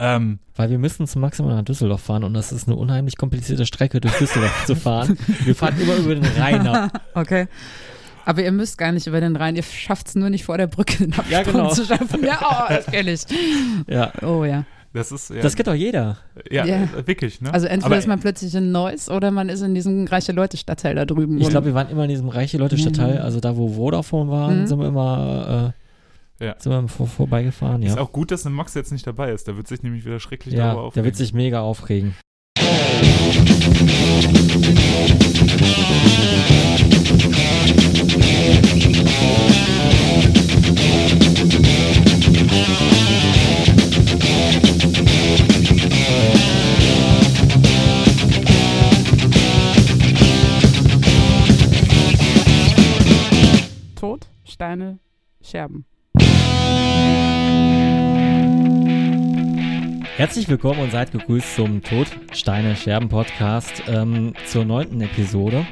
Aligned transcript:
Ähm, 0.00 0.38
Weil 0.54 0.70
wir 0.70 0.78
müssen 0.78 1.06
zum 1.08 1.22
Maximal 1.22 1.54
nach 1.56 1.64
Düsseldorf 1.64 2.02
fahren 2.02 2.22
und 2.24 2.32
das 2.34 2.52
ist 2.52 2.68
eine 2.68 2.76
unheimlich 2.76 3.16
komplizierte 3.16 3.66
Strecke 3.66 4.00
durch 4.00 4.14
Düsseldorf 4.18 4.64
zu 4.66 4.76
fahren. 4.76 5.18
Wir 5.44 5.54
fahren 5.56 5.74
immer 5.80 5.96
über 5.96 6.14
den 6.14 6.24
Rhein 6.24 6.66
ab. 6.66 7.00
Okay. 7.14 7.48
Aber 8.24 8.42
ihr 8.44 8.52
müsst 8.52 8.76
gar 8.78 8.92
nicht 8.92 9.06
über 9.06 9.20
den 9.20 9.34
Rhein, 9.36 9.56
ihr 9.56 9.62
schafft 9.62 10.08
es 10.08 10.14
nur 10.14 10.28
nicht 10.30 10.44
vor 10.44 10.58
der 10.58 10.66
Brücke 10.66 10.98
den 10.98 11.12
Absprung 11.14 11.30
Ja, 11.32 11.42
genau. 11.42 11.70
zu 11.70 11.84
schaffen. 11.84 12.22
Ja, 12.24 12.38
oh, 12.42 12.64
das 12.68 12.86
kenne 12.86 13.12
ich. 13.12 13.22
Ja, 13.88 14.12
Oh 14.22 14.44
ja. 14.44 14.64
das 14.92 15.10
ist 15.12 15.30
ja, 15.30 15.40
das 15.40 15.56
kennt 15.56 15.66
doch 15.66 15.74
jeder. 15.74 16.18
ja, 16.50 16.64
Ja. 16.66 16.76
äh, 16.84 17.06
wirklich, 17.06 17.40
ne? 17.40 17.52
Also 17.52 17.66
entweder 17.66 17.86
Aber, 17.86 17.98
ist 17.98 18.06
man 18.06 18.20
plötzlich 18.20 18.54
in 18.54 18.70
Neuss 18.70 19.08
oder 19.08 19.30
man 19.30 19.48
ist 19.48 19.62
in 19.62 19.74
diesem 19.74 20.06
reiche 20.06 20.32
Leute-Stadtteil 20.32 20.94
da 20.94 21.06
drüben. 21.06 21.40
Ich 21.40 21.48
glaube, 21.48 21.66
wir 21.66 21.74
waren 21.74 21.88
immer 21.88 22.04
in 22.04 22.10
diesem 22.10 22.28
reiche 22.28 22.58
Leute-Stadtteil, 22.58 23.14
Mhm. 23.14 23.22
also 23.22 23.40
da, 23.40 23.56
wo 23.56 23.68
Vodafone 23.68 24.30
war, 24.30 24.50
Mhm. 24.50 24.66
sind 24.66 24.78
wir 24.78 24.88
immer, 24.88 25.72
äh, 25.74 25.77
Ja. 26.40 26.54
sind 26.58 26.72
wir 26.72 26.88
vor, 26.88 27.06
vorbeigefahren, 27.08 27.82
ja. 27.82 27.88
Ist 27.90 27.98
auch 27.98 28.12
gut, 28.12 28.30
dass 28.30 28.46
ein 28.46 28.52
Max 28.52 28.74
jetzt 28.74 28.92
nicht 28.92 29.06
dabei 29.06 29.32
ist. 29.32 29.48
Der 29.48 29.56
wird 29.56 29.66
sich 29.66 29.82
nämlich 29.82 30.04
wieder 30.04 30.20
schrecklich 30.20 30.54
Ja, 30.54 30.66
darüber 30.68 30.74
der 30.80 30.86
aufregen. 30.88 31.04
wird 31.04 31.16
sich 31.16 31.32
mega 31.34 31.60
aufregen. 31.62 32.14
Tod, 53.96 54.28
Steine, 54.44 54.98
Scherben. 55.40 55.84
Herzlich 60.16 60.48
willkommen 60.48 60.80
und 60.80 60.90
seid 60.90 61.12
gegrüßt 61.12 61.54
zum 61.54 61.80
Tod, 61.82 62.08
Steine, 62.32 62.74
Scherben 62.74 63.08
Podcast 63.08 63.84
ähm, 63.86 64.34
zur 64.46 64.64
neunten 64.64 65.00
Episode. 65.00 65.64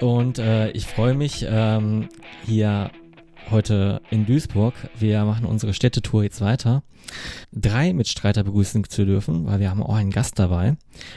Und 0.00 0.38
äh, 0.38 0.70
ich 0.70 0.86
freue 0.86 1.12
mich 1.14 1.44
ähm, 1.46 2.08
hier 2.46 2.90
heute 3.50 4.00
in 4.10 4.24
Duisburg. 4.24 4.72
Wir 4.98 5.24
machen 5.24 5.44
unsere 5.44 5.74
Städtetour 5.74 6.24
jetzt 6.24 6.40
weiter. 6.40 6.82
Drei 7.52 7.92
Mitstreiter 7.92 8.44
begrüßen 8.44 8.84
zu 8.84 9.04
dürfen, 9.04 9.46
weil 9.46 9.60
wir 9.60 9.68
haben 9.70 9.82
auch 9.82 9.94
einen 9.94 10.10
Gast 10.10 10.38
dabei. 10.38 10.76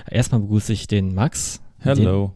Erstmal 0.09 0.42
begrüße 0.42 0.73
ich 0.73 0.88
den 0.88 1.16
Max, 1.16 1.61
Hello. 1.80 2.33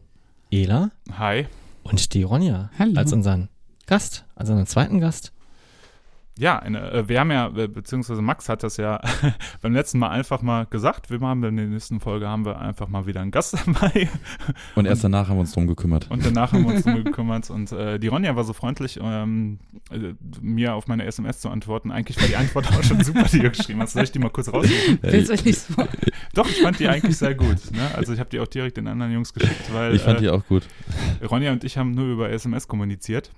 den 0.51 0.63
Ela 0.63 0.91
Hi. 1.17 1.47
und 1.83 2.13
die 2.13 2.23
Ronja 2.23 2.69
Hallo. 2.79 2.93
als 2.97 3.11
unseren 3.11 3.49
Gast, 3.87 4.25
als 4.35 4.49
unseren 4.49 4.67
zweiten 4.67 4.99
Gast. 5.01 5.33
Ja, 6.37 6.57
eine, 6.57 6.91
äh, 6.91 7.09
wir 7.09 7.19
haben 7.19 7.29
ja, 7.29 7.49
beziehungsweise 7.49 8.21
Max 8.23 8.49
hat 8.49 8.63
das 8.63 8.77
ja 8.77 8.99
beim 9.61 9.73
letzten 9.73 9.99
Mal 9.99 10.09
einfach 10.09 10.41
mal 10.41 10.65
gesagt. 10.65 11.11
Wir 11.11 11.19
haben 11.19 11.43
in 11.43 11.57
der 11.57 11.67
nächsten 11.67 11.99
Folge 11.99 12.27
haben 12.27 12.43
wir 12.43 12.59
einfach 12.59 12.87
mal 12.87 13.05
wieder 13.05 13.21
einen 13.21 13.29
Gast 13.29 13.55
dabei. 13.65 14.09
Und 14.75 14.85
erst 14.85 15.03
danach 15.03 15.29
haben 15.29 15.37
wir 15.37 15.41
uns 15.41 15.51
drum 15.51 15.67
gekümmert. 15.67 16.09
Und 16.09 16.25
danach 16.25 16.51
haben 16.51 16.65
wir 16.65 16.73
uns 16.73 16.83
drum 16.83 16.95
gekümmert. 17.03 17.51
Und 17.51 17.71
äh, 17.71 17.99
die 17.99 18.07
Ronja 18.07 18.35
war 18.35 18.43
so 18.45 18.53
freundlich, 18.53 18.99
ähm, 19.01 19.59
äh, 19.91 20.15
mir 20.41 20.73
auf 20.73 20.87
meine 20.87 21.05
SMS 21.05 21.39
zu 21.39 21.49
antworten. 21.49 21.91
Eigentlich 21.91 22.19
war 22.19 22.27
die 22.27 22.35
Antwort 22.35 22.67
auch 22.67 22.83
schon 22.83 23.03
super, 23.03 23.25
die 23.31 23.39
du 23.39 23.51
geschrieben 23.51 23.81
hast. 23.81 23.93
Soll 23.93 24.03
ich 24.03 24.11
die 24.11 24.19
mal 24.19 24.29
kurz 24.29 24.51
raussuchen? 24.51 24.99
Willst 25.03 25.29
du 25.29 25.43
nicht 25.43 25.59
so? 25.59 25.75
Doch, 26.33 26.49
ich 26.49 26.61
fand 26.61 26.79
die 26.79 26.87
eigentlich 26.87 27.17
sehr 27.17 27.35
gut. 27.35 27.71
Ne? 27.71 27.91
Also 27.95 28.11
ich 28.11 28.19
habe 28.19 28.31
die 28.31 28.39
auch 28.39 28.47
direkt 28.47 28.77
den 28.77 28.87
anderen 28.87 29.11
Jungs 29.11 29.33
geschickt, 29.33 29.71
weil 29.71 29.93
ich 29.93 30.01
fand 30.01 30.17
äh, 30.17 30.21
die 30.21 30.29
auch 30.29 30.45
gut. 30.47 30.63
Ronja 31.29 31.51
und 31.51 31.63
ich 31.63 31.77
haben 31.77 31.91
nur 31.91 32.07
über 32.07 32.31
SMS 32.31 32.67
kommuniziert. 32.67 33.31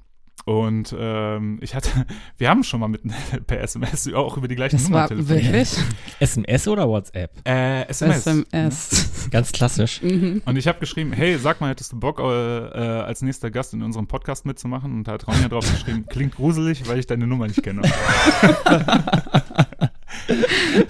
Und 0.43 0.95
ähm, 0.97 1.57
ich 1.61 1.73
hatte, 1.73 1.89
wir 2.37 2.49
haben 2.49 2.63
schon 2.63 2.79
mal 2.79 2.87
mit 2.87 3.01
per 3.47 3.61
SMS 3.61 4.11
auch 4.13 4.37
über 4.37 4.47
die 4.47 4.55
gleichen 4.55 4.75
Das 4.75 4.83
Nummern 4.83 5.01
war 5.01 5.07
telefoniert. 5.07 5.45
wirklich 5.53 5.77
SMS 6.19 6.67
oder 6.67 6.87
WhatsApp? 6.87 7.31
Äh, 7.47 7.87
SMS. 7.87 8.27
SMS. 8.27 9.27
Ganz 9.31 9.51
klassisch. 9.51 10.03
Mhm. 10.03 10.43
Und 10.45 10.55
ich 10.57 10.67
habe 10.67 10.79
geschrieben, 10.79 11.13
hey, 11.13 11.37
sag 11.39 11.61
mal, 11.61 11.69
hättest 11.69 11.93
du 11.93 11.99
Bock, 11.99 12.19
äh, 12.19 12.23
äh, 12.23 13.01
als 13.01 13.23
nächster 13.23 13.49
Gast 13.49 13.73
in 13.73 13.81
unserem 13.81 14.05
Podcast 14.05 14.45
mitzumachen? 14.45 14.93
Und 14.93 15.07
da 15.07 15.13
hat 15.13 15.27
Ronja 15.27 15.47
drauf 15.47 15.69
geschrieben, 15.69 16.05
klingt 16.07 16.35
gruselig, 16.35 16.87
weil 16.87 16.99
ich 16.99 17.07
deine 17.07 17.25
Nummer 17.25 17.47
nicht 17.47 17.63
kenne. 17.63 17.81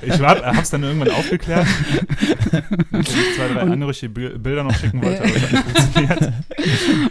Ich 0.01 0.19
war, 0.19 0.41
hab's 0.56 0.69
dann 0.69 0.84
irgendwann 0.84 1.09
aufgeklärt. 1.12 1.66
Dass 2.91 3.09
ich 3.09 3.35
zwei, 3.35 3.47
drei 3.53 3.63
Und- 3.63 4.13
Bil- 4.13 4.40
Bilder 4.40 4.63
noch 4.63 4.75
schicken 4.75 5.01
wollte, 5.03 5.22
aber 5.23 5.31
das 5.31 5.41
hat 5.44 5.51
nicht 5.51 5.63
funktioniert. 5.78 6.34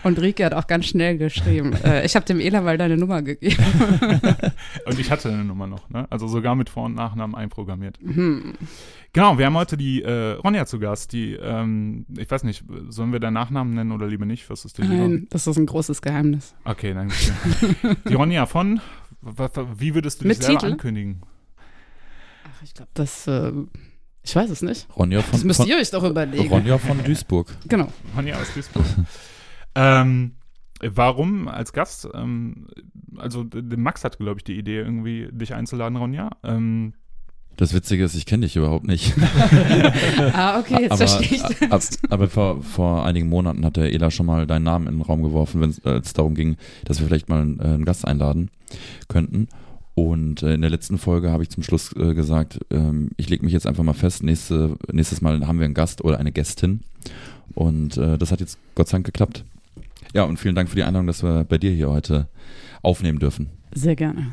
Und 0.02 0.20
Rike 0.20 0.44
hat 0.44 0.54
auch 0.54 0.66
ganz 0.66 0.86
schnell 0.86 1.18
geschrieben. 1.18 1.72
Äh, 1.84 2.04
ich 2.06 2.16
habe 2.16 2.24
dem 2.26 2.40
Ela 2.40 2.60
mal 2.60 2.78
deine 2.78 2.96
Nummer 2.96 3.22
gegeben. 3.22 3.62
Und 4.86 4.98
ich 4.98 5.10
hatte 5.10 5.28
eine 5.30 5.44
Nummer 5.44 5.66
noch, 5.66 5.88
ne? 5.90 6.06
Also 6.10 6.26
sogar 6.28 6.54
mit 6.54 6.68
Vor- 6.70 6.84
und 6.84 6.94
Nachnamen 6.94 7.34
einprogrammiert. 7.36 7.98
Hm. 8.02 8.54
Genau, 9.12 9.38
wir 9.38 9.46
haben 9.46 9.54
heute 9.56 9.76
die 9.76 10.02
äh, 10.02 10.32
Ronja 10.32 10.66
zu 10.66 10.78
Gast, 10.80 11.12
die, 11.12 11.34
ähm, 11.34 12.04
ich 12.18 12.28
weiß 12.30 12.42
nicht, 12.44 12.64
sollen 12.88 13.12
wir 13.12 13.20
deinen 13.20 13.34
Nachnamen 13.34 13.72
nennen 13.74 13.92
oder 13.92 14.06
lieber 14.08 14.24
nicht? 14.26 14.50
Was 14.50 14.64
ist? 14.64 14.78
Nein, 14.78 15.26
das 15.30 15.46
ist 15.46 15.56
ein 15.56 15.66
großes 15.66 16.02
Geheimnis. 16.02 16.54
Okay, 16.64 16.94
danke. 16.94 17.14
schön. 17.14 17.36
Die 18.08 18.14
Ronja 18.14 18.46
von, 18.46 18.80
wie 19.78 19.94
würdest 19.94 20.20
du 20.20 20.24
dich 20.24 20.28
Mit 20.38 20.42
selber 20.42 20.60
Titel? 20.60 20.72
ankündigen? 20.72 21.22
Ich 22.64 22.74
glaube, 22.74 22.90
das, 22.94 23.26
äh, 23.26 23.52
ich 24.22 24.34
weiß 24.34 24.48
es 24.50 24.62
nicht. 24.62 24.86
Ronja 24.96 25.18
Das 25.20 25.28
von, 25.28 25.46
müsst 25.46 25.60
von, 25.60 25.68
ihr 25.68 25.76
euch 25.76 25.90
doch 25.90 26.02
überlegen. 26.02 26.48
Ronja 26.48 26.78
von 26.78 26.98
Duisburg. 27.04 27.46
Genau. 27.68 27.88
Ronja 28.16 28.36
aus 28.40 28.52
Duisburg. 28.54 28.84
ähm, 29.74 30.32
warum 30.82 31.46
als 31.48 31.72
Gast? 31.74 32.08
Ähm, 32.14 32.66
also, 33.18 33.44
Max 33.76 34.02
hat, 34.02 34.18
glaube 34.18 34.40
ich, 34.40 34.44
die 34.44 34.56
Idee, 34.58 34.78
irgendwie 34.78 35.28
dich 35.30 35.54
einzuladen, 35.54 35.96
Ronja. 35.98 36.30
Ähm, 36.42 36.94
Das 37.56 37.74
Witzige 37.74 38.02
ist, 38.04 38.14
ich 38.14 38.24
kenne 38.24 38.46
dich 38.46 38.56
überhaupt 38.56 38.86
nicht. 38.86 39.12
Ah, 40.32 40.58
okay, 40.58 40.82
jetzt 40.82 40.92
aber, 40.92 41.06
verstehe 41.06 41.36
ich 41.38 41.68
das. 41.68 41.98
aber 42.08 42.28
vor, 42.28 42.62
vor 42.62 43.04
einigen 43.04 43.28
Monaten 43.28 43.64
hat 43.64 43.76
der 43.76 43.92
Ela 43.92 44.10
schon 44.10 44.26
mal 44.26 44.46
deinen 44.46 44.64
Namen 44.64 44.86
in 44.88 44.94
den 44.94 45.02
Raum 45.02 45.22
geworfen, 45.22 45.60
wenn 45.60 45.70
es 45.92 46.12
darum 46.14 46.34
ging, 46.34 46.56
dass 46.84 46.98
wir 47.00 47.06
vielleicht 47.06 47.28
mal 47.28 47.42
einen, 47.42 47.60
äh, 47.60 47.64
einen 47.64 47.84
Gast 47.84 48.06
einladen 48.06 48.50
könnten. 49.08 49.48
Und 49.94 50.42
äh, 50.42 50.54
in 50.54 50.60
der 50.60 50.70
letzten 50.70 50.98
Folge 50.98 51.30
habe 51.30 51.42
ich 51.44 51.50
zum 51.50 51.62
Schluss 51.62 51.94
äh, 51.96 52.14
gesagt, 52.14 52.58
ähm, 52.70 53.10
ich 53.16 53.28
lege 53.28 53.44
mich 53.44 53.52
jetzt 53.52 53.66
einfach 53.66 53.84
mal 53.84 53.94
fest, 53.94 54.22
nächste, 54.22 54.76
nächstes 54.90 55.20
Mal 55.20 55.46
haben 55.46 55.58
wir 55.58 55.64
einen 55.64 55.74
Gast 55.74 56.02
oder 56.02 56.18
eine 56.18 56.32
Gästin. 56.32 56.80
Und 57.54 57.96
äh, 57.96 58.18
das 58.18 58.32
hat 58.32 58.40
jetzt 58.40 58.58
Gott 58.74 58.88
sei 58.88 58.96
Dank 58.96 59.06
geklappt. 59.06 59.44
Ja, 60.12 60.24
und 60.24 60.38
vielen 60.38 60.54
Dank 60.54 60.68
für 60.68 60.76
die 60.76 60.82
Einladung, 60.82 61.06
dass 61.06 61.22
wir 61.22 61.44
bei 61.44 61.58
dir 61.58 61.70
hier 61.70 61.90
heute 61.90 62.28
aufnehmen 62.82 63.18
dürfen. 63.18 63.48
Sehr 63.72 63.96
gerne. 63.96 64.30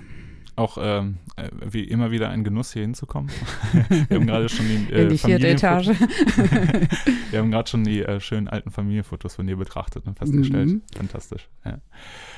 Auch 0.61 0.77
ähm, 0.79 1.17
äh, 1.35 1.49
wie 1.65 1.83
immer 1.83 2.11
wieder 2.11 2.29
ein 2.29 2.43
Genuss, 2.43 2.71
hier 2.71 2.83
hinzukommen. 2.83 3.31
wir 4.07 4.17
haben 4.17 4.27
gerade 4.27 4.47
schon 4.47 4.67
die, 4.67 4.93
äh, 4.93 5.03
In 5.03 5.09
die 5.09 5.17
vierte 5.17 5.47
Etage. 5.47 5.89
Wir 7.31 7.39
haben 7.39 7.51
gerade 7.51 7.69
schon 7.69 7.83
die 7.83 8.01
äh, 8.01 8.19
schönen 8.19 8.47
alten 8.47 8.71
Familienfotos 8.71 9.35
von 9.35 9.47
dir 9.47 9.55
betrachtet 9.55 10.05
und 10.05 10.17
festgestellt. 10.17 10.67
Mhm. 10.67 10.81
Fantastisch. 10.95 11.47
Ja. 11.65 11.79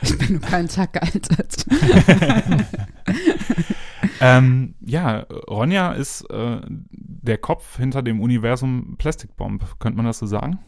Ich 0.02 0.18
bin 0.18 0.34
nur 0.34 0.42
keinen 0.42 0.68
Tag 0.68 0.94
gealtert. 0.94 1.66
ähm, 4.22 4.76
ja, 4.82 5.26
Ronja 5.50 5.94
ist 5.94 6.22
äh, 6.30 6.62
der 6.70 7.38
Kopf 7.40 7.78
hinter 7.78 8.04
dem 8.04 8.22
Universum 8.22 8.96
Plastic 8.98 9.36
Bomb. 9.36 9.80
Könnte 9.80 9.98
man 9.98 10.06
das 10.06 10.20
so 10.20 10.28
sagen? 10.28 10.60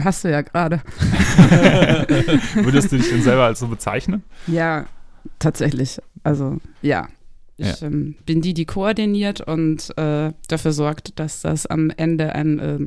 Hast 0.00 0.24
du 0.24 0.30
ja 0.30 0.42
gerade. 0.42 0.82
Würdest 2.54 2.92
du 2.92 2.96
dich 2.96 3.08
denn 3.08 3.22
selber 3.22 3.44
als 3.44 3.60
so 3.60 3.68
bezeichnen? 3.68 4.22
Ja, 4.46 4.86
tatsächlich. 5.38 5.98
Also, 6.22 6.58
ja. 6.82 7.08
Ich 7.58 7.80
ähm, 7.82 8.16
bin 8.26 8.42
die, 8.42 8.52
die 8.52 8.66
koordiniert 8.66 9.40
und 9.40 9.96
äh, 9.96 10.32
dafür 10.48 10.72
sorgt, 10.72 11.18
dass 11.18 11.40
das 11.40 11.66
am 11.66 11.90
Ende 11.90 12.34
ein, 12.34 12.58
äh, 12.58 12.86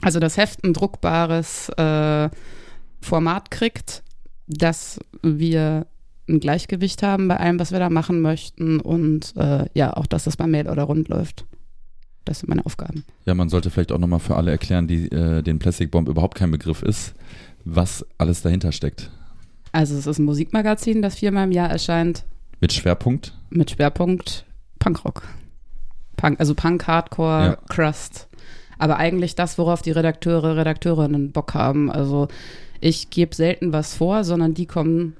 also 0.00 0.20
das 0.20 0.36
Heft 0.36 0.62
ein 0.64 0.74
druckbares 0.74 1.70
äh, 1.70 2.30
Format 3.00 3.50
kriegt, 3.50 4.04
dass 4.46 5.00
wir 5.22 5.86
ein 6.28 6.40
Gleichgewicht 6.40 7.02
haben 7.02 7.28
bei 7.28 7.36
allem, 7.36 7.58
was 7.58 7.72
wir 7.72 7.78
da 7.78 7.90
machen 7.90 8.20
möchten 8.20 8.80
und 8.80 9.34
äh, 9.36 9.66
ja, 9.74 9.96
auch, 9.96 10.06
dass 10.06 10.24
das 10.24 10.36
bei 10.36 10.46
Mail 10.46 10.68
oder 10.68 10.84
rund 10.84 11.08
läuft. 11.08 11.44
Das 12.24 12.40
sind 12.40 12.48
meine 12.48 12.66
Aufgaben. 12.66 13.04
Ja, 13.24 13.34
man 13.34 13.48
sollte 13.48 13.70
vielleicht 13.70 13.92
auch 13.92 13.98
nochmal 13.98 14.18
für 14.18 14.36
alle 14.36 14.50
erklären, 14.50 14.88
die 14.88 15.10
äh, 15.10 15.42
den 15.42 15.58
Plastic 15.58 15.92
Bomb 15.92 16.08
überhaupt 16.08 16.36
kein 16.36 16.50
Begriff 16.50 16.82
ist, 16.82 17.14
was 17.64 18.04
alles 18.18 18.42
dahinter 18.42 18.72
steckt. 18.72 19.10
Also 19.76 19.94
es 19.94 20.06
ist 20.06 20.18
ein 20.18 20.24
Musikmagazin, 20.24 21.02
das 21.02 21.16
viermal 21.16 21.44
im 21.44 21.52
Jahr 21.52 21.68
erscheint. 21.68 22.24
Mit 22.60 22.72
Schwerpunkt. 22.72 23.34
mit 23.50 23.72
Schwerpunkt 23.72 24.46
Punkrock. 24.78 25.22
Punk, 26.16 26.40
also 26.40 26.54
Punk, 26.54 26.86
Hardcore, 26.86 27.44
Ja. 27.44 27.58
Crust. 27.68 28.26
Aber 28.78 28.96
eigentlich 28.96 29.34
das, 29.34 29.58
worauf 29.58 29.82
die 29.82 29.90
Redakteure, 29.90 30.56
Redakteurinnen 30.56 31.30
Bock 31.32 31.52
haben. 31.52 31.90
Also 31.90 32.28
ich 32.80 33.10
gebe 33.10 33.34
selten 33.34 33.74
was 33.74 33.94
vor, 33.94 34.24
sondern 34.24 34.54
die 34.54 34.64
kommen 34.64 35.14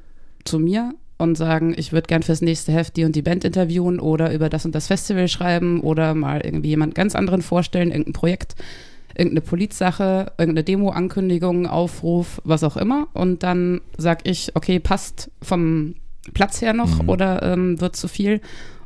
zu 0.44 0.58
mir 0.58 0.94
und 1.18 1.36
sagen, 1.36 1.74
ich 1.76 1.92
würde 1.92 2.06
gern 2.06 2.22
fürs 2.22 2.40
nächste 2.40 2.72
Heft 2.72 2.96
die 2.96 3.04
und 3.04 3.14
die 3.14 3.22
Band 3.22 3.44
interviewen 3.44 4.00
oder 4.00 4.32
über 4.32 4.48
das 4.48 4.64
und 4.64 4.74
das 4.74 4.86
Festival 4.86 5.28
schreiben 5.28 5.80
oder 5.82 6.14
mal 6.14 6.40
irgendwie 6.40 6.70
jemand 6.70 6.94
ganz 6.94 7.14
anderen 7.14 7.42
vorstellen, 7.42 7.90
irgendein 7.90 8.14
Projekt, 8.14 8.54
irgendeine 9.16 9.40
Polizsache, 9.40 10.32
irgendeine 10.38 10.64
Demo-Ankündigung, 10.64 11.66
Aufruf, 11.66 12.40
was 12.44 12.62
auch 12.64 12.76
immer. 12.76 13.08
Und 13.14 13.42
dann 13.42 13.80
sag 13.96 14.28
ich, 14.28 14.54
okay, 14.54 14.78
passt 14.78 15.30
vom 15.42 15.94
Platz 16.34 16.60
her 16.60 16.72
noch 16.72 17.02
Mhm. 17.02 17.08
oder 17.08 17.42
ähm, 17.42 17.80
wird 17.80 17.96
zu 17.96 18.08
viel. 18.08 18.40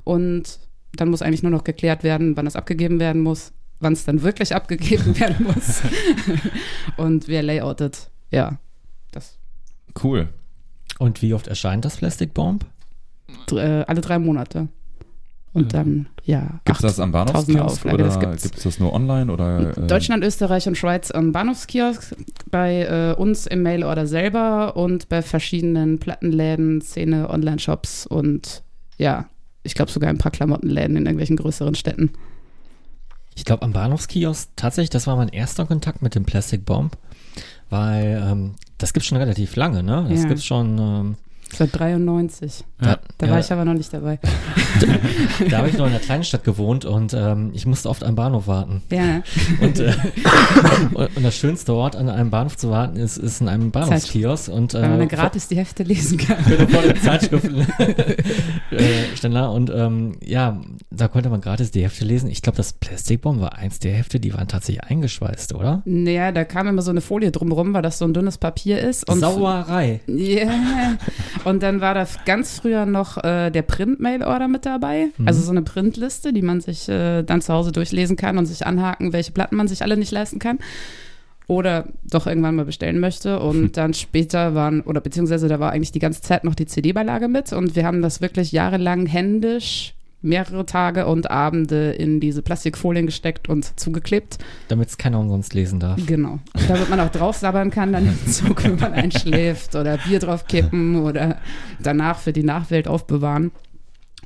Und 0.05 0.59
dann 0.97 1.09
muss 1.09 1.23
eigentlich 1.23 1.43
nur 1.43 1.53
noch 1.53 1.65
geklärt 1.65 2.03
werden, 2.03 2.37
wann 2.37 2.47
es 2.47 2.57
abgegeben 2.57 3.01
werden 3.01 3.23
muss, 3.23 3.53
wann 3.81 3.93
es 3.93 4.05
dann 4.05 4.23
wirklich 4.23 4.55
abgegeben 4.55 5.19
werden 5.19 5.47
muss 5.47 5.83
und 6.97 7.29
wer 7.29 7.43
layoutet. 7.43 8.11
Ja, 8.31 8.59
das. 9.13 9.39
Cool. 10.03 10.29
Und 10.99 11.23
wie 11.23 11.35
oft 11.35 11.47
erscheint 11.49 11.85
das 11.85 11.97
Plastic 11.97 12.35
Bomb? 12.35 12.67
Äh, 13.53 13.85
alle 13.87 14.01
drei 14.01 14.19
Monate. 14.19 14.69
Und 15.53 15.75
dann, 15.75 16.07
ja. 16.25 16.61
Gibt 16.65 16.77
es 16.79 16.83
das 16.83 17.01
am 17.01 17.11
Bahnhofskiosk 17.11 17.85
Auflage, 17.85 17.95
oder 18.05 18.37
gibt 18.37 18.57
es 18.57 18.63
das 18.63 18.79
nur 18.79 18.93
online? 18.93 19.33
Oder, 19.33 19.77
äh, 19.77 19.87
Deutschland, 19.89 20.23
Österreich 20.23 20.69
und 20.69 20.77
Schweiz 20.79 21.11
am 21.11 21.33
Bahnhofskiosk, 21.33 22.15
bei 22.51 22.83
äh, 22.83 23.21
uns 23.21 23.47
im 23.49 23.63
Mailorder 23.63 24.07
selber 24.07 24.77
und 24.77 25.09
bei 25.09 25.23
verschiedenen 25.23 25.99
Plattenläden, 25.99 26.81
Szene, 26.81 27.29
Online-Shops 27.31 28.07
und 28.07 28.63
ja, 28.97 29.27
ich 29.65 29.75
glaube 29.75 29.91
sogar 29.91 30.09
ein 30.11 30.19
paar 30.19 30.31
Klamottenläden 30.31 30.97
in 30.97 31.05
irgendwelchen 31.05 31.37
größeren 31.37 31.75
Städten. 31.75 32.13
Ich 33.35 33.45
glaube, 33.45 33.63
am 33.63 33.73
Bahnhofskiosk, 33.73 34.51
tatsächlich, 34.55 34.91
das 34.91 35.07
war 35.09 35.17
mein 35.17 35.29
erster 35.31 35.67
Kontakt 35.67 36.01
mit 36.01 36.15
dem 36.15 36.25
Plastic 36.25 36.65
Bomb, 36.65 36.97
weil 37.71 38.23
ähm, 38.25 38.55
das 38.79 38.93
gibt 38.93 39.05
schon 39.05 39.19
relativ 39.19 39.57
lange, 39.57 39.83
ne? 39.83 40.07
Das 40.09 40.23
Ja. 40.23 40.29
gibt's 40.29 40.45
schon. 40.45 40.79
Ähm, 40.79 41.17
Seit 41.53 41.79
93. 41.79 42.65
Ja. 42.83 42.99
Da 43.19 43.27
ja, 43.27 43.33
war 43.33 43.41
ich 43.41 43.53
aber 43.53 43.65
noch 43.65 43.75
nicht 43.75 43.93
dabei. 43.93 44.19
da 45.51 45.59
habe 45.59 45.69
ich 45.69 45.77
noch 45.77 45.87
in 45.87 45.93
einer 45.93 46.01
kleinen 46.01 46.25
Stadt 46.25 46.45
gewohnt 46.45 46.85
und 46.85 47.13
ähm, 47.15 47.51
ich 47.53 47.67
musste 47.67 47.89
oft 47.89 48.05
am 48.05 48.15
Bahnhof 48.15 48.47
warten. 48.47 48.83
Ja, 48.91 49.23
Und, 49.61 49.79
äh, 49.81 49.93
und, 50.95 51.17
und 51.17 51.23
das 51.23 51.37
schönste 51.37 51.75
Ort, 51.75 51.97
an 51.97 52.09
einem 52.09 52.31
Bahnhof 52.31 52.57
zu 52.57 52.71
warten, 52.71 52.97
ist, 52.97 53.17
ist 53.19 53.41
in 53.41 53.49
einem 53.49 53.71
Bahnhofskiosk. 53.71 54.49
Und, 54.49 54.75
weil 54.75 54.89
man 54.89 55.01
äh, 55.03 55.07
gratis 55.07 55.49
die 55.49 55.57
Hefte 55.57 55.83
lesen 55.83 56.19
kann. 56.19 56.43
vor, 56.43 56.69
vor 56.69 56.83
den 56.83 56.97
Zeitschriften 56.97 57.61
äh, 58.71 59.37
und 59.37 59.71
ähm, 59.71 60.17
ja, 60.25 60.61
da 60.91 61.09
konnte 61.09 61.29
man 61.29 61.41
gratis 61.41 61.71
die 61.71 61.83
Hefte 61.83 62.05
lesen. 62.05 62.31
Ich 62.31 62.43
glaube, 62.43 62.57
das 62.57 62.73
Plastic 62.73 63.23
Bomb 63.23 63.41
war 63.41 63.57
eins 63.57 63.79
der 63.79 63.93
Hefte, 63.93 64.21
die 64.21 64.33
waren 64.33 64.49
tatsächlich 64.49 64.85
eingeschweißt, 64.85 65.55
oder? 65.55 65.83
Naja, 65.85 66.33
da 66.33 66.45
kam 66.45 66.67
immer 66.69 66.83
so 66.83 66.91
eine 66.91 67.01
Folie 67.01 67.31
drumrum, 67.31 67.75
weil 67.75 67.83
das 67.83 67.99
so 67.99 68.05
ein 68.05 68.15
dünnes 68.15 68.39
Papier 68.39 68.81
ist. 68.81 69.09
Und 69.09 69.21
Sauerei. 69.21 70.01
Ja. 70.07 70.49
Und 71.45 71.63
dann 71.63 71.81
war 71.81 71.95
da 71.95 72.07
ganz 72.27 72.59
früher 72.59 72.87
noch 72.87 73.23
äh, 73.23 73.51
der 73.51 73.63
Print-Mail-Order 73.63 74.49
mit 74.49 74.67
dabei. 74.67 75.09
Mhm. 75.17 75.27
Also 75.27 75.43
so 75.43 75.51
eine 75.51 75.63
Printliste, 75.63 76.33
die 76.33 76.43
man 76.43 76.61
sich 76.61 76.89
äh, 76.89 77.23
dann 77.23 77.41
zu 77.41 77.53
Hause 77.53 77.73
durchlesen 77.73 78.17
kann 78.17 78.39
und 78.39 78.47
sich 78.47 78.67
anhaken, 78.67 79.13
welche 79.13 79.33
Platten 79.33 79.57
man 79.57 79.69
sich 79.69 79.83
alle 79.83 79.97
nicht 79.97 80.13
leisten 80.13 80.39
kann. 80.39 80.59
Oder 81.47 81.87
doch 82.05 82.27
irgendwann 82.27 82.57
mal 82.57 82.65
bestellen 82.65 83.01
möchte. 83.01 83.41
Und 83.41 83.73
dann 83.77 83.95
später 83.95 84.55
waren, 84.55 84.83
oder 84.83 85.01
beziehungsweise 85.01 85.49
da 85.49 85.61
war 85.61 85.73
eigentlich 85.73 85.93
die 85.93 85.99
ganze 85.99 86.23
Zeit 86.23 86.45
noch 86.45 86.55
die 86.55 86.67
CD-Beilage 86.67 87.29
mit. 87.29 87.53
Und 87.53 87.75
wir 87.75 87.87
haben 87.87 88.03
das 88.03 88.21
wirklich 88.21 88.53
jahrelang 88.53 89.07
händisch 89.07 89.95
mehrere 90.23 90.67
Tage 90.67 91.07
und 91.07 91.31
Abende 91.31 91.93
in 91.93 92.21
diese 92.21 92.43
Plastikfolien 92.43 93.07
gesteckt 93.07 93.49
und 93.49 93.79
zugeklebt. 93.79 94.39
Damit 94.69 94.89
es 94.89 94.99
keiner 94.99 95.19
umsonst 95.19 95.55
lesen 95.55 95.81
darf. 95.81 95.99
Genau. 96.07 96.39
Damit 96.69 96.91
man 96.91 97.01
auch 97.01 97.11
drauf 97.11 97.37
sabbern 97.37 97.71
kann, 97.71 97.93
dann 97.93 98.07
im 98.07 98.27
Zug, 98.27 98.65
wenn 98.65 98.77
man 98.77 98.93
einschläft 98.93 99.75
oder 99.75 99.99
Bier 99.99 100.19
drauf 100.19 100.47
kippen 100.47 100.97
oder 100.97 101.39
danach 101.83 102.19
für 102.19 102.33
die 102.33 102.43
Nachwelt 102.43 102.89
aufbewahren. 102.89 103.51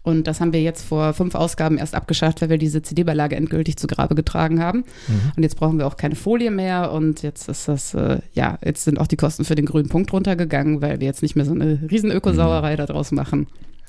Und 0.04 0.26
das 0.26 0.40
haben 0.40 0.52
wir 0.52 0.60
jetzt 0.60 0.84
vor 0.84 1.14
fünf 1.14 1.34
Ausgaben 1.34 1.78
erst 1.78 1.94
abgeschafft, 1.94 2.42
weil 2.42 2.50
wir 2.50 2.58
diese 2.58 2.82
CD-Beilage 2.82 3.36
endgültig 3.36 3.78
zu 3.78 3.86
Grabe 3.86 4.14
getragen 4.14 4.60
haben. 4.62 4.84
Mhm. 5.08 5.32
Und 5.34 5.42
jetzt 5.42 5.56
brauchen 5.56 5.78
wir 5.78 5.86
auch 5.86 5.96
keine 5.96 6.14
Folie 6.14 6.50
mehr. 6.50 6.92
Und 6.92 7.22
jetzt 7.22 7.48
ist 7.48 7.68
das, 7.68 7.94
äh, 7.94 8.18
ja, 8.34 8.58
jetzt 8.62 8.84
sind 8.84 9.00
auch 9.00 9.06
die 9.06 9.16
Kosten 9.16 9.46
für 9.46 9.54
den 9.54 9.64
grünen 9.64 9.88
Punkt 9.88 10.12
runtergegangen, 10.12 10.82
weil 10.82 11.00
wir 11.00 11.06
jetzt 11.06 11.22
nicht 11.22 11.36
mehr 11.36 11.46
so 11.46 11.52
eine 11.52 11.80
riesen 11.90 12.10
Ökosauerei 12.10 12.76
daraus 12.76 13.12
machen. 13.12 13.46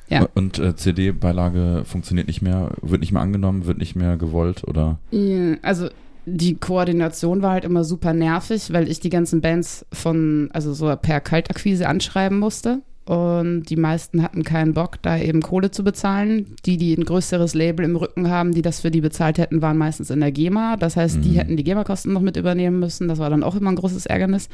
Ja. 0.08 0.26
Und 0.34 0.58
äh, 0.58 0.76
CD-Beilage 0.76 1.82
funktioniert 1.84 2.26
nicht 2.28 2.42
mehr, 2.42 2.70
wird 2.82 3.00
nicht 3.00 3.12
mehr 3.12 3.22
angenommen, 3.22 3.66
wird 3.66 3.78
nicht 3.78 3.96
mehr 3.96 4.16
gewollt 4.16 4.62
oder? 4.66 4.98
Ja, 5.10 5.56
Also 5.62 5.88
die 6.26 6.56
Koordination 6.56 7.42
war 7.42 7.52
halt 7.52 7.64
immer 7.64 7.84
super 7.84 8.12
nervig, 8.12 8.72
weil 8.72 8.88
ich 8.88 9.00
die 9.00 9.10
ganzen 9.10 9.40
Bands 9.40 9.86
von, 9.92 10.48
also 10.52 10.72
so 10.74 10.94
per 11.00 11.20
Kaltakquise 11.20 11.88
anschreiben 11.88 12.38
musste. 12.38 12.82
Und 13.04 13.66
die 13.70 13.76
meisten 13.76 14.20
hatten 14.24 14.42
keinen 14.42 14.74
Bock, 14.74 15.00
da 15.02 15.16
eben 15.16 15.40
Kohle 15.40 15.70
zu 15.70 15.84
bezahlen. 15.84 16.56
Die, 16.64 16.76
die 16.76 16.92
ein 16.94 17.04
größeres 17.04 17.54
Label 17.54 17.84
im 17.84 17.94
Rücken 17.94 18.28
haben, 18.28 18.52
die 18.52 18.62
das 18.62 18.80
für 18.80 18.90
die 18.90 19.00
bezahlt 19.00 19.38
hätten, 19.38 19.62
waren 19.62 19.78
meistens 19.78 20.10
in 20.10 20.18
der 20.18 20.32
GEMA. 20.32 20.76
Das 20.76 20.96
heißt, 20.96 21.18
die 21.24 21.28
Mhm. 21.30 21.34
hätten 21.34 21.56
die 21.56 21.62
GEMA-Kosten 21.62 22.12
noch 22.12 22.20
mit 22.20 22.36
übernehmen 22.36 22.80
müssen. 22.80 23.06
Das 23.06 23.20
war 23.20 23.30
dann 23.30 23.44
auch 23.44 23.54
immer 23.54 23.70
ein 23.70 23.76
großes 23.76 24.06
Ärgernis. 24.06 24.48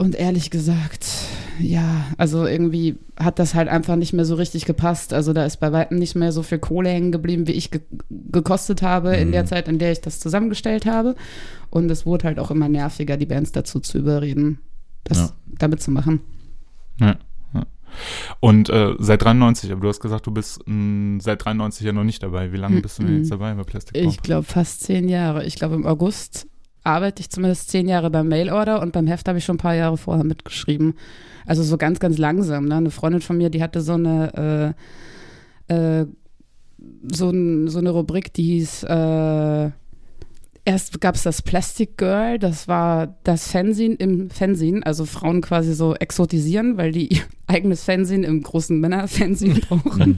Und 0.00 0.14
ehrlich 0.14 0.50
gesagt, 0.50 1.06
ja, 1.58 2.04
also 2.18 2.46
irgendwie 2.46 2.96
hat 3.18 3.40
das 3.40 3.54
halt 3.56 3.68
einfach 3.68 3.96
nicht 3.96 4.12
mehr 4.12 4.24
so 4.24 4.36
richtig 4.36 4.64
gepasst. 4.64 5.12
Also 5.12 5.32
da 5.32 5.44
ist 5.44 5.56
bei 5.58 5.72
weitem 5.72 5.98
nicht 5.98 6.14
mehr 6.14 6.30
so 6.30 6.44
viel 6.44 6.60
Kohle 6.60 6.88
hängen 6.88 7.10
geblieben, 7.10 7.48
wie 7.48 7.52
ich 7.52 7.72
ge 7.72 7.80
gekostet 8.08 8.80
habe 8.82 9.16
in 9.16 9.28
Mhm. 9.28 9.32
der 9.32 9.46
Zeit, 9.46 9.66
in 9.66 9.80
der 9.80 9.90
ich 9.90 10.00
das 10.00 10.20
zusammengestellt 10.20 10.86
habe. 10.86 11.16
Und 11.70 11.90
es 11.90 12.06
wurde 12.06 12.28
halt 12.28 12.38
auch 12.38 12.52
immer 12.52 12.68
nerviger, 12.68 13.16
die 13.16 13.26
Bands 13.26 13.50
dazu 13.50 13.80
zu 13.80 13.98
überreden, 13.98 14.60
das 15.02 15.18
Ja. 15.18 15.30
damit 15.58 15.82
zu 15.82 15.90
machen. 15.90 16.20
Ja, 17.00 17.16
ja. 17.52 17.66
Und 18.38 18.70
äh, 18.70 18.94
seit 19.00 19.22
93, 19.24 19.72
aber 19.72 19.80
du 19.80 19.88
hast 19.88 19.98
gesagt, 19.98 20.26
du 20.26 20.30
bist 20.30 20.60
mh, 20.66 21.20
seit 21.22 21.44
93 21.44 21.84
ja 21.84 21.92
noch 21.92 22.04
nicht 22.04 22.22
dabei. 22.22 22.52
Wie 22.52 22.56
lange 22.56 22.76
Mhm. 22.76 22.82
bist 22.82 23.00
du 23.00 23.02
denn 23.02 23.16
jetzt 23.18 23.32
dabei 23.32 23.52
bei 23.54 23.64
Plastic 23.64 23.94
Bomb? 24.00 24.12
Ich 24.14 24.22
glaube 24.22 24.44
fast 24.44 24.82
zehn 24.82 25.08
Jahre. 25.08 25.44
Ich 25.44 25.56
glaube 25.56 25.74
im 25.74 25.86
August 25.86 26.46
arbeite 26.88 27.20
ich 27.20 27.30
zumindest 27.30 27.70
zehn 27.70 27.88
Jahre 27.88 28.10
beim 28.10 28.28
Mailorder 28.28 28.80
und 28.82 28.92
beim 28.92 29.06
Heft 29.06 29.28
habe 29.28 29.38
ich 29.38 29.44
schon 29.44 29.56
ein 29.56 29.60
paar 29.60 29.74
Jahre 29.74 29.96
vorher 29.96 30.24
mitgeschrieben. 30.24 30.94
Also 31.46 31.62
so 31.62 31.76
ganz, 31.76 32.00
ganz 32.00 32.18
langsam. 32.18 32.66
Ne? 32.66 32.76
Eine 32.76 32.90
Freundin 32.90 33.20
von 33.20 33.36
mir, 33.36 33.50
die 33.50 33.62
hatte 33.62 33.80
so 33.80 33.94
eine 33.94 34.74
äh, 35.68 36.00
äh, 36.00 36.06
so, 37.12 37.30
ein, 37.30 37.68
so 37.68 37.78
eine 37.78 37.90
Rubrik, 37.90 38.32
die 38.32 38.42
hieß 38.42 38.84
äh, 38.84 39.70
Erst 40.68 41.00
gab 41.00 41.14
es 41.14 41.22
das 41.22 41.40
Plastic 41.40 41.96
Girl, 41.96 42.38
das 42.38 42.68
war 42.68 43.16
das 43.24 43.50
Fernsehen 43.50 43.96
im 43.96 44.28
Fernsehen, 44.28 44.82
also 44.82 45.06
Frauen 45.06 45.40
quasi 45.40 45.72
so 45.72 45.94
exotisieren, 45.94 46.76
weil 46.76 46.92
die 46.92 47.06
ihr 47.14 47.22
eigenes 47.46 47.82
Fernsehen 47.84 48.24
im 48.24 48.42
großen 48.42 48.78
Männerfernsehen 48.78 49.60
brauchen. 49.68 50.16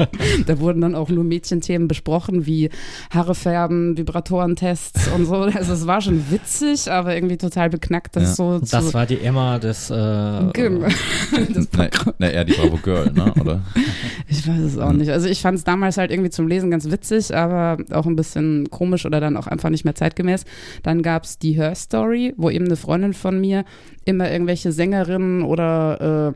da 0.49 0.58
wurden 0.58 0.81
dann 0.81 0.97
auch 0.97 1.08
nur 1.11 1.23
Mädchenthemen 1.23 1.87
besprochen, 1.87 2.47
wie 2.47 2.70
Haare 3.12 3.37
färben, 3.37 3.97
Vibratorentests 3.97 5.06
und 5.14 5.26
so. 5.26 5.37
Also 5.37 5.75
es 5.75 5.87
war 5.87 6.00
schon 6.00 6.29
witzig, 6.32 6.91
aber 6.91 7.14
irgendwie 7.14 7.37
total 7.37 7.70
beknackt, 7.70 8.17
das 8.17 8.25
Ja. 8.31 8.35
so 8.35 8.58
Das 8.58 8.88
zu. 8.88 8.94
war 8.94 9.06
die 9.06 9.20
Emma 9.20 9.61
des. 9.61 9.91
Äh, 9.91 10.50
Genau. 10.52 10.88
das 11.55 11.69
Na, 11.76 11.88
na, 12.19 12.29
eher 12.31 12.44
die 12.44 12.55
Bravo 12.55 12.79
Girl, 12.79 13.12
ne? 13.12 13.32
Oder? 13.41 13.61
Ich 14.26 14.49
weiß 14.49 14.58
es 14.58 14.79
auch 14.79 14.93
nicht. 14.93 15.11
Also 15.12 15.29
ich 15.29 15.41
fand 15.41 15.56
es 15.58 15.62
damals 15.62 15.99
halt 15.99 16.11
irgendwie 16.11 16.31
zum 16.31 16.49
Lesen 16.49 16.73
ganz 16.73 16.91
witzig, 16.91 17.32
aber 17.37 17.79
auch 17.93 18.06
ein 18.06 18.17
bisschen 18.17 18.69
komisch 18.70 19.06
oder 19.06 19.20
dann 19.20 19.37
auch 19.37 19.47
einfach 19.47 19.70
nicht 19.70 19.85
mehr 19.85 19.94
zeitgemäß. 19.94 20.39
Dann 20.82 21.02
gab 21.02 21.25
es 21.25 21.38
die 21.38 21.52
Her 21.52 21.75
Story, 21.75 22.35
wo 22.37 22.50
eben 22.50 22.66
eine 22.66 22.76
Freundin 22.76 23.14
von 23.14 23.40
mir 23.40 23.64
immer 24.04 24.30
irgendwelche 24.30 24.73
Sängerinnen 24.73 25.42
oder 25.42 26.35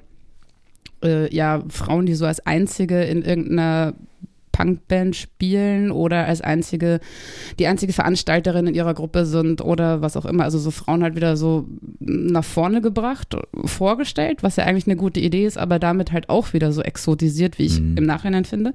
äh, 1.02 1.06
äh, 1.06 1.34
ja, 1.34 1.62
Frauen, 1.68 2.06
die 2.06 2.14
so 2.14 2.26
als 2.26 2.44
einzige 2.46 3.02
in 3.02 3.22
irgendeiner 3.22 3.94
Punkband 4.52 5.16
spielen 5.16 5.90
oder 5.90 6.26
als 6.26 6.40
einzige, 6.40 7.00
die 7.58 7.66
einzige 7.66 7.92
Veranstalterin 7.92 8.68
in 8.68 8.74
ihrer 8.76 8.94
Gruppe 8.94 9.26
sind 9.26 9.60
oder 9.60 10.00
was 10.00 10.16
auch 10.16 10.24
immer. 10.26 10.44
Also 10.44 10.60
so 10.60 10.70
Frauen 10.70 11.02
halt 11.02 11.16
wieder 11.16 11.36
so 11.36 11.66
nach 11.98 12.44
vorne 12.44 12.80
gebracht, 12.80 13.36
vorgestellt, 13.64 14.44
was 14.44 14.54
ja 14.54 14.62
eigentlich 14.64 14.86
eine 14.86 14.94
gute 14.94 15.18
Idee 15.18 15.44
ist, 15.44 15.58
aber 15.58 15.80
damit 15.80 16.12
halt 16.12 16.28
auch 16.28 16.52
wieder 16.52 16.70
so 16.70 16.82
exotisiert, 16.82 17.58
wie 17.58 17.64
ich 17.64 17.80
Mhm. 17.80 17.96
im 17.96 18.04
Nachhinein 18.04 18.44
finde. 18.44 18.74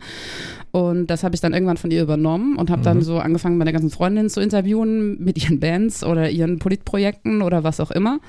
Und 0.72 1.08
das 1.08 1.24
habe 1.24 1.34
ich 1.34 1.42
dann 1.42 1.54
irgendwann 1.54 1.78
von 1.78 1.90
ihr 1.90 2.04
übernommen 2.04 2.56
und 2.58 2.70
habe 2.70 2.84
dann 2.84 2.98
Mhm. 2.98 3.02
so 3.02 3.18
angefangen, 3.18 3.58
meine 3.58 3.74
ganzen 3.74 3.90
Freundinnen 3.90 4.30
zu 4.30 4.40
interviewen 4.40 5.18
mit 5.24 5.42
ihren 5.42 5.60
Bands 5.60 6.04
oder 6.04 6.30
ihren 6.30 6.60
Politprojekten 6.60 7.42
oder 7.42 7.64
was 7.64 7.80
auch 7.80 7.90
immer. 7.90 8.20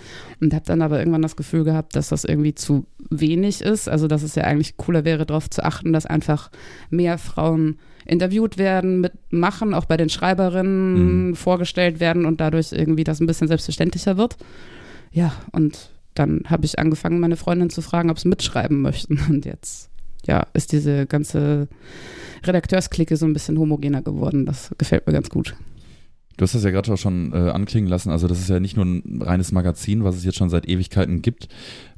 Und 0.41 0.55
habe 0.55 0.65
dann 0.65 0.81
aber 0.81 0.99
irgendwann 0.99 1.21
das 1.23 1.37
Gefühl 1.37 1.65
gehabt, 1.65 1.97
dass 1.97 2.09
das 2.09 2.25
irgendwie 2.25 2.55
zu 2.55 2.87
wenig 3.11 3.61
ist. 3.61 3.89
Also, 3.89 4.09
dass 4.09 4.23
es 4.23 4.35
ja 4.37 4.45
eigentlich 4.45 4.77
cooler 4.79 5.05
wäre, 5.05 5.27
darauf 5.27 5.51
zu 5.51 5.63
achten, 5.65 5.93
dass 5.93 6.07
einfach 6.07 6.51
mehr 6.89 7.19
Frauen 7.19 7.79
interviewt 8.07 8.57
werden, 8.57 9.01
mitmachen, 9.03 9.75
auch 9.75 9.85
bei 9.85 9.99
den 9.99 10.09
Schreiberinnen 10.09 11.29
Mhm. 11.29 11.35
vorgestellt 11.35 12.01
werden 12.01 12.25
und 12.25 12.41
dadurch 12.41 12.73
irgendwie 12.73 13.05
das 13.05 13.21
ein 13.21 13.27
bisschen 13.27 13.49
selbstverständlicher 13.49 14.17
wird. 14.17 14.37
Ja, 15.13 15.33
und 15.53 15.91
dann 16.15 16.43
habe 16.47 16.65
ich 16.65 16.79
angefangen, 16.79 17.21
meine 17.21 17.37
Freundin 17.37 17.69
zu 17.71 17.83
fragen, 17.83 18.11
ob 18.11 18.19
sie 18.19 18.29
mitschreiben 18.29 18.81
möchten. 18.81 19.21
Und 19.29 19.45
jetzt, 19.45 19.90
ja, 20.31 20.47
ist 20.55 20.71
diese 20.71 21.07
ganze 21.07 21.67
Redakteursklicke 22.45 23.17
so 23.17 23.27
ein 23.27 23.33
bisschen 23.33 23.59
homogener 23.59 24.01
geworden. 24.01 24.47
Das 24.47 24.71
gefällt 24.79 25.07
mir 25.07 25.13
ganz 25.13 25.29
gut. 25.29 25.57
Du 26.37 26.45
hast 26.45 26.55
das 26.55 26.63
ja 26.63 26.71
gerade 26.71 26.93
auch 26.93 26.97
schon 26.97 27.33
äh, 27.33 27.51
anklingen 27.51 27.91
lassen. 27.91 28.11
Also, 28.11 28.29
das 28.29 28.39
ist 28.39 28.49
ja 28.49 28.61
nicht 28.61 28.77
nur 28.77 28.87
ein 28.87 29.21
reines 29.21 29.51
Magazin, 29.51 30.05
was 30.05 30.17
es 30.17 30.25
jetzt 30.25 30.39
schon 30.39 30.49
seit 30.49 30.69
Ewigkeiten 30.69 31.21
gibt. 31.21 31.49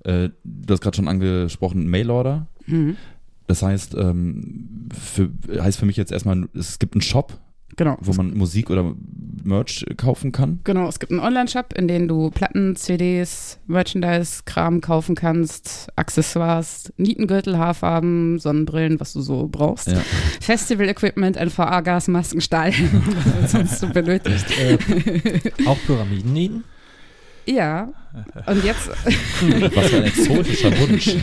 Äh, 0.05 0.31
du 0.43 0.73
hast 0.73 0.81
gerade 0.81 0.97
schon 0.97 1.09
angesprochen, 1.09 1.87
Mailorder. 1.87 2.49
Mhm. 2.67 2.97
Das 3.47 3.63
heißt, 3.63 3.95
ähm, 3.97 4.89
für, 4.93 5.31
heißt 5.61 5.79
für 5.79 5.87
mich 5.87 5.99
jetzt 5.99 6.11
erstmal, 6.11 6.49
es 6.55 6.79
gibt 6.79 6.95
einen 6.95 7.03
Shop, 7.03 7.39
Genau. 7.77 7.97
wo 8.01 8.13
man 8.13 8.35
Musik 8.35 8.71
oder 8.71 8.95
Merch 9.45 9.85
kaufen 9.97 10.31
kann? 10.31 10.61
Genau, 10.65 10.89
es 10.89 11.01
gibt 11.01 11.11
einen 11.11 11.21
Online-Shop, 11.21 11.73
in 11.77 11.89
dem 11.89 12.07
du 12.07 12.31
Platten, 12.31 12.77
CDs, 12.77 13.59
Merchandise-Kram 13.67 14.81
kaufen 14.81 15.15
kannst, 15.15 15.89
Accessoires, 15.97 16.93
Nietengürtel, 16.97 17.59
Haarfarben, 17.59 18.39
Sonnenbrillen, 18.39 19.01
was 19.01 19.15
du 19.15 19.21
so 19.21 19.49
brauchst. 19.51 19.89
Ja. 19.89 20.01
Festival-Equipment, 20.41 21.37
NVA-Gasmasken, 21.37 22.41
Stahl, 22.41 22.73
was 23.41 23.53
sonst 23.53 23.81
so 23.81 23.89
benötigt. 23.89 24.47
Äh, 24.59 24.79
auch 25.67 25.79
Pyramidennieten? 25.87 26.65
Ja, 27.45 27.89
und 28.47 28.63
jetzt, 28.63 28.89
Was 29.75 29.87
für 29.89 29.97
ein 29.97 30.05
exotischer 30.05 30.71
Wunsch. 30.81 31.17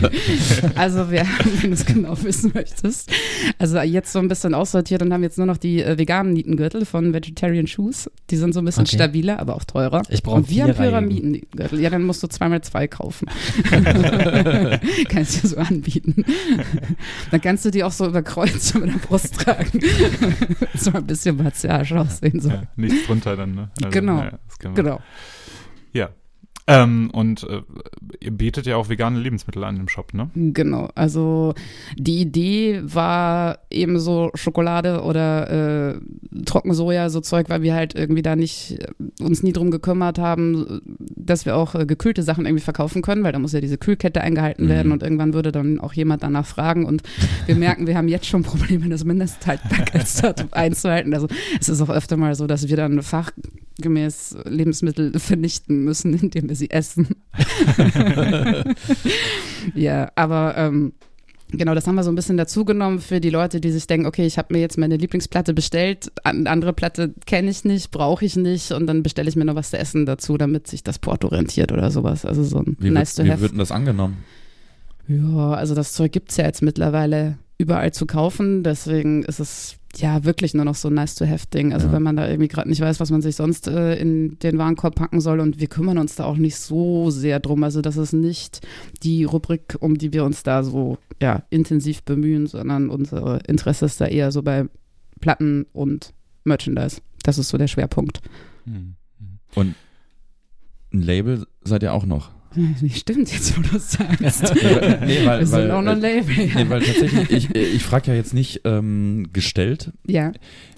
also 0.74 1.10
wir, 1.10 1.24
wenn 1.60 1.70
du 1.70 1.74
es 1.74 1.86
genau 1.86 2.20
wissen 2.22 2.50
möchtest, 2.52 3.10
also 3.58 3.78
jetzt 3.80 4.12
so 4.12 4.18
ein 4.18 4.28
bisschen 4.28 4.52
aussortiert 4.54 5.00
und 5.02 5.12
haben 5.12 5.22
jetzt 5.22 5.38
nur 5.38 5.46
noch 5.46 5.56
die 5.56 5.82
äh, 5.82 5.96
veganen 5.98 6.32
Nietengürtel 6.32 6.84
von 6.84 7.14
Vegetarian 7.14 7.66
Shoes. 7.66 8.10
Die 8.30 8.36
sind 8.36 8.52
so 8.52 8.60
ein 8.60 8.64
bisschen 8.64 8.82
Okay. 8.82 8.96
stabiler, 8.96 9.38
aber 9.38 9.54
auch 9.54 9.64
teurer. 9.64 10.02
Ich 10.08 10.22
brauche 10.22 10.38
Und 10.38 10.50
wir 10.50 10.64
haben. 10.64 10.74
Pyramiden-Nietengürtel. 10.74 11.80
Ja, 11.80 11.90
dann 11.90 12.02
musst 12.02 12.22
du 12.22 12.26
zweimal 12.26 12.60
zwei 12.62 12.86
kaufen. 12.88 13.28
kannst 15.08 15.42
du 15.42 15.48
so 15.48 15.56
anbieten. 15.56 16.24
Dann 17.30 17.40
kannst 17.40 17.64
du 17.64 17.70
die 17.70 17.84
auch 17.84 17.92
so 17.92 18.06
über 18.06 18.22
Kreuz 18.22 18.74
mit 18.74 18.88
der 18.92 18.98
Brust 18.98 19.34
tragen. 19.40 19.80
so 20.74 20.92
ein 20.92 21.06
bisschen 21.06 21.36
martialisch 21.36 21.92
aussehen. 21.92 22.40
So. 22.40 22.48
Ja, 22.50 22.62
nichts 22.76 23.06
drunter 23.06 23.36
dann, 23.36 23.54
ne? 23.54 23.70
Genau. 23.90 24.18
ja, 24.22 24.38
Genau. 24.74 25.00
Ja. 25.92 26.10
Ähm, 26.66 27.10
und 27.12 27.42
äh, 27.44 27.62
ihr 28.20 28.30
bietet 28.30 28.64
ja 28.66 28.76
auch 28.76 28.88
vegane 28.88 29.18
Lebensmittel 29.18 29.64
an 29.64 29.76
im 29.76 29.88
Shop, 29.88 30.14
ne? 30.14 30.30
Genau, 30.36 30.88
also 30.94 31.54
die 31.96 32.20
Idee 32.20 32.80
war 32.84 33.58
eben 33.70 33.98
so 33.98 34.30
Schokolade 34.34 35.02
oder 35.02 35.94
äh, 35.96 36.00
Trockensoja, 36.44 37.10
so 37.10 37.20
Zeug, 37.22 37.48
weil 37.48 37.62
wir 37.62 37.74
halt 37.74 37.96
irgendwie 37.96 38.22
da 38.22 38.36
nicht 38.36 38.78
äh, 38.78 39.24
uns 39.24 39.42
nie 39.42 39.52
drum 39.52 39.72
gekümmert 39.72 40.20
haben, 40.20 40.80
dass 40.98 41.44
wir 41.44 41.56
auch 41.56 41.74
äh, 41.74 41.86
gekühlte 41.86 42.22
Sachen 42.22 42.46
irgendwie 42.46 42.62
verkaufen 42.62 43.02
können, 43.02 43.24
weil 43.24 43.32
da 43.32 43.40
muss 43.40 43.52
ja 43.52 43.60
diese 43.60 43.78
Kühlkette 43.78 44.20
eingehalten 44.20 44.66
Mhm. 44.66 44.68
werden 44.68 44.92
und 44.92 45.02
irgendwann 45.02 45.34
würde 45.34 45.50
dann 45.50 45.80
auch 45.80 45.94
jemand 45.94 46.22
danach 46.22 46.46
fragen 46.46 46.84
und 46.84 47.02
wir 47.46 47.56
merken, 47.56 47.88
wir 47.88 47.96
haben 47.96 48.06
jetzt 48.08 48.26
schon 48.26 48.42
Probleme, 48.44 48.88
das 48.88 49.04
Mindesthaltbarkeitsdatum 49.04 50.48
einzuhalten. 50.52 51.14
Also 51.14 51.26
es 51.58 51.68
ist 51.68 51.80
auch 51.80 51.90
öfter 51.90 52.16
mal 52.16 52.34
so, 52.36 52.46
dass 52.46 52.68
wir 52.68 52.76
dann 52.76 53.02
fachgemäß 53.80 54.36
Lebensmittel 54.44 55.12
vernichten 55.18 55.84
müssen, 55.84 56.14
indem 56.14 56.48
wir 56.48 56.56
sie 56.56 56.70
essen. 56.70 57.08
ja, 59.74 60.10
aber 60.14 60.54
ähm, 60.56 60.92
genau, 61.50 61.74
das 61.74 61.86
haben 61.86 61.94
wir 61.94 62.04
so 62.04 62.10
ein 62.12 62.14
bisschen 62.14 62.36
dazugenommen 62.36 63.00
für 63.00 63.20
die 63.20 63.30
Leute, 63.30 63.60
die 63.60 63.70
sich 63.70 63.86
denken, 63.86 64.06
okay, 64.06 64.26
ich 64.26 64.38
habe 64.38 64.52
mir 64.54 64.60
jetzt 64.60 64.78
meine 64.78 64.96
Lieblingsplatte 64.96 65.54
bestellt, 65.54 66.12
eine 66.24 66.48
andere 66.48 66.72
Platte 66.72 67.14
kenne 67.26 67.50
ich 67.50 67.64
nicht, 67.64 67.90
brauche 67.90 68.24
ich 68.24 68.36
nicht 68.36 68.72
und 68.72 68.86
dann 68.86 69.02
bestelle 69.02 69.28
ich 69.28 69.36
mir 69.36 69.44
noch 69.44 69.54
was 69.54 69.70
zu 69.70 69.78
essen 69.78 70.06
dazu, 70.06 70.36
damit 70.36 70.66
sich 70.66 70.84
das 70.84 70.98
Porto 70.98 71.28
rentiert 71.28 71.72
oder 71.72 71.90
sowas. 71.90 72.24
Also 72.24 72.42
so 72.44 72.58
ein 72.58 72.76
Wie, 72.80 72.90
nice 72.90 73.16
wird, 73.16 73.26
to 73.26 73.28
wie 73.28 73.32
have. 73.32 73.40
wird 73.42 73.52
denn 73.52 73.58
das 73.58 73.72
angenommen? 73.72 74.18
Ja, 75.08 75.52
also 75.52 75.74
das 75.74 75.92
Zeug 75.92 76.12
gibt's 76.12 76.36
ja 76.36 76.44
jetzt 76.44 76.62
mittlerweile 76.62 77.38
überall 77.58 77.92
zu 77.92 78.06
kaufen, 78.06 78.62
deswegen 78.62 79.24
ist 79.24 79.40
es 79.40 79.79
ja 79.96 80.24
wirklich 80.24 80.54
nur 80.54 80.64
noch 80.64 80.74
so 80.76 80.88
ein 80.88 80.94
nice 80.94 81.14
to 81.16 81.26
have 81.26 81.46
Ding. 81.52 81.72
Also 81.72 81.88
Ja. 81.88 81.92
wenn 81.94 82.02
man 82.02 82.16
da 82.16 82.28
irgendwie 82.28 82.48
gerade 82.48 82.68
nicht 82.68 82.80
weiß, 82.80 83.00
was 83.00 83.10
man 83.10 83.22
sich 83.22 83.36
sonst 83.36 83.66
äh, 83.66 83.96
in 83.96 84.38
den 84.38 84.56
Warenkorb 84.58 84.94
packen 84.94 85.20
soll 85.20 85.40
und 85.40 85.58
wir 85.60 85.66
kümmern 85.66 85.98
uns 85.98 86.14
da 86.14 86.24
auch 86.24 86.36
nicht 86.36 86.56
so 86.56 87.10
sehr 87.10 87.40
drum. 87.40 87.64
Also 87.64 87.80
das 87.82 87.96
ist 87.96 88.12
nicht 88.12 88.60
die 89.02 89.24
Rubrik, 89.24 89.76
um 89.80 89.98
die 89.98 90.12
wir 90.12 90.24
uns 90.24 90.42
da 90.42 90.62
so 90.62 90.98
ja 91.20 91.42
intensiv 91.50 92.02
bemühen, 92.04 92.46
sondern 92.46 92.88
unser 92.88 93.46
Interesse 93.48 93.86
ist 93.86 94.00
da 94.00 94.06
eher 94.06 94.30
so 94.32 94.42
bei 94.42 94.66
Platten 95.20 95.66
und 95.72 96.12
Merchandise. 96.44 97.00
Das 97.22 97.36
ist 97.38 97.48
so 97.48 97.58
der 97.58 97.66
Schwerpunkt. 97.68 98.20
Hm. 98.64 98.94
Und 99.54 99.74
ein 100.92 101.02
Label 101.02 101.46
seid 101.62 101.82
ihr 101.82 101.92
auch 101.92 102.06
noch? 102.06 102.30
Stimmt, 102.94 103.32
jetzt 103.32 103.56
wo 103.56 103.62
du 103.62 103.76
es 103.76 103.92
sagst. 103.92 104.42
nee, 104.54 105.24
weil, 105.24 105.46
sind 105.46 105.68
weil, 105.68 105.70
ein 105.70 105.86
äh, 105.86 105.94
Label. 105.94 106.34
Ja. 106.46 106.54
nee, 106.64 106.68
weil 106.70 106.82
tatsächlich, 106.82 107.30
ich, 107.30 107.54
ich 107.54 107.82
frage 107.84 108.10
ja 108.10 108.16
jetzt 108.16 108.34
nicht 108.34 108.62
ähm, 108.64 109.28
gestellt. 109.32 109.92
ja. 110.06 110.32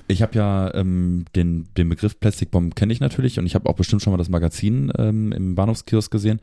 Ich 0.08 0.20
habe 0.20 0.36
ja 0.36 0.74
ähm, 0.74 1.24
den, 1.34 1.68
den 1.78 1.88
Begriff 1.88 2.20
Plastikbomb 2.20 2.74
kenne 2.74 2.92
ich 2.92 3.00
natürlich 3.00 3.38
und 3.38 3.46
ich 3.46 3.54
habe 3.54 3.66
auch 3.70 3.76
bestimmt 3.76 4.02
schon 4.02 4.10
mal 4.12 4.18
das 4.18 4.28
Magazin 4.28 4.92
ähm, 4.98 5.32
im 5.32 5.54
Bahnhofskiosk 5.54 6.10
gesehen. 6.10 6.40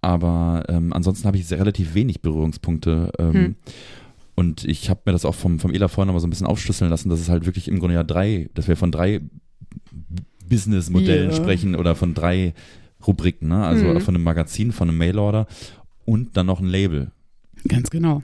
Aber 0.00 0.62
ähm, 0.68 0.94
ansonsten 0.94 1.26
habe 1.26 1.36
ich 1.36 1.46
sehr 1.46 1.58
relativ 1.58 1.94
wenig 1.94 2.22
Berührungspunkte. 2.22 3.12
Ähm, 3.18 3.32
Hm. 3.34 3.56
Und 4.34 4.64
ich 4.64 4.88
habe 4.88 5.00
mir 5.04 5.12
das 5.12 5.26
auch 5.26 5.34
vom, 5.34 5.58
vom 5.60 5.74
Ela 5.74 5.88
vorhin 5.88 6.06
noch 6.06 6.14
mal 6.14 6.20
so 6.20 6.26
ein 6.26 6.30
bisschen 6.30 6.46
aufschlüsseln 6.46 6.90
lassen, 6.90 7.10
dass 7.10 7.20
es 7.20 7.28
halt 7.28 7.44
wirklich 7.44 7.68
im 7.68 7.78
Grunde 7.80 7.96
ja 7.96 8.02
drei, 8.04 8.48
dass 8.54 8.66
wir 8.66 8.76
von 8.76 8.90
drei 8.90 9.20
Businessmodellen 10.48 11.30
Ja. 11.30 11.36
sprechen 11.36 11.74
oder 11.74 11.94
von 11.94 12.14
drei 12.14 12.54
Rubriken, 13.06 13.48
ne? 13.48 13.64
Also 13.64 13.86
Mhm. 13.86 14.00
von 14.00 14.14
einem 14.14 14.24
Magazin, 14.24 14.72
von 14.72 14.88
einem 14.88 14.98
Mailorder 14.98 15.46
und 16.04 16.36
dann 16.36 16.46
noch 16.46 16.60
ein 16.60 16.66
Label. 16.66 17.10
Ganz 17.68 17.90
genau. 17.90 18.22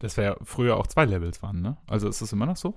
Das 0.00 0.16
wäre 0.16 0.36
früher 0.44 0.76
auch 0.76 0.86
zwei 0.86 1.04
Labels 1.04 1.42
waren, 1.42 1.60
ne? 1.62 1.76
Also 1.86 2.08
ist 2.08 2.20
das 2.20 2.32
immer 2.32 2.46
noch 2.46 2.56
so? 2.56 2.74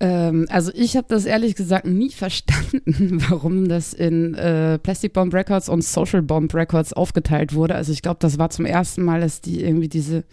Ähm, 0.00 0.46
also 0.50 0.72
ich 0.74 0.96
habe 0.96 1.06
das 1.10 1.26
ehrlich 1.26 1.54
gesagt 1.54 1.86
nie 1.86 2.10
verstanden, 2.12 3.22
warum 3.28 3.68
das 3.68 3.92
in 3.92 4.34
äh, 4.34 4.78
Plastic 4.78 5.12
Bomb 5.12 5.34
Records 5.34 5.68
und 5.68 5.84
Social 5.84 6.22
Bomb 6.22 6.54
Records 6.54 6.92
aufgeteilt 6.92 7.54
wurde. 7.54 7.74
Also 7.74 7.92
ich 7.92 8.02
glaube, 8.02 8.18
das 8.20 8.38
war 8.38 8.50
zum 8.50 8.64
ersten 8.64 9.04
Mal, 9.04 9.20
dass 9.20 9.40
die 9.40 9.62
irgendwie 9.62 9.88
diese 9.88 10.24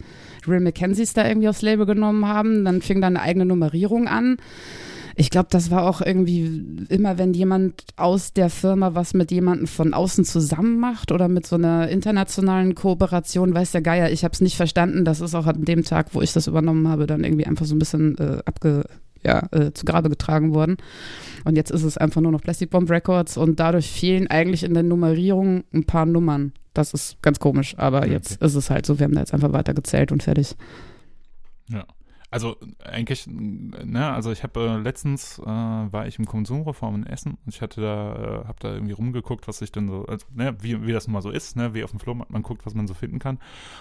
Real 0.46 0.60
Mackenzies 0.60 1.12
da 1.12 1.26
irgendwie 1.28 1.48
aufs 1.48 1.62
Label 1.62 1.86
genommen 1.86 2.26
haben. 2.26 2.64
Dann 2.64 2.80
fing 2.82 3.00
da 3.00 3.06
eine 3.08 3.20
eigene 3.20 3.44
Nummerierung 3.44 4.08
an. 4.08 4.38
Ich 5.16 5.30
glaube, 5.30 5.48
das 5.50 5.70
war 5.70 5.88
auch 5.88 6.00
irgendwie 6.00 6.86
immer, 6.88 7.18
wenn 7.18 7.34
jemand 7.34 7.84
aus 7.96 8.32
der 8.32 8.50
Firma 8.50 8.94
was 8.94 9.14
mit 9.14 9.30
jemandem 9.30 9.66
von 9.66 9.94
außen 9.94 10.24
zusammen 10.24 10.78
macht 10.78 11.12
oder 11.12 11.28
mit 11.28 11.46
so 11.46 11.56
einer 11.56 11.88
internationalen 11.88 12.74
Kooperation, 12.74 13.54
weiß 13.54 13.72
der 13.72 13.82
Geier, 13.82 14.10
ich 14.10 14.24
habe 14.24 14.32
es 14.32 14.40
nicht 14.40 14.56
verstanden. 14.56 15.04
Das 15.04 15.20
ist 15.20 15.34
auch 15.34 15.46
an 15.46 15.64
dem 15.64 15.84
Tag, 15.84 16.08
wo 16.14 16.22
ich 16.22 16.32
das 16.32 16.46
übernommen 16.46 16.88
habe, 16.88 17.06
dann 17.06 17.24
irgendwie 17.24 17.46
einfach 17.46 17.66
so 17.66 17.74
ein 17.74 17.78
bisschen 17.78 18.16
äh, 18.18 18.38
abge, 18.44 18.84
ja, 19.22 19.46
äh, 19.52 19.72
zu 19.72 19.84
Grabe 19.84 20.08
getragen 20.08 20.54
worden. 20.54 20.76
Und 21.44 21.56
jetzt 21.56 21.70
ist 21.70 21.82
es 21.82 21.98
einfach 21.98 22.20
nur 22.20 22.32
noch 22.32 22.40
Plastic 22.42 22.70
Bomb 22.70 22.90
Records 22.90 23.36
und 23.36 23.60
dadurch 23.60 23.90
fehlen 23.90 24.26
eigentlich 24.28 24.62
in 24.62 24.74
der 24.74 24.82
Nummerierung 24.82 25.64
ein 25.74 25.84
paar 25.84 26.06
Nummern. 26.06 26.52
Das 26.72 26.94
ist 26.94 27.20
ganz 27.20 27.38
komisch, 27.40 27.74
aber 27.78 27.98
Okay. 28.02 28.12
jetzt 28.12 28.40
ist 28.40 28.54
es 28.54 28.70
halt 28.70 28.86
so, 28.86 28.98
wir 28.98 29.04
haben 29.04 29.14
da 29.14 29.20
jetzt 29.20 29.34
einfach 29.34 29.52
weiter 29.52 29.74
gezählt 29.74 30.12
und 30.12 30.22
fertig. 30.22 30.54
Ja. 31.68 31.84
Also 32.32 32.56
eigentlich, 32.84 33.26
ne, 33.26 34.12
also 34.12 34.30
ich 34.30 34.44
habe 34.44 34.60
äh, 34.60 34.76
letztens 34.76 35.40
äh, 35.40 35.46
war 35.46 36.06
ich 36.06 36.18
im 36.20 36.26
Konsumreform 36.26 36.94
in 36.94 37.06
Essen 37.06 37.38
und 37.44 37.54
ich 37.54 37.60
hatte 37.60 37.80
da, 37.80 38.14
äh, 38.14 38.46
habe 38.46 38.56
da 38.60 38.72
irgendwie 38.72 38.92
rumgeguckt, 38.92 39.48
was 39.48 39.60
ich 39.62 39.72
denn 39.72 39.88
so, 39.88 40.04
also, 40.06 40.24
ne, 40.32 40.56
wie, 40.60 40.86
wie 40.86 40.92
das 40.92 41.08
nun 41.08 41.14
mal 41.14 41.22
so 41.22 41.30
ist, 41.30 41.56
ne, 41.56 41.74
wie 41.74 41.82
auf 41.82 41.90
dem 41.90 41.98
Flohmarkt 41.98 42.30
man 42.30 42.42
guckt, 42.42 42.64
was 42.66 42.74
man 42.74 42.86
so 42.86 42.94
finden 42.94 43.18
kann. 43.18 43.40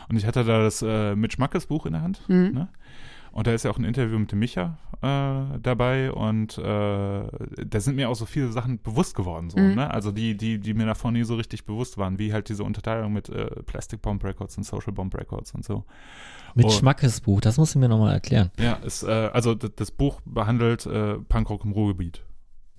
Und 0.09 0.17
ich 0.17 0.25
hatte 0.25 0.43
da 0.43 0.63
das 0.63 0.81
äh, 0.81 1.15
Mitch 1.15 1.37
Mackes 1.37 1.67
Buch 1.67 1.85
in 1.85 1.93
der 1.93 2.01
Hand. 2.01 2.27
Mhm. 2.27 2.51
Ne? 2.53 2.69
Und 3.31 3.47
da 3.47 3.53
ist 3.53 3.63
ja 3.63 3.71
auch 3.71 3.77
ein 3.77 3.83
Interview 3.83 4.17
mit 4.19 4.31
dem 4.31 4.39
Micha 4.39 4.77
äh, 5.01 5.59
dabei 5.61 6.11
und 6.11 6.57
äh, 6.57 6.61
da 6.63 7.79
sind 7.79 7.95
mir 7.95 8.09
auch 8.09 8.15
so 8.15 8.25
viele 8.25 8.51
Sachen 8.51 8.81
bewusst 8.81 9.15
geworden, 9.15 9.49
so, 9.49 9.57
Mhm. 9.59 9.75
ne? 9.75 9.91
Also 9.93 10.11
die, 10.11 10.35
die, 10.35 10.59
die 10.59 10.73
mir 10.73 10.85
davor 10.85 11.11
nie 11.11 11.23
so 11.23 11.35
richtig 11.35 11.65
bewusst 11.65 11.97
waren, 11.97 12.17
wie 12.19 12.33
halt 12.33 12.49
diese 12.49 12.63
Unterteilung 12.63 13.13
mit 13.13 13.29
äh, 13.29 13.47
Plastic 13.63 14.01
Bomb 14.01 14.23
Records 14.23 14.57
und 14.57 14.63
Social 14.63 14.91
Bomb 14.93 15.13
Records 15.15 15.53
und 15.53 15.63
so. 15.63 15.85
Mit 16.55 16.65
Oh. 16.65 16.69
Schmackes 16.71 17.21
Buch, 17.21 17.39
das 17.41 17.57
musst 17.57 17.75
du 17.75 17.79
mir 17.79 17.87
nochmal 17.87 18.13
erklären. 18.13 18.49
Ja, 18.59 18.73
ist, 18.73 19.03
äh, 19.03 19.29
also 19.31 19.53
d- 19.55 19.69
das 19.75 19.91
Buch 19.91 20.19
behandelt 20.25 20.85
äh, 20.87 21.15
Punkrock 21.19 21.63
im 21.65 21.71
Ruhrgebiet. 21.71 22.23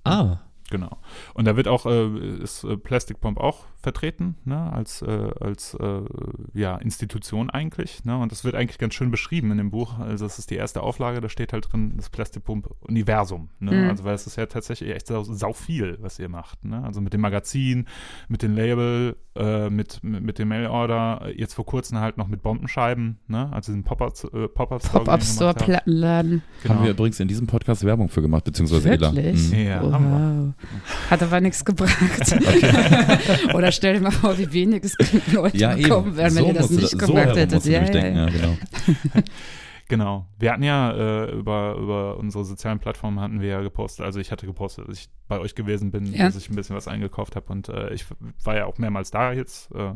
Ah, 0.05 0.39
Genau. 0.71 0.99
Und 1.35 1.47
da 1.47 1.57
wird 1.57 1.67
auch, 1.67 1.85
äh, 1.87 2.07
ist 2.43 2.63
äh, 2.63 2.77
Plastic 2.77 3.21
Bomb 3.21 3.39
auch 3.41 3.65
vertreten, 3.83 4.37
ne, 4.45 4.73
als, 4.73 5.03
äh, 5.03 5.31
als 5.41 5.75
äh, 5.75 6.03
ja, 6.53 6.77
Institution 6.77 7.51
eigentlich. 7.51 8.05
Ne? 8.05 8.17
Und 8.17 8.31
das 8.33 8.45
wird 8.45 8.55
eigentlich 8.55 8.79
ganz 8.79 8.95
schön 8.95 9.11
beschrieben 9.11 9.51
in 9.51 9.59
dem 9.59 9.71
Buch. 9.71 9.99
Also 9.99 10.27
das 10.27 10.39
ist 10.39 10.51
die 10.51 10.57
erste 10.57 10.83
Auflage, 10.83 11.21
da 11.21 11.29
steht 11.29 11.53
halt 11.53 11.73
drin 11.73 11.95
das 11.97 12.11
Plastic 12.11 12.45
Bomb 12.45 12.69
Universum. 12.81 13.49
Ne? 13.59 13.73
Mhm. 13.73 13.91
Also 13.91 14.05
weil 14.05 14.15
es 14.15 14.27
ist 14.27 14.37
ja 14.37 14.47
tatsächlich 14.47 14.95
echt 14.95 15.07
sau, 15.07 15.23
sau 15.25 15.53
viel, 15.53 15.99
was 16.01 16.19
ihr 16.19 16.29
macht. 16.29 16.65
Ne? 16.65 16.83
Also 16.85 17.01
mit 17.01 17.13
dem 17.13 17.23
Magazin, 17.23 17.87
mit 18.29 18.43
dem 18.43 18.55
Label, 18.55 19.17
äh, 19.37 19.71
mit, 19.71 20.03
mit, 20.03 20.23
mit 20.23 20.39
dem 20.39 20.49
Mailorder, 20.49 21.31
jetzt 21.35 21.55
vor 21.55 21.65
kurzem 21.65 21.99
halt 21.99 22.19
noch 22.19 22.27
mit 22.29 22.43
Bombenscheiben, 22.43 23.19
ne? 23.29 23.49
Also 23.53 23.73
diesen 23.73 23.85
Pop-Up 23.85 24.13
äh, 24.35 24.49
Pop-Up 24.49 24.83
Store, 24.83 25.05
Pop-Up 25.05 25.21
den 25.21 25.27
ihr 25.27 25.33
Store, 25.33 25.51
gemacht 25.51 25.61
habt. 25.61 25.65
Plattenladen. 25.65 26.43
Genau. 26.63 26.75
Haben 26.75 26.85
wir 26.85 26.91
übrigens 26.91 27.21
in 27.21 27.29
diesem 27.29 27.47
Podcast 27.47 27.85
Werbung 27.85 28.09
für 28.09 28.23
gemacht, 28.23 28.45
beziehungsweise 28.45 28.91
Ela. 28.91 29.15
Wirklich? 29.15 29.51
Mhm. 29.51 29.59
Ja, 29.59 29.83
wow. 29.83 30.53
Hat 31.11 31.23
aber 31.23 31.41
nichts 31.41 31.65
gebracht. 31.65 32.35
Oder 33.55 33.70
stell 33.73 33.95
dir 33.95 34.01
mal 34.01 34.11
vor, 34.11 34.37
wie 34.39 34.53
wenig 34.53 34.85
es 34.85 34.97
Leute 35.33 35.57
Ja, 35.57 35.75
bekommen 35.75 36.17
wären, 36.17 36.35
wenn 36.35 36.43
so 36.43 36.49
ihr 36.49 36.55
das 36.55 36.71
nicht 36.71 36.83
da- 36.85 36.89
so 36.89 36.97
gemacht 36.99 37.25
herum 37.27 37.39
hättet. 37.39 37.65
Ja, 37.65 37.83
ja, 37.83 37.91
denken, 37.91 38.17
ja. 38.17 38.27
ja, 38.27 38.31
genau. 38.31 38.57
Genau. 39.89 40.25
Wir 40.39 40.53
hatten 40.53 40.63
ja 40.63 40.93
äh, 41.25 41.33
über, 41.33 41.75
über 41.77 42.17
unsere 42.17 42.45
sozialen 42.45 42.79
Plattformen 42.79 43.19
hatten 43.19 43.41
wir 43.41 43.49
ja 43.49 43.61
gepostet, 43.61 44.07
also 44.07 44.21
ich 44.21 44.31
hatte 44.31 44.47
gepostet, 44.47 44.87
dass 44.89 44.99
ich 44.99 45.09
bei 45.27 45.41
euch 45.41 45.57
gewesen 45.57 45.91
bin, 45.91 46.13
Ja. 46.15 46.27
dass 46.27 46.37
ich 46.37 46.49
ein 46.49 46.55
bisschen 46.55 46.77
was 46.77 46.87
eingekauft 46.87 47.35
habe 47.35 47.51
und 47.53 47.69
äh, 47.69 47.93
ich 47.93 48.05
war 48.45 48.55
ja 48.57 48.67
auch 48.67 48.79
mehrmals 48.79 49.11
da 49.11 49.33
jetzt. 49.33 49.69
Äh, 49.75 49.95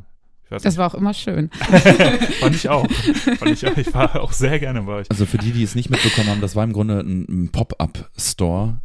Das 0.50 0.64
nicht, 0.64 0.78
war 0.78 0.88
auch 0.90 0.96
immer 0.96 1.14
schön. 1.14 1.48
fand 2.40 2.56
ich 2.56 2.68
auch. 2.68 2.90
fand 3.38 3.52
ich 3.52 3.64
auch. 3.68 3.76
Ich 3.76 3.94
war 3.94 4.20
auch 4.20 4.32
sehr 4.32 4.58
gerne 4.58 4.82
bei 4.82 4.94
euch. 4.94 5.06
Also 5.12 5.26
für 5.26 5.38
die, 5.38 5.52
die 5.52 5.62
es 5.62 5.76
nicht 5.76 5.90
mitbekommen 5.90 6.28
haben, 6.28 6.40
das 6.40 6.56
war 6.56 6.64
im 6.64 6.72
Grunde 6.72 6.98
ein, 6.98 7.26
ein 7.28 7.48
Pop-Up-Store. 7.52 8.80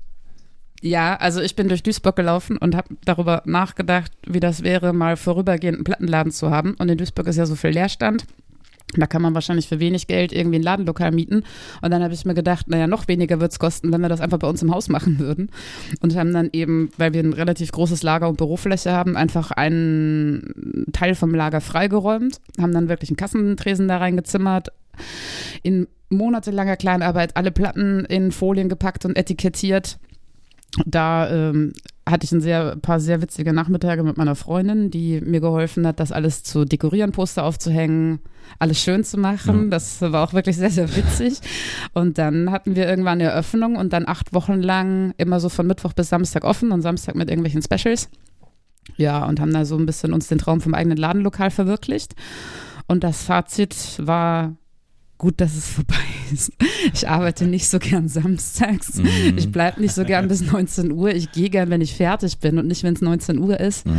Ja, 0.82 1.16
also 1.18 1.42
ich 1.42 1.56
bin 1.56 1.68
durch 1.68 1.84
Duisburg 1.84 2.16
gelaufen 2.16 2.58
und 2.58 2.76
habe 2.76 2.96
darüber 3.04 3.42
nachgedacht, 3.46 4.12
wie 4.26 4.40
das 4.40 4.64
wäre, 4.64 4.94
mal 4.94 5.18
vorübergehend 5.18 5.78
einen 5.78 5.84
Plattenladen 5.84 6.32
zu 6.32 6.52
haben. 6.52 6.76
Und 6.76 6.90
in 6.90 6.98
Duisburg 6.98 7.28
ist 7.28 7.36
ja 7.36 7.46
so 7.46 7.56
viel 7.56 7.72
Leerstand. 7.72 8.26
Da 8.96 9.06
kann 9.06 9.22
man 9.22 9.36
wahrscheinlich 9.36 9.68
für 9.68 9.80
wenig 9.80 10.08
Geld 10.08 10.32
irgendwie 10.32 10.58
ein 10.58 10.64
Ladenlokal 10.64 11.12
mieten. 11.12 11.44
Und 11.82 11.92
dann 11.92 12.02
habe 12.02 12.14
ich 12.14 12.26
mir 12.26 12.34
gedacht, 12.34 12.70
naja, 12.70 12.88
noch 12.88 13.08
weniger 13.08 13.40
wird 13.40 13.52
es 13.52 13.60
kosten, 13.60 13.94
wenn 13.94 14.02
wir 14.02 14.10
das 14.10 14.22
einfach 14.22 14.40
bei 14.40 14.48
uns 14.48 14.64
im 14.64 14.74
Haus 14.74 14.90
machen 14.90 15.20
würden. 15.20 15.52
Und 16.02 16.16
haben 16.16 16.34
dann 16.34 16.50
eben, 16.54 16.90
weil 16.98 17.14
wir 17.14 17.22
ein 17.22 17.34
relativ 17.34 17.72
großes 17.72 18.02
Lager 18.02 18.28
und 18.28 18.38
Bürofläche 18.38 18.92
haben, 18.92 19.16
einfach 19.16 19.52
einen 19.52 20.86
Teil 20.92 21.14
vom 21.14 21.36
Lager 21.36 21.62
freigeräumt, 21.62 22.40
haben 22.60 22.74
dann 22.74 22.90
wirklich 22.90 23.12
einen 23.12 23.18
Kassentresen 23.18 23.88
da 23.88 23.98
reingezimmert, 23.98 24.70
in 25.62 25.88
monatelanger 26.10 26.76
Kleinarbeit 26.76 27.38
alle 27.38 27.52
Platten 27.52 28.06
in 28.06 28.32
Folien 28.32 28.70
gepackt 28.70 29.06
und 29.06 29.16
etikettiert 29.16 30.00
da 30.86 31.30
ähm, 31.30 31.74
hatte 32.08 32.26
ich 32.26 32.32
ein 32.32 32.42
sehr, 32.42 32.76
paar 32.78 33.00
sehr 33.00 33.22
witzige 33.22 33.54
Nachmittage 33.54 34.04
mit 34.04 34.18
meiner 34.18 34.36
Freundin, 34.36 34.92
die 34.92 35.22
mir 35.22 35.42
geholfen 35.42 35.86
hat, 35.86 36.00
das 36.00 36.12
alles 36.12 36.44
zu 36.44 36.66
dekorieren, 36.66 37.12
Poster 37.12 37.44
aufzuhängen, 37.44 38.20
alles 38.58 38.80
schön 38.80 39.04
zu 39.04 39.18
machen. 39.18 39.66
Ja. 39.66 39.70
Das 39.70 40.02
war 40.02 40.24
auch 40.24 40.34
wirklich 40.34 40.58
sehr, 40.58 40.72
sehr 40.72 40.96
witzig. 40.96 41.40
Und 41.94 42.18
dann 42.18 42.52
hatten 42.52 42.76
wir 42.76 42.88
irgendwann 42.88 43.20
eine 43.20 43.32
Eröffnung 43.32 43.76
und 43.76 43.94
dann 43.94 44.08
acht 44.08 44.34
Wochen 44.34 44.62
lang 44.62 45.14
immer 45.18 45.40
so 45.40 45.50
von 45.50 45.68
Mittwoch 45.68 45.94
bis 45.94 46.10
Samstag 46.10 46.44
offen 46.44 46.72
und 46.72 46.82
Samstag 46.82 47.16
mit 47.16 47.30
irgendwelchen 47.30 47.62
Specials. 47.62 48.10
Ja, 48.98 49.26
und 49.26 49.40
haben 49.40 49.54
da 49.54 49.66
so 49.66 49.78
ein 49.78 49.86
bisschen 49.86 50.14
uns 50.14 50.28
den 50.28 50.40
Traum 50.40 50.62
vom 50.62 50.74
eigenen 50.74 50.98
Ladenlokal 50.98 51.52
verwirklicht. 51.52 52.16
Und 52.88 53.04
das 53.04 53.24
Fazit 53.24 53.76
war 54.00 54.56
gut, 55.20 55.42
dass 55.42 55.56
es 55.56 55.68
vorbei 55.68 55.96
ist. 56.32 56.52
Ich 56.94 57.08
arbeite 57.08 57.46
nicht 57.46 57.68
so 57.68 57.78
gern 57.78 58.08
samstags. 58.08 58.96
Mhm. 58.96 59.38
Ich 59.38 59.52
bleibe 59.52 59.82
nicht 59.82 59.94
so 59.94 60.06
gern 60.06 60.28
bis 60.28 60.42
19 60.42 60.92
Uhr. 60.92 61.10
Ich 61.10 61.32
gehe 61.32 61.50
gern, 61.50 61.70
wenn 61.70 61.82
ich 61.82 61.94
fertig 61.94 62.40
bin 62.40 62.58
und 62.58 62.68
nicht, 62.68 62.84
wenn 62.84 62.96
es 62.96 63.02
19 63.02 63.38
Uhr 63.38 63.60
ist. 63.60 63.86
Ja. 63.86 63.94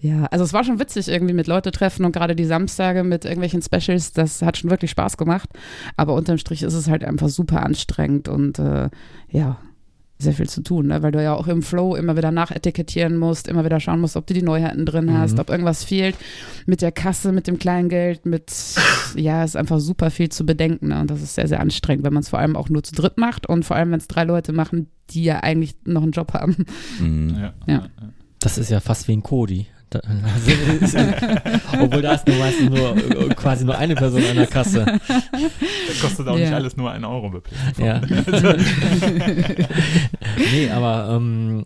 ja. 0.00 0.26
also 0.26 0.44
es 0.44 0.52
war 0.52 0.64
schon 0.64 0.78
witzig, 0.78 1.08
irgendwie 1.08 1.34
mit 1.34 1.48
Leute 1.48 1.72
treffen 1.72 2.04
und 2.06 2.12
gerade 2.12 2.36
die 2.36 2.44
Samstage 2.44 3.02
mit 3.02 3.24
irgendwelchen 3.24 3.62
Specials, 3.62 4.12
das 4.12 4.42
hat 4.42 4.56
schon 4.56 4.70
wirklich 4.70 4.92
Spaß 4.92 5.16
gemacht. 5.16 5.50
Aber 5.96 6.14
unterm 6.14 6.38
Strich 6.38 6.62
ist 6.62 6.74
es 6.74 6.88
halt 6.88 7.04
einfach 7.04 7.28
super 7.28 7.64
anstrengend 7.66 8.28
und 8.28 8.58
äh, 8.60 8.88
ja, 9.30 9.58
sehr 10.22 10.34
viel 10.34 10.48
zu 10.48 10.62
tun, 10.62 10.88
ne? 10.88 11.02
weil 11.02 11.12
du 11.12 11.22
ja 11.22 11.34
auch 11.34 11.48
im 11.48 11.62
Flow 11.62 11.96
immer 11.96 12.16
wieder 12.16 12.30
nachetikettieren 12.30 13.16
musst, 13.16 13.48
immer 13.48 13.64
wieder 13.64 13.80
schauen 13.80 14.00
musst, 14.00 14.16
ob 14.16 14.26
du 14.26 14.34
die 14.34 14.42
Neuheiten 14.42 14.86
drin 14.86 15.16
hast, 15.16 15.34
mhm. 15.34 15.40
ob 15.40 15.50
irgendwas 15.50 15.84
fehlt 15.84 16.16
mit 16.66 16.82
der 16.82 16.92
Kasse, 16.92 17.32
mit 17.32 17.46
dem 17.46 17.58
Kleingeld, 17.58 18.26
mit, 18.26 18.52
ja, 19.16 19.44
ist 19.44 19.56
einfach 19.56 19.80
super 19.80 20.10
viel 20.10 20.28
zu 20.28 20.44
bedenken 20.44 20.88
ne? 20.88 21.00
und 21.00 21.10
das 21.10 21.22
ist 21.22 21.34
sehr, 21.34 21.48
sehr 21.48 21.60
anstrengend, 21.60 22.04
wenn 22.04 22.12
man 22.12 22.22
es 22.22 22.28
vor 22.28 22.38
allem 22.38 22.56
auch 22.56 22.68
nur 22.68 22.82
zu 22.82 22.94
dritt 22.94 23.18
macht 23.18 23.46
und 23.46 23.64
vor 23.64 23.76
allem, 23.76 23.90
wenn 23.90 24.00
es 24.00 24.08
drei 24.08 24.24
Leute 24.24 24.52
machen, 24.52 24.88
die 25.10 25.24
ja 25.24 25.40
eigentlich 25.40 25.74
noch 25.84 26.02
einen 26.02 26.12
Job 26.12 26.34
haben. 26.34 26.64
Mhm. 27.00 27.36
Ja. 27.36 27.54
ja. 27.66 27.86
Das 28.38 28.58
ist 28.58 28.70
ja 28.70 28.80
fast 28.80 29.08
wie 29.08 29.12
ein 29.12 29.22
Cody. 29.22 29.66
Obwohl 31.80 32.02
da 32.02 32.14
ist 32.14 32.26
nur 32.26 32.36
meistens 32.36 32.70
nur 32.70 32.96
äh, 32.96 33.34
quasi 33.34 33.64
nur 33.64 33.76
eine 33.76 33.94
Person 33.94 34.22
an 34.24 34.36
der 34.36 34.46
Kasse. 34.46 34.86
Das 35.88 36.00
kostet 36.00 36.28
auch 36.28 36.38
ja. 36.38 36.44
nicht 36.44 36.54
alles 36.54 36.76
nur 36.76 36.90
einen 36.90 37.04
Euro. 37.04 37.42
Ja. 37.78 38.00
nee, 40.52 40.70
aber 40.70 41.16
ähm, 41.16 41.64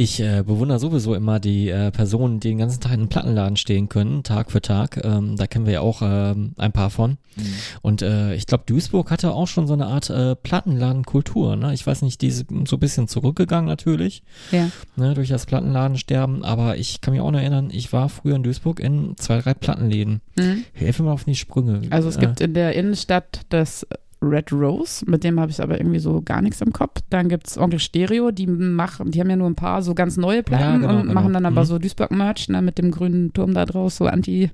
ich 0.00 0.18
äh, 0.20 0.42
bewundere 0.46 0.78
sowieso 0.78 1.14
immer 1.14 1.40
die 1.40 1.68
äh, 1.68 1.90
Personen, 1.90 2.40
die 2.40 2.48
den 2.48 2.58
ganzen 2.58 2.80
Tag 2.80 2.92
in 2.92 3.00
einem 3.00 3.08
Plattenladen 3.10 3.58
stehen 3.58 3.90
können, 3.90 4.22
Tag 4.22 4.50
für 4.50 4.62
Tag. 4.62 4.98
Ähm, 5.04 5.36
da 5.36 5.46
kennen 5.46 5.66
wir 5.66 5.74
ja 5.74 5.80
auch 5.82 6.00
äh, 6.00 6.34
ein 6.56 6.72
paar 6.72 6.88
von. 6.88 7.18
Mhm. 7.36 7.54
Und 7.82 8.00
äh, 8.00 8.34
ich 8.34 8.46
glaube, 8.46 8.64
Duisburg 8.66 9.10
hatte 9.10 9.32
auch 9.32 9.46
schon 9.46 9.66
so 9.66 9.74
eine 9.74 9.86
Art 9.86 10.08
äh, 10.08 10.36
Plattenladenkultur. 10.36 11.54
Ne? 11.56 11.74
Ich 11.74 11.86
weiß 11.86 12.00
nicht, 12.00 12.22
die 12.22 12.28
ist 12.28 12.46
so 12.66 12.76
ein 12.76 12.80
bisschen 12.80 13.08
zurückgegangen 13.08 13.68
natürlich. 13.68 14.22
Ja. 14.52 14.70
Ne, 14.96 15.12
durch 15.12 15.28
das 15.28 15.44
Plattenladensterben. 15.44 16.44
Aber 16.44 16.78
ich 16.78 17.02
kann 17.02 17.12
mich 17.12 17.20
auch 17.20 17.30
noch 17.30 17.38
erinnern, 17.38 17.68
ich 17.70 17.92
war 17.92 18.08
früher 18.08 18.36
in 18.36 18.42
Duisburg 18.42 18.80
in 18.80 19.18
zwei, 19.18 19.38
drei 19.40 19.52
Plattenläden. 19.52 20.22
Mhm. 20.36 20.64
Helfe 20.72 21.02
mal 21.02 21.12
auf 21.12 21.24
die 21.24 21.34
Sprünge. 21.34 21.82
Also 21.90 22.08
es 22.08 22.18
gibt 22.18 22.40
in 22.40 22.54
der 22.54 22.74
Innenstadt 22.74 23.42
das 23.50 23.86
Red 24.22 24.52
Rose, 24.52 25.04
mit 25.06 25.24
dem 25.24 25.40
habe 25.40 25.50
ich 25.50 25.62
aber 25.62 25.78
irgendwie 25.78 25.98
so 25.98 26.20
gar 26.20 26.42
nichts 26.42 26.60
im 26.60 26.72
Kopf. 26.72 27.00
Dann 27.08 27.28
gibt 27.28 27.46
es 27.46 27.56
Onkel 27.56 27.78
Stereo, 27.78 28.30
die 28.30 28.46
machen, 28.46 29.10
die 29.10 29.20
haben 29.20 29.30
ja 29.30 29.36
nur 29.36 29.48
ein 29.48 29.54
paar 29.54 29.82
so 29.82 29.94
ganz 29.94 30.16
neue 30.16 30.42
Platten 30.42 30.82
ja, 30.82 30.88
genau, 30.88 30.96
und 30.96 31.02
genau. 31.02 31.14
machen 31.14 31.32
dann 31.32 31.46
aber 31.46 31.62
mhm. 31.62 31.66
so 31.66 31.78
Duisburg-Merch 31.78 32.48
ne, 32.50 32.60
mit 32.60 32.78
dem 32.78 32.90
grünen 32.90 33.32
Turm 33.32 33.54
da 33.54 33.64
draus, 33.64 33.96
so 33.96 34.06
Anti, 34.06 34.50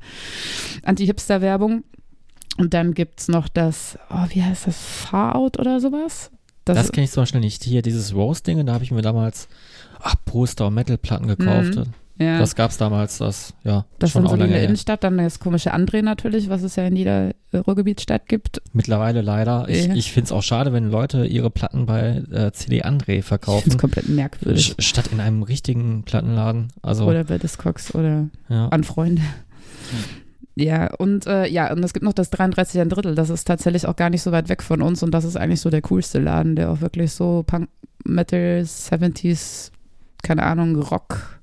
Anti-Hipster-Werbung. 0.85 1.83
Und 2.59 2.75
dann 2.75 2.95
gibt 2.95 3.21
es 3.21 3.29
noch 3.29 3.49
das, 3.49 3.99
oh, 4.09 4.25
wie 4.31 4.43
heißt 4.43 4.67
das, 4.67 4.79
Far 4.79 5.35
Out 5.35 5.59
oder 5.59 5.81
sowas? 5.81 6.31
Das, 6.65 6.77
das 6.77 6.93
kenne 6.93 7.05
ich 7.05 7.11
zum 7.11 7.23
Beispiel 7.23 7.41
nicht. 7.41 7.65
Hier 7.65 7.83
dieses 7.83 8.15
Rose-Ding, 8.15 8.65
da 8.67 8.73
habe 8.73 8.85
ich 8.85 8.93
mir 8.93 9.03
damals 9.03 9.49
ach, 10.01 10.15
Poster 10.25 10.69
und 10.69 10.75
Metal-Platten 10.75 11.27
gekauft. 11.27 11.77
Mhm. 11.77 11.85
Ja. 12.19 12.39
Das 12.39 12.55
gab 12.55 12.71
es 12.71 12.79
damals, 12.79 13.19
das, 13.19 13.53
ja. 13.63 13.85
Das 13.99 14.11
schon 14.11 14.27
so 14.27 14.35
in 14.35 14.49
der 14.49 14.65
Innenstadt, 14.65 15.05
dann 15.05 15.19
das 15.19 15.39
komische 15.39 15.75
André 15.75 16.03
natürlich, 16.03 16.49
was 16.49 16.63
es 16.63 16.77
ja 16.77 16.87
in 16.87 16.97
jeder 16.97 17.33
Ruhrgebietsstadt 17.53 18.27
gibt. 18.27 18.63
Mittlerweile 18.73 19.21
leider. 19.21 19.67
Ich, 19.69 19.87
ja. 19.87 19.95
ich 19.95 20.13
finde 20.13 20.27
es 20.27 20.33
auch 20.33 20.43
schade, 20.43 20.73
wenn 20.73 20.91
Leute 20.91 21.27
ihre 21.27 21.51
Platten 21.51 21.85
bei 21.85 22.23
äh, 22.31 22.53
CD 22.53 22.85
André 22.85 23.23
verkaufen. 23.23 23.65
Das 23.67 23.75
ist 23.75 23.81
komplett 23.81 24.09
merkwürdig. 24.09 24.77
Statt 24.79 25.09
in 25.13 25.21
einem 25.21 25.43
richtigen 25.43 26.05
Plattenladen. 26.05 26.69
Also, 26.81 27.05
oder 27.05 27.25
bei 27.25 27.37
Discogs 27.37 27.95
oder 27.95 28.29
ja. 28.49 28.69
an 28.69 28.85
Freunde. 28.85 29.23
Ja, 30.55 30.95
und 30.95 31.27
äh, 31.27 31.47
ja, 31.47 31.71
und 31.71 31.85
es 31.85 31.93
gibt 31.93 32.03
noch 32.05 32.15
das 32.15 32.31
33 32.31 32.81
ein 32.81 32.89
Drittel. 32.89 33.15
Das 33.15 33.29
ist 33.29 33.45
tatsächlich 33.45 33.87
auch 33.87 33.95
gar 33.95 34.09
nicht 34.09 34.23
so 34.23 34.33
weit 34.33 34.49
weg 34.49 34.63
von 34.63 34.81
uns 34.81 35.03
und 35.03 35.11
das 35.11 35.25
ist 35.25 35.37
eigentlich 35.37 35.61
so 35.61 35.69
der 35.69 35.83
coolste 35.83 36.19
Laden, 36.19 36.57
der 36.57 36.71
auch 36.71 36.81
wirklich 36.81 37.13
so 37.13 37.45
Punk, 37.47 37.69
Metal, 38.05 38.63
70s, 38.63 39.71
keine 40.23 40.45
Ahnung, 40.45 40.77
Rock, 40.77 41.36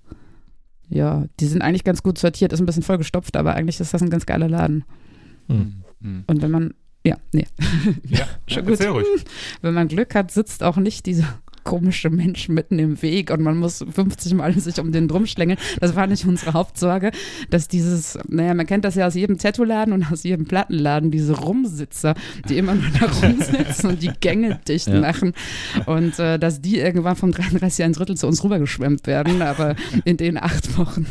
ja, 0.93 1.25
die 1.39 1.47
sind 1.47 1.61
eigentlich 1.61 1.83
ganz 1.83 2.03
gut 2.03 2.17
sortiert, 2.17 2.53
ist 2.53 2.59
ein 2.59 2.65
bisschen 2.65 2.83
vollgestopft, 2.83 3.35
aber 3.35 3.55
eigentlich 3.55 3.79
ist 3.79 3.93
das 3.93 4.01
ein 4.01 4.09
ganz 4.09 4.25
geiler 4.25 4.47
Laden. 4.47 4.85
Mhm. 5.47 5.83
Und 6.27 6.41
wenn 6.41 6.51
man, 6.51 6.73
ja, 7.05 7.17
nee. 7.31 7.47
Ja, 8.07 8.27
schon 8.47 8.65
gut. 8.65 8.81
Ruhig. 8.85 9.07
Wenn 9.61 9.73
man 9.73 9.87
Glück 9.87 10.15
hat, 10.15 10.31
sitzt 10.31 10.63
auch 10.63 10.77
nicht 10.77 11.05
diese 11.05 11.25
komische 11.63 12.09
Mensch 12.09 12.49
mitten 12.49 12.79
im 12.79 13.01
Weg 13.01 13.31
und 13.31 13.41
man 13.41 13.57
muss 13.57 13.83
50 13.89 14.33
Mal 14.33 14.53
sich 14.53 14.79
um 14.79 14.91
den 14.91 15.07
drum 15.07 15.25
schlängeln. 15.25 15.59
Das 15.79 15.95
war 15.95 16.07
nicht 16.07 16.25
unsere 16.25 16.53
Hauptsorge, 16.53 17.11
dass 17.49 17.67
dieses, 17.67 18.17
naja, 18.27 18.53
man 18.53 18.65
kennt 18.65 18.85
das 18.85 18.95
ja 18.95 19.07
aus 19.07 19.15
jedem 19.15 19.37
Tattoo-Laden 19.37 19.93
und 19.93 20.11
aus 20.11 20.23
jedem 20.23 20.45
Plattenladen, 20.45 21.11
diese 21.11 21.33
Rumsitzer, 21.33 22.15
die 22.49 22.57
immer 22.57 22.75
nur 22.75 22.89
da 22.99 23.05
rumsitzen 23.05 23.89
und 23.91 24.01
die 24.01 24.11
Gänge 24.19 24.59
dicht 24.67 24.87
ja. 24.87 24.99
machen 24.99 25.33
und 25.85 26.19
äh, 26.19 26.37
dass 26.37 26.61
die 26.61 26.77
irgendwann 26.77 27.15
vom 27.15 27.31
33 27.31 27.85
ein 27.85 27.93
Drittel 27.93 28.17
zu 28.17 28.27
uns 28.27 28.43
rübergeschwemmt 28.43 29.07
werden, 29.07 29.41
aber 29.41 29.75
in 30.05 30.17
den 30.17 30.37
acht 30.37 30.77
Wochen 30.77 31.05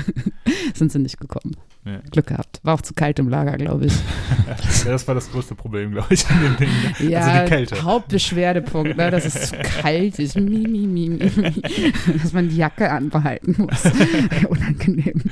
sind 0.74 0.92
sie 0.92 0.98
nicht 0.98 1.20
gekommen. 1.20 1.56
Ja. 1.84 1.98
Glück 2.12 2.28
gehabt. 2.28 2.60
War 2.62 2.74
auch 2.74 2.80
zu 2.80 2.94
kalt 2.94 3.18
im 3.18 3.28
Lager, 3.28 3.56
glaube 3.56 3.86
ich. 3.86 3.92
ja, 4.84 4.92
das 4.92 5.08
war 5.08 5.16
das 5.16 5.32
größte 5.32 5.56
Problem, 5.56 5.90
glaube 5.90 6.14
ich, 6.14 6.24
an 6.28 6.40
dem 6.40 6.56
Ding. 6.56 6.68
Ne? 6.68 7.10
Ja, 7.10 7.20
also 7.20 7.42
die 7.42 7.48
Kälte. 7.48 7.82
Hauptbeschwerdepunkt, 7.82 8.96
ne, 8.96 9.10
dass 9.10 9.24
es 9.24 9.50
zu 9.50 9.56
kalt 9.80 10.20
ist. 10.20 10.36
Mi, 10.36 10.58
mi, 10.68 10.86
mi, 10.86 11.08
mi, 11.08 11.18
Dass 12.22 12.32
man 12.32 12.48
die 12.48 12.56
Jacke 12.56 12.88
anbehalten 12.88 13.56
muss. 13.58 13.84
Unangenehm. 14.48 15.22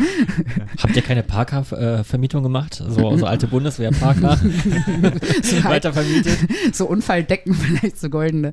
Habt 0.82 0.96
ihr 0.96 1.02
keine 1.02 1.22
Parkvermietung 1.22 2.42
gemacht? 2.42 2.74
So, 2.74 3.16
so 3.16 3.26
alte 3.26 3.46
Bundeswehr-Parker? 3.46 4.40
so 5.42 5.64
Weiter 5.64 5.92
vermietet? 5.92 6.38
So 6.72 6.86
Unfalldecken 6.86 7.54
vielleicht, 7.54 8.00
so 8.00 8.10
goldene. 8.10 8.52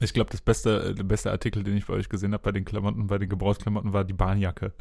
Ich 0.00 0.12
glaube, 0.12 0.30
das 0.30 0.40
beste, 0.40 0.94
der 0.94 1.02
beste 1.02 1.30
Artikel, 1.30 1.64
den 1.64 1.76
ich 1.76 1.86
bei 1.86 1.94
euch 1.94 2.08
gesehen 2.08 2.32
habe 2.32 2.42
bei 2.42 2.52
den 2.52 2.64
Klamotten, 2.64 3.08
bei 3.08 3.18
den 3.18 3.28
Gebrauchsklamotten, 3.28 3.92
war 3.92 4.04
die 4.04 4.12
Bahnjacke. 4.12 4.72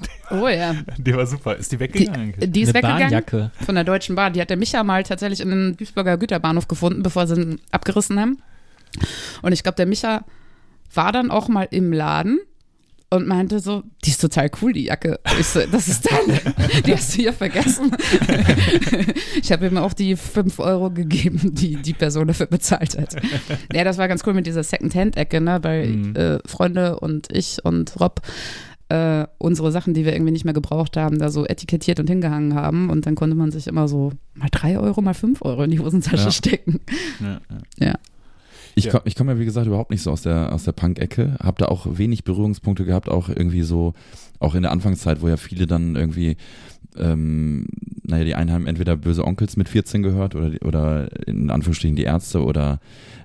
Die 0.00 0.34
oh 0.34 0.48
ja. 0.48 0.74
Die 0.96 1.14
war 1.14 1.26
super. 1.26 1.56
Ist 1.56 1.72
die 1.72 1.80
weggegangen? 1.80 2.34
Die, 2.38 2.50
die 2.50 2.62
ist 2.62 2.68
Eine 2.68 2.74
weggegangen 2.76 3.00
Bahnjacke. 3.00 3.50
von 3.64 3.74
der 3.74 3.84
Deutschen 3.84 4.16
Bahn. 4.16 4.32
Die 4.32 4.40
hat 4.40 4.48
der 4.48 4.56
Micha 4.56 4.82
mal 4.82 5.02
tatsächlich 5.02 5.40
in 5.40 5.52
einem 5.52 5.76
Duisburger 5.76 6.16
Güterbahnhof 6.16 6.68
gefunden, 6.68 7.02
bevor 7.02 7.26
sie 7.26 7.34
ihn 7.40 7.60
abgerissen 7.70 8.18
haben. 8.18 8.42
Und 9.42 9.52
ich 9.52 9.62
glaube, 9.62 9.76
der 9.76 9.86
Micha 9.86 10.24
war 10.94 11.12
dann 11.12 11.30
auch 11.30 11.48
mal 11.48 11.68
im 11.70 11.92
Laden 11.92 12.38
und 13.12 13.26
meinte 13.26 13.60
so, 13.60 13.82
die 14.04 14.10
ist 14.10 14.22
total 14.22 14.50
cool, 14.60 14.72
die 14.72 14.84
Jacke. 14.84 15.20
Ich 15.38 15.46
so, 15.46 15.60
das 15.70 15.86
ist 15.86 16.10
deine, 16.10 16.40
die 16.86 16.94
hast 16.94 17.12
du 17.12 17.20
hier 17.20 17.34
vergessen. 17.34 17.94
ich 19.42 19.52
habe 19.52 19.66
ihm 19.66 19.76
auch 19.76 19.92
die 19.92 20.16
5 20.16 20.58
Euro 20.58 20.90
gegeben, 20.90 21.54
die 21.54 21.76
die 21.76 21.92
Person 21.92 22.28
dafür 22.28 22.46
bezahlt 22.46 22.96
hat. 22.96 23.16
Ja, 23.74 23.84
das 23.84 23.98
war 23.98 24.08
ganz 24.08 24.22
cool 24.26 24.32
mit 24.32 24.46
dieser 24.46 24.62
Second-Hand-Ecke, 24.62 25.42
ne, 25.42 25.58
weil 25.62 25.88
mhm. 25.88 26.16
äh, 26.16 26.38
Freunde 26.46 27.00
und 27.00 27.28
ich 27.30 27.62
und 27.64 28.00
Rob 28.00 28.22
äh, 28.88 29.26
unsere 29.36 29.72
Sachen, 29.72 29.92
die 29.92 30.06
wir 30.06 30.14
irgendwie 30.14 30.32
nicht 30.32 30.46
mehr 30.46 30.54
gebraucht 30.54 30.96
haben, 30.96 31.18
da 31.18 31.28
so 31.28 31.44
etikettiert 31.44 32.00
und 32.00 32.08
hingehangen 32.08 32.54
haben. 32.54 32.88
Und 32.88 33.04
dann 33.04 33.14
konnte 33.14 33.36
man 33.36 33.50
sich 33.50 33.66
immer 33.66 33.88
so 33.88 34.12
mal 34.34 34.48
3 34.50 34.78
Euro, 34.78 35.02
mal 35.02 35.12
5 35.12 35.42
Euro 35.42 35.64
in 35.64 35.70
die 35.70 35.80
Hosentasche 35.80 36.24
ja. 36.24 36.30
stecken. 36.30 36.80
Ja, 37.20 37.40
ja. 37.78 37.86
ja. 37.88 37.94
Ich 38.74 38.86
ja. 38.86 38.92
komme 38.92 39.04
komm 39.16 39.28
ja, 39.28 39.38
wie 39.38 39.44
gesagt, 39.44 39.66
überhaupt 39.66 39.90
nicht 39.90 40.02
so 40.02 40.10
aus 40.10 40.22
der, 40.22 40.52
aus 40.52 40.64
der 40.64 40.72
Punk-Ecke. 40.72 41.36
Hab 41.42 41.58
da 41.58 41.66
auch 41.66 41.86
wenig 41.90 42.24
Berührungspunkte 42.24 42.84
gehabt, 42.84 43.08
auch 43.08 43.28
irgendwie 43.28 43.62
so, 43.62 43.94
auch 44.38 44.54
in 44.54 44.62
der 44.62 44.70
Anfangszeit, 44.70 45.22
wo 45.22 45.28
ja 45.28 45.36
viele 45.36 45.66
dann 45.66 45.96
irgendwie 45.96 46.36
ähm, 46.96 47.66
naja, 48.04 48.24
die 48.24 48.34
einen 48.34 48.52
haben 48.52 48.66
entweder 48.66 48.96
böse 48.96 49.24
Onkels 49.24 49.56
mit 49.56 49.68
14 49.68 50.02
gehört 50.02 50.34
oder, 50.34 50.50
oder 50.62 51.08
in 51.26 51.50
Anführungsstrichen 51.50 51.96
die 51.96 52.02
Ärzte 52.02 52.42
oder 52.42 52.80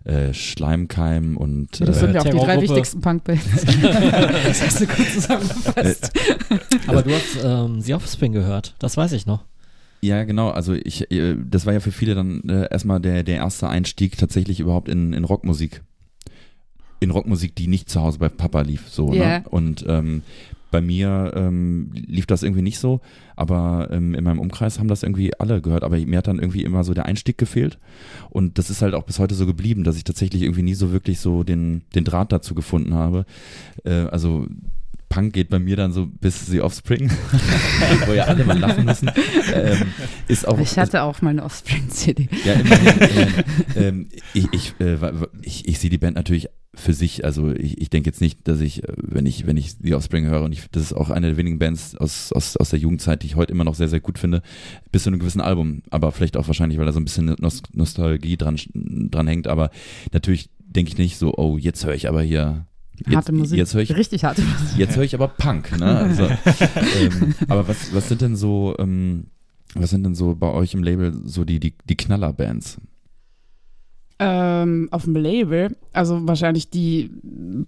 äh, 0.05 0.33
Schleimkeim 0.33 1.35
und. 1.35 1.81
Das 1.81 1.97
äh, 1.97 1.99
sind 1.99 2.15
ja 2.15 2.21
auch 2.21 2.25
die 2.25 2.37
drei 2.37 2.61
wichtigsten 2.61 3.01
Punkbands. 3.01 3.43
das 3.81 4.61
hast 4.61 4.81
du 4.81 4.87
kurz 4.87 5.13
zusammengefasst. 5.13 6.11
Aber 6.87 7.01
du 7.01 7.11
hast 7.11 7.43
ähm, 7.43 7.81
The 7.81 7.95
Offspring 7.95 8.31
gehört, 8.31 8.75
das 8.79 8.95
weiß 8.95 9.11
ich 9.13 9.25
noch. 9.25 9.43
Ja, 10.01 10.23
genau. 10.23 10.49
Also 10.49 10.73
ich, 10.73 11.11
äh, 11.11 11.35
das 11.49 11.65
war 11.65 11.73
ja 11.73 11.79
für 11.79 11.91
viele 11.91 12.15
dann 12.15 12.41
äh, 12.47 12.67
erstmal 12.69 12.99
der, 12.99 13.23
der 13.23 13.37
erste 13.37 13.67
Einstieg 13.67 14.17
tatsächlich 14.17 14.59
überhaupt 14.59 14.89
in, 14.89 15.13
in 15.13 15.23
Rockmusik. 15.23 15.81
In 16.99 17.11
Rockmusik, 17.11 17.55
die 17.55 17.67
nicht 17.67 17.89
zu 17.89 18.01
Hause 18.01 18.19
bei 18.19 18.29
Papa 18.29 18.61
lief, 18.61 18.89
so. 18.89 19.13
Ja. 19.13 19.39
Ne? 19.39 19.43
Und 19.49 19.85
ähm, 19.87 20.23
bei 20.69 20.81
mir 20.81 21.31
ähm, 21.35 21.91
lief 21.93 22.25
das 22.25 22.43
irgendwie 22.43 22.61
nicht 22.61 22.79
so, 22.79 22.99
aber 23.35 23.87
ähm, 23.91 24.13
in 24.13 24.23
meinem 24.23 24.39
Umkreis 24.39 24.79
haben 24.79 24.89
das 24.89 25.03
irgendwie 25.03 25.33
alle 25.39 25.61
gehört. 25.61 25.83
Aber 25.83 25.97
mir 25.97 26.17
hat 26.17 26.27
dann 26.27 26.39
irgendwie 26.39 26.63
immer 26.63 26.83
so 26.83 26.93
der 26.93 27.05
Einstieg 27.05 27.37
gefehlt. 27.37 27.79
Und 28.29 28.57
das 28.57 28.69
ist 28.69 28.81
halt 28.81 28.93
auch 28.93 29.03
bis 29.03 29.19
heute 29.19 29.35
so 29.35 29.45
geblieben, 29.45 29.83
dass 29.83 29.95
ich 29.95 30.03
tatsächlich 30.03 30.41
irgendwie 30.41 30.63
nie 30.63 30.73
so 30.73 30.91
wirklich 30.91 31.19
so 31.19 31.43
den, 31.43 31.83
den 31.95 32.03
Draht 32.03 32.31
dazu 32.31 32.53
gefunden 32.53 32.93
habe. 32.93 33.25
Äh, 33.85 34.07
also 34.07 34.45
Punk 35.09 35.33
geht 35.33 35.49
bei 35.49 35.59
mir 35.59 35.75
dann 35.75 35.91
so 35.93 36.05
bis 36.05 36.47
The 36.47 36.61
Offspring, 36.61 37.09
wo 38.05 38.13
ja 38.13 38.25
alle 38.25 38.43
mal 38.43 38.57
lachen 38.57 38.85
müssen. 38.85 39.09
Ähm, 39.53 39.87
ist 40.27 40.47
auch, 40.47 40.59
Ich 40.59 40.77
hatte 40.77 41.01
auch 41.03 41.21
mal 41.21 41.29
eine 41.31 41.43
Offspring-CD. 41.43 42.27
ja, 42.45 42.53
immerhin, 42.53 42.97
immerhin. 42.97 43.33
ähm, 43.75 44.09
ich, 44.33 44.47
ich, 44.51 44.73
äh, 44.79 44.97
ich, 45.41 45.67
ich 45.67 45.79
sehe 45.79 45.89
die 45.89 45.97
Band 45.97 46.15
natürlich 46.15 46.49
für 46.75 46.93
sich. 46.93 47.25
Also 47.25 47.51
ich, 47.51 47.81
ich 47.81 47.89
denke 47.89 48.09
jetzt 48.09 48.21
nicht, 48.21 48.47
dass 48.47 48.59
ich, 48.61 48.83
äh, 48.83 48.93
wenn 48.97 49.25
ich, 49.25 49.47
wenn 49.47 49.57
ich 49.57 49.75
The 49.81 49.95
Offspring 49.95 50.25
höre, 50.25 50.43
und 50.43 50.51
ich, 50.51 50.69
das 50.71 50.83
ist 50.83 50.93
auch 50.93 51.09
eine 51.09 51.27
der 51.27 51.37
wenigen 51.37 51.59
Bands 51.59 51.95
aus, 51.95 52.31
aus, 52.31 52.57
aus 52.57 52.69
der 52.69 52.79
Jugendzeit, 52.79 53.23
die 53.23 53.27
ich 53.27 53.35
heute 53.35 53.51
immer 53.51 53.63
noch 53.63 53.75
sehr, 53.75 53.89
sehr 53.89 53.99
gut 53.99 54.19
finde, 54.19 54.41
bis 54.91 55.03
zu 55.03 55.09
einem 55.09 55.19
gewissen 55.19 55.41
Album. 55.41 55.81
Aber 55.89 56.11
vielleicht 56.11 56.37
auch 56.37 56.47
wahrscheinlich, 56.47 56.77
weil 56.77 56.85
da 56.85 56.91
so 56.91 56.99
ein 56.99 57.05
bisschen 57.05 57.35
Nos 57.39 57.63
Nostalgie 57.73 58.37
dran, 58.37 58.57
dran 58.73 59.27
hängt. 59.27 59.47
Aber 59.47 59.71
natürlich 60.11 60.49
denke 60.59 60.91
ich 60.91 60.97
nicht 60.97 61.17
so, 61.17 61.33
oh, 61.37 61.57
jetzt 61.57 61.85
höre 61.85 61.95
ich 61.95 62.07
aber 62.07 62.21
hier. 62.21 62.65
Jetzt, 63.05 63.15
Harte 63.15 63.31
Musik. 63.31 63.57
Jetzt 63.57 63.75
ich 63.75 63.95
Richtig 63.95 64.23
harte 64.23 64.41
Musik. 64.41 64.77
Jetzt 64.77 64.95
höre 64.95 65.03
ich 65.03 65.13
aber 65.13 65.27
Punk, 65.27 65.77
ne? 65.79 65.97
Also, 65.97 66.23
ähm, 66.99 67.35
aber 67.47 67.67
was, 67.67 67.93
was 67.93 68.09
sind 68.09 68.21
denn 68.21 68.35
so, 68.35 68.75
ähm, 68.79 69.27
was 69.75 69.91
sind 69.91 70.03
denn 70.03 70.15
so 70.15 70.35
bei 70.35 70.51
euch 70.51 70.73
im 70.73 70.83
Label 70.83 71.13
so 71.25 71.45
die, 71.45 71.59
die, 71.59 71.75
die 71.87 71.95
Knallerbands? 71.95 72.79
Ähm, 74.19 74.87
auf 74.89 75.03
dem 75.03 75.15
Label, 75.15 75.77
also 75.93 76.27
wahrscheinlich 76.27 76.71
die 76.71 77.11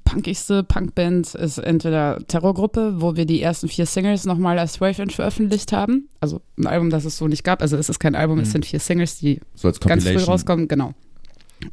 punkigste 0.04 0.64
Punkband 0.64 1.36
ist 1.36 1.60
entweder 1.60 2.18
Terrorgruppe, 2.26 2.96
wo 3.02 3.16
wir 3.16 3.26
die 3.26 3.40
ersten 3.40 3.68
vier 3.68 3.86
Singles 3.86 4.26
nochmal 4.26 4.58
als 4.58 4.80
12-Inch 4.82 5.14
veröffentlicht 5.16 5.72
haben. 5.74 6.10
Also 6.20 6.42
ein 6.58 6.66
Album, 6.66 6.90
das 6.90 7.06
es 7.06 7.18
so 7.18 7.28
nicht 7.28 7.44
gab. 7.44 7.62
Also 7.62 7.78
es 7.78 7.88
ist 7.88 8.00
kein 8.00 8.16
Album, 8.16 8.40
es 8.40 8.48
Mhm. 8.48 8.52
sind 8.54 8.66
vier 8.66 8.80
Singles, 8.80 9.20
die 9.20 9.42
So 9.54 9.72
ganz 9.86 10.08
früh 10.08 10.18
rauskommen, 10.18 10.68
genau. 10.68 10.96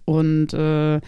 Und 0.04 0.52
äh, 0.52 1.00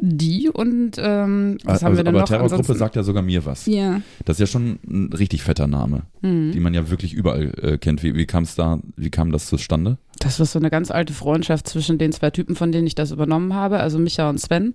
die 0.00 0.48
und 0.48 0.92
ähm, 0.98 1.58
was 1.64 1.74
also, 1.74 1.86
haben 1.86 1.96
wir 1.96 2.04
denn 2.04 2.08
aber 2.14 2.20
noch? 2.20 2.28
Terrorgruppe 2.28 2.54
Ansonsten- 2.60 2.78
sagt 2.78 2.96
ja 2.96 3.02
sogar 3.02 3.22
mir 3.22 3.44
was. 3.44 3.66
Ja. 3.66 4.00
Das 4.24 4.36
ist 4.36 4.40
ja 4.40 4.46
schon 4.46 4.78
ein 4.88 5.12
richtig 5.12 5.42
fetter 5.42 5.66
Name, 5.66 6.02
Mhm. 6.22 6.52
die 6.52 6.60
man 6.60 6.74
ja 6.74 6.90
wirklich 6.90 7.12
überall 7.14 7.52
äh, 7.62 7.78
kennt. 7.78 8.02
Wie, 8.02 8.14
wie 8.14 8.26
kam 8.26 8.44
es 8.44 8.54
da, 8.54 8.80
wie 8.96 9.10
kam 9.10 9.32
das 9.32 9.46
zustande? 9.46 9.98
Das 10.18 10.38
war 10.38 10.46
so 10.46 10.58
eine 10.58 10.70
ganz 10.70 10.90
alte 10.90 11.12
Freundschaft 11.12 11.68
zwischen 11.68 11.98
den 11.98 12.12
zwei 12.12 12.30
Typen, 12.30 12.56
von 12.56 12.72
denen 12.72 12.86
ich 12.86 12.94
das 12.94 13.10
übernommen 13.10 13.54
habe, 13.54 13.78
also 13.80 13.98
Micha 13.98 14.28
und 14.30 14.40
Sven. 14.40 14.74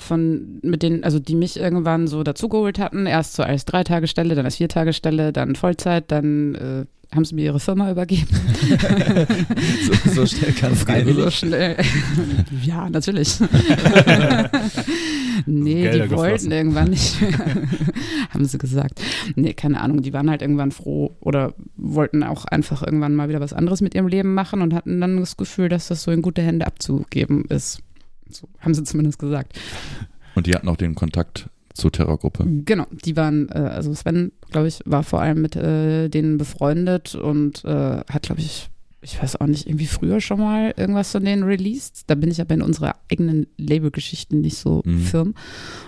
Von, 0.00 0.60
mit 0.62 0.84
denen, 0.84 1.02
also 1.02 1.18
die 1.18 1.34
mich 1.34 1.58
irgendwann 1.58 2.06
so 2.06 2.22
dazugeholt 2.22 2.78
hatten, 2.78 3.06
erst 3.06 3.34
so 3.34 3.42
als 3.42 3.64
Dreitagestelle, 3.64 4.36
dann 4.36 4.44
als 4.44 4.56
Viertagestelle, 4.56 5.32
dann 5.32 5.56
Vollzeit, 5.56 6.12
dann 6.12 6.54
äh, 6.54 6.84
haben 7.14 7.24
sie 7.24 7.34
mir 7.34 7.46
ihre 7.46 7.60
Firma 7.60 7.90
übergeben. 7.90 8.28
So, 9.82 9.92
so 10.12 10.26
schnell 10.26 10.52
kann 10.52 10.72
es 10.72 10.84
gehen. 10.84 11.14
So 11.14 11.30
schnell. 11.30 11.76
ja, 12.62 12.90
natürlich. 12.90 13.40
nee, 15.46 15.82
Gelder 15.82 16.04
die 16.04 16.10
wollten 16.10 16.32
geflossen. 16.32 16.52
irgendwann 16.52 16.90
nicht 16.90 17.18
mehr, 17.20 17.32
haben 18.30 18.44
sie 18.44 18.58
gesagt. 18.58 19.00
Nee, 19.36 19.54
keine 19.54 19.80
Ahnung, 19.80 20.02
die 20.02 20.12
waren 20.12 20.28
halt 20.28 20.42
irgendwann 20.42 20.70
froh 20.70 21.16
oder 21.20 21.54
wollten 21.76 22.22
auch 22.22 22.44
einfach 22.44 22.82
irgendwann 22.82 23.14
mal 23.14 23.30
wieder 23.30 23.40
was 23.40 23.54
anderes 23.54 23.80
mit 23.80 23.94
ihrem 23.94 24.08
Leben 24.08 24.34
machen 24.34 24.60
und 24.60 24.74
hatten 24.74 25.00
dann 25.00 25.18
das 25.18 25.38
Gefühl, 25.38 25.70
dass 25.70 25.88
das 25.88 26.02
so 26.02 26.10
in 26.10 26.20
gute 26.20 26.42
Hände 26.42 26.66
abzugeben 26.66 27.46
ist. 27.46 27.80
So 28.30 28.48
haben 28.60 28.74
sie 28.74 28.84
zumindest 28.84 29.18
gesagt. 29.18 29.58
Und 30.34 30.46
die 30.46 30.54
hatten 30.54 30.68
auch 30.68 30.76
den 30.76 30.94
Kontakt 30.94 31.48
zur 31.74 31.92
Terrorgruppe. 31.92 32.44
Genau, 32.64 32.86
die 33.04 33.16
waren, 33.16 33.48
äh, 33.50 33.58
also 33.58 33.94
Sven, 33.94 34.32
glaube 34.50 34.68
ich, 34.68 34.80
war 34.84 35.02
vor 35.04 35.20
allem 35.20 35.40
mit 35.42 35.54
äh, 35.56 36.08
denen 36.08 36.36
befreundet 36.38 37.14
und 37.14 37.64
äh, 37.64 37.68
hat, 38.08 38.22
glaube 38.22 38.40
ich, 38.40 38.68
ich 39.00 39.22
weiß 39.22 39.36
auch 39.40 39.46
nicht, 39.46 39.68
irgendwie 39.68 39.86
früher 39.86 40.20
schon 40.20 40.40
mal 40.40 40.74
irgendwas 40.76 41.12
von 41.12 41.24
denen 41.24 41.44
released. 41.44 42.02
Da 42.08 42.16
bin 42.16 42.32
ich 42.32 42.40
aber 42.40 42.54
in 42.54 42.62
unserer 42.62 42.96
eigenen 43.10 43.46
Labelgeschichten 43.56 44.40
nicht 44.40 44.56
so 44.58 44.82
Mhm. 44.84 44.98
firm. 45.00 45.34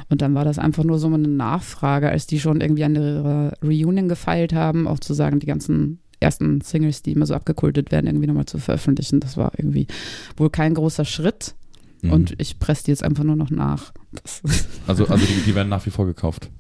Und 0.08 0.22
dann 0.22 0.34
war 0.34 0.44
das 0.44 0.60
einfach 0.60 0.84
nur 0.84 1.00
so 1.00 1.08
eine 1.08 1.18
Nachfrage, 1.26 2.08
als 2.08 2.28
die 2.28 2.38
schon 2.38 2.60
irgendwie 2.60 2.84
an 2.84 2.94
ihrer 2.94 3.54
Reunion 3.64 4.08
gefeilt 4.08 4.52
haben, 4.52 4.86
auch 4.86 5.00
zu 5.00 5.12
sagen, 5.12 5.40
die 5.40 5.46
ganzen 5.46 5.98
ersten 6.20 6.60
Singles, 6.60 7.02
die 7.02 7.12
immer 7.12 7.26
so 7.26 7.34
abgekultet 7.34 7.90
werden, 7.90 8.06
irgendwie 8.06 8.28
nochmal 8.28 8.46
zu 8.46 8.58
veröffentlichen. 8.58 9.18
Das 9.18 9.36
war 9.36 9.52
irgendwie 9.56 9.88
wohl 10.36 10.50
kein 10.50 10.74
großer 10.74 11.04
Schritt. 11.04 11.54
Mhm. 12.02 12.12
Und 12.12 12.34
ich 12.38 12.58
presse 12.58 12.84
die 12.84 12.90
jetzt 12.92 13.02
einfach 13.02 13.24
nur 13.24 13.36
noch 13.36 13.50
nach. 13.50 13.92
Das 14.22 14.42
also 14.86 15.06
also 15.06 15.24
die, 15.26 15.42
die 15.46 15.54
werden 15.54 15.68
nach 15.68 15.84
wie 15.86 15.90
vor 15.90 16.06
gekauft. 16.06 16.50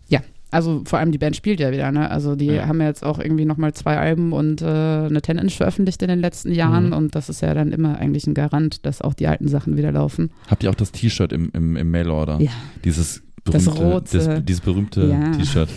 Also 0.52 0.82
vor 0.84 0.98
allem 0.98 1.12
die 1.12 1.18
Band 1.18 1.36
spielt 1.36 1.60
ja 1.60 1.70
wieder, 1.70 1.92
ne? 1.92 2.10
Also 2.10 2.34
die 2.34 2.46
Ja. 2.46 2.66
haben 2.66 2.80
ja 2.80 2.88
jetzt 2.88 3.04
auch 3.04 3.20
irgendwie 3.20 3.44
nochmal 3.44 3.72
zwei 3.72 3.96
Alben 3.98 4.32
und 4.32 4.60
äh, 4.62 4.64
eine 4.64 5.20
10-Inch 5.20 5.56
veröffentlicht 5.56 6.02
in 6.02 6.08
den 6.08 6.18
letzten 6.18 6.50
Jahren 6.50 6.86
Mhm. 6.88 6.92
und 6.92 7.14
das 7.14 7.28
ist 7.28 7.40
ja 7.40 7.54
dann 7.54 7.70
immer 7.70 7.98
eigentlich 7.98 8.26
ein 8.26 8.34
Garant, 8.34 8.84
dass 8.84 9.00
auch 9.00 9.14
die 9.14 9.28
alten 9.28 9.46
Sachen 9.46 9.76
wieder 9.76 9.92
laufen. 9.92 10.32
Habt 10.48 10.64
ihr 10.64 10.70
auch 10.70 10.74
das 10.74 10.90
T-Shirt 10.90 11.32
im, 11.32 11.50
im, 11.54 11.76
im 11.76 11.90
Mailorder? 11.92 12.40
Ja. 12.40 12.50
Dieses 12.84 13.22
Das 13.44 13.64
berühmte, 13.64 13.84
rote. 13.92 14.18
das, 14.18 14.44
dieses 14.44 14.60
berühmte 14.60 15.06
Ja. 15.06 15.30
T-Shirt. 15.32 15.68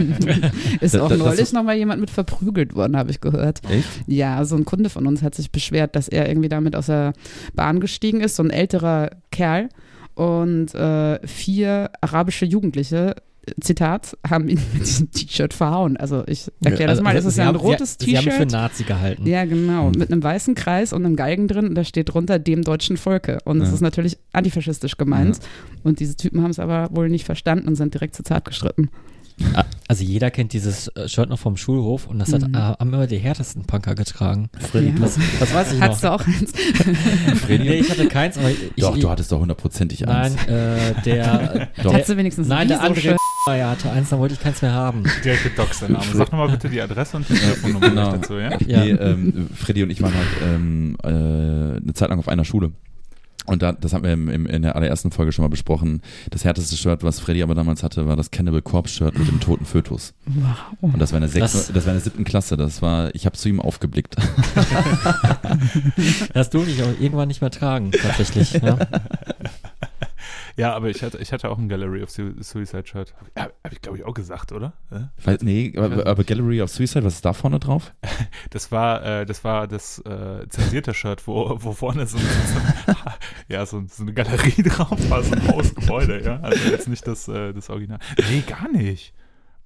ist 0.80 0.96
auch 0.98 1.08
das- 1.08 1.18
neulich 1.18 1.52
nochmal 1.52 1.76
jemand 1.76 2.00
mit 2.00 2.10
verprügelt 2.10 2.74
worden, 2.74 2.96
habe 2.96 3.10
ich 3.10 3.20
gehört. 3.20 3.60
Echt? 3.70 3.86
Ja, 4.06 4.44
so 4.44 4.56
ein 4.56 4.64
Kunde 4.64 4.88
von 4.90 5.06
uns 5.06 5.22
hat 5.22 5.34
sich 5.34 5.50
beschwert, 5.52 5.94
dass 5.96 6.08
er 6.08 6.28
irgendwie 6.28 6.48
damit 6.48 6.74
aus 6.76 6.86
der 6.86 7.12
Bahn 7.54 7.80
gestiegen 7.80 8.20
ist, 8.20 8.36
so 8.36 8.42
ein 8.42 8.50
älterer 8.50 9.10
Kerl 9.30 9.68
und 10.14 10.74
äh, 10.74 11.26
vier 11.26 11.90
arabische 12.00 12.44
Jugendliche 12.44 13.16
Zitat, 13.60 14.16
haben 14.28 14.48
ihn 14.48 14.60
mit 14.72 14.82
diesem 14.82 15.10
T-Shirt 15.10 15.52
verhauen. 15.52 15.96
Also 15.96 16.22
ich 16.26 16.50
erkläre 16.62 16.88
das 16.88 16.98
Also, 16.98 17.02
mal, 17.02 17.16
es 17.16 17.24
ist 17.24 17.34
sie 17.34 17.40
ja 17.40 17.48
ein 17.48 17.56
rotes 17.56 17.96
sie, 17.98 18.06
Sie 18.10 18.16
haben 18.16 18.24
ihn 18.24 18.30
für 18.30 18.36
T-Shirt. 18.38 18.52
Nazi 18.52 18.84
gehalten. 18.84 19.26
Ja, 19.26 19.44
genau. 19.44 19.86
Hm. 19.86 19.98
Mit 19.98 20.12
einem 20.12 20.22
weißen 20.22 20.54
Kreis 20.54 20.92
und 20.92 21.04
einem 21.04 21.16
Galgen 21.16 21.48
drin 21.48 21.68
und 21.68 21.74
da 21.74 21.84
steht 21.84 22.12
drunter 22.14 22.38
dem 22.38 22.62
deutschen 22.62 22.96
Volke. 22.96 23.38
Und 23.44 23.60
es 23.60 23.68
Ja. 23.68 23.74
ist 23.74 23.80
natürlich 23.80 24.18
antifaschistisch 24.32 24.96
gemeint. 24.96 25.40
Und 25.82 25.98
diese 26.00 26.16
Typen 26.16 26.42
haben 26.42 26.50
es 26.50 26.58
aber 26.60 26.88
wohl 26.92 27.08
nicht 27.08 27.24
verstanden 27.26 27.66
und 27.68 27.74
sind 27.74 27.94
direkt 27.94 28.14
zu 28.14 28.22
Zart 28.22 28.44
gestritten. 28.44 28.90
Ah, 29.54 29.64
Also 29.88 30.04
jeder 30.04 30.30
kennt 30.30 30.52
dieses 30.52 30.88
äh, 30.88 31.08
Shirt 31.08 31.28
noch 31.30 31.38
vom 31.38 31.56
Schulhof 31.56 32.06
und 32.06 32.18
das 32.18 32.32
hat, 32.34 32.46
Mhm. 32.46 32.54
äh, 32.54 32.58
haben 32.58 32.92
immer 32.92 33.06
die 33.06 33.16
härtesten 33.18 33.64
Punker 33.64 33.94
getragen. 33.94 34.50
Freddy, 34.70 34.88
Ja. 34.88 34.94
Das, 35.00 35.18
das 35.40 35.54
weiß 35.54 35.72
ich 35.72 35.80
Hattest 35.80 36.04
noch. 36.04 36.18
du 36.18 36.22
auch 36.22 36.26
eins? 36.28 36.52
Freddy 37.40 37.64
Nee, 37.64 37.74
ich 37.80 37.90
hatte 37.90 38.06
keins, 38.08 38.36
aber 38.38 38.50
ich, 38.50 38.58
Doch, 38.76 38.94
ich, 38.94 39.00
du 39.02 39.10
hattest 39.10 39.32
doch 39.32 39.40
hundertprozentig 39.40 40.00
Nein, 40.02 40.32
eins. 40.32 40.46
äh, 40.46 40.94
der, 41.04 41.70
Doch. 41.82 41.94
Hattest 41.94 42.10
du 42.10 42.16
wenigstens 42.18 42.46
nein, 42.46 42.68
der 42.68 42.82
andere 42.82 43.00
schön? 43.00 43.16
Hatte 43.46 43.90
eins, 43.90 44.08
dann 44.10 44.18
wollte 44.18 44.34
ich 44.34 44.40
keins 44.40 44.62
mehr 44.62 44.72
haben. 44.72 45.02
Direkt 45.24 45.42
gedoxt, 45.44 45.82
der 45.82 45.90
Name. 45.90 46.04
Sag 46.12 46.30
nochmal 46.32 46.48
bitte 46.50 46.68
die 46.68 46.80
Adresse 46.80 47.16
und 47.16 47.28
die 47.28 47.34
Telefonnummer 47.34 47.88
Genau. 47.88 48.12
dazu, 48.12 48.34
ja? 48.34 48.50
Ja. 48.66 48.84
Nee, 48.84 48.90
ähm, 48.90 49.48
Freddy 49.54 49.82
und 49.82 49.90
ich 49.90 50.00
waren 50.02 50.14
halt 50.14 50.28
ähm, 50.44 50.96
äh, 51.02 51.08
eine 51.08 51.92
Zeit 51.94 52.08
lang 52.10 52.18
auf 52.18 52.28
einer 52.28 52.44
Schule. 52.44 52.72
Und 53.44 53.60
da, 53.60 53.72
das 53.72 53.92
haben 53.92 54.04
wir 54.04 54.12
im, 54.12 54.28
im, 54.28 54.46
in 54.46 54.62
der 54.62 54.76
allerersten 54.76 55.10
Folge 55.10 55.32
schon 55.32 55.42
mal 55.42 55.48
besprochen. 55.48 56.00
Das 56.30 56.44
härteste 56.44 56.76
Shirt, 56.76 57.02
was 57.02 57.18
Freddy 57.18 57.42
aber 57.42 57.56
damals 57.56 57.82
hatte, 57.82 58.06
war 58.06 58.14
das 58.14 58.30
Cannibal 58.30 58.62
Corpse 58.62 58.94
Shirt 58.94 59.18
mit 59.18 59.26
dem 59.26 59.40
toten 59.40 59.64
Fötus. 59.64 60.14
Wow. 60.26 60.54
Und 60.80 61.00
das 61.00 61.10
war 61.10 61.16
in 61.16 61.22
der, 61.22 61.28
sechsten, 61.28 61.58
Das- 61.58 61.72
das, 61.72 61.84
war 61.86 61.92
in 61.92 61.98
der 61.98 62.04
siebten 62.04 62.22
Klasse. 62.22 62.56
Das 62.56 62.82
war, 62.82 63.12
ich 63.16 63.26
habe 63.26 63.36
zu 63.36 63.48
ihm 63.48 63.60
aufgeblickt. 63.60 64.14
Das 66.34 66.50
durfte 66.50 66.70
ich 66.70 66.82
auch 66.82 67.00
irgendwann 67.00 67.28
nicht 67.28 67.40
mehr 67.40 67.50
tragen, 67.50 67.90
tatsächlich. 67.92 68.52
Ja. 68.54 68.78
Ja, 70.56 70.74
aber 70.74 70.88
ich 70.90 71.02
hatte, 71.02 71.18
ich 71.18 71.32
hatte 71.32 71.48
auch 71.50 71.58
ein 71.58 71.68
Gallery 71.68 72.02
of 72.02 72.10
Su- 72.10 72.34
Suicide 72.42 72.86
Shirt. 72.86 73.14
Ja, 73.36 73.44
habe 73.44 73.54
ich 73.72 73.80
glaube 73.80 73.98
ich 73.98 74.04
auch 74.04 74.14
gesagt, 74.14 74.52
oder? 74.52 74.72
Ja? 74.90 75.10
Weil, 75.24 75.38
nee, 75.42 75.72
aber, 75.76 76.06
aber 76.06 76.24
Gallery 76.24 76.60
of 76.62 76.70
Suicide, 76.70 77.04
was 77.04 77.14
ist 77.14 77.24
da 77.24 77.32
vorne 77.32 77.58
drauf? 77.58 77.92
Das 78.50 78.70
war, 78.70 79.02
äh, 79.04 79.24
das 79.26 79.44
war 79.44 79.66
das 79.66 79.98
äh, 80.00 80.46
zensierte 80.48 80.92
Shirt, 80.94 81.26
wo, 81.26 81.56
wo 81.62 81.72
vorne 81.72 82.06
so, 82.06 82.18
so, 82.18 82.24
ja, 83.48 83.64
so, 83.64 83.82
so 83.88 84.02
eine 84.02 84.12
Galerie 84.12 84.62
drauf 84.68 84.98
war, 85.10 85.22
so 85.22 85.32
ein 85.34 85.46
Hausgebäude, 85.48 86.22
ja. 86.22 86.40
Also 86.40 86.68
jetzt 86.70 86.88
nicht 86.88 87.06
das, 87.06 87.28
äh, 87.28 87.52
das 87.54 87.70
Original. 87.70 87.98
Nee, 88.28 88.42
gar 88.46 88.68
nicht. 88.70 89.14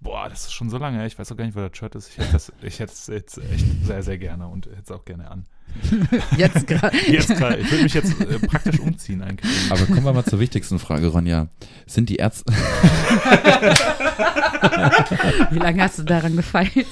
Boah, 0.00 0.28
das 0.28 0.42
ist 0.42 0.52
schon 0.52 0.70
so 0.70 0.78
lange. 0.78 1.04
Ich 1.06 1.18
weiß 1.18 1.32
auch 1.32 1.36
gar 1.36 1.44
nicht, 1.46 1.56
wo 1.56 1.60
das 1.60 1.76
Shirt 1.76 1.94
ist. 1.96 2.10
Ich 2.10 2.18
hätte 2.18 2.32
das, 2.32 2.52
ich 2.62 2.78
hätte 2.78 2.92
es 2.92 3.06
jetzt 3.08 3.38
echt 3.38 3.66
sehr, 3.84 4.02
sehr 4.02 4.18
gerne 4.18 4.46
und 4.46 4.66
hätte 4.66 4.82
es 4.84 4.90
auch 4.92 5.04
gerne 5.04 5.30
an. 5.30 5.46
Jetzt 6.36 6.66
gerade. 6.66 6.96
Jetzt 7.06 7.36
gerade. 7.36 7.56
Ich 7.58 7.70
würde 7.70 7.84
mich 7.84 7.94
jetzt 7.94 8.20
äh, 8.20 8.38
praktisch 8.40 8.80
umziehen 8.80 9.22
eigentlich. 9.22 9.50
Aber 9.70 9.84
kommen 9.86 10.04
wir 10.04 10.12
mal 10.12 10.24
zur 10.24 10.40
wichtigsten 10.40 10.78
Frage, 10.78 11.08
Ronja. 11.08 11.48
Sind 11.86 12.08
die 12.08 12.16
Ärzte. 12.16 12.52
Wie 15.50 15.58
lange 15.58 15.82
hast 15.82 15.98
du 15.98 16.02
daran 16.04 16.36
gefeilt? 16.36 16.72
Die 16.74 16.86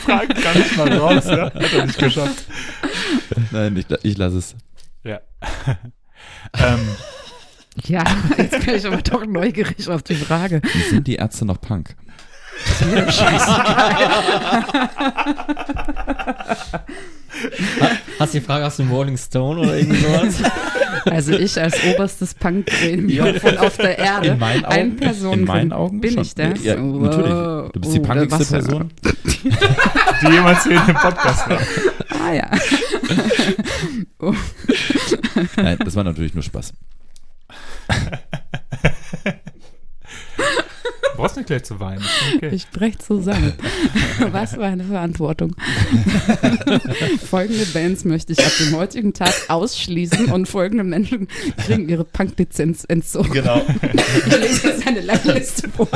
Fragen 0.00 0.34
gar 0.42 0.54
nicht 0.54 0.76
mal 0.76 0.92
raus, 0.92 1.24
ja? 1.26 1.52
Hat 1.52 1.72
er 1.72 1.86
nicht 1.86 1.98
geschafft. 1.98 2.44
Nein, 3.50 3.76
ich, 3.76 3.86
ich 4.02 4.16
lasse 4.18 4.38
es. 4.38 4.54
Ja. 5.04 5.20
ähm, 6.58 6.88
Ja, 7.84 8.04
jetzt 8.36 8.64
bin 8.64 8.74
ich 8.74 8.86
aber 8.86 9.02
doch 9.02 9.24
neugierig 9.26 9.88
auf 9.88 10.02
die 10.02 10.16
Frage. 10.16 10.60
Sind 10.90 11.06
die 11.06 11.14
Ärzte 11.16 11.44
noch 11.44 11.60
Punk? 11.60 11.96
Hast 18.18 18.34
du 18.34 18.38
die 18.40 18.44
Frage 18.44 18.66
aus 18.66 18.76
dem 18.76 18.90
Rolling 18.90 19.16
Stone 19.16 19.60
oder 19.60 19.76
irgendwie 19.76 20.00
sowas? 20.00 20.42
Also 21.04 21.32
ich 21.32 21.58
als 21.58 21.76
oberstes 21.84 22.34
Punk-Gremium 22.34 23.36
von 23.36 23.56
auf 23.58 23.76
der 23.78 23.98
Erde. 23.98 24.28
In 24.30 24.38
meinen 24.38 24.64
Augen, 24.64 24.74
Ein 24.74 24.96
Person 24.96 25.38
in 25.38 25.44
meinen 25.44 25.72
Augen 25.72 26.00
bin 26.00 26.12
schon. 26.14 26.22
ich 26.22 26.34
das? 26.34 26.62
Ja, 26.62 26.74
natürlich. 26.76 27.30
Du 27.72 27.80
bist 27.80 27.94
die 27.94 28.00
Oh, 28.00 28.02
punkigste 28.02 28.40
was- 28.40 28.48
Person. 28.50 28.90
die 30.22 30.26
jemals 30.30 30.64
hier 30.64 30.76
in 30.80 30.86
dem 30.86 30.96
Podcast 30.96 31.48
war. 31.48 31.60
Ah 32.10 32.32
ja. 32.34 32.50
Nein, 35.56 35.78
das 35.82 35.94
war 35.94 36.04
natürlich 36.04 36.34
nur 36.34 36.42
Spaß. 36.42 36.74
Du 41.18 41.22
brauchst 41.24 41.36
nicht 41.36 41.46
gleich 41.48 41.64
zu 41.64 41.80
weinen. 41.80 42.00
Okay. 42.36 42.50
Ich 42.52 42.68
brech 42.70 42.96
zusammen. 43.00 43.52
Was 44.30 44.52
für 44.54 44.62
eine 44.62 44.84
Verantwortung. 44.84 45.56
folgende 47.28 47.66
Bands 47.66 48.04
möchte 48.04 48.34
ich 48.34 48.38
ab 48.38 48.52
dem 48.60 48.76
heutigen 48.76 49.12
Tag 49.14 49.34
ausschließen 49.48 50.26
und 50.26 50.46
folgende 50.46 50.84
Menschen 50.84 51.26
kriegen 51.66 51.88
ihre 51.88 52.04
Punk-Lizenz 52.04 52.84
entzogen. 52.86 53.32
Genau. 53.32 53.66
Ich 54.26 54.36
lese 54.38 54.68
jetzt 54.68 54.86
eine 54.86 55.00
lange 55.00 55.32
Liste 55.32 55.68
vor, 55.68 55.88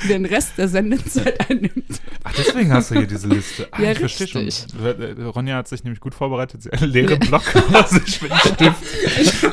die 0.00 0.06
den 0.06 0.24
Rest 0.24 0.50
der 0.56 0.68
Sendezeit 0.68 1.50
einnimmt. 1.50 2.00
Ach, 2.22 2.32
deswegen 2.38 2.72
hast 2.72 2.92
du 2.92 2.98
hier 2.98 3.08
diese 3.08 3.26
Liste. 3.26 3.66
Ah, 3.72 3.82
Ja, 3.82 3.90
ich 3.92 3.98
verstehe 3.98 4.28
schon. 4.28 4.44
richtig. 4.44 4.74
Äh, 4.80 5.22
Ronja 5.24 5.56
hat 5.56 5.66
sich 5.66 5.82
nämlich 5.82 5.98
gut 6.00 6.14
vorbereitet. 6.14 6.62
Sie 6.62 6.68
hat 6.70 6.80
einen 6.82 6.92
leeren 6.92 7.18
Block 7.18 7.42
sich 7.88 8.22
mit 8.22 8.30
einem 8.30 8.40
Stift. 8.54 9.44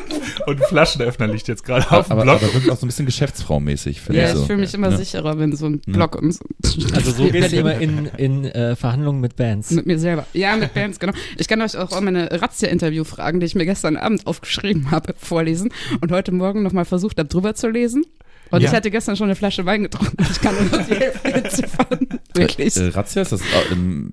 Und 0.46 0.62
ein 0.62 0.68
Flaschenöffner 0.70 1.26
liegt 1.28 1.48
jetzt 1.48 1.64
gerade 1.64 1.90
auf 1.90 2.06
dem 2.08 2.12
Aber, 2.12 2.22
Block. 2.24 2.44
aber 2.44 2.54
wirklich 2.54 2.72
auch 2.72 2.78
so 2.78 2.86
ein 2.86 2.90
bisschen 2.90 3.08
geschäftsfraumäßig, 3.08 4.02
Ja, 4.10 4.26
ich 4.26 4.30
ich 4.30 4.36
so. 4.38 4.46
fühle 4.46 4.60
mich 4.60 4.74
immer 4.76 4.92
Ja. 4.92 4.98
Sicherer, 5.16 5.38
wenn 5.40 5.56
so 5.56 5.66
ein. 5.68 5.80
Block 5.82 6.16
und 6.16 6.32
so. 6.32 6.44
Also 6.94 7.12
so 7.12 7.30
geht's 7.30 7.54
immer 7.54 7.76
in, 7.80 8.06
in 8.18 8.46
äh, 8.46 8.76
Verhandlungen 8.76 9.22
mit 9.22 9.36
Bands. 9.36 9.72
Mit 9.72 9.86
mir 9.86 9.98
selber. 10.00 10.26
Ja, 10.34 10.56
mit 10.56 10.74
Bands, 10.74 11.00
genau. 11.00 11.14
Ich 11.38 11.48
kann 11.48 11.62
euch 11.62 11.78
auch 11.78 12.00
meine 12.02 12.30
Razzia-Interview-Fragen, 12.42 13.40
die 13.40 13.46
ich 13.46 13.56
mir 13.56 13.66
gestern 13.66 13.98
Abend 13.98 14.28
aufgeschrieben 14.28 14.92
habe, 14.92 15.14
vorlesen 15.18 15.72
und 16.02 16.12
heute 16.12 16.32
Morgen 16.32 16.64
nochmal 16.64 16.86
versucht 16.86 17.18
habe, 17.18 17.30
drüber 17.30 17.56
zu 17.56 17.70
lesen. 17.70 18.06
Und 18.52 18.62
Ja. 18.62 18.70
ich 18.70 18.76
hatte 18.76 18.92
gestern 18.92 19.16
schon 19.16 19.26
eine 19.26 19.36
Flasche 19.36 19.66
Wein 19.66 19.84
getrunken. 19.84 20.18
Ich 20.30 20.40
kann 20.40 20.56
nur 20.56 20.80
noch 20.80 20.88
die 20.88 20.96
Hälfte 20.96 21.34
entziffern. 21.34 22.08
Wirklich. 22.36 22.76
Äh, 22.78 22.88
Razzia 22.90 23.22
ist 23.24 23.32
das. 23.32 23.42
Äh, 23.42 23.74
ähm, 23.74 24.12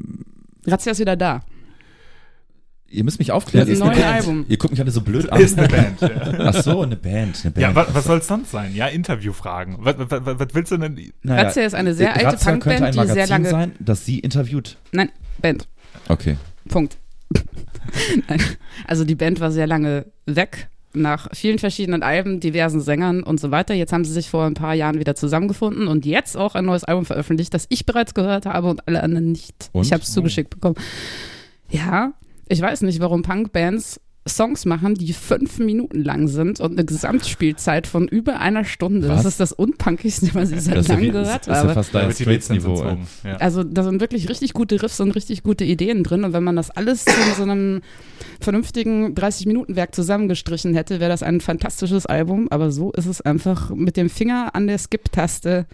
Razzia 0.67 0.93
ist 0.93 1.01
wieder 1.01 1.17
da. 1.17 1.43
Ihr 2.93 3.05
müsst 3.05 3.19
mich 3.19 3.33
aufklären. 3.33 3.67
Mit 3.67 3.75
Ist 3.75 3.81
neuen 3.81 3.93
Band. 3.93 4.05
Album. 4.05 4.45
Ihr 4.49 4.57
guckt 4.59 4.73
mich 4.73 4.81
alle 4.81 4.91
so 4.91 5.01
blöd 5.01 5.31
an. 5.31 5.41
Ist 5.41 5.59
eine 5.59 5.69
Band. 5.69 6.01
Ja, 6.01 6.09
Ach 6.39 6.63
so, 6.63 6.83
eine 6.83 6.97
Band. 6.97 7.41
Eine 7.43 7.51
Band. 7.51 7.59
ja 7.59 7.75
was, 7.75 7.95
was 7.95 8.05
soll 8.05 8.19
es 8.19 8.27
sonst 8.27 8.51
sein? 8.51 8.75
Ja, 8.75 8.87
Interviewfragen. 8.87 9.77
Was, 9.81 9.97
was, 9.99 10.21
was, 10.25 10.49
willst 10.53 10.73
du 10.73 10.77
denn? 10.77 11.13
Naja, 11.23 11.43
Razzia 11.43 11.65
ist 11.65 11.75
eine 11.75 11.95
sehr 11.95 12.15
alte 12.15 12.27
Razzia 12.27 12.53
könnte 12.53 12.69
Punkband, 12.69 12.83
ein 12.83 12.93
die 12.93 12.99
Magazin 12.99 13.15
sehr 13.15 13.27
lange. 13.27 13.51
sein, 13.51 13.73
das 13.79 14.05
sie 14.05 14.19
interviewt. 14.19 14.77
Nein, 14.93 15.11
Band. 15.41 15.69
Okay. 16.09 16.37
Punkt. 16.69 16.97
Also 18.87 19.05
die 19.05 19.17
Band 19.17 19.41
war 19.41 19.51
sehr 19.51 19.67
lange 19.67 20.07
weg, 20.25 20.69
nach 20.95 21.29
vielen 21.33 21.59
verschiedenen 21.59 22.03
Alben, 22.03 22.41
diversen 22.41 22.81
Sängern 22.81 23.23
und 23.23 23.41
so 23.41 23.51
weiter. 23.51 23.75
Jetzt 23.75 23.93
haben 23.93 24.05
sie 24.05 24.13
sich 24.13 24.31
vor 24.31 24.45
ein 24.45 24.55
paar 24.55 24.75
Jahren 24.75 24.99
wieder 24.99 25.15
zusammengefunden 25.15 25.89
und 25.89 26.07
jetzt 26.07 26.37
auch 26.37 26.55
ein 26.55 26.65
neues 26.65 26.85
Album 26.85 27.05
veröffentlicht, 27.05 27.53
das 27.55 27.67
ich 27.69 27.85
bereits 27.85 28.15
gehört 28.15 28.47
habe 28.47 28.69
und 28.69 28.87
alle 28.87 29.03
anderen 29.03 29.33
nicht. 29.33 29.71
Und? 29.73 29.85
Ich 29.85 29.93
habe 29.93 30.03
es 30.03 30.13
zugeschickt 30.13 30.51
bekommen. 30.51 30.77
Ja, 31.71 32.13
ich 32.49 32.61
weiß 32.61 32.83
nicht, 32.83 33.01
warum 33.01 33.23
Punkbands 33.23 34.01
Songs 34.29 34.67
machen, 34.67 34.95
die 34.95 35.13
fünf 35.13 35.59
Minuten 35.59 36.05
lang 36.05 36.29
sind 36.29 36.61
und 36.61 36.73
eine 36.73 36.85
Gesamtspielzeit 36.85 37.89
von 37.89 38.07
über 38.07 38.39
einer 38.39 38.65
Stunde. 38.65 39.09
Was? 39.09 39.25
Das 39.25 39.33
ist 39.33 39.41
das 39.41 39.53
Unpunkigste, 39.53 40.31
was 40.35 40.53
ich 40.53 40.61
seit 40.61 40.77
Das 40.77 40.89
langem 40.89 41.11
gehört 41.11 41.27
ist, 41.27 41.49
ist 41.49 41.49
ja 41.49 41.55
habe. 41.57 41.75
fast 41.75 41.93
Da 41.93 42.03
dein 42.03 42.13
Straits-Niveau. 42.13 42.99
Ja. 43.25 43.37
Also 43.39 43.65
da 43.65 43.83
sind 43.83 44.01
wirklich 44.01 44.29
richtig 44.29 44.53
gute 44.53 44.81
Riffs 44.81 45.01
und 45.01 45.11
richtig 45.13 45.43
gute 45.43 45.65
Ideen 45.65 46.05
drin. 46.05 46.23
Und 46.23 46.33
wenn 46.35 46.45
man 46.45 46.55
das 46.55 46.71
alles 46.71 47.05
zu 47.05 47.13
so 47.37 47.43
einem 47.43 47.83
vernünftigen 48.41 49.15
30-Minuten-Werk 49.15 49.93
zusammengestrichen 49.93 50.73
hätte, 50.75 51.01
wäre 51.01 51.11
das 51.11 51.25
ein 51.25 51.41
fantastisches 51.41 52.07
Album. 52.07 52.47
Aber 52.51 52.71
so 52.71 52.93
ist 52.93 53.07
es 53.07 53.23
einfach 53.23 53.71
mit 53.71 53.97
dem 53.97 54.09
Finger 54.09 54.55
an 54.55 54.69
der 54.69 54.79
Skip-Taste 54.79 55.67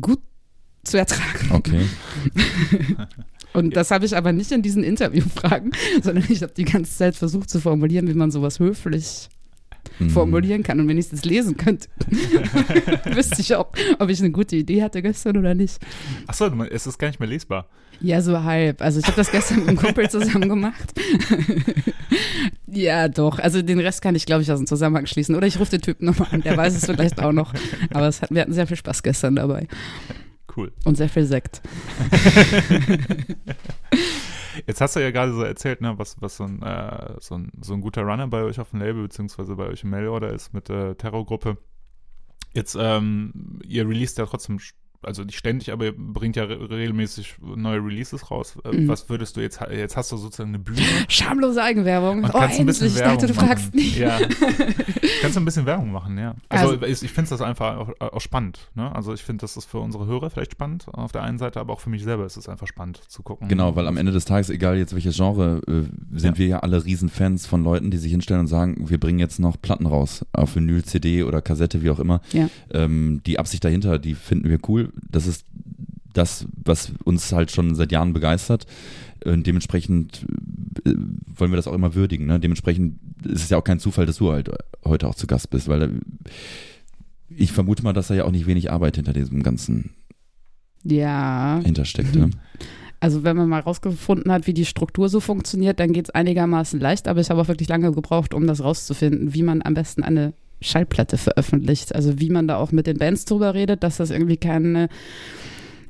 gut 0.00 0.20
zu 0.82 0.96
ertragen. 0.96 1.50
Okay. 1.50 1.82
Und 3.56 3.76
das 3.76 3.90
habe 3.90 4.04
ich 4.06 4.16
aber 4.16 4.32
nicht 4.32 4.52
in 4.52 4.62
diesen 4.62 4.84
Interviewfragen, 4.84 5.72
sondern 6.02 6.24
ich 6.28 6.42
habe 6.42 6.52
die 6.56 6.64
ganze 6.64 6.96
Zeit 6.96 7.16
versucht 7.16 7.50
zu 7.50 7.60
formulieren, 7.60 8.08
wie 8.08 8.14
man 8.14 8.30
sowas 8.30 8.58
höflich 8.58 9.28
Mhm. 9.98 10.10
formulieren 10.10 10.62
kann. 10.62 10.80
Und 10.80 10.88
wenn 10.88 10.98
ich 10.98 11.12
es 11.12 11.24
lesen 11.24 11.56
könnte, 11.56 11.88
wüsste 13.14 13.40
ich 13.40 13.54
auch, 13.54 13.68
ob 13.98 14.08
ich 14.10 14.20
eine 14.20 14.30
gute 14.30 14.56
Idee 14.56 14.82
hatte 14.82 15.00
gestern 15.00 15.36
oder 15.36 15.54
nicht. 15.54 15.78
Achso, 16.26 16.46
es 16.70 16.86
ist 16.86 16.98
gar 16.98 17.06
nicht 17.08 17.20
mehr 17.20 17.28
lesbar. 17.28 17.68
Ja, 18.00 18.20
so 18.20 18.42
halb. 18.42 18.82
Also 18.82 18.98
ich 19.00 19.06
habe 19.06 19.16
das 19.16 19.30
gestern 19.30 19.60
mit 19.60 19.68
einem 19.68 19.76
Kumpel 19.78 20.10
zusammen 20.10 20.48
gemacht. 20.48 20.92
ja, 22.66 23.08
doch. 23.08 23.38
Also 23.38 23.62
den 23.62 23.80
Rest 23.80 24.02
kann 24.02 24.14
ich, 24.14 24.26
glaube 24.26 24.42
ich, 24.42 24.52
aus 24.52 24.58
dem 24.58 24.66
Zusammenhang 24.66 25.06
schließen. 25.06 25.34
Oder 25.34 25.46
ich 25.46 25.58
rufe 25.58 25.70
den 25.70 25.80
Typen 25.82 26.04
nochmal 26.06 26.28
an, 26.30 26.42
der 26.42 26.56
weiß 26.56 26.76
es 26.76 26.84
vielleicht 26.84 27.20
auch 27.22 27.32
noch. 27.32 27.54
Aber 27.94 28.08
es 28.08 28.20
hat, 28.22 28.30
wir 28.30 28.42
hatten 28.42 28.52
sehr 28.52 28.66
viel 28.66 28.76
Spaß 28.76 29.02
gestern 29.02 29.36
dabei. 29.36 29.66
Cool. 30.56 30.72
Und 30.84 30.96
sehr 30.96 31.08
viel 31.08 31.24
Sekt. 31.24 31.60
Jetzt 34.66 34.80
hast 34.80 34.96
du 34.96 35.00
ja 35.00 35.10
gerade 35.10 35.34
so 35.34 35.42
erzählt, 35.42 35.82
ne, 35.82 35.98
was, 35.98 36.20
was 36.22 36.38
so, 36.38 36.44
ein, 36.44 36.62
äh, 36.62 37.14
so, 37.20 37.34
ein, 37.36 37.52
so 37.60 37.74
ein 37.74 37.82
guter 37.82 38.02
Runner 38.02 38.26
bei 38.26 38.42
euch 38.42 38.58
auf 38.58 38.70
dem 38.70 38.80
Label, 38.80 39.02
beziehungsweise 39.02 39.54
bei 39.54 39.66
euch 39.66 39.84
im 39.84 39.90
Mailorder 39.90 40.32
ist 40.32 40.54
mit 40.54 40.70
der 40.70 40.96
Terrorgruppe. 40.96 41.58
Jetzt, 42.54 42.74
ähm, 42.80 43.60
ihr 43.64 43.86
released 43.86 44.16
ja 44.16 44.24
trotzdem, 44.24 44.58
also 45.02 45.22
nicht 45.24 45.38
ständig, 45.38 45.72
aber 45.72 45.86
ihr 45.86 45.94
bringt 45.96 46.36
ja 46.36 46.44
re 46.44 46.70
regelmäßig 46.70 47.36
neue 47.56 47.78
Releases 47.78 48.30
raus. 48.30 48.56
Äh, 48.64 48.76
Mhm. 48.76 48.88
Was 48.88 49.08
würdest 49.08 49.36
du 49.36 49.40
jetzt, 49.40 49.60
jetzt 49.70 49.96
hast 49.96 50.12
du 50.12 50.16
sozusagen 50.16 50.50
eine 50.50 50.58
Bühne 50.58 50.80
Schamlose 51.08 51.62
Eigenwerbung. 51.62 52.24
und 52.24 52.30
oh, 52.34 52.38
kannst 52.38 52.60
ein 52.60 52.66
bisschen 52.66 52.88
endlich. 52.88 53.02
Ich 53.02 53.06
Werbung 53.06 53.18
dachte, 53.20 53.32
du 53.32 53.34
machen. 53.34 53.46
fragst 53.48 53.74
nicht. 53.74 53.96
Ja. 53.98 54.18
kannst 55.22 55.36
du 55.36 55.40
ein 55.40 55.44
bisschen 55.44 55.66
Werbung 55.66 55.90
machen, 55.92 56.18
ja. 56.18 56.34
Also, 56.48 56.72
Also- 56.72 56.86
ich, 56.86 57.02
ich 57.02 57.10
finde 57.12 57.30
das 57.30 57.40
einfach 57.40 57.76
auch, 57.76 57.90
auch 58.00 58.20
spannend. 58.20 58.70
Ne? 58.74 58.94
Also 58.94 59.12
ich 59.14 59.22
finde, 59.22 59.40
das 59.42 59.56
ist 59.56 59.64
für 59.66 59.78
unsere 59.78 60.06
Hörer 60.06 60.30
vielleicht 60.30 60.52
spannend 60.52 60.86
auf 60.92 61.12
der 61.12 61.22
einen 61.22 61.38
Seite, 61.38 61.60
aber 61.60 61.72
auch 61.72 61.80
für 61.80 61.90
mich 61.90 62.02
selber 62.04 62.26
ist 62.26 62.36
es 62.36 62.48
einfach 62.48 62.66
spannend 62.66 63.00
zu 63.08 63.22
gucken. 63.22 63.48
Genau, 63.48 63.76
weil 63.76 63.86
am 63.86 63.96
Ende 63.96 64.12
des 64.12 64.24
Tages, 64.24 64.50
egal 64.50 64.76
jetzt 64.76 64.94
welches 64.94 65.16
Genre, 65.16 65.60
äh, 65.66 65.82
sind 66.18 66.34
Ja. 66.34 66.38
wir 66.38 66.46
ja 66.46 66.58
alle 66.60 66.84
Riesenfans 66.84 67.46
von 67.46 67.62
Leuten, 67.64 67.90
die 67.90 67.96
sich 67.98 68.10
hinstellen 68.12 68.40
und 68.40 68.46
sagen, 68.48 68.88
wir 68.88 68.98
bringen 68.98 69.18
jetzt 69.18 69.38
noch 69.38 69.60
Platten 69.60 69.86
raus, 69.86 70.24
auf 70.32 70.56
Vinyl, 70.56 70.84
CD 70.84 71.22
oder 71.22 71.42
Kassette, 71.42 71.82
wie 71.82 71.90
auch 71.90 71.98
immer. 71.98 72.20
Ja. 72.32 72.48
Ähm, 72.72 73.20
die 73.26 73.38
Absicht 73.38 73.64
dahinter, 73.64 73.98
die 73.98 74.14
finden 74.14 74.48
wir 74.48 74.58
cool. 74.68 74.85
Das 75.10 75.26
ist 75.26 75.44
das, 76.12 76.46
was 76.64 76.92
uns 77.04 77.30
halt 77.32 77.50
schon 77.50 77.74
seit 77.74 77.92
Jahren 77.92 78.12
begeistert. 78.12 78.66
Und 79.24 79.46
dementsprechend 79.46 80.24
äh, 80.86 80.94
wollen 81.34 81.50
wir 81.52 81.56
das 81.56 81.66
auch 81.66 81.72
immer 81.74 81.94
würdigen. 81.94 82.26
Ne? 82.26 82.38
Dementsprechend 82.40 82.98
ist 83.24 83.42
es 83.44 83.50
ja 83.50 83.58
auch 83.58 83.64
kein 83.64 83.80
Zufall, 83.80 84.06
dass 84.06 84.16
du 84.18 84.30
halt 84.32 84.50
heute 84.84 85.08
auch 85.08 85.14
zu 85.14 85.26
Gast 85.26 85.50
bist, 85.50 85.68
weil 85.68 85.80
da, 85.80 85.88
ich 87.28 87.52
vermute 87.52 87.82
mal, 87.82 87.92
dass 87.92 88.08
da 88.08 88.14
ja 88.14 88.24
auch 88.24 88.30
nicht 88.30 88.46
wenig 88.46 88.70
Arbeit 88.70 88.96
hinter 88.96 89.12
diesem 89.12 89.42
Ganzen 89.42 89.90
Ja. 90.84 91.60
hintersteckt. 91.64 92.14
Ne? 92.16 92.30
Also 92.98 93.24
wenn 93.24 93.36
man 93.36 93.48
mal 93.48 93.60
rausgefunden 93.60 94.32
hat, 94.32 94.46
wie 94.46 94.54
die 94.54 94.64
Struktur 94.64 95.10
so 95.10 95.20
funktioniert, 95.20 95.80
dann 95.80 95.92
geht 95.92 96.06
es 96.06 96.10
einigermaßen 96.14 96.80
leicht, 96.80 97.08
aber 97.08 97.20
ich 97.20 97.28
habe 97.28 97.40
auch 97.42 97.48
wirklich 97.48 97.68
lange 97.68 97.92
gebraucht, 97.92 98.32
um 98.32 98.46
das 98.46 98.64
rauszufinden, 98.64 99.34
wie 99.34 99.42
man 99.42 99.60
am 99.62 99.74
besten 99.74 100.02
eine 100.02 100.32
Schallplatte 100.60 101.18
veröffentlicht. 101.18 101.94
Also 101.94 102.20
wie 102.20 102.30
man 102.30 102.48
da 102.48 102.56
auch 102.56 102.72
mit 102.72 102.86
den 102.86 102.98
Bands 102.98 103.24
drüber 103.24 103.54
redet, 103.54 103.82
dass 103.82 103.96
das 103.96 104.10
irgendwie 104.10 104.36
kein 104.36 104.88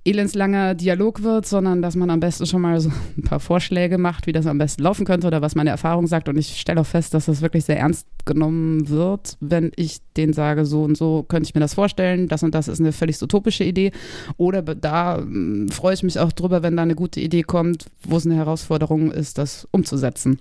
elendslanger 0.07 0.75
Dialog 0.75 1.23
wird, 1.23 1.47
sondern 1.47 1.83
dass 1.83 1.97
man 1.97 2.11
am 2.11 2.21
besten 2.21 2.47
schon 2.47 2.63
mal 2.63 2.81
so 2.81 2.91
ein 3.17 3.25
paar 3.25 3.41
Vorschläge 3.41 3.99
macht, 3.99 4.27
wie 4.27 4.33
das 4.33 4.47
am 4.47 4.59
besten 4.59 4.83
laufen 4.83 5.05
könnte 5.05 5.27
oder 5.27 5.43
was 5.43 5.57
meine 5.57 5.71
Erfahrung 5.71 6.07
sagt. 6.07 6.29
Und 6.29 6.39
ich 6.39 6.61
stelle 6.61 6.81
auch 6.81 6.87
fest, 6.87 7.13
dass 7.13 7.27
das 7.27 7.43
wirklich 7.43 7.65
sehr 7.65 7.79
ernst 7.79 8.07
genommen 8.25 8.89
wird, 8.89 9.37
wenn 9.41 9.73
ich 9.75 9.99
denen 10.17 10.33
sage, 10.33 10.65
so 10.65 10.85
und 10.85 10.97
so 10.97 11.25
könnte 11.25 11.49
ich 11.49 11.55
mir 11.55 11.61
das 11.61 11.75
vorstellen, 11.75 12.29
das 12.29 12.45
und 12.45 12.55
das 12.55 12.69
ist 12.69 12.81
eine 12.81 12.93
völlig 12.93 13.21
utopische 13.21 13.65
Idee. 13.65 13.91
Oder 14.37 14.63
da 14.63 15.19
mm, 15.19 15.69
freue 15.69 15.95
ich 15.95 16.05
mich 16.05 16.21
auch 16.21 16.33
drüber, 16.33 16.63
wenn 16.63 16.77
da 16.77 16.83
eine 16.83 16.95
gute 16.95 17.21
Idee 17.21 17.43
kommt, 17.43 17.87
wo 18.05 18.17
es 18.17 18.27
eine 18.27 18.37
Herausforderung 18.37 19.11
ist, 19.11 19.39
das 19.39 19.67
umzusetzen. 19.73 20.39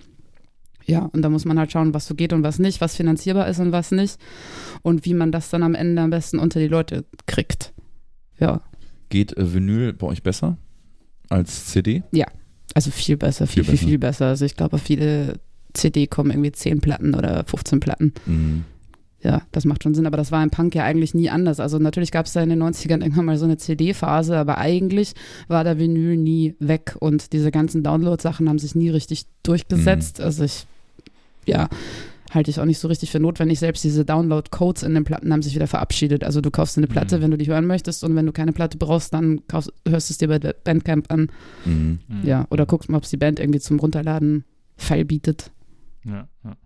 Ja, 0.86 1.00
und 1.12 1.22
da 1.22 1.28
muss 1.28 1.44
man 1.44 1.58
halt 1.58 1.72
schauen, 1.72 1.94
was 1.94 2.06
so 2.06 2.14
geht 2.14 2.32
und 2.32 2.42
was 2.44 2.58
nicht, 2.60 2.80
was 2.80 2.94
finanzierbar 2.96 3.48
ist 3.48 3.58
und 3.58 3.72
was 3.72 3.90
nicht 3.90 4.18
und 4.82 5.04
wie 5.04 5.14
man 5.14 5.32
das 5.32 5.50
dann 5.50 5.62
am 5.64 5.74
Ende 5.74 6.00
am 6.00 6.10
besten 6.10 6.38
unter 6.38 6.60
die 6.60 6.68
Leute 6.68 7.04
kriegt. 7.26 7.72
Ja, 8.38 8.62
Geht 9.08 9.36
äh, 9.36 9.54
Vinyl 9.54 9.92
bei 9.92 10.06
euch 10.06 10.22
besser 10.22 10.56
als 11.28 11.66
CD? 11.66 12.02
Also 12.74 12.90
viel 12.90 13.16
besser, 13.16 13.46
viel, 13.46 13.64
Viel 13.64 13.64
viel, 13.64 13.72
besser. 13.78 13.86
viel 13.88 13.98
besser. 13.98 14.26
Also 14.26 14.44
ich 14.44 14.56
glaube, 14.56 14.76
auf 14.76 14.88
jede 14.88 15.40
CD 15.72 16.06
kommen 16.06 16.30
irgendwie 16.30 16.52
10 16.52 16.80
Platten 16.80 17.14
oder 17.14 17.44
15 17.44 17.80
Platten. 17.80 18.12
Mhm. 18.26 18.64
Ja, 19.22 19.42
das 19.50 19.64
macht 19.64 19.82
schon 19.82 19.94
Sinn, 19.94 20.06
aber 20.06 20.18
das 20.18 20.30
war 20.30 20.42
im 20.42 20.50
Punk 20.50 20.74
ja 20.74 20.84
eigentlich 20.84 21.14
nie 21.14 21.30
anders. 21.30 21.58
Also 21.58 21.78
natürlich 21.78 22.12
gab 22.12 22.26
es 22.26 22.34
da 22.34 22.42
in 22.42 22.50
den 22.50 22.62
90ern 22.62 23.00
irgendwann 23.00 23.24
mal 23.24 23.38
so 23.38 23.44
eine 23.46 23.56
CD-Phase, 23.56 24.36
aber 24.36 24.58
eigentlich 24.58 25.14
war 25.48 25.64
der 25.64 25.78
Vinyl 25.78 26.16
nie 26.16 26.54
weg 26.60 26.96
und 27.00 27.32
diese 27.32 27.50
ganzen 27.50 27.82
Download-Sachen 27.82 28.48
haben 28.48 28.58
sich 28.58 28.74
nie 28.74 28.90
richtig 28.90 29.24
durchgesetzt. 29.42 30.20
Also 30.20 30.44
ich, 30.44 30.66
ja, 31.46 31.68
halte 32.32 32.50
ich 32.50 32.58
auch 32.60 32.64
nicht 32.64 32.78
so 32.80 32.88
richtig 32.88 33.10
für 33.10 33.20
notwendig. 33.20 33.58
Selbst 33.60 33.82
diese 33.84 34.04
Download-Codes 34.04 34.82
in 34.82 34.94
den 34.94 35.04
Platten 35.04 35.32
haben 35.32 35.42
sich 35.42 35.54
wieder 35.54 35.68
verabschiedet. 35.68 36.24
Also 36.24 36.40
du 36.40 36.50
kaufst 36.50 36.76
dir 36.76 36.80
eine 36.80 36.88
Platte, 36.88 37.18
Mhm. 37.18 37.22
wenn 37.22 37.30
du 37.30 37.38
die 37.38 37.46
hören 37.46 37.66
möchtest 37.66 38.02
und 38.04 38.14
wenn 38.16 38.26
du 38.26 38.32
keine 38.32 38.52
Platte 38.52 38.76
brauchst, 38.78 39.14
dann 39.14 39.46
kaufst, 39.46 39.72
hörst 39.88 40.10
du 40.10 40.12
es 40.12 40.18
dir 40.18 40.28
bei 40.28 40.38
Bandcamp 40.38 41.10
an. 41.10 41.30
Mhm. 41.64 42.00
Ja, 42.24 42.46
oder 42.50 42.66
guckst 42.66 42.90
mal, 42.90 42.98
ob 42.98 43.04
es 43.04 43.10
die 43.10 43.16
Band 43.16 43.38
irgendwie 43.40 43.60
zum 43.60 43.78
Runterladen 43.78 44.44
File 44.76 45.04
bietet. 45.04 45.50
Ja, 46.04 46.28
ja. 46.44 46.56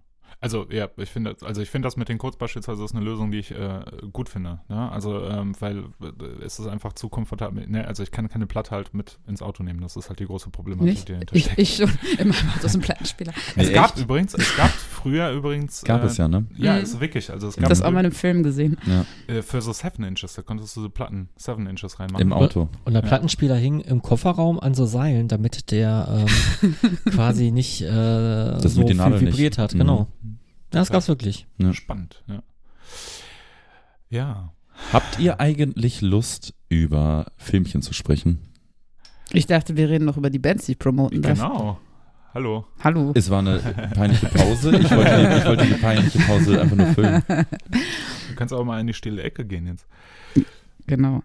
Also 0.43 0.67
ja, 0.71 0.89
ich 0.97 1.11
finde, 1.11 1.37
also 1.45 1.61
ich 1.61 1.69
finde 1.69 1.87
das 1.87 1.97
mit 1.99 2.09
den 2.09 2.17
Codes 2.17 2.39
beispielsweise 2.39 2.83
ist 2.83 2.95
eine 2.95 3.05
Lösung, 3.05 3.31
die 3.31 3.39
ich 3.41 3.51
äh, 3.51 3.81
gut 4.11 4.31
finde. 4.31 4.61
Ne? 4.69 4.91
Also 4.91 5.23
ähm, 5.27 5.55
weil 5.61 5.81
äh, 6.01 6.45
es 6.45 6.59
ist 6.59 6.67
einfach 6.67 6.95
zu 6.95 7.11
komfortabel. 7.11 7.67
Ne? 7.69 7.87
Also 7.87 8.03
ich 8.03 8.11
kann 8.11 8.27
keine 8.31 8.47
Platte 8.47 8.71
halt 8.71 8.95
mit 8.95 9.19
ins 9.27 9.43
Auto 9.43 9.63
nehmen. 9.63 9.83
Das 9.83 9.97
ist 9.97 10.09
halt 10.09 10.19
die 10.19 10.25
große 10.25 10.49
Problematik, 10.49 10.89
Nicht? 10.95 11.09
die 11.09 11.13
dahinter 11.13 11.37
Ich, 11.37 11.45
steckt. 11.45 11.59
ich 11.59 11.77
schon 11.77 11.91
immer 12.19 12.35
Auto 12.35 12.65
aus 12.65 12.73
dem 12.73 12.81
Plattenspieler. 12.81 13.33
Nee, 13.55 13.65
es 13.65 13.73
gab 13.75 13.91
echt? 13.91 13.99
übrigens, 13.99 14.33
es 14.33 14.57
gab 14.57 14.71
früher 14.71 15.31
übrigens. 15.31 15.83
Gab 15.85 16.03
äh, 16.03 16.07
es 16.07 16.17
ja, 16.17 16.27
ne? 16.27 16.47
Ja, 16.57 16.77
Mhm. 16.77 16.83
ist 16.85 17.01
wirklich. 17.01 17.31
Also 17.31 17.49
es 17.49 17.55
Ich 17.55 17.57
gab 17.59 17.65
habe 17.65 17.71
das 17.75 17.83
auch 17.83 17.91
mal 17.91 18.01
in 18.01 18.07
einem 18.07 18.13
Film 18.13 18.43
gesehen. 18.43 18.79
Ja, 18.87 19.05
äh, 19.35 19.43
für 19.43 19.61
so 19.61 19.73
7 19.75 20.03
Inches, 20.05 20.33
da 20.35 20.41
konntest 20.43 20.75
du 20.75 20.81
so 20.81 20.89
Platten 20.89 21.29
7 21.37 21.67
Inches 21.67 22.01
reinmachen. 22.01 22.23
im 22.23 22.33
Auto. 22.33 22.69
Und 22.87 22.95
der 22.95 23.03
Ja. 23.03 23.09
Plattenspieler 23.09 23.57
hing 23.57 23.81
im 23.81 24.01
Kofferraum 24.01 24.59
an 24.59 24.73
so 24.73 24.87
Seilen, 24.87 25.29
damit 25.29 25.71
der 25.71 26.27
ähm, 26.63 26.75
quasi 27.11 27.51
nicht 27.51 27.83
äh, 27.83 27.87
Das 27.91 28.73
so 28.75 28.87
viel 28.87 28.97
vibriert 28.99 29.35
nicht. 29.35 29.59
hat. 29.59 29.75
Mhm. 29.75 29.79
Genau. 29.81 30.09
Ja, 30.23 30.30
das 30.71 30.91
gab's 30.91 31.09
wirklich. 31.09 31.47
Ja. 31.59 31.73
Spannend, 31.73 32.23
ja. 32.27 32.43
Ja. 34.09 34.53
Habt 34.93 35.19
ihr 35.19 35.41
eigentlich 35.41 36.01
Lust, 36.01 36.55
über 36.69 37.27
Filmchen 37.37 37.83
zu 37.83 37.93
sprechen? 37.93 38.41
Ich 39.33 39.47
dachte, 39.47 39.77
wir 39.77 39.89
reden 39.89 40.05
noch 40.05 40.17
über 40.17 40.31
die 40.31 40.39
Bands, 40.39 40.67
die 40.67 40.73
ich 40.73 40.79
promoten 40.79 41.23
darf. 41.23 41.39
Genau. 41.39 41.79
Hallo. 42.33 42.65
Hallo. 42.83 43.13
Es 43.15 43.29
war 43.29 43.41
eine 43.41 43.59
peinliche 43.95 44.27
Pause. 44.27 44.77
Ich 44.77 44.91
wollte, 44.91 45.37
ich 45.39 45.45
wollte 45.45 45.67
die 45.67 45.75
peinliche 45.75 46.19
Pause 46.21 46.61
einfach 46.61 46.77
nur 46.77 46.87
füllen. 46.89 47.23
Du 47.29 48.37
kannst 48.37 48.55
auch 48.55 48.65
mal 48.65 48.81
in 48.81 48.87
die 48.87 48.95
stille 48.95 49.23
Ecke 49.23 49.45
gehen 49.45 49.67
jetzt. 49.67 49.87
Genau. 50.87 51.23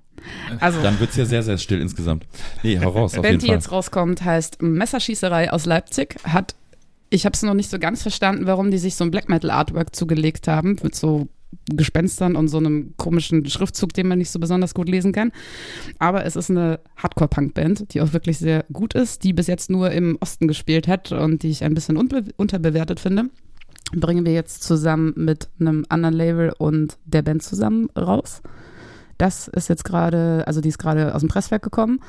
Also, 0.60 0.82
Dann 0.82 1.00
wird's 1.00 1.16
ja 1.16 1.26
sehr, 1.26 1.44
sehr 1.44 1.58
still 1.58 1.82
insgesamt. 1.82 2.26
Nee, 2.64 2.80
hau 2.80 2.90
raus, 2.90 3.14
Band, 3.14 3.44
die 3.44 3.48
jetzt 3.48 3.72
rauskommt, 3.72 4.24
heißt 4.24 4.62
Messerschießerei 4.62 5.52
aus 5.52 5.66
Leipzig. 5.66 6.16
Hat, 6.24 6.56
ich 7.10 7.26
habe 7.26 7.34
es 7.34 7.44
noch 7.44 7.54
nicht 7.54 7.70
so 7.70 7.80
ganz 7.80 8.02
verstanden, 8.02 8.48
warum 8.48 8.72
die 8.72 8.78
sich 8.78 8.96
so 8.96 9.04
ein 9.04 9.12
Black 9.12 9.30
Metal 9.30 9.52
Artwork 9.52 9.96
zugelegt 9.96 10.48
haben, 10.48 10.78
mit 10.82 10.96
so 10.96 11.28
Gespenstern 11.70 12.36
und 12.36 12.50
so 12.50 12.58
einem 12.58 12.94
komischen 12.98 13.46
Schriftzug, 13.48 13.94
den 13.94 14.08
man 14.08 14.18
nicht 14.18 14.30
so 14.30 14.40
besonders 14.40 14.74
gut 14.74 14.90
lesen 14.90 15.14
kann. 15.14 15.32
Aber 16.00 16.26
es 16.26 16.36
ist 16.36 16.50
eine 16.50 16.80
Hardcore-Punk-Band, 16.98 17.94
die 17.94 18.02
auch 18.02 18.14
wirklich 18.14 18.38
sehr 18.38 18.66
gut 18.74 18.94
ist, 18.94 19.24
die 19.24 19.34
bis 19.34 19.48
jetzt 19.48 19.70
nur 19.70 19.92
im 19.92 20.18
Osten 20.20 20.48
gespielt 20.48 20.88
hat 20.88 21.12
und 21.12 21.44
die 21.44 21.50
ich 21.50 21.64
ein 21.64 21.74
bisschen 21.74 21.98
unterbewertet 21.98 23.00
finde. 23.00 23.30
Bringen 23.94 24.26
wir 24.26 24.34
jetzt 24.34 24.64
zusammen 24.64 25.14
mit 25.16 25.50
einem 25.60 25.86
anderen 25.90 26.16
Label 26.16 26.54
und 26.58 26.98
der 27.06 27.22
Band 27.22 27.44
zusammen 27.44 27.90
raus. 27.98 28.42
Das 29.18 29.48
ist 29.48 29.70
jetzt 29.70 29.86
gerade, 29.86 30.44
also 30.46 30.62
die 30.62 30.70
ist 30.70 30.78
gerade 30.78 31.16
aus 31.16 31.22
dem 31.22 31.30
Presswerk 31.30 31.64
gekommen. 31.64 32.00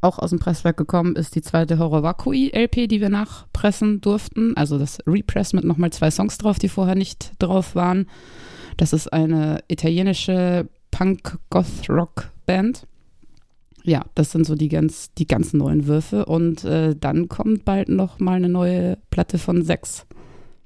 Auch 0.00 0.18
aus 0.18 0.30
dem 0.30 0.38
Presswerk 0.38 0.76
gekommen 0.76 1.16
ist 1.16 1.34
die 1.34 1.42
zweite 1.42 1.78
Horror 1.78 2.02
Vakui 2.02 2.50
LP, 2.52 2.88
die 2.88 3.00
wir 3.00 3.08
nachpressen 3.08 4.00
durften. 4.00 4.56
Also 4.56 4.78
das 4.78 4.98
Repress 5.06 5.52
mit 5.52 5.64
nochmal 5.64 5.90
zwei 5.90 6.10
Songs 6.10 6.38
drauf, 6.38 6.58
die 6.58 6.68
vorher 6.68 6.94
nicht 6.94 7.32
drauf 7.38 7.74
waren. 7.74 8.06
Das 8.76 8.92
ist 8.92 9.12
eine 9.12 9.60
italienische 9.68 10.68
Punk-Goth-Rock-Band. 10.90 12.86
Ja, 13.84 14.04
das 14.14 14.32
sind 14.32 14.44
so 14.44 14.56
die 14.56 14.68
ganz, 14.68 15.14
die 15.14 15.26
ganz 15.26 15.52
neuen 15.52 15.86
Würfe. 15.86 16.26
Und 16.26 16.64
äh, 16.64 16.96
dann 16.96 17.28
kommt 17.28 17.64
bald 17.64 17.88
noch 17.88 18.18
mal 18.18 18.34
eine 18.34 18.48
neue 18.48 18.98
Platte 19.10 19.38
von 19.38 19.62
6. 19.62 20.06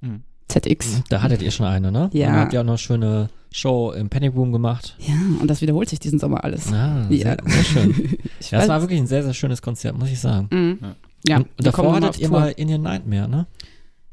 Hm. 0.01 0.23
ZX. 0.49 1.03
Da 1.09 1.23
hattet 1.23 1.43
ihr 1.43 1.51
schon 1.51 1.67
eine, 1.67 1.93
ne? 1.93 2.11
Ja. 2.13 2.29
Und 2.29 2.35
habt 2.37 2.53
ihr 2.53 2.61
auch 2.61 2.65
noch 2.65 2.79
schöne 2.79 3.29
Show 3.53 3.93
im 3.93 4.09
Panic 4.09 4.35
Room 4.35 4.53
gemacht. 4.53 4.97
Ja, 5.01 5.15
und 5.41 5.49
das 5.49 5.61
wiederholt 5.61 5.89
sich 5.89 5.99
diesen 5.99 6.19
Sommer 6.19 6.45
alles. 6.45 6.73
Ah, 6.73 7.07
Ja. 7.11 7.35
sehr, 7.35 7.37
sehr 7.47 7.65
schön. 7.65 7.95
Ja, 8.51 8.59
das 8.59 8.69
war 8.69 8.81
wirklich 8.81 8.99
ein 9.01 9.07
sehr, 9.07 9.23
sehr 9.23 9.35
schönes 9.35 9.61
Konzert, 9.63 9.99
muss 9.99 10.09
ich 10.11 10.19
sagen. 10.19 10.49
Mhm. 10.51 10.79
Ja. 11.27 11.37
Und 11.39 11.47
kommen 11.49 11.65
davor 11.65 11.95
hattet 11.97 12.19
ihr 12.21 12.29
mal 12.31 12.49
Indian 12.57 12.83
Nightmare, 12.83 13.29
ne? 13.29 13.47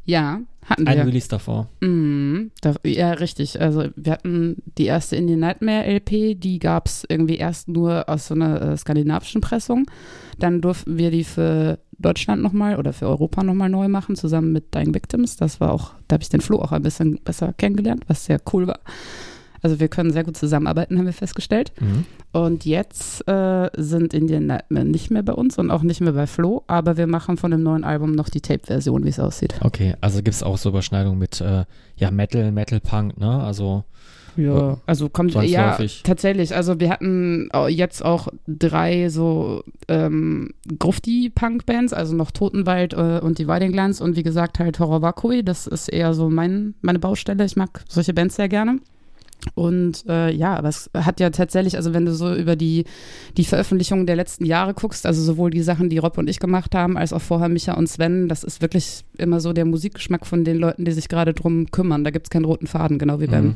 Ja, 0.05 0.41
hatten 0.67 0.85
Ein 0.85 0.97
wir. 0.97 1.05
Release 1.05 1.29
davor. 1.29 1.69
Mhm, 1.79 2.51
da, 2.61 2.75
ja, 2.85 3.13
richtig. 3.13 3.61
Also 3.61 3.85
wir 3.95 4.11
hatten 4.11 4.57
die 4.77 4.85
erste 4.85 5.15
Indian 5.15 5.39
Nightmare 5.39 5.85
LP, 5.85 6.35
die 6.35 6.59
gab 6.59 6.87
es 6.87 7.05
irgendwie 7.07 7.37
erst 7.37 7.69
nur 7.69 8.09
aus 8.09 8.27
so 8.27 8.35
einer 8.35 8.61
äh, 8.61 8.77
skandinavischen 8.77 9.39
Pressung. 9.39 9.89
Dann 10.37 10.59
durften 10.59 10.97
wir 10.97 11.09
die 11.09 11.23
für 11.23 11.79
Deutschland 11.97 12.41
nochmal 12.41 12.77
oder 12.77 12.91
für 12.91 13.07
Europa 13.07 13.43
nochmal 13.43 13.69
neu 13.69 13.87
machen, 13.87 14.17
zusammen 14.17 14.51
mit 14.51 14.75
Dying 14.75 14.93
Victims. 14.93 15.37
Das 15.37 15.61
war 15.61 15.71
auch, 15.71 15.93
da 16.09 16.15
habe 16.15 16.23
ich 16.23 16.29
den 16.29 16.41
Flo 16.41 16.59
auch 16.59 16.73
ein 16.73 16.83
bisschen 16.83 17.17
besser 17.23 17.53
kennengelernt, 17.53 18.03
was 18.07 18.25
sehr 18.25 18.41
cool 18.51 18.67
war. 18.67 18.79
Also 19.61 19.79
wir 19.79 19.87
können 19.87 20.11
sehr 20.11 20.23
gut 20.23 20.37
zusammenarbeiten, 20.37 20.97
haben 20.97 21.05
wir 21.05 21.13
festgestellt. 21.13 21.71
Mhm. 21.79 22.05
Und 22.31 22.65
jetzt 22.65 23.27
äh, 23.27 23.69
sind 23.75 24.13
Indian 24.13 24.45
Nightmare 24.45 24.85
nicht 24.85 25.09
mehr 25.09 25.23
bei 25.23 25.33
uns 25.33 25.57
und 25.57 25.71
auch 25.71 25.83
nicht 25.83 26.01
mehr 26.01 26.13
bei 26.13 26.27
Flo, 26.27 26.63
aber 26.67 26.97
wir 26.97 27.07
machen 27.07 27.37
von 27.37 27.51
dem 27.51 27.63
neuen 27.63 27.83
Album 27.83 28.11
noch 28.11 28.29
die 28.29 28.41
Tape-Version, 28.41 29.03
wie 29.05 29.09
es 29.09 29.19
aussieht. 29.19 29.55
Okay, 29.61 29.95
also 30.01 30.17
gibt 30.17 30.35
es 30.35 30.43
auch 30.43 30.57
so 30.57 30.69
Überschneidungen 30.69 31.17
mit 31.17 31.41
äh, 31.41 31.65
ja, 31.95 32.11
Metal, 32.11 32.51
Metal 32.51 32.79
Punk, 32.79 33.17
ne? 33.17 33.43
Also 33.43 33.83
Ja, 34.37 34.77
also 34.85 35.09
kommt 35.09 35.33
ja 35.33 35.77
tatsächlich. 36.03 36.55
Also 36.55 36.79
wir 36.79 36.89
hatten 36.91 37.49
jetzt 37.69 38.05
auch 38.05 38.27
drei 38.47 39.09
so 39.09 39.63
ähm, 39.87 40.51
Grufti-Punk-Bands, 40.77 41.93
also 41.93 42.15
noch 42.15 42.31
Totenwald 42.31 42.93
äh, 42.93 43.19
und 43.21 43.39
Dividing 43.39 43.73
Lands 43.73 43.99
und 43.99 44.15
wie 44.15 44.23
gesagt 44.23 44.59
halt 44.59 44.79
Horror 44.79 45.01
Vakui. 45.01 45.43
Das 45.43 45.65
ist 45.65 45.87
eher 45.87 46.13
so 46.13 46.29
mein, 46.29 46.75
meine 46.81 46.99
Baustelle. 46.99 47.43
Ich 47.45 47.55
mag 47.55 47.83
solche 47.89 48.13
Bands 48.13 48.35
sehr 48.35 48.49
gerne. 48.49 48.79
Und 49.55 50.05
äh, 50.07 50.31
ja, 50.31 50.55
aber 50.55 50.69
es 50.69 50.89
hat 50.93 51.19
ja 51.19 51.29
tatsächlich, 51.29 51.77
also 51.77 51.93
wenn 51.93 52.05
du 52.05 52.13
so 52.13 52.33
über 52.33 52.55
die, 52.55 52.85
die 53.37 53.45
Veröffentlichungen 53.45 54.05
der 54.05 54.15
letzten 54.15 54.45
Jahre 54.45 54.73
guckst, 54.73 55.05
also 55.05 55.21
sowohl 55.21 55.51
die 55.51 55.61
Sachen, 55.61 55.89
die 55.89 55.97
Rob 55.97 56.17
und 56.17 56.29
ich 56.29 56.39
gemacht 56.39 56.75
haben, 56.75 56.97
als 56.97 57.13
auch 57.13 57.21
vorher 57.21 57.49
Micha 57.49 57.73
und 57.73 57.87
Sven, 57.87 58.27
das 58.27 58.43
ist 58.43 58.61
wirklich 58.61 59.03
immer 59.17 59.39
so 59.39 59.53
der 59.53 59.65
Musikgeschmack 59.65 60.25
von 60.25 60.43
den 60.43 60.57
Leuten, 60.57 60.85
die 60.85 60.91
sich 60.91 61.07
gerade 61.07 61.33
drum 61.33 61.71
kümmern. 61.71 62.03
Da 62.03 62.11
gibt 62.11 62.27
es 62.27 62.29
keinen 62.29 62.45
roten 62.45 62.67
Faden, 62.67 62.99
genau 62.99 63.19
wie 63.19 63.27
beim 63.27 63.55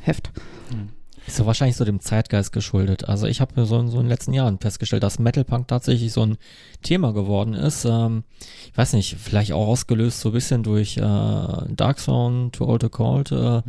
Mhm. 0.71 1.00
Ist 1.27 1.35
so 1.37 1.45
wahrscheinlich 1.45 1.75
so 1.77 1.85
dem 1.85 1.99
Zeitgeist 1.99 2.51
geschuldet. 2.51 3.07
Also 3.07 3.27
ich 3.27 3.41
habe 3.41 3.53
so, 3.65 3.85
so 3.87 3.97
in 3.97 4.05
den 4.05 4.07
letzten 4.07 4.33
Jahren 4.33 4.57
festgestellt, 4.59 5.03
dass 5.03 5.19
Metal 5.19 5.43
Punk 5.43 5.67
tatsächlich 5.67 6.11
so 6.13 6.23
ein 6.25 6.37
Thema 6.81 7.13
geworden 7.13 7.53
ist. 7.53 7.85
Ähm, 7.85 8.23
ich 8.71 8.75
weiß 8.77 8.93
nicht, 8.93 9.17
vielleicht 9.19 9.53
auch 9.53 9.67
ausgelöst 9.67 10.19
so 10.21 10.29
ein 10.29 10.33
bisschen 10.33 10.63
durch 10.63 10.97
äh, 10.97 11.01
Dark 11.01 11.99
Zone, 11.99 12.51
Too 12.51 12.65
Old 12.65 12.81
to 12.81 12.89
Cold. 12.89 13.31
Äh, 13.31 13.61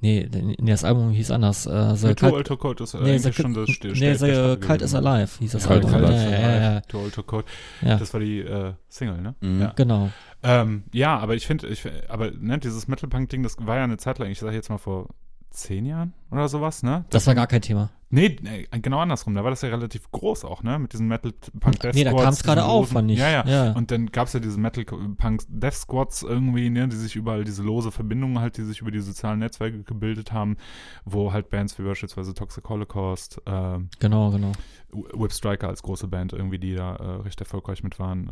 Nee, 0.00 0.28
nee, 0.32 0.70
das 0.70 0.84
Album 0.84 1.10
hieß 1.10 1.30
anders. 1.30 1.66
Äh, 1.66 1.94
The 1.94 2.08
Ja, 2.08 2.14
Too 2.14 2.26
Cult- 2.26 2.32
Old 2.32 2.46
to 2.46 2.56
Code 2.56 2.84
ist 2.84 2.94
Nee, 2.94 3.00
eigentlich 3.00 3.22
The- 3.36 3.42
schon 3.42 3.54
das 3.54 3.70
Ste- 3.70 3.88
nee, 3.88 4.14
The 4.14 4.56
Cult 4.66 4.82
is 4.82 4.92
gewesen. 4.92 5.06
Alive 5.06 5.30
hieß 5.40 5.52
das 5.52 5.62
Ja, 5.64 5.68
Cult 5.68 5.84
Album. 5.84 6.04
is 6.04 6.10
Ja, 6.10 6.28
Alive. 6.28 6.32
ja, 6.42 6.54
ja, 6.56 6.72
ja. 6.74 6.80
Too 6.80 6.98
Old 6.98 7.14
to 7.14 7.42
ja. 7.82 7.96
Das 7.98 8.12
war 8.14 8.20
die 8.20 8.40
äh, 8.40 8.72
Single, 8.88 9.20
ne? 9.20 9.34
Mhm. 9.40 9.60
Ja. 9.60 9.72
Genau. 9.76 10.10
Ähm, 10.42 10.84
ja, 10.92 11.18
aber 11.18 11.34
ich 11.34 11.46
finde, 11.46 11.66
ich, 11.68 11.82
aber 12.08 12.30
ne, 12.30 12.58
dieses 12.58 12.88
Metal-Punk-Ding, 12.88 13.42
das 13.42 13.56
war 13.60 13.76
ja 13.76 13.84
eine 13.84 13.96
Zeit 13.98 14.18
lang, 14.18 14.30
ich 14.30 14.38
sage 14.38 14.54
jetzt 14.54 14.68
mal 14.70 14.78
vor 14.78 15.08
zehn 15.54 15.86
Jahren 15.86 16.12
oder 16.30 16.48
sowas, 16.48 16.82
ne? 16.82 17.04
Das 17.10 17.26
war 17.26 17.34
gar 17.34 17.46
kein 17.46 17.62
Thema. 17.62 17.90
Nee, 18.10 18.36
nee, 18.42 18.68
genau 18.80 19.00
andersrum. 19.00 19.34
Da 19.34 19.42
war 19.42 19.50
das 19.50 19.62
ja 19.62 19.70
relativ 19.70 20.08
groß 20.12 20.44
auch, 20.44 20.62
ne? 20.62 20.78
Mit 20.78 20.92
diesen 20.92 21.08
Metal 21.08 21.32
Punk 21.58 21.80
Death 21.80 21.94
Nee, 21.94 22.04
da 22.04 22.10
Squads, 22.10 22.24
kam 22.24 22.32
es 22.32 22.42
gerade 22.44 22.64
auf, 22.64 22.90
fand 22.90 23.10
ich. 23.10 23.18
Ja, 23.18 23.28
ja. 23.28 23.44
ja. 23.44 23.72
Und 23.72 23.90
dann 23.90 24.06
gab 24.12 24.28
es 24.28 24.34
ja 24.34 24.40
diese 24.40 24.60
Metal 24.60 24.84
Punk 24.84 25.42
Death 25.48 25.74
Squads 25.74 26.22
irgendwie, 26.22 26.70
ne, 26.70 26.86
die 26.86 26.94
sich 26.94 27.16
überall 27.16 27.42
diese 27.42 27.64
lose 27.64 27.90
Verbindungen 27.90 28.38
halt, 28.38 28.56
die 28.56 28.62
sich 28.62 28.80
über 28.80 28.92
die 28.92 29.00
sozialen 29.00 29.40
Netzwerke 29.40 29.82
gebildet 29.82 30.32
haben, 30.32 30.56
wo 31.04 31.32
halt 31.32 31.50
Bands 31.50 31.76
wie 31.78 31.82
beispielsweise 31.82 32.34
Toxic 32.34 32.68
Holocaust, 32.68 33.42
ähm, 33.46 33.88
Genau, 33.98 34.30
genau. 34.30 34.52
Whip 34.92 35.32
Striker 35.32 35.66
als 35.66 35.82
große 35.82 36.06
Band 36.06 36.32
irgendwie, 36.32 36.58
die 36.58 36.76
da 36.76 36.94
äh, 36.94 37.22
recht 37.22 37.40
erfolgreich 37.40 37.82
mit 37.82 37.98
waren, 37.98 38.30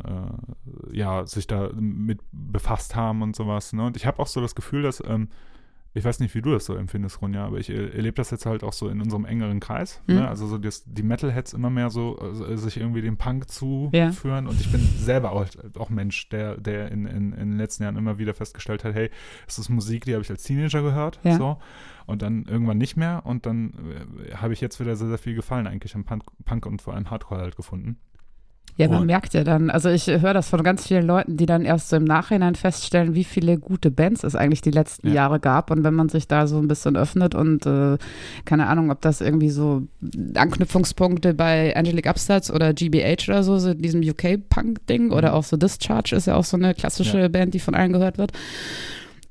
äh, 0.91 0.97
ja, 0.97 1.25
sich 1.25 1.45
da 1.45 1.69
mit 1.73 2.21
befasst 2.31 2.95
haben 2.95 3.21
und 3.21 3.35
sowas. 3.35 3.73
Ne? 3.73 3.85
Und 3.85 3.97
ich 3.97 4.05
habe 4.05 4.19
auch 4.19 4.27
so 4.27 4.39
das 4.39 4.55
Gefühl, 4.55 4.83
dass, 4.83 5.03
ähm, 5.05 5.27
ich 5.95 6.03
weiß 6.03 6.19
nicht, 6.19 6.33
wie 6.33 6.41
du 6.41 6.51
das 6.51 6.65
so 6.65 6.75
empfindest, 6.75 7.21
Ronja, 7.21 7.45
aber 7.45 7.57
ich 7.59 7.69
erlebe 7.69 8.15
das 8.15 8.31
jetzt 8.31 8.45
halt 8.47 8.63
auch 8.63 8.73
so 8.73 8.89
in 8.89 8.99
unserem 8.99 9.25
engeren 9.25 9.59
Kreis. 9.59 10.01
Mhm. 10.07 10.15
Ne? 10.15 10.27
Also 10.27 10.47
so 10.47 10.57
das, 10.57 10.83
die 10.85 11.03
Metalheads 11.03 11.53
immer 11.53 11.69
mehr 11.69 11.89
so 11.91 12.19
äh, 12.19 12.57
sich 12.57 12.77
irgendwie 12.77 13.01
dem 13.01 13.17
Punk 13.17 13.43
Ja. 13.93 14.09
zuführen. 14.11 14.47
Und 14.47 14.59
ich 14.59 14.71
bin 14.71 14.81
selber 14.81 15.31
auch, 15.33 15.45
auch 15.77 15.89
Mensch, 15.89 16.29
der, 16.29 16.57
der 16.57 16.91
in, 16.91 17.05
in, 17.05 17.33
in 17.33 17.49
den 17.51 17.57
letzten 17.57 17.83
Jahren 17.83 17.95
immer 17.97 18.17
wieder 18.17 18.33
festgestellt 18.33 18.83
hat, 18.83 18.95
hey, 18.95 19.11
es 19.47 19.59
ist 19.59 19.69
Musik, 19.69 20.05
die 20.05 20.13
habe 20.13 20.23
ich 20.23 20.29
als 20.31 20.43
Teenager 20.43 20.81
gehört. 20.81 21.19
Ja. 21.23 21.37
So. 21.37 21.57
Und 22.05 22.21
dann 22.21 22.45
irgendwann 22.45 22.79
nicht 22.79 22.97
mehr. 22.97 23.21
Und 23.25 23.45
dann 23.45 23.73
äh, 24.27 24.35
habe 24.35 24.53
ich 24.53 24.61
jetzt 24.61 24.79
wieder 24.79 24.95
sehr, 24.95 25.09
sehr 25.09 25.17
viel 25.19 25.35
Gefallen 25.35 25.67
eigentlich 25.67 25.95
am 25.95 26.05
Punk, 26.05 26.23
Punk 26.43 26.65
und 26.65 26.81
vor 26.81 26.95
allem 26.95 27.09
Hardcore 27.11 27.41
halt 27.41 27.55
gefunden. 27.55 27.97
Ja, 28.75 28.87
man 28.87 29.01
und 29.01 29.07
merkt 29.07 29.35
ja 29.35 29.43
dann, 29.43 29.69
also 29.69 29.89
ich 29.89 30.07
höre 30.07 30.33
das 30.33 30.49
von 30.49 30.63
ganz 30.63 30.87
vielen 30.87 31.05
Leuten, 31.05 31.37
die 31.37 31.45
dann 31.45 31.63
erst 31.63 31.89
so 31.89 31.95
im 31.95 32.05
Nachhinein 32.05 32.55
feststellen, 32.55 33.13
wie 33.13 33.23
viele 33.23 33.59
gute 33.59 33.91
Bands 33.91 34.23
es 34.23 34.35
eigentlich 34.35 34.61
die 34.61 34.71
letzten 34.71 35.09
ja. 35.09 35.13
Jahre 35.13 35.39
gab. 35.39 35.69
Und 35.69 35.83
wenn 35.83 35.93
man 35.93 36.09
sich 36.09 36.27
da 36.27 36.47
so 36.47 36.57
ein 36.57 36.67
bisschen 36.67 36.95
öffnet 36.95 37.35
und 37.35 37.65
äh, 37.67 37.97
keine 38.45 38.67
Ahnung, 38.67 38.89
ob 38.89 39.01
das 39.01 39.21
irgendwie 39.21 39.51
so 39.51 39.83
Anknüpfungspunkte 40.33 41.35
bei 41.35 41.75
Angelic 41.75 42.07
Upstarts 42.07 42.51
oder 42.51 42.73
GBH 42.73 43.29
oder 43.31 43.43
so, 43.43 43.59
so 43.59 43.73
diesem 43.75 44.01
UK-Punk-Ding 44.01 45.05
mhm. 45.05 45.13
oder 45.13 45.35
auch 45.35 45.43
so 45.43 45.55
Discharge 45.55 46.15
ist 46.15 46.27
ja 46.27 46.35
auch 46.35 46.45
so 46.45 46.57
eine 46.57 46.73
klassische 46.73 47.19
ja. 47.19 47.27
Band, 47.27 47.53
die 47.53 47.59
von 47.59 47.75
allen 47.75 47.93
gehört 47.93 48.17
wird 48.17 48.31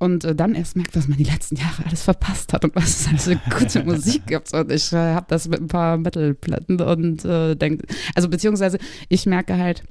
und 0.02 0.24
äh, 0.24 0.34
dann 0.34 0.56
erst 0.56 0.74
merkt, 0.74 0.96
was 0.96 1.06
man 1.06 1.16
die 1.16 1.22
letzten 1.22 1.54
Jahre 1.54 1.86
alles 1.86 2.02
verpasst 2.02 2.52
hat 2.52 2.64
und 2.64 2.74
was 2.74 3.00
es 3.00 3.08
alles 3.08 3.24
für 3.24 3.40
gute 3.56 3.84
Musik 3.84 4.26
gibt. 4.26 4.52
Und 4.52 4.72
ich 4.72 4.92
äh, 4.92 4.96
habe 4.96 5.26
das 5.28 5.46
mit 5.46 5.60
ein 5.60 5.68
paar 5.68 5.96
Metal-Platten 5.96 6.80
und 6.80 7.24
äh, 7.24 7.54
denke, 7.54 7.86
also 8.16 8.28
beziehungsweise 8.28 8.78
ich 9.08 9.26
merke 9.26 9.56
halt, 9.56 9.84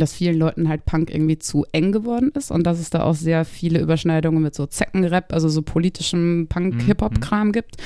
dass 0.00 0.12
vielen 0.12 0.38
Leuten 0.38 0.68
halt 0.68 0.84
Punk 0.84 1.12
irgendwie 1.12 1.38
zu 1.38 1.64
eng 1.72 1.92
geworden 1.92 2.30
ist 2.34 2.50
und 2.50 2.64
dass 2.66 2.80
es 2.80 2.90
da 2.90 3.02
auch 3.02 3.14
sehr 3.14 3.44
viele 3.44 3.80
Überschneidungen 3.80 4.42
mit 4.42 4.54
so 4.54 4.66
Zeckenrap, 4.66 5.32
also 5.32 5.48
so 5.48 5.62
politischem 5.62 6.46
Punk-Hip-Hop-Kram 6.48 7.48
mhm. 7.48 7.52
gibt, 7.52 7.76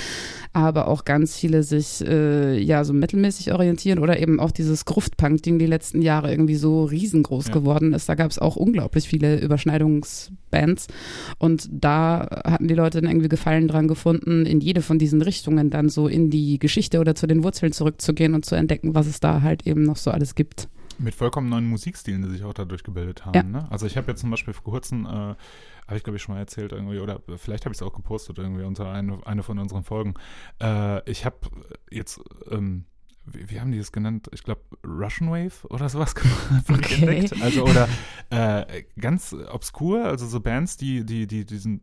aber 0.52 0.88
auch 0.88 1.04
ganz 1.04 1.36
viele 1.36 1.62
sich 1.62 2.04
äh, 2.06 2.59
ja 2.59 2.84
so 2.84 2.92
mittelmäßig 2.92 3.52
orientieren 3.52 3.98
oder 3.98 4.18
eben 4.20 4.40
auch 4.40 4.50
dieses 4.50 4.84
Gruft-Punk-Ding 4.84 5.59
die 5.59 5.66
letzten 5.66 6.02
Jahre 6.02 6.30
irgendwie 6.30 6.56
so 6.56 6.84
riesengroß 6.84 7.48
ja. 7.48 7.52
geworden 7.52 7.92
ist. 7.92 8.09
Da 8.09 8.14
gab 8.14 8.30
es 8.30 8.38
auch 8.38 8.56
unglaublich 8.56 9.06
viele 9.09 9.38
Überschneidungsbands 9.40 10.86
und 11.38 11.68
da 11.70 12.42
hatten 12.44 12.68
die 12.68 12.74
Leute 12.74 13.00
dann 13.00 13.11
irgendwie 13.11 13.28
Gefallen 13.28 13.68
dran 13.68 13.88
gefunden, 13.88 14.46
in 14.46 14.61
jede 14.61 14.82
von 14.82 14.98
diesen 14.98 15.22
Richtungen 15.22 15.70
dann 15.70 15.88
so 15.88 16.09
in 16.09 16.30
die 16.30 16.59
Geschichte 16.59 17.00
oder 17.00 17.14
zu 17.14 17.26
den 17.26 17.44
Wurzeln 17.44 17.72
zurückzugehen 17.72 18.34
und 18.34 18.46
zu 18.46 18.54
entdecken, 18.54 18.94
was 18.94 19.06
es 19.06 19.20
da 19.20 19.42
halt 19.42 19.66
eben 19.66 19.82
noch 19.82 19.96
so 19.96 20.11
alles 20.11 20.34
gibt. 20.34 20.68
Mit 20.99 21.14
vollkommen 21.14 21.49
neuen 21.49 21.68
Musikstilen, 21.68 22.22
die 22.22 22.28
sich 22.28 22.44
auch 22.44 22.55
dadurch 22.55 22.82
gebildet 22.82 23.24
haben. 23.24 23.34
Ja. 23.34 23.42
Ne? 23.42 23.66
Also 23.70 23.86
ich 23.86 23.96
habe 23.96 24.11
jetzt 24.11 24.20
zum 24.20 24.30
Beispiel 24.30 24.53
vor 24.53 24.72
kurzem, 24.72 25.07
äh, 25.07 25.09
habe 25.09 25.96
ich 25.96 26.03
glaube 26.03 26.16
ich 26.16 26.22
schon 26.22 26.34
mal 26.34 26.40
erzählt 26.40 26.72
irgendwie, 26.72 26.99
oder 26.99 27.20
vielleicht 27.36 27.64
habe 27.64 27.72
ich 27.72 27.80
es 27.80 27.82
auch 27.82 27.92
gepostet 27.92 28.38
irgendwie 28.38 28.64
unter 28.64 28.90
eine, 28.90 29.24
eine 29.26 29.42
von 29.42 29.59
unseren 29.59 29.84
Folgen. 29.84 30.14
Äh, 30.61 31.09
ich 31.11 31.24
habe 31.24 31.36
jetzt, 31.90 32.20
ähm, 32.51 32.84
wie, 33.24 33.51
wie, 33.51 33.61
haben 33.61 33.70
die 33.70 33.78
es 33.78 33.92
genannt? 33.92 34.28
Ich 34.32 34.42
glaube 34.42 34.62
Russian 34.84 35.30
Wave 35.30 35.66
oder 35.68 35.88
sowas 35.88 36.14
okay. 36.68 36.94
entdeckt. 36.94 37.42
Also 37.42 37.64
oder 37.64 37.88
äh, 38.30 38.84
ganz 38.99 39.34
obskur, 39.34 40.05
also 40.05 40.26
so 40.26 40.40
Bands, 40.40 40.76
die, 40.76 41.05
die, 41.05 41.26
die 41.26 41.44
diesen 41.44 41.80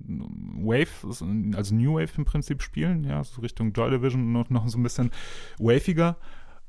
Wave, 0.61 1.07
also 1.07 1.25
New 1.25 1.95
Wave 1.95 2.11
im 2.17 2.25
Prinzip 2.25 2.61
spielen, 2.61 3.03
ja, 3.03 3.23
so 3.23 3.41
Richtung 3.41 3.71
Joy 3.71 3.91
Division 3.91 4.31
noch, 4.31 4.49
noch 4.49 4.67
so 4.67 4.77
ein 4.77 4.83
bisschen 4.83 5.11
waviger. 5.57 6.17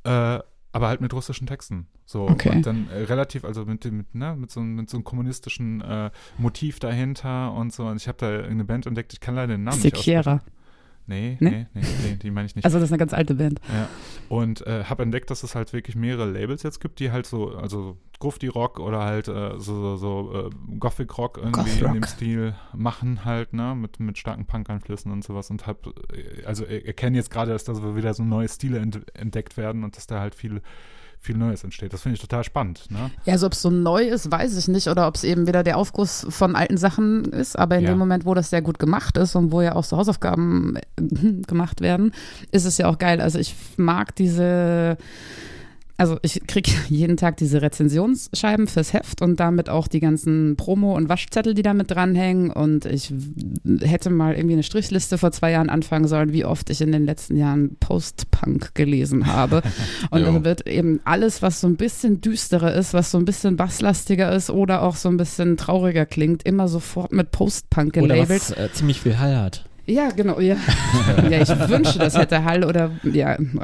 Äh, 0.04 0.40
aber 0.76 0.88
halt 0.88 1.00
mit 1.00 1.14
russischen 1.14 1.46
Texten. 1.46 1.86
So 2.04 2.28
okay. 2.28 2.50
und 2.50 2.66
dann 2.66 2.90
äh, 2.90 3.04
relativ, 3.04 3.46
also 3.46 3.64
mit 3.64 3.82
dem, 3.84 3.96
mit, 3.96 4.14
ne, 4.14 4.36
mit 4.36 4.50
so, 4.50 4.60
mit 4.60 4.90
so 4.90 4.98
einem 4.98 5.04
kommunistischen 5.04 5.80
äh, 5.80 6.10
Motiv 6.36 6.80
dahinter 6.80 7.54
und 7.54 7.72
so. 7.72 7.86
Und 7.86 7.96
ich 7.96 8.08
habe 8.08 8.18
da 8.18 8.46
eine 8.46 8.62
Band 8.66 8.84
entdeckt, 8.84 9.14
ich 9.14 9.20
kann 9.20 9.34
leider 9.36 9.54
den 9.54 9.64
Namen 9.64 9.80
Sekiera. 9.80 10.34
nicht 10.34 10.42
aussprechen. 10.42 10.55
Nee, 11.08 11.36
nee, 11.38 11.66
nee, 11.72 11.82
nee, 12.02 12.16
die 12.20 12.30
meine 12.30 12.46
ich 12.46 12.56
nicht. 12.56 12.64
Also 12.64 12.78
das 12.78 12.88
ist 12.88 12.92
eine 12.92 12.98
ganz 12.98 13.12
alte 13.12 13.34
Band. 13.34 13.60
Ja. 13.72 13.88
Und 14.28 14.66
äh, 14.66 14.84
habe 14.84 15.04
entdeckt, 15.04 15.30
dass 15.30 15.44
es 15.44 15.54
halt 15.54 15.72
wirklich 15.72 15.94
mehrere 15.94 16.28
Labels 16.28 16.64
jetzt 16.64 16.80
gibt, 16.80 16.98
die 16.98 17.12
halt 17.12 17.26
so, 17.26 17.54
also 17.54 17.96
Grufti 18.18 18.48
Rock 18.48 18.80
oder 18.80 19.04
halt 19.04 19.28
äh, 19.28 19.58
so, 19.58 19.96
so, 19.96 19.96
so 19.96 20.48
äh, 20.48 20.50
Gothic 20.78 21.16
Rock 21.16 21.38
irgendwie 21.38 21.78
Goth 21.78 21.88
in 21.88 21.94
dem 21.94 22.02
Stil 22.04 22.54
machen 22.74 23.24
halt, 23.24 23.52
ne, 23.52 23.74
mit, 23.74 24.00
mit 24.00 24.18
starken 24.18 24.46
Punk-Einflüssen 24.46 25.12
und 25.12 25.22
sowas 25.22 25.50
und 25.50 25.66
hab, 25.66 25.86
äh, 25.86 26.44
also 26.44 26.64
erkenne 26.64 27.16
jetzt 27.16 27.30
gerade, 27.30 27.52
dass 27.52 27.64
da 27.64 27.74
so 27.74 27.96
wieder 27.96 28.14
so 28.14 28.24
neue 28.24 28.48
Stile 28.48 28.78
ent 28.78 29.02
entdeckt 29.14 29.56
werden 29.56 29.84
und 29.84 29.96
dass 29.96 30.06
da 30.06 30.20
halt 30.20 30.34
viel 30.34 30.60
viel 31.26 31.36
Neues 31.36 31.64
entsteht. 31.64 31.92
Das 31.92 32.02
finde 32.02 32.14
ich 32.14 32.20
total 32.20 32.44
spannend. 32.44 32.90
Ne? 32.90 33.10
Ja, 33.24 33.34
also 33.34 33.46
ob 33.46 33.52
es 33.52 33.62
so 33.62 33.70
neu 33.70 34.04
ist, 34.04 34.30
weiß 34.30 34.56
ich 34.56 34.68
nicht. 34.68 34.88
Oder 34.88 35.06
ob 35.06 35.16
es 35.16 35.24
eben 35.24 35.46
wieder 35.46 35.62
der 35.62 35.76
Aufguss 35.76 36.26
von 36.30 36.56
alten 36.56 36.78
Sachen 36.78 37.24
ist. 37.26 37.58
Aber 37.58 37.76
in 37.76 37.84
ja. 37.84 37.90
dem 37.90 37.98
Moment, 37.98 38.24
wo 38.24 38.34
das 38.34 38.50
sehr 38.50 38.62
gut 38.62 38.78
gemacht 38.78 39.18
ist 39.18 39.34
und 39.34 39.52
wo 39.52 39.60
ja 39.60 39.74
auch 39.74 39.84
so 39.84 39.96
Hausaufgaben 39.96 40.78
gemacht 41.46 41.80
werden, 41.80 42.12
ist 42.52 42.64
es 42.64 42.78
ja 42.78 42.88
auch 42.88 42.98
geil. 42.98 43.20
Also 43.20 43.38
ich 43.38 43.54
mag 43.76 44.14
diese 44.16 44.96
also 45.98 46.18
ich 46.22 46.46
kriege 46.46 46.70
jeden 46.88 47.16
Tag 47.16 47.36
diese 47.38 47.62
Rezensionsscheiben 47.62 48.66
fürs 48.66 48.92
Heft 48.92 49.22
und 49.22 49.40
damit 49.40 49.68
auch 49.68 49.88
die 49.88 50.00
ganzen 50.00 50.56
Promo- 50.56 50.94
und 50.94 51.08
Waschzettel, 51.08 51.54
die 51.54 51.62
damit 51.62 51.90
dranhängen. 51.90 52.50
Und 52.50 52.84
ich 52.84 53.12
hätte 53.80 54.10
mal 54.10 54.34
irgendwie 54.34 54.54
eine 54.54 54.62
Strichliste 54.62 55.18
vor 55.18 55.32
zwei 55.32 55.52
Jahren 55.52 55.70
anfangen 55.70 56.06
sollen, 56.06 56.32
wie 56.32 56.44
oft 56.44 56.68
ich 56.70 56.80
in 56.80 56.92
den 56.92 57.04
letzten 57.04 57.36
Jahren 57.36 57.76
Post-Punk 57.80 58.74
gelesen 58.74 59.26
habe. 59.26 59.62
Und 60.10 60.22
dann 60.22 60.44
wird 60.44 60.66
eben 60.66 61.00
alles, 61.04 61.42
was 61.42 61.60
so 61.60 61.66
ein 61.66 61.76
bisschen 61.76 62.20
düsterer 62.20 62.74
ist, 62.74 62.92
was 62.94 63.10
so 63.10 63.18
ein 63.18 63.24
bisschen 63.24 63.56
basslastiger 63.56 64.32
ist 64.34 64.50
oder 64.50 64.82
auch 64.82 64.96
so 64.96 65.08
ein 65.08 65.16
bisschen 65.16 65.56
trauriger 65.56 66.06
klingt, 66.06 66.42
immer 66.42 66.68
sofort 66.68 67.12
mit 67.12 67.30
Post-Punk 67.30 67.94
gelabelt. 67.94 68.20
Oder 68.20 68.28
was 68.28 68.50
äh, 68.50 68.68
ziemlich 68.72 69.00
viel 69.00 69.18
Hall 69.18 69.36
hat. 69.36 69.64
Ja, 69.86 70.10
genau, 70.10 70.40
ja. 70.40 70.56
ja, 71.30 71.42
ich 71.42 71.48
wünsche, 71.68 71.98
das 71.98 72.16
hätte 72.16 72.44
Hall 72.44 72.64
oder 72.64 72.90
ja. 73.04 73.36
Und, 73.36 73.56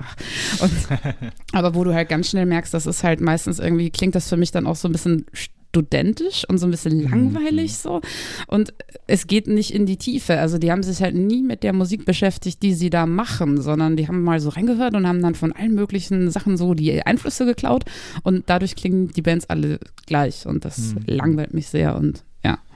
aber 1.53 1.75
wo 1.75 1.85
du 1.85 1.93
halt 1.93 2.09
ganz 2.09 2.29
schnell 2.29 2.47
merkst, 2.47 2.73
das 2.73 2.87
ist 2.87 3.03
halt 3.03 3.20
meistens 3.20 3.59
irgendwie, 3.59 3.91
klingt 3.91 4.14
das 4.14 4.29
für 4.29 4.37
mich 4.37 4.53
dann 4.53 4.66
auch 4.66 4.77
so 4.77 4.89
ein 4.89 4.93
bisschen 4.93 5.27
studentisch 5.73 6.45
und 6.49 6.59
so 6.59 6.66
ein 6.66 6.70
bisschen 6.70 6.99
mhm, 6.99 7.11
langweilig 7.11 7.73
mhm. 7.73 7.77
so. 7.77 8.01
Und 8.47 8.75
es 9.07 9.27
geht 9.27 9.47
nicht 9.47 9.73
in 9.73 9.87
die 9.87 9.97
Tiefe. 9.97 10.39
Also 10.39 10.59
die 10.59 10.70
haben 10.70 10.83
sich 10.83 11.03
halt 11.03 11.14
nie 11.14 11.43
mit 11.43 11.62
der 11.62 11.73
Musik 11.73 12.05
beschäftigt, 12.05 12.62
die 12.62 12.75
sie 12.75 12.91
da 12.91 13.07
machen, 13.07 13.61
sondern 13.61 13.97
die 13.97 14.07
haben 14.07 14.23
mal 14.23 14.39
so 14.39 14.51
reingehört 14.51 14.95
und 14.95 15.09
haben 15.09 15.23
dann 15.23 15.35
von 15.35 15.53
allen 15.53 15.75
möglichen 15.75 16.31
Sachen 16.31 16.57
so 16.57 16.75
die 16.75 17.05
Einflüsse 17.05 17.47
geklaut 17.47 17.85
und 18.23 18.45
dadurch 18.47 18.77
klingen 18.77 19.09
die 19.09 19.23
Bands 19.23 19.49
alle 19.49 19.81
gleich 20.07 20.47
und 20.47 20.64
das 20.64 20.95
mhm. 20.95 21.03
langweilt 21.07 21.55
mich 21.55 21.68
sehr 21.68 21.97
und. 21.97 22.23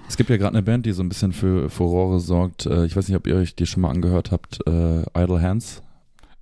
Es 0.08 0.16
gibt 0.16 0.30
ja 0.30 0.36
gerade 0.36 0.54
eine 0.54 0.62
Band, 0.62 0.86
die 0.86 0.92
so 0.92 1.02
ein 1.02 1.08
bisschen 1.08 1.32
für 1.32 1.68
Furore 1.68 2.20
sorgt. 2.20 2.66
Äh, 2.66 2.86
ich 2.86 2.96
weiß 2.96 3.08
nicht, 3.08 3.16
ob 3.16 3.26
ihr 3.26 3.36
euch 3.36 3.54
die 3.54 3.66
schon 3.66 3.82
mal 3.82 3.90
angehört 3.90 4.30
habt. 4.30 4.60
Äh, 4.66 5.02
Idle 5.16 5.40
Hands. 5.42 5.82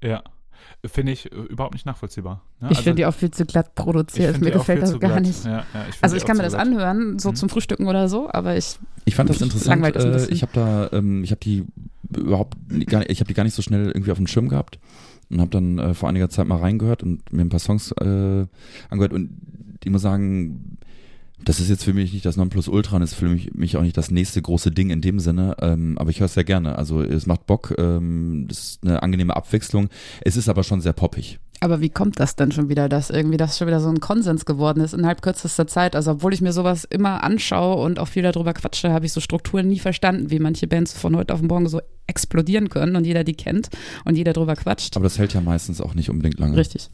Ja. 0.03 0.23
Finde 0.87 1.13
ich 1.13 1.33
äh, 1.33 1.35
überhaupt 1.35 1.75
nicht 1.75 1.87
nachvollziehbar. 1.87 2.43
Ne? 2.61 2.69
Ich 2.71 2.77
also, 2.77 2.83
finde 2.83 2.97
die 2.97 3.07
auch 3.07 3.15
viel 3.15 3.31
zu 3.31 3.47
glatt 3.47 3.75
produziert. 3.75 4.41
Mir 4.41 4.51
gefällt 4.51 4.83
das 4.83 4.99
gar 4.99 5.13
glatt. 5.13 5.23
nicht. 5.23 5.45
Ja, 5.45 5.65
ja, 5.73 5.87
ich 5.89 5.97
also 6.03 6.17
ich 6.17 6.25
kann 6.27 6.37
mir 6.37 6.43
das 6.43 6.53
glatt. 6.53 6.67
anhören, 6.67 7.19
so 7.19 7.31
mhm. 7.31 7.37
zum 7.37 7.49
Frühstücken 7.49 7.87
oder 7.87 8.09
so, 8.09 8.29
aber 8.31 8.57
ich. 8.57 8.79
Ich 9.07 9.15
fand 9.15 9.31
das 9.31 9.41
interessant. 9.41 9.85
Äh, 9.97 10.27
ich 10.29 10.43
habe 10.43 10.53
da, 10.53 10.91
ähm, 10.93 11.25
ich 11.25 11.31
habe 11.31 11.41
die 11.41 11.65
überhaupt 12.15 12.57
gar 12.87 12.99
nicht, 12.99 13.11
ich 13.11 13.21
habe 13.21 13.29
die 13.29 13.35
gar 13.35 13.45
nicht 13.45 13.55
so 13.55 13.63
schnell 13.63 13.87
irgendwie 13.87 14.11
auf 14.11 14.19
dem 14.19 14.27
Schirm 14.27 14.49
gehabt 14.49 14.79
und 15.31 15.41
habe 15.41 15.51
dann 15.51 15.79
äh, 15.79 15.95
vor 15.95 16.09
einiger 16.09 16.29
Zeit 16.29 16.47
mal 16.47 16.59
reingehört 16.59 17.03
und 17.03 17.33
mir 17.33 17.43
ein 17.43 17.49
paar 17.49 17.61
Songs 17.61 17.93
äh, 17.93 18.47
angehört 18.91 19.13
und 19.13 19.31
ich 19.83 19.91
muss 19.91 20.03
sagen, 20.03 20.79
das 21.43 21.61
ist 21.61 21.69
jetzt 21.69 21.85
für 21.85 21.93
mich 21.93 22.13
nicht 22.13 22.25
das 22.25 22.37
Nonplusultra 22.37 22.97
und 22.97 23.03
ist 23.03 23.15
für 23.15 23.29
mich, 23.29 23.55
mich 23.55 23.77
auch 23.77 23.83
nicht 23.83 23.97
das 23.97 24.11
nächste 24.11 24.41
große 24.41 24.71
Ding 24.71 24.91
in 24.91 25.01
dem 25.01 25.19
Sinne, 25.19 25.57
ähm, 25.61 25.99
aber 25.99 26.11
ich 26.11 26.21
höre 26.21 26.27
es 26.27 26.35
sehr 26.35 26.45
gerne. 26.45 26.79
Also 26.79 27.03
es 27.03 27.27
macht 27.27 27.47
Bock, 27.47 27.75
ähm, 27.79 28.47
das 28.49 28.59
ist 28.59 28.85
eine 28.85 29.03
angenehme 29.03 29.35
Abwechslung. 29.37 29.89
Es 30.23 30.37
ist 30.37 30.49
aber 30.49 30.63
schon 30.63 30.81
sehr 30.81 30.93
poppig. 30.93 31.39
Aber 31.61 31.81
wie 31.81 31.89
kommt 31.89 32.21
das 32.21 32.37
denn 32.37 32.53
schon 32.53 32.69
wieder, 32.69 32.89
dass 32.89 33.11
irgendwie 33.11 33.37
das 33.37 33.57
schon 33.57 33.67
wieder 33.67 33.81
so 33.81 33.89
ein 33.89 34.01
Konsens 34.01 34.45
geworden 34.45 34.81
ist 34.81 34.93
innerhalb 34.93 35.23
kürzester 35.23 35.67
Zeit? 35.67 35.97
Also 35.97 36.13
obwohl 36.13 36.35
ich 36.35 36.41
mir 36.41 36.53
sowas 36.53 36.85
immer 36.85 37.25
anschaue 37.25 37.83
und 37.83 37.99
auch 37.99 38.09
viel 38.09 38.23
darüber 38.23 38.53
quatsche, 38.53 38.93
habe 38.93 39.07
ich 39.07 39.13
so 39.13 39.21
Strukturen 39.21 39.69
nie 39.69 39.79
verstanden, 39.79 40.31
wie 40.31 40.41
manche 40.41 40.67
Bands 40.67 40.93
von 40.93 41.17
heute 41.17 41.33
auf 41.33 41.43
morgen 41.43 41.69
so 41.69 41.81
explodieren 42.07 42.69
können 42.69 42.97
und 42.97 43.07
jeder 43.07 43.25
die 43.25 43.35
kennt 43.35 43.71
und 44.05 44.17
jeder 44.17 44.35
drüber 44.35 44.57
quatscht. 44.57 44.97
Aber 44.97 45.05
das 45.05 45.19
hält 45.19 45.33
ja 45.33 45.41
meistens 45.41 45.81
auch 45.81 45.95
nicht 45.95 46.11
unbedingt 46.11 46.39
lange. 46.39 46.57
Richtig. 46.57 46.91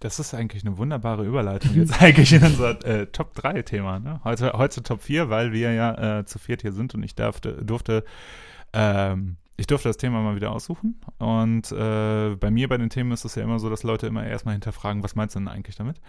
Das 0.00 0.18
ist 0.18 0.34
eigentlich 0.34 0.64
eine 0.64 0.78
wunderbare 0.78 1.24
Überleitung 1.24 1.74
jetzt 1.74 2.00
eigentlich 2.02 2.32
in 2.32 2.42
unser 2.42 2.84
äh, 2.84 3.06
Top 3.06 3.34
3 3.34 3.62
Thema. 3.62 3.98
Ne? 3.98 4.20
Heute, 4.24 4.52
heute 4.54 4.82
Top 4.82 5.02
4, 5.02 5.30
weil 5.30 5.52
wir 5.52 5.72
ja 5.72 6.18
äh, 6.18 6.24
zu 6.24 6.38
viert 6.38 6.62
hier 6.62 6.72
sind 6.72 6.94
und 6.94 7.02
ich 7.02 7.14
darfte, 7.14 7.64
durfte, 7.64 8.04
ähm, 8.72 9.36
ich 9.56 9.66
durfte 9.66 9.88
das 9.88 9.96
Thema 9.96 10.22
mal 10.22 10.34
wieder 10.34 10.50
aussuchen. 10.50 11.00
Und 11.18 11.70
äh, 11.70 12.34
bei 12.36 12.50
mir 12.50 12.68
bei 12.68 12.78
den 12.78 12.90
Themen 12.90 13.12
ist 13.12 13.24
es 13.24 13.34
ja 13.34 13.42
immer 13.44 13.58
so, 13.58 13.68
dass 13.70 13.82
Leute 13.82 14.06
immer 14.06 14.26
erstmal 14.26 14.54
hinterfragen, 14.54 15.04
was 15.04 15.14
meinst 15.14 15.34
du 15.34 15.40
denn 15.40 15.48
eigentlich 15.48 15.76
damit? 15.76 16.00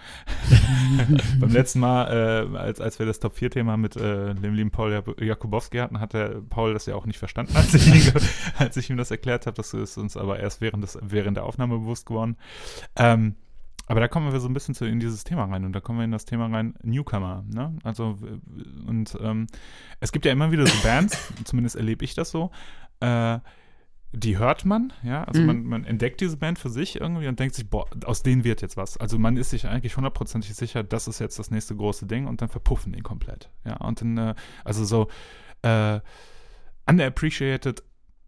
Beim 1.39 1.51
letzten 1.51 1.79
Mal, 1.79 2.47
äh, 2.51 2.57
als, 2.57 2.79
als 2.79 2.99
wir 2.99 3.05
das 3.05 3.19
Top 3.19 3.35
4-Thema 3.35 3.77
mit 3.77 3.95
äh, 3.95 4.33
dem 4.33 4.53
lieben 4.53 4.71
Paul 4.71 5.03
Jakubowski 5.19 5.77
hatten, 5.77 5.99
hat 5.99 6.13
der 6.13 6.41
Paul 6.49 6.73
das 6.73 6.85
ja 6.85 6.95
auch 6.95 7.05
nicht 7.05 7.19
verstanden, 7.19 7.55
als 7.55 7.73
ich, 7.73 7.87
ihn, 7.87 8.13
als 8.57 8.77
ich 8.77 8.89
ihm 8.89 8.97
das 8.97 9.11
erklärt 9.11 9.45
habe. 9.45 9.55
Das 9.55 9.73
ist 9.73 9.97
uns 9.97 10.17
aber 10.17 10.39
erst 10.39 10.61
während, 10.61 10.83
des, 10.83 10.97
während 11.01 11.37
der 11.37 11.43
Aufnahme 11.43 11.77
bewusst 11.77 12.05
geworden. 12.05 12.37
Ähm, 12.95 13.35
aber 13.87 13.99
da 13.99 14.07
kommen 14.07 14.31
wir 14.31 14.39
so 14.39 14.47
ein 14.47 14.53
bisschen 14.53 14.75
zu, 14.75 14.85
in 14.85 14.99
dieses 14.99 15.23
Thema 15.23 15.45
rein 15.45 15.65
und 15.65 15.73
da 15.73 15.79
kommen 15.79 15.99
wir 15.99 16.05
in 16.05 16.11
das 16.11 16.25
Thema 16.25 16.47
rein 16.47 16.75
Newcomer. 16.83 17.43
Ne? 17.49 17.77
Also 17.83 18.17
und 18.87 19.17
ähm, 19.21 19.47
es 19.99 20.11
gibt 20.11 20.25
ja 20.25 20.31
immer 20.31 20.51
wieder 20.51 20.65
so 20.65 20.83
Bands, 20.83 21.17
zumindest 21.43 21.75
erlebe 21.75 22.05
ich 22.05 22.13
das 22.13 22.31
so. 22.31 22.51
Äh, 22.99 23.39
die 24.15 24.37
hört 24.37 24.63
man, 24.63 24.93
ja, 25.01 25.23
also 25.23 25.41
mhm. 25.41 25.47
man, 25.47 25.63
man 25.63 25.83
entdeckt 25.85 26.21
diese 26.21 26.37
Band 26.37 26.59
für 26.59 26.69
sich 26.69 27.01
irgendwie 27.01 27.27
und 27.27 27.39
denkt 27.39 27.55
sich, 27.55 27.67
boah, 27.67 27.87
aus 28.05 28.21
denen 28.21 28.43
wird 28.43 28.61
jetzt 28.61 28.77
was. 28.77 28.95
Also 28.97 29.17
man 29.17 29.37
ist 29.37 29.49
sich 29.49 29.67
eigentlich 29.67 29.97
hundertprozentig 29.97 30.53
sicher, 30.53 30.83
das 30.83 31.07
ist 31.07 31.17
jetzt 31.17 31.39
das 31.39 31.49
nächste 31.49 31.75
große 31.75 32.05
Ding 32.05 32.27
und 32.27 32.41
dann 32.41 32.49
verpuffen 32.49 32.93
die 32.93 33.01
komplett, 33.01 33.49
ja, 33.65 33.75
und 33.77 34.01
dann, 34.01 34.17
äh, 34.17 34.35
also 34.63 34.85
so 34.85 35.07
äh, 35.63 35.99
underappreciated 36.85 37.83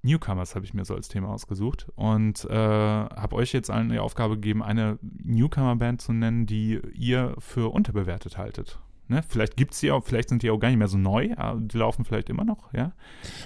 Newcomers 0.06 0.56
habe 0.56 0.66
ich 0.66 0.74
mir 0.74 0.86
so 0.86 0.96
als 0.96 1.08
Thema 1.08 1.30
ausgesucht 1.30 1.88
und 1.96 2.46
äh, 2.46 2.54
habe 2.54 3.36
euch 3.36 3.52
jetzt 3.52 3.70
die 3.70 4.00
Aufgabe 4.00 4.36
gegeben, 4.36 4.64
eine 4.64 5.00
Newcomer-Band 5.02 6.02
zu 6.02 6.14
nennen, 6.14 6.46
die 6.46 6.80
ihr 6.94 7.36
für 7.40 7.74
unterbewertet 7.74 8.38
haltet. 8.38 8.80
Ne? 9.08 9.24
Vielleicht 9.28 9.58
gibt 9.58 9.74
es 9.74 9.80
die 9.82 9.92
auch, 9.92 10.04
vielleicht 10.04 10.30
sind 10.30 10.42
die 10.44 10.50
auch 10.50 10.60
gar 10.60 10.70
nicht 10.70 10.78
mehr 10.78 10.88
so 10.88 10.98
neu, 10.98 11.32
aber 11.36 11.60
die 11.60 11.78
laufen 11.78 12.06
vielleicht 12.06 12.30
immer 12.30 12.44
noch, 12.44 12.74
ja? 12.74 12.92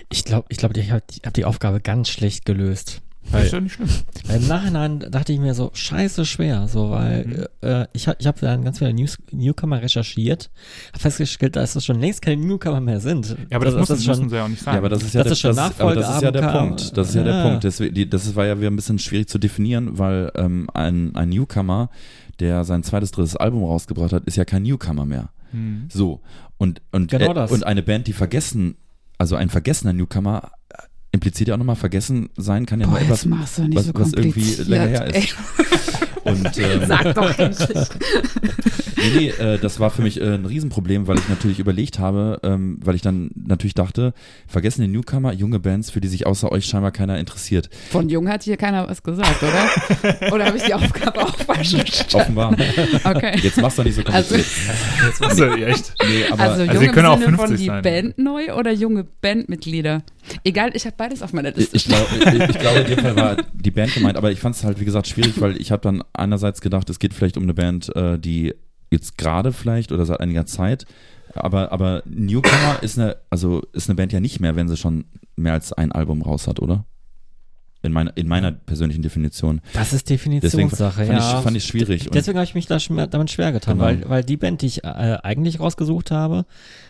Ich 0.09 0.23
glaube, 0.23 0.45
ich, 0.49 0.57
glaub, 0.57 0.75
ich 0.77 0.91
habe 0.91 1.03
hab 1.25 1.33
die 1.33 1.45
Aufgabe 1.45 1.81
ganz 1.81 2.09
schlecht 2.09 2.45
gelöst. 2.45 3.01
Das 3.31 3.43
ist 3.45 3.51
ja 3.51 3.59
nicht 3.61 3.73
schlimm. 3.73 3.89
im 4.33 4.47
Nachhinein 4.47 4.99
dachte 5.11 5.33
ich 5.33 5.39
mir 5.39 5.53
so, 5.53 5.69
scheiße 5.73 6.25
schwer, 6.25 6.67
so, 6.67 6.89
weil 6.89 7.25
Mhm. 7.25 7.45
äh, 7.67 7.87
ich, 7.93 8.07
ich 8.17 8.25
habe 8.27 8.39
dann 8.41 8.63
ganz 8.63 8.79
viele 8.79 8.93
News, 8.93 9.17
Newcomer 9.31 9.81
recherchiert, 9.81 10.49
habe 10.93 10.99
festgestellt, 10.99 11.55
dass 11.55 11.73
das 11.73 11.85
schon 11.85 11.99
längst 11.99 12.21
keine 12.21 12.41
Newcomer 12.45 12.79
mehr 12.81 12.99
sind. 12.99 13.35
Ja, 13.49 13.57
aber 13.57 13.65
das, 13.65 13.75
das, 13.75 13.81
müssen, 13.89 13.93
ist 13.99 14.05
schon, 14.05 14.15
müssen 14.17 14.29
sie 14.29 14.35
ja 14.37 14.45
auch 14.45 14.47
nicht 14.49 14.63
sein. 14.63 14.73
Ja, 14.73 14.79
aber 14.79 14.89
das 14.89 15.03
ist 15.03 15.13
ja, 15.13 15.19
Das 15.19 15.25
der, 15.27 15.31
ist 15.33 15.39
schon 15.41 15.55
das, 15.55 15.79
aber 15.79 15.95
das 15.95 16.15
ist 16.15 16.21
ja 16.21 16.31
der 16.31 16.47
Punkt. 16.51 16.97
Das 16.97 17.09
ist 17.09 17.15
ja 17.15 17.23
der 17.23 17.35
Ja. 17.35 17.43
Punkt. 17.43 17.63
Deswegen, 17.63 17.93
die, 17.93 18.09
das 18.09 18.35
war 18.35 18.45
ja 18.45 18.57
wieder 18.57 18.71
ein 18.71 18.75
bisschen 18.75 18.99
schwierig 18.99 19.27
zu 19.29 19.37
definieren, 19.37 19.97
weil 19.99 20.31
ähm, 20.35 20.69
ein, 20.73 21.15
ein 21.15 21.29
Newcomer, 21.29 21.89
der 22.39 22.63
sein 22.63 22.83
zweites, 22.83 23.11
drittes 23.11 23.35
Album 23.35 23.63
rausgebracht 23.63 24.13
hat, 24.13 24.23
ist 24.25 24.37
ja 24.37 24.45
kein 24.45 24.63
Newcomer 24.63 25.05
mehr. 25.05 25.29
Hm. 25.51 25.85
So. 25.91 26.21
Und, 26.57 26.81
und, 26.91 27.11
Genau 27.11 27.31
äh, 27.31 27.33
das. 27.33 27.51
und 27.51 27.63
eine 27.65 27.83
Band, 27.83 28.07
die 28.07 28.13
vergessen, 28.13 28.75
also 29.17 29.35
ein 29.35 29.49
vergessener 29.49 29.93
Newcomer, 29.93 30.51
impliziert 31.11 31.47
ja 31.49 31.55
auch 31.55 31.59
nochmal 31.59 31.75
vergessen 31.75 32.29
sein 32.37 32.65
kann 32.65 32.81
ja 32.81 32.87
Boah, 32.87 32.99
jetzt 32.99 33.25
etwas. 33.25 33.59
was- 33.73 33.85
so 33.85 33.93
was 33.93 34.13
irgendwie 34.13 34.55
länger 34.63 34.87
her 34.87 35.15
ist. 35.15 35.35
Und, 36.23 36.57
ähm, 36.59 36.81
Sag 36.87 37.15
doch 37.15 37.37
endlich. 37.39 37.67
Nee, 38.99 39.33
nee, 39.39 39.43
äh, 39.43 39.57
das 39.59 39.79
war 39.79 39.89
für 39.89 40.01
mich 40.01 40.19
äh, 40.19 40.35
ein 40.35 40.45
Riesenproblem, 40.45 41.07
weil 41.07 41.17
ich 41.17 41.27
natürlich 41.29 41.59
überlegt 41.59 41.99
habe, 41.99 42.39
ähm, 42.43 42.79
weil 42.83 42.95
ich 42.95 43.01
dann 43.01 43.31
natürlich 43.35 43.73
dachte, 43.73 44.13
vergessen 44.47 44.81
den 44.81 44.91
Newcomer, 44.91 45.33
junge 45.33 45.59
Bands, 45.59 45.89
für 45.91 46.01
die 46.01 46.07
sich 46.07 46.25
außer 46.27 46.51
euch 46.51 46.65
scheinbar 46.65 46.91
keiner 46.91 47.17
interessiert. 47.19 47.69
Von 47.91 48.09
Jung 48.09 48.27
hat 48.29 48.43
hier 48.43 48.57
keiner 48.57 48.87
was 48.89 49.03
gesagt, 49.03 49.41
oder? 49.43 50.31
Oder 50.33 50.45
habe 50.45 50.57
ich 50.57 50.63
die 50.63 50.73
Aufgabe 50.73 51.21
auch 51.23 51.35
falsch 51.37 51.75
verstanden? 51.75 52.15
Offenbar. 52.37 52.55
Okay. 53.03 53.39
Jetzt 53.41 53.61
machst 53.61 53.77
du 53.77 53.83
nicht 53.83 53.95
so 53.95 54.03
Also, 54.03 54.35
kompliziert. 54.35 54.75
Jetzt 55.05 55.21
machst 55.21 55.39
du 55.39 55.45
echt. 55.65 55.93
nee, 56.07 56.25
aber 56.31 56.43
also, 56.43 56.61
also 56.61 56.71
jung 56.73 56.79
die 56.81 56.85
im 56.87 56.91
können 56.93 57.05
auch 57.07 57.19
Sinne 57.19 57.37
von 57.37 57.47
50 57.47 57.57
die 57.59 57.65
sein. 57.67 57.81
Band 57.83 58.17
neu 58.17 58.53
oder 58.53 58.71
junge 58.71 59.05
Bandmitglieder? 59.21 60.03
Egal, 60.43 60.71
ich 60.73 60.85
habe 60.85 60.95
beides 60.97 61.21
auf 61.21 61.33
meiner 61.33 61.51
Liste. 61.51 61.75
ich, 61.77 61.85
glaub, 61.85 62.07
ich, 62.11 62.49
ich 62.49 62.59
glaube, 62.59 62.79
in 62.79 62.87
dem 62.87 62.99
Fall 62.99 63.15
war 63.15 63.37
die 63.53 63.71
Band 63.71 63.93
gemeint, 63.93 64.17
aber 64.17 64.31
ich 64.31 64.39
fand 64.39 64.55
es 64.55 64.63
halt, 64.63 64.79
wie 64.79 64.85
gesagt, 64.85 65.07
schwierig, 65.07 65.39
weil 65.41 65.59
ich 65.59 65.71
habe 65.71 65.81
dann 65.81 66.03
einerseits 66.13 66.61
gedacht, 66.61 66.89
es 66.89 66.99
geht 66.99 67.13
vielleicht 67.13 67.37
um 67.37 67.43
eine 67.43 67.53
Band, 67.53 67.95
äh, 67.95 68.19
die 68.19 68.53
jetzt 68.91 69.17
gerade 69.17 69.51
vielleicht 69.53 69.91
oder 69.91 70.05
seit 70.05 70.19
einiger 70.19 70.45
Zeit, 70.45 70.85
aber, 71.35 71.71
aber 71.71 72.01
Newcomer 72.05 72.81
ist 72.81 72.97
eine, 72.97 73.17
also 73.29 73.61
ist 73.73 73.89
eine 73.89 73.95
Band 73.95 74.11
ja 74.13 74.19
nicht 74.19 74.39
mehr, 74.39 74.55
wenn 74.55 74.67
sie 74.67 74.77
schon 74.77 75.05
mehr 75.35 75.53
als 75.53 75.73
ein 75.73 75.91
Album 75.91 76.21
raus 76.21 76.47
hat, 76.47 76.59
oder? 76.59 76.85
In 77.81 77.93
meiner, 77.93 78.15
in 78.17 78.27
meiner 78.27 78.51
persönlichen 78.51 79.01
Definition. 79.01 79.61
das 79.73 79.93
ist 79.93 80.09
Definitionssache, 80.09 81.05
fand, 81.05 81.17
ja. 81.19 81.37
ich, 81.37 81.43
fand 81.43 81.55
ich 81.55 81.63
schwierig. 81.63 82.09
Deswegen 82.11 82.37
habe 82.37 82.43
ich 82.43 82.53
mich 82.55 82.65
da 82.67 82.77
damit 82.77 83.31
schwer 83.31 83.53
getan, 83.53 83.77
Genau. 83.77 83.85
weil, 83.85 84.09
weil 84.09 84.23
die 84.23 84.35
Band, 84.35 84.61
die 84.61 84.65
ich 84.65 84.83
äh, 84.83 84.87
eigentlich 85.23 85.61
rausgesucht 85.61 86.11
habe, 86.11 86.45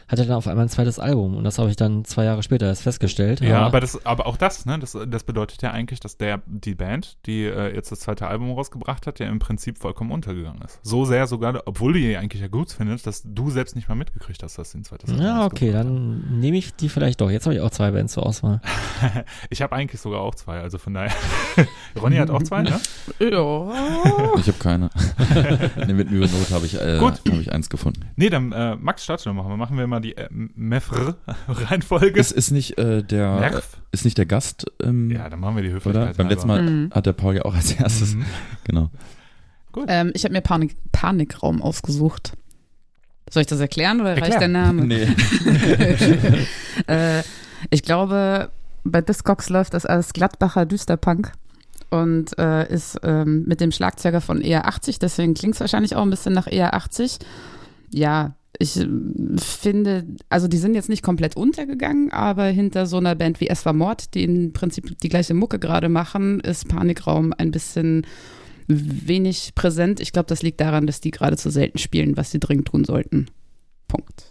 hatte 0.10 0.26
dann 0.26 0.36
auf 0.36 0.47
einmal 0.47 0.66
ein 0.66 0.70
zweites 0.70 0.97
Album 0.97 1.38
und 1.38 1.43
das 1.43 1.60
habe 1.60 1.70
ich 1.70 1.76
dann 1.76 2.03
zwei 2.03 2.26
Jahre 2.26 2.41
später 2.41 2.66
erst 2.66 2.82
festgestellt. 2.82 3.41
Ja, 3.41 3.62
aber, 3.62 3.80
das, 3.80 4.05
aber 4.05 4.26
auch 4.26 4.38
das, 4.38 4.66
ne, 4.66 4.80
das, 4.80 4.97
das 5.07 5.24
bedeutet 5.24 5.62
ja 5.62 5.72
eigentlich, 5.72 5.99
dass 5.99 6.18
der, 6.18 6.41
die 6.47 6.74
Band, 6.74 7.18
die 7.28 7.45
äh, 7.45 7.74
jetzt 7.76 7.91
das 7.91 7.99
zweite 7.99 8.28
Album 8.28 8.51
rausgebracht 8.51 9.05
hat, 9.05 9.20
ja 9.20 9.28
im 9.28 9.38
Prinzip 9.38 9.78
vollkommen 9.78 10.12
untergegangen 10.12 10.62
ist. 10.64 10.80
So 10.82 11.05
sehr 11.05 11.28
sogar, 11.28 11.62
obwohl 11.66 11.93
du 11.93 11.99
die 11.99 12.18
eigentlich 12.18 12.41
ja 12.41 12.47
gut 12.47 12.72
findest, 12.72 13.05
dass 13.05 13.22
du 13.24 13.51
selbst 13.51 13.76
nicht 13.76 13.88
mal 13.88 13.95
mitgekriegt 13.95 14.41
hast, 14.41 14.57
dass 14.57 14.72
sie 14.72 14.80
ein 14.80 14.84
zweites 14.84 15.12
Album 15.12 15.24
ja, 15.24 15.45
okay, 15.45 15.72
dann 15.72 16.39
nehme 16.39 16.57
ich 16.57 16.74
die 16.74 16.89
vielleicht 16.89 17.22
doch. 17.22 17.30
Jetzt 17.30 17.45
habe 17.45 17.55
ich 17.55 17.62
auch 17.62 17.70
zwei 17.70 17.91
Bands 17.91 18.14
zur 18.14 18.26
Auswahl. 18.26 18.62
Ich 19.49 19.62
habe 19.62 19.76
eigentlich 19.76 20.01
sogar 20.01 20.22
auch 20.22 20.36
zwei, 20.36 20.60
also 20.60 20.78
von 20.78 20.93
daher. 20.93 21.12
Ronny 22.01 22.18
hat 22.18 22.30
auch 22.30 22.43
zwei, 22.43 22.62
ne? 22.62 22.80
Ja. 23.20 24.36
ich 24.38 24.47
habe 24.47 24.57
keine. 24.60 24.89
nee, 25.88 25.93
mit 25.93 26.12
Mühe 26.12 26.22
Not 26.22 26.51
habe 26.51 26.66
ich, 26.66 26.76
äh, 26.76 26.99
hab 26.99 27.28
ich 27.28 27.51
eins 27.51 27.70
gefunden. 27.70 28.01
Nee, 28.16 28.30
dann 28.30 28.51
äh, 28.51 28.76
Max, 28.76 29.03
start 29.03 29.22
schon 29.22 29.36
mal. 29.36 29.57
Machen 29.57 29.78
wir 29.78 29.88
mal 29.88 29.99
die 30.02 30.18
äh, 30.18 30.28
Mefr-Reihenfolge. 30.32 32.20
Ist, 32.20 32.32
ist 32.32 32.52
nicht 32.52 32.78
äh, 32.78 33.04
der 33.04 33.39
Merf? 33.39 33.78
ist 33.91 34.06
nicht 34.06 34.18
der 34.18 34.26
Gast, 34.26 34.66
ähm, 34.84 35.10
Ja, 35.12 35.30
dann 35.30 35.39
machen 35.39 35.56
wir 35.56 35.64
die 35.64 35.72
Höflichkeit. 35.72 36.04
oder? 36.10 36.14
Beim 36.14 36.28
letzten 36.30 36.47
Mal 36.47 36.62
Mhm. 36.62 36.91
hat 36.93 37.06
der 37.06 37.14
Paul 37.14 37.36
ja 37.36 37.43
auch 37.45 37.56
als 37.56 37.72
erstes. 37.72 38.16
Mhm. 38.16 38.26
Genau. 38.66 38.89
Ähm, 39.88 40.12
ich 40.16 40.24
habe 40.24 40.34
mir 40.34 40.41
Panik, 40.41 40.76
Panikraum 40.91 41.62
ausgesucht. 41.62 42.34
Soll 43.30 43.41
ich 43.41 43.47
das 43.47 43.60
erklären 43.60 44.02
oder 44.02 44.12
reicht 44.14 44.34
Erklär. 44.34 44.39
der 44.39 44.47
Name? 44.47 44.86
Nee. 44.86 45.08
äh, 46.88 47.22
ich 47.70 47.84
glaube, 47.84 48.50
bei 48.84 49.02
Discogs 49.02 49.50
läuft 49.50 49.74
das 49.74 49.86
als 49.86 50.14
Gladbacher 50.14 50.66
Düsterpunk 50.66 51.32
und 51.91 52.38
äh, 52.39 52.68
ist 52.72 53.00
ähm, 53.04 53.43
mit 53.47 53.62
dem 53.62 53.72
Schlagzeuger 53.72 54.22
von 54.22 54.41
ER80, 54.41 55.00
deswegen 55.00 55.34
klingt 55.34 55.56
es 55.56 55.60
wahrscheinlich 55.62 55.95
auch 55.95 56.02
ein 56.04 56.10
bisschen 56.10 56.34
nach 56.34 56.47
ER80. 56.47 57.20
Ja, 57.91 58.34
ich 58.58 58.78
äh, 58.78 58.88
finde, 59.38 60.06
also 60.30 60.47
die 60.47 60.58
sind 60.58 60.74
jetzt 60.74 60.89
nicht 60.89 61.04
komplett 61.04 61.36
untergegangen, 61.36 62.12
aber 62.12 62.45
hinter 62.45 62.86
so 62.86 62.97
einer 62.97 63.16
Band 63.16 63.39
wie 63.39 63.47
Es 63.47 63.66
war 63.66 63.74
Mord, 63.74 64.14
die 64.14 64.24
im 64.24 64.54
Prinzip 64.54 64.97
die 65.00 65.10
gleiche 65.10 65.34
Mucke 65.34 65.60
gerade 65.60 65.89
machen, 65.89 66.39
ist 66.39 66.68
Panikraum 66.68 67.34
ein 67.38 67.52
bisschen 67.52 68.06
wenig 68.68 69.54
präsent. 69.56 70.00
Ich 70.00 70.12
glaube, 70.12 70.28
das 70.28 70.43
liegt 70.43 70.62
daran, 70.62 70.88
dass 70.88 71.02
die 71.02 71.12
gerade 71.12 71.38
zu 71.38 71.50
selten 71.50 71.80
spielen, 71.80 72.18
was 72.18 72.32
sie 72.32 72.39
dringend 72.39 72.68
tun 72.68 72.86
sollten. 72.86 73.28
Punkt. 73.88 74.28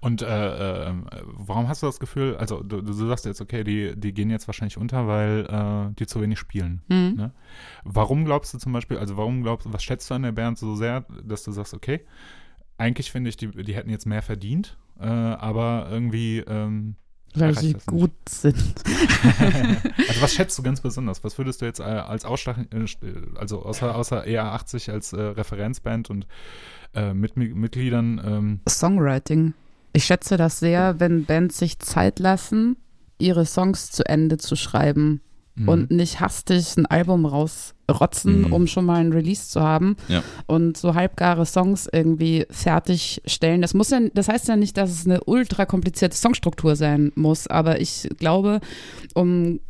Und 0.00 0.22
äh, 0.22 0.88
äh, 0.88 0.94
warum 1.24 1.68
hast 1.68 1.82
du 1.82 1.86
das 1.86 2.00
Gefühl, 2.00 2.36
also 2.36 2.62
du, 2.62 2.82
du 2.82 2.92
sagst 2.92 3.24
jetzt, 3.24 3.40
okay, 3.40 3.64
die, 3.64 3.94
die 3.96 4.12
gehen 4.12 4.30
jetzt 4.30 4.46
wahrscheinlich 4.46 4.78
unter, 4.78 5.06
weil 5.06 5.46
äh, 5.46 5.94
die 5.94 6.06
zu 6.06 6.20
wenig 6.20 6.38
spielen. 6.38 6.82
Hm. 6.88 7.14
Ne? 7.14 7.32
Warum 7.84 8.24
glaubst 8.24 8.54
du 8.54 8.58
zum 8.58 8.72
Beispiel, 8.72 8.98
also 8.98 9.16
warum 9.16 9.42
glaubst 9.42 9.66
du, 9.66 9.72
was 9.72 9.82
schätzt 9.82 10.10
du 10.10 10.14
an 10.14 10.22
der 10.22 10.32
Band 10.32 10.58
so 10.58 10.74
sehr, 10.74 11.04
dass 11.24 11.42
du 11.44 11.52
sagst, 11.52 11.74
okay, 11.74 12.04
eigentlich 12.78 13.10
finde 13.10 13.30
ich, 13.30 13.36
die, 13.36 13.48
die 13.48 13.74
hätten 13.74 13.90
jetzt 13.90 14.06
mehr 14.06 14.22
verdient, 14.22 14.76
äh, 14.98 15.04
aber 15.04 15.88
irgendwie 15.90 16.38
ähm, 16.38 16.96
Weil 17.34 17.56
sie 17.56 17.74
das 17.74 17.86
nicht. 17.86 17.86
gut 17.86 18.12
sind. 18.28 18.56
also 20.08 20.20
was 20.20 20.34
schätzt 20.34 20.58
du 20.58 20.62
ganz 20.62 20.80
besonders? 20.80 21.22
Was 21.24 21.38
würdest 21.38 21.62
du 21.62 21.66
jetzt 21.66 21.80
äh, 21.80 21.84
als 21.84 22.24
Ausschlag, 22.24 22.58
äh, 22.58 22.86
also 23.36 23.62
außer, 23.62 23.94
außer 23.94 24.24
EA80 24.24 24.90
als 24.90 25.12
äh, 25.12 25.20
Referenzband 25.20 26.10
und 26.10 26.26
äh, 26.94 27.14
mit 27.14 27.36
Mitgliedern, 27.36 28.20
ähm, 28.24 28.60
Songwriting. 28.68 29.54
Ich 29.92 30.04
schätze 30.04 30.36
das 30.36 30.58
sehr, 30.58 30.98
wenn 31.00 31.24
Bands 31.24 31.58
sich 31.58 31.78
Zeit 31.78 32.18
lassen, 32.18 32.76
ihre 33.18 33.44
Songs 33.46 33.90
zu 33.90 34.04
Ende 34.06 34.38
zu 34.38 34.56
schreiben 34.56 35.20
mhm. 35.54 35.68
und 35.68 35.90
nicht 35.90 36.20
hastig 36.20 36.76
ein 36.76 36.86
Album 36.86 37.26
rausrotzen, 37.26 38.42
Mhm. 38.42 38.52
um 38.52 38.66
schon 38.66 38.84
mal 38.86 39.00
ein 39.00 39.12
Release 39.12 39.48
zu 39.48 39.60
haben 39.60 39.96
Ja. 40.08 40.22
und 40.46 40.76
so 40.76 40.94
halbgare 40.94 41.44
Songs 41.46 41.88
irgendwie 41.92 42.46
fertigstellen. 42.50 43.60
Das 43.62 43.74
muss 43.74 43.90
ja, 43.90 44.00
das 44.14 44.28
heißt 44.28 44.48
ja 44.48 44.56
nicht, 44.56 44.76
dass 44.76 44.90
es 44.90 45.04
eine 45.06 45.22
ultra 45.24 45.66
komplizierte 45.66 46.16
Songstruktur 46.16 46.74
sein 46.74 47.12
muss, 47.14 47.46
aber 47.46 47.80
ich 47.80 48.08
glaube, 48.18 48.60
um 49.14 49.60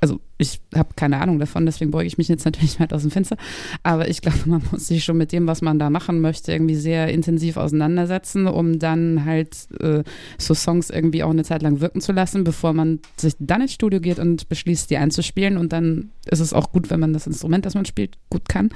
also 0.00 0.20
ich 0.38 0.60
habe 0.74 0.90
keine 0.96 1.20
Ahnung 1.20 1.38
davon, 1.38 1.64
deswegen 1.64 1.90
beuge 1.90 2.06
ich 2.06 2.18
mich 2.18 2.28
jetzt 2.28 2.44
natürlich 2.44 2.78
weit 2.80 2.92
aus 2.92 3.02
dem 3.02 3.10
Fenster. 3.10 3.36
Aber 3.82 4.08
ich 4.08 4.20
glaube, 4.20 4.38
man 4.46 4.62
muss 4.70 4.86
sich 4.86 5.04
schon 5.04 5.16
mit 5.16 5.32
dem, 5.32 5.46
was 5.46 5.62
man 5.62 5.78
da 5.78 5.90
machen 5.90 6.20
möchte, 6.20 6.52
irgendwie 6.52 6.74
sehr 6.74 7.08
intensiv 7.08 7.56
auseinandersetzen, 7.56 8.46
um 8.46 8.78
dann 8.78 9.24
halt 9.24 9.56
äh, 9.80 10.02
so 10.38 10.54
Songs 10.54 10.90
irgendwie 10.90 11.22
auch 11.22 11.30
eine 11.30 11.44
Zeit 11.44 11.62
lang 11.62 11.80
wirken 11.80 12.00
zu 12.00 12.12
lassen, 12.12 12.44
bevor 12.44 12.72
man 12.72 13.00
sich 13.16 13.34
dann 13.38 13.62
ins 13.62 13.72
Studio 13.72 14.00
geht 14.00 14.18
und 14.18 14.48
beschließt, 14.48 14.90
die 14.90 14.98
einzuspielen. 14.98 15.56
Und 15.56 15.72
dann 15.72 16.10
ist 16.26 16.40
es 16.40 16.52
auch 16.52 16.72
gut, 16.72 16.90
wenn 16.90 17.00
man 17.00 17.12
das 17.12 17.26
Instrument, 17.26 17.64
das 17.64 17.74
man 17.74 17.86
spielt, 17.86 18.18
gut 18.30 18.48
kann. 18.48 18.70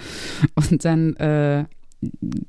Und 0.54 0.84
dann 0.84 1.16
äh, 1.16 1.64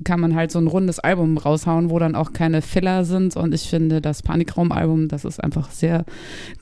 kann 0.04 0.20
man 0.20 0.34
halt 0.34 0.50
so 0.50 0.58
ein 0.58 0.66
rundes 0.66 0.98
Album 0.98 1.36
raushauen, 1.36 1.90
wo 1.90 1.98
dann 1.98 2.14
auch 2.14 2.32
keine 2.32 2.62
Filler 2.62 3.04
sind. 3.04 3.36
Und 3.36 3.54
ich 3.54 3.68
finde, 3.68 4.00
das 4.00 4.22
Panikraum-Album, 4.22 5.08
das 5.08 5.24
ist 5.24 5.42
einfach 5.42 5.70
sehr 5.70 6.04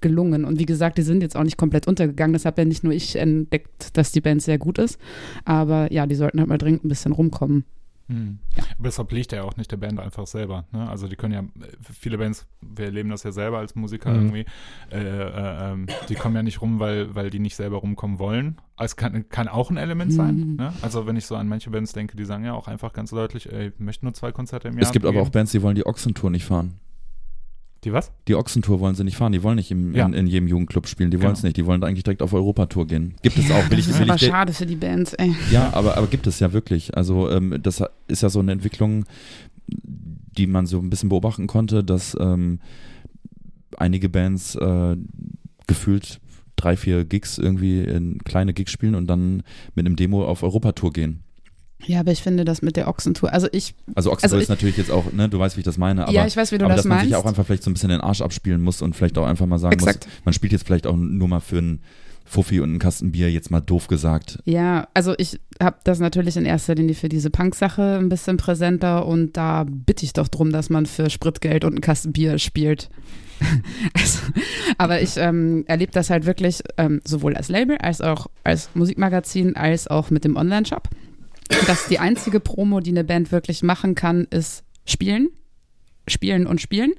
gelungen. 0.00 0.44
Und 0.44 0.58
wie 0.58 0.66
gesagt, 0.66 0.98
die 0.98 1.02
sind 1.02 1.22
jetzt 1.22 1.36
auch 1.36 1.44
nicht 1.44 1.56
komplett 1.56 1.86
untergegangen. 1.86 2.32
Das 2.32 2.44
habe 2.44 2.62
ja 2.62 2.64
nicht 2.66 2.82
nur 2.82 2.92
ich 2.92 3.16
entdeckt, 3.16 3.96
dass 3.96 4.12
die 4.12 4.20
Band 4.20 4.42
sehr 4.42 4.58
gut 4.58 4.78
ist. 4.78 4.98
Aber 5.44 5.92
ja, 5.92 6.06
die 6.06 6.16
sollten 6.16 6.40
halt 6.40 6.48
mal 6.48 6.58
dringend 6.58 6.84
ein 6.84 6.88
bisschen 6.88 7.12
rumkommen. 7.12 7.64
Hm. 8.10 8.38
Aber 8.56 8.88
deshalb 8.88 9.12
liegt 9.12 9.32
ja 9.32 9.44
auch 9.44 9.56
nicht 9.56 9.70
der 9.70 9.76
Band 9.76 10.00
einfach 10.00 10.26
selber. 10.26 10.64
Ne? 10.72 10.88
Also 10.88 11.06
die 11.08 11.16
können 11.16 11.32
ja, 11.32 11.44
viele 11.82 12.18
Bands, 12.18 12.46
wir 12.60 12.86
erleben 12.86 13.08
das 13.10 13.22
ja 13.22 13.32
selber 13.32 13.58
als 13.58 13.74
Musiker 13.74 14.10
Mhm. 14.10 14.16
irgendwie, 14.16 14.44
äh, 14.90 14.98
äh, 14.98 15.72
ähm, 15.72 15.86
die 16.08 16.14
kommen 16.14 16.34
ja 16.34 16.42
nicht 16.42 16.60
rum, 16.60 16.80
weil, 16.80 17.14
weil 17.14 17.30
die 17.30 17.38
nicht 17.38 17.56
selber 17.56 17.78
rumkommen 17.78 18.18
wollen. 18.18 18.58
Es 18.78 18.96
kann, 18.96 19.28
kann 19.28 19.46
auch 19.48 19.70
ein 19.70 19.76
Element 19.76 20.12
sein. 20.12 20.36
Mhm. 20.36 20.56
Ne? 20.56 20.72
Also 20.82 21.06
wenn 21.06 21.16
ich 21.16 21.26
so 21.26 21.36
an 21.36 21.48
manche 21.48 21.70
Bands 21.70 21.92
denke, 21.92 22.16
die 22.16 22.24
sagen 22.24 22.44
ja 22.44 22.54
auch 22.54 22.66
einfach 22.68 22.92
ganz 22.92 23.10
deutlich, 23.10 23.50
ey, 23.52 23.68
ich 23.68 23.78
möchte 23.78 24.04
nur 24.04 24.14
zwei 24.14 24.32
Konzerte 24.32 24.68
im 24.68 24.74
Jahr. 24.74 24.82
Es 24.82 24.92
gibt 24.92 25.06
aber 25.06 25.20
auch. 25.22 25.28
Bands, 25.28 25.52
die 25.52 25.62
wollen 25.62 25.76
die 25.76 25.86
Ochsentour 25.86 26.30
nicht 26.30 26.44
fahren. 26.44 26.74
Die 27.84 27.92
was? 27.92 28.12
Die 28.28 28.34
Ochsentour 28.34 28.78
wollen 28.80 28.94
sie 28.94 29.04
nicht 29.04 29.16
fahren. 29.16 29.32
Die 29.32 29.42
wollen 29.42 29.56
nicht 29.56 29.70
im, 29.70 29.94
Ja. 29.94 30.04
in, 30.06 30.12
in 30.12 30.26
jedem 30.26 30.48
Jugendclub 30.48 30.86
spielen. 30.86 31.10
Die 31.10 31.16
Genau. 31.16 31.26
wollen 31.28 31.34
es 31.36 31.42
nicht. 31.42 31.56
Die 31.56 31.64
wollen 31.64 31.82
eigentlich 31.82 32.04
direkt 32.04 32.20
auf 32.22 32.32
Europatour 32.34 32.86
gehen. 32.86 33.14
Gibt 33.22 33.38
es 33.38 33.50
auch. 33.50 33.70
Will 33.70 33.78
ich, 33.78 33.86
das 33.86 33.94
ist 33.94 34.00
will 34.00 34.06
aber 34.10 34.16
ich, 34.16 34.20
de- 34.20 34.28
schade 34.30 34.52
für 34.52 34.66
die 34.66 34.76
Bands, 34.76 35.14
ey. 35.14 35.34
Ja, 35.50 35.72
aber, 35.72 35.96
aber 35.96 36.06
gibt 36.08 36.26
es 36.26 36.40
ja 36.40 36.52
wirklich. 36.52 36.94
Also 36.96 37.30
ähm, 37.30 37.58
das 37.62 37.82
ist 38.08 38.22
ja 38.22 38.28
so 38.28 38.40
eine 38.40 38.52
Entwicklung, 38.52 39.06
die 39.66 40.46
man 40.46 40.66
so 40.66 40.78
ein 40.78 40.90
bisschen 40.90 41.08
beobachten 41.08 41.46
konnte, 41.46 41.82
dass 41.82 42.16
ähm, 42.20 42.60
einige 43.78 44.08
Bands 44.08 44.56
äh, 44.56 44.96
gefühlt 45.66 46.20
drei, 46.56 46.76
vier 46.76 47.04
Gigs 47.06 47.38
irgendwie 47.38 47.80
in 47.80 48.18
kleine 48.18 48.52
Gigs 48.52 48.72
spielen 48.72 48.94
und 48.94 49.06
dann 49.06 49.42
mit 49.74 49.86
einem 49.86 49.96
Demo 49.96 50.24
auf 50.26 50.42
Europatour 50.42 50.92
gehen. 50.92 51.20
Ja, 51.86 52.00
aber 52.00 52.12
ich 52.12 52.22
finde 52.22 52.44
das 52.44 52.62
mit 52.62 52.76
der 52.76 52.88
Ochsentour, 52.88 53.32
also 53.32 53.48
ich. 53.52 53.74
Also 53.94 54.12
Ochsentour 54.12 54.36
also 54.36 54.42
ist 54.42 54.48
natürlich 54.48 54.76
jetzt 54.76 54.90
auch, 54.90 55.12
ne, 55.12 55.28
du 55.28 55.38
weißt, 55.38 55.56
wie 55.56 55.60
ich 55.60 55.64
das 55.64 55.78
meine, 55.78 56.04
aber, 56.04 56.12
ja, 56.12 56.26
ich 56.26 56.36
weiß, 56.36 56.52
wie 56.52 56.58
du 56.58 56.64
aber 56.64 56.74
das 56.74 56.82
dass 56.82 56.88
man 56.88 56.98
meinst. 56.98 57.10
sich 57.10 57.16
auch 57.16 57.26
einfach 57.26 57.46
vielleicht 57.46 57.62
so 57.62 57.70
ein 57.70 57.74
bisschen 57.74 57.90
den 57.90 58.00
Arsch 58.00 58.20
abspielen 58.20 58.60
muss 58.60 58.82
und 58.82 58.94
vielleicht 58.94 59.16
auch 59.18 59.26
einfach 59.26 59.46
mal 59.46 59.58
sagen 59.58 59.74
Exakt. 59.74 60.06
muss, 60.06 60.14
man 60.24 60.34
spielt 60.34 60.52
jetzt 60.52 60.66
vielleicht 60.66 60.86
auch 60.86 60.96
nur 60.96 61.28
mal 61.28 61.40
für 61.40 61.58
einen 61.58 61.80
Fuffi 62.30 62.60
und 62.60 62.68
einen 62.70 62.78
Kasten 62.78 63.10
Bier, 63.10 63.28
jetzt 63.28 63.50
mal 63.50 63.60
doof 63.60 63.88
gesagt. 63.88 64.38
Ja, 64.44 64.86
also 64.94 65.14
ich 65.18 65.40
habe 65.60 65.78
das 65.82 65.98
natürlich 65.98 66.36
in 66.36 66.46
erster 66.46 66.76
Linie 66.76 66.94
für 66.94 67.08
diese 67.08 67.28
Punk-Sache 67.28 67.98
ein 67.98 68.08
bisschen 68.08 68.36
präsenter 68.36 69.04
und 69.06 69.36
da 69.36 69.66
bitte 69.68 70.04
ich 70.04 70.12
doch 70.12 70.28
drum, 70.28 70.52
dass 70.52 70.70
man 70.70 70.86
für 70.86 71.10
Spritgeld 71.10 71.64
und 71.64 71.72
einen 71.72 71.80
Kasten 71.80 72.12
Bier 72.12 72.38
spielt. 72.38 72.88
also, 73.94 74.18
aber 74.78 75.00
ich 75.00 75.16
ähm, 75.16 75.64
erlebe 75.66 75.90
das 75.90 76.10
halt 76.10 76.24
wirklich 76.24 76.62
ähm, 76.76 77.00
sowohl 77.04 77.36
als 77.36 77.48
Label 77.48 77.78
als 77.78 78.00
auch 78.00 78.28
als 78.44 78.70
Musikmagazin 78.74 79.56
als 79.56 79.88
auch 79.88 80.10
mit 80.10 80.24
dem 80.24 80.36
Online-Shop, 80.36 80.88
dass 81.66 81.86
die 81.88 81.98
einzige 81.98 82.40
Promo, 82.40 82.80
die 82.80 82.90
eine 82.90 83.04
Band 83.04 83.32
wirklich 83.32 83.62
machen 83.62 83.94
kann, 83.94 84.26
ist 84.30 84.64
spielen, 84.84 85.30
spielen 86.08 86.46
und 86.46 86.60
spielen. 86.60 86.94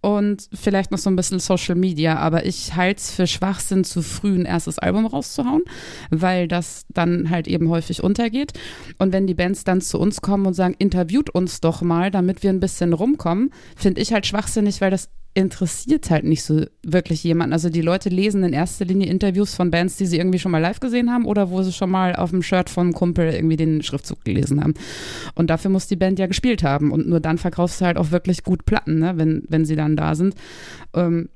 Und 0.00 0.48
vielleicht 0.52 0.92
noch 0.92 0.98
so 0.98 1.10
ein 1.10 1.16
bisschen 1.16 1.40
Social 1.40 1.74
Media, 1.74 2.16
aber 2.18 2.46
ich 2.46 2.76
halte 2.76 3.00
es 3.00 3.10
für 3.10 3.26
Schwachsinn, 3.26 3.82
zu 3.82 4.00
früh 4.02 4.32
ein 4.32 4.44
erstes 4.44 4.78
Album 4.78 5.06
rauszuhauen, 5.06 5.62
weil 6.10 6.46
das 6.46 6.84
dann 6.88 7.30
halt 7.30 7.48
eben 7.48 7.68
häufig 7.68 8.04
untergeht. 8.04 8.52
Und 8.98 9.12
wenn 9.12 9.26
die 9.26 9.34
Bands 9.34 9.64
dann 9.64 9.80
zu 9.80 9.98
uns 9.98 10.20
kommen 10.20 10.46
und 10.46 10.54
sagen, 10.54 10.76
interviewt 10.78 11.30
uns 11.30 11.60
doch 11.60 11.82
mal, 11.82 12.12
damit 12.12 12.44
wir 12.44 12.50
ein 12.50 12.60
bisschen 12.60 12.92
rumkommen, 12.92 13.50
finde 13.76 14.00
ich 14.00 14.12
halt 14.12 14.24
schwachsinnig, 14.24 14.80
weil 14.80 14.92
das 14.92 15.10
interessiert 15.38 16.10
halt 16.10 16.24
nicht 16.24 16.42
so 16.42 16.66
wirklich 16.82 17.22
jemanden. 17.22 17.52
Also 17.52 17.70
die 17.70 17.80
Leute 17.80 18.08
lesen 18.08 18.42
in 18.42 18.52
erster 18.52 18.84
Linie 18.84 19.08
Interviews 19.08 19.54
von 19.54 19.70
Bands, 19.70 19.96
die 19.96 20.06
sie 20.06 20.18
irgendwie 20.18 20.40
schon 20.40 20.50
mal 20.50 20.58
live 20.58 20.80
gesehen 20.80 21.12
haben 21.12 21.26
oder 21.26 21.50
wo 21.50 21.62
sie 21.62 21.72
schon 21.72 21.90
mal 21.90 22.16
auf 22.16 22.30
dem 22.30 22.42
Shirt 22.42 22.68
vom 22.68 22.92
Kumpel 22.92 23.32
irgendwie 23.32 23.56
den 23.56 23.80
Schriftzug 23.82 24.24
gelesen 24.24 24.60
haben. 24.60 24.74
Und 25.36 25.48
dafür 25.48 25.70
muss 25.70 25.86
die 25.86 25.94
Band 25.94 26.18
ja 26.18 26.26
gespielt 26.26 26.64
haben. 26.64 26.90
Und 26.90 27.08
nur 27.08 27.20
dann 27.20 27.38
verkaufst 27.38 27.80
du 27.80 27.84
halt 27.84 27.98
auch 27.98 28.10
wirklich 28.10 28.42
gut 28.42 28.66
Platten, 28.66 28.98
ne, 28.98 29.12
wenn, 29.16 29.44
wenn 29.48 29.64
sie 29.64 29.76
dann 29.76 29.94
da 29.94 30.16
sind. 30.16 30.34
Ähm, 30.92 31.28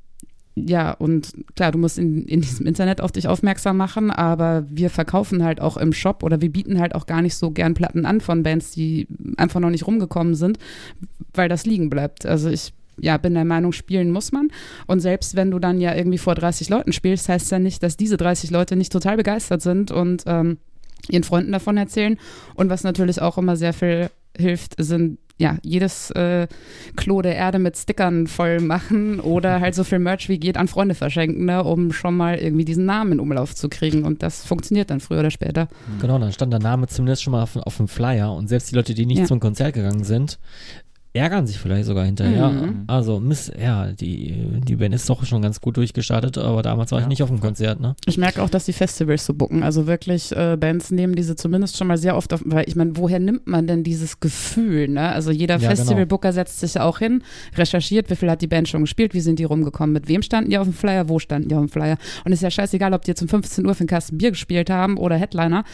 ja, 0.57 0.90
und 0.90 1.32
klar, 1.55 1.70
du 1.70 1.78
musst 1.78 1.96
in, 1.96 2.24
in 2.24 2.40
diesem 2.40 2.66
Internet 2.66 3.00
auf 3.00 3.12
dich 3.12 3.28
aufmerksam 3.28 3.76
machen, 3.76 4.11
aber 4.11 4.66
wir 4.68 4.90
verkaufen 4.90 5.44
halt 5.44 5.61
auch 5.61 5.76
im 5.76 5.92
Shop 5.92 6.24
oder 6.24 6.40
wir 6.40 6.50
bieten 6.50 6.80
halt 6.80 6.96
auch 6.96 7.07
gar 7.07 7.22
nicht 7.22 7.36
so 7.36 7.53
gern 7.53 7.74
Platten 7.74 8.05
an 8.05 8.20
von 8.20 8.42
Bands, 8.42 8.72
die 8.72 9.07
einfach 9.36 9.61
noch 9.61 9.70
nicht 9.70 9.86
rumgekommen 9.86 10.34
sind, 10.34 10.59
weil 11.34 11.48
das 11.48 11.64
liegen 11.66 11.88
bleibt. 11.88 12.26
Also 12.26 12.50
ich 12.50 12.74
ja, 13.01 13.16
bin 13.16 13.34
der 13.34 13.45
Meinung, 13.45 13.72
spielen 13.72 14.11
muss 14.11 14.32
man. 14.32 14.49
Und 14.86 15.01
selbst 15.01 15.34
wenn 15.36 15.51
du 15.51 15.59
dann 15.59 15.80
ja 15.80 15.95
irgendwie 15.95 16.18
vor 16.18 16.34
30 16.34 16.68
Leuten 16.68 16.93
spielst, 16.93 17.28
heißt 17.28 17.51
ja 17.51 17.59
nicht, 17.59 17.82
dass 17.82 17.97
diese 17.97 18.16
30 18.16 18.51
Leute 18.51 18.76
nicht 18.76 18.93
total 18.93 19.16
begeistert 19.16 19.62
sind 19.62 19.90
und 19.90 20.24
ähm, 20.26 20.59
ihren 21.09 21.24
Freunden 21.24 21.53
davon 21.53 21.76
erzählen. 21.76 22.18
Und 22.55 22.70
was 22.70 22.84
natürlich 22.84 23.20
auch 23.20 23.38
immer 23.38 23.57
sehr 23.57 23.72
viel 23.72 24.11
hilft, 24.36 24.74
sind 24.78 25.18
ja, 25.38 25.57
jedes 25.62 26.11
äh, 26.12 26.47
Klo 26.95 27.20
der 27.20 27.34
Erde 27.34 27.59
mit 27.59 27.76
Stickern 27.76 28.28
voll 28.28 28.61
machen 28.61 29.18
oder 29.18 29.61
halt 29.61 29.74
so 29.74 29.82
viel 29.82 29.99
Merch 29.99 30.28
wie 30.28 30.38
geht 30.38 30.57
an 30.57 30.68
Freunde 30.68 30.95
verschenken, 30.95 31.47
ne, 31.47 31.64
um 31.64 31.90
schon 31.93 32.16
mal 32.16 32.36
irgendwie 32.36 32.64
diesen 32.64 32.84
Namen 32.84 33.12
in 33.12 33.20
Umlauf 33.20 33.53
zu 33.55 33.68
kriegen. 33.68 34.05
Und 34.05 34.22
das 34.22 34.45
funktioniert 34.47 34.90
dann 34.90 35.01
früher 35.01 35.18
oder 35.20 35.32
später. 35.32 35.66
Genau, 36.01 36.18
dann 36.20 36.32
stand 36.32 36.53
der 36.53 36.61
Name 36.61 36.86
zumindest 36.86 37.24
schon 37.24 37.32
mal 37.32 37.43
auf, 37.43 37.57
auf 37.57 37.76
dem 37.78 37.88
Flyer 37.88 38.32
und 38.32 38.47
selbst 38.49 38.70
die 38.70 38.76
Leute, 38.76 38.95
die 38.95 39.05
nicht 39.07 39.20
Ja. 39.20 39.24
zum 39.24 39.40
Konzert 39.40 39.74
gegangen 39.74 40.05
sind, 40.05 40.38
ärgern 41.14 41.46
sich 41.46 41.58
vielleicht 41.58 41.84
sogar 41.86 42.04
hinterher. 42.04 42.48
Mhm. 42.50 42.84
Also, 42.86 43.20
Miss, 43.20 43.52
ja, 43.60 43.92
die, 43.92 44.46
die 44.66 44.76
Band 44.76 44.94
ist 44.94 45.08
doch 45.10 45.24
schon 45.24 45.42
ganz 45.42 45.60
gut 45.60 45.76
durchgestartet, 45.76 46.38
aber 46.38 46.62
damals 46.62 46.90
war 46.92 46.98
ich 46.98 47.04
Ja. 47.04 47.08
nicht 47.08 47.22
auf 47.22 47.28
dem 47.28 47.40
Konzert, 47.40 47.80
ne? 47.80 47.94
Ich 48.06 48.16
merke 48.18 48.42
auch, 48.42 48.48
dass 48.50 48.64
die 48.64 48.72
Festivals 48.72 49.26
so 49.26 49.34
bucken. 49.34 49.62
Also 49.62 49.86
wirklich 49.86 50.34
äh, 50.34 50.56
Bands 50.58 50.90
nehmen 50.90 51.14
diese 51.14 51.36
zumindest 51.36 51.76
schon 51.76 51.86
mal 51.86 51.98
sehr 51.98 52.16
oft 52.16 52.32
auf, 52.32 52.42
weil 52.46 52.64
ich 52.68 52.76
meine, 52.76 52.96
woher 52.96 53.18
nimmt 53.18 53.46
man 53.46 53.66
denn 53.66 53.84
dieses 53.84 54.20
Gefühl? 54.20 54.88
Ne? 54.88 55.10
Also 55.12 55.30
jeder 55.30 55.58
Ja, 55.58 55.68
Festivalbooker 55.70 56.32
setzt 56.32 56.60
sich 56.60 56.74
ja 56.74 56.84
auch 56.84 56.98
hin, 56.98 57.22
recherchiert, 57.56 58.08
wie 58.10 58.16
viel 58.16 58.30
hat 58.30 58.40
die 58.42 58.46
Band 58.46 58.68
schon 58.68 58.80
gespielt, 58.82 59.12
wie 59.14 59.20
sind 59.20 59.38
die 59.38 59.44
rumgekommen, 59.44 59.92
mit 59.92 60.08
wem 60.08 60.22
standen 60.22 60.50
die 60.50 60.58
auf 60.58 60.66
dem 60.66 60.72
Flyer, 60.74 61.08
wo 61.08 61.18
standen 61.18 61.48
die 61.48 61.54
auf 61.54 61.60
dem 61.62 61.68
Flyer. 61.68 61.98
Und 62.24 62.32
ist 62.32 62.42
ja 62.42 62.50
scheißegal, 62.50 62.94
ob 62.94 63.02
die 63.02 63.10
jetzt 63.10 63.22
um 63.22 63.28
15 63.28 63.66
Uhr 63.66 63.74
für 63.74 63.80
einen 63.80 63.88
Kasten 63.88 64.18
Bier 64.18 64.30
gespielt 64.30 64.70
haben 64.70 64.96
oder 64.96 65.16
Headliner. 65.16 65.64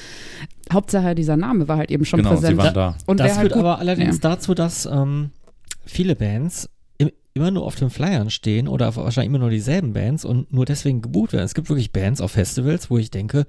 Hauptsache 0.72 1.14
dieser 1.14 1.36
Name 1.36 1.68
war 1.68 1.78
halt 1.78 1.90
eben 1.90 2.04
schon 2.04 2.18
genau, 2.18 2.36
sie 2.36 2.42
präsent. 2.42 2.58
waren 2.58 2.74
da. 2.74 2.96
Und 3.06 3.20
das 3.20 3.32
halt 3.32 3.40
führt 3.40 3.52
gut, 3.54 3.60
aber 3.60 3.78
allerdings 3.78 4.20
dazu, 4.20 4.54
dass 4.54 4.86
ähm, 4.86 5.30
viele 5.84 6.16
Bands 6.16 6.68
im, 6.98 7.10
immer 7.34 7.50
nur 7.50 7.64
auf 7.64 7.76
den 7.76 7.90
Flyern 7.90 8.30
stehen 8.30 8.68
oder 8.68 8.88
auf, 8.88 8.96
wahrscheinlich 8.96 9.30
immer 9.30 9.38
nur 9.38 9.50
dieselben 9.50 9.92
Bands 9.92 10.24
und 10.24 10.52
nur 10.52 10.64
deswegen 10.64 11.02
gebucht 11.02 11.32
werden. 11.32 11.44
Es 11.44 11.54
gibt 11.54 11.68
wirklich 11.68 11.92
Bands 11.92 12.20
auf 12.20 12.32
Festivals, 12.32 12.90
wo 12.90 12.98
ich 12.98 13.10
denke, 13.10 13.46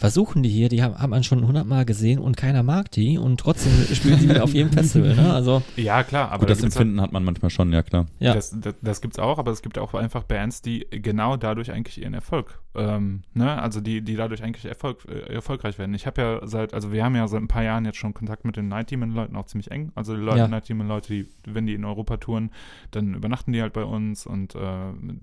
versuchen 0.00 0.42
die 0.42 0.48
hier, 0.48 0.70
die 0.70 0.82
haben, 0.82 0.98
haben 0.98 1.10
man 1.10 1.22
schon 1.22 1.46
hundertmal 1.46 1.84
gesehen 1.84 2.18
und 2.18 2.34
keiner 2.36 2.62
mag 2.62 2.90
die 2.90 3.18
und 3.18 3.38
trotzdem 3.38 3.70
spielen 3.94 4.18
sie 4.18 4.28
wieder 4.30 4.42
auf 4.42 4.54
jedem 4.54 4.72
Festival, 4.78 5.14
ne? 5.14 5.32
Also, 5.34 5.62
Ja, 5.76 6.02
klar, 6.02 6.30
aber 6.30 6.38
Gut, 6.40 6.48
da 6.48 6.54
das 6.54 6.62
halt- 6.62 6.72
Empfinden 6.72 7.00
hat 7.02 7.12
man 7.12 7.22
manchmal 7.22 7.50
schon, 7.50 7.70
ja 7.72 7.82
klar. 7.82 8.06
ja. 8.18 8.32
Das, 8.32 8.50
das, 8.58 8.74
das 8.80 9.00
gibt 9.02 9.14
es 9.14 9.18
auch, 9.18 9.38
aber 9.38 9.50
es 9.52 9.60
gibt 9.60 9.78
auch 9.78 9.92
einfach 9.92 10.24
Bands, 10.24 10.62
die 10.62 10.86
genau 10.90 11.36
dadurch 11.36 11.70
eigentlich 11.70 12.00
ihren 12.00 12.14
Erfolg, 12.14 12.60
ähm, 12.74 13.22
ne, 13.34 13.60
also 13.60 13.80
die, 13.82 14.00
die 14.00 14.16
dadurch 14.16 14.42
eigentlich 14.42 14.64
Erfolg, 14.64 15.04
äh, 15.06 15.34
erfolgreich 15.34 15.78
werden. 15.78 15.92
Ich 15.94 16.06
habe 16.06 16.22
ja 16.22 16.40
seit, 16.46 16.72
also 16.72 16.92
wir 16.92 17.04
haben 17.04 17.14
ja 17.14 17.28
seit 17.28 17.42
ein 17.42 17.48
paar 17.48 17.62
Jahren 17.64 17.84
jetzt 17.84 17.98
schon 17.98 18.14
Kontakt 18.14 18.46
mit 18.46 18.56
den 18.56 18.68
Night 18.68 18.90
Demon-Leuten 18.90 19.36
auch 19.36 19.46
ziemlich 19.46 19.70
eng. 19.70 19.92
Also 19.94 20.14
die 20.16 20.22
Leute, 20.22 20.38
Ja. 20.38 20.48
Night 20.48 20.68
Demon-Leute, 20.68 21.12
die, 21.12 21.28
wenn 21.44 21.66
die 21.66 21.74
in 21.74 21.84
Europa 21.84 22.16
touren, 22.16 22.50
dann 22.90 23.12
übernachten 23.14 23.52
die 23.52 23.60
halt 23.60 23.74
bei 23.74 23.84
uns 23.84 24.24
und 24.26 24.54
äh, 24.54 24.58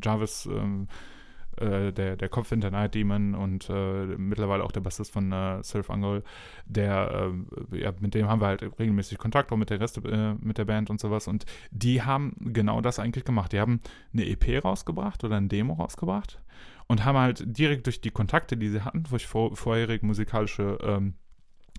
Jarvis, 0.03 0.47
ähm, 0.51 0.87
äh, 1.57 1.91
der, 1.91 2.15
der 2.15 2.29
Kopf 2.29 2.49
hinter 2.49 2.71
Night 2.71 2.95
Demon 2.95 3.35
und 3.35 3.69
äh, 3.69 4.05
mittlerweile 4.17 4.63
auch 4.63 4.71
der 4.71 4.81
Bassist 4.81 5.11
von 5.11 5.31
äh, 5.31 5.63
Surf 5.63 5.89
Angol, 5.89 6.23
der, 6.65 7.31
äh, 7.71 7.81
ja, 7.81 7.93
mit 7.99 8.13
dem 8.13 8.27
haben 8.27 8.41
wir 8.41 8.47
halt 8.47 8.61
regelmäßig 8.79 9.17
Kontakt, 9.17 9.51
auch 9.51 9.57
mit 9.57 9.69
der 9.69 9.79
Rest, 9.79 9.97
äh, 10.05 10.33
mit 10.39 10.57
der 10.57 10.65
Band 10.65 10.89
und 10.89 10.99
sowas. 10.99 11.27
Und 11.27 11.45
die 11.71 12.01
haben 12.01 12.35
genau 12.39 12.81
das 12.81 12.99
eigentlich 12.99 13.25
gemacht. 13.25 13.53
Die 13.53 13.59
haben 13.59 13.79
eine 14.13 14.27
EP 14.27 14.63
rausgebracht 14.63 15.23
oder 15.23 15.37
ein 15.37 15.49
Demo 15.49 15.73
rausgebracht 15.73 16.39
und 16.87 17.05
haben 17.05 17.17
halt 17.17 17.43
direkt 17.45 17.85
durch 17.85 18.01
die 18.01 18.11
Kontakte, 18.11 18.57
die 18.57 18.69
sie 18.69 18.81
hatten, 18.81 19.03
durch 19.03 19.27
vor, 19.27 19.55
vorherige 19.55 20.05
musikalische 20.05 20.77
ähm, 20.81 21.15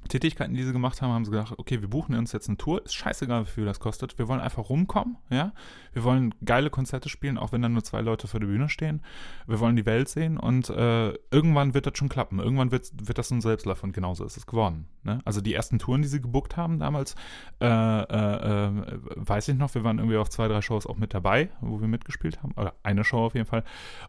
Tätigkeiten, 0.09 0.55
die 0.55 0.63
sie 0.63 0.73
gemacht 0.73 1.03
haben, 1.03 1.13
haben 1.13 1.25
sie 1.25 1.31
gedacht, 1.31 1.55
okay, 1.59 1.81
wir 1.81 1.89
buchen 1.89 2.15
uns 2.15 2.33
jetzt 2.33 2.49
eine 2.49 2.57
Tour, 2.57 2.85
ist 2.85 2.95
scheißegal, 2.95 3.47
wie 3.47 3.51
viel 3.51 3.65
das 3.65 3.81
kostet. 3.81 4.19
Wir 4.19 4.29
wollen 4.29 4.41
einfach 4.41 4.69
rumkommen, 4.69 5.17
ja. 5.31 5.53
Wir 5.93 6.05
wollen 6.05 6.35
geile 6.45 6.71
Konzerte 6.71 7.09
spielen, 7.09 7.39
auch 7.39 7.53
wenn 7.53 7.63
dann 7.63 7.73
nur 7.73 7.83
zwei 7.83 8.01
Leute 8.01 8.29
vor 8.29 8.41
der 8.41 8.47
Bühne 8.47 8.69
stehen. 8.69 9.03
Wir 9.47 9.61
wollen 9.61 9.77
die 9.77 9.87
Welt 9.87 10.09
sehen 10.09 10.39
und 10.39 10.71
äh, 10.71 11.13
irgendwann 11.31 11.75
wird 11.75 11.87
das 11.87 11.97
schon 11.97 12.09
klappen. 12.09 12.39
Irgendwann 12.39 12.71
wird, 12.71 12.91
wird 13.03 13.19
das 13.19 13.31
ein 13.31 13.41
Selbstlauf 13.41 13.83
und 13.83 13.93
genauso 13.93 14.25
ist 14.25 14.37
es 14.37 14.47
geworden. 14.47 14.87
Ne? 15.03 15.21
Also 15.25 15.41
die 15.41 15.55
ersten 15.55 15.79
Touren, 15.79 16.03
die 16.03 16.09
sie 16.09 16.21
gebucht 16.21 16.57
haben 16.57 16.79
damals, 16.79 17.15
äh, 17.61 17.67
äh, 17.67 18.67
äh, 18.67 18.71
weiß 19.17 19.49
ich 19.49 19.57
noch, 19.57 19.75
wir 19.75 19.85
waren 19.85 19.99
irgendwie 19.99 20.19
auf 20.19 20.29
zwei, 20.29 20.49
drei 20.49 20.63
Shows 20.63 20.87
auch 20.87 20.99
mit 20.99 21.15
dabei, 21.15 21.51
wo 21.61 21.81
wir 21.81 21.89
mitgespielt 21.89 22.43
haben. 22.43 22.53
Oder 22.53 22.75
eine 22.83 23.05
Show 23.05 23.25
auf 23.25 23.35
jeden 23.35 23.47
Fall. 23.47 23.65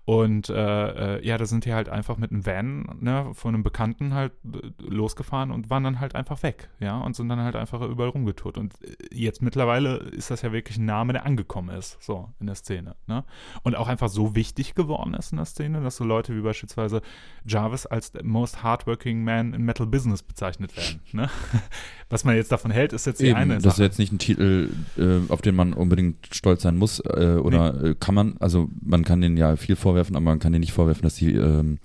Und 0.06 0.50
äh, 0.50 1.18
äh, 1.18 1.26
ja, 1.26 1.38
da 1.38 1.46
sind 1.46 1.66
die 1.66 1.74
halt 1.74 1.90
einfach 1.90 2.18
mit 2.18 2.32
einem 2.32 2.46
Van 2.46 2.98
ne, 3.00 3.32
von 3.34 3.56
einem 3.56 3.64
Bekannten 3.64 4.14
halt 4.14 4.34
losgefahren 4.80 5.52
und 5.52 5.70
waren 5.70 5.79
dann 5.84 6.00
halt 6.00 6.16
einfach 6.16 6.44
weg, 6.44 6.70
ja, 6.80 6.98
und 7.00 7.16
sind 7.16 7.30
dann 7.30 7.40
halt 7.40 7.56
einfach 7.56 7.82
überall 7.82 8.10
rumgetourt. 8.10 8.58
Und 8.58 8.74
äh, 8.84 8.96
jetzt 9.12 9.42
mittlerweile 9.42 9.98
ist 9.98 10.32
das 10.32 10.42
ja 10.42 10.52
wirklich 10.52 10.78
ein 10.78 10.86
Name, 10.86 11.14
der 11.14 11.26
angekommen 11.26 11.70
ist, 11.76 11.98
so 12.02 12.30
in 12.40 12.48
der 12.48 12.56
Szene, 12.56 12.96
ne? 13.08 13.24
Und 13.64 13.76
auch 13.76 13.88
einfach 13.88 14.10
so 14.10 14.36
wichtig 14.36 14.76
geworden 14.76 15.14
ist 15.14 15.32
in 15.32 15.38
der 15.38 15.46
Szene, 15.46 15.82
dass 15.82 15.98
so 15.98 16.04
Leute 16.04 16.36
wie 16.36 16.42
beispielsweise 16.42 17.02
Jarvis 17.46 17.86
als 17.86 18.12
the 18.14 18.24
most 18.24 18.64
hardworking 18.64 19.24
man 19.24 19.54
in 19.54 19.64
Metal 19.64 19.86
Business 19.88 20.24
bezeichnet 20.24 20.76
werden, 20.76 21.02
ne? 21.12 21.30
Was 22.12 22.24
man 22.24 22.36
jetzt 22.36 22.52
davon 22.52 22.72
hält, 22.72 22.92
ist 22.92 23.06
jetzt 23.06 23.22
die 23.22 23.28
Eben, 23.28 23.36
eine 23.36 23.56
das 23.56 23.66
ist 23.66 23.76
Sache. 23.76 23.84
jetzt 23.84 24.00
nicht 24.00 24.12
ein 24.12 24.18
Titel, 24.18 24.72
äh, 24.98 25.32
auf 25.32 25.42
den 25.44 25.56
man 25.56 25.74
unbedingt 25.74 26.28
stolz 26.32 26.64
sein 26.64 26.76
muss. 26.76 27.00
Äh, 27.02 27.38
oder 27.42 27.84
äh, 27.84 27.96
kann 28.00 28.16
man, 28.16 28.36
also 28.40 28.68
man 28.82 29.04
kann 29.04 29.22
denen 29.22 29.38
ja 29.38 29.56
viel 29.58 29.76
vorwerfen, 29.76 30.16
aber 30.16 30.26
man 30.26 30.40
kann 30.40 30.52
denen 30.52 30.62
nicht 30.62 30.74
vorwerfen, 30.74 31.04
dass 31.04 31.16
sie, 31.16 31.34
ähm, 31.34 31.78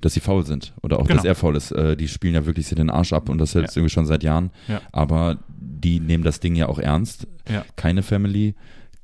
dass 0.00 0.14
sie 0.14 0.20
faul 0.20 0.44
sind. 0.46 0.74
Oder 0.82 0.98
auch, 1.00 1.04
Genau. 1.06 1.16
dass 1.16 1.24
er 1.24 1.34
faul 1.34 1.56
ist. 1.56 1.72
Äh, 1.72 1.96
die 1.96 2.08
spielen 2.08 2.34
ja 2.34 2.46
wirklich 2.46 2.68
den 2.68 2.90
Arsch 2.90 3.12
ab 3.12 3.28
und 3.28 3.38
das 3.38 3.54
jetzt 3.54 3.74
Ja. 3.74 3.80
irgendwie 3.80 3.92
schon 3.92 4.06
seit 4.06 4.22
Jahren. 4.22 4.50
Ja. 4.68 4.80
Aber 4.92 5.38
die 5.48 6.00
nehmen 6.00 6.24
das 6.24 6.40
Ding 6.40 6.54
ja 6.54 6.68
auch 6.68 6.78
ernst. 6.78 7.26
Ja. 7.48 7.64
Keine 7.76 8.02
Family, 8.02 8.54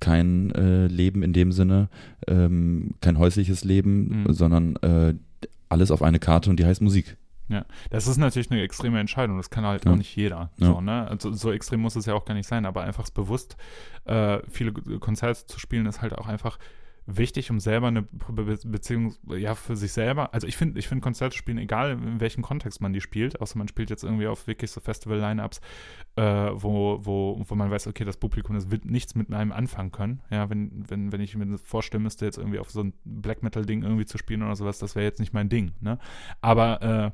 kein 0.01 0.51
äh, 0.53 0.87
Leben 0.87 1.23
in 1.23 1.33
dem 1.33 1.51
Sinne, 1.53 1.89
ähm, 2.29 2.95
kein 3.01 3.19
häusliches 3.19 3.65
Leben, 3.65 4.23
Mhm. 4.25 4.33
sondern 4.33 4.77
äh, 4.77 5.15
alles 5.69 5.91
auf 5.91 6.03
eine 6.03 6.19
Karte 6.19 6.51
und 6.51 6.59
die 6.61 6.65
heißt 6.67 6.83
Musik. 6.83 7.17
Ja, 7.49 7.67
das 7.91 8.07
ist 8.07 8.17
natürlich 8.17 8.51
eine 8.51 8.63
extreme 8.63 8.99
Entscheidung. 9.01 9.37
Das 9.37 9.51
kann 9.51 9.65
halt 9.67 9.85
Ja. 9.85 9.93
auch 9.93 9.97
nicht 9.97 10.15
jeder. 10.17 10.51
Ja. 10.59 10.67
So, 10.67 10.81
ne? 10.81 11.09
also, 11.09 11.33
so 11.33 11.53
extrem 11.53 11.81
muss 11.81 11.95
es 11.97 12.07
ja 12.07 12.15
auch 12.15 12.25
gar 12.25 12.35
nicht 12.35 12.47
sein, 12.49 12.65
aber 12.67 12.83
einfach 12.85 13.09
bewusst 13.11 13.57
äh, 14.07 14.39
viele 14.51 14.73
Konzerte 14.73 15.47
zu 15.47 15.59
spielen 15.59 15.87
ist 15.87 16.01
halt 16.03 16.15
auch 16.17 16.27
einfach 16.27 16.59
wichtig, 17.07 17.51
um 17.51 17.61
selber 17.61 17.89
eine 17.89 18.03
Be 18.03 18.59
Beziehung, 18.65 19.15
ja, 19.29 19.55
für 19.55 19.77
sich 19.77 19.93
selber. 19.93 20.33
Also 20.33 20.47
ich 20.47 20.57
finde, 20.57 20.79
ich 20.79 20.89
finde 20.89 21.03
Konzerte 21.03 21.37
spielen, 21.37 21.59
egal 21.59 21.93
in 21.93 22.21
welchem 22.21 22.43
Kontext 22.43 22.81
man 22.81 22.93
die 22.93 23.01
spielt, 23.01 23.41
außer 23.41 23.59
man 23.59 23.69
spielt 23.69 23.91
jetzt 23.91 24.05
irgendwie 24.05 24.27
auf 24.27 24.47
wirklich 24.47 24.71
so 24.71 24.81
Festival-Line-Ups, 24.81 25.61
äh, 26.17 26.23
wo, 26.23 27.01
wo, 27.03 27.43
wo 27.47 27.55
man 27.55 27.71
weiß, 27.71 27.87
okay, 27.87 28.05
das 28.05 28.17
Publikum, 28.17 28.55
das 28.55 28.71
wird 28.71 28.85
nichts 28.85 29.15
mit 29.15 29.33
einem 29.33 29.53
anfangen 29.53 29.93
können. 29.93 30.21
Ja, 30.31 30.49
wenn, 30.51 30.85
wenn, 30.89 31.13
wenn 31.13 31.21
ich 31.21 31.37
mir 31.37 31.59
vorstellen 31.59 32.03
müsste, 32.03 32.25
jetzt 32.25 32.39
irgendwie 32.39 32.59
auf 32.59 32.71
so 32.71 32.83
ein 32.83 32.95
Black 33.05 33.43
Metal-Ding 33.43 33.83
irgendwie 33.83 34.07
zu 34.07 34.19
spielen 34.19 34.43
oder 34.43 34.57
sowas, 34.57 34.79
das 34.79 34.95
wäre 34.95 35.05
jetzt 35.05 35.21
nicht 35.21 35.35
mein 35.35 35.49
Ding. 35.49 35.73
Ne? 35.81 35.99
Aber 36.41 36.83
äh, 36.83 37.11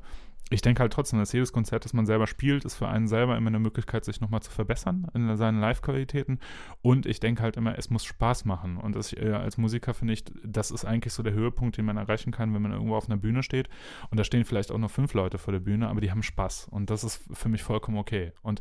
ich 0.49 0.61
denke 0.61 0.81
halt 0.81 0.91
trotzdem, 0.91 1.19
dass 1.19 1.31
jedes 1.31 1.53
Konzert, 1.53 1.85
das 1.85 1.93
man 1.93 2.05
selber 2.05 2.27
spielt, 2.27 2.65
ist 2.65 2.75
für 2.75 2.87
einen 2.87 3.07
selber 3.07 3.37
immer 3.37 3.47
eine 3.47 3.59
Möglichkeit, 3.59 4.03
sich 4.03 4.19
nochmal 4.19 4.41
zu 4.41 4.51
verbessern 4.51 5.07
in 5.13 5.35
seinen 5.37 5.61
Live-Qualitäten. 5.61 6.39
Und 6.81 7.05
ich 7.05 7.21
denke 7.21 7.41
halt 7.41 7.55
immer, 7.55 7.77
es 7.77 7.89
muss 7.89 8.03
Spaß 8.03 8.43
machen. 8.43 8.77
Und 8.77 8.95
das, 8.95 9.13
äh, 9.13 9.31
als 9.31 9.57
Musiker 9.57 9.93
finde 9.93 10.13
ich, 10.13 10.25
das 10.43 10.71
ist 10.71 10.83
eigentlich 10.83 11.13
so 11.13 11.23
der 11.23 11.33
Höhepunkt, 11.33 11.77
den 11.77 11.85
man 11.85 11.95
erreichen 11.95 12.31
kann, 12.31 12.53
wenn 12.53 12.61
man 12.61 12.73
irgendwo 12.73 12.95
auf 12.95 13.05
einer 13.05 13.17
Bühne 13.17 13.43
steht. 13.43 13.69
Und 14.09 14.19
da 14.19 14.25
stehen 14.25 14.43
vielleicht 14.43 14.71
auch 14.71 14.77
nur 14.77 14.89
fünf 14.89 15.13
Leute 15.13 15.37
vor 15.37 15.53
der 15.53 15.61
Bühne, 15.61 15.87
aber 15.87 16.01
die 16.01 16.11
haben 16.11 16.23
Spaß. 16.23 16.67
Und 16.69 16.89
das 16.89 17.05
ist 17.05 17.23
für 17.31 17.47
mich 17.47 17.63
vollkommen 17.63 17.97
okay. 17.97 18.33
Und 18.41 18.59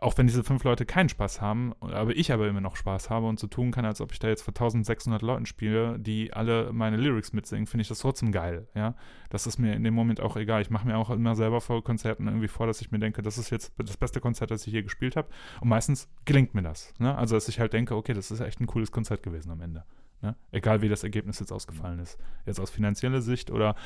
auch 0.00 0.16
wenn 0.18 0.26
diese 0.26 0.44
fünf 0.44 0.64
Leute 0.64 0.86
keinen 0.86 1.08
Spaß 1.08 1.40
haben, 1.40 1.74
aber 1.80 2.14
ich 2.14 2.32
aber 2.32 2.48
immer 2.48 2.60
noch 2.60 2.76
Spaß 2.76 3.10
habe 3.10 3.26
und 3.26 3.40
so 3.40 3.46
tun 3.46 3.70
kann, 3.70 3.84
als 3.84 4.00
ob 4.00 4.12
ich 4.12 4.18
da 4.18 4.28
jetzt 4.28 4.42
vor 4.42 4.52
1600 4.52 5.22
Leuten 5.22 5.46
spiele, 5.46 5.98
die 5.98 6.32
alle 6.32 6.72
meine 6.72 6.96
Lyrics 6.96 7.32
mitsingen, 7.32 7.66
finde 7.66 7.82
ich 7.82 7.88
das 7.88 8.00
trotzdem 8.00 8.32
geil, 8.32 8.68
ja. 8.74 8.94
Das 9.30 9.46
ist 9.46 9.58
mir 9.58 9.74
in 9.74 9.84
dem 9.84 9.94
Moment 9.94 10.20
auch 10.20 10.36
egal. 10.36 10.62
Ich 10.62 10.70
mache 10.70 10.86
mir 10.86 10.96
auch 10.96 11.10
immer 11.10 11.34
selber 11.34 11.60
vor 11.60 11.82
Konzerten 11.82 12.26
irgendwie 12.26 12.48
vor, 12.48 12.66
dass 12.66 12.80
ich 12.80 12.90
mir 12.90 12.98
denke, 12.98 13.22
das 13.22 13.38
ist 13.38 13.50
jetzt 13.50 13.72
das 13.76 13.96
beste 13.96 14.20
Konzert, 14.20 14.50
das 14.50 14.66
ich 14.66 14.72
je 14.72 14.82
gespielt 14.82 15.16
habe. 15.16 15.28
Und 15.60 15.68
meistens 15.68 16.08
gelingt 16.24 16.54
mir 16.54 16.62
das, 16.62 16.94
ne? 16.98 17.16
Also, 17.16 17.34
dass 17.34 17.48
ich 17.48 17.60
halt 17.60 17.72
denke, 17.72 17.94
okay, 17.94 18.14
das 18.14 18.30
ist 18.30 18.40
echt 18.40 18.60
ein 18.60 18.66
cooles 18.66 18.92
Konzert 18.92 19.22
gewesen 19.22 19.50
am 19.50 19.60
Ende. 19.60 19.84
Ne? 20.22 20.34
Egal, 20.50 20.82
wie 20.82 20.88
das 20.88 21.04
Ergebnis 21.04 21.38
jetzt 21.38 21.52
ausgefallen 21.52 21.98
ist. 22.00 22.18
Jetzt 22.44 22.58
aus 22.58 22.70
finanzieller 22.70 23.20
Sicht 23.20 23.50
oder 23.50 23.76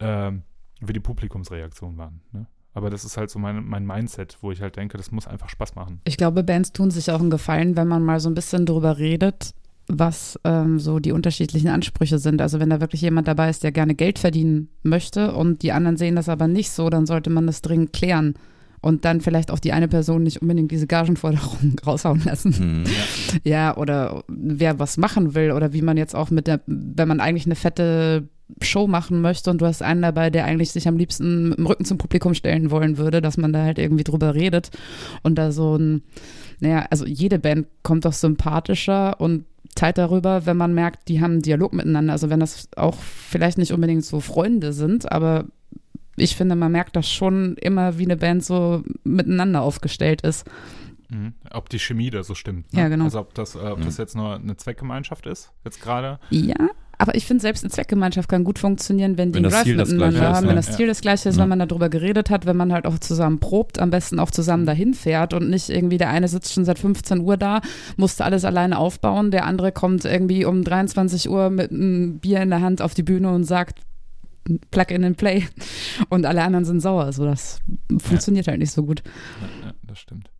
ähm, 0.00 0.42
wie 0.80 0.92
die 0.92 1.00
Publikumsreaktionen 1.00 1.96
waren, 1.96 2.20
ne? 2.32 2.46
Aber 2.78 2.90
das 2.90 3.04
ist 3.04 3.16
halt 3.16 3.28
so 3.28 3.40
mein, 3.40 3.64
mein 3.64 3.84
Mindset, 3.84 4.38
wo 4.40 4.52
ich 4.52 4.62
halt 4.62 4.76
denke, 4.76 4.96
das 4.96 5.10
muss 5.10 5.26
einfach 5.26 5.48
Spaß 5.48 5.74
machen. 5.74 6.00
Ich 6.04 6.16
glaube, 6.16 6.44
Bands 6.44 6.72
tun 6.72 6.92
sich 6.92 7.10
auch 7.10 7.18
einen 7.18 7.28
Gefallen, 7.28 7.76
wenn 7.76 7.88
man 7.88 8.04
mal 8.04 8.20
so 8.20 8.30
ein 8.30 8.36
bisschen 8.36 8.66
drüber 8.66 8.98
redet, 8.98 9.52
was 9.88 10.38
ähm, 10.44 10.78
so 10.78 11.00
die 11.00 11.10
unterschiedlichen 11.10 11.70
Ansprüche 11.70 12.20
sind. 12.20 12.40
Also 12.40 12.60
wenn 12.60 12.70
da 12.70 12.80
wirklich 12.80 13.00
jemand 13.00 13.26
dabei 13.26 13.50
ist, 13.50 13.64
der 13.64 13.72
gerne 13.72 13.96
Geld 13.96 14.20
verdienen 14.20 14.68
möchte 14.84 15.34
und 15.34 15.62
die 15.62 15.72
anderen 15.72 15.96
sehen 15.96 16.14
das 16.14 16.28
aber 16.28 16.46
nicht 16.46 16.70
so, 16.70 16.88
dann 16.88 17.04
sollte 17.04 17.30
man 17.30 17.48
das 17.48 17.62
dringend 17.62 17.92
klären 17.92 18.34
und 18.80 19.04
dann 19.04 19.20
vielleicht 19.22 19.50
auch 19.50 19.58
die 19.58 19.72
eine 19.72 19.88
Person 19.88 20.22
nicht 20.22 20.40
unbedingt 20.40 20.70
diese 20.70 20.86
Gagenforderung 20.86 21.80
raushauen 21.84 22.22
lassen. 22.24 22.82
Mhm, 22.82 22.84
ja. 23.42 23.50
ja, 23.50 23.76
oder 23.76 24.22
wer 24.28 24.78
was 24.78 24.98
machen 24.98 25.34
will 25.34 25.50
oder 25.50 25.72
wie 25.72 25.82
man 25.82 25.96
jetzt 25.96 26.14
auch 26.14 26.30
mit 26.30 26.46
der, 26.46 26.60
wenn 26.66 27.08
man 27.08 27.18
eigentlich 27.18 27.46
eine 27.46 27.56
fette 27.56 28.28
Show 28.62 28.86
machen 28.86 29.20
möchte 29.20 29.50
und 29.50 29.60
du 29.60 29.66
hast 29.66 29.82
einen 29.82 30.02
dabei, 30.02 30.30
der 30.30 30.44
eigentlich 30.44 30.72
sich 30.72 30.88
am 30.88 30.96
liebsten 30.96 31.50
mit 31.50 31.58
dem 31.58 31.66
Rücken 31.66 31.84
zum 31.84 31.98
Publikum 31.98 32.34
stellen 32.34 32.70
wollen 32.70 32.98
würde, 32.98 33.20
dass 33.20 33.36
man 33.36 33.52
da 33.52 33.62
halt 33.62 33.78
irgendwie 33.78 34.04
drüber 34.04 34.34
redet 34.34 34.70
und 35.22 35.36
da 35.36 35.52
so 35.52 35.76
ein, 35.76 36.02
naja, 36.60 36.86
also 36.90 37.06
jede 37.06 37.38
Band 37.38 37.66
kommt 37.82 38.04
doch 38.04 38.12
sympathischer 38.12 39.20
und 39.20 39.44
teilt 39.74 39.98
darüber, 39.98 40.46
wenn 40.46 40.56
man 40.56 40.74
merkt, 40.74 41.08
die 41.08 41.20
haben 41.20 41.32
einen 41.32 41.42
Dialog 41.42 41.72
miteinander. 41.72 42.12
Also 42.12 42.30
wenn 42.30 42.40
das 42.40 42.68
auch 42.76 42.96
vielleicht 42.96 43.58
nicht 43.58 43.72
unbedingt 43.72 44.04
so 44.04 44.20
Freunde 44.20 44.72
sind, 44.72 45.10
aber 45.12 45.44
ich 46.16 46.34
finde, 46.34 46.56
man 46.56 46.72
merkt 46.72 46.96
das 46.96 47.08
schon 47.08 47.56
immer, 47.58 47.98
wie 47.98 48.04
eine 48.04 48.16
Band 48.16 48.44
so 48.44 48.82
miteinander 49.04 49.62
aufgestellt 49.62 50.22
ist. 50.22 50.46
Mhm. 51.10 51.34
Ob 51.50 51.68
die 51.68 51.78
Chemie 51.78 52.10
da 52.10 52.22
so 52.22 52.34
stimmt. 52.34 52.72
Ne? 52.72 52.80
Ja, 52.80 52.88
genau. 52.88 53.04
Also 53.04 53.20
ob 53.20 53.34
das, 53.34 53.54
äh, 53.54 53.58
ob 53.58 53.78
mhm. 53.78 53.84
das 53.84 53.96
jetzt 53.98 54.16
nur 54.16 54.34
eine 54.34 54.56
Zweckgemeinschaft 54.56 55.26
ist, 55.26 55.52
jetzt 55.64 55.80
gerade. 55.80 56.18
Ja, 56.30 56.68
aber 56.98 57.14
ich 57.14 57.26
finde, 57.26 57.40
selbst 57.40 57.62
eine 57.62 57.70
Zweckgemeinschaft 57.70 58.28
kann 58.28 58.42
gut 58.42 58.58
funktionieren, 58.58 59.16
wenn 59.16 59.30
die 59.30 59.38
wenn 59.38 59.46
einen 59.46 59.64
Drive 59.64 59.88
miteinander 59.88 60.34
haben, 60.34 60.48
wenn 60.48 60.56
das 60.56 60.76
Ziel 60.76 60.88
das 60.88 61.00
gleiche 61.00 61.28
ist, 61.28 61.36
ja. 61.36 61.42
wenn 61.42 61.48
man 61.48 61.60
darüber 61.60 61.88
geredet 61.88 62.28
hat, 62.28 62.44
wenn 62.44 62.56
man 62.56 62.72
halt 62.72 62.86
auch 62.86 62.98
zusammen 62.98 63.38
probt, 63.38 63.78
am 63.78 63.90
besten 63.90 64.18
auch 64.18 64.32
zusammen 64.32 64.66
dahin 64.66 64.94
fährt 64.94 65.32
und 65.32 65.48
nicht 65.48 65.70
irgendwie 65.70 65.96
der 65.96 66.10
eine 66.10 66.26
sitzt 66.26 66.52
schon 66.52 66.64
seit 66.64 66.78
15 66.78 67.20
Uhr 67.20 67.36
da, 67.36 67.60
musste 67.96 68.24
alles 68.24 68.44
alleine 68.44 68.78
aufbauen, 68.78 69.30
der 69.30 69.46
andere 69.46 69.70
kommt 69.70 70.04
irgendwie 70.04 70.44
um 70.44 70.64
23 70.64 71.30
Uhr 71.30 71.50
mit 71.50 71.70
einem 71.70 72.18
Bier 72.18 72.42
in 72.42 72.50
der 72.50 72.62
Hand 72.62 72.82
auf 72.82 72.94
die 72.94 73.04
Bühne 73.04 73.30
und 73.30 73.44
sagt, 73.44 73.80
Plug 74.70 74.86
in 74.88 75.04
and 75.04 75.16
Play 75.16 75.46
und 76.08 76.26
alle 76.26 76.42
anderen 76.42 76.64
sind 76.64 76.80
sauer. 76.80 77.04
Also 77.04 77.24
das 77.24 77.60
funktioniert 77.98 78.46
ja. 78.46 78.52
halt 78.52 78.60
nicht 78.60 78.72
so 78.72 78.84
gut. 78.84 79.02
Ja, 79.04 79.68
ja, 79.68 79.74
das 79.86 80.00
stimmt. 80.00 80.30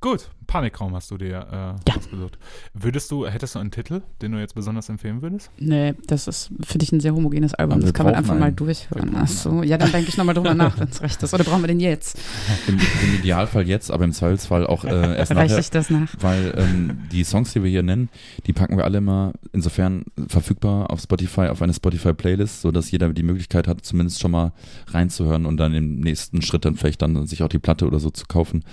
Gut, 0.00 0.28
Panikraum 0.46 0.94
hast 0.94 1.10
du 1.10 1.18
dir 1.18 1.46
äh, 1.50 1.90
ja. 1.90 1.96
ausgesucht. 1.96 2.38
Würdest 2.74 3.10
du, 3.10 3.26
hättest 3.26 3.54
du 3.54 3.58
einen 3.58 3.70
Titel, 3.70 4.02
den 4.20 4.32
du 4.32 4.38
jetzt 4.38 4.54
besonders 4.54 4.88
empfehlen 4.88 5.22
würdest? 5.22 5.50
Nee, 5.58 5.94
das 6.06 6.26
ist 6.26 6.50
für 6.64 6.78
dich 6.78 6.92
ein 6.92 7.00
sehr 7.00 7.14
homogenes 7.14 7.54
Album. 7.54 7.80
Das 7.80 7.92
kann 7.92 8.06
man 8.06 8.14
einfach 8.14 8.32
einen. 8.32 8.40
mal 8.40 8.52
durchhören. 8.52 9.14
Achso, 9.16 9.62
ja, 9.62 9.78
dann 9.78 9.92
denke 9.92 10.08
ich 10.08 10.16
nochmal 10.16 10.34
drüber 10.34 10.54
nach, 10.54 10.78
wenn 10.78 10.88
es 10.88 11.02
recht 11.02 11.22
ist. 11.22 11.34
Oder 11.34 11.44
brauchen 11.44 11.62
wir 11.62 11.68
den 11.68 11.80
jetzt? 11.80 12.18
Im, 12.66 12.78
Im, 12.78 13.14
Idealfall 13.18 13.66
jetzt, 13.66 13.90
aber 13.90 14.04
im 14.04 14.12
Zweifelsfall 14.12 14.66
auch 14.66 14.84
äh, 14.84 15.16
erst 15.16 15.34
nachher. 15.34 15.58
ich 15.58 15.70
das 15.70 15.90
nach. 15.90 16.14
Weil 16.20 16.54
ähm, 16.56 16.98
die 17.10 17.24
Songs, 17.24 17.52
die 17.52 17.62
wir 17.62 17.70
hier 17.70 17.82
nennen, 17.82 18.08
die 18.46 18.52
packen 18.52 18.76
wir 18.76 18.84
alle 18.84 18.98
immer 18.98 19.32
insofern 19.52 20.04
verfügbar 20.28 20.90
auf 20.90 21.00
Spotify, 21.00 21.48
auf 21.48 21.62
eine 21.62 21.74
Spotify-Playlist, 21.74 22.62
sodass 22.62 22.90
jeder 22.90 23.12
die 23.12 23.22
Möglichkeit 23.22 23.68
hat, 23.68 23.84
zumindest 23.84 24.20
schon 24.20 24.30
mal 24.30 24.52
reinzuhören 24.88 25.46
und 25.46 25.56
dann 25.56 25.74
im 25.74 26.00
nächsten 26.00 26.42
Schritt 26.42 26.64
dann 26.64 26.76
vielleicht 26.76 27.02
dann 27.02 27.26
sich 27.26 27.42
auch 27.42 27.48
die 27.48 27.58
Platte 27.58 27.86
oder 27.86 28.00
so 28.00 28.10
zu 28.10 28.26
kaufen. 28.26 28.64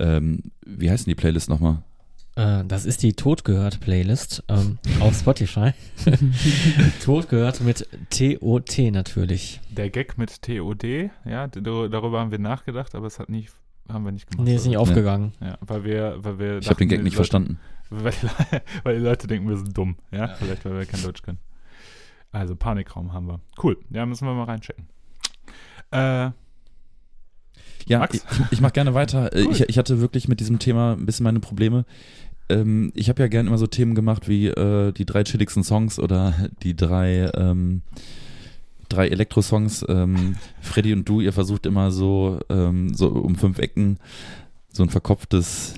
Ähm, 0.00 0.42
wie 0.68 0.90
heißt 0.90 1.06
denn 1.06 1.10
die 1.10 1.17
Playlist 1.18 1.50
nochmal? 1.50 1.82
Äh, 2.38 2.64
das 2.64 2.86
ist 2.86 3.02
die 3.02 3.12
Totgehört 3.12 3.80
Playlist 3.80 4.44
ähm, 4.48 4.78
auf 5.00 5.14
Spotify. 5.18 5.72
Totgehört 7.04 7.60
mit 7.60 7.86
TOT 8.10 8.78
natürlich. 8.92 9.60
Der 9.70 9.90
Gag 9.90 10.16
mit 10.16 10.40
TOD, 10.42 11.10
ja, 11.24 11.48
darüber 11.48 12.20
haben 12.20 12.30
wir 12.30 12.38
nachgedacht, 12.38 12.94
aber 12.94 13.08
es 13.08 13.18
hat 13.18 13.28
nicht, 13.28 13.52
haben 13.88 14.04
wir 14.04 14.12
nicht 14.12 14.30
gemacht. 14.30 14.46
Nee, 14.46 14.54
ist 14.54 14.66
nicht 14.66 14.76
aufgegangen. 14.76 15.32
Ja, 15.40 15.58
weil 15.60 15.82
wir, 15.82 16.16
weil 16.18 16.38
wir 16.38 16.58
Ich 16.58 16.68
habe 16.68 16.78
den 16.78 16.88
Gag 16.88 17.02
nicht 17.02 17.14
Leute, 17.14 17.16
verstanden. 17.16 17.58
Weil, 17.90 18.12
weil, 18.84 18.98
die 18.98 19.02
Leute 19.02 19.26
denken, 19.26 19.48
wir 19.48 19.56
sind 19.56 19.76
dumm, 19.76 19.96
ja? 20.10 20.26
ja. 20.26 20.34
Vielleicht, 20.34 20.62
weil 20.66 20.76
wir 20.76 20.84
kein 20.84 21.00
Deutsch 21.00 21.22
können. 21.22 21.38
Also 22.32 22.54
Panikraum 22.54 23.14
haben 23.14 23.26
wir. 23.26 23.40
Cool, 23.62 23.78
ja, 23.88 24.04
müssen 24.04 24.26
wir 24.26 24.34
mal 24.34 24.44
reinchecken. 24.44 24.86
Äh, 25.90 26.32
ja, 27.88 27.98
Max? 28.00 28.16
ich, 28.16 28.22
ich 28.50 28.60
mache 28.60 28.72
gerne 28.72 28.94
weiter. 28.94 29.30
Cool. 29.34 29.52
Ich, 29.52 29.60
ich, 29.60 29.78
hatte 29.78 30.00
wirklich 30.00 30.28
mit 30.28 30.40
diesem 30.40 30.58
Thema 30.58 30.92
ein 30.92 31.06
bisschen 31.06 31.24
meine 31.24 31.40
Probleme. 31.40 31.84
Ähm, 32.48 32.92
ich 32.94 33.08
habe 33.08 33.22
ja 33.22 33.28
gerne 33.28 33.48
immer 33.48 33.58
so 33.58 33.66
Themen 33.66 33.94
gemacht 33.94 34.28
wie 34.28 34.48
äh, 34.48 34.92
die 34.92 35.04
drei 35.04 35.24
chilligsten 35.24 35.64
Songs 35.64 35.98
oder 35.98 36.34
die 36.62 36.76
drei 36.76 37.30
ähm, 37.34 37.82
drei 38.88 39.08
Elektro-Songs. 39.08 39.84
Ähm, 39.88 40.36
Freddy 40.60 40.92
und 40.92 41.08
du, 41.08 41.20
ihr 41.20 41.32
versucht 41.32 41.66
immer 41.66 41.90
so, 41.90 42.40
ähm, 42.48 42.94
so 42.94 43.08
um 43.08 43.36
fünf 43.36 43.58
Ecken 43.58 43.98
so 44.72 44.82
ein 44.82 44.90
verkopftes 44.90 45.74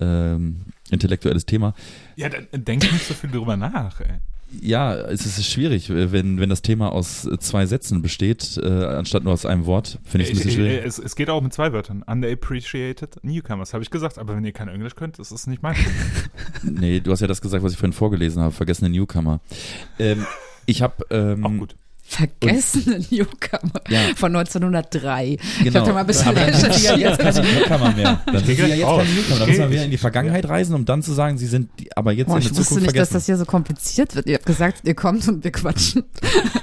ähm, 0.00 0.66
intellektuelles 0.90 1.46
Thema. 1.46 1.74
Ja, 2.16 2.28
dann 2.28 2.46
denk 2.52 2.82
nicht 2.92 3.06
so 3.06 3.14
viel 3.14 3.30
drüber 3.30 3.56
nach, 3.56 4.00
ey. 4.00 4.18
Ja, 4.60 4.94
es 4.94 5.26
ist 5.26 5.44
schwierig, 5.44 5.90
wenn, 5.90 6.38
wenn 6.38 6.48
das 6.48 6.62
Thema 6.62 6.92
aus 6.92 7.28
zwei 7.40 7.66
Sätzen 7.66 8.00
besteht, 8.00 8.58
äh, 8.62 8.68
anstatt 8.68 9.24
nur 9.24 9.32
aus 9.32 9.44
einem 9.44 9.66
Wort. 9.66 9.98
Finde 10.04 10.24
ich 10.24 10.32
es 10.32 10.38
ein 10.38 10.44
bisschen 10.44 10.62
schwierig. 10.62 10.84
Es, 10.84 10.98
es, 10.98 11.16
geht 11.16 11.30
auch 11.30 11.42
mit 11.42 11.52
zwei 11.52 11.72
Wörtern. 11.72 12.02
Underappreciated 12.02 13.24
Newcomers, 13.24 13.74
habe 13.74 13.82
ich 13.82 13.90
gesagt. 13.90 14.18
Aber 14.18 14.36
wenn 14.36 14.44
ihr 14.44 14.52
kein 14.52 14.68
Englisch 14.68 14.94
könnt, 14.94 15.18
ist 15.18 15.32
es 15.32 15.46
nicht 15.46 15.62
mein 15.62 15.76
nee, 16.62 17.00
du 17.00 17.10
hast 17.10 17.20
ja 17.20 17.26
das 17.26 17.40
gesagt, 17.40 17.64
was 17.64 17.72
ich 17.72 17.78
vorhin 17.78 17.92
vorgelesen 17.92 18.42
habe. 18.42 18.52
Vergessene 18.52 18.88
Newcomer. 18.90 19.40
Ähm, 19.98 20.26
ich 20.66 20.82
habe. 20.82 20.94
Ähm, 21.10 21.44
auch 21.44 21.58
gut 21.58 21.76
vergessene 22.06 23.00
Newcomer 23.10 23.80
ja. 23.88 24.00
von 24.14 24.34
1903. 24.34 25.26
Genau. 25.26 25.40
Ich 25.58 25.74
habe 25.74 25.86
da 25.86 25.92
mal 25.92 26.00
ein 26.00 26.06
bisschen 26.06 26.28
aber 26.28 26.46
recherchiert. 26.46 26.98
jetzt 26.98 27.18
keine 27.18 27.40
Newcomer 27.42 27.92
mehr. 27.92 28.20
Dann 28.26 28.44
sind 28.44 28.58
ja 28.58 28.66
jetzt 28.66 28.86
keine 28.86 29.04
Newcomer. 29.04 29.38
Da 29.38 29.46
müssen 29.46 29.60
wir 29.60 29.70
wieder 29.70 29.84
in 29.84 29.90
die 29.90 29.98
Vergangenheit 29.98 30.48
reisen, 30.48 30.74
um 30.74 30.84
dann 30.84 31.02
zu 31.02 31.12
sagen, 31.12 31.36
sie 31.36 31.46
sind 31.46 31.68
die, 31.80 31.94
aber 31.96 32.12
jetzt 32.12 32.28
Boah, 32.28 32.36
in 32.36 32.42
der 32.42 32.52
Zukunft 32.52 32.70
nicht, 32.70 32.84
vergessen. 32.84 32.98
dass 32.98 33.10
das 33.10 33.26
hier 33.26 33.36
so 33.36 33.44
kompliziert 33.44 34.14
wird. 34.14 34.26
Ihr 34.26 34.34
habt 34.34 34.46
gesagt, 34.46 34.82
ihr 34.84 34.94
kommt 34.94 35.26
und 35.28 35.42
wir 35.42 35.50
quatschen. 35.50 36.04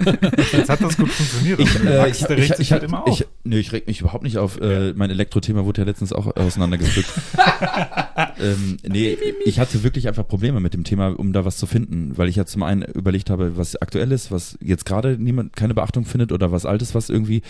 jetzt 0.54 0.70
hat 0.70 0.82
das 0.82 0.98
gut 0.98 1.10
funktioniert. 1.10 1.60
Ich, 1.60 1.84
äh, 1.84 2.10
ich, 2.10 2.30
ich, 2.30 2.60
ich, 2.60 2.72
halt 2.72 2.84
immer 2.84 3.06
auf. 3.06 3.20
Ich, 3.20 3.28
nee, 3.44 3.60
ich 3.60 3.72
reg 3.74 3.86
mich 3.88 4.02
überhaupt 4.02 4.24
nicht 4.24 4.38
auf. 4.38 4.60
Äh, 4.62 4.94
mein 4.94 5.10
Elektro-Thema 5.10 5.66
wurde 5.66 5.82
ja 5.82 5.86
letztens 5.86 6.14
auch 6.14 6.36
auseinandergepflückt. 6.36 7.10
ähm, 8.40 8.78
nee, 8.88 9.18
ich 9.46 9.60
hatte 9.60 9.84
wirklich 9.84 10.08
einfach 10.08 10.28
Probleme 10.28 10.60
mit 10.60 10.74
dem 10.74 10.84
Thema, 10.84 11.08
um 11.10 11.34
da 11.34 11.46
was 11.46 11.58
zu 11.58 11.66
finden, 11.66 12.18
weil 12.18 12.30
ich 12.30 12.36
ja 12.36 12.46
zum 12.46 12.64
einen 12.64 12.84
überlegt 12.84 13.30
habe, 13.30 13.58
was 13.58 13.76
aktuell 13.76 14.12
ist, 14.12 14.32
was 14.32 14.58
jetzt 14.62 14.86
gerade 14.86 15.18
niemand 15.18 15.56
keine 15.56 15.74
Beachtung 15.74 16.06
findet 16.06 16.32
oder 16.32 16.52
was 16.52 16.66
Altes, 16.66 16.96
was 16.96 17.10
irgendwie. 17.10 17.42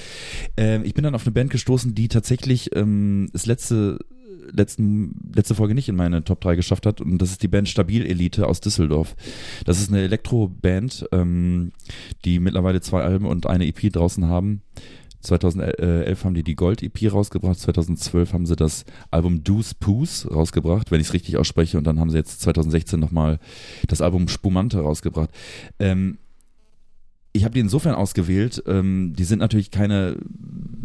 Äh, 0.58 0.82
ich 0.84 0.94
bin 0.94 1.04
dann 1.04 1.16
auf 1.16 1.26
eine 1.26 1.34
Band 1.34 1.50
gestoßen, 1.52 1.96
die 1.96 2.08
tatsächlich 2.08 2.76
ähm, 2.76 3.30
das 3.34 3.46
letzte 3.46 4.00
letzten, 4.52 5.32
letzte 5.34 5.56
Folge 5.56 5.74
nicht 5.74 5.90
in 5.90 5.96
meine 5.96 6.24
Top 6.24 6.42
3 6.42 6.56
geschafft 6.56 6.86
hat. 6.86 7.02
Und 7.02 7.18
das 7.20 7.32
ist 7.32 7.44
die 7.44 7.48
Band 7.48 7.70
Stabil 7.70 8.06
Elite 8.06 8.48
aus 8.48 8.62
Düsseldorf. 8.62 9.16
Das 9.66 9.80
ist 9.80 9.90
eine 9.90 10.02
Elektro-Band, 10.02 11.08
ähm, 11.12 11.72
die 12.26 12.40
mittlerweile 12.40 12.82
zwei 12.82 13.02
Alben 13.02 13.26
und 13.26 13.48
eine 13.48 13.66
EP 13.68 13.92
draußen 13.92 14.28
haben. 14.28 14.62
2011 15.24 16.24
haben 16.24 16.34
die 16.34 16.44
die 16.44 16.56
Gold-EP 16.56 17.12
rausgebracht, 17.12 17.60
2012 17.60 18.34
haben 18.34 18.46
sie 18.46 18.56
das 18.56 18.86
Album 19.12 19.44
Deuce 19.44 19.74
Poos 19.74 20.28
rausgebracht, 20.30 20.92
wenn 20.92 21.02
ich 21.02 21.08
es 21.08 21.14
richtig 21.14 21.38
ausspreche, 21.38 21.78
und 21.78 21.86
dann 21.86 22.00
haben 22.00 22.10
sie 22.10 22.18
jetzt 22.18 22.42
2016 22.42 23.00
nochmal 23.00 23.40
das 23.88 24.02
Album 24.02 24.28
Spumante 24.28 24.80
rausgebracht. 24.80 25.30
Ähm, 25.80 26.18
ich 27.32 27.44
habe 27.44 27.54
die 27.54 27.62
insofern 27.62 27.96
ausgewählt, 27.96 28.62
ähm, 28.68 29.14
die 29.18 29.24
sind 29.24 29.40
natürlich 29.40 29.72
keine 29.72 30.18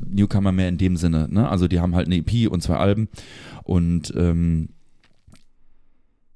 Newcomer 0.09 0.53
mehr 0.53 0.69
in 0.69 0.79
dem 0.79 0.97
Sinne, 0.97 1.29
ne? 1.31 1.49
Also 1.49 1.69
die 1.69 1.81
haben 1.81 1.95
halt 1.95 2.07
eine 2.07 2.17
EP 2.17 2.51
und 2.51 2.63
zwei 2.63 2.77
Alben 2.77 3.09
und 3.65 4.13
ähm, 4.17 4.71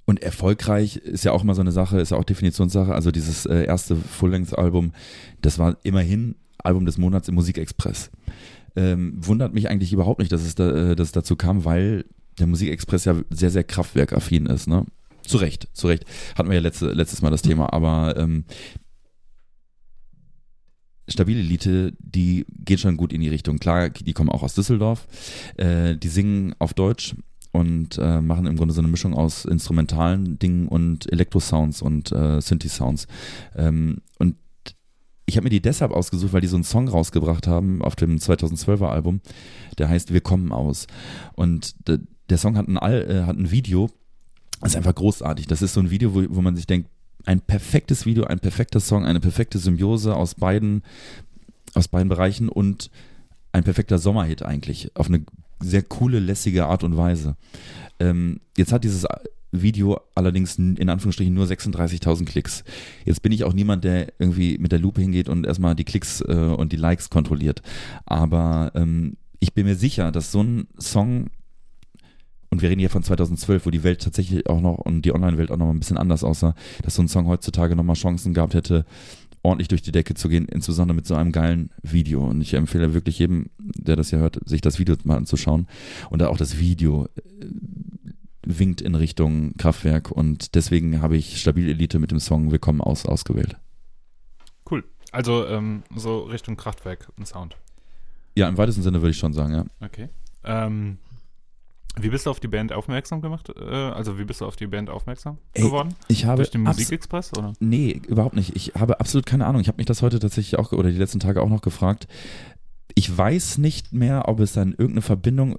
und 0.04 0.22
erfolgreich 0.22 0.96
ist 0.96 1.24
ja 1.24 1.32
auch 1.32 1.42
immer 1.42 1.54
so 1.54 1.60
eine 1.60 1.72
Sache, 1.72 2.00
ist 2.00 2.10
ja 2.10 2.18
auch 2.18 2.24
Definitionssache. 2.24 2.92
Also 2.92 3.12
dieses 3.12 3.46
äh, 3.46 3.64
erste 3.64 3.96
Full-Length-Album, 3.96 4.92
das 5.40 5.58
war 5.58 5.76
immerhin 5.84 6.34
Album 6.62 6.86
des 6.86 6.98
Monats 6.98 7.28
im 7.28 7.34
Musikexpress. 7.34 8.10
Ähm, 8.74 9.14
wundert 9.16 9.52
mich 9.52 9.68
eigentlich 9.68 9.92
überhaupt 9.92 10.20
nicht, 10.20 10.32
dass 10.32 10.42
es, 10.42 10.54
da, 10.54 10.92
äh, 10.92 10.96
dass 10.96 11.08
es 11.08 11.12
dazu 11.12 11.36
kam, 11.36 11.64
weil 11.64 12.04
der 12.38 12.46
Musikexpress 12.46 13.04
ja 13.04 13.16
sehr, 13.30 13.50
sehr 13.50 13.64
kraftwerkaffin 13.64 14.46
ist. 14.46 14.66
Ne? 14.66 14.86
Zu 15.22 15.36
Recht, 15.36 15.68
zu 15.74 15.88
Recht. 15.88 16.04
Hatten 16.36 16.48
wir 16.48 16.56
ja 16.56 16.62
letzte, 16.62 16.92
letztes 16.92 17.22
Mal 17.22 17.30
das 17.30 17.42
Thema, 17.42 17.72
aber 17.72 18.16
ähm, 18.16 18.44
Stabile 21.08 21.40
Elite, 21.40 21.92
die 21.98 22.46
geht 22.64 22.80
schon 22.80 22.96
gut 22.96 23.12
in 23.12 23.20
die 23.20 23.28
Richtung. 23.28 23.58
Klar, 23.58 23.90
die 23.90 24.12
kommen 24.12 24.30
auch 24.30 24.42
aus 24.42 24.54
Düsseldorf. 24.54 25.06
Äh, 25.56 25.96
die 25.96 26.08
singen 26.08 26.54
auf 26.58 26.74
Deutsch 26.74 27.14
und 27.50 27.98
äh, 27.98 28.20
machen 28.20 28.46
im 28.46 28.56
Grunde 28.56 28.72
so 28.72 28.80
eine 28.80 28.88
Mischung 28.88 29.14
aus 29.14 29.44
instrumentalen 29.44 30.38
Dingen 30.38 30.68
und 30.68 31.12
Elektro-Sounds 31.12 31.82
und 31.82 32.10
äh, 32.12 32.40
Synthi-Sounds. 32.40 33.06
Ähm, 33.56 33.98
und 34.18 34.36
ich 35.26 35.36
habe 35.36 35.44
mir 35.44 35.50
die 35.50 35.62
deshalb 35.62 35.92
ausgesucht, 35.92 36.32
weil 36.32 36.40
die 36.40 36.48
so 36.48 36.56
einen 36.56 36.64
Song 36.64 36.88
rausgebracht 36.88 37.46
haben 37.46 37.82
auf 37.82 37.96
dem 37.96 38.16
2012er 38.16 38.88
Album, 38.88 39.20
der 39.78 39.88
heißt 39.88 40.12
Wir 40.12 40.20
kommen 40.20 40.52
aus. 40.52 40.86
Und 41.34 41.74
der 41.86 42.38
Song 42.38 42.56
hat 42.56 42.68
ein, 42.68 42.78
All, 42.78 43.02
äh, 43.10 43.22
hat 43.24 43.36
ein 43.36 43.50
Video, 43.50 43.90
das 44.60 44.72
ist 44.72 44.76
einfach 44.76 44.94
großartig. 44.94 45.46
Das 45.46 45.62
ist 45.62 45.74
so 45.74 45.80
ein 45.80 45.90
Video, 45.90 46.14
wo, 46.14 46.24
wo 46.28 46.40
man 46.40 46.56
sich 46.56 46.66
denkt, 46.66 46.88
ein 47.24 47.40
perfektes 47.40 48.06
Video, 48.06 48.24
ein 48.24 48.40
perfekter 48.40 48.80
Song, 48.80 49.04
eine 49.04 49.20
perfekte 49.20 49.58
Symbiose 49.58 50.14
aus 50.14 50.34
beiden, 50.34 50.82
aus 51.74 51.88
beiden 51.88 52.08
Bereichen 52.08 52.48
und 52.48 52.90
ein 53.52 53.64
perfekter 53.64 53.98
Sommerhit 53.98 54.42
eigentlich. 54.42 54.90
Auf 54.96 55.08
eine 55.08 55.24
sehr 55.60 55.82
coole, 55.82 56.18
lässige 56.18 56.66
Art 56.66 56.84
und 56.84 56.96
Weise. 56.96 57.36
Ähm, 58.00 58.40
jetzt 58.56 58.72
hat 58.72 58.84
dieses 58.84 59.06
Video 59.52 60.00
allerdings 60.14 60.56
in 60.56 60.88
Anführungsstrichen 60.88 61.34
nur 61.34 61.46
36.000 61.46 62.24
Klicks. 62.24 62.64
Jetzt 63.04 63.22
bin 63.22 63.32
ich 63.32 63.44
auch 63.44 63.52
niemand, 63.52 63.84
der 63.84 64.12
irgendwie 64.18 64.58
mit 64.58 64.72
der 64.72 64.78
Lupe 64.78 65.00
hingeht 65.00 65.28
und 65.28 65.46
erstmal 65.46 65.74
die 65.74 65.84
Klicks 65.84 66.22
äh, 66.22 66.32
und 66.34 66.72
die 66.72 66.76
Likes 66.76 67.10
kontrolliert. 67.10 67.62
Aber 68.06 68.72
ähm, 68.74 69.16
ich 69.40 69.52
bin 69.54 69.66
mir 69.66 69.76
sicher, 69.76 70.10
dass 70.10 70.32
so 70.32 70.42
ein 70.42 70.68
Song 70.78 71.28
und 72.50 72.60
wir 72.60 72.68
reden 72.68 72.80
hier 72.80 72.90
von 72.90 73.02
2012, 73.02 73.64
wo 73.64 73.70
die 73.70 73.82
Welt 73.82 74.02
tatsächlich 74.02 74.46
auch 74.46 74.60
noch 74.60 74.76
und 74.76 75.02
die 75.02 75.14
Online-Welt 75.14 75.50
auch 75.50 75.56
noch 75.56 75.70
ein 75.70 75.78
bisschen 75.78 75.96
anders 75.96 76.22
aussah, 76.22 76.54
dass 76.82 76.94
so 76.94 77.02
ein 77.02 77.08
Song 77.08 77.26
heutzutage 77.26 77.74
nochmal 77.74 77.96
Chancen 77.96 78.34
gehabt 78.34 78.52
hätte, 78.52 78.84
ordentlich 79.42 79.68
durch 79.68 79.80
die 79.80 79.90
Decke 79.90 80.14
zu 80.14 80.28
gehen, 80.28 80.46
insbesondere 80.46 80.94
mit 80.94 81.06
so 81.06 81.14
einem 81.14 81.32
geilen 81.32 81.70
Video. 81.82 82.24
Und 82.28 82.42
ich 82.42 82.54
empfehle 82.54 82.92
wirklich 82.94 83.18
jedem, 83.18 83.46
der 83.58 83.96
das 83.96 84.10
hier 84.10 84.18
hört, 84.18 84.38
sich 84.44 84.60
das 84.60 84.78
Video 84.78 84.94
mal 85.04 85.16
anzuschauen. 85.16 85.66
Und 86.10 86.22
auch 86.22 86.36
das 86.36 86.58
Video 86.58 87.08
äh, 87.16 87.46
winkt 88.44 88.80
in 88.80 88.94
Richtung 88.94 89.56
Kraftwerk 89.56 90.10
und 90.10 90.54
deswegen 90.54 91.02
habe 91.02 91.16
ich 91.16 91.40
Stabil 91.40 91.68
Elite 91.68 91.98
mit 91.98 92.10
dem 92.10 92.20
Song 92.20 92.50
Willkommen 92.50 92.80
aus 92.80 93.06
ausgewählt. 93.06 93.56
Cool. 94.70 94.84
Also 95.10 95.46
ähm, 95.46 95.82
so 95.94 96.20
Richtung 96.20 96.56
Kraftwerk 96.56 97.08
ein 97.18 97.26
Sound. 97.26 97.56
Ja, 98.34 98.48
im 98.48 98.56
weitesten 98.56 98.82
Sinne 98.82 99.02
würde 99.02 99.10
ich 99.10 99.18
schon 99.18 99.32
sagen, 99.32 99.54
ja. 99.54 99.64
Okay. 99.80 100.08
Ähm, 100.44 100.98
wie 101.96 102.08
bist 102.08 102.24
du 102.24 102.30
auf 102.30 102.40
die 102.40 102.48
Band 102.48 102.72
aufmerksam 102.72 103.20
gemacht? 103.20 103.50
Äh, 103.54 103.62
also 103.62 104.18
wie 104.18 104.24
bist 104.24 104.40
du 104.40 104.46
auf 104.46 104.56
die 104.56 104.66
Band 104.66 104.88
aufmerksam 104.88 105.38
Ey, 105.52 105.64
geworden? 105.64 105.94
Ich 106.08 106.24
habe 106.24 106.38
Durch 106.38 106.50
den 106.50 106.62
Musikexpress 106.62 107.32
oder? 107.36 107.52
Nee, 107.60 108.00
überhaupt 108.08 108.34
nicht. 108.34 108.56
Ich 108.56 108.72
habe 108.74 108.98
absolut 108.98 109.26
keine 109.26 109.46
Ahnung. 109.46 109.60
Ich 109.60 109.68
habe 109.68 109.76
mich 109.76 109.86
das 109.86 110.00
heute 110.00 110.18
tatsächlich 110.18 110.58
auch 110.58 110.72
oder 110.72 110.90
die 110.90 110.98
letzten 110.98 111.20
Tage 111.20 111.42
auch 111.42 111.50
noch 111.50 111.60
gefragt. 111.60 112.08
Ich 112.94 113.16
weiß 113.16 113.58
nicht 113.58 113.92
mehr, 113.92 114.28
ob 114.28 114.40
es 114.40 114.54
dann 114.54 114.70
irgendeine 114.70 115.02
Verbindung 115.02 115.56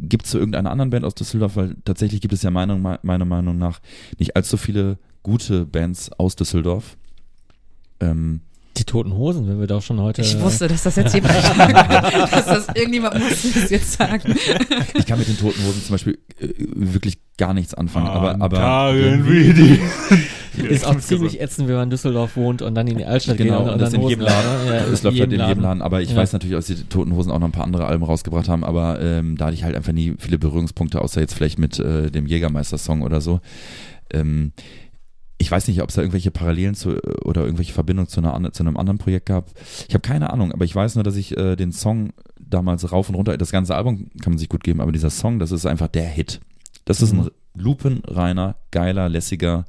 gibt 0.00 0.26
zu 0.26 0.38
irgendeiner 0.38 0.70
anderen 0.70 0.90
Band 0.90 1.04
aus 1.04 1.14
Düsseldorf, 1.14 1.56
weil 1.56 1.76
tatsächlich 1.84 2.20
gibt 2.20 2.34
es 2.34 2.42
ja 2.42 2.50
meiner, 2.50 2.98
meiner 3.02 3.24
Meinung 3.24 3.58
nach 3.58 3.80
nicht 4.18 4.36
allzu 4.36 4.56
viele 4.56 4.98
gute 5.22 5.66
Bands 5.66 6.10
aus 6.12 6.36
Düsseldorf. 6.36 6.96
Ähm, 8.00 8.40
die 8.78 8.84
Toten 8.84 9.12
Hosen, 9.12 9.48
wenn 9.48 9.58
wir 9.58 9.66
doch 9.66 9.82
schon 9.82 10.00
heute. 10.00 10.22
Ich 10.22 10.40
wusste, 10.40 10.68
dass 10.68 10.84
das 10.84 10.96
jetzt 10.96 11.12
jemand 11.12 11.34
sagen 11.42 11.72
dass 11.72 12.46
das 12.46 12.68
irgendjemand 12.74 13.18
muss 13.18 13.52
das 13.52 13.70
jetzt 13.70 13.92
sagen. 13.92 14.34
Ich 14.94 15.06
kann 15.06 15.18
mit 15.18 15.26
den 15.26 15.36
Toten 15.36 15.60
Hosen 15.64 15.82
zum 15.82 15.94
Beispiel 15.94 16.18
äh, 16.38 16.48
wirklich 16.58 17.18
gar 17.36 17.54
nichts 17.54 17.74
anfangen, 17.74 18.06
aber, 18.06 18.40
aber 18.40 18.56
Tagen 18.56 19.28
wie 19.28 19.52
die. 19.52 19.80
Ist 20.56 20.86
auch 20.86 20.98
ziemlich 20.98 21.40
ätzend, 21.40 21.68
wenn 21.68 21.76
man 21.76 21.84
in 21.84 21.90
Düsseldorf 21.90 22.36
wohnt 22.36 22.62
und 22.62 22.74
dann 22.74 22.86
in 22.86 22.98
die 22.98 23.04
Altstadt 23.04 23.36
genau, 23.36 23.58
geht 23.58 23.66
und, 23.66 23.72
und 23.74 23.80
das 23.80 23.92
in 23.92 24.02
jedem 24.02 24.24
Laden. 24.24 24.66
Ja, 24.66 24.74
es 24.92 25.02
läuft 25.02 25.20
halt 25.20 25.32
in 25.32 25.40
jedem 25.40 25.62
Laden, 25.62 25.82
aber 25.82 26.00
ich 26.00 26.10
ja. 26.10 26.16
weiß 26.16 26.32
natürlich, 26.32 26.56
dass 26.56 26.66
die 26.66 26.76
Toten 26.84 27.14
Hosen 27.14 27.32
auch 27.32 27.38
noch 27.38 27.48
ein 27.48 27.52
paar 27.52 27.64
andere 27.64 27.86
Alben 27.86 28.04
rausgebracht 28.04 28.48
haben, 28.48 28.64
aber 28.64 29.00
ähm, 29.00 29.36
da 29.36 29.46
hatte 29.46 29.54
ich 29.54 29.64
halt 29.64 29.76
einfach 29.76 29.92
nie 29.92 30.14
viele 30.18 30.38
Berührungspunkte, 30.38 31.00
außer 31.00 31.20
jetzt 31.20 31.34
vielleicht 31.34 31.58
mit 31.58 31.78
äh, 31.78 32.10
dem 32.10 32.26
Jägermeister-Song 32.26 33.02
oder 33.02 33.20
so. 33.20 33.40
Ähm, 34.12 34.52
ich 35.38 35.50
weiß 35.50 35.68
nicht, 35.68 35.80
ob 35.82 35.88
es 35.88 35.94
da 35.94 36.02
irgendwelche 36.02 36.32
Parallelen 36.32 36.74
zu 36.74 36.98
oder 37.24 37.44
irgendwelche 37.44 37.72
Verbindungen 37.72 38.08
zu, 38.08 38.20
einer, 38.20 38.52
zu 38.52 38.62
einem 38.64 38.76
anderen 38.76 38.98
Projekt 38.98 39.26
gab. 39.26 39.50
Ich 39.88 39.94
habe 39.94 40.00
keine 40.00 40.30
Ahnung, 40.30 40.52
aber 40.52 40.64
ich 40.64 40.74
weiß 40.74 40.96
nur, 40.96 41.04
dass 41.04 41.16
ich 41.16 41.36
äh, 41.36 41.54
den 41.54 41.70
Song 41.70 42.12
damals 42.40 42.90
rauf 42.90 43.08
und 43.08 43.14
runter, 43.14 43.36
das 43.38 43.52
ganze 43.52 43.76
Album 43.76 44.08
kann 44.20 44.32
man 44.32 44.38
sich 44.38 44.48
gut 44.48 44.64
geben, 44.64 44.80
aber 44.80 44.90
dieser 44.90 45.10
Song, 45.10 45.38
das 45.38 45.52
ist 45.52 45.64
einfach 45.64 45.88
der 45.88 46.06
Hit. 46.06 46.40
Das 46.84 47.02
ist 47.02 47.12
ein 47.12 47.20
mhm. 47.20 47.30
lupenreiner, 47.54 48.56
geiler, 48.70 49.08
lässiger, 49.08 49.64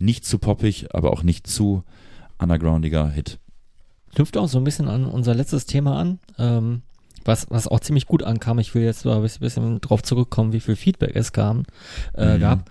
nicht 0.00 0.24
zu 0.24 0.38
poppig, 0.38 0.94
aber 0.94 1.12
auch 1.12 1.22
nicht 1.22 1.46
zu 1.46 1.84
undergroundiger 2.38 3.08
Hit. 3.08 3.38
Knüpft 4.14 4.36
auch 4.36 4.48
so 4.48 4.58
ein 4.58 4.64
bisschen 4.64 4.88
an 4.88 5.04
unser 5.04 5.34
letztes 5.34 5.66
Thema 5.66 5.98
an, 5.98 6.18
ähm, 6.38 6.82
was, 7.24 7.46
was 7.50 7.68
auch 7.68 7.80
ziemlich 7.80 8.06
gut 8.06 8.22
ankam. 8.22 8.58
Ich 8.58 8.74
will 8.74 8.82
jetzt 8.82 9.06
ein 9.06 9.22
bisschen 9.22 9.80
drauf 9.80 10.02
zurückkommen, 10.02 10.52
wie 10.52 10.60
viel 10.60 10.76
Feedback 10.76 11.14
es 11.14 11.32
kam, 11.32 11.64
äh, 12.14 12.36
mhm. 12.36 12.40
gab 12.40 12.70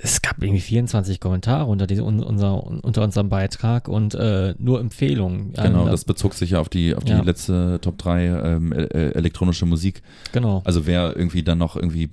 es 0.00 0.22
gab 0.22 0.42
irgendwie 0.42 0.60
24 0.60 1.20
Kommentare 1.20 1.66
unter, 1.66 1.86
diese, 1.86 2.04
unser, 2.04 2.62
unter 2.64 3.02
unserem 3.02 3.28
Beitrag 3.28 3.88
und 3.88 4.14
äh, 4.14 4.54
nur 4.58 4.80
Empfehlungen. 4.80 5.52
Genau, 5.54 5.86
das 5.86 6.04
bezog 6.04 6.34
sich 6.34 6.50
ja 6.50 6.60
auf 6.60 6.68
die, 6.68 6.94
auf 6.94 7.04
die 7.04 7.12
ja. 7.12 7.22
letzte 7.22 7.80
Top 7.80 7.98
3 7.98 8.26
ähm, 8.26 8.72
äh, 8.72 9.10
elektronische 9.10 9.66
Musik. 9.66 10.02
Genau. 10.32 10.62
Also 10.64 10.86
wer 10.86 11.16
irgendwie 11.16 11.42
dann 11.42 11.58
noch 11.58 11.76
irgendwie 11.76 12.10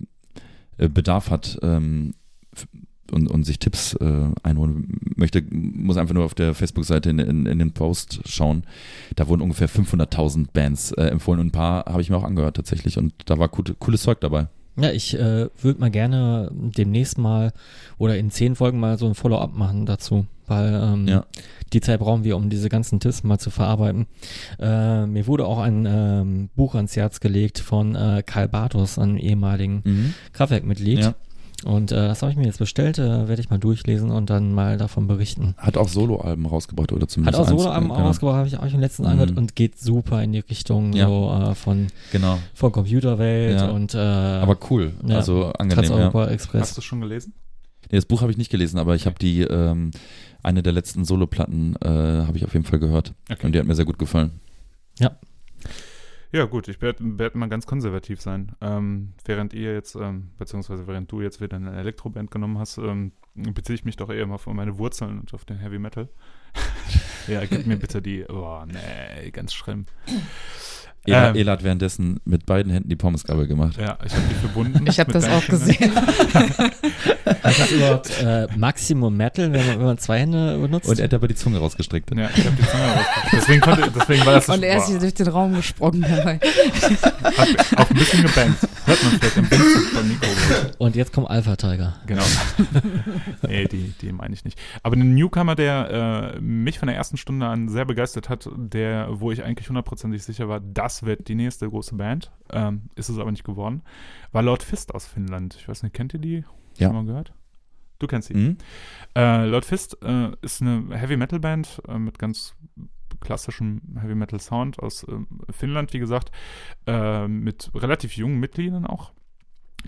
äh, 0.78 0.90
Bedarf 0.90 1.30
hat 1.30 1.60
ähm, 1.62 2.16
und, 3.12 3.28
und 3.28 3.44
sich 3.44 3.60
Tipps 3.60 3.94
äh, 3.94 4.28
einholen 4.44 5.00
möchte, 5.16 5.44
muss 5.50 5.98
einfach 5.98 6.14
nur 6.14 6.26
auf 6.26 6.34
der 6.34 6.54
Facebook-Seite 6.54 7.10
in, 7.10 7.20
in, 7.20 7.46
in, 7.46 7.60
den 7.60 7.72
Post 7.72 8.22
schauen. 8.26 8.64
Da 9.16 9.28
wurden 9.28 9.42
ungefähr 9.42 9.70
500.000 9.70 10.48
Bands 10.54 10.92
äh, 10.92 11.06
empfohlen 11.06 11.40
und 11.40 11.48
ein 11.48 11.52
paar 11.52 11.86
habe 11.86 12.02
ich 12.02 12.10
mir 12.10 12.18
auch 12.18 12.24
angehört 12.24 12.56
tatsächlich 12.56 12.98
und 12.98 13.14
da 13.26 13.38
war 13.38 13.50
gute, 13.50 13.76
cooles 13.76 14.02
Zeug 14.02 14.20
dabei. 14.22 14.48
Ja, 14.78 14.92
ich 14.92 15.18
äh, 15.18 15.48
würde 15.62 15.80
mal 15.80 15.92
gerne 15.92 16.50
demnächst 16.52 17.18
mal 17.18 17.54
oder 17.98 18.18
in 18.18 18.30
zehn 18.30 18.56
Folgen 18.56 18.80
mal 18.80 18.98
so 18.98 19.08
ein 19.08 19.16
Follow-up 19.16 19.56
machen 19.56 19.86
dazu, 19.86 20.26
weil 20.48 20.74
ähm, 20.74 21.08
ja. 21.08 21.26
die 21.72 21.80
Zeit 21.80 22.00
brauchen 22.02 22.26
wir, 22.26 22.36
um 22.36 22.50
diese 22.50 22.68
ganzen 22.68 23.00
Tipps 23.00 23.24
mal 23.24 23.40
zu 23.40 23.52
verarbeiten. 23.52 24.06
Äh, 24.60 25.06
mir 25.06 25.28
wurde 25.28 25.46
auch 25.46 25.60
ein 25.60 25.86
ähm, 25.88 26.50
Buch 26.56 26.76
ans 26.76 26.96
Herz 26.98 27.22
gelegt 27.22 27.60
von 27.60 27.96
äh, 27.96 28.22
Karl 28.26 28.50
Bartos, 28.50 29.00
einem 29.00 29.18
ehemaligen 29.18 29.82
mhm. 29.86 30.14
Kraftwerkmitglied. 30.34 31.00
Ja. 31.00 31.16
Und 31.66 31.92
äh, 31.92 31.96
das 31.96 32.22
habe 32.22 32.32
ich 32.32 32.38
mir 32.38 32.46
jetzt 32.46 32.60
bestellt, 32.60 33.00
äh, 33.00 33.28
werde 33.28 33.42
ich 33.42 33.50
mal 33.50 33.58
durchlesen 33.58 34.12
und 34.12 34.30
dann 34.30 34.54
mal 34.54 34.78
davon 34.78 35.08
berichten. 35.08 35.56
Hat 35.58 35.78
auch 35.78 35.88
Soloalben 35.88 36.46
rausgebracht 36.46 36.92
oder 36.92 37.08
zumindest 37.08 37.40
Hat 37.40 37.46
auch 37.46 37.50
Soloalben 37.50 37.90
ja. 37.90 37.96
rausgebracht, 37.96 38.38
habe 38.38 38.48
ich 38.48 38.60
euch 38.60 38.74
im 38.76 38.80
letzten 38.80 39.02
mhm. 39.02 39.10
angehört 39.10 39.36
und 39.36 39.56
geht 39.56 39.80
super 39.80 40.22
in 40.22 40.32
die 40.32 40.40
Richtung 40.40 40.94
ja. 40.94 41.08
so 41.08 41.32
äh, 41.32 41.56
von, 41.56 41.88
genau. 42.12 42.38
von 42.54 42.72
Computerwelt 42.72 43.60
ja. 43.60 43.70
und 43.70 43.96
äh, 43.96 43.98
Aber 43.98 44.58
cool, 44.70 44.94
also 45.10 45.54
angenehm. 45.54 45.92
Ja. 45.92 46.28
Express. 46.28 46.62
Hast 46.62 46.78
du 46.78 46.82
schon 46.82 47.02
gelesen? 47.02 47.34
Nee, 47.92 47.98
das 47.98 48.06
Buch 48.06 48.22
habe 48.22 48.32
ich 48.32 48.38
nicht 48.38 48.52
gelesen, 48.52 48.78
aber 48.78 48.94
ich 48.94 49.08
habe 49.08 49.18
die 49.20 49.42
ähm, 49.42 49.90
eine 50.44 50.62
der 50.62 50.72
letzten 50.74 51.04
Soloplatten 51.04 51.76
äh, 51.82 51.88
habe 51.88 52.38
ich 52.38 52.46
auf 52.46 52.54
jeden 52.54 52.66
Fall 52.66 52.78
gehört 52.78 53.14
okay. 53.32 53.46
und 53.46 53.54
die 53.54 53.60
hat 53.60 53.66
mir 53.66 53.76
sehr 53.76 53.86
gut 53.86 53.98
gefallen. 53.98 54.40
Ja, 55.00 55.18
ja, 56.36 56.44
gut, 56.44 56.68
ich 56.68 56.82
werde 56.82 57.18
werd 57.18 57.36
mal 57.36 57.48
ganz 57.48 57.66
konservativ 57.66 58.22
sein. 58.22 58.52
Ähm, 58.60 59.14
während 59.24 59.54
ihr 59.54 59.74
jetzt, 59.74 59.96
ähm, 59.96 60.32
beziehungsweise 60.38 60.86
während 60.86 61.10
du 61.10 61.22
jetzt 61.22 61.40
wieder 61.40 61.56
eine 61.56 61.74
Elektroband 61.78 62.30
genommen 62.30 62.60
hast, 62.60 62.78
ähm, 62.78 63.14
beziehe 63.36 63.76
ich 63.76 63.86
mich 63.86 63.96
doch 63.96 64.10
eher 64.10 64.28
mal 64.28 64.36
auf 64.36 64.46
meine 64.48 64.78
Wurzeln 64.78 65.20
und 65.20 65.34
auf 65.34 65.46
den 65.46 65.60
Heavy 65.60 65.80
Metal. 65.80 66.10
ja, 67.28 67.46
gib 67.46 67.66
mir 67.66 67.78
bitte 67.78 68.02
die, 68.02 68.26
oh, 68.28 68.66
nee, 68.66 69.32
ganz 69.32 69.54
schlimm. 69.54 69.86
Ela, 71.06 71.30
Ähm. 71.30 71.36
Ela 71.36 71.52
hat 71.54 71.64
währenddessen 71.64 72.20
mit 72.26 72.46
beiden 72.46 72.72
Händen 72.72 72.90
die 72.90 72.96
Pommesgabel 72.96 73.48
gemacht. 73.48 73.78
Ja, 73.78 73.98
ich 74.06 74.14
habe 74.14 74.24
die 74.30 74.36
verbunden. 74.36 74.86
Ich 74.88 75.00
habe 75.00 75.12
das 75.12 75.28
auch 75.28 75.42
Fingern. 75.42 75.62
gesehen. 75.62 75.92
Was 77.42 77.60
ist 77.60 77.72
überhaupt 77.72 78.12
äh, 78.24 78.48
Maximum 78.58 79.16
Metal, 79.16 79.52
wenn 79.54 79.66
man, 79.68 79.80
wenn 79.80 79.86
man 79.86 79.98
zwei 79.98 80.20
Hände 80.20 80.58
benutzt? 80.58 80.90
Und 80.90 81.00
er 81.00 81.06
hat 81.06 81.14
aber 81.14 81.28
die 81.28 81.36
Zunge 81.36 81.60
rausgestreckt. 81.60 82.10
Ja, 82.16 82.30
ich 82.36 82.46
habe 82.46 82.56
die 82.56 82.68
Zunge 82.68 82.84
rausgekriegt. 82.84 83.34
Deswegen, 83.34 83.62
konnte, 83.62 83.92
deswegen 83.96 84.26
war 84.26 84.34
das 84.34 84.50
Und 84.50 84.64
er 84.64 84.78
ist 84.78 84.88
hier 84.88 85.00
durch 85.00 85.14
den 85.14 85.28
Raum 85.28 85.54
gesprungen 85.56 86.02
dabei. 86.02 86.40
hat 86.40 87.78
auch 87.78 87.90
ein 87.90 87.96
bisschen 87.96 88.22
gebankt. 88.24 88.68
Hört 88.86 89.04
man 89.04 89.12
vielleicht 89.20 89.38
im 89.38 89.52
Windzug 89.52 89.94
beim 89.94 90.08
Mikro. 90.08 90.28
Und 90.78 90.96
jetzt 90.96 91.14
kommt 91.14 91.30
Alpha 91.30 91.56
Tiger. 91.56 91.96
Genau. 92.06 92.24
nee, 93.48 93.66
die, 93.66 93.94
die 94.02 94.12
meine 94.12 94.34
ich 94.34 94.44
nicht. 94.46 94.60
Aber 94.84 94.96
ein 94.96 95.16
Newcomer, 95.16 95.56
der 95.56 96.34
äh, 96.36 96.42
mich 96.42 96.80
von 96.80 96.88
der 96.88 96.96
ersten 96.96 97.18
Stunde 97.18 97.46
an 97.48 97.70
sehr 97.70 97.86
begeistert 97.86 98.30
hat, 98.30 98.50
der, 98.56 99.08
wo 99.12 99.32
ich 99.32 99.44
eigentlich 99.44 99.70
hundertprozentig 99.70 100.24
sicher 100.24 100.48
war, 100.50 100.60
das 100.96 101.06
wird 101.06 101.28
die 101.28 101.36
nächste 101.36 101.70
große 101.70 101.96
Band, 101.96 102.32
ähm, 102.52 102.90
ist 102.96 103.10
es 103.10 103.20
aber 103.20 103.32
nicht 103.32 103.44
geworden, 103.44 103.82
war 104.32 104.42
Lord 104.42 104.64
Fist 104.64 104.96
aus 104.96 105.06
Finnland. 105.06 105.58
Ich 105.60 105.68
weiß 105.68 105.84
nicht, 105.84 105.94
kennt 105.94 106.14
ihr 106.14 106.20
die? 106.20 106.46
Ja. 106.78 106.88
Schon 106.88 106.96
mal 106.96 107.06
gehört? 107.06 107.34
Du 108.00 108.08
kennst 108.08 108.30
sie. 108.30 108.34
Mhm. 108.34 108.58
Äh, 109.14 109.46
Lord 109.46 109.66
Fist 109.66 109.98
äh, 110.02 110.32
ist 110.42 110.62
eine 110.62 110.98
Heavy 110.98 111.18
Metal 111.18 111.40
Band 111.40 111.82
äh, 111.88 111.98
mit 111.98 112.18
ganz 112.18 112.56
klassischem 113.20 113.82
Heavy 114.00 114.16
Metal 114.16 114.40
Sound 114.40 114.80
aus 114.80 115.06
ähm, 115.10 115.28
Finnland, 115.50 115.92
wie 115.94 116.00
gesagt, 116.00 116.32
äh, 116.88 117.28
mit 117.28 117.72
relativ 117.76 118.16
jungen 118.16 118.40
Mitgliedern 118.40 118.86
auch, 118.86 119.12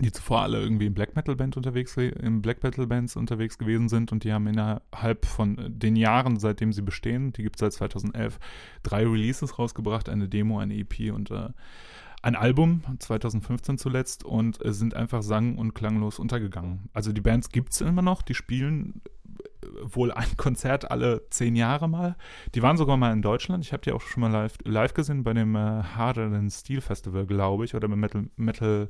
die 0.00 0.12
zuvor 0.12 0.42
alle 0.42 0.60
irgendwie 0.60 0.86
im 0.86 0.94
Black 0.94 1.16
Metal 1.16 1.36
Band 1.36 1.56
unterwegs, 1.56 1.96
im 1.96 2.42
Black 2.42 2.62
Metal 2.62 2.86
Bands 2.86 3.16
unterwegs 3.16 3.58
gewesen 3.58 3.88
sind 3.88 4.12
und 4.12 4.24
die 4.24 4.32
haben 4.32 4.46
innerhalb 4.46 5.26
von 5.26 5.56
den 5.68 5.96
Jahren, 5.96 6.38
seitdem 6.38 6.72
sie 6.72 6.82
bestehen, 6.82 7.32
die 7.32 7.42
gibt 7.42 7.56
es 7.56 7.60
seit 7.60 7.72
2011, 7.72 8.38
drei 8.82 9.06
Releases 9.06 9.58
rausgebracht, 9.58 10.08
eine 10.08 10.28
Demo, 10.28 10.58
eine 10.58 10.76
EP 10.76 11.12
und 11.12 11.30
äh, 11.30 11.50
ein 12.22 12.34
Album, 12.34 12.82
2015 12.98 13.78
zuletzt, 13.78 14.24
und 14.24 14.64
äh, 14.64 14.72
sind 14.72 14.94
einfach 14.94 15.22
sang- 15.22 15.56
und 15.56 15.74
klanglos 15.74 16.18
untergegangen. 16.18 16.88
Also 16.92 17.12
die 17.12 17.20
Bands 17.20 17.50
gibt 17.50 17.72
es 17.72 17.80
immer 17.80 18.02
noch, 18.02 18.22
die 18.22 18.34
spielen 18.34 19.02
äh, 19.62 19.66
wohl 19.82 20.10
ein 20.10 20.36
Konzert 20.36 20.90
alle 20.90 21.28
zehn 21.30 21.54
Jahre 21.54 21.88
mal. 21.88 22.16
Die 22.54 22.62
waren 22.62 22.76
sogar 22.76 22.96
mal 22.96 23.12
in 23.12 23.22
Deutschland. 23.22 23.64
Ich 23.64 23.72
habe 23.72 23.82
die 23.82 23.92
auch 23.92 24.00
schon 24.00 24.22
mal 24.22 24.32
live, 24.32 24.54
live 24.64 24.94
gesehen 24.94 25.22
bei 25.22 25.32
dem 25.32 25.54
äh, 25.54 25.82
Harder 25.82 26.30
Than 26.30 26.50
Steel 26.50 26.80
Festival, 26.80 27.26
glaube 27.26 27.64
ich, 27.64 27.74
oder 27.74 27.88
beim 27.88 28.00
Metal, 28.00 28.28
Metal, 28.36 28.88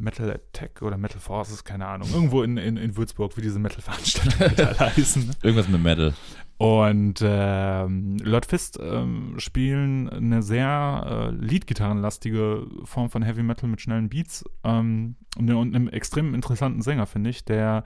Metal 0.00 0.30
Attack 0.30 0.82
oder 0.82 0.96
Metal 0.96 1.20
Forces, 1.20 1.62
keine 1.64 1.86
Ahnung. 1.86 2.08
Irgendwo 2.12 2.42
in, 2.42 2.56
in, 2.56 2.76
in 2.76 2.96
Würzburg, 2.96 3.36
wie 3.36 3.42
diese 3.42 3.58
Metal-Veranstaltungen 3.58 4.54
da 4.56 4.78
heißen. 4.78 5.26
Ne? 5.26 5.32
Irgendwas 5.42 5.68
mit 5.68 5.82
Metal. 5.82 6.14
Und 6.56 7.20
ähm, 7.22 8.18
Lord 8.22 8.44
Fist 8.44 8.78
ähm, 8.82 9.34
spielen 9.38 10.10
eine 10.10 10.42
sehr 10.42 11.30
äh, 11.32 11.34
Leadgitarrenlastige 11.34 12.66
Form 12.84 13.08
von 13.08 13.22
Heavy 13.22 13.42
Metal 13.42 13.68
mit 13.68 13.80
schnellen 13.80 14.10
Beats 14.10 14.44
ähm, 14.62 15.16
und, 15.38 15.50
und 15.50 15.74
einem 15.74 15.88
extrem 15.88 16.34
interessanten 16.34 16.82
Sänger, 16.82 17.06
finde 17.06 17.30
ich. 17.30 17.46
Der 17.46 17.84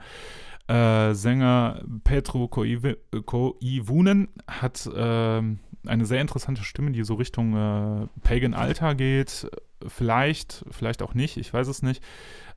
äh, 0.67 1.13
Sänger 1.13 1.83
Petro 2.03 2.45
Koivu- 2.45 2.97
Koivunen 3.25 4.27
hat 4.45 4.89
ähm, 4.93 5.59
eine 5.85 6.05
sehr 6.05 6.19
interessante 6.19 6.63
Stimme, 6.63 6.91
die 6.91 7.03
so 7.03 7.13
Richtung 7.13 7.53
äh, 7.55 8.07
Pagan 8.23 8.53
Altar 8.53 8.95
geht. 8.95 9.47
Vielleicht, 9.87 10.65
vielleicht 10.71 11.01
auch 11.01 11.13
nicht, 11.13 11.37
ich 11.37 11.53
weiß 11.53 11.67
es 11.67 11.81
nicht 11.81 12.01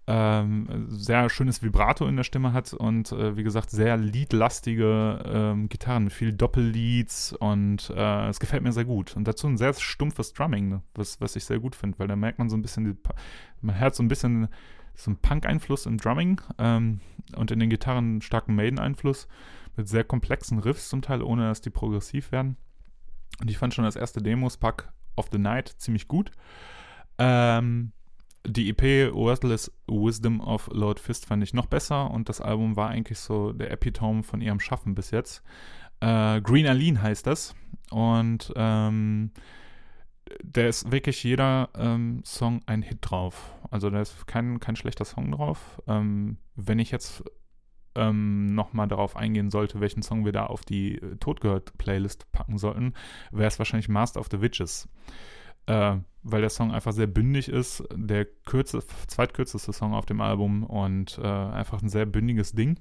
ähm, 0.09 0.87
sehr 0.89 1.29
schönes 1.29 1.63
Vibrato 1.63 2.07
in 2.09 2.17
der 2.17 2.25
Stimme 2.25 2.55
hat 2.55 2.73
und 2.73 3.13
äh, 3.13 3.37
wie 3.37 3.43
gesagt 3.43 3.69
sehr 3.71 3.99
liedlastige 3.99 5.23
ähm, 5.27 5.69
Gitarren 5.69 6.05
mit 6.05 6.15
viel 6.15 6.33
Doppelleads 6.33 7.35
und 7.35 7.93
äh, 7.95 8.29
es 8.29 8.41
gefällt 8.41 8.63
mir 8.63 8.73
sehr 8.73 8.87
gut. 8.87 9.15
Und 9.17 9.29
dazu 9.29 9.47
ein 9.47 9.59
sehr 9.59 9.75
stumpfes 9.75 10.33
Drumming, 10.33 10.71
ne, 10.71 10.83
was, 10.95 11.21
was 11.21 11.37
ich 11.37 11.45
sehr 11.45 11.59
gut 11.59 11.77
finde, 11.77 11.99
weil 11.99 12.09
da 12.09 12.17
merkt 12.17 12.39
man 12.39 12.49
so 12.49 12.57
ein 12.57 12.63
bisschen, 12.63 12.87
die, 12.87 12.95
man 13.61 13.79
hört 13.79 13.95
so 13.95 14.03
ein 14.03 14.09
bisschen 14.09 14.49
so 14.95 15.11
einen 15.11 15.19
Punk-Einfluss 15.19 15.85
im 15.85 15.99
Drumming 15.99 16.41
ähm, 16.57 17.01
und 17.37 17.51
in 17.51 17.59
den 17.59 17.69
Gitarren 17.69 18.23
starken 18.23 18.55
Maiden-Einfluss 18.55 19.29
mit 19.77 19.89
sehr 19.89 20.05
komplexen 20.05 20.59
Riffs 20.59 20.89
zum 20.89 21.03
Teil, 21.03 21.23
ohne 21.23 21.49
dass 21.49 21.61
die 21.61 21.71
progressiv 21.71 22.33
werden. 22.33 22.57
Und 23.43 23.51
ich 23.51 23.59
fand 23.59 23.75
schon 23.75 23.85
das 23.85 23.95
erste 23.95 24.23
Demos-Pack 24.23 24.91
of 25.17 25.29
the 25.31 25.39
Night 25.39 25.69
ziemlich 25.77 26.09
gut. 26.09 26.33
Ähm, 27.19 27.93
die 28.47 28.71
EP 28.71 29.13
Worthless 29.13 29.71
Wisdom 29.87 30.41
of 30.41 30.69
Lord 30.73 31.01
Fist 31.01 31.27
fand 31.27 31.43
ich 31.43 31.55
noch 31.55 31.67
besser 31.67 32.11
und 32.11 32.29
das 32.29 32.41
Album 32.41 32.77
war 32.77 32.89
eigentlich 32.89 33.19
so 33.19 33.53
der 33.53 33.71
Epitome 33.71 34.23
von 34.23 34.41
ihrem 34.41 34.61
Schaffen 34.61 34.95
bis 34.95 35.11
jetzt. 35.11 35.43
Äh, 36.01 36.41
Green 36.41 36.67
Aline 36.67 37.03
heißt 37.03 37.27
das 37.27 37.55
und 37.91 38.53
ähm, 38.57 39.33
der 40.43 40.69
ist 40.69 40.91
wirklich 40.93 41.23
jeder 41.25 41.71
ähm, 41.75 42.23
Song 42.25 42.61
ein 42.67 42.83
Hit 42.83 42.99
drauf. 43.03 43.55
Also 43.71 43.91
da 43.91 44.01
ist 44.01 44.27
kein, 44.27 44.61
kein 44.61 44.77
schlechter 44.77 45.05
Song 45.05 45.33
drauf. 45.33 45.83
Ähm, 45.87 46.39
wenn 46.55 46.79
ich 46.79 46.91
jetzt 46.91 47.25
ähm, 47.95 48.47
nochmal 48.55 48.89
darauf 48.89 49.17
eingehen 49.17 49.51
sollte, 49.51 49.81
welchen 49.81 50.03
Song 50.03 50.25
wir 50.25 50.33
da 50.33 50.47
auf 50.47 50.65
die 50.65 50.97
äh, 50.97 51.17
Totgehört-Playlist 51.17 52.31
packen 52.33 52.59
sollten, 52.59 52.95
wäre 53.31 53.49
es 53.49 53.59
wahrscheinlich 53.59 53.89
Master 53.89 54.21
of 54.21 54.29
the 54.31 54.41
Witches 54.41 54.89
äh, 55.69 55.99
weil 56.23 56.41
der 56.41 56.51
Song 56.51 56.73
einfach 56.73 56.93
sehr 56.93 57.07
bündig 57.07 57.49
ist, 57.49 57.85
der 57.95 58.25
kürze, 58.25 58.83
zweitkürzeste 59.07 59.73
Song 59.73 59.95
auf 59.95 60.07
dem 60.07 60.21
Album 60.21 60.65
und 60.65 61.19
äh, 61.23 61.27
einfach 61.27 61.83
ein 61.83 61.89
sehr 61.89 62.07
bündiges 62.07 62.53
Ding. 62.53 62.81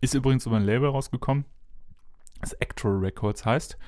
Ist 0.00 0.14
übrigens 0.14 0.46
über 0.46 0.56
ein 0.56 0.64
Label 0.64 0.88
rausgekommen, 0.88 1.44
das 2.40 2.54
Actual 2.54 2.98
Records 2.98 3.44
heißt. 3.44 3.78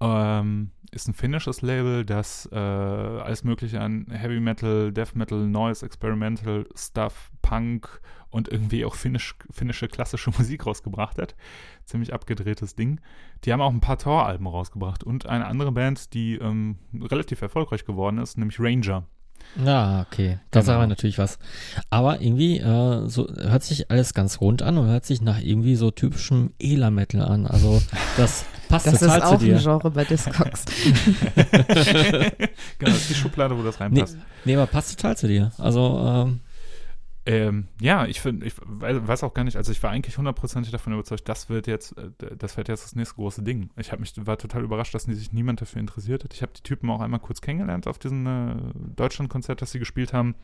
Ähm, 0.00 0.72
ist 0.90 1.08
ein 1.08 1.14
finnisches 1.14 1.62
Label, 1.62 2.04
das 2.04 2.48
äh, 2.52 2.56
alles 2.56 3.44
mögliche 3.44 3.80
an 3.80 4.06
Heavy 4.10 4.40
Metal, 4.40 4.92
Death 4.92 5.14
Metal, 5.14 5.46
Noise, 5.46 5.86
Experimental 5.86 6.66
Stuff, 6.74 7.30
Punk 7.42 8.00
und 8.34 8.48
irgendwie 8.48 8.84
auch 8.84 8.94
finnisch, 8.96 9.36
finnische 9.50 9.88
klassische 9.88 10.30
Musik 10.36 10.66
rausgebracht 10.66 11.18
hat. 11.18 11.34
Ziemlich 11.84 12.12
abgedrehtes 12.12 12.74
Ding. 12.74 13.00
Die 13.44 13.52
haben 13.52 13.60
auch 13.62 13.72
ein 13.72 13.80
paar 13.80 13.98
Tor-Alben 13.98 14.46
rausgebracht 14.46 15.04
und 15.04 15.26
eine 15.26 15.46
andere 15.46 15.72
Band, 15.72 16.12
die 16.14 16.34
ähm, 16.36 16.76
relativ 17.00 17.40
erfolgreich 17.42 17.84
geworden 17.84 18.18
ist, 18.18 18.36
nämlich 18.36 18.58
Ranger. 18.60 19.04
Ja, 19.62 20.06
okay. 20.10 20.38
Das 20.50 20.64
Genau. 20.64 20.72
sagen 20.72 20.82
wir 20.84 20.86
natürlich 20.88 21.18
was. 21.18 21.38
Aber 21.90 22.20
irgendwie 22.22 22.58
äh, 22.60 23.06
so 23.08 23.28
hört 23.28 23.62
sich 23.62 23.90
alles 23.90 24.14
ganz 24.14 24.40
rund 24.40 24.62
an 24.62 24.78
und 24.78 24.86
hört 24.86 25.04
sich 25.04 25.20
nach 25.20 25.38
irgendwie 25.40 25.76
so 25.76 25.90
typischem 25.90 26.54
Ela-Metal 26.58 27.20
an. 27.20 27.46
Also 27.46 27.82
das 28.16 28.46
passt 28.70 28.86
Das 28.86 29.00
total 29.00 29.18
ist 29.18 29.26
zu 29.28 29.34
auch 29.34 29.38
dir. 29.38 29.56
ein 29.56 29.62
Genre 29.62 29.90
bei 29.90 30.04
Discogs. 30.04 30.64
genau, 31.34 32.30
das 32.80 32.96
ist 32.96 33.10
die 33.10 33.14
Schublade, 33.14 33.56
wo 33.56 33.62
das 33.62 33.78
Nee, 33.78 33.84
reinpasst. 33.84 34.16
nee, 34.44 34.54
aber 34.56 34.66
passt 34.66 34.98
total 34.98 35.16
zu 35.16 35.28
dir. 35.28 35.52
Also 35.58 36.00
ähm, 36.04 36.40
Ähm, 37.26 37.68
ja, 37.80 38.04
ich 38.04 38.20
finde, 38.20 38.44
ich 38.44 38.52
wei- 38.66 39.06
weiß 39.08 39.24
auch 39.24 39.32
gar 39.32 39.44
nicht, 39.44 39.56
also 39.56 39.72
ich 39.72 39.82
war 39.82 39.90
eigentlich 39.90 40.18
hundertprozentig 40.18 40.70
davon 40.72 40.92
überzeugt, 40.92 41.26
das 41.26 41.48
wird 41.48 41.66
jetzt, 41.66 41.96
äh, 41.96 42.10
das 42.36 42.58
wird 42.58 42.68
jetzt 42.68 42.84
das 42.84 42.94
nächste 42.96 43.14
große 43.14 43.42
Ding. 43.42 43.70
Ich 43.76 43.92
habe 43.92 44.00
mich, 44.00 44.12
war 44.26 44.36
total 44.36 44.62
überrascht, 44.62 44.94
dass 44.94 45.04
sich 45.04 45.32
niemand 45.32 45.62
dafür 45.62 45.80
interessiert 45.80 46.22
hat. 46.24 46.34
Ich 46.34 46.42
habe 46.42 46.52
die 46.54 46.62
Typen 46.62 46.90
auch 46.90 47.00
einmal 47.00 47.20
kurz 47.20 47.40
kennengelernt 47.40 47.86
auf 47.88 47.98
diesem 47.98 48.26
äh, 48.26 48.56
Deutschlandkonzert, 48.94 49.62
das 49.62 49.72
sie 49.72 49.78
gespielt 49.78 50.12
haben. 50.12 50.34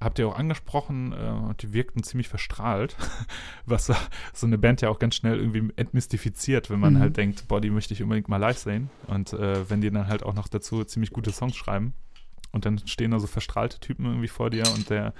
Habt 0.00 0.18
ihr 0.18 0.26
auch 0.26 0.36
angesprochen, 0.36 1.12
äh, 1.12 1.30
und 1.30 1.62
die 1.62 1.72
wirkten 1.72 2.02
ziemlich 2.02 2.28
verstrahlt, 2.28 2.96
was 3.64 3.86
so- 3.86 3.94
so 4.34 4.48
eine 4.48 4.58
Band 4.58 4.80
ja 4.80 4.88
auch 4.88 4.98
ganz 4.98 5.14
schnell 5.14 5.38
irgendwie 5.38 5.72
entmystifiziert, 5.76 6.70
wenn 6.70 6.80
man 6.80 6.94
Mhm. 6.94 6.98
halt 6.98 7.16
denkt, 7.18 7.46
boah, 7.46 7.60
die 7.60 7.70
möchte 7.70 7.94
ich 7.94 8.02
unbedingt 8.02 8.28
mal 8.28 8.38
live 8.38 8.58
sehen. 8.58 8.90
Und 9.06 9.32
äh, 9.32 9.70
wenn 9.70 9.80
die 9.80 9.92
dann 9.92 10.08
halt 10.08 10.24
auch 10.24 10.34
noch 10.34 10.48
dazu 10.48 10.82
ziemlich 10.82 11.12
gute 11.12 11.30
Songs 11.30 11.54
schreiben. 11.54 11.94
Und 12.56 12.64
dann 12.64 12.78
stehen 12.86 13.10
da 13.10 13.20
so 13.20 13.26
verstrahlte 13.26 13.78
Typen 13.80 14.06
irgendwie 14.06 14.28
vor 14.28 14.48
dir 14.48 14.64
und 14.74 14.88
der 14.88 15.12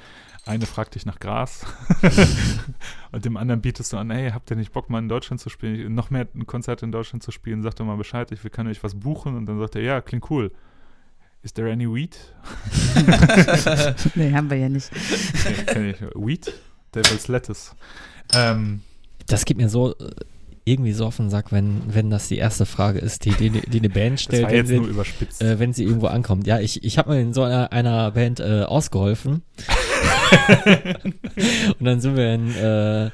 eine 0.46 0.64
fragt 0.64 0.94
dich 0.94 1.04
nach 1.04 1.20
Gras 1.20 1.66
und 3.12 3.26
dem 3.26 3.36
anderen 3.36 3.60
bietest 3.60 3.92
du 3.92 3.98
an, 3.98 4.10
hey, 4.10 4.30
habt 4.30 4.50
ihr 4.50 4.56
nicht 4.56 4.72
Bock, 4.72 4.88
mal 4.88 5.00
in 5.00 5.08
Deutschland 5.10 5.38
zu 5.38 5.50
spielen, 5.50 5.94
noch 5.94 6.08
mehr 6.08 6.26
ein 6.34 6.46
Konzert 6.46 6.82
in 6.82 6.92
Deutschland 6.92 7.22
zu 7.22 7.30
spielen, 7.30 7.62
sagt 7.62 7.78
doch 7.78 7.84
mal 7.84 7.96
Bescheid, 7.96 8.32
ich, 8.32 8.42
wir 8.42 8.50
können 8.50 8.70
euch 8.70 8.82
was 8.82 8.94
buchen 8.94 9.36
und 9.36 9.44
dann 9.44 9.58
sagt 9.58 9.76
er, 9.76 9.82
ja, 9.82 10.00
klingt 10.00 10.30
cool. 10.30 10.50
Is 11.42 11.52
there 11.52 11.70
any 11.70 11.86
weed? 11.86 12.16
nee, 14.14 14.32
haben 14.32 14.48
wir 14.48 14.56
ja 14.56 14.70
nicht. 14.70 14.90
Nee, 15.44 15.64
kenn 15.66 15.90
ich. 15.90 16.00
Weed? 16.14 16.54
Devil's 16.94 17.28
Lettuce. 17.28 17.76
Ähm, 18.32 18.80
das 19.26 19.44
geht 19.44 19.58
mir 19.58 19.68
so 19.68 19.94
äh, 19.98 20.14
irgendwie 20.68 20.92
so 20.92 21.06
auf 21.06 21.16
den 21.16 21.30
Sack, 21.30 21.52
wenn, 21.52 21.80
wenn 21.86 22.10
das 22.10 22.26
die 22.28 22.36
erste 22.38 22.66
Frage 22.66 22.98
ist, 22.98 23.24
die, 23.24 23.30
die, 23.30 23.50
die 23.50 23.78
eine 23.78 23.88
Band 23.88 24.20
stellt, 24.20 24.50
wenn 24.50 24.66
sie, 24.66 24.74
äh, 25.40 25.58
wenn 25.60 25.72
sie 25.72 25.84
irgendwo 25.84 26.08
ankommt. 26.08 26.46
Ja, 26.46 26.58
ich, 26.58 26.82
ich 26.84 26.98
habe 26.98 27.10
mal 27.10 27.20
in 27.20 27.32
so 27.32 27.44
einer, 27.44 27.72
einer 27.72 28.10
Band 28.10 28.40
äh, 28.40 28.62
ausgeholfen. 28.64 29.42
und 31.78 31.84
dann 31.84 32.00
sind 32.00 32.16
wir 32.16 32.34
in 32.34 32.54
äh, 32.56 33.10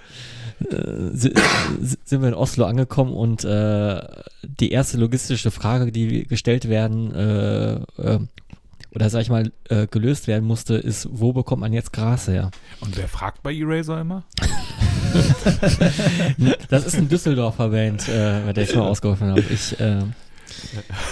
si- 1.12 1.32
si- 1.80 1.98
sind 2.05 2.22
wir 2.22 2.28
in 2.28 2.34
Oslo 2.34 2.64
angekommen 2.64 3.12
und 3.12 3.44
äh, 3.44 4.00
die 4.61 4.70
erste 4.72 4.98
logistische 4.98 5.50
Frage, 5.50 5.92
die 5.92 6.24
gestellt 6.24 6.68
werden 6.68 7.14
äh, 7.14 7.74
äh, 8.00 8.18
oder 8.95 9.11
sag 9.11 9.22
ich 9.22 9.30
mal 9.30 9.53
äh, 9.68 9.86
gelöst 9.86 10.26
werden 10.26 10.45
musste, 10.45 10.74
ist, 10.74 11.09
wo 11.11 11.32
bekommt 11.32 11.61
man 11.61 11.72
jetzt 11.72 11.93
Gras 11.93 12.28
her? 12.28 12.51
und 12.80 12.97
wer 12.97 13.09
fragt 13.09 13.43
bei 13.43 13.55
Eraser 13.55 14.01
immer? 14.01 14.24
Das 16.70 16.86
ist 16.86 16.95
ein 16.95 17.09
Düsseldorfer 17.09 17.68
Band, 17.68 18.09
äh, 18.09 18.40
bei 18.47 18.55
der 18.55 18.64
ich 18.64 18.74
mal 18.74 18.88
ausgeholfen 18.88 19.30
habe. 19.30 19.40
Ich, 19.40 19.78
äh, 19.78 20.01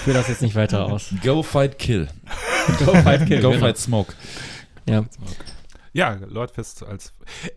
führe 0.04 0.16
das 0.16 0.28
jetzt 0.28 0.42
nicht 0.42 0.54
weiter 0.54 0.86
aus. 0.86 1.14
Go 1.22 1.42
fight 1.42 1.78
kill. 1.78 2.08
Go 2.78 2.94
fight 2.94 3.26
kill. 3.26 3.40
Go 3.40 3.50
genau. 3.50 3.60
fight 3.60 3.76
smoke. 3.76 4.14
Ja. 4.88 5.04
Ja, 5.92 6.14
Lordfest 6.14 6.82
als. 6.82 7.12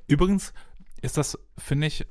Übrigens 0.08 0.54
ist 1.02 1.18
das, 1.18 1.38
finde 1.58 1.88
ich, 1.88 2.06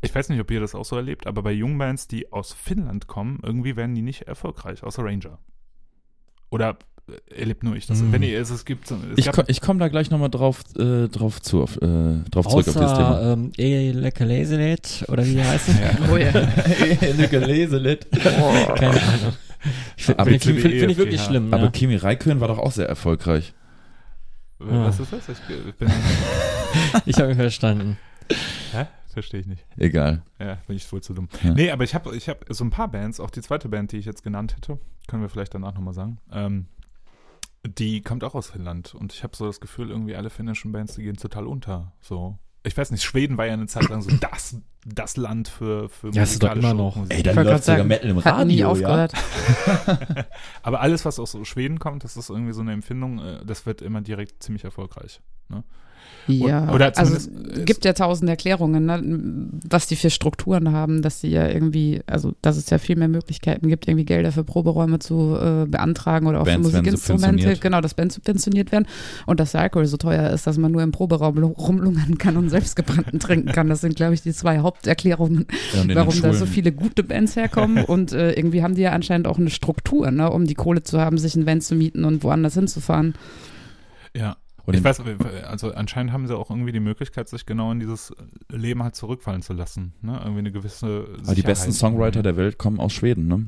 ich 0.00 0.14
weiß 0.14 0.28
nicht, 0.28 0.40
ob 0.40 0.50
ihr 0.50 0.60
das 0.60 0.74
auch 0.74 0.84
so 0.84 0.96
erlebt, 0.96 1.26
aber 1.26 1.42
bei 1.42 1.52
jungen 1.52 1.78
Bands, 1.78 2.08
die 2.08 2.32
aus 2.32 2.52
Finnland 2.52 3.06
kommen, 3.06 3.38
irgendwie 3.42 3.76
werden 3.76 3.94
die 3.94 4.02
nicht 4.02 4.22
erfolgreich, 4.22 4.82
außer 4.82 5.04
Ranger. 5.04 5.38
Oder 6.50 6.78
erlebt 7.34 7.62
nur 7.62 7.76
ich 7.76 7.86
das? 7.86 8.00
Hm. 8.00 8.12
Wenn 8.12 8.22
ihr 8.22 8.40
es, 8.40 8.50
es 8.50 8.64
gibt. 8.64 8.90
Es 8.90 8.96
Ich, 9.48 9.60
komme 9.60 9.80
da 9.80 9.88
gleich 9.88 10.10
nochmal 10.10 10.30
drauf, 10.30 10.62
äh, 10.78 11.08
drauf, 11.08 11.40
zu, 11.40 11.62
auf, 11.62 11.76
äh, 11.76 11.80
drauf 12.30 12.48
zurück 12.48 12.68
auf 12.68 12.74
dieses 12.74 12.92
Thema. 12.92 13.32
Ähm, 13.32 13.52
Elekeleselet 13.56 15.04
oder 15.08 15.24
wie 15.26 15.34
die 15.34 15.44
heißen. 15.44 15.78
Oh 16.12 16.16
ja. 16.16 16.32
Keine 18.76 19.00
Ahnung. 19.00 19.32
Ich 19.96 20.04
Finde 20.04 20.18
Aber 20.18 20.30
find, 20.30 20.42
find, 20.42 20.60
find, 20.60 20.74
find 20.74 20.90
ich 20.90 20.98
wirklich 20.98 21.20
schlimm. 21.20 21.52
Aber 21.54 21.64
Ja. 21.64 21.70
Kimi 21.70 21.96
Räikkönen 21.96 22.40
war 22.40 22.48
doch 22.48 22.58
auch 22.58 22.72
sehr 22.72 22.88
erfolgreich. 22.88 23.54
Was 24.58 25.00
ist 25.00 25.12
das? 25.12 25.28
Ich, 25.28 25.38
ich 25.68 25.74
bin. 25.74 25.90
Ich 27.04 27.18
habe 27.18 27.32
ihn 27.32 27.36
verstanden. 27.36 27.98
Hä? 28.72 28.86
Verstehe 29.12 29.40
ich 29.40 29.46
nicht. 29.46 29.66
Egal. 29.76 30.22
Ja, 30.38 30.56
bin 30.66 30.76
ich 30.76 30.90
wohl 30.90 31.02
zu 31.02 31.12
dumm. 31.12 31.28
Ja. 31.42 31.52
Nee, 31.52 31.70
aber 31.70 31.84
ich 31.84 31.94
habe 31.94 32.16
ich 32.16 32.30
hab 32.30 32.46
so 32.48 32.64
ein 32.64 32.70
paar 32.70 32.90
Bands, 32.90 33.20
auch 33.20 33.28
die 33.30 33.42
zweite 33.42 33.68
Band, 33.68 33.92
die 33.92 33.98
ich 33.98 34.06
jetzt 34.06 34.22
genannt 34.22 34.56
hätte, 34.56 34.78
können 35.06 35.20
wir 35.20 35.28
vielleicht 35.28 35.54
danach 35.54 35.74
nochmal 35.74 35.92
sagen. 35.92 36.18
Ähm, 36.32 36.64
die 37.64 38.02
kommt 38.02 38.24
auch 38.24 38.34
aus 38.34 38.50
Finnland 38.50 38.94
und 38.94 39.12
ich 39.12 39.22
habe 39.22 39.36
so 39.36 39.46
das 39.46 39.60
Gefühl, 39.60 39.90
irgendwie 39.90 40.16
alle 40.16 40.30
finnischen 40.30 40.72
Bands, 40.72 40.94
die 40.94 41.02
gehen 41.02 41.16
total 41.16 41.46
unter. 41.46 41.92
So. 42.00 42.38
Ich 42.64 42.76
weiß 42.76 42.90
nicht, 42.90 43.02
Schweden 43.02 43.38
war 43.38 43.46
ja 43.46 43.54
eine 43.54 43.66
Zeit 43.66 43.88
lang 43.88 44.02
so 44.02 44.10
das, 44.20 44.56
das 44.84 45.16
Land 45.16 45.48
für, 45.48 45.88
für 45.88 46.10
Ja, 46.10 46.22
ist 46.22 46.42
doch 46.42 46.54
immer 46.54 46.74
noch. 46.74 46.96
Musik. 46.96 47.16
Ey, 47.16 47.22
da 47.22 47.34
wollte 47.34 47.50
läuft 47.50 47.64
sogar 47.64 47.78
sagen, 47.78 47.88
Metal 47.88 48.10
im 48.10 48.24
Hat 48.24 48.46
nie 48.46 48.62
Radio, 48.62 48.66
ja. 48.66 48.68
aufgehört. 48.68 49.14
aber 50.62 50.80
alles, 50.80 51.04
was 51.04 51.18
aus 51.18 51.32
so 51.32 51.44
Schweden 51.44 51.78
kommt, 51.78 52.04
das 52.04 52.16
ist 52.16 52.30
irgendwie 52.30 52.52
so 52.52 52.60
eine 52.60 52.72
Empfindung, 52.72 53.18
äh, 53.18 53.44
das 53.44 53.66
wird 53.66 53.82
immer 53.82 54.00
direkt 54.00 54.42
ziemlich 54.42 54.64
erfolgreich. 54.64 55.20
Ne? 55.48 55.64
Ja, 56.28 56.72
oder 56.72 56.92
also 56.96 57.14
es 57.16 57.28
gibt 57.64 57.84
ja 57.84 57.92
tausend 57.94 58.30
Erklärungen, 58.30 58.86
ne, 58.86 59.48
was 59.68 59.86
die 59.88 59.96
für 59.96 60.08
Strukturen 60.10 60.70
haben, 60.72 61.02
dass 61.02 61.20
sie 61.20 61.28
ja 61.28 61.48
irgendwie, 61.48 62.00
also 62.06 62.32
dass 62.42 62.56
es 62.56 62.70
ja 62.70 62.78
viel 62.78 62.94
mehr 62.96 63.08
Möglichkeiten 63.08 63.68
gibt, 63.68 63.88
irgendwie 63.88 64.04
Gelder 64.04 64.30
für 64.30 64.44
Proberäume 64.44 65.00
zu 65.00 65.36
äh, 65.36 65.66
beantragen 65.66 66.26
oder 66.28 66.40
auch 66.40 66.44
Bands 66.44 66.68
für 66.70 66.76
Musikinstrumente, 66.82 67.44
genau, 67.60 67.80
dass 67.80 67.94
Bands 67.94 68.14
subventioniert 68.14 68.70
werden 68.72 68.86
und 69.26 69.40
dass 69.40 69.52
der 69.52 69.62
Alkohol 69.62 69.86
so 69.86 69.96
teuer 69.96 70.30
ist, 70.30 70.46
dass 70.46 70.58
man 70.58 70.70
nur 70.70 70.82
im 70.82 70.92
Proberaum 70.92 71.36
lu- 71.36 71.48
rumlungern 71.48 72.18
kann 72.18 72.36
und 72.36 72.50
selbstgebrannten 72.50 73.18
trinken 73.20 73.50
kann. 73.52 73.68
Das 73.68 73.80
sind, 73.80 73.96
glaube 73.96 74.14
ich, 74.14 74.22
die 74.22 74.32
zwei 74.32 74.60
Haupterklärungen, 74.60 75.46
Ja, 75.74 75.82
warum 75.96 76.14
da 76.22 76.28
so 76.34 76.46
viele 76.46 76.72
gute 76.72 77.02
Bands 77.02 77.34
herkommen 77.36 77.84
und 77.84 78.12
äh, 78.12 78.32
irgendwie 78.32 78.62
haben 78.62 78.74
die 78.76 78.82
ja 78.82 78.92
anscheinend 78.92 79.26
auch 79.26 79.38
eine 79.38 79.50
Struktur, 79.50 80.10
ne, 80.12 80.30
um 80.30 80.46
die 80.46 80.54
Kohle 80.54 80.82
zu 80.84 81.00
haben, 81.00 81.18
sich 81.18 81.34
ein 81.34 81.46
Van 81.46 81.60
zu 81.60 81.74
mieten 81.74 82.04
und 82.04 82.22
woanders 82.22 82.54
hinzufahren. 82.54 83.14
Ja. 84.14 84.36
Und 84.64 84.74
ich 84.74 84.84
weiß, 84.84 85.02
also 85.48 85.72
anscheinend 85.74 86.12
haben 86.12 86.26
sie 86.28 86.36
auch 86.36 86.50
irgendwie 86.50 86.72
die 86.72 86.80
Möglichkeit, 86.80 87.28
sich 87.28 87.46
genau 87.46 87.72
in 87.72 87.80
dieses 87.80 88.12
Leben 88.50 88.82
halt 88.82 88.94
zurückfallen 88.94 89.42
zu 89.42 89.52
lassen. 89.54 89.92
Ne? 90.02 90.18
Irgendwie 90.20 90.38
eine 90.38 90.52
gewisse 90.52 91.06
Aber 91.24 91.34
die 91.34 91.42
besten 91.42 91.72
Sicherheit. 91.72 91.92
Songwriter 91.92 92.22
der 92.22 92.36
Welt 92.36 92.58
kommen 92.58 92.78
aus 92.78 92.92
Schweden, 92.92 93.26
ne? 93.26 93.46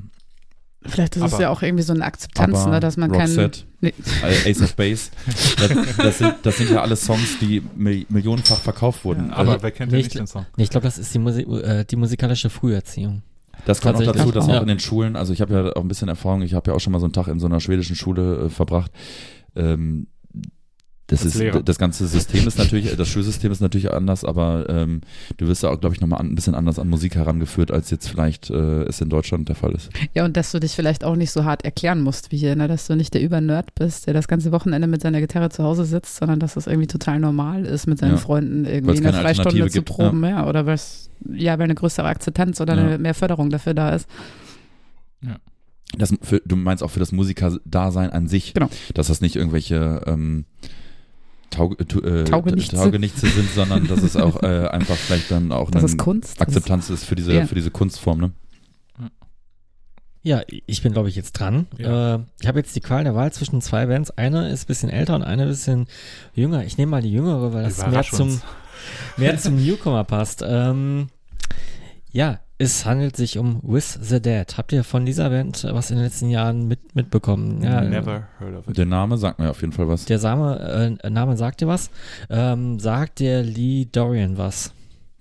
Vielleicht 0.87 1.17
ist 1.17 1.23
es 1.23 1.33
Aber- 1.33 1.43
ja 1.43 1.49
auch 1.51 1.63
irgendwie 1.63 1.83
so 1.83 1.95
eine 1.95 2.05
Akzeptanz, 2.05 2.59
Aber 2.59 2.73
ne, 2.73 2.81
dass 2.81 2.99
man 2.99 3.11
keinen 3.11 3.23
Roxette, 3.39 3.61
Nee. 3.81 3.95
Ace 4.23 4.61
of 4.61 4.77
Base, 4.77 5.11
das, 5.57 5.97
das, 5.97 6.19
sind, 6.19 6.35
das 6.43 6.59
sind 6.59 6.71
ja 6.71 6.83
alle 6.83 6.97
Songs, 6.97 7.39
die 7.41 7.63
Mil 7.75 8.05
millionenfach 8.11 8.59
verkauft 8.61 9.03
wurden. 9.05 9.29
Ja, 9.29 9.37
aber 9.37 9.53
Also, 9.53 9.63
wer 9.63 9.71
kennt 9.71 9.93
denn 9.93 9.99
nicht- 9.99 10.15
den 10.15 10.27
Song? 10.27 10.45
Nee, 10.59 10.65
ich 10.65 10.71
glaube, 10.71 10.85
das 10.85 10.99
ist 10.99 11.15
die, 11.15 11.19
Musik, 11.21 11.49
äh, 11.49 11.85
die 11.87 11.97
musikalische 11.97 12.51
Früherziehung. 12.51 13.23
Das 13.65 13.81
kommt 13.81 13.97
auch 13.97 14.03
dazu, 14.13 14.31
dass 14.31 14.47
Ja. 14.47 14.59
auch 14.59 14.63
in 14.63 14.69
den 14.69 14.79
Schulen, 14.81 15.17
also 15.17 15.33
ich 15.33 15.41
habe 15.41 15.55
ja 15.55 15.73
auch 15.75 15.81
ein 15.81 15.89
bisschen 15.89 16.09
Erfahrung, 16.09 16.43
ich 16.43 16.53
habe 16.53 16.71
ja 16.71 16.77
auch 16.77 16.81
schon 16.81 16.93
mal 16.93 16.99
so 16.99 17.07
einen 17.07 17.15
Tag 17.15 17.29
in 17.29 17.39
so 17.41 17.47
einer 17.47 17.61
schwedischen 17.61 17.97
Schule 17.97 18.47
äh, 18.47 18.49
verbracht. 18.51 18.91
Ähm, 19.57 20.09
das 21.09 21.23
ist 21.25 21.35
Lehrer. 21.35 21.63
das 21.63 21.79
ganze 21.79 22.07
System 22.07 22.47
ist 22.47 22.57
natürlich, 22.57 22.97
das 22.97 23.09
Schulsystem 23.09 23.53
ist 23.53 23.61
natürlich 23.61 23.93
anders, 23.93 24.25
aber 24.25 24.67
ähm, 24.71 25.03
du 25.37 25.47
wirst 25.47 25.63
ja 25.63 25.69
auch, 25.69 25.79
glaube 25.79 25.95
ich, 25.95 26.01
nochmal 26.01 26.21
ein 26.21 26.35
bisschen 26.35 26.55
anders 26.55 26.79
an 26.79 26.89
Musik 26.89 27.15
herangeführt, 27.17 27.71
als 27.71 27.91
jetzt 27.91 28.09
vielleicht 28.09 28.49
äh, 28.49 28.85
es 28.85 29.03
in 29.03 29.11
Deutschland 29.11 29.49
der 29.51 29.55
Fall 29.57 29.73
ist. 29.73 29.91
Ja, 30.15 30.25
und 30.25 30.37
dass 30.37 30.51
du 30.53 30.61
dich 30.61 30.73
vielleicht 30.73 31.05
auch 31.05 31.15
nicht 31.17 31.31
so 31.31 31.45
hart 31.45 31.63
erklären 31.65 32.01
musst 32.01 32.33
wie 32.33 32.39
hier, 32.39 32.57
ne? 32.57 32.69
dass 32.69 32.87
du 32.87 32.97
nicht 32.97 33.13
der 33.13 33.21
Übernerd 33.23 33.75
bist, 33.75 34.07
der 34.07 34.15
das 34.15 34.29
ganze 34.29 34.51
Wochenende 34.51 34.87
mit 34.89 35.03
seiner 35.03 35.21
Gitarre 35.21 35.51
zu 35.51 35.63
Hause 35.63 35.85
sitzt, 35.85 36.17
sondern 36.17 36.41
dass 36.41 36.55
das 36.55 36.67
irgendwie 36.67 36.87
total 36.87 37.19
normal 37.21 37.67
ist, 37.67 37.87
mit 37.87 37.99
seinen 37.99 38.13
Ja. 38.13 38.17
Freunden 38.17 38.65
irgendwie 38.65 38.97
eine 38.99 39.13
Freistunde 39.13 39.69
zu 39.69 39.83
proben, 39.83 40.25
ja, 40.25 40.47
oder 40.49 40.65
was, 40.65 41.11
ja, 41.35 41.59
weil 41.59 41.65
eine 41.65 41.75
größere 41.75 42.07
Akzeptanz 42.07 42.61
oder 42.63 42.75
Ja. 42.77 42.83
eine 42.83 42.99
mehr 42.99 43.15
Förderung 43.15 43.51
dafür 43.51 43.75
da 43.75 43.91
ist. 43.91 44.09
Das 45.97 46.13
für, 46.23 46.41
du 46.45 46.57
meinst 46.57 46.83
auch 46.83 46.91
für 46.91 46.99
das 46.99 47.13
Musiker-Dasein 47.13 48.11
an 48.11 48.27
sich, 48.27 48.55
Genau. 48.55 48.69
dass 48.95 49.07
das 49.09 49.21
nicht 49.21 49.37
irgendwelche 49.37 50.03
ähm, 50.07 50.45
Taug, 51.51 51.77
äh, 51.81 51.85
tu- 51.85 52.01
äh, 52.01 52.25
Taugenichtse. 52.25 52.77
Taugenichtse 52.77 53.27
sind, 53.29 53.51
sondern 53.55 53.87
dass 53.87 54.03
es 54.03 54.17
auch 54.17 54.43
äh, 54.43 54.67
einfach 54.71 54.97
vielleicht 54.97 55.31
dann 55.31 55.53
auch 55.53 55.71
Das 55.71 55.85
eine 55.85 55.97
Kunst. 55.97 56.41
Akzeptanz 56.41 56.91
ist 56.91 57.05
für 57.05 57.15
diese, 57.15 57.33
Ja. 57.33 57.47
für 57.47 57.55
diese 57.55 57.71
Kunstform. 57.71 58.19
Ne? 58.21 58.33
Ja, 60.23 60.41
ich 60.49 60.83
bin, 60.83 60.93
glaube 60.95 61.11
ich, 61.11 61.17
jetzt 61.17 61.33
dran. 61.33 61.67
Ja. 61.77 62.15
Äh, 62.15 62.19
ich 62.41 62.49
habe 62.49 62.59
jetzt 62.59 62.75
die 62.75 62.81
Qual 62.81 63.05
der 63.05 63.15
Wahl 63.15 63.31
zwischen 63.33 63.61
zwei 63.61 63.85
Bands. 63.87 64.11
Eine 64.13 64.49
ist 64.51 64.65
ein 64.65 64.67
bisschen 64.69 64.89
älter 64.89 65.15
und 65.17 65.23
eine 65.23 65.43
ein 65.43 65.49
bisschen 65.49 65.87
jünger. 66.35 66.65
Ich 66.65 66.79
nehme 66.79 66.91
mal 66.91 67.03
die 67.03 67.13
jüngere, 67.13 67.53
weil 67.53 67.65
das 67.65 67.87
mehr 67.87 68.03
zum, 68.05 68.41
mehr 69.19 69.37
zum 69.39 69.57
Newcomer 69.63 70.05
passt. 70.05 70.43
Ähm, 70.47 71.09
ja, 72.11 72.41
es 72.59 72.87
handelt 72.87 73.17
sich 73.17 73.39
um 73.39 73.61
With 73.63 73.99
the 74.01 74.21
Dead. 74.21 74.57
Habt 74.57 74.73
ihr 74.73 74.85
von 74.85 75.05
dieser 75.05 75.31
Band 75.31 75.65
was 75.71 75.91
in 75.91 75.97
den 75.97 76.05
letzten 76.05 76.31
Jahren 76.31 76.69
mit, 76.69 76.95
mitbekommen? 76.95 77.63
Ja, 77.63 77.81
Never 77.81 78.29
heard 78.39 78.57
of 78.57 78.69
it. 78.69 78.79
Der 78.79 78.87
Name 78.87 79.17
sagt 79.19 79.39
mir 79.39 79.51
auf 79.51 79.61
jeden 79.61 79.73
Fall 79.73 79.89
was. 79.89 80.05
Der 80.05 80.19
Same, 80.19 80.99
äh, 81.03 81.11
Name 81.11 81.37
sagt 81.37 81.61
dir 81.61 81.67
was? 81.69 81.91
Ähm, 82.31 82.79
sagt 82.79 83.21
der 83.21 83.43
Lee 83.43 83.87
Dorian 83.91 84.39
was? 84.39 84.73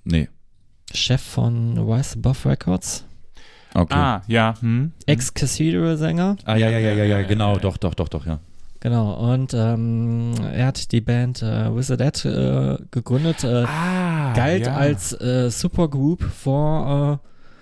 Nee. 0.03 0.29
Chef 0.93 1.21
von 1.21 1.77
Rise 1.79 2.17
Above 2.17 2.49
Records? 2.49 3.05
Okay. 3.73 3.93
Ah, 3.95 4.15
Ah, 4.17 4.21
ja. 4.27 4.53
Hm. 4.59 4.91
Ex-Cathedral-Sänger? 5.07 6.35
ja, 6.45 6.55
ja, 6.57 6.69
ja, 6.69 6.77
ja, 6.79 6.91
ja, 6.93 7.03
ja, 7.05 7.21
genau, 7.23 7.57
doch, 7.57 7.77
doch, 7.77 7.95
doch, 7.95 8.09
doch, 8.09 8.25
ja. 8.27 8.39
Genau, 8.83 9.13
und 9.31 9.53
ähm, 9.53 10.33
er 10.53 10.65
hat 10.65 10.91
die 10.91 10.99
Band 10.99 11.41
äh, 11.41 11.69
Dead 11.71 12.25
äh, 12.25 12.77
gegründet, 12.91 13.45
äh, 13.45 13.63
Ah, 13.65 14.33
galt 14.33 14.65
ja. 14.65 14.75
als 14.75 15.13
äh, 15.21 15.49
Supergroup 15.49 16.21
vor, 16.21 17.21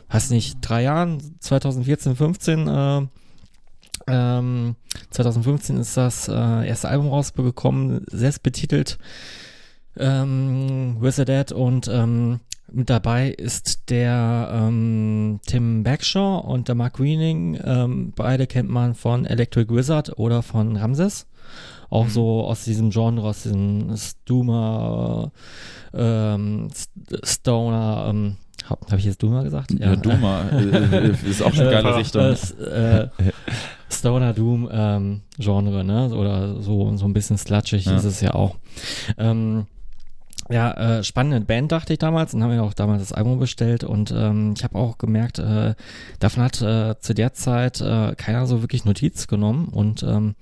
äh, 0.09 0.13
weiß 0.15 0.31
nicht, 0.31 0.57
drei 0.61 0.81
Jahren, 0.81 1.21
2014, 1.39 2.15
15. 2.15 2.67
Äh, 2.67 3.01
ähm, 4.07 4.75
2015 5.11 5.77
ist 5.77 5.95
das 5.95 6.27
äh, 6.27 6.67
erste 6.67 6.89
Album 6.89 7.09
rausgekommen, 7.09 8.03
selbst 8.09 8.41
betitelt 8.41 8.97
ähm, 9.97 10.97
With 11.01 11.17
the 11.17 11.25
Dead 11.25 11.51
und 11.51 11.87
ähm, 11.87 12.39
mit 12.73 12.89
dabei 12.89 13.29
ist 13.29 13.89
der 13.89 14.49
ähm, 14.53 15.39
Tim 15.45 15.83
Bagshaw 15.83 16.39
und 16.39 16.67
der 16.67 16.75
Mark 16.75 16.93
Greening. 16.93 17.59
Ähm, 17.63 18.13
beide 18.15 18.47
kennt 18.47 18.69
man 18.69 18.95
von 18.95 19.25
Electric 19.25 19.73
Wizard 19.73 20.17
oder 20.17 20.41
von 20.41 20.75
Ramses. 20.77 21.27
Auch 21.89 22.05
Mhm. 22.05 22.09
so 22.09 22.43
aus 22.45 22.63
diesem 22.63 22.89
Genre, 22.91 23.27
aus 23.27 23.43
diesem 23.43 23.95
Stoomer, 23.97 25.31
ähm, 25.93 26.69
St- 26.73 27.25
Stoner, 27.25 28.07
ähm, 28.09 28.37
habe 28.65 28.81
hab 28.91 28.99
ich 28.99 29.05
jetzt 29.05 29.21
Doomer 29.21 29.43
gesagt? 29.43 29.71
Ja, 29.77 29.95
Duma 29.95 30.43
äh, 30.51 31.07
äh, 31.09 31.15
ist 31.29 31.41
auch 31.41 31.53
eine 31.53 31.67
Äh, 31.67 31.71
geile 31.71 31.89
äh, 31.89 31.93
Richtung. 31.93 32.21
Das, 32.21 32.51
äh, 32.51 33.07
Stoner 33.89 34.31
Doom 34.33 34.69
ähm, 34.71 35.21
Genre, 35.37 35.83
ne? 35.83 36.15
Oder 36.15 36.61
so, 36.61 36.95
so 36.95 37.05
ein 37.05 37.13
bisschen 37.13 37.37
slutschig 37.37 37.85
Ja. 37.85 37.97
ist 37.97 38.05
es 38.05 38.21
ja 38.21 38.33
auch. 38.35 38.55
Ähm, 39.17 39.65
ja, 40.51 40.71
äh, 40.73 41.03
spannende 41.03 41.41
Band 41.41 41.71
dachte 41.71 41.93
ich 41.93 41.99
damals 41.99 42.33
und 42.33 42.43
haben 42.43 42.53
mir 42.53 42.63
auch 42.63 42.73
damals 42.73 43.01
das 43.01 43.13
Album 43.13 43.39
bestellt. 43.39 43.83
Und 43.83 44.11
ähm, 44.11 44.53
ich 44.55 44.63
habe 44.63 44.77
auch 44.77 44.97
gemerkt, 44.97 45.39
äh, 45.39 45.75
davon 46.19 46.43
hat 46.43 46.61
äh, 46.61 46.99
zu 46.99 47.13
der 47.13 47.33
Zeit 47.33 47.79
äh, 47.81 48.13
keiner 48.15 48.45
so 48.47 48.61
wirklich 48.61 48.85
Notiz 48.85 49.27
genommen. 49.27 49.69
Und 49.69 50.03
ähm, 50.03 50.35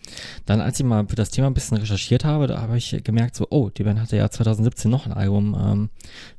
dann 0.46 0.62
als 0.62 0.80
ich 0.80 0.86
mal 0.86 1.06
für 1.08 1.16
das 1.16 1.30
Thema 1.30 1.48
ein 1.48 1.54
bisschen 1.54 1.78
recherchiert 1.78 2.26
habe, 2.26 2.48
da 2.48 2.62
habe 2.62 2.78
ich 2.78 3.02
gemerkt 3.04 3.36
so, 3.36 3.48
oh, 3.50 3.70
die 3.70 3.84
Band 3.84 4.00
hatte 4.00 4.18
ja 4.18 4.30
2017 4.30 4.90
noch 4.90 5.06
ein 5.06 5.14
Album 5.14 5.56
ähm, 5.60 5.90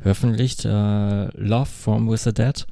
veröffentlicht, 0.01 0.65
äh, 0.65 0.69
Love 1.37 1.67
from 1.67 2.11
With 2.11 2.25
the 2.25 2.35
Dead. 2.35 2.67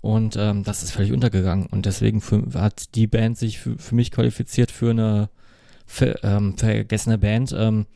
Und 0.00 0.36
ähm, 0.36 0.64
das 0.64 0.82
ist 0.82 0.92
völlig 0.92 1.12
untergegangen. 1.12 1.66
Und 1.66 1.86
deswegen 1.86 2.20
für, 2.20 2.42
hat 2.54 2.94
die 2.94 3.06
Band 3.06 3.38
sich 3.38 3.58
für, 3.58 3.78
für 3.78 3.94
mich 3.94 4.10
qualifiziert 4.10 4.70
für 4.70 4.90
eine 4.90 5.28
ver, 5.86 6.22
ähm, 6.24 6.56
vergessene 6.58 7.18
Band. 7.18 7.54
Ähm, 7.56 7.86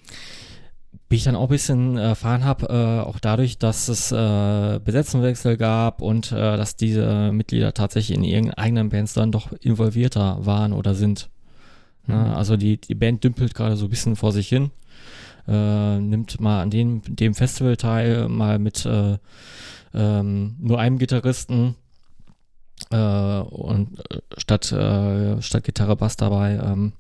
wie 1.11 1.17
ich 1.17 1.25
dann 1.25 1.35
auch 1.35 1.49
ein 1.49 1.49
bisschen 1.49 1.97
erfahren 1.97 2.45
habe, 2.45 2.67
äh, 2.69 3.07
auch 3.07 3.19
dadurch, 3.19 3.59
dass 3.59 3.89
es 3.89 4.13
äh, 4.13 4.79
Besetzungswechsel 4.83 5.57
gab 5.57 6.03
und 6.03 6.31
äh, 6.31 6.57
dass 6.57 6.77
diese 6.77 7.33
Mitglieder 7.33 7.75
tatsächlich 7.75 8.17
in 8.17 8.23
ihren 8.23 8.55
eigenen 8.55 8.91
Bands 8.91 9.13
dann 9.13 9.33
doch 9.33 9.51
involvierter 9.61 10.47
waren 10.47 10.73
oder 10.73 10.95
sind. 10.95 11.29
Mhm. 12.07 12.15
Ne? 12.15 12.37
Also 12.37 12.57
die, 12.57 12.77
die 12.81 12.95
Band 12.95 13.25
dümpelt 13.25 13.55
gerade 13.55 13.77
so 13.77 13.87
ein 13.87 13.91
bisschen 13.91 14.15
vor 14.15 14.31
sich 14.31 14.49
hin, 14.49 14.71
äh, 15.49 15.99
nimmt 15.99 16.41
mal 16.41 16.63
an 16.63 16.71
dem, 16.71 17.03
dem 17.05 17.35
Festival 17.35 17.77
teil, 17.77 18.29
mal 18.29 18.61
mit 18.61 18.87
äh, 18.87 19.19
ähm, 19.93 20.55
nur 20.61 20.79
einem 20.79 20.99
Gitarristen 20.99 21.75
äh, 22.91 23.41
und 23.41 23.99
äh, 24.11 24.19
statt, 24.39 24.71
äh, 24.73 25.41
statt 25.43 25.65
Gitarre 25.65 25.97
Bass 25.97 26.17
dabei. 26.17 26.61
Ähm, 26.63 26.93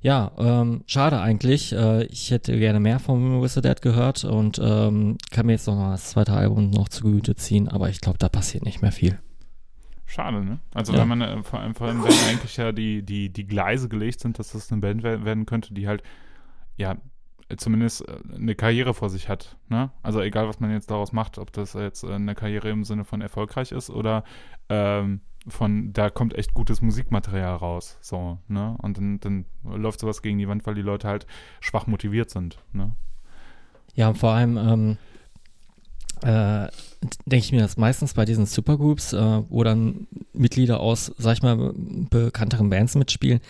ja, 0.00 0.32
ähm, 0.38 0.82
schade 0.86 1.20
eigentlich. 1.20 1.72
Äh, 1.72 2.04
ich 2.06 2.30
hätte 2.30 2.58
gerne 2.58 2.80
mehr 2.80 2.98
von 2.98 3.42
Wizard 3.42 3.64
Dead 3.64 3.80
gehört 3.82 4.24
und 4.24 4.60
ähm, 4.62 5.18
kann 5.30 5.46
mir 5.46 5.52
jetzt 5.52 5.66
noch 5.66 5.76
mal 5.76 5.92
das 5.92 6.10
zweite 6.10 6.32
Album 6.32 6.70
noch 6.70 6.88
zu 6.88 7.04
Güte 7.04 7.34
ziehen, 7.36 7.68
aber 7.68 7.88
ich 7.88 8.00
glaube, 8.00 8.18
da 8.18 8.28
passiert 8.28 8.64
nicht 8.64 8.82
mehr 8.82 8.92
viel. 8.92 9.18
Schade, 10.06 10.44
ne? 10.44 10.58
Also 10.74 10.92
Ja. 10.92 11.00
wenn 11.00 11.08
man 11.08 11.20
äh, 11.22 11.42
vor 11.42 11.60
allem, 11.60 11.74
vor 11.74 11.86
allem 11.86 12.02
wenn 12.04 12.12
eigentlich 12.28 12.56
ja 12.56 12.72
die, 12.72 13.02
die, 13.02 13.30
die 13.30 13.46
Gleise 13.46 13.88
gelegt 13.88 14.20
sind, 14.20 14.38
dass 14.38 14.52
das 14.52 14.70
eine 14.70 14.80
Band 14.80 15.02
wer- 15.02 15.24
werden 15.24 15.46
könnte, 15.46 15.72
die 15.72 15.86
halt 15.88 16.02
ja 16.76 16.96
zumindest 17.56 18.06
äh, 18.08 18.16
eine 18.34 18.54
Karriere 18.54 18.92
vor 18.94 19.08
sich 19.10 19.28
hat. 19.28 19.56
Ne? 19.68 19.90
Also 20.02 20.20
egal, 20.20 20.48
was 20.48 20.60
man 20.60 20.70
jetzt 20.70 20.90
daraus 20.90 21.12
macht, 21.12 21.38
ob 21.38 21.52
das 21.52 21.74
jetzt 21.74 22.02
äh, 22.04 22.12
eine 22.12 22.34
Karriere 22.34 22.68
im 22.70 22.84
Sinne 22.84 23.04
von 23.04 23.20
erfolgreich 23.22 23.72
ist 23.72 23.88
oder 23.90 24.24
ähm, 24.72 25.20
von 25.48 25.92
da 25.92 26.08
kommt 26.08 26.34
echt 26.34 26.54
gutes 26.54 26.82
Musikmaterial 26.82 27.56
raus. 27.56 27.98
So, 28.00 28.38
ne? 28.48 28.76
Und 28.80 28.96
dann, 28.96 29.20
dann 29.20 29.44
läuft 29.64 30.00
sowas 30.00 30.22
gegen 30.22 30.38
die 30.38 30.48
Wand, 30.48 30.66
weil 30.66 30.74
die 30.74 30.82
Leute 30.82 31.08
halt 31.08 31.26
schwach 31.60 31.86
motiviert 31.86 32.30
sind. 32.30 32.58
Ne? 32.72 32.92
Ja, 33.94 34.08
und 34.08 34.18
vor 34.18 34.32
allem 34.32 34.56
ähm, 34.56 34.96
äh, 36.22 36.68
denke 37.26 37.44
ich 37.44 37.52
mir 37.52 37.60
das 37.60 37.76
meistens 37.76 38.14
bei 38.14 38.24
diesen 38.24 38.46
Supergroups, 38.46 39.12
äh, 39.12 39.42
wo 39.48 39.64
dann 39.64 40.06
Mitglieder 40.32 40.80
aus, 40.80 41.12
sag 41.18 41.34
ich 41.34 41.42
mal, 41.42 41.74
bekannteren 41.74 42.70
Bands 42.70 42.94
mitspielen, 42.94 43.40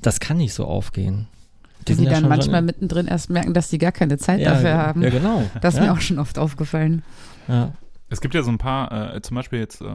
das 0.00 0.20
kann 0.20 0.38
nicht 0.38 0.54
so 0.54 0.64
aufgehen. 0.64 1.26
Die, 1.88 1.96
die 1.96 2.04
ja 2.04 2.12
dann 2.12 2.28
manchmal 2.28 2.62
mittendrin 2.62 3.08
erst 3.08 3.28
merken, 3.28 3.52
dass 3.52 3.68
sie 3.68 3.76
gar 3.76 3.92
keine 3.92 4.16
Zeit 4.16 4.40
ja, 4.40 4.52
dafür 4.52 4.74
haben. 4.74 5.02
Ja, 5.02 5.10
genau. 5.10 5.42
Das 5.60 5.74
ist 5.74 5.80
ja. 5.80 5.86
mir 5.86 5.92
auch 5.92 6.00
schon 6.00 6.18
oft 6.18 6.38
aufgefallen. 6.38 7.02
Ja. 7.46 7.72
Es 8.10 8.20
gibt 8.20 8.34
ja 8.34 8.42
so 8.42 8.50
ein 8.50 8.58
paar, 8.58 9.14
äh, 9.14 9.20
zum 9.22 9.34
Beispiel 9.34 9.58
jetzt, 9.58 9.80
äh, 9.80 9.86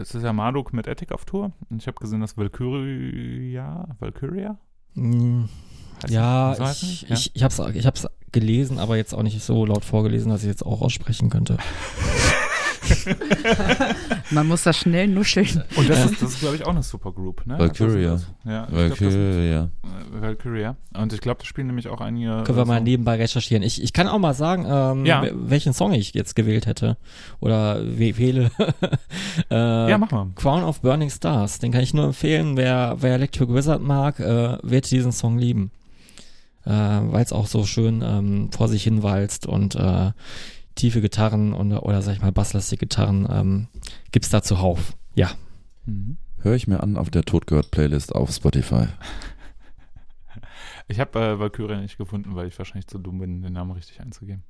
es 0.00 0.14
ist 0.14 0.22
ja 0.22 0.32
Marduk 0.32 0.72
mit 0.72 0.86
Attic 0.86 1.12
auf 1.12 1.24
Tour. 1.24 1.52
Und 1.70 1.80
ich 1.80 1.86
habe 1.86 1.98
gesehen, 1.98 2.20
dass 2.20 2.36
Valkyria, 2.36 3.96
Valkyria? 3.98 4.58
Mm, 4.94 5.44
Ja, 6.08 6.54
so 6.56 6.64
ich? 6.64 7.02
Ja. 7.02 7.14
ich, 7.16 7.34
ich 7.34 7.42
habe 7.42 7.52
es 7.52 7.74
ich 7.76 7.86
hab's 7.86 8.06
gelesen, 8.32 8.78
aber 8.78 8.96
jetzt 8.96 9.14
auch 9.14 9.22
nicht 9.22 9.42
so 9.42 9.64
laut 9.64 9.84
vorgelesen, 9.84 10.30
dass 10.30 10.42
ich 10.42 10.48
jetzt 10.48 10.64
auch 10.64 10.82
aussprechen 10.82 11.30
könnte. 11.30 11.56
Man 14.30 14.46
muss 14.46 14.62
da 14.62 14.72
schnell 14.72 15.08
nuscheln. 15.08 15.62
Und 15.76 15.88
das 15.88 16.04
ist, 16.10 16.22
das 16.22 16.30
ist 16.30 16.40
glaube 16.40 16.56
ich, 16.56 16.64
auch 16.66 16.70
eine 16.70 16.82
Supergroup, 16.82 17.46
ne? 17.46 17.58
Valkyria. 17.58 18.12
Also, 18.12 18.26
ja, 18.44 18.64
ich 18.64 18.68
glaub, 18.70 18.88
das 18.88 19.00
ist, 19.00 19.14
Valkyria. 19.14 19.62
äh, 19.62 20.20
Valkyria. 20.22 20.76
Und 20.94 21.12
ich 21.12 21.20
glaube, 21.20 21.38
das 21.40 21.46
spielen 21.48 21.66
nämlich 21.68 21.88
auch 21.88 22.00
einige. 22.00 22.42
Können 22.44 22.58
wir 22.58 22.62
äh, 22.62 22.66
mal 22.66 22.78
so- 22.78 22.84
nebenbei 22.84 23.16
recherchieren. 23.16 23.62
Ich, 23.62 23.82
ich 23.82 23.92
kann 23.92 24.08
auch 24.08 24.18
mal 24.18 24.34
sagen, 24.34 24.66
ähm, 24.68 25.06
Ja. 25.06 25.22
wel- 25.22 25.34
welchen 25.50 25.72
Song 25.72 25.92
ich 25.92 26.14
jetzt 26.14 26.34
gewählt 26.36 26.66
hätte. 26.66 26.96
Oder 27.40 27.80
we- 27.82 28.16
wähle. 28.18 28.50
äh, 29.50 29.90
Ja, 29.90 29.98
mach 29.98 30.10
mal. 30.10 30.26
Crown 30.34 30.62
of 30.64 30.80
Burning 30.80 31.10
Stars. 31.10 31.58
Den 31.58 31.72
kann 31.72 31.82
ich 31.82 31.94
nur 31.94 32.04
empfehlen. 32.06 32.56
Wer, 32.56 32.96
wer 33.00 33.14
Electric 33.14 33.52
Wizard 33.52 33.82
mag, 33.82 34.20
äh, 34.20 34.58
wird 34.62 34.90
diesen 34.90 35.12
Song 35.12 35.38
lieben. 35.38 35.70
Äh, 36.64 36.70
Weil 36.70 37.24
es 37.24 37.32
auch 37.32 37.46
so 37.46 37.64
schön 37.64 38.02
ähm, 38.04 38.50
vor 38.52 38.68
sich 38.68 38.82
hin 38.82 39.02
walzt 39.02 39.46
und 39.46 39.74
äh, 39.74 40.10
tiefe 40.78 41.00
Gitarren 41.00 41.52
und, 41.52 41.72
oder 41.72 42.02
sag 42.02 42.14
ich 42.14 42.22
mal 42.22 42.32
basslastige 42.32 42.86
Gitarren 42.86 43.26
ähm, 43.30 43.68
gibt's 44.12 44.30
da 44.30 44.42
zuhauf. 44.42 44.96
Ja. 45.14 45.32
Mhm. 45.84 46.16
Höre 46.40 46.54
ich 46.54 46.68
mir 46.68 46.82
an 46.82 46.96
auf 46.96 47.10
der 47.10 47.24
Totgehört-Playlist 47.24 48.14
auf 48.14 48.30
Spotify. 48.30 48.86
Ich 50.86 51.00
habe 51.00 51.18
äh, 51.18 51.38
Valkyria 51.38 51.80
nicht 51.80 51.98
gefunden, 51.98 52.34
weil 52.34 52.48
ich 52.48 52.56
wahrscheinlich 52.58 52.86
zu 52.86 52.98
dumm 52.98 53.18
bin, 53.18 53.42
den 53.42 53.52
Namen 53.52 53.72
richtig 53.72 54.00
einzugeben. 54.00 54.42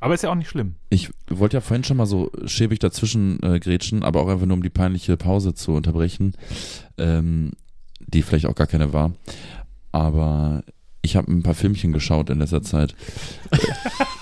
Aber 0.00 0.14
ist 0.14 0.22
ja 0.22 0.30
auch 0.30 0.34
nicht 0.34 0.48
schlimm. 0.48 0.74
Ich 0.90 1.10
wollte 1.28 1.58
ja 1.58 1.60
vorhin 1.60 1.84
schon 1.84 1.96
mal 1.96 2.06
so 2.06 2.32
schäbig 2.46 2.78
dazwischen 2.78 3.40
äh, 3.42 3.60
grätschen, 3.60 4.02
aber 4.02 4.22
auch 4.22 4.28
einfach 4.28 4.46
nur 4.46 4.56
um 4.56 4.62
die 4.62 4.70
peinliche 4.70 5.16
Pause 5.16 5.54
zu 5.54 5.72
unterbrechen, 5.72 6.36
ähm, 6.98 7.52
die 8.00 8.22
vielleicht 8.22 8.46
auch 8.46 8.54
gar 8.54 8.66
keine 8.66 8.92
war. 8.92 9.12
Aber 9.92 10.64
ich 11.04 11.16
habe 11.16 11.30
ein 11.30 11.42
paar 11.42 11.54
Filmchen 11.54 11.92
geschaut 11.92 12.30
in 12.30 12.38
letzter 12.38 12.62
Zeit. 12.62 12.94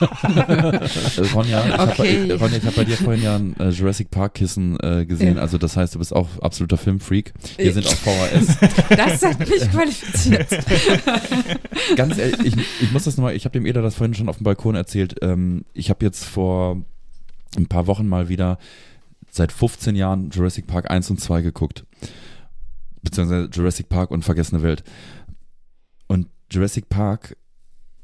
Äh, 0.01 1.21
Ronja, 1.33 1.65
ich 1.67 1.79
Okay. 1.79 2.29
habe 2.39 2.51
hab 2.67 2.75
bei 2.75 2.85
dir 2.85 2.97
vorhin 2.97 3.23
ja 3.23 3.37
ein 3.37 3.55
äh, 3.59 3.69
Jurassic 3.71 4.11
Park 4.11 4.35
Kissen 4.35 4.79
äh, 4.81 5.07
gesehen. 5.07 5.37
Ja. 5.37 5.43
Also 5.43 5.59
das 5.59 5.77
heißt, 5.77 5.95
du 5.95 5.99
bist 6.01 6.13
auch 6.15 6.29
absoluter 6.41 6.77
Filmfreak. 6.77 7.33
Wir 7.57 7.67
Ja. 7.67 7.73
sind 7.73 7.87
auf 7.87 7.99
VHS. 7.99 8.57
Das 8.97 9.23
hat 9.23 9.39
mich 9.39 9.71
qualifiziert. 9.71 10.49
Ganz 11.97 12.19
ehrlich, 12.19 12.41
ich, 12.45 12.57
ich 12.83 12.93
muss 12.93 13.05
das 13.05 13.17
nochmal, 13.17 13.37
ich 13.37 13.45
habe 13.45 13.53
dem 13.53 13.67
Eder 13.67 13.83
das 13.83 13.95
vorhin 13.95 14.15
schon 14.15 14.29
auf 14.29 14.39
dem 14.39 14.45
Balkon 14.45 14.75
erzählt. 14.75 15.17
Ähm, 15.23 15.65
ich 15.75 15.89
habe 15.91 16.05
jetzt 16.05 16.25
vor 16.25 16.83
ein 17.57 17.67
paar 17.67 17.87
Wochen 17.87 18.07
mal 18.09 18.29
wieder 18.29 18.59
seit 19.31 19.53
15 19.53 19.95
Jahren 19.95 20.31
Jurassic 20.31 20.67
Park 20.67 20.91
1 20.91 21.11
und 21.11 21.21
2 21.21 21.43
geguckt. 21.43 21.85
Beziehungsweise 23.03 23.49
Jurassic 23.53 23.89
Park 23.89 24.11
und 24.11 24.25
Vergessene 24.25 24.63
Welt. 24.63 24.85
Jurassic 26.53 26.89
Park, 26.89 27.37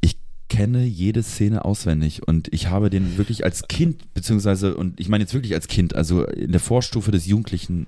ich 0.00 0.18
kenne 0.48 0.84
jede 0.84 1.22
Szene 1.22 1.64
auswendig 1.64 2.26
und 2.26 2.48
ich 2.52 2.68
habe 2.68 2.88
den 2.88 3.18
wirklich 3.18 3.44
als 3.44 3.68
Kind, 3.68 4.14
beziehungsweise, 4.14 4.74
und 4.74 4.98
ich 4.98 5.08
meine 5.08 5.24
jetzt 5.24 5.34
wirklich 5.34 5.54
als 5.54 5.68
Kind, 5.68 5.94
also 5.94 6.24
in 6.24 6.52
der 6.52 6.60
Vorstufe 6.60 7.10
des 7.10 7.26
Jugendlichen, 7.26 7.86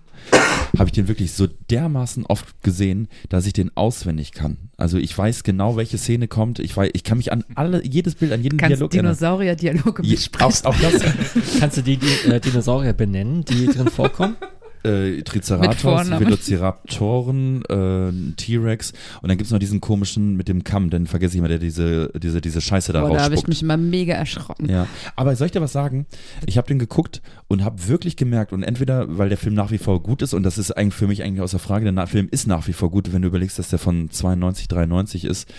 habe 0.77 0.89
ich 0.89 0.93
den 0.93 1.09
wirklich 1.09 1.33
so 1.33 1.47
dermaßen 1.71 2.27
oft 2.27 2.63
gesehen, 2.63 3.09
dass 3.31 3.47
ich 3.47 3.55
den 3.55 3.75
auswendig 3.77 4.33
kann. 4.33 4.59
Also 4.77 4.99
ich 4.99 5.17
weiß 5.17 5.43
genau, 5.43 5.77
welche 5.77 5.97
Szene 5.99 6.29
kommt. 6.29 6.59
Ich 6.59 6.77
weiß, 6.77 6.91
ich 6.93 7.03
kann 7.03 7.17
mich 7.17 7.33
an 7.33 7.45
alle, 7.55 7.85
jedes 7.85 8.15
Bild, 8.17 8.33
an 8.33 8.43
jeden 8.43 8.59
Kannst 8.59 8.77
Dialog 8.77 8.93
erinnern. 8.93 9.15
Dinosaurier-Dialoge 9.15 10.03
Je, 10.03 10.15
besprechen. 10.17 10.67
auch, 10.67 10.75
auch 10.75 10.81
das. 10.81 11.03
Kannst 11.59 11.79
du 11.79 11.83
die, 11.83 11.97
die 11.97 12.31
äh, 12.31 12.41
Dinosaurier 12.41 12.93
benennen, 12.93 13.45
die 13.47 13.67
drin 13.67 13.89
vorkommen? 13.89 14.37
äh, 14.83 15.23
Triceratops. 15.23 16.11
Velociraptoren, 16.11 17.63
äh, 17.69 18.35
T-Rex 18.37 18.93
und 19.23 19.29
dann 19.29 19.39
gibt's 19.39 19.53
noch 19.53 19.59
diesen 19.59 19.81
komischen 19.81 20.37
mit 20.37 20.49
dem 20.49 20.65
Kamm, 20.65 20.91
den 20.91 21.07
vergesse 21.07 21.35
ich 21.35 21.39
immer, 21.39 21.49
der 21.49 21.59
diese, 21.59 22.11
diese, 22.21 22.41
diese 22.41 22.61
Scheiße 22.61 22.93
da 22.93 23.01
Boah, 23.01 23.17
da 23.17 23.23
habe 23.25 23.35
ich 23.35 23.47
mich 23.47 23.63
immer 23.63 23.77
mega 23.77 24.15
erschrocken. 24.15 24.69
Ja, 24.69 24.87
aber 25.17 25.35
soll 25.37 25.47
ich 25.47 25.53
dir 25.53 25.61
was 25.61 25.73
sagen? 25.73 26.07
Ich 26.47 26.57
habe 26.59 26.69
den 26.69 26.79
geguckt 26.79 27.23
und 27.49 27.65
habe 27.65 27.89
wirklich 27.89 28.17
gemerkt 28.17 28.53
und 28.53 28.63
entweder, 28.63 29.19
weil 29.19 29.29
der 29.29 29.39
Film 29.39 29.55
nach 29.55 29.71
wie 29.71 29.79
vor 29.79 30.03
gut 30.03 30.23
ist 30.23 30.35
und 30.35 30.43
das 30.43 30.59
ist 30.59 30.73
eigentlich 30.73 30.95
für 30.95 31.07
mich 31.07 31.23
eigentlich 31.23 31.43
außer 31.43 31.59
Frage, 31.59 31.91
der 31.91 32.07
Film 32.07 32.29
ist 32.31 32.47
nach 32.47 32.67
wie 32.67 32.73
vor 32.73 32.91
gut, 32.91 33.13
wenn 33.13 33.23
du 33.23 33.29
überlegst, 33.29 33.59
dass 33.59 33.69
der 33.69 33.79
von 33.79 34.11
92, 34.11 34.69
93 34.69 35.25
ist, 35.25 35.53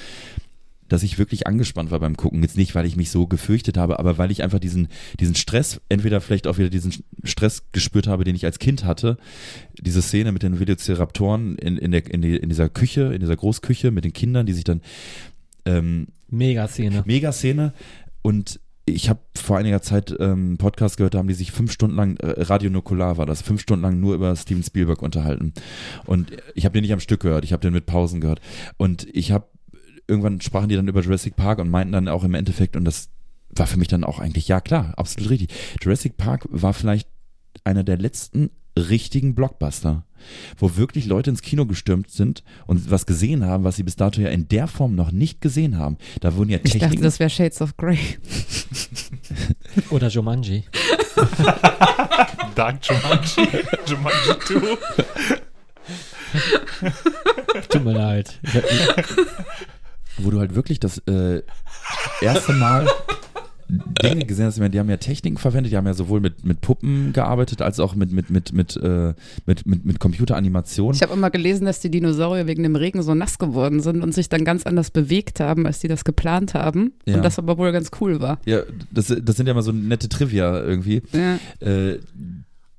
dass 0.92 1.04
ich 1.04 1.18
wirklich 1.18 1.48
angespannt 1.48 1.92
war 1.92 2.00
beim 2.00 2.18
Gucken. 2.18 2.42
Jetzt 2.42 2.58
nicht, 2.58 2.76
weil 2.76 2.86
ich 2.86 2.96
mich 2.96 3.12
so 3.12 3.28
gefürchtet 3.28 3.78
habe, 3.78 4.00
aber 4.00 4.18
weil 4.18 4.32
ich 4.32 4.44
einfach 4.44 4.60
diesen, 4.60 4.88
diesen 5.20 5.36
Stress, 5.36 5.80
entweder 5.90 6.22
vielleicht 6.22 6.48
auch 6.48 6.58
wieder 6.58 6.70
diesen 6.70 6.94
Stress 7.24 7.64
gespürt 7.72 8.08
habe, 8.08 8.24
den 8.24 8.36
ich 8.36 8.46
als 8.46 8.60
Kind 8.60 8.84
hatte. 8.84 9.18
Diese 9.80 10.02
Szene 10.02 10.32
mit 10.32 10.44
den 10.44 10.60
Velociraptoren 10.60 11.56
in, 11.56 11.78
in, 11.78 11.92
der, 11.92 12.12
in, 12.12 12.22
die, 12.22 12.36
in 12.36 12.50
dieser 12.50 12.70
Küche, 12.70 13.14
in 13.14 13.20
dieser 13.20 13.36
Großküche 13.36 13.92
mit 13.92 14.04
den 14.04 14.14
Kindern, 14.14 14.46
die 14.46 14.54
sich 14.54 14.64
dann 14.64 14.82
ähm, 15.66 16.08
Mega 16.30 16.68
Szene. 16.68 17.04
Mega-Szene 17.06 17.74
und 18.22 18.60
ich 18.86 19.10
habe 19.10 19.20
vor 19.36 19.58
einiger 19.58 19.82
Zeit 19.82 20.12
ähm, 20.20 20.32
einen 20.32 20.58
Podcast 20.58 20.98
gehört, 20.98 21.14
da 21.14 21.20
haben 21.20 21.28
die 21.28 21.34
sich 21.34 21.52
fünf 21.52 21.72
Stunden 21.72 21.96
lang, 21.96 22.18
äh, 22.18 22.42
Radio 22.42 22.70
Nukular 22.70 23.18
war 23.18 23.26
das, 23.26 23.42
fünf 23.42 23.62
Stunden 23.62 23.84
lang 23.84 24.00
nur 24.00 24.16
über 24.16 24.36
Steven 24.36 24.64
Spielberg 24.64 25.02
unterhalten. 25.02 25.54
Und 26.06 26.32
ich 26.56 26.66
habe 26.66 26.74
den 26.74 26.82
nicht 26.82 26.94
am 26.94 27.00
Stück 27.00 27.22
gehört, 27.22 27.44
ich 27.44 27.54
habe 27.54 27.62
den 27.62 27.74
mit 27.74 27.86
Pausen 27.86 28.22
gehört. 28.22 28.42
Und 28.78 29.08
ich 29.14 29.32
habe, 29.32 29.46
irgendwann 30.12 30.42
sprachen 30.42 30.70
die 30.70 30.76
dann 30.76 30.88
über 30.88 31.02
Jurassic 31.02 31.36
Park 31.36 31.60
und 31.60 31.70
meinten 31.70 31.94
dann 31.94 32.08
auch 32.08 32.24
im 32.24 32.36
Endeffekt, 32.36 32.76
und 32.76 32.86
das 32.86 33.10
war 33.56 33.66
für 33.66 33.78
mich 33.78 33.88
dann 33.88 34.04
auch 34.04 34.20
eigentlich, 34.20 34.48
ja 34.48 34.62
klar, 34.62 34.94
absolut 34.98 35.30
richtig. 35.32 35.50
Jurassic 35.82 36.18
Park 36.18 36.46
war 36.50 36.74
vielleicht 36.74 37.08
einer 37.64 37.84
der 37.84 37.98
letzten 37.98 38.52
richtigen 38.78 39.36
Blockbuster, 39.36 40.06
wo 40.58 40.78
wirklich 40.78 41.06
Leute 41.06 41.30
ins 41.30 41.42
Kino 41.42 41.66
gestürmt 41.66 42.10
sind 42.10 42.44
und 42.68 42.90
was 42.90 43.06
gesehen 43.06 43.46
haben, 43.46 43.64
was 43.66 43.76
sie 43.76 43.84
bis 43.84 43.96
dato 43.98 44.22
ja 44.22 44.30
in 44.30 44.48
der 44.48 44.68
Form 44.68 44.96
noch 44.96 45.12
nicht 45.12 45.42
gesehen 45.42 45.78
haben. 45.78 45.98
Da 46.22 46.36
wurden 46.36 46.50
ja 46.50 46.58
Ich 46.58 46.64
dachte, 46.64 46.80
Techniken. 46.80 47.04
das 47.04 47.20
wäre 47.20 47.30
Shades 47.30 47.62
of 47.62 47.76
Grey. 47.76 48.00
Oder 49.90 50.08
Jumanji. 50.08 50.64
Dark 52.56 52.80
Jumanji. 52.86 53.48
Jumanji 53.88 54.40
2. 54.46 54.78
Tut 57.70 57.84
mir 57.84 57.94
leid. 57.94 58.40
Wo 60.18 60.30
du 60.30 60.40
halt 60.40 60.56
wirklich 60.56 60.80
das 60.80 61.00
äh, 61.08 61.42
erste 62.22 62.54
Mal 62.54 62.88
Dinge 64.04 64.26
gesehen 64.26 64.46
hast. 64.46 64.58
Die 64.58 64.80
haben 64.80 64.90
ja 64.90 64.98
Techniken 64.98 65.38
verwendet, 65.38 65.72
die 65.72 65.78
haben 65.78 65.86
ja 65.86 65.94
sowohl 65.94 66.20
mit, 66.20 66.46
mit 66.46 66.62
Puppen 66.62 67.14
gearbeitet, 67.14 67.62
als 67.62 67.80
auch 67.80 67.96
mit, 67.96 68.12
mit, 68.12 68.30
mit, 68.30 68.52
mit, 68.52 68.76
äh, 68.78 69.14
mit, 69.46 69.66
mit, 69.66 69.86
mit 69.86 70.00
Computeranimation. 70.00 70.94
Ich 70.94 71.02
habe 71.02 71.14
immer 71.14 71.30
gelesen, 71.30 71.66
dass 71.66 71.80
die 71.80 71.90
Dinosaurier 71.90 72.48
wegen 72.48 72.64
dem 72.64 72.76
Regen 72.76 73.02
so 73.02 73.16
nass 73.16 73.38
geworden 73.38 73.80
sind 73.80 74.04
und 74.04 74.14
sich 74.14 74.28
dann 74.28 74.44
ganz 74.44 74.66
anders 74.66 74.92
bewegt 74.92 75.40
haben, 75.40 75.66
als 75.66 75.80
die 75.80 75.88
das 75.88 76.04
geplant 76.04 76.54
haben. 76.54 76.94
Ja. 77.06 77.16
Und 77.16 77.24
das 77.24 77.40
aber 77.40 77.58
wohl 77.58 77.72
ganz 77.72 77.92
cool 78.02 78.20
war. 78.20 78.40
Ja, 78.46 78.62
das, 78.92 79.08
das 79.08 79.38
sind 79.38 79.46
ja 79.48 79.52
immer 79.52 79.64
so 79.64 79.72
nette 79.72 80.10
Trivia 80.10 80.62
irgendwie. 80.62 81.02
Ja. 81.14 81.40
Äh, 81.66 82.00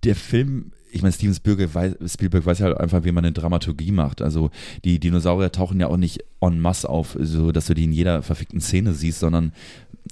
der 0.04 0.16
Film 0.16 0.72
ich 0.92 1.02
meine, 1.02 1.12
Steven 1.12 1.34
Spielberg 1.34 1.74
weiß, 1.74 1.94
Spielberg 2.06 2.44
weiß 2.44 2.58
ja 2.58 2.66
halt 2.66 2.78
einfach, 2.78 3.04
wie 3.04 3.12
man 3.12 3.24
eine 3.24 3.32
Dramaturgie 3.32 3.92
macht. 3.92 4.22
Also 4.22 4.50
die 4.84 5.00
Dinosaurier 5.00 5.50
tauchen 5.50 5.80
ja 5.80 5.88
auch 5.88 5.96
nicht 5.96 6.20
en 6.40 6.60
masse 6.60 6.88
auf, 6.88 7.16
so 7.18 7.50
dass 7.50 7.66
du 7.66 7.74
die 7.74 7.84
in 7.84 7.92
jeder 7.92 8.22
verfickten 8.22 8.60
Szene 8.60 8.92
siehst, 8.92 9.20
sondern 9.20 9.52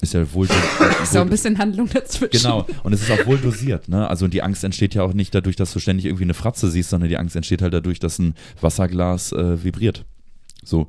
ist 0.00 0.14
ja 0.14 0.32
wohl. 0.32 0.48
ist 1.02 1.16
auch 1.16 1.22
ein 1.22 1.28
bisschen 1.28 1.58
Handlung 1.58 1.88
dazwischen. 1.88 2.30
Genau, 2.30 2.66
und 2.82 2.92
es 2.92 3.02
ist 3.02 3.10
auch 3.10 3.26
wohl 3.26 3.38
dosiert. 3.38 3.88
Ne? 3.88 4.08
Also 4.08 4.28
die 4.28 4.42
Angst 4.42 4.64
entsteht 4.64 4.94
ja 4.94 5.02
auch 5.02 5.12
nicht 5.12 5.34
dadurch, 5.34 5.56
dass 5.56 5.72
du 5.72 5.78
ständig 5.78 6.06
irgendwie 6.06 6.24
eine 6.24 6.34
Fratze 6.34 6.70
siehst, 6.70 6.90
sondern 6.90 7.10
die 7.10 7.18
Angst 7.18 7.36
entsteht 7.36 7.60
halt 7.60 7.74
dadurch, 7.74 7.98
dass 7.98 8.18
ein 8.18 8.34
Wasserglas 8.60 9.32
äh, 9.32 9.62
vibriert. 9.62 10.04
So. 10.64 10.86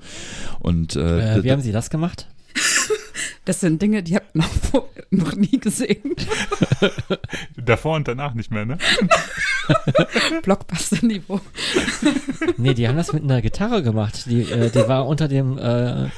Und 0.60 0.96
äh, 0.96 1.38
äh, 1.38 1.44
wie 1.44 1.52
haben 1.52 1.62
Sie 1.62 1.72
das 1.72 1.90
gemacht? 1.90 2.28
Das 3.46 3.60
sind 3.60 3.82
Dinge, 3.82 4.04
die 4.04 4.16
habt 4.16 4.36
ihr 4.36 4.42
noch, 4.42 4.84
noch 5.10 5.36
nie 5.36 5.60
gesehen. 5.60 6.16
Davor 7.66 7.96
und 7.96 8.08
danach 8.08 8.34
nicht 8.34 8.52
mehr, 8.52 8.66
ne? 8.66 8.78
Blockbuster-Niveau. 10.44 11.40
Nee, 12.58 12.74
die 12.74 12.88
haben 12.88 12.98
das 12.98 13.14
mit 13.14 13.24
einer 13.24 13.42
Gitarre 13.42 13.84
gemacht. 13.84 14.26
Die, 14.28 14.42
äh, 14.42 14.70
die 14.70 14.88
war 14.88 15.08
unter 15.08 15.28
dem, 15.28 15.58
äh, 15.58 16.10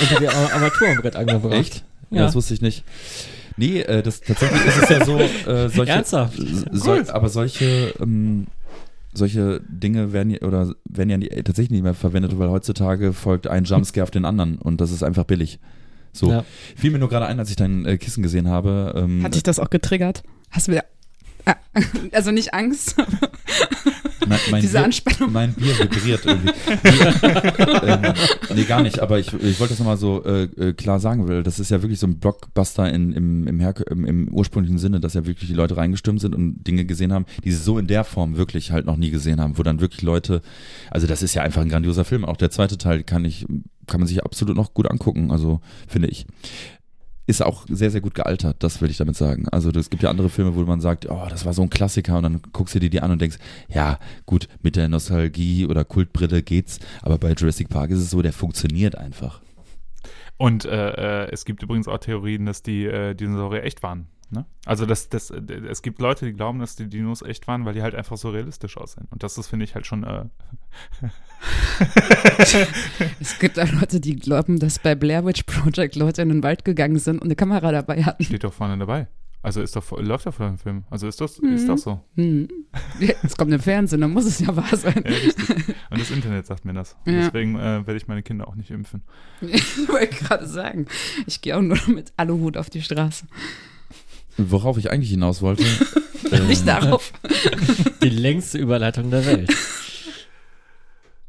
unter 0.00 0.20
dem 0.20 0.28
Armaturenbrett 0.28 1.16
angebracht. 1.16 1.54
Echt? 1.54 1.84
Ja. 2.10 2.18
ja. 2.18 2.24
das 2.24 2.34
wusste 2.34 2.54
ich 2.54 2.60
nicht. 2.60 2.84
Nee, 3.56 3.80
äh, 3.80 4.02
das 4.02 4.20
tatsächlich 4.20 4.64
ist 4.64 4.82
es 4.82 4.88
ja 4.88 5.04
so, 5.04 5.18
äh, 5.18 5.68
solche, 5.68 5.92
Ernsthaft? 5.92 6.40
So, 6.72 6.92
aber 7.08 7.28
solche, 7.28 7.94
ähm, 8.00 8.46
solche 9.14 9.60
Dinge 9.68 10.12
werden 10.12 10.36
oder 10.38 10.74
werden 10.88 11.10
ja 11.10 11.18
nie, 11.18 11.28
tatsächlich 11.28 11.70
nicht 11.70 11.82
mehr 11.82 11.94
verwendet, 11.94 12.38
weil 12.38 12.48
heutzutage 12.48 13.12
folgt 13.12 13.46
ein 13.46 13.64
Jumpscare 13.64 14.04
auf 14.04 14.10
den 14.10 14.24
anderen 14.24 14.56
und 14.56 14.80
das 14.80 14.90
ist 14.90 15.02
einfach 15.02 15.24
billig. 15.24 15.58
So. 16.12 16.30
Ja. 16.30 16.44
Fiel 16.76 16.90
mir 16.90 16.98
nur 16.98 17.08
gerade 17.08 17.26
ein, 17.26 17.38
als 17.38 17.50
ich 17.50 17.56
dein 17.56 17.84
äh, 17.86 17.96
Kissen 17.96 18.22
gesehen 18.22 18.48
habe. 18.48 18.94
Ähm, 18.96 19.22
Hat 19.22 19.34
dich 19.34 19.42
das 19.42 19.58
auch 19.58 19.70
getriggert? 19.70 20.22
Hast 20.50 20.68
du 20.68 20.72
wieder. 20.72 20.84
Ah, 21.44 21.56
also 22.12 22.30
nicht 22.30 22.54
Angst. 22.54 22.96
Mein, 24.32 24.40
mein 24.50 24.60
Diese 24.62 24.78
Bier, 24.78 24.84
Anspannung. 24.84 25.32
Mein 25.32 25.52
Bier 25.54 25.78
vibriert 25.78 26.24
irgendwie. 26.24 26.52
nee, 26.82 27.82
ähm, 27.86 28.14
nee, 28.54 28.64
gar 28.64 28.82
nicht, 28.82 29.00
aber 29.00 29.18
ich, 29.18 29.32
ich 29.32 29.60
wollte 29.60 29.72
das 29.72 29.78
nochmal 29.78 29.96
so 29.96 30.24
äh, 30.24 30.44
äh, 30.44 30.72
klar 30.72 31.00
sagen 31.00 31.28
will. 31.28 31.42
Das 31.42 31.60
ist 31.60 31.70
ja 31.70 31.82
wirklich 31.82 31.98
so 31.98 32.06
ein 32.06 32.18
Blockbuster 32.18 32.90
in, 32.92 33.12
im, 33.12 33.46
im, 33.46 33.60
im, 33.60 34.04
im 34.04 34.28
ursprünglichen 34.28 34.78
Sinne, 34.78 35.00
dass 35.00 35.14
ja 35.14 35.26
wirklich 35.26 35.48
die 35.50 35.56
Leute 35.56 35.76
reingestimmt 35.76 36.20
sind 36.20 36.34
und 36.34 36.66
Dinge 36.66 36.84
gesehen 36.84 37.12
haben, 37.12 37.26
die 37.44 37.52
sie 37.52 37.62
so 37.62 37.78
in 37.78 37.86
der 37.86 38.04
Form 38.04 38.36
wirklich 38.36 38.72
halt 38.72 38.86
noch 38.86 38.96
nie 38.96 39.10
gesehen 39.10 39.40
haben, 39.40 39.58
wo 39.58 39.62
dann 39.62 39.80
wirklich 39.80 40.02
Leute, 40.02 40.42
also 40.90 41.06
das 41.06 41.22
ist 41.22 41.34
ja 41.34 41.42
einfach 41.42 41.62
ein 41.62 41.68
grandioser 41.68 42.04
Film. 42.04 42.24
Auch 42.24 42.36
der 42.36 42.50
zweite 42.50 42.78
Teil 42.78 43.02
kann 43.02 43.24
ich, 43.24 43.46
kann 43.86 44.00
man 44.00 44.06
sich 44.06 44.24
absolut 44.24 44.56
noch 44.56 44.74
gut 44.74 44.90
angucken, 44.90 45.30
also 45.30 45.60
finde 45.86 46.08
ich 46.08 46.26
ist 47.32 47.42
auch 47.42 47.66
sehr, 47.68 47.90
sehr 47.90 48.00
gut 48.00 48.14
gealtert, 48.14 48.56
das 48.60 48.80
will 48.80 48.90
ich 48.90 48.96
damit 48.96 49.16
sagen. 49.16 49.48
Also 49.50 49.70
es 49.70 49.90
gibt 49.90 50.02
ja 50.02 50.10
andere 50.10 50.30
Filme, 50.30 50.54
wo 50.54 50.60
man 50.62 50.80
sagt, 50.80 51.10
oh, 51.10 51.26
das 51.28 51.44
war 51.44 51.52
so 51.52 51.62
ein 51.62 51.70
Klassiker 51.70 52.16
und 52.16 52.22
dann 52.22 52.40
guckst 52.52 52.74
du 52.74 52.78
dir 52.78 52.90
die 52.90 53.00
an 53.00 53.10
und 53.10 53.20
denkst, 53.20 53.38
ja, 53.68 53.98
gut, 54.24 54.48
mit 54.62 54.76
der 54.76 54.88
Nostalgie 54.88 55.66
oder 55.66 55.84
Kultbrille 55.84 56.42
geht's, 56.42 56.78
aber 57.02 57.18
bei 57.18 57.32
Jurassic 57.32 57.68
Park 57.68 57.90
ist 57.90 57.98
es 57.98 58.10
so, 58.10 58.22
der 58.22 58.32
funktioniert 58.32 58.96
einfach. 58.96 59.41
Und 60.36 60.64
äh, 60.64 61.24
äh, 61.24 61.30
es 61.30 61.44
gibt 61.44 61.62
übrigens 61.62 61.88
auch 61.88 61.98
Theorien, 61.98 62.46
dass 62.46 62.62
die 62.62 62.84
äh, 62.84 63.14
Dinosaurier 63.14 63.62
echt 63.64 63.82
waren. 63.82 64.08
Ne? 64.32 64.46
Also 64.64 64.86
das, 64.86 65.10
das, 65.10 65.30
es 65.30 65.82
gibt 65.82 66.00
Leute, 66.00 66.24
die 66.24 66.32
glauben, 66.32 66.58
dass 66.58 66.74
die 66.74 66.88
Dinos 66.88 67.20
echt 67.20 67.46
waren, 67.46 67.66
weil 67.66 67.74
die 67.74 67.82
halt 67.82 67.94
einfach 67.94 68.16
so 68.16 68.30
realistisch 68.30 68.78
aussehen. 68.78 69.06
Und 69.10 69.22
das 69.22 69.36
ist, 69.36 69.48
finde 69.48 69.64
ich, 69.64 69.74
halt 69.74 69.86
schon. 69.86 70.04
Äh 70.04 70.24
es 73.20 73.38
gibt 73.38 73.60
auch 73.60 73.70
Leute, 73.72 74.00
die 74.00 74.16
glauben, 74.16 74.58
dass 74.58 74.78
bei 74.78 74.94
Blair 74.94 75.26
Witch 75.26 75.42
Project 75.42 75.96
Leute 75.96 76.22
in 76.22 76.30
den 76.30 76.42
Wald 76.42 76.64
gegangen 76.64 76.98
sind 76.98 77.16
und 77.16 77.24
eine 77.24 77.36
Kamera 77.36 77.72
dabei 77.72 78.04
hatten. 78.04 78.24
Steht 78.24 78.44
doch 78.44 78.54
vorne 78.54 78.78
dabei. 78.78 79.08
Also 79.42 79.60
ist 79.60 79.74
doch, 79.74 79.90
läuft 80.00 80.26
doch 80.26 80.34
vor 80.34 80.46
dem 80.46 80.56
Film. 80.56 80.84
Also 80.88 81.08
ist 81.08 81.20
das, 81.20 81.40
mhm. 81.40 81.54
ist 81.54 81.68
das 81.68 81.82
so. 81.82 82.00
Mhm. 82.14 82.48
Es 83.24 83.36
kommt 83.36 83.52
im 83.52 83.58
Fernsehen, 83.58 84.00
dann 84.00 84.12
muss 84.12 84.24
es 84.24 84.38
ja 84.38 84.54
wahr 84.54 84.76
sein. 84.76 85.04
Ja, 85.04 85.74
und 85.90 86.00
das 86.00 86.10
Internet 86.12 86.46
sagt 86.46 86.64
mir 86.64 86.72
das. 86.72 86.96
Ja. 87.06 87.26
Deswegen 87.26 87.56
äh, 87.56 87.84
werde 87.84 87.96
ich 87.96 88.06
meine 88.06 88.22
Kinder 88.22 88.46
auch 88.46 88.54
nicht 88.54 88.70
impfen. 88.70 89.02
Ich 89.40 89.88
wollte 89.88 90.14
gerade 90.24 90.46
sagen, 90.46 90.86
ich 91.26 91.40
gehe 91.40 91.56
auch 91.56 91.60
nur 91.60 91.78
mit 91.88 92.12
Aluhut 92.16 92.56
auf 92.56 92.70
die 92.70 92.80
Straße. 92.80 93.26
Worauf 94.36 94.78
ich 94.78 94.90
eigentlich 94.90 95.10
hinaus 95.10 95.42
wollte. 95.42 95.64
ähm, 96.32 96.46
nicht 96.46 96.66
darauf. 96.66 97.12
Die 98.02 98.08
längste 98.08 98.58
Überleitung 98.58 99.10
der 99.10 99.26
Welt. 99.26 99.52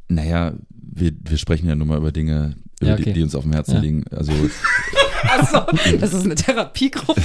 Naja, 0.08 0.54
wir, 0.70 1.12
wir 1.20 1.38
sprechen 1.38 1.68
ja 1.68 1.76
nun 1.76 1.88
mal 1.88 1.98
über 1.98 2.12
Dinge, 2.12 2.56
über 2.80 2.92
ja, 2.92 2.94
okay. 2.94 3.06
die, 3.06 3.14
die, 3.14 3.24
uns 3.24 3.36
auf 3.36 3.44
dem 3.44 3.54
Herzen 3.54 3.76
ja. 3.76 3.82
liegen. 3.82 4.06
Also 4.10 4.32
Achso, 5.24 5.62
das 6.00 6.14
ist 6.14 6.26
eine 6.26 6.36
Therapiegruppe. 6.36 7.22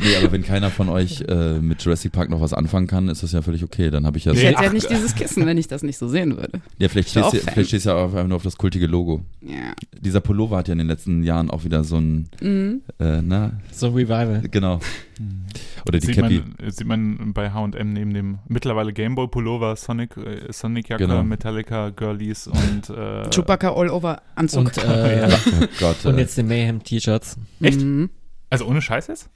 nee, 0.00 0.16
aber 0.16 0.32
wenn 0.32 0.42
keiner 0.42 0.70
von 0.70 0.88
euch 0.88 1.22
äh, 1.28 1.58
mit 1.58 1.82
Jurassic 1.82 2.12
Park 2.12 2.30
noch 2.30 2.40
was 2.40 2.52
anfangen 2.52 2.86
kann, 2.86 3.08
ist 3.08 3.22
das 3.22 3.32
ja 3.32 3.42
völlig 3.42 3.64
okay. 3.64 3.90
Dann 3.90 4.06
habe 4.06 4.18
ich 4.18 4.24
ja 4.24 4.32
Ich 4.32 4.42
hätte 4.42 4.62
ja 4.62 4.72
nicht 4.72 4.90
dieses 4.90 5.14
Kissen, 5.14 5.46
wenn 5.46 5.58
ich 5.58 5.68
das 5.68 5.82
nicht 5.82 5.98
so 5.98 6.08
sehen 6.08 6.36
würde. 6.36 6.60
Ja, 6.78 6.88
vielleicht 6.88 7.10
stehst, 7.10 7.32
du, 7.32 7.38
vielleicht 7.38 7.68
stehst 7.68 7.86
du 7.86 7.90
ja 7.90 8.04
einfach 8.04 8.26
nur 8.26 8.36
auf 8.36 8.42
das 8.42 8.56
kultige 8.56 8.86
Logo. 8.86 9.22
Ja. 9.40 9.74
Dieser 10.00 10.20
Pullover 10.20 10.58
hat 10.58 10.68
ja 10.68 10.72
in 10.72 10.78
den 10.78 10.88
letzten 10.88 11.22
Jahren 11.22 11.50
auch 11.50 11.64
wieder 11.64 11.84
so 11.84 11.96
ein, 11.96 12.28
mhm. 12.40 12.82
äh, 12.98 13.20
na? 13.22 13.52
So 13.72 13.88
ein 13.88 13.94
Revival. 13.94 14.42
Genau. 14.50 14.80
Mhm. 15.18 15.46
Oder 15.86 15.98
die 15.98 16.06
sieht 16.06 16.16
Cappy. 16.16 16.42
Man, 16.58 16.70
sieht 16.70 16.86
man 16.86 17.32
bei 17.32 17.50
H&M 17.50 17.92
neben 17.92 18.14
dem 18.14 18.38
mittlerweile 18.48 18.92
Gameboy 18.92 19.28
Pullover, 19.28 19.76
Sonic, 19.76 20.16
äh, 20.16 20.52
Sonic 20.52 20.88
Jacke, 20.88 21.06
genau. 21.06 21.22
Metallica 21.22 21.90
Girlies 21.90 22.46
und 22.46 22.90
äh, 22.90 23.28
Chewbacca 23.34 23.74
All 23.74 23.90
Over 23.90 24.22
Anzug. 24.34 24.66
Und, 24.66 24.78
äh, 24.78 25.28
oh 25.62 25.66
Gott, 25.80 26.04
und 26.04 26.18
jetzt 26.18 26.38
den 26.38 26.48
Mayhem 26.48 26.82
T-Shirts. 26.82 27.36
Echt? 27.60 27.80
Mhm. 27.80 28.10
Also 28.50 28.66
ohne 28.66 28.80
Scheiß 28.80 29.08
jetzt? 29.08 29.30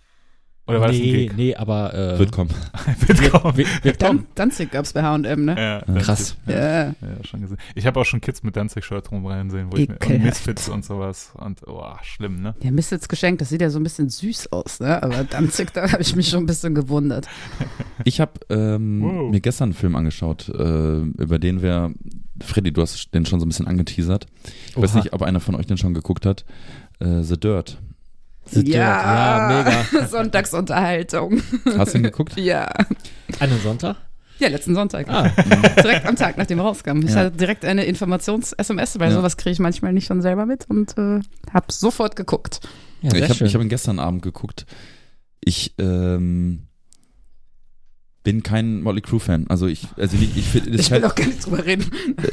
Oder 0.66 0.80
war 0.80 0.92
nee, 0.92 1.26
das 1.26 1.32
ein 1.32 1.36
nee, 1.36 1.54
aber 1.56 1.92
äh, 1.92 2.18
wird 2.20 2.30
kommen. 2.30 2.50
wird 3.06 3.32
kommen. 3.32 3.56
Wird, 3.56 3.84
wird 3.84 3.98
kommen. 3.98 4.26
Danzig 4.36 4.70
gab 4.70 4.84
es 4.84 4.92
bei 4.92 5.02
H&M, 5.02 5.44
ne? 5.44 5.56
Ja, 5.58 6.00
Krass. 6.00 6.36
Ja. 6.46 6.54
ja. 6.54 6.84
ja, 6.86 7.24
schon 7.24 7.40
gesehen. 7.40 7.58
Ich 7.74 7.84
habe 7.84 7.98
auch 7.98 8.04
schon 8.04 8.20
Kids 8.20 8.44
mit 8.44 8.54
Danzig-Shirt 8.54 9.10
rumrennen 9.10 9.50
sehen, 9.50 9.68
wo 9.72 9.76
ich 9.76 9.88
mir, 9.88 9.98
und 10.00 10.22
Misfits 10.22 10.68
und 10.68 10.84
sowas 10.84 11.32
und 11.34 11.66
oh, 11.66 11.82
schlimm, 12.02 12.42
ne? 12.42 12.54
Ja, 12.62 12.70
Misfits 12.70 13.08
geschenkt, 13.08 13.40
das 13.40 13.48
sieht 13.48 13.60
ja 13.60 13.70
so 13.70 13.80
ein 13.80 13.82
bisschen 13.82 14.08
süß 14.08 14.52
aus, 14.52 14.78
ne? 14.78 15.02
Aber 15.02 15.24
Danzig, 15.24 15.72
da 15.72 15.90
habe 15.90 16.02
ich 16.02 16.14
mich 16.14 16.28
schon 16.28 16.44
ein 16.44 16.46
bisschen 16.46 16.74
gewundert. 16.74 17.28
Ich 18.04 18.20
habe 18.20 18.32
ähm, 18.50 19.00
wow. 19.00 19.30
mir 19.30 19.40
gestern 19.40 19.66
einen 19.66 19.74
Film 19.74 19.94
angeschaut, 19.94 20.48
äh, 20.48 20.98
über 20.98 21.38
den 21.38 21.62
wir, 21.62 21.92
Freddy, 22.42 22.72
du 22.72 22.82
hast 22.82 23.14
den 23.14 23.26
schon 23.26 23.38
so 23.38 23.46
ein 23.46 23.48
bisschen 23.48 23.68
angeteasert. 23.68 24.26
Ich 24.68 24.76
Oha. 24.76 24.82
weiß 24.82 24.94
nicht, 24.94 25.12
ob 25.12 25.22
einer 25.22 25.38
von 25.38 25.54
euch 25.54 25.66
den 25.66 25.76
schon 25.76 25.94
geguckt 25.94 26.26
hat. 26.26 26.44
Äh, 26.98 27.22
The 27.22 27.38
Dirt. 27.38 27.78
The 28.50 28.70
ja, 28.70 29.50
ja, 29.50 29.64
mega. 29.64 30.06
Sonntagsunterhaltung. 30.08 31.42
Hast 31.76 31.94
du 31.94 31.98
ihn 31.98 32.04
geguckt? 32.04 32.36
Ja. 32.36 32.68
Einen 33.38 33.60
Sonntag? 33.60 33.96
Ja, 34.38 34.48
letzten 34.48 34.74
Sonntag. 34.74 35.08
Ah. 35.08 35.28
direkt 35.82 36.04
am 36.04 36.16
Tag, 36.16 36.36
nachdem 36.36 36.58
er 36.58 36.64
rauskam. 36.64 37.02
Ich 37.02 37.10
ja. 37.10 37.16
hatte 37.16 37.36
direkt 37.36 37.64
eine 37.64 37.84
Informations-SMS, 37.84 38.98
weil 38.98 39.10
ja. 39.10 39.16
sowas 39.16 39.36
kriege 39.36 39.52
ich 39.52 39.60
manchmal 39.60 39.92
nicht 39.92 40.06
schon 40.06 40.20
selber 40.20 40.46
mit 40.46 40.68
und 40.68 40.98
äh, 40.98 41.20
habe 41.52 41.66
sofort 41.68 42.16
geguckt. 42.16 42.60
Ja, 43.02 43.14
ich 43.14 43.28
habe 43.28 43.48
hab 43.48 43.60
ihn 43.60 43.68
gestern 43.68 43.98
Abend 44.00 44.22
geguckt. 44.22 44.66
Ich, 45.40 45.74
ähm, 45.78 46.66
bin 48.24 48.42
kein 48.42 48.82
Motley 48.82 49.00
Crue 49.00 49.20
Fan. 49.20 49.46
Also 49.48 49.66
ich, 49.66 49.86
also 49.96 50.16
ich, 50.16 50.36
ich, 50.36 50.54
ich, 50.54 50.66
ich 50.66 50.90
will 50.90 51.04
auch 51.04 51.14
gar 51.14 51.26
nicht 51.26 51.44
drüber 51.44 51.64
reden. 51.64 51.86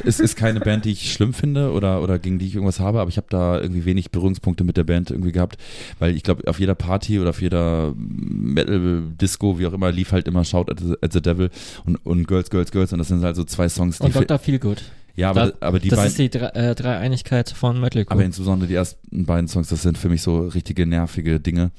Es 0.04 0.20
ist 0.20 0.36
keine 0.36 0.60
Band, 0.60 0.84
die 0.84 0.92
ich 0.92 1.12
schlimm 1.12 1.32
finde 1.32 1.72
oder 1.72 2.02
oder 2.02 2.18
gegen 2.18 2.38
die 2.38 2.46
ich 2.46 2.54
irgendwas 2.54 2.80
habe, 2.80 3.00
aber 3.00 3.08
ich 3.08 3.16
habe 3.16 3.26
da 3.30 3.60
irgendwie 3.60 3.84
wenig 3.84 4.10
Berührungspunkte 4.10 4.64
mit 4.64 4.76
der 4.76 4.84
Band 4.84 5.10
irgendwie 5.10 5.32
gehabt, 5.32 5.56
weil 5.98 6.14
ich 6.16 6.22
glaube 6.22 6.46
auf 6.48 6.60
jeder 6.60 6.74
Party 6.74 7.18
oder 7.18 7.30
auf 7.30 7.42
jeder 7.42 7.92
Metal 7.96 9.02
Disco, 9.20 9.58
wie 9.58 9.66
auch 9.66 9.72
immer, 9.72 9.90
lief 9.90 10.12
halt 10.12 10.28
immer 10.28 10.44
Shout 10.44 10.66
at 10.70 10.80
the, 10.80 10.94
at 11.00 11.12
the 11.12 11.20
Devil 11.20 11.50
und, 11.84 11.96
und 12.06 12.28
Girls 12.28 12.50
Girls 12.50 12.70
Girls 12.70 12.92
und 12.92 12.98
das 12.98 13.08
sind 13.08 13.22
halt 13.22 13.36
so 13.36 13.44
zwei 13.44 13.68
Songs. 13.68 13.98
Die 13.98 14.04
und 14.04 14.14
Dr. 14.14 14.38
Feelgood. 14.38 14.82
Ja, 15.16 15.30
aber, 15.30 15.52
da, 15.52 15.66
aber 15.66 15.78
die 15.78 15.88
das 15.88 15.98
beiden. 15.98 16.06
Das 16.06 16.12
ist 16.12 16.18
die 16.18 16.30
Dre 16.30 16.54
äh, 16.54 16.74
Dreieinigkeit 16.74 17.50
von 17.50 17.78
Mötley 17.80 18.04
Crüe. 18.04 18.12
Aber 18.12 18.24
insbesondere 18.24 18.68
die 18.68 18.74
ersten 18.74 19.26
beiden 19.26 19.48
Songs, 19.48 19.68
das 19.68 19.82
sind 19.82 19.98
für 19.98 20.08
mich 20.08 20.22
so 20.22 20.46
richtige 20.46 20.86
nervige 20.86 21.40
Dinge, 21.40 21.72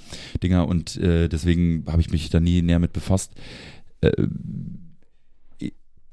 Dinger 0.43 0.67
und 0.67 0.97
äh, 0.97 1.27
deswegen 1.27 1.85
habe 1.87 2.01
ich 2.01 2.11
mich 2.11 2.29
da 2.29 2.39
nie 2.39 2.61
näher 2.61 2.79
mit 2.79 2.93
befasst. 2.93 3.31
Äh, 4.01 4.27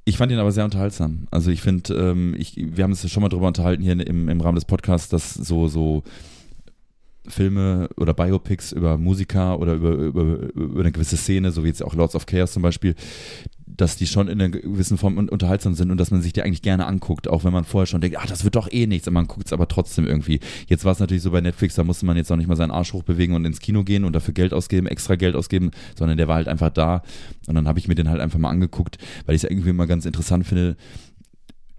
ich 0.05 0.17
fand 0.17 0.33
ihn 0.33 0.39
aber 0.39 0.53
sehr 0.53 0.65
unterhaltsam. 0.65 1.29
Also 1.31 1.51
ich 1.51 1.61
finde, 1.61 1.93
ähm, 1.95 2.35
wir 2.57 2.83
haben 2.83 2.93
uns 2.93 3.11
schon 3.11 3.21
mal 3.21 3.29
drüber 3.29 3.47
unterhalten 3.47 3.83
hier 3.83 3.93
im, 3.93 4.31
im 4.31 4.41
Rahmen 4.41 4.55
des 4.55 4.65
Podcasts, 4.65 5.11
dass 5.11 5.35
so, 5.35 5.69
so 5.69 6.03
Filme 7.29 7.89
oder 7.97 8.15
Biopics 8.15 8.73
über 8.73 8.99
Musiker 8.99 9.59
oder 9.59 9.75
über, 9.75 9.93
über, 9.93 10.23
über 10.55 10.81
eine 10.81 10.93
gewisse 10.93 11.17
Szene, 11.17 11.53
so 11.53 11.65
wie 11.65 11.69
jetzt 11.69 11.83
auch 11.83 11.95
Lords 11.95 12.15
of 12.15 12.27
Chaos 12.27 12.53
zum 12.53 12.63
Beispiel, 12.63 12.95
dass 13.67 13.97
die 13.97 14.07
schon 14.07 14.29
in 14.29 14.41
einer 14.41 14.51
gewissen 14.51 14.99
Form 14.99 15.19
unterhaltsam 15.19 15.75
sind 15.75 15.91
und 15.91 15.99
dass 15.99 16.11
man 16.11 16.21
sich 16.21 16.33
die 16.33 16.43
eigentlich 16.43 16.63
gerne 16.63 16.87
anguckt, 16.87 17.29
auch 17.29 17.45
wenn 17.45 17.53
man 17.53 17.65
vorher 17.65 17.87
schon 17.87 18.01
denkt, 18.01 18.17
ach, 18.19 18.27
das 18.27 18.45
wird 18.45 18.57
doch 18.57 18.71
eh 18.71 18.87
nichts, 18.87 19.07
aber 19.07 19.15
man 19.15 19.29
guckt 19.29 19.47
es 19.47 19.53
aber 19.53 19.69
trotzdem 19.69 20.07
irgendwie. 20.07 20.41
Jetzt 20.67 20.85
war 20.85 20.93
es 20.93 20.99
natürlich 20.99 21.23
so 21.23 21.31
bei 21.31 21.41
Netflix, 21.41 21.77
da 21.77 21.85
musste 21.85 22.05
man 22.05 22.17
jetzt 22.17 22.31
auch 22.33 22.37
nicht 22.37 22.49
mal 22.49 22.57
seinen 22.57 22.71
Arsch 22.71 22.93
hochbewegen 22.93 23.37
und 23.37 23.45
ins 23.45 23.61
Kino 23.61 23.85
gehen 23.85 24.05
und 24.05 24.15
dafür 24.15 24.35
Geld 24.35 24.53
ausgeben, 24.53 24.87
extra 24.87 25.15
Geld 25.15 25.37
ausgeben, 25.37 25.71
sondern 25.97 26.17
der 26.17 26.29
war 26.29 26.37
halt 26.37 26.49
einfach 26.49 26.71
da 26.71 27.03
und 27.47 27.55
dann 27.55 27.69
habe 27.69 27.79
ich 27.79 27.89
mir 27.89 27.95
den 27.95 28.09
halt 28.09 28.21
einfach 28.21 28.39
mal 28.39 28.51
angeguckt, 28.51 28.99
weil 29.27 29.37
ich 29.37 29.45
es 29.45 29.51
irgendwie 29.51 29.71
immer 29.71 29.87
ganz 29.87 30.07
interessant 30.07 30.47
finde, 30.47 30.77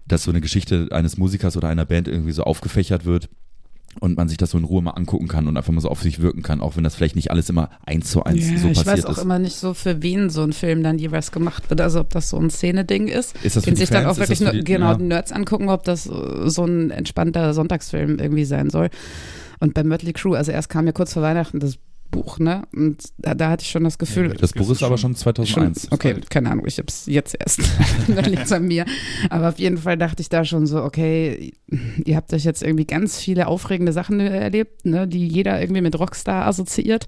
dass 0.06 0.24
so 0.24 0.30
eine 0.30 0.40
Geschichte 0.40 0.88
eines 0.90 1.18
Musikers 1.18 1.56
oder 1.56 1.68
einer 1.68 1.84
Band 1.84 2.08
irgendwie 2.08 2.32
so 2.32 2.44
aufgefächert 2.44 3.04
wird 3.04 3.28
und 3.98 4.16
man 4.16 4.28
sich 4.28 4.38
das 4.38 4.50
so 4.52 4.58
in 4.58 4.64
Ruhe 4.64 4.82
mal 4.82 4.92
angucken 4.92 5.26
kann 5.26 5.48
und 5.48 5.56
einfach 5.56 5.72
mal 5.72 5.80
so 5.80 5.88
auf 5.88 6.00
sich 6.02 6.20
wirken 6.22 6.42
kann, 6.42 6.60
auch 6.60 6.76
wenn 6.76 6.84
das 6.84 6.94
vielleicht 6.94 7.16
nicht 7.16 7.30
alles 7.32 7.48
immer 7.50 7.70
eins 7.84 8.10
zu 8.10 8.22
eins 8.22 8.48
Ja, 8.48 8.56
so 8.58 8.68
ich 8.68 8.78
passiert 8.78 8.98
weiß 8.98 9.04
auch 9.06 9.10
ist. 9.18 9.22
immer 9.24 9.38
nicht 9.40 9.56
so, 9.56 9.74
für 9.74 10.00
wen 10.02 10.30
so 10.30 10.42
ein 10.42 10.52
Film 10.52 10.82
dann 10.84 10.98
jeweils 10.98 11.32
gemacht 11.32 11.68
wird. 11.70 11.80
Also 11.80 12.00
ob 12.00 12.10
das 12.10 12.28
so 12.30 12.38
ein 12.38 12.50
Szeneding 12.50 13.08
ist. 13.08 13.34
Ist 13.42 13.56
das 13.56 13.64
den 13.64 13.74
die 13.74 13.80
sich 13.80 13.90
dann 13.90 14.04
Fans? 14.04 14.16
auch 14.18 14.22
Ist 14.22 14.28
wirklich 14.30 14.38
für 14.38 14.44
nur, 14.44 14.52
die- 14.54 14.64
genau 14.64 14.92
ja. 14.92 14.98
Nerds 14.98 15.32
angucken, 15.32 15.68
ob 15.68 15.82
das 15.84 16.06
äh, 16.06 16.12
so 16.48 16.64
ein 16.64 16.90
entspannter 16.90 17.52
Sonntagsfilm 17.52 18.18
irgendwie 18.20 18.44
sein 18.44 18.70
soll. 18.70 18.90
Und 19.58 19.74
bei 19.74 19.82
Mötley 19.84 20.12
Crew, 20.12 20.34
also 20.34 20.52
erst 20.52 20.68
kam 20.70 20.86
ja 20.86 20.92
kurz 20.92 21.12
vor 21.12 21.22
Weihnachten 21.22 21.58
das 21.60 21.76
Buch, 22.10 22.38
ne? 22.38 22.62
Und 22.74 23.02
da, 23.18 23.34
da 23.34 23.50
hatte 23.50 23.62
ich 23.62 23.70
schon 23.70 23.84
das 23.84 23.98
Gefühl, 23.98 24.28
Das 24.30 24.52
Buch 24.52 24.70
ist 24.70 24.82
aber 24.82 24.98
schon 24.98 25.14
2001. 25.14 25.82
Schon, 25.82 25.92
okay, 25.92 26.16
keine 26.28 26.50
Ahnung, 26.50 26.66
ich 26.66 26.78
habe 26.78 26.88
es 26.88 27.06
jetzt 27.06 27.36
erst. 27.38 27.60
da 28.08 28.20
liegt 28.22 28.50
an 28.52 28.66
mir. 28.66 28.84
Aber 29.28 29.48
auf 29.48 29.58
jeden 29.58 29.78
Fall 29.78 29.96
dachte 29.96 30.22
ich 30.22 30.28
da 30.28 30.44
schon 30.44 30.66
so, 30.66 30.82
okay, 30.82 31.52
ihr 32.04 32.16
habt 32.16 32.32
euch 32.32 32.44
jetzt 32.44 32.62
irgendwie 32.62 32.86
ganz 32.86 33.18
viele 33.18 33.46
aufregende 33.46 33.92
Sachen 33.92 34.20
erlebt, 34.20 34.84
ne, 34.84 35.06
die 35.06 35.26
jeder 35.26 35.60
irgendwie 35.60 35.82
mit 35.82 35.98
Rockstar 35.98 36.46
assoziiert. 36.46 37.06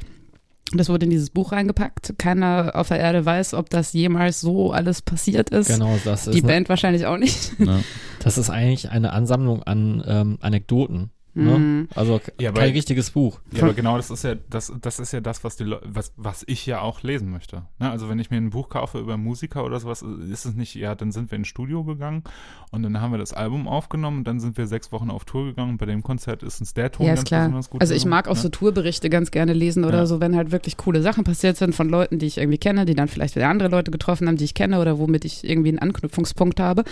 Das 0.75 0.89
wurde 0.89 1.05
in 1.05 1.11
dieses 1.11 1.31
Buch 1.31 1.53
reingepackt. 1.53 2.15
Keiner 2.19 2.73
auf 2.75 2.89
der 2.89 2.99
Erde 2.99 3.25
weiß, 3.25 3.55
ob 3.55 3.69
das 3.69 3.93
jemals 3.93 4.41
so 4.41 4.73
alles 4.73 5.03
passiert 5.03 5.51
ist. 5.51 5.69
Genau, 5.69 5.99
das 6.05 6.27
ist, 6.27 6.35
Die 6.35 6.43
ne, 6.43 6.49
Band 6.49 6.69
wahrscheinlich 6.69 7.07
auch 7.07 7.19
nicht. 7.19 7.59
Ne? 7.61 7.85
das 8.21 8.39
ist 8.39 8.51
eigentlich 8.51 8.91
eine 8.91 9.13
Ansammlung 9.13 9.63
an 9.63 10.03
ähm, 10.07 10.39
Anekdoten. 10.41 11.11
Ne? 11.35 11.59
Mhm. 11.59 11.89
Also 11.95 12.21
Ja, 12.39 12.53
kein 12.53 12.65
aber- 12.65 12.75
richtiges 12.75 13.11
Buch. 13.11 13.41
Ja, 13.53 13.63
aber 13.63 13.73
genau 13.73 13.97
das 13.97 14.11
ist 14.11 14.23
ja 14.23 14.35
das, 14.51 14.71
das 14.83 14.99
ist 14.99 15.13
ja 15.13 15.21
das, 15.21 15.45
was 15.45 15.57
die 15.57 15.65
Leu- 15.65 15.81
was, 15.83 16.13
was 16.17 16.45
ich 16.47 16.67
ja 16.67 16.81
auch 16.83 17.03
lesen 17.03 17.31
möchte. 17.31 17.63
Ne? 17.79 17.91
Also 17.91 18.09
wenn 18.11 18.19
ich 18.19 18.31
mir 18.31 18.37
ein 18.37 18.51
Buch 18.51 18.69
kaufe 18.69 18.99
über 18.99 19.17
Musiker 19.17 19.65
oder 19.65 19.81
sowas, 19.81 20.03
ist 20.03 20.45
es 20.45 20.55
nicht, 20.55 20.75
ja, 20.75 20.95
dann 20.95 21.11
sind 21.11 21.31
wir 21.31 21.39
ins 21.39 21.49
Studio 21.49 21.85
gegangen 21.85 22.23
und 22.71 22.83
dann 22.83 23.01
haben 23.01 23.13
wir 23.13 23.19
das 23.19 23.33
Album 23.33 23.67
aufgenommen 23.67 24.19
und 24.19 24.25
dann 24.25 24.41
sind 24.41 24.59
wir 24.59 24.67
sechs 24.67 24.93
Wochen 24.93 25.09
auf 25.11 25.25
Tour 25.25 25.47
gegangen 25.47 25.71
und 25.71 25.79
bei 25.79 25.87
dem 25.87 26.03
Konzert 26.03 26.43
ist 26.43 26.61
uns 26.61 26.75
der 26.75 26.93
Ton 26.93 27.07
Ja, 27.07 27.13
ganz 27.13 27.21
ist 27.21 27.27
klar. 27.29 27.41
besonders 27.47 27.71
gut. 27.71 27.81
Also 27.81 27.95
ich 27.95 28.05
mag 28.05 28.29
auch 28.29 28.35
ne? 28.35 28.41
so 28.41 28.49
Tourberichte 28.51 29.09
ganz 29.09 29.31
gerne 29.31 29.55
lesen 29.55 29.85
oder 29.85 29.99
Ja. 30.01 30.07
so, 30.07 30.21
wenn 30.21 30.37
halt 30.37 30.53
wirklich 30.53 30.77
coole 30.77 31.01
Sachen 31.01 31.25
passiert 31.25 31.57
sind 31.57 31.75
von 31.75 31.89
Leuten, 31.89 32.19
die 32.19 32.27
ich 32.27 32.37
irgendwie 32.37 32.59
kenne, 32.59 32.85
die 32.85 32.95
dann 32.95 33.09
vielleicht 33.09 33.37
wieder 33.37 33.49
andere 33.49 33.71
Leute 33.71 33.91
getroffen 33.91 34.29
haben, 34.29 34.37
die 34.37 34.45
ich 34.45 34.53
kenne 34.55 34.81
oder 34.81 34.99
womit 34.99 35.25
ich 35.25 35.49
irgendwie 35.49 35.71
einen 35.71 35.79
Anknüpfungspunkt 35.79 36.61
habe. 36.61 36.85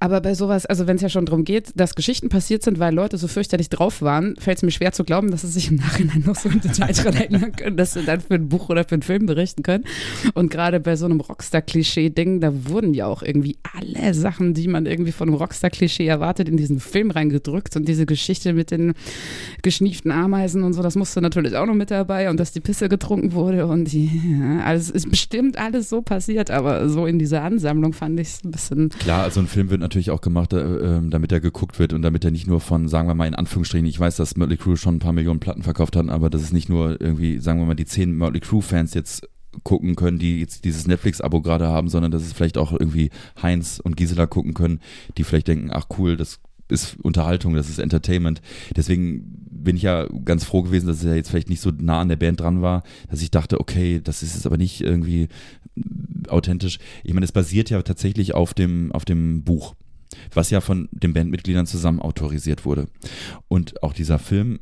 Aber 0.00 0.22
bei 0.22 0.34
sowas, 0.34 0.64
also 0.64 0.86
wenn 0.86 0.96
es 0.96 1.02
ja 1.02 1.10
schon 1.10 1.26
darum 1.26 1.44
geht, 1.44 1.72
dass 1.74 1.94
Geschichten 1.94 2.30
passiert 2.30 2.62
sind, 2.62 2.78
weil 2.78 2.94
Leute 2.94 3.18
so 3.18 3.28
fürchterlich 3.28 3.68
drauf 3.68 4.00
waren, 4.00 4.34
fällt 4.36 4.56
es 4.56 4.62
mir 4.62 4.70
schwer 4.70 4.92
zu 4.92 5.04
glauben, 5.04 5.30
dass 5.30 5.42
sie 5.42 5.48
sich 5.48 5.70
im 5.70 5.76
Nachhinein 5.76 6.24
noch 6.26 6.36
so 6.36 6.48
im 6.48 6.60
Detail 6.60 6.92
dran 6.92 7.14
erinnern 7.14 7.52
können, 7.52 7.76
dass 7.76 7.92
sie 7.92 8.02
dann 8.02 8.20
für 8.20 8.34
ein 8.34 8.48
Buch 8.48 8.70
oder 8.70 8.84
für 8.84 8.94
einen 8.94 9.02
Film 9.02 9.26
berichten 9.26 9.62
können. 9.62 9.84
Und 10.32 10.50
gerade 10.50 10.80
bei 10.80 10.96
so 10.96 11.04
einem 11.04 11.20
Rockstar-Klischee-Ding, 11.20 12.40
da 12.40 12.52
wurden 12.68 12.94
ja 12.94 13.06
auch 13.06 13.22
irgendwie 13.22 13.58
alle 13.74 14.14
Sachen, 14.14 14.54
die 14.54 14.68
man 14.68 14.86
irgendwie 14.86 15.12
von 15.12 15.28
einem 15.28 15.36
Rockstar-Klischee 15.36 16.06
erwartet, 16.06 16.48
in 16.48 16.56
diesen 16.56 16.80
Film 16.80 17.10
reingedrückt. 17.10 17.76
Und 17.76 17.86
diese 17.86 18.06
Geschichte 18.06 18.54
mit 18.54 18.70
den 18.70 18.94
geschnieften 19.62 20.10
Ameisen 20.10 20.62
und 20.62 20.72
so, 20.72 20.82
das 20.82 20.96
musste 20.96 21.20
natürlich 21.20 21.56
auch 21.56 21.66
noch 21.66 21.74
mit 21.74 21.90
dabei 21.90 22.30
und 22.30 22.40
dass 22.40 22.52
die 22.52 22.60
Pisse 22.60 22.88
getrunken 22.88 23.32
wurde 23.32 23.66
und 23.66 23.92
die, 23.92 24.06
ja, 24.06 24.60
also 24.64 24.80
es 24.80 24.90
ist 24.90 25.10
bestimmt 25.10 25.58
alles 25.58 25.90
so 25.90 26.00
passiert, 26.00 26.50
aber 26.50 26.88
so 26.88 27.04
in 27.04 27.18
dieser 27.18 27.42
Ansammlung 27.42 27.92
fand 27.92 28.18
ich 28.18 28.28
es 28.28 28.44
ein 28.44 28.50
bisschen, 28.50 28.88
Klar, 28.88 29.24
also 29.24 29.40
ein 29.40 29.46
Film 29.46 29.68
wird 29.68 29.80
natürlich 29.90 30.10
auch 30.10 30.20
gemacht, 30.20 30.52
äh, 30.52 30.60
ähm, 30.60 31.10
damit 31.10 31.32
er 31.32 31.40
geguckt 31.40 31.78
wird 31.78 31.92
und 31.92 32.02
damit 32.02 32.24
er 32.24 32.30
nicht 32.30 32.46
nur 32.46 32.60
von, 32.60 32.88
sagen 32.88 33.08
wir 33.08 33.14
mal 33.14 33.26
in 33.26 33.34
Anführungsstrichen, 33.34 33.86
ich 33.86 33.98
weiß, 33.98 34.16
dass 34.16 34.36
Mötley 34.36 34.56
Crüe 34.56 34.76
schon 34.76 34.96
ein 34.96 35.00
paar 35.00 35.12
Millionen 35.12 35.40
Platten 35.40 35.62
verkauft 35.62 35.96
hat, 35.96 36.08
aber 36.08 36.30
dass 36.30 36.42
es 36.42 36.52
nicht 36.52 36.68
nur 36.68 37.00
irgendwie, 37.00 37.38
sagen 37.40 37.58
wir 37.58 37.66
mal, 37.66 37.74
die 37.74 37.84
zehn 37.84 38.16
Mötley 38.16 38.40
Crüe-Fans 38.40 38.94
jetzt 38.94 39.28
gucken 39.64 39.96
können, 39.96 40.20
die 40.20 40.38
jetzt 40.38 40.64
dieses 40.64 40.86
Netflix-Abo 40.86 41.42
gerade 41.42 41.66
haben, 41.66 41.88
sondern 41.88 42.12
dass 42.12 42.22
es 42.22 42.32
vielleicht 42.32 42.56
auch 42.56 42.72
irgendwie 42.72 43.10
Heinz 43.42 43.80
und 43.82 43.96
Gisela 43.96 44.26
gucken 44.26 44.54
können, 44.54 44.80
die 45.18 45.24
vielleicht 45.24 45.48
denken, 45.48 45.70
ach 45.72 45.86
cool, 45.98 46.16
das 46.16 46.38
ist 46.68 46.96
Unterhaltung, 47.02 47.54
das 47.54 47.68
ist 47.68 47.80
Entertainment. 47.80 48.40
Deswegen 48.76 49.39
bin 49.62 49.76
ich 49.76 49.82
ja 49.82 50.06
ganz 50.24 50.44
froh 50.44 50.62
gewesen, 50.62 50.86
dass 50.86 51.04
er 51.04 51.16
jetzt 51.16 51.30
vielleicht 51.30 51.50
nicht 51.50 51.60
so 51.60 51.70
nah 51.70 52.00
an 52.00 52.08
der 52.08 52.16
Band 52.16 52.40
dran 52.40 52.62
war, 52.62 52.82
dass 53.10 53.22
ich 53.22 53.30
dachte, 53.30 53.60
okay, 53.60 54.00
das 54.02 54.22
ist 54.22 54.34
jetzt 54.34 54.46
aber 54.46 54.56
nicht 54.56 54.80
irgendwie 54.80 55.28
authentisch. 56.28 56.78
Ich 57.04 57.14
meine, 57.14 57.24
es 57.24 57.32
basiert 57.32 57.70
ja 57.70 57.82
tatsächlich 57.82 58.34
auf 58.34 58.54
dem, 58.54 58.92
auf 58.92 59.04
dem 59.04 59.44
Buch, 59.44 59.74
was 60.32 60.50
ja 60.50 60.60
von 60.60 60.88
den 60.92 61.12
Bandmitgliedern 61.12 61.66
zusammen 61.66 62.00
autorisiert 62.00 62.64
wurde. 62.64 62.88
Und 63.48 63.82
auch 63.82 63.92
dieser 63.92 64.18
Film 64.18 64.60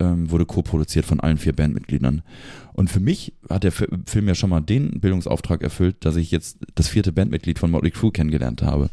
ähm, 0.00 0.30
wurde 0.30 0.46
co-produziert 0.46 1.04
von 1.04 1.20
allen 1.20 1.38
vier 1.38 1.52
Bandmitgliedern. 1.52 2.22
Und 2.72 2.90
für 2.90 3.00
mich 3.00 3.34
hat 3.50 3.64
der 3.64 3.72
Fi- 3.72 3.88
Film 4.06 4.28
ja 4.28 4.36
schon 4.36 4.50
mal 4.50 4.60
den 4.60 5.00
Bildungsauftrag 5.00 5.62
erfüllt, 5.62 6.04
dass 6.04 6.14
ich 6.14 6.30
jetzt 6.30 6.58
das 6.76 6.88
vierte 6.88 7.10
Bandmitglied 7.10 7.58
von 7.58 7.70
Motley 7.70 7.90
Crue 7.90 8.12
kennengelernt 8.12 8.62
habe. 8.62 8.90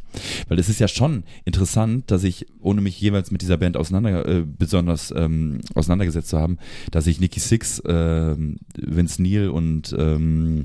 Weil 0.47 0.57
es 0.57 0.69
ist 0.69 0.79
ja 0.79 0.87
schon 0.87 1.23
interessant, 1.43 2.09
dass 2.09 2.23
ich, 2.23 2.47
ohne 2.59 2.81
mich 2.81 2.99
jeweils 2.99 3.29
mit 3.29 3.41
dieser 3.43 3.57
Band 3.57 3.77
auseinander, 3.77 4.27
äh, 4.27 4.43
besonders 4.45 5.13
ähm, 5.15 5.61
auseinandergesetzt 5.75 6.29
zu 6.29 6.39
haben, 6.39 6.57
dass 6.89 7.05
ich 7.05 7.19
Nicky 7.19 7.39
Six, 7.39 7.83
ähm, 7.87 8.57
Vince 8.75 9.21
Neil 9.21 9.49
und 9.49 9.95
ähm, 9.97 10.63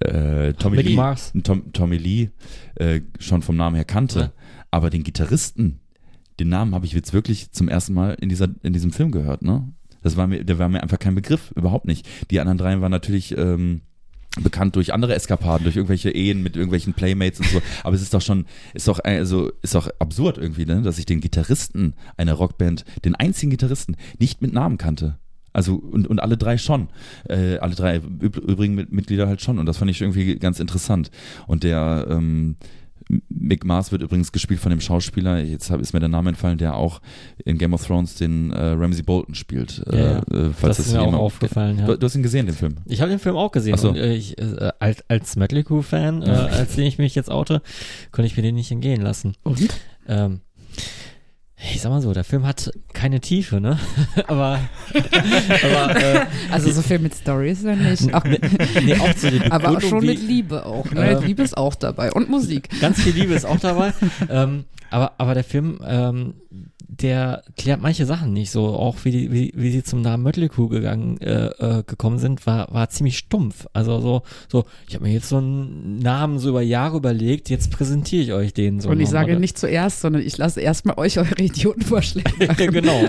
äh, 0.00 0.52
Tommy 0.54 0.82
Lee. 0.82 0.96
Tom, 1.44 1.72
Tommy 1.72 1.96
Lee 1.98 2.30
äh, 2.76 3.02
schon 3.18 3.42
vom 3.42 3.56
Namen 3.56 3.76
her 3.76 3.84
kannte. 3.84 4.20
Ja. 4.20 4.32
Aber 4.72 4.88
den 4.88 5.02
Gitarristen, 5.02 5.79
den 6.40 6.48
Namen 6.48 6.74
habe 6.74 6.86
ich 6.86 6.92
jetzt 6.92 7.12
wirklich 7.12 7.52
zum 7.52 7.68
ersten 7.68 7.94
Mal 7.94 8.16
in, 8.20 8.28
dieser, 8.28 8.48
in 8.62 8.72
diesem 8.72 8.92
Film 8.92 9.12
gehört. 9.12 9.42
Ne? 9.42 9.72
Das 10.02 10.16
war 10.16 10.26
mir, 10.26 10.44
der 10.44 10.58
war 10.58 10.68
mir 10.68 10.82
einfach 10.82 10.98
kein 10.98 11.14
Begriff, 11.14 11.52
überhaupt 11.54 11.86
nicht. 11.86 12.08
Die 12.30 12.40
anderen 12.40 12.58
drei 12.58 12.80
waren 12.80 12.90
natürlich 12.90 13.36
ähm, 13.36 13.82
bekannt 14.42 14.76
durch 14.76 14.94
andere 14.94 15.14
Eskapaden, 15.14 15.64
durch 15.64 15.76
irgendwelche 15.76 16.10
Ehen 16.10 16.42
mit 16.42 16.56
irgendwelchen 16.56 16.94
Playmates 16.94 17.40
und 17.40 17.48
so. 17.48 17.62
Aber 17.84 17.94
es 17.94 18.02
ist 18.02 18.14
doch 18.14 18.22
schon, 18.22 18.46
ist 18.74 18.88
doch, 18.88 18.98
also, 19.00 19.52
ist 19.62 19.74
doch 19.74 19.88
absurd 19.98 20.38
irgendwie, 20.38 20.64
ne? 20.64 20.82
dass 20.82 20.98
ich 20.98 21.06
den 21.06 21.20
Gitarristen 21.20 21.94
einer 22.16 22.34
Rockband, 22.34 22.84
den 23.04 23.14
einzigen 23.14 23.50
Gitarristen, 23.50 23.96
nicht 24.18 24.40
mit 24.40 24.52
Namen 24.52 24.78
kannte. 24.78 25.18
Also 25.52 25.74
und, 25.74 26.06
und 26.06 26.20
alle 26.20 26.36
drei 26.36 26.58
schon. 26.58 26.88
Äh, 27.28 27.58
alle 27.58 27.74
drei 27.74 27.96
üb 27.96 28.36
übrigen 28.36 28.76
Mit- 28.76 28.92
Mitglieder 28.92 29.26
halt 29.26 29.42
schon. 29.42 29.58
Und 29.58 29.66
das 29.66 29.78
fand 29.78 29.90
ich 29.90 30.00
irgendwie 30.00 30.36
ganz 30.36 30.60
interessant. 30.60 31.10
Und 31.48 31.64
der 31.64 32.06
ähm, 32.08 32.54
Mick 33.28 33.64
Mars 33.64 33.92
wird 33.92 34.02
übrigens 34.02 34.32
gespielt 34.32 34.60
von 34.60 34.70
dem 34.70 34.80
Schauspieler, 34.80 35.38
jetzt 35.40 35.70
hab, 35.70 35.80
ist 35.80 35.92
mir 35.92 36.00
der 36.00 36.08
Name 36.08 36.30
entfallen, 36.30 36.58
der 36.58 36.76
auch 36.76 37.00
in 37.44 37.58
Game 37.58 37.74
of 37.74 37.84
Thrones 37.84 38.14
den 38.14 38.52
äh, 38.52 38.70
Ramsey 38.72 39.02
Bolton 39.02 39.34
spielt. 39.34 39.82
Ja, 39.90 39.98
ja. 39.98 40.18
Äh, 40.30 40.36
äh, 40.36 40.50
falls 40.52 40.76
Das 40.76 40.86
ist 40.86 40.92
mir 40.92 41.02
auch 41.02 41.12
aufgefallen, 41.14 41.78
ja. 41.78 41.86
Du, 41.86 41.98
du 41.98 42.06
hast 42.06 42.14
ihn 42.14 42.22
gesehen, 42.22 42.46
den 42.46 42.54
Film. 42.54 42.76
Ich 42.86 43.00
habe 43.00 43.10
den 43.10 43.18
Film 43.18 43.36
auch 43.36 43.50
gesehen 43.50 43.76
so. 43.76 43.90
und 43.90 43.96
äh, 43.96 44.14
ich, 44.14 44.38
äh, 44.38 44.70
als, 44.78 45.04
als 45.08 45.36
Mötley 45.36 45.64
Crüe-Fan, 45.64 46.22
äh, 46.22 46.30
als 46.30 46.76
den 46.76 46.86
ich 46.86 46.98
mich 46.98 47.14
jetzt 47.14 47.30
oute, 47.30 47.62
konnte 48.12 48.26
ich 48.26 48.36
mir 48.36 48.42
den 48.42 48.54
nicht 48.54 48.70
entgehen 48.70 49.02
lassen. 49.02 49.34
und? 49.42 49.68
Ähm, 50.06 50.40
ich 51.62 51.80
sag 51.80 51.90
mal 51.90 52.00
so, 52.00 52.12
der 52.12 52.24
Film 52.24 52.46
hat 52.46 52.70
keine 52.92 53.20
Tiefe, 53.20 53.60
ne? 53.60 53.78
aber 54.26 54.60
aber 55.62 55.96
äh, 55.96 56.26
Also 56.50 56.70
so 56.70 56.82
viel 56.82 56.98
mit 56.98 57.14
Stories 57.14 57.62
ja 57.62 57.76
nicht. 57.76 58.08
Ach, 58.12 58.24
nee, 58.24 58.96
auch 58.98 59.14
so 59.14 59.30
die 59.30 59.40
aber 59.50 59.70
auch 59.70 59.80
schon 59.80 60.04
mit 60.04 60.22
Liebe 60.22 60.64
auch. 60.64 60.90
Ne? 60.90 61.10
Ähm, 61.10 61.24
Liebe 61.24 61.42
ist 61.42 61.56
auch 61.56 61.74
dabei 61.74 62.12
und 62.12 62.30
Musik. 62.30 62.68
Ganz 62.80 63.02
viel 63.02 63.12
Liebe 63.12 63.34
ist 63.34 63.44
auch 63.44 63.60
dabei. 63.60 63.92
ähm, 64.30 64.64
aber, 64.90 65.12
aber 65.18 65.34
der 65.34 65.44
Film, 65.44 65.80
ähm, 65.86 66.34
der 67.02 67.42
klärt 67.56 67.80
manche 67.80 68.06
Sachen 68.06 68.32
nicht 68.32 68.50
so. 68.50 68.66
Auch 68.68 68.96
wie, 69.04 69.10
die, 69.10 69.32
wie, 69.32 69.52
wie 69.54 69.70
sie 69.70 69.82
zum 69.82 70.02
Namen 70.02 70.22
Mötley 70.22 70.48
Crüe 70.48 70.68
gegangen, 70.68 71.20
äh, 71.20 71.46
äh, 71.46 71.82
gekommen 71.84 72.18
sind, 72.18 72.46
war, 72.46 72.72
war 72.72 72.88
ziemlich 72.90 73.18
stumpf. 73.18 73.66
Also 73.72 74.00
so, 74.00 74.22
so 74.48 74.64
ich 74.88 74.94
habe 74.94 75.04
mir 75.04 75.12
jetzt 75.12 75.28
so 75.28 75.38
einen 75.38 75.98
Namen 75.98 76.38
so 76.38 76.50
über 76.50 76.62
Jahre 76.62 76.98
überlegt, 76.98 77.50
jetzt 77.50 77.70
präsentiere 77.70 78.22
ich 78.22 78.32
euch 78.32 78.54
den 78.54 78.80
so. 78.80 78.90
und 78.90 79.00
ich 79.00 79.08
sage 79.08 79.38
nicht 79.38 79.58
zuerst, 79.58 80.00
sondern 80.00 80.22
ich 80.22 80.36
lasse 80.38 80.60
erstmal 80.60 80.98
euch 80.98 81.18
eure 81.18 81.34
Idiotenvorschläge 81.36 82.46
machen. 82.46 82.70
genau. 82.70 83.08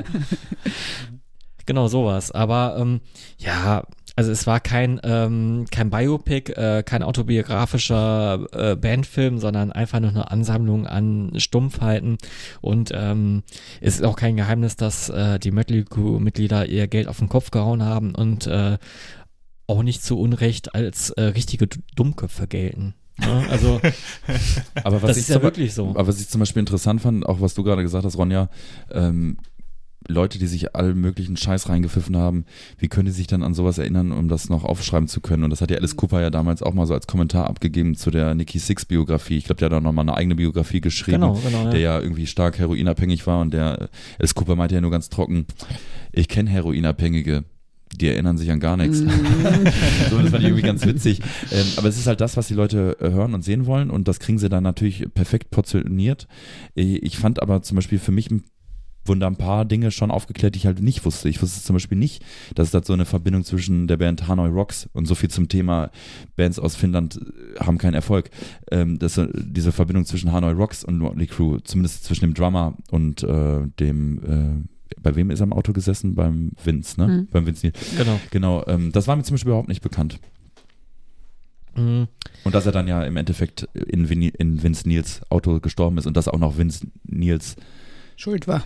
genau 1.66 1.88
sowas. 1.88 2.32
Aber 2.32 2.78
ähm, 2.80 3.02
ja, 3.38 3.84
also 4.22 4.32
es 4.34 4.46
war 4.46 4.60
kein, 4.60 5.00
ähm, 5.04 5.66
kein 5.72 5.90
Biopic, 5.90 6.52
äh, 6.54 6.84
kein 6.84 7.02
autobiografischer 7.02 8.46
äh, 8.52 8.76
Bandfilm, 8.76 9.40
sondern 9.40 9.72
einfach 9.72 10.00
nur 10.00 10.12
eine 10.12 10.30
Ansammlung 10.30 10.86
an 10.86 11.32
Stumpfheiten. 11.38 12.20
Und 12.62 12.92
ähm, 12.94 13.42
es 13.80 13.96
ist 13.96 14.04
auch 14.04 14.16
kein 14.16 14.38
Geheimnis, 14.38 14.76
dass 14.76 15.10
äh, 15.10 15.40
die 15.40 15.50
Mötley 15.50 15.86
Crüe-Mitglieder 15.86 16.68
ihr 16.68 16.88
Geld 16.88 17.08
auf 17.08 17.18
den 17.18 17.30
Kopf 17.30 17.50
gehauen 17.50 17.82
haben 17.84 18.14
und 18.14 18.46
äh, 18.46 18.78
auch 19.66 19.82
nicht 19.82 20.04
zu 20.04 20.20
Unrecht 20.20 20.76
als 20.76 21.10
äh, 21.10 21.24
richtige 21.24 21.68
Dummköpfe 21.96 22.46
gelten. 22.46 22.94
Ja, 23.20 23.44
also 23.50 23.82
Aber 24.84 25.02
was 25.02 25.10
das 25.10 25.18
ich 25.18 25.24
ist 25.24 25.30
ja 25.30 25.36
zum- 25.38 25.44
wirklich 25.44 25.74
so. 25.74 25.90
Aber 25.90 26.06
was 26.08 26.22
ich 26.22 26.28
zum 26.30 26.40
Beispiel 26.40 26.60
interessant 26.60 27.02
fand, 27.02 27.26
auch 27.26 27.42
was 27.42 27.56
du 27.56 27.64
gerade 27.64 27.82
gesagt 27.82 28.06
hast, 28.06 28.18
Ronja, 28.20 28.50
ähm, 28.92 29.38
Leute, 30.08 30.40
die 30.40 30.48
sich 30.48 30.76
allen 30.76 31.00
möglichen 31.00 31.38
Scheiß 31.38 31.70
reingepfiffen 31.70 32.18
haben, 32.18 32.46
wie 32.80 32.88
können 32.88 33.06
die 33.06 33.12
sich 33.12 33.28
dann 33.28 33.44
an 33.44 33.54
sowas 33.54 33.78
erinnern, 33.78 34.12
um 34.12 34.28
das 34.30 34.50
noch 34.50 34.64
aufschreiben 34.64 35.08
zu 35.08 35.22
können? 35.22 35.44
Und 35.44 35.52
das 35.52 35.62
hat 35.62 35.70
ja 35.72 35.78
Alice 35.78 35.96
Cooper 35.96 36.22
ja 36.22 36.30
damals 36.30 36.64
auch 36.64 36.74
mal 36.74 36.88
so 36.88 36.94
als 36.94 37.08
Kommentar 37.08 37.48
abgegeben 37.48 37.96
zu 37.96 38.10
der 38.12 38.34
Nikki 38.34 38.58
Six 38.60 38.86
Biografie. 38.86 39.38
Ich 39.38 39.46
glaube, 39.46 39.60
der 39.60 39.68
hat 39.70 39.74
auch 39.78 39.82
nochmal 39.82 40.04
eine 40.04 40.16
eigene 40.16 40.36
Biografie 40.36 40.82
geschrieben, 40.82 41.22
Genau, 41.22 41.34
genau. 41.36 41.70
der 41.70 41.80
Ja. 41.80 41.98
ja 41.98 42.02
irgendwie 42.04 42.26
stark 42.28 42.58
heroinabhängig 42.60 43.28
war 43.28 43.42
und 43.42 43.54
der 43.54 43.90
Alice 44.20 44.34
Cooper 44.36 44.56
meinte 44.56 44.76
ja 44.76 44.82
nur 44.82 44.92
ganz 44.92 45.10
trocken, 45.10 45.46
ich 46.12 46.28
kenne 46.28 46.50
Heroinabhängige. 46.50 47.44
Die 48.00 48.08
erinnern 48.08 48.38
sich 48.38 48.50
an 48.50 48.62
gar 48.62 48.78
nichts. 48.78 49.02
Mhm. 49.02 49.10
so, 50.10 50.18
das 50.20 50.30
fand 50.30 50.38
ich 50.44 50.44
irgendwie 50.46 50.62
ganz 50.62 50.86
witzig. 50.86 51.20
Ähm, 51.52 51.66
aber 51.76 51.90
es 51.90 51.98
ist 51.98 52.08
halt 52.08 52.22
das, 52.22 52.38
was 52.38 52.48
die 52.48 52.54
Leute 52.54 52.96
äh, 53.02 53.12
hören 53.12 53.34
und 53.34 53.44
sehen 53.44 53.66
wollen 53.66 53.90
und 53.90 54.08
das 54.08 54.20
kriegen 54.20 54.40
sie 54.40 54.48
dann 54.48 54.64
natürlich 54.64 55.06
perfekt 55.14 55.52
portioniert. 55.52 56.28
Äh, 56.76 56.96
Ich 56.98 57.18
fand 57.18 57.42
aber 57.42 57.62
zum 57.64 57.76
Beispiel 57.76 58.00
für 58.00 58.14
mich 58.14 58.32
ein 58.32 58.44
wurden 59.06 59.20
da 59.20 59.28
ein 59.28 59.36
paar 59.36 59.66
Dinge 59.66 59.92
schon 59.92 60.12
aufgeklärt, 60.12 60.56
die 60.56 60.60
ich 60.60 60.66
halt 60.66 60.82
nicht 60.82 61.06
wusste. 61.06 61.30
Ich 61.30 61.42
wusste 61.42 61.64
zum 61.64 61.76
Beispiel 61.76 61.98
nicht, 61.98 62.24
dass 62.56 62.68
es 62.68 62.72
da 62.72 62.84
so 62.84 62.94
eine 62.94 63.06
Verbindung 63.06 63.44
zwischen 63.44 63.88
der 63.88 63.98
Band 63.98 64.28
Hanoi 64.28 64.50
Rocks 64.50 64.90
und 64.94 65.08
so 65.08 65.16
viel 65.16 65.30
zum 65.30 65.48
Thema 65.48 65.92
Bands 66.36 66.60
aus 66.60 66.76
Finnland 66.76 67.18
äh, 67.18 67.60
haben 67.60 67.78
keinen 67.78 67.96
Erfolg. 67.96 68.30
Ähm, 68.72 69.00
dass 69.00 69.16
so 69.16 69.26
diese 69.34 69.72
Verbindung 69.72 70.06
zwischen 70.06 70.32
Hanoi 70.32 70.52
Rocks 70.52 70.84
und 70.84 70.98
Motley 70.98 71.28
Crew, 71.28 71.58
zumindest 71.64 72.04
zwischen 72.04 72.26
dem 72.26 72.34
Drummer 72.34 72.76
und 72.92 73.24
äh, 73.24 73.68
dem, 73.80 74.66
äh, 74.66 75.00
bei 75.02 75.16
wem 75.16 75.32
ist 75.32 75.40
er 75.40 75.46
im 75.46 75.54
Auto 75.54 75.74
gesessen? 75.74 76.16
Beim 76.16 76.52
Vince, 76.64 77.00
ne? 77.00 77.08
Mhm. 77.08 77.28
Beim 77.32 77.46
Vince 77.46 77.68
Neil. 77.68 77.74
Genau. 77.98 78.20
Genau, 78.30 78.64
ähm, 78.68 78.92
das 78.92 79.08
war 79.08 79.16
mir 79.16 79.24
zum 79.24 79.36
Beispiel 79.36 79.50
überhaupt 79.50 79.70
nicht 79.70 79.82
bekannt. 79.82 80.20
Mhm. 81.76 82.08
Und 82.44 82.56
dass 82.56 82.66
er 82.66 82.72
dann 82.72 82.88
ja 82.88 83.04
im 83.04 83.18
Endeffekt 83.18 83.68
in, 83.74 84.10
Vin 84.10 84.22
in 84.22 84.62
Vince 84.62 84.88
Neils 84.88 85.22
Auto 85.30 85.60
gestorben 85.60 85.98
ist 85.98 86.06
und 86.06 86.18
dass 86.18 86.28
auch 86.28 86.40
noch 86.40 86.58
Vince 86.58 86.88
Neils 87.04 87.56
Schuld 88.16 88.48
war. 88.48 88.64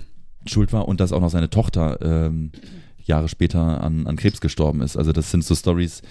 Schuld 0.47 0.73
war 0.73 0.87
und 0.87 0.99
dass 0.99 1.11
auch 1.11 1.21
noch 1.21 1.29
seine 1.29 1.49
Tochter 1.49 1.99
ähm, 2.01 2.51
Jahre 3.03 3.27
später 3.29 3.81
an, 3.83 4.07
an 4.07 4.15
Krebs 4.15 4.41
gestorben 4.41 4.81
ist. 4.81 4.97
Also 4.97 5.11
das 5.11 5.31
sind 5.31 5.43
so 5.43 5.55
Stories, 5.55 6.01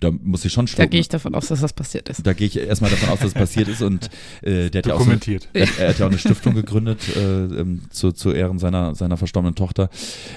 da 0.00 0.10
muss 0.10 0.44
ich 0.44 0.52
schon 0.52 0.66
Da 0.66 0.72
schlucken. 0.72 0.90
gehe 0.90 1.00
ich 1.00 1.08
davon 1.08 1.34
aus, 1.34 1.48
dass 1.48 1.60
das 1.60 1.72
passiert 1.72 2.08
ist. 2.08 2.26
Da 2.26 2.32
gehe 2.32 2.46
ich 2.46 2.58
erstmal 2.58 2.90
davon 2.90 3.10
aus, 3.10 3.18
dass 3.20 3.28
es 3.28 3.34
passiert 3.34 3.68
ist 3.68 3.82
und 3.82 4.10
äh, 4.42 4.70
der 4.70 4.80
hat 4.80 4.86
ja 4.86 4.94
auch 4.94 5.00
so 5.04 5.10
er, 5.10 5.68
er 5.78 5.88
hat 5.88 5.98
ja 5.98 6.06
auch 6.06 6.10
eine 6.10 6.18
Stiftung 6.18 6.54
gegründet 6.54 7.00
äh, 7.16 7.44
ähm, 7.44 7.82
zu, 7.90 8.12
zu 8.12 8.32
Ehren 8.32 8.58
seiner, 8.58 8.94
seiner 8.94 9.16
verstorbenen 9.16 9.54
Tochter. 9.54 9.90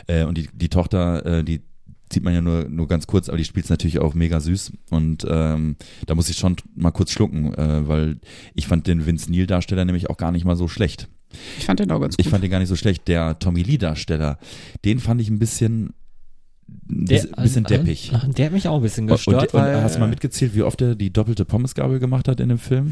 Äh, 0.08 0.26
und 0.26 0.38
die, 0.38 0.50
die 0.54 0.70
Tochter, 0.70 1.26
äh, 1.26 1.44
die 1.44 1.62
sieht 2.12 2.24
man 2.24 2.34
ja 2.34 2.42
nur, 2.42 2.66
nur 2.70 2.88
ganz 2.88 3.08
kurz, 3.08 3.28
aber 3.28 3.38
die 3.38 3.44
spielt 3.44 3.66
es 3.66 3.70
natürlich 3.70 4.00
auch 4.00 4.14
mega 4.14 4.40
süß. 4.40 4.72
Und 4.90 5.26
ähm, 5.30 5.76
da 6.06 6.16
muss 6.16 6.30
ich 6.30 6.38
schon 6.38 6.56
mal 6.76 6.92
kurz 6.92 7.12
schlucken, 7.12 7.54
äh, 7.54 7.88
weil 7.88 8.18
ich 8.56 8.68
fand 8.68 8.88
den 8.88 9.06
Vince 9.06 9.30
Neil-Darsteller 9.32 9.84
nämlich 9.84 10.10
auch 10.10 10.18
gar 10.18 10.32
nicht 10.32 10.46
mal 10.46 10.56
so 10.56 10.68
schlecht. 10.68 11.10
Ich 11.58 11.66
fand 11.66 11.80
den 11.80 11.92
auch 11.92 12.00
ganz 12.00 12.16
gut. 12.18 12.26
Ich 12.26 12.30
fand 12.32 12.44
den 12.44 12.52
gar 12.52 12.60
nicht 12.60 12.70
so 12.70 12.76
schlecht. 12.76 13.08
Der 13.08 13.38
Tommy 13.40 13.62
Lee-Darsteller, 13.64 14.38
den 14.86 15.00
fand 15.00 15.22
ich 15.22 15.30
ein 15.30 15.40
bisschen, 15.40 15.94
ein 16.90 17.06
Der, 17.06 17.16
bisschen, 17.22 17.32
bisschen 17.42 17.66
also, 17.66 17.78
deppig. 17.78 18.12
äh, 18.14 18.28
Der 18.34 18.46
hat 18.48 18.54
mich 18.54 18.68
auch 18.68 18.76
ein 18.78 18.82
bisschen 18.82 19.04
Und, 19.06 19.16
gestört, 19.16 19.54
und, 19.54 19.60
weil. 19.60 19.82
hast 19.82 19.96
du 19.96 20.00
mal 20.00 20.10
mitgezählt, 20.10 20.56
wie 20.56 20.64
oft 20.64 20.82
er 20.82 20.96
die 20.96 21.12
doppelte 21.12 21.46
Pommesgabel 21.46 22.00
gemacht 22.00 22.28
hat 22.28 22.40
in 22.40 22.50
dem 22.50 22.58
Film? 22.58 22.92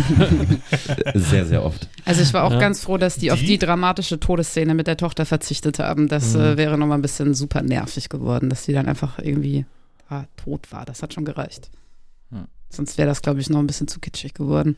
sehr, 1.14 1.46
sehr 1.46 1.64
oft. 1.64 1.88
Also 2.04 2.22
ich 2.22 2.32
war 2.32 2.44
auch 2.44 2.52
Ja. 2.52 2.58
ganz 2.58 2.82
froh, 2.84 2.98
dass 2.98 3.16
die, 3.16 3.30
auf 3.30 3.38
Die? 3.40 3.46
die 3.46 3.58
dramatische 3.58 4.18
Todesszene 4.20 4.74
mit 4.74 4.86
der 4.86 4.96
Tochter 4.96 5.26
verzichtet 5.26 5.78
haben. 5.78 6.08
Das 6.08 6.34
Mhm. 6.34 6.40
äh, 6.40 6.56
wäre 6.56 6.78
nochmal 6.78 6.98
ein 6.98 7.02
bisschen 7.02 7.34
super 7.34 7.62
nervig 7.62 8.08
geworden, 8.08 8.48
dass 8.50 8.64
sie 8.64 8.72
dann 8.72 8.86
einfach 8.86 9.18
irgendwie 9.18 9.64
ah, 10.08 10.24
tot 10.36 10.72
war. 10.72 10.84
Das 10.84 11.02
hat 11.02 11.14
schon 11.14 11.24
gereicht. 11.24 11.70
Sonst 12.72 12.98
wäre 12.98 13.08
das, 13.08 13.20
glaube 13.22 13.40
ich, 13.40 13.50
noch 13.50 13.58
ein 13.58 13.66
bisschen 13.66 13.88
zu 13.88 13.98
kitschig 13.98 14.32
geworden. 14.34 14.76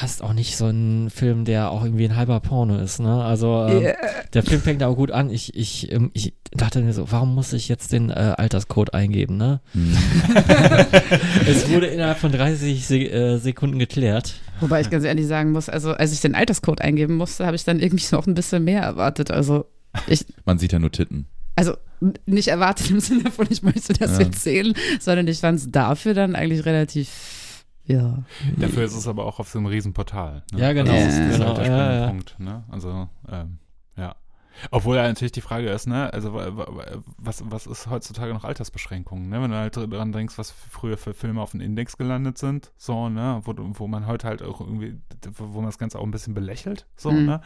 Passt 0.00 0.22
auch 0.22 0.32
nicht 0.32 0.56
so 0.56 0.66
ein 0.66 1.10
Film, 1.10 1.44
der 1.44 1.70
auch 1.70 1.84
irgendwie 1.84 2.06
ein 2.06 2.16
halber 2.16 2.40
Porno 2.40 2.78
ist, 2.78 3.00
ne? 3.00 3.22
Also 3.22 3.66
ähm, 3.68 3.82
Yeah. 3.82 3.96
der 4.32 4.42
Film 4.42 4.62
fängt 4.62 4.82
auch 4.82 4.94
gut 4.96 5.10
an. 5.10 5.28
Ich, 5.30 5.54
ich, 5.54 5.92
ähm, 5.92 6.10
ich 6.14 6.32
dachte 6.52 6.80
mir 6.80 6.92
so, 6.94 7.12
warum 7.12 7.34
muss 7.34 7.52
ich 7.52 7.68
jetzt 7.68 7.92
den 7.92 8.08
äh, 8.08 8.34
Alterscode 8.38 8.94
eingeben, 8.94 9.36
ne? 9.36 9.60
Hm. 9.72 9.94
es 11.46 11.68
wurde 11.70 11.86
innerhalb 11.86 12.18
von 12.18 12.32
30 12.32 12.86
Se 12.86 12.96
äh, 12.98 13.36
Sekunden 13.38 13.78
geklärt. 13.78 14.34
Wobei 14.60 14.80
ich 14.80 14.88
ganz 14.90 15.04
ehrlich 15.04 15.26
sagen 15.26 15.52
muss, 15.52 15.68
also 15.68 15.92
als 15.92 16.12
ich 16.12 16.20
den 16.20 16.34
Alterscode 16.34 16.80
eingeben 16.80 17.16
musste, 17.16 17.44
habe 17.46 17.56
ich 17.56 17.64
dann 17.64 17.80
irgendwie 17.80 18.04
noch 18.12 18.26
ein 18.26 18.34
bisschen 18.34 18.64
mehr 18.64 18.82
erwartet. 18.82 19.30
Also 19.30 19.66
ich, 20.06 20.24
Man 20.44 20.58
sieht 20.58 20.72
ja 20.72 20.78
nur 20.78 20.92
Titten. 20.92 21.26
also 21.56 21.74
nicht 22.24 22.48
erwartet 22.48 22.90
im 22.90 23.00
Sinne 23.00 23.30
von, 23.30 23.46
ich 23.50 23.62
möchte 23.62 23.92
das 23.92 24.12
Ja. 24.18 24.24
jetzt 24.24 24.42
sehen, 24.42 24.74
sondern 24.98 25.28
ich 25.28 25.40
fand 25.40 25.58
es 25.58 25.70
dafür 25.70 26.14
dann 26.14 26.34
eigentlich 26.34 26.64
relativ, 26.64 27.08
ja. 27.90 28.22
Dafür 28.56 28.84
ist 28.84 28.94
es 28.94 29.06
aber 29.08 29.24
auch 29.26 29.38
auf 29.40 29.48
so 29.48 29.58
einem 29.58 29.66
Riesenportal. 29.66 30.42
Ne? 30.52 30.60
Ja, 30.60 30.72
genau. 30.72 30.92
Also 30.92 31.06
das 31.06 31.16
ist, 31.18 31.38
Genau, 31.38 31.46
halt 31.56 31.58
der 31.58 31.66
ja, 31.66 31.92
ja. 32.00 32.06
Punkt. 32.08 32.36
Ne? 32.38 32.64
Also, 32.70 33.08
ähm, 33.28 33.58
ja. 33.96 34.14
Obwohl 34.72 34.96
ja 34.96 35.04
natürlich 35.04 35.32
die 35.32 35.40
Frage 35.40 35.70
ist, 35.70 35.86
ne, 35.86 36.12
also 36.12 36.34
wa- 36.34 36.54
wa- 36.56 36.66
wa- 36.76 36.84
was, 37.16 37.42
was 37.50 37.66
ist 37.66 37.88
heutzutage 37.88 38.34
noch 38.34 38.44
Altersbeschränkungen, 38.44 39.28
ne? 39.30 39.40
Wenn 39.40 39.50
du 39.52 39.56
halt 39.56 39.76
dran 39.76 40.12
denkst, 40.12 40.36
was 40.36 40.50
früher 40.50 40.98
für 40.98 41.14
Filme 41.14 41.40
auf 41.40 41.52
dem 41.52 41.60
Index 41.62 41.96
gelandet 41.96 42.36
sind, 42.36 42.70
so, 42.76 43.08
ne, 43.08 43.40
wo, 43.44 43.52
du- 43.54 43.70
wo 43.78 43.86
man 43.86 44.06
heute 44.06 44.26
halt 44.26 44.42
auch 44.42 44.60
irgendwie, 44.60 44.98
wo 45.38 45.46
man 45.60 45.66
das 45.66 45.78
Ganze 45.78 45.98
auch 45.98 46.02
ein 46.04 46.10
bisschen 46.10 46.34
belächelt, 46.34 46.86
so, 46.96 47.10
Mhm. 47.10 47.24
ne? 47.26 47.40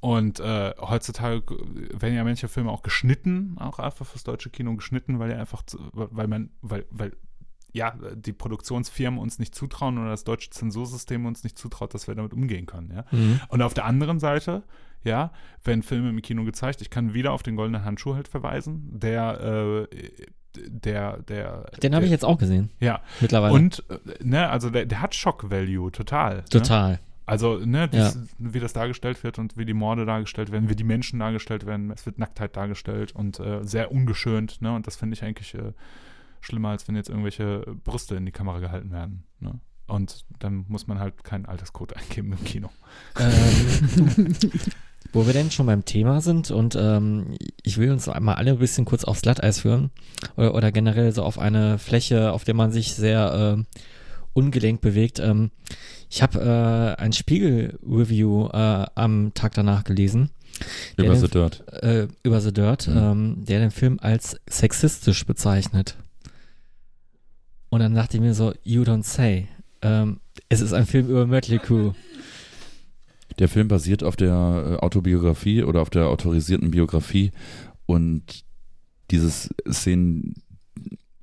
Und 0.00 0.40
äh, 0.40 0.74
heutzutage 0.80 1.44
werden 1.92 2.16
ja 2.16 2.24
manche 2.24 2.48
Filme 2.48 2.70
auch 2.72 2.82
geschnitten, 2.82 3.56
auch 3.58 3.78
einfach 3.78 4.04
fürs 4.04 4.24
deutsche 4.24 4.50
Kino 4.50 4.74
geschnitten, 4.74 5.20
weil 5.20 5.30
ja 5.30 5.36
einfach, 5.38 5.62
zu, 5.62 5.78
weil 5.92 6.26
man, 6.26 6.50
weil, 6.60 6.84
weil 6.90 7.12
ja, 7.72 7.94
die 8.14 8.32
Produktionsfirmen 8.32 9.18
uns 9.18 9.38
nicht 9.38 9.54
zutrauen 9.54 9.98
oder 9.98 10.10
das 10.10 10.24
deutsche 10.24 10.50
Zensursystem 10.50 11.24
uns 11.26 11.42
nicht 11.44 11.58
zutraut, 11.58 11.94
dass 11.94 12.06
wir 12.06 12.14
damit 12.14 12.34
umgehen 12.34 12.66
können, 12.66 12.92
ja. 12.94 13.04
Mhm. 13.10 13.40
Und 13.48 13.62
auf 13.62 13.74
der 13.74 13.86
anderen 13.86 14.20
Seite, 14.20 14.62
ja, 15.04 15.32
werden 15.64 15.82
Filme 15.82 16.10
im 16.10 16.22
Kino 16.22 16.44
gezeigt. 16.44 16.80
Ich 16.82 16.90
kann 16.90 17.14
wieder 17.14 17.32
auf 17.32 17.42
den 17.42 17.56
goldenen 17.56 17.84
Handschuh 17.84 18.14
halt 18.14 18.28
verweisen, 18.28 18.90
der, 19.00 19.88
äh, 19.90 19.98
der, 20.68 21.18
der. 21.22 21.64
Den 21.82 21.94
habe 21.94 22.04
ich 22.04 22.10
jetzt 22.10 22.24
auch 22.24 22.38
gesehen, 22.38 22.70
Ja, 22.78 23.00
mittlerweile. 23.20 23.54
und, 23.54 23.82
äh, 23.88 23.98
ne, 24.22 24.48
also 24.50 24.70
der, 24.70 24.86
der 24.86 25.00
hat 25.00 25.14
Shock-Value, 25.14 25.90
total. 25.92 26.36
Ne? 26.36 26.44
Total. 26.44 27.00
Also, 27.24 27.58
ne, 27.58 27.88
Ja. 27.92 28.10
dies, 28.10 28.18
wie 28.38 28.60
das 28.60 28.72
dargestellt 28.74 29.24
wird 29.24 29.38
und 29.38 29.56
wie 29.56 29.64
die 29.64 29.74
Morde 29.74 30.04
dargestellt 30.04 30.52
werden, 30.52 30.68
wie 30.68 30.76
die 30.76 30.84
Menschen 30.84 31.20
dargestellt 31.20 31.64
werden. 31.66 31.90
Es 31.90 32.04
wird 32.04 32.18
Nacktheit 32.18 32.56
dargestellt 32.56 33.12
und 33.12 33.40
äh, 33.40 33.64
sehr 33.64 33.92
ungeschönt, 33.92 34.60
ne? 34.60 34.74
Und 34.74 34.86
das 34.86 34.96
finde 34.96 35.14
ich 35.14 35.24
eigentlich 35.24 35.54
äh, 35.54 35.72
schlimmer, 36.42 36.68
als 36.70 36.86
wenn 36.88 36.96
jetzt 36.96 37.08
irgendwelche 37.08 37.64
Brüste 37.84 38.14
in 38.16 38.26
die 38.26 38.32
Kamera 38.32 38.58
gehalten 38.58 38.90
werden. 38.92 39.24
Ne? 39.40 39.58
Und 39.86 40.24
dann 40.38 40.64
muss 40.68 40.86
man 40.86 40.98
halt 40.98 41.24
keinen 41.24 41.46
Alterscode 41.46 41.96
eingeben 41.96 42.32
im 42.32 42.44
Kino. 42.44 42.70
Ähm, 43.18 44.34
wo 45.12 45.26
wir 45.26 45.32
denn 45.32 45.50
schon 45.50 45.66
beim 45.66 45.84
Thema 45.84 46.20
sind 46.20 46.50
und 46.50 46.74
ähm, 46.76 47.36
ich 47.62 47.76
will 47.78 47.90
uns 47.90 48.08
einmal 48.08 48.36
alle 48.36 48.52
ein 48.52 48.58
bisschen 48.58 48.84
kurz 48.84 49.04
aufs 49.04 49.22
Glatteis 49.22 49.60
führen 49.60 49.90
oder, 50.36 50.54
oder 50.54 50.72
generell 50.72 51.12
so 51.12 51.22
auf 51.22 51.38
eine 51.38 51.78
Fläche, 51.78 52.32
auf 52.32 52.44
der 52.44 52.54
man 52.54 52.70
sich 52.72 52.94
sehr 52.94 53.56
äh, 53.58 53.78
ungelenkt 54.32 54.80
bewegt. 54.80 55.18
Ähm, 55.18 55.50
ich 56.08 56.22
habe 56.22 56.40
äh, 56.98 57.02
ein 57.02 57.12
Spiegel-Review 57.12 58.46
äh, 58.52 58.86
am 58.94 59.34
Tag 59.34 59.52
danach 59.54 59.84
gelesen. 59.84 60.30
Über 60.96 61.08
den- 61.14 61.20
The 61.20 61.28
Dirt. 61.28 61.64
Äh, 61.82 62.08
über 62.22 62.40
The 62.40 62.52
Dirt, 62.52 62.86
Mhm. 62.88 62.96
ähm, 62.96 63.44
der 63.44 63.58
den 63.60 63.70
Film 63.70 63.98
als 64.00 64.36
sexistisch 64.48 65.26
bezeichnet. 65.26 65.96
Und 67.72 67.80
dann 67.80 67.94
dachte 67.94 68.18
ich 68.18 68.20
mir 68.20 68.34
so, 68.34 68.52
you 68.64 68.82
don't 68.82 69.02
say. 69.02 69.48
Ähm, 69.80 70.20
es 70.50 70.60
ist 70.60 70.74
ein 70.74 70.84
Film 70.84 71.08
über 71.08 71.26
Mötley 71.26 71.58
Crew. 71.58 71.92
Der 73.38 73.48
Film 73.48 73.66
basiert 73.68 74.04
auf 74.04 74.14
der 74.14 74.28
äh, 74.28 74.84
Autobiografie 74.84 75.62
oder 75.62 75.80
auf 75.80 75.88
der 75.88 76.08
autorisierten 76.08 76.70
Biografie 76.70 77.30
und 77.86 78.44
dieses 79.10 79.54
Szenen, 79.66 80.34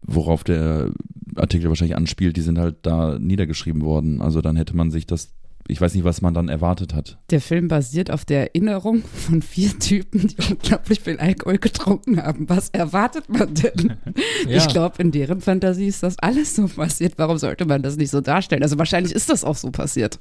worauf 0.01 0.43
der 0.43 0.89
Artikel 1.35 1.69
wahrscheinlich 1.69 1.95
anspielt, 1.95 2.35
die 2.35 2.41
sind 2.41 2.57
halt 2.57 2.77
da 2.81 3.19
niedergeschrieben 3.19 3.83
worden. 3.83 4.19
Also 4.19 4.41
dann 4.41 4.55
hätte 4.55 4.75
man 4.75 4.89
sich 4.89 5.05
das, 5.05 5.31
ich 5.69 5.79
weiß 5.79 5.93
nicht, 5.93 6.03
was 6.03 6.21
man 6.21 6.33
dann 6.33 6.49
erwartet 6.49 6.93
hat. 6.93 7.17
Der 7.29 7.39
Film 7.41 7.67
basiert 7.67 8.11
auf 8.11 8.25
der 8.25 8.49
Erinnerung 8.49 9.03
von 9.03 9.41
vier 9.41 9.77
Typen, 9.79 10.27
die 10.27 10.35
unglaublich 10.51 10.99
viel 11.01 11.17
Alkohol 11.19 11.57
getrunken 11.59 12.21
haben. 12.21 12.49
Was 12.49 12.69
erwartet 12.69 13.29
man 13.29 13.53
denn? 13.53 13.93
Ja. 14.47 14.57
Ich 14.57 14.67
glaube, 14.67 15.01
in 15.01 15.11
deren 15.11 15.41
Fantasie 15.41 15.87
ist 15.87 16.01
das 16.03 16.17
alles 16.19 16.55
so 16.55 16.67
passiert. 16.67 17.13
Warum 17.17 17.37
sollte 17.37 17.65
man 17.65 17.81
das 17.83 17.97
nicht 17.97 18.09
so 18.09 18.19
darstellen? 18.21 18.63
Also 18.63 18.77
wahrscheinlich 18.77 19.13
ist 19.13 19.29
das 19.29 19.43
auch 19.43 19.55
so 19.55 19.69
passiert. 19.71 20.19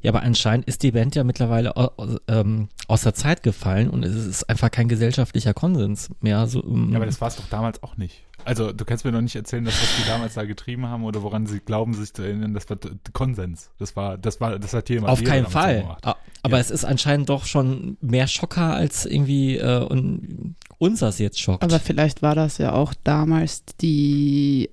Ja, 0.00 0.10
aber 0.12 0.22
anscheinend 0.22 0.66
ist 0.66 0.82
die 0.82 0.92
Band 0.92 1.14
ja 1.16 1.24
mittlerweile 1.24 1.76
au- 1.76 1.90
au- 1.96 2.16
ähm, 2.28 2.68
aus 2.88 3.02
der 3.02 3.14
Zeit 3.14 3.42
gefallen 3.42 3.90
und 3.90 4.04
es 4.04 4.14
ist 4.26 4.48
einfach 4.48 4.70
kein 4.70 4.88
gesellschaftlicher 4.88 5.54
Konsens 5.54 6.10
mehr. 6.20 6.46
So, 6.46 6.62
ähm, 6.64 6.90
Ja, 6.90 6.96
aber 6.96 7.06
das 7.06 7.20
war 7.20 7.28
es 7.28 7.36
doch 7.36 7.48
damals 7.50 7.82
auch 7.82 7.96
nicht. 7.96 8.22
Also, 8.48 8.72
du 8.72 8.84
kannst 8.84 9.04
mir 9.04 9.12
doch 9.12 9.20
nicht 9.20 9.36
erzählen, 9.36 9.64
dass 9.64 9.74
was 9.80 9.88
die 10.02 10.08
damals 10.08 10.34
da 10.34 10.44
getrieben 10.44 10.86
haben 10.86 11.04
oder 11.04 11.22
woran 11.22 11.46
sie 11.46 11.60
glauben, 11.60 11.94
sich 11.94 12.12
zu 12.14 12.22
erinnern, 12.22 12.54
das 12.54 12.68
war 12.70 12.78
Konsens. 13.12 13.70
Das 13.78 13.94
war, 13.94 14.16
das 14.18 14.40
war, 14.40 14.58
das 14.58 14.72
hat 14.72 14.88
jemand 14.88 15.10
auf 15.12 15.22
keinen 15.22 15.44
so 15.44 15.50
Fall. 15.50 15.82
gemacht. 15.82 16.06
A- 16.06 16.16
Aber 16.42 16.56
Ja. 16.56 16.60
es 16.60 16.70
ist 16.70 16.84
anscheinend 16.84 17.28
doch 17.28 17.44
schon 17.44 17.96
mehr 18.00 18.26
Schocker 18.26 18.74
als 18.74 19.04
irgendwie 19.06 19.56
äh, 19.58 19.84
und 19.84 20.54
uns 20.78 21.00
das 21.00 21.18
jetzt 21.18 21.40
schockt. 21.40 21.62
Aber 21.62 21.78
vielleicht 21.78 22.22
war 22.22 22.34
das 22.34 22.58
ja 22.58 22.72
auch 22.72 22.94
damals 23.04 23.64
die, 23.80 24.70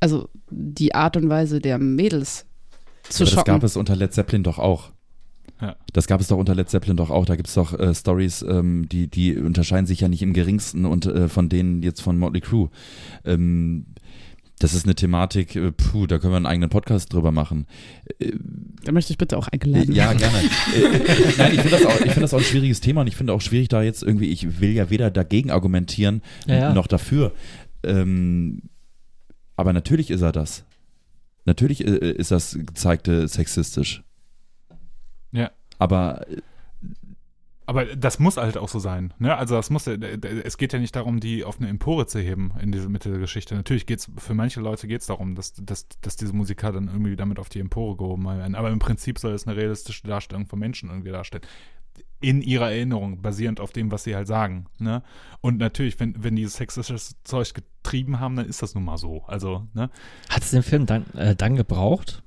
also 0.00 0.28
die 0.50 0.94
Art 0.94 1.16
und 1.16 1.28
Weise 1.28 1.60
der 1.60 1.78
Mädels 1.78 2.46
zu 3.08 3.24
das 3.24 3.32
schocken. 3.32 3.46
gab 3.52 3.62
es 3.64 3.76
unter 3.76 3.96
Led 3.96 4.12
Zeppelin 4.14 4.42
doch 4.42 4.58
auch. 4.58 4.90
Ja. 5.60 5.76
Das 5.92 6.06
gab 6.06 6.20
es 6.20 6.28
doch 6.28 6.36
unter 6.38 6.54
Led 6.54 6.68
Zeppelin 6.68 6.96
doch 6.96 7.10
auch. 7.10 7.24
Da 7.26 7.34
gibt 7.36 7.48
es 7.48 7.54
doch 7.54 7.78
äh, 7.78 7.94
Stories, 7.94 8.42
ähm, 8.48 8.88
die, 8.88 9.08
die 9.08 9.36
unterscheiden 9.36 9.86
sich 9.86 10.00
ja 10.00 10.08
nicht 10.08 10.22
im 10.22 10.32
geringsten 10.32 10.84
und 10.84 11.06
äh, 11.06 11.28
von 11.28 11.48
denen 11.48 11.82
jetzt 11.82 12.00
von 12.00 12.16
Motley 12.18 12.40
Crue. 12.40 12.70
Ähm, 13.24 13.86
das 14.60 14.74
ist 14.74 14.86
eine 14.86 14.94
Thematik, 14.96 15.54
äh, 15.56 15.70
puh, 15.72 16.06
da 16.08 16.18
können 16.18 16.32
wir 16.32 16.36
einen 16.36 16.46
eigenen 16.46 16.68
Podcast 16.70 17.12
drüber 17.12 17.30
machen. 17.32 17.66
Äh, 18.18 18.32
da 18.84 18.92
möchte 18.92 19.12
ich 19.12 19.18
bitte 19.18 19.36
auch 19.36 19.48
eingeladen. 19.48 19.92
ja, 19.92 20.12
gerne. 20.12 20.38
äh, 20.38 21.32
nein, 21.38 21.52
ich 21.54 21.60
finde 21.60 21.76
das, 21.78 21.86
auch- 21.86 21.94
ich 22.00 22.02
finde 22.12 22.20
das 22.22 22.34
auch 22.34 22.38
ein 22.38 22.44
schwieriges 22.44 22.80
Thema 22.80 23.00
und 23.02 23.06
ich 23.06 23.16
finde 23.16 23.32
auch 23.32 23.40
schwierig, 23.40 23.68
da 23.68 23.82
jetzt 23.82 24.02
irgendwie, 24.02 24.26
ich 24.30 24.60
will 24.60 24.70
ja 24.72 24.90
weder 24.90 25.10
dagegen 25.10 25.50
argumentieren 25.50 26.22
Ja, 26.46 26.54
ja. 26.56 26.74
noch 26.74 26.86
dafür. 26.86 27.32
Ähm, 27.84 28.62
aber 29.56 29.72
natürlich 29.72 30.10
ist 30.10 30.22
er 30.22 30.32
das. 30.32 30.64
Natürlich 31.44 31.86
äh, 31.86 32.12
ist 32.12 32.30
das 32.30 32.58
gezeigte 32.66 33.26
sexistisch. 33.28 34.02
Aber 35.78 36.28
äh, 36.28 36.36
Aber 37.66 37.84
das 37.84 38.18
muss 38.18 38.38
halt 38.38 38.56
auch 38.56 38.68
so 38.70 38.78
sein. 38.78 39.12
Ne? 39.18 39.36
Also 39.36 39.54
das 39.54 39.68
muss, 39.68 39.86
es 39.86 40.56
geht 40.56 40.72
ja 40.72 40.78
nicht 40.78 40.96
darum, 40.96 41.20
die 41.20 41.44
auf 41.44 41.58
eine 41.60 41.68
Empore 41.68 42.06
zu 42.06 42.18
heben 42.18 42.52
in 42.62 42.72
diese, 42.72 42.88
mit 42.88 43.04
dieser 43.04 43.18
Geschichte. 43.18 43.54
Natürlich 43.54 43.84
geht 43.84 43.98
es, 43.98 44.10
für 44.16 44.32
manche 44.32 44.60
Leute 44.60 44.88
geht 44.88 45.02
es 45.02 45.06
darum, 45.08 45.34
dass, 45.34 45.52
dass, 45.52 45.86
dass 46.00 46.16
diese 46.16 46.32
Musiker 46.32 46.72
dann 46.72 46.88
irgendwie 46.88 47.14
damit 47.14 47.38
auf 47.38 47.50
die 47.50 47.60
Empore 47.60 47.96
gehoben 47.98 48.24
werden. 48.24 48.54
Aber 48.54 48.70
im 48.70 48.78
Prinzip 48.78 49.18
soll 49.18 49.34
es 49.34 49.46
eine 49.46 49.54
realistische 49.54 50.06
Darstellung 50.06 50.46
von 50.46 50.58
Menschen 50.58 50.88
irgendwie 50.88 51.10
darstellen. 51.10 51.44
In 52.20 52.40
ihrer 52.40 52.70
Erinnerung, 52.72 53.20
basierend 53.20 53.60
auf 53.60 53.72
dem, 53.72 53.92
was 53.92 54.02
sie 54.04 54.16
halt 54.16 54.26
sagen. 54.28 54.64
Ne? 54.78 55.02
Und 55.42 55.58
natürlich, 55.58 56.00
wenn, 56.00 56.14
wenn 56.24 56.36
die 56.36 56.46
sexistisches 56.46 57.16
Zeug 57.22 57.52
getrieben 57.52 58.18
haben, 58.18 58.34
dann 58.36 58.46
ist 58.46 58.62
das 58.62 58.74
nun 58.74 58.84
mal 58.84 58.96
so. 58.96 59.24
Also, 59.26 59.68
ne? 59.74 59.90
Hat 60.30 60.42
es 60.42 60.52
den 60.52 60.62
Film 60.62 60.86
dann, 60.86 61.04
äh, 61.14 61.36
dann 61.36 61.54
gebraucht? 61.54 62.22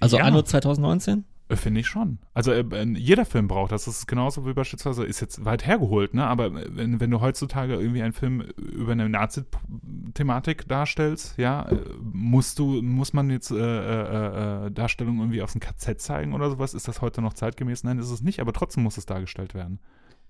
Also 0.00 0.18
Ja. 0.18 0.24
anno 0.24 0.42
2019? 0.42 1.24
Äh, 1.48 1.56
Finde 1.56 1.80
ich 1.80 1.86
schon. 1.86 2.18
Also 2.34 2.50
äh, 2.52 2.60
äh, 2.60 2.84
jeder 2.96 3.24
Film 3.24 3.46
braucht 3.46 3.72
das. 3.72 3.84
Das 3.84 3.98
ist 3.98 4.06
genauso 4.06 4.46
wie 4.46 4.52
beispielsweise, 4.52 5.04
ist 5.04 5.20
jetzt 5.20 5.44
weit 5.44 5.66
hergeholt, 5.66 6.14
ne? 6.14 6.26
Aber 6.26 6.46
äh, 6.46 6.66
wenn, 6.70 7.00
wenn 7.00 7.10
du 7.10 7.20
heutzutage 7.20 7.74
irgendwie 7.74 8.02
einen 8.02 8.12
Film 8.12 8.40
über 8.40 8.92
eine 8.92 9.08
Nazi-Thematik 9.08 10.66
darstellst, 10.66 11.38
ja, 11.38 11.68
musst 12.02 12.58
du, 12.58 12.82
muss 12.82 13.12
man 13.12 13.30
jetzt 13.30 13.50
äh, 13.50 14.66
äh, 14.66 14.70
Darstellungen 14.70 15.20
irgendwie 15.20 15.42
aus 15.42 15.52
dem 15.52 15.60
KZ 15.60 16.00
zeigen 16.00 16.34
oder 16.34 16.50
sowas? 16.50 16.74
Ist 16.74 16.88
das 16.88 17.00
heute 17.00 17.22
noch 17.22 17.34
zeitgemäß? 17.34 17.84
Nein, 17.84 17.98
ist 17.98 18.10
es 18.10 18.22
nicht, 18.22 18.40
aber 18.40 18.52
trotzdem 18.52 18.82
muss 18.82 18.98
es 18.98 19.06
dargestellt 19.06 19.54
werden. 19.54 19.78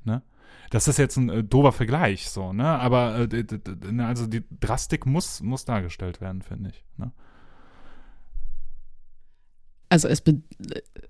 Ne? 0.05 0.23
Das 0.71 0.89
ist 0.89 0.99
jetzt 0.99 1.17
ein 1.17 1.31
äh, 1.31 1.45
doofer 1.45 1.73
Vergleich, 1.73 2.29
so, 2.29 2.53
ne? 2.53 2.67
Aber 2.67 3.27
ne, 3.27 4.07
also 4.07 4.27
die 4.27 4.45
Drastik 4.61 5.07
muss, 5.07 5.41
muss 5.41 5.65
dargestellt 5.65 6.21
werden, 6.21 6.43
finde 6.43 6.71
ich. 6.71 6.85
Ne? 6.99 7.13
Also 9.89 10.09
es 10.09 10.21
be 10.21 10.41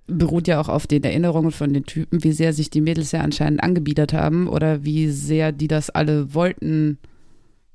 beruht 0.09 0.47
ja 0.47 0.61
auch 0.61 0.69
auf 0.69 0.87
den 0.87 1.03
Erinnerungen 1.03 1.51
von 1.51 1.73
den 1.73 1.85
Typen, 1.85 2.23
wie 2.23 2.31
sehr 2.33 2.53
sich 2.53 2.71
die 2.71 2.81
Mädels 2.81 3.11
ja 3.13 3.23
anscheinend 3.23 3.63
angebiedert 3.63 4.13
haben 4.13 4.47
oder 4.49 4.85
wie 4.85 5.11
sehr 5.11 5.51
die 5.51 5.67
das 5.69 5.91
alle 5.91 6.33
wollten. 6.35 6.99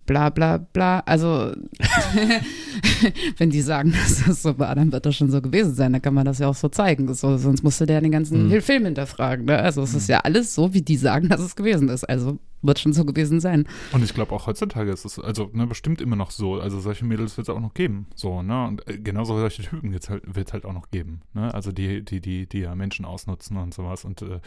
Bla 0.05 0.29
bla 0.29 0.57
bla. 0.57 0.99
Also 1.01 1.51
wenn 3.37 3.49
die 3.49 3.61
sagen, 3.61 3.91
dass 4.03 4.23
das 4.25 4.41
so 4.43 4.57
war, 4.59 4.73
dann 4.75 4.91
wird 4.91 5.05
das 5.05 5.15
schon 5.15 5.31
so 5.31 5.41
gewesen 5.41 5.73
sein. 5.75 5.93
Dann 5.93 6.01
kann 6.01 6.13
man 6.13 6.25
das 6.25 6.39
ja 6.39 6.47
auch 6.47 6.55
so 6.55 6.69
zeigen. 6.69 7.13
So, 7.13 7.37
sonst 7.37 7.63
musste 7.63 7.85
der 7.85 8.01
den 8.01 8.11
ganzen 8.11 8.47
Mhm. 8.49 8.61
Film 8.61 8.85
hinterfragen. 8.85 9.45
Ne? 9.45 9.57
Also 9.57 9.81
es 9.81 9.93
ist 9.93 10.07
ja 10.09 10.19
alles 10.19 10.55
so, 10.55 10.73
wie 10.73 10.81
die 10.81 10.97
sagen, 10.97 11.29
dass 11.29 11.41
es 11.41 11.55
gewesen 11.55 11.89
ist. 11.89 12.03
Also 12.07 12.39
wird 12.61 12.79
schon 12.79 12.93
so 12.93 13.05
gewesen 13.05 13.39
sein. 13.39 13.67
Und 13.91 14.03
ich 14.03 14.13
glaube 14.13 14.33
auch 14.33 14.47
heutzutage 14.47 14.91
ist 14.91 15.05
es 15.05 15.17
also 15.19 15.49
ne, 15.53 15.65
bestimmt 15.67 16.01
immer 16.01 16.15
noch 16.15 16.31
so. 16.31 16.59
Also 16.59 16.79
solche 16.79 17.05
Mädels 17.05 17.37
wird 17.37 17.47
es 17.47 17.53
auch 17.53 17.59
noch 17.59 17.73
geben. 17.73 18.07
So, 18.15 18.41
ne? 18.41 18.67
Und 18.67 18.87
äh, 18.87 18.97
genauso 18.97 19.37
solche 19.37 19.63
Typen 19.63 19.93
wird 19.93 20.03
es 20.03 20.09
halt, 20.09 20.53
halt 20.53 20.65
auch 20.65 20.73
noch 20.73 20.91
geben. 20.91 21.21
Ne? 21.33 21.53
Also 21.53 21.71
die, 21.71 22.03
die, 22.03 22.21
die, 22.21 22.47
die 22.47 22.59
ja 22.59 22.75
Menschen 22.75 23.05
ausnutzen 23.05 23.57
und 23.57 23.73
sowas. 23.73 24.05
Und 24.05 24.21
äh, 24.21 24.39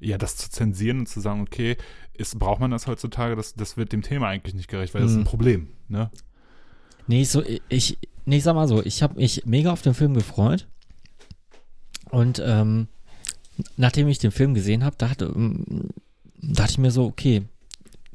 ja, 0.00 0.18
das 0.18 0.36
zu 0.36 0.50
zensieren 0.50 1.00
und 1.00 1.06
zu 1.06 1.20
sagen, 1.20 1.42
okay, 1.42 1.76
ist, 2.14 2.38
braucht 2.38 2.60
man 2.60 2.70
das 2.70 2.86
heutzutage, 2.86 3.36
das, 3.36 3.54
das 3.54 3.76
wird 3.76 3.92
dem 3.92 4.02
Thema 4.02 4.28
eigentlich 4.28 4.54
nicht 4.54 4.68
gerecht, 4.68 4.94
weil 4.94 5.02
das 5.02 5.10
ist 5.12 5.16
ein 5.16 5.20
Mhm. 5.20 5.24
Problem. 5.26 5.68
Ne? 5.88 6.10
Nee, 7.06 7.24
so, 7.24 7.42
ich, 7.68 7.98
nee, 8.24 8.36
ich 8.38 8.42
sag 8.42 8.54
mal 8.54 8.68
so, 8.68 8.82
ich 8.84 9.02
habe 9.02 9.16
mich 9.16 9.44
mega 9.44 9.72
auf 9.72 9.82
den 9.82 9.94
Film 9.94 10.14
gefreut. 10.14 10.66
Und 12.10 12.42
ähm, 12.44 12.88
nachdem 13.76 14.08
ich 14.08 14.18
den 14.18 14.30
Film 14.30 14.54
gesehen 14.54 14.84
habe, 14.84 14.96
dachte, 14.96 15.32
ähm, 15.34 15.90
dachte 16.40 16.72
ich 16.72 16.78
mir 16.78 16.90
so, 16.90 17.04
okay, 17.04 17.42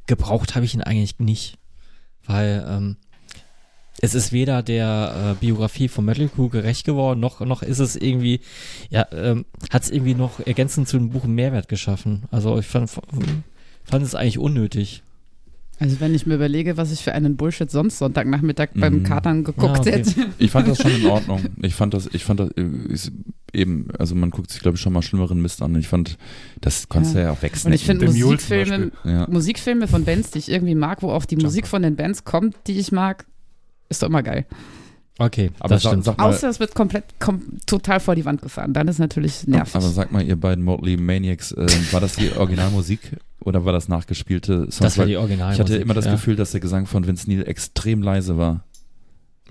gebraucht 0.05 0.55
habe 0.55 0.65
ich 0.65 0.73
ihn 0.73 0.81
eigentlich 0.81 1.19
nicht. 1.19 1.57
Weil 2.25 2.65
ähm, 2.67 2.97
es 4.01 4.13
ist 4.13 4.31
weder 4.31 4.61
der 4.61 5.35
äh, 5.35 5.39
Biografie 5.39 5.87
von 5.87 6.05
Metal 6.05 6.27
Crew 6.27 6.49
gerecht 6.49 6.85
geworden, 6.85 7.19
noch, 7.19 7.39
noch 7.41 7.61
ist 7.61 7.79
es 7.79 7.95
irgendwie, 7.95 8.41
ja, 8.89 9.07
ähm, 9.11 9.45
hat 9.71 9.83
es 9.83 9.89
irgendwie 9.89 10.15
noch 10.15 10.39
ergänzend 10.39 10.87
zu 10.87 10.97
dem 10.97 11.09
Buch 11.09 11.23
einen 11.23 11.35
Mehrwert 11.35 11.69
geschaffen. 11.69 12.23
Also 12.31 12.57
ich 12.59 12.67
fand, 12.67 12.89
fand 12.89 14.05
es 14.05 14.15
eigentlich 14.15 14.39
unnötig. 14.39 15.03
Also 15.79 15.99
wenn 15.99 16.15
ich 16.15 16.25
mir 16.25 16.35
überlege, 16.35 16.77
was 16.77 16.91
ich 16.91 17.01
für 17.01 17.11
einen 17.13 17.35
Bullshit 17.35 17.69
sonst 17.69 17.97
Sonntagnachmittag 17.97 18.69
Mhm. 18.75 18.79
beim 18.79 19.03
Katern 19.03 19.43
geguckt 19.43 19.73
Ja, 19.75 19.79
okay. 19.79 19.91
hätte. 19.91 20.27
Ich 20.37 20.51
fand 20.51 20.67
das 20.69 20.81
schon 20.81 20.91
in 20.95 21.05
Ordnung. 21.07 21.41
Ich 21.61 21.75
fand 21.75 21.93
das, 21.93 22.07
ich 22.13 22.23
fand 22.23 22.39
das 22.39 22.49
äh, 22.51 22.63
ist 22.89 23.11
eben, 23.53 23.87
also 23.99 24.15
man 24.15 24.29
guckt 24.29 24.51
sich, 24.51 24.61
glaube 24.61 24.75
ich, 24.75 24.81
schon 24.81 24.93
mal 24.93 25.01
schlimmeren 25.01 25.41
Mist 25.41 25.61
an. 25.61 25.75
Ich 25.75 25.87
fand, 25.87 26.17
das 26.61 26.87
konntest 26.87 27.15
du 27.15 27.19
ja 27.21 27.29
auch 27.31 27.35
Und 27.35 27.41
wegsnacken. 27.43 27.73
ich 27.75 27.85
finde 27.85 28.05
Musikfilme, 28.07 28.91
ja. 29.03 29.27
Musikfilme 29.29 29.87
von 29.87 30.05
Bands, 30.05 30.31
die 30.31 30.39
ich 30.39 30.49
irgendwie 30.49 30.75
mag, 30.75 31.01
wo 31.03 31.11
auch 31.11 31.25
die. 31.25 31.35
Musik 31.37 31.67
von 31.67 31.81
den 31.81 31.95
Bands 31.95 32.23
kommt, 32.23 32.55
die 32.67 32.79
ich 32.79 32.91
mag, 32.91 33.25
ist 33.89 34.01
doch 34.01 34.07
immer 34.07 34.23
geil. 34.23 34.45
Okay, 35.17 35.51
Aber 35.59 35.69
das 35.69 35.83
sag, 35.83 35.91
stimmt. 35.91 36.03
sag 36.03 36.17
mal, 36.17 36.25
Außer 36.25 36.49
es 36.49 36.59
wird 36.59 36.75
komplett 36.75 37.05
kom 37.19 37.41
total 37.65 38.01
vor 38.01 38.15
die 38.15 38.25
Wand 38.25 38.41
gefahren. 38.41 38.73
Dann 38.73 38.87
ist 38.89 38.99
natürlich 38.99 39.47
nervig. 39.47 39.75
aber 39.75 39.87
sag 39.87 40.11
mal, 40.11 40.21
ihr 40.21 40.35
beiden 40.35 40.63
Motley 40.63 40.97
Maniacs, 40.97 41.53
äh, 41.53 41.67
war 41.91 42.01
das 42.01 42.15
die 42.15 42.33
Originalmusik 42.33 42.99
oder 43.39 43.63
war 43.63 43.71
das 43.71 43.87
nachgespielte 43.87 44.63
Songs? 44.63 44.77
das 44.79 44.97
war 44.97 45.05
die 45.05 45.15
Original. 45.15 45.53
ich 45.53 45.59
hatte 45.59 45.77
immer 45.77 45.93
das 45.93 46.05
ja. 46.05 46.11
Gefühl, 46.11 46.35
dass 46.35 46.51
der 46.51 46.59
Gesang 46.59 46.85
von 46.85 47.07
Vince 47.07 47.29
Neil 47.29 47.47
extrem 47.47 48.01
leise 48.01 48.37
war. 48.37 48.65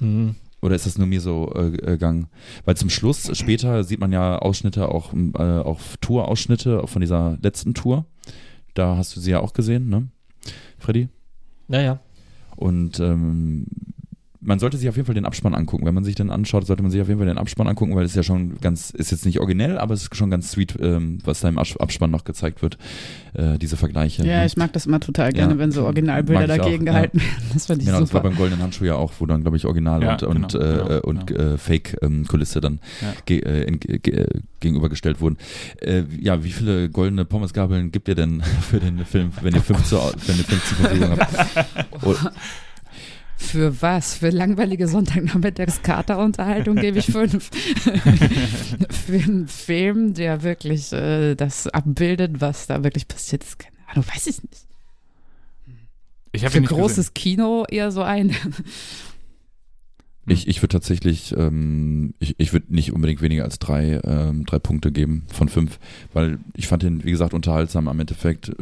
Mhm. 0.01 0.35
Oder 0.61 0.75
ist 0.77 0.87
das 0.87 0.99
nur 0.99 1.07
mir 1.07 1.21
so 1.21 1.53
äh, 1.55 1.71
gegangen? 1.71 2.27
Weil 2.65 2.77
zum 2.77 2.91
Schluss, 2.91 3.31
später 3.37 3.85
sieht 3.85 4.01
man 4.01 4.13
ja 4.13 4.39
Ausschnitte, 4.39 4.89
auch, 4.89 5.13
äh, 5.13 5.43
auch 5.43 5.79
Tour-Ausschnitte 6.01 6.87
von 6.87 7.01
dieser 7.01 7.39
letzten 7.43 7.75
Tour. 7.75 8.07
Da 8.73 8.97
hast 8.97 9.15
du 9.15 9.21
sie 9.21 9.31
ja 9.31 9.41
auch 9.41 9.53
gesehen, 9.53 9.89
ne? 9.89 10.09
Freddy? 10.79 11.09
Naja. 11.69 12.01
Und 12.57 12.99
ähm, 13.01 13.67
man 14.45 14.59
sollte 14.59 14.77
sich 14.77 14.89
auf 14.89 14.97
jeden 14.97 15.07
Fall 15.07 15.15
den 15.15 15.25
Abspann 15.25 15.55
angucken. 15.55 15.87
Wenn 15.87 15.95
man 15.95 16.05
sich 16.05 16.15
den 16.15 16.31
anschaut, 16.31 16.67
sollte 16.67 16.83
man 16.83 16.91
sich 16.93 17.01
auf 17.01 17.09
jeden 17.09 17.19
Fall 17.19 17.27
den 17.29 17.39
Abspann 17.39 17.67
angucken, 17.67 17.95
weil 17.97 18.05
es 18.05 18.13
ist 18.13 18.17
ja 18.17 18.23
schon 18.23 18.59
ganz, 18.61 18.91
ist 18.91 19.11
jetzt 19.11 19.25
nicht 19.27 19.41
originell, 19.41 19.79
aber 19.79 19.95
es 19.95 20.03
ist 20.03 20.17
schon 20.17 20.31
ganz 20.31 20.51
sweet, 20.53 20.77
ähm, 20.81 21.19
was 21.25 21.41
da 21.41 21.49
im 21.49 21.59
Abs- 21.59 21.77
Abspann 21.79 22.11
noch 22.11 22.25
gezeigt 22.25 22.63
wird, 22.63 22.79
äh, 23.35 23.59
diese 23.59 23.77
Vergleiche. 23.77 24.25
ja, 24.27 24.41
ne? 24.41 24.47
ich 24.47 24.57
mag 24.57 24.73
das 24.73 24.87
immer 24.87 25.01
total 25.01 25.33
gerne, 25.33 25.55
Ja. 25.55 25.59
wenn 25.59 25.73
so 25.73 25.85
Originalbilder 25.85 26.45
ich 26.55 26.61
auch, 26.61 26.65
dagegen 26.67 26.87
ja. 26.87 26.93
gehalten 26.93 27.19
werden. 27.21 27.33
Das 27.53 27.67
finde 27.67 27.81
ich 27.83 27.87
Genau, 27.87 28.01
das 28.01 28.13
war 28.13 28.21
super. 28.21 28.29
beim 28.31 28.39
Goldenen 28.39 28.63
Handschuh 28.63 28.85
ja 28.85 28.95
auch, 28.97 29.13
wo 29.19 29.27
dann, 29.27 29.41
glaube 29.43 29.57
ich, 29.57 29.65
Original 29.67 30.03
Ja, 30.03 30.13
und, 30.15 30.23
und, 30.25 30.53
genau, 30.53 30.65
äh, 30.65 30.77
genau, 30.89 31.01
und 31.03 31.27
genau. 31.27 31.41
äh, 31.55 31.59
Fake-Kulisse 31.59 32.61
dann 32.61 32.81
Ja. 33.01 33.13
ge 33.27 33.39
äh, 33.41 33.65
in, 33.65 33.81
ge 33.81 34.27
gegenübergestellt 34.61 35.21
wurden. 35.21 35.37
Äh, 35.81 36.05
ja, 36.21 36.43
wie 36.43 36.51
viele 36.51 36.89
goldene 36.89 37.25
Pommesgabeln 37.25 37.93
gibt 37.93 38.09
ihr 38.09 38.15
denn 38.15 38.43
für 38.71 38.81
den 38.81 39.05
Film, 39.05 39.31
wenn 39.43 39.55
ihr 39.55 39.63
fünf, 39.63 39.85
zur, 39.85 40.13
wenn 40.27 40.37
ihr 40.39 40.45
fünf 40.45 40.65
zur 40.67 40.77
Verfügung 40.79 41.19
habt? 41.19 42.33
Für 43.45 43.83
was? 43.83 44.15
Für 44.15 44.31
langweilige 44.31 44.89
Sonntagnachmittags-Kater-Unterhaltung 44.89 46.77
gebe 46.77 46.99
ich 46.99 47.07
fünf. 47.07 47.51
Für 49.07 49.23
einen 49.23 49.47
Film, 49.49 50.15
der 50.15 50.43
wirklich 50.43 50.93
äh, 50.93 51.35
das 51.35 51.67
abbildet, 51.69 52.41
was 52.41 52.67
da 52.67 52.83
wirklich 52.83 53.07
passiert 53.09 53.45
ist, 53.45 53.59
keine 53.59 53.77
Ahnung, 53.89 54.05
weiß 54.13 54.27
ich 54.27 54.43
nicht. 54.43 54.67
Ich 56.33 56.43
habe 56.43 56.53
Für 56.53 56.59
ihn 56.59 56.63
nicht 56.63 56.71
gesehen. 56.71 56.83
großes 56.83 57.15
Kino 57.15 57.65
eher 57.69 57.93
so 57.93 58.03
ein. 58.03 58.35
Ich, 60.27 60.49
ich 60.49 60.63
würde 60.63 60.73
tatsächlich, 60.73 61.37
ähm, 61.37 62.15
ich, 62.19 62.35
ich 62.39 62.53
würde 62.55 62.75
nicht 62.75 62.93
unbedingt 62.93 63.21
weniger 63.21 63.45
als 63.45 63.59
drei, 63.59 64.01
ähm, 64.05 64.47
drei 64.47 64.59
Punkte 64.59 64.91
geben 64.91 65.27
von 65.31 65.49
fünf, 65.51 65.79
weil 66.15 66.39
ich 66.55 66.67
fand 66.67 66.83
ihn, 66.83 67.05
wie 67.05 67.11
gesagt, 67.11 67.35
unterhaltsam. 67.35 67.89
Am 67.89 68.01
Endeffekt 68.01 68.49
äh, 68.49 68.55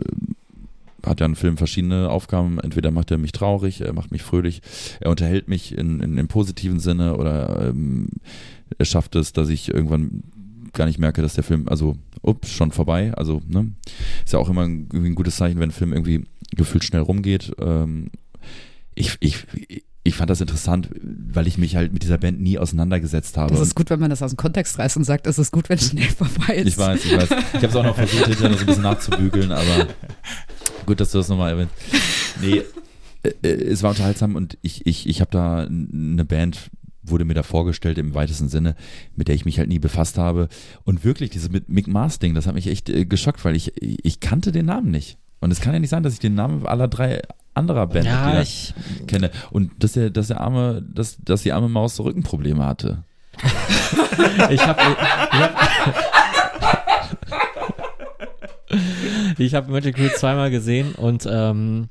hat 1.04 1.20
ja 1.20 1.26
ein 1.26 1.36
Film 1.36 1.56
verschiedene 1.56 2.10
Aufgaben. 2.10 2.58
Entweder 2.58 2.90
macht 2.90 3.10
er 3.10 3.18
mich 3.18 3.32
traurig, 3.32 3.80
er 3.80 3.92
macht 3.92 4.12
mich 4.12 4.22
fröhlich, 4.22 4.62
er 5.00 5.10
unterhält 5.10 5.48
mich 5.48 5.76
in, 5.76 6.00
in, 6.00 6.18
im 6.18 6.28
positiven 6.28 6.80
Sinne 6.80 7.16
oder 7.16 7.68
ähm, 7.68 8.08
er 8.78 8.84
schafft 8.84 9.16
es, 9.16 9.32
dass 9.32 9.48
ich 9.48 9.72
irgendwann 9.72 10.22
gar 10.72 10.86
nicht 10.86 10.98
merke, 10.98 11.22
dass 11.22 11.34
der 11.34 11.44
Film, 11.44 11.68
also, 11.68 11.96
ups, 12.22 12.50
schon 12.50 12.72
vorbei. 12.72 13.12
Also, 13.14 13.42
ne, 13.46 13.72
ist 14.24 14.32
ja 14.32 14.38
auch 14.38 14.48
immer 14.48 14.62
ein, 14.62 14.88
ein 14.92 15.14
gutes 15.14 15.36
Zeichen, 15.36 15.60
wenn 15.60 15.70
ein 15.70 15.72
Film 15.72 15.92
irgendwie 15.92 16.24
gefühlt 16.54 16.84
schnell 16.84 17.02
rumgeht. 17.02 17.52
Ähm, 17.60 18.10
ich, 18.94 19.16
ich, 19.20 19.46
ich 20.04 20.16
fand 20.16 20.30
das 20.30 20.40
interessant, 20.40 20.90
weil 21.00 21.46
ich 21.46 21.58
mich 21.58 21.76
halt 21.76 21.92
mit 21.92 22.02
dieser 22.02 22.18
Band 22.18 22.40
nie 22.40 22.58
auseinandergesetzt 22.58 23.36
habe. 23.36 23.52
Das 23.52 23.60
ist 23.60 23.74
gut, 23.74 23.88
wenn 23.90 24.00
man 24.00 24.10
das 24.10 24.22
aus 24.22 24.32
dem 24.32 24.36
Kontext 24.36 24.78
reißt 24.78 24.96
und 24.96 25.04
sagt, 25.04 25.26
es 25.26 25.38
ist 25.38 25.52
gut, 25.52 25.68
wenn 25.68 25.78
es 25.78 25.90
schnell 25.90 26.08
vorbei 26.08 26.56
ist. 26.56 26.68
ich 26.68 26.78
weiß, 26.78 27.04
ich 27.04 27.16
weiß. 27.16 27.30
Ich 27.30 27.54
habe 27.54 27.66
es 27.66 27.76
auch 27.76 27.84
noch 27.84 27.94
versucht, 27.94 28.26
hinterher 28.26 28.54
so 28.54 28.60
ein 28.60 28.66
bisschen 28.66 28.82
nachzubügeln, 28.82 29.52
aber 29.52 29.88
gut, 30.86 31.00
dass 31.00 31.12
du 31.12 31.18
das 31.18 31.28
nochmal 31.28 31.50
erwähnt. 31.50 31.70
Nee, 32.40 32.62
äh, 33.22 33.32
äh, 33.42 33.48
es 33.48 33.82
war 33.82 33.90
unterhaltsam 33.90 34.36
und 34.36 34.58
ich, 34.62 34.86
ich, 34.86 35.08
ich 35.08 35.20
habe 35.20 35.30
da 35.30 35.64
eine 35.64 36.24
Band, 36.24 36.70
wurde 37.02 37.24
mir 37.24 37.34
da 37.34 37.42
vorgestellt 37.42 37.98
im 37.98 38.14
weitesten 38.14 38.48
Sinne, 38.48 38.76
mit 39.16 39.28
der 39.28 39.34
ich 39.34 39.44
mich 39.44 39.58
halt 39.58 39.68
nie 39.68 39.78
befasst 39.78 40.18
habe. 40.18 40.48
Und 40.84 41.04
wirklich, 41.04 41.30
dieses 41.30 41.50
mit 41.50 41.68
Mick 41.68 41.88
Mars 41.88 42.18
Ding, 42.18 42.34
das 42.34 42.46
hat 42.46 42.54
mich 42.54 42.68
echt 42.68 42.88
äh, 42.88 43.04
geschockt, 43.04 43.44
weil 43.44 43.56
ich, 43.56 43.72
ich 43.80 44.20
kannte 44.20 44.52
den 44.52 44.66
Namen 44.66 44.90
nicht. 44.90 45.18
Und 45.40 45.50
es 45.50 45.60
kann 45.60 45.72
ja 45.72 45.80
nicht 45.80 45.90
sein, 45.90 46.04
dass 46.04 46.12
ich 46.12 46.20
den 46.20 46.36
Namen 46.36 46.66
aller 46.66 46.86
drei 46.86 47.22
anderer 47.54 47.86
Band 47.88 48.06
Ja, 48.06 48.40
ich, 48.40 48.74
kenne. 49.06 49.30
Und 49.50 49.72
dass 49.82 49.92
der, 49.92 50.10
dass 50.10 50.28
der 50.28 50.40
arme, 50.40 50.82
dass, 50.82 51.18
dass 51.18 51.42
die 51.42 51.52
arme 51.52 51.68
Maus 51.68 51.96
so 51.96 52.04
Rückenprobleme 52.04 52.64
hatte. 52.64 53.04
ich 54.50 54.60
habe 54.66 54.80
ich 54.80 55.38
hab, 55.40 56.31
ich 59.38 59.54
hab 59.54 59.68
Magic 59.68 59.96
Crew 59.96 60.08
zweimal 60.16 60.50
gesehen 60.50 60.92
und 60.92 61.26
ähm, 61.30 61.88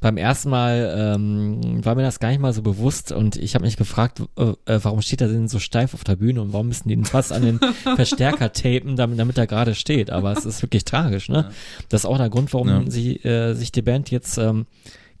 beim 0.00 0.16
ersten 0.16 0.50
Mal 0.50 1.16
ähm, 1.16 1.84
war 1.84 1.96
mir 1.96 2.02
das 2.02 2.20
gar 2.20 2.28
nicht 2.28 2.38
mal 2.40 2.52
so 2.52 2.62
bewusst 2.62 3.10
und 3.10 3.34
ich 3.34 3.56
habe 3.56 3.64
mich 3.64 3.76
gefragt, 3.76 4.22
äh, 4.36 4.52
äh, 4.72 4.78
warum 4.82 5.02
steht 5.02 5.20
er 5.20 5.26
denn 5.28 5.48
so 5.48 5.58
steif 5.58 5.92
auf 5.92 6.04
der 6.04 6.14
Bühne 6.14 6.40
und 6.40 6.52
warum 6.52 6.68
müssen 6.68 6.88
die 6.88 6.94
ihn 6.94 7.04
fast 7.04 7.32
an 7.32 7.42
den 7.42 7.58
Verstärker 7.96 8.52
tapen, 8.52 8.94
damit, 8.94 9.18
damit 9.18 9.36
er 9.38 9.48
gerade 9.48 9.74
steht. 9.74 10.10
Aber 10.10 10.30
es 10.30 10.44
ist 10.46 10.62
wirklich 10.62 10.84
tragisch, 10.84 11.28
ne? 11.28 11.50
Das 11.88 12.02
ist 12.02 12.06
auch 12.06 12.16
der 12.18 12.30
Grund, 12.30 12.52
warum 12.54 12.68
Ja. 12.68 12.82
sie, 12.86 13.16
äh, 13.24 13.54
sich 13.54 13.72
die 13.72 13.82
Band 13.82 14.12
jetzt 14.12 14.38
ähm, 14.38 14.66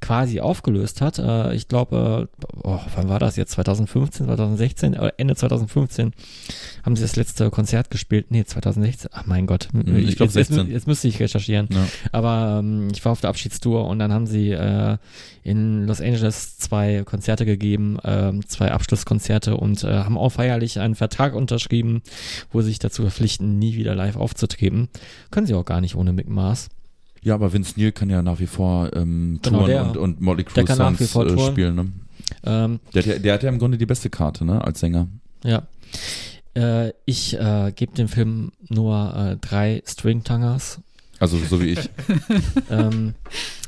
quasi 0.00 0.40
aufgelöst 0.40 1.00
hat. 1.00 1.18
Äh, 1.18 1.54
ich 1.54 1.68
glaube, 1.68 2.28
äh, 2.40 2.46
oh, 2.62 2.78
wann 2.94 3.08
war 3.08 3.18
das 3.18 3.36
jetzt? 3.36 3.52
2015, 3.52 4.26
2016? 4.26 4.94
Oder 4.94 5.14
Ende 5.18 5.34
2015 5.34 6.12
haben 6.84 6.96
sie 6.96 7.02
das 7.02 7.16
letzte 7.16 7.50
Konzert 7.50 7.90
gespielt. 7.90 8.26
Nee, 8.30 8.44
2016. 8.44 9.10
Ach 9.12 9.26
mein 9.26 9.46
Gott. 9.46 9.68
Hm, 9.72 9.96
ich 9.96 10.16
glaub, 10.16 10.28
jetzt, 10.28 10.36
jetzt, 10.36 10.48
16. 10.48 10.70
jetzt 10.70 10.86
müsste 10.86 11.08
ich 11.08 11.18
recherchieren. 11.20 11.68
Ja. 11.70 11.86
Aber 12.12 12.60
ähm, 12.60 12.88
ich 12.92 13.04
war 13.04 13.12
auf 13.12 13.20
der 13.20 13.30
Abschiedstour 13.30 13.86
und 13.86 13.98
dann 13.98 14.12
haben 14.12 14.26
sie 14.26 14.52
äh, 14.52 14.98
in 15.42 15.86
Los 15.86 16.00
Angeles 16.00 16.58
zwei 16.58 17.02
Konzerte 17.04 17.44
gegeben, 17.44 17.98
ähm, 18.04 18.46
zwei 18.46 18.70
Abschlusskonzerte 18.70 19.56
und 19.56 19.82
äh, 19.84 19.88
haben 19.88 20.18
auch 20.18 20.30
feierlich 20.30 20.78
einen 20.78 20.94
Vertrag 20.94 21.34
unterschrieben, 21.34 22.02
wo 22.52 22.60
sie 22.60 22.68
sich 22.68 22.78
dazu 22.78 23.02
verpflichten, 23.02 23.58
nie 23.58 23.74
wieder 23.74 23.94
live 23.94 24.16
aufzutreten. 24.16 24.88
Können 25.30 25.46
sie 25.46 25.54
auch 25.54 25.64
gar 25.64 25.80
nicht 25.80 25.96
ohne 25.96 26.12
Mick 26.12 26.28
Mars. 26.28 26.68
Ja, 27.22 27.34
aber 27.34 27.52
Vince 27.52 27.74
Neil 27.76 27.92
kann 27.92 28.10
ja 28.10 28.22
nach 28.22 28.38
wie 28.40 28.46
vor 28.46 28.90
ähm, 28.94 29.40
Genau, 29.42 29.58
touren 29.58 29.70
der. 29.70 29.82
und, 29.86 29.96
und 29.96 30.20
Molly 30.20 30.44
Der 30.54 30.66
Songs 30.66 31.10
vor 31.10 31.26
äh, 31.26 31.38
spielen. 31.50 31.74
Ne? 31.74 31.86
Ähm, 32.44 32.80
Der, 32.94 33.02
hat 33.02 33.06
ja, 33.08 33.18
der 33.18 33.34
hat 33.34 33.42
ja 33.42 33.48
im 33.48 33.58
Grunde 33.58 33.78
die 33.78 33.86
beste 33.86 34.10
Karte, 34.10 34.44
ne, 34.44 34.62
als 34.64 34.80
Sänger. 34.80 35.08
ja. 35.44 35.62
Äh, 36.54 36.92
ich 37.04 37.38
äh, 37.38 37.72
gebe 37.76 37.94
dem 37.94 38.08
Film 38.08 38.50
nur 38.68 39.14
äh, 39.14 39.36
drei 39.36 39.82
Stringtangers. 39.86 40.80
Also 41.20 41.36
so 41.36 41.60
wie 41.60 41.66
ich. 41.72 41.90
ähm, 42.70 43.14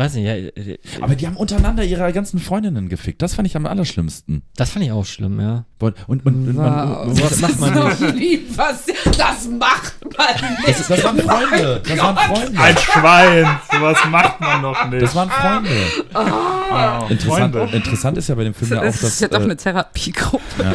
weiß 0.00 0.14
nicht, 0.14 0.24
ja, 0.24 0.34
äh, 0.34 0.78
aber 1.00 1.14
die 1.14 1.26
haben 1.26 1.36
untereinander 1.36 1.84
ihre 1.84 2.10
ganzen 2.12 2.40
Freundinnen 2.40 2.88
gefickt. 2.88 3.22
Das 3.22 3.34
fand 3.34 3.46
ich 3.46 3.56
am 3.56 3.66
allerschlimmsten. 3.66 4.42
das 4.56 4.70
fand 4.70 4.84
ich 4.84 4.92
auch 4.92 5.04
schlimm, 5.04 5.38
ja. 5.40 5.64
Und, 5.78 5.94
und, 6.08 6.26
und, 6.26 6.48
und 6.48 6.56
man. 6.56 7.06
Was 7.20 7.40
macht 7.40 7.60
man 7.60 7.74
nicht? 7.88 7.98
So 7.98 8.06
lieb, 8.06 8.48
was, 8.56 8.86
das 9.16 9.48
macht 9.48 9.94
man 10.18 10.52
nicht. 10.66 10.68
das, 10.80 10.88
das 10.88 11.04
waren 11.04 11.18
Freunde. 11.18 11.82
Das 11.86 11.98
waren 11.98 12.16
Freunde. 12.16 12.60
Ein 12.60 12.76
Schwein! 12.78 13.58
Sowas 13.72 13.98
macht 14.10 14.40
man 14.40 14.62
doch 14.62 14.90
nicht. 14.90 15.02
Das 15.02 15.14
waren 15.14 15.30
Freunde. 15.30 15.70
oh, 16.14 17.06
Interessant, 17.10 17.54
Freunde. 17.54 17.76
interessant 17.76 18.18
ist 18.18 18.28
ja 18.28 18.34
bei 18.34 18.44
dem 18.44 18.54
Film 18.54 18.70
ja 18.72 18.78
auch, 18.80 18.84
Das 18.84 19.00
dass. 19.00 19.10
ist 19.14 19.20
ja 19.20 19.28
doch 19.28 19.40
äh, 19.40 19.44
eine 19.44 19.56
Therapiegruppe. 19.56 20.44
Ja. 20.58 20.74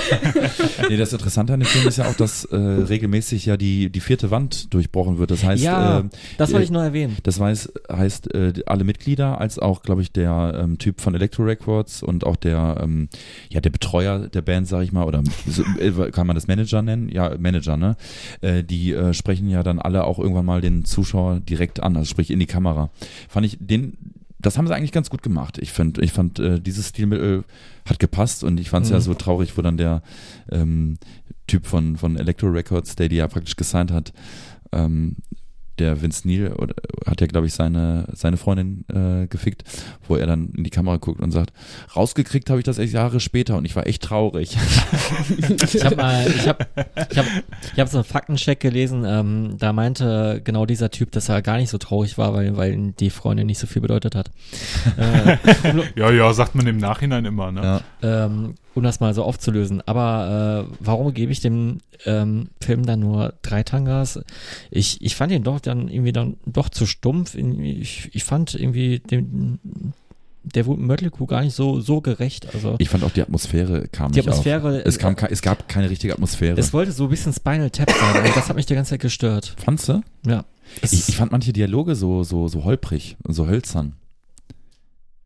Nee, 0.90 0.98
das 0.98 1.14
Interessante 1.14 1.54
an 1.54 1.60
dem 1.62 1.68
Film 1.68 1.88
ist 1.88 1.98
ja 1.98 2.06
auch, 2.08 2.16
dass 2.16 2.46
äh, 2.46 2.56
regelmäßig 2.56 3.46
ja 3.46 3.58
die, 3.58 3.90
die 3.90 4.00
vierte 4.02 4.32
Wand 4.32 4.74
durchbrochen 4.74 5.18
wird. 5.18 5.32
Das 5.32 5.44
heißt, 5.44 5.64
Ja, 5.64 6.00
äh, 6.00 6.04
Das 6.38 6.50
wollte 6.52 6.62
äh, 6.62 6.66
ich 6.66 6.72
nur 6.72 6.84
erwähnen. 6.84 7.18
das 7.24 7.40
heißt 7.40 8.34
äh, 8.34 8.54
alle 8.66 8.84
Mitglieder, 8.84 9.15
als 9.24 9.58
auch, 9.60 9.82
glaube 9.82 10.02
ich, 10.02 10.12
der 10.12 10.60
ähm, 10.62 10.78
Typ 10.78 11.02
von 11.02 11.16
Electro 11.16 11.44
Records 11.44 12.04
und 12.04 12.26
auch 12.26 12.36
der, 12.36 12.80
ähm, 12.84 13.10
ja, 13.50 13.62
der 13.62 13.70
Betreuer 13.70 14.28
der 14.28 14.42
Band, 14.42 14.68
sag 14.68 14.84
ich 14.84 14.92
mal, 14.92 15.06
oder 15.06 15.24
so, 15.48 15.64
äh, 15.80 15.92
kann 16.12 16.28
man 16.28 16.36
das 16.36 16.48
Manager 16.48 16.82
nennen? 16.82 17.10
Ja, 17.10 17.36
Manager, 17.38 17.78
ne? 17.78 17.96
Äh, 18.42 18.64
die 18.64 18.94
äh, 18.94 19.14
sprechen 19.14 19.50
ja 19.50 19.64
dann 19.64 19.80
alle 19.80 20.04
auch 20.04 20.20
irgendwann 20.20 20.46
mal 20.46 20.62
den 20.62 20.86
Zuschauer 20.86 21.40
direkt 21.40 21.82
an, 21.82 21.96
also 21.96 22.08
sprich 22.08 22.30
in 22.32 22.40
die 22.40 22.46
Kamera. 22.46 22.90
Fand 23.30 23.46
ich 23.46 23.58
den, 23.60 23.98
das 24.40 24.58
haben 24.58 24.68
sie 24.68 24.76
eigentlich 24.76 24.92
ganz 24.92 25.10
gut 25.10 25.24
gemacht. 25.24 25.58
Ich 25.58 25.72
finde, 25.72 26.02
ich 26.02 26.12
fand, 26.12 26.40
äh, 26.40 26.60
dieses 26.60 26.90
Stilmittel 26.90 27.44
hat 27.88 28.00
gepasst 28.00 28.44
und 28.44 28.60
ich 28.60 28.70
fand 28.70 28.86
es 28.86 28.92
Mhm. 28.92 28.96
ja 28.98 29.02
so 29.02 29.14
traurig, 29.14 29.58
wo 29.58 29.62
dann 29.62 29.78
der 29.78 30.02
ähm, 30.52 30.98
Typ 31.48 31.66
von, 31.68 31.96
von 31.98 32.18
Electro 32.18 32.48
Records, 32.48 32.96
der 32.96 33.10
die 33.10 33.18
ja 33.18 33.28
praktisch 33.28 33.56
gesigned 33.56 33.92
hat, 33.92 34.14
ähm, 34.72 35.16
der 35.80 36.02
Vince 36.02 36.28
Neil 36.28 36.54
oder, 36.54 36.74
hat 37.06 37.22
ja, 37.22 37.28
glaube 37.28 37.48
ich, 37.48 37.54
seine, 37.54 38.06
seine 38.14 38.38
Freundin 38.38 38.86
äh, 38.94 39.28
gefickt, 39.28 39.64
wo 40.08 40.16
er 40.16 40.28
dann 40.28 40.50
in 40.56 40.64
die 40.64 40.70
Kamera 40.70 40.98
guckt 40.98 41.22
und 41.22 41.32
sagt, 41.32 41.52
rausgekriegt 41.96 42.50
habe 42.50 42.60
ich 42.60 42.66
das 42.66 42.78
echt 42.78 42.94
Jahre 42.94 43.20
später 43.20 43.58
und 43.58 43.66
ich 43.66 43.76
war 43.76 43.86
echt 43.88 44.04
traurig. 44.04 44.58
Ich 45.74 45.84
habe 45.84 45.96
mal, 45.96 46.28
ich 46.28 46.48
habe, 46.48 46.66
ich 47.10 47.18
habe, 47.18 47.28
ich 47.74 47.80
habe 47.80 47.90
so 47.90 47.98
einen 47.98 48.04
Faktencheck 48.06 48.60
gelesen. 48.60 49.04
Ähm, 49.06 49.56
da 49.60 49.74
meinte 49.74 50.42
genau 50.44 50.66
dieser 50.66 50.92
Typ, 50.92 51.12
dass 51.12 51.30
er 51.30 51.42
gar 51.42 51.58
nicht 51.58 51.70
so 51.70 51.78
traurig 51.78 52.18
war, 52.18 52.34
weil, 52.34 52.56
weil 52.58 52.94
die 53.00 53.10
Freundin 53.10 53.48
nicht 53.48 53.60
so 53.60 53.68
viel 53.68 53.82
bedeutet 53.82 54.16
hat. 54.16 54.32
äh, 54.98 55.38
Ja, 55.96 56.12
ja, 56.12 56.34
sagt 56.34 56.56
man 56.56 56.68
im 56.68 56.78
Nachhinein 56.78 57.26
immer, 57.26 57.52
ne? 57.52 57.82
Ja. 58.02 58.26
ähm, 58.26 58.56
um 58.76 58.84
das 58.84 59.00
mal 59.00 59.14
so 59.14 59.24
aufzulösen. 59.24 59.82
Aber 59.88 60.68
äh, 60.70 60.76
warum 60.80 61.14
gebe 61.14 61.32
ich 61.32 61.40
dem 61.40 61.80
ähm, 62.06 62.50
Film 62.62 62.86
dann 62.86 63.00
nur 63.00 63.34
drei 63.42 63.64
Tangas? 63.64 64.20
Ich, 64.70 65.02
ich 65.02 65.16
fand 65.16 65.32
ihn 65.32 65.44
doch 65.44 65.60
dann 65.60 65.88
irgendwie 65.88 66.12
dann 66.12 66.38
doch 66.46 66.70
zu 66.70 66.86
stumpf. 66.86 67.36
Ich, 67.36 68.10
ich 68.14 68.24
fand 68.24 68.54
irgendwie 68.54 69.00
den, 69.00 69.60
der 70.44 70.66
Mötley 70.66 71.10
Crew 71.10 71.26
gar 71.26 71.42
nicht 71.42 71.56
so, 71.56 71.80
so 71.80 72.02
gerecht. 72.02 72.54
Also 72.54 72.76
Ich 72.78 72.90
fand 72.90 73.04
auch 73.04 73.12
die 73.12 73.22
Atmosphäre 73.22 73.88
kam 73.88 74.12
die 74.12 74.20
nicht 74.20 74.28
Atmosphäre, 74.28 74.80
auf. 74.80 74.86
Es, 74.86 75.00
kam, 75.00 75.16
es 75.30 75.42
gab 75.42 75.68
keine 75.68 75.90
richtige 75.90 76.14
Atmosphäre. 76.14 76.60
es 76.60 76.74
wollte 76.74 76.92
so 76.92 77.06
ein 77.06 77.10
bisschen 77.10 77.34
Spinal 77.34 77.70
Tap 77.70 77.90
sein 77.90 78.26
und 78.26 78.36
das 78.36 78.50
hat 78.50 78.56
mich 78.56 78.66
die 78.66 78.76
ganze 78.76 78.92
Zeit 78.92 79.02
gestört. 79.02 79.56
Fandst 79.64 79.88
du? 79.90 80.02
Ja. 80.26 80.46
Ich, 80.82 81.08
ich 81.08 81.16
fand 81.16 81.32
manche 81.32 81.54
Dialoge 81.54 81.96
so, 81.96 82.24
so, 82.24 82.48
so 82.48 82.64
holprig, 82.66 83.16
so 83.28 83.48
hölzern. 83.48 83.94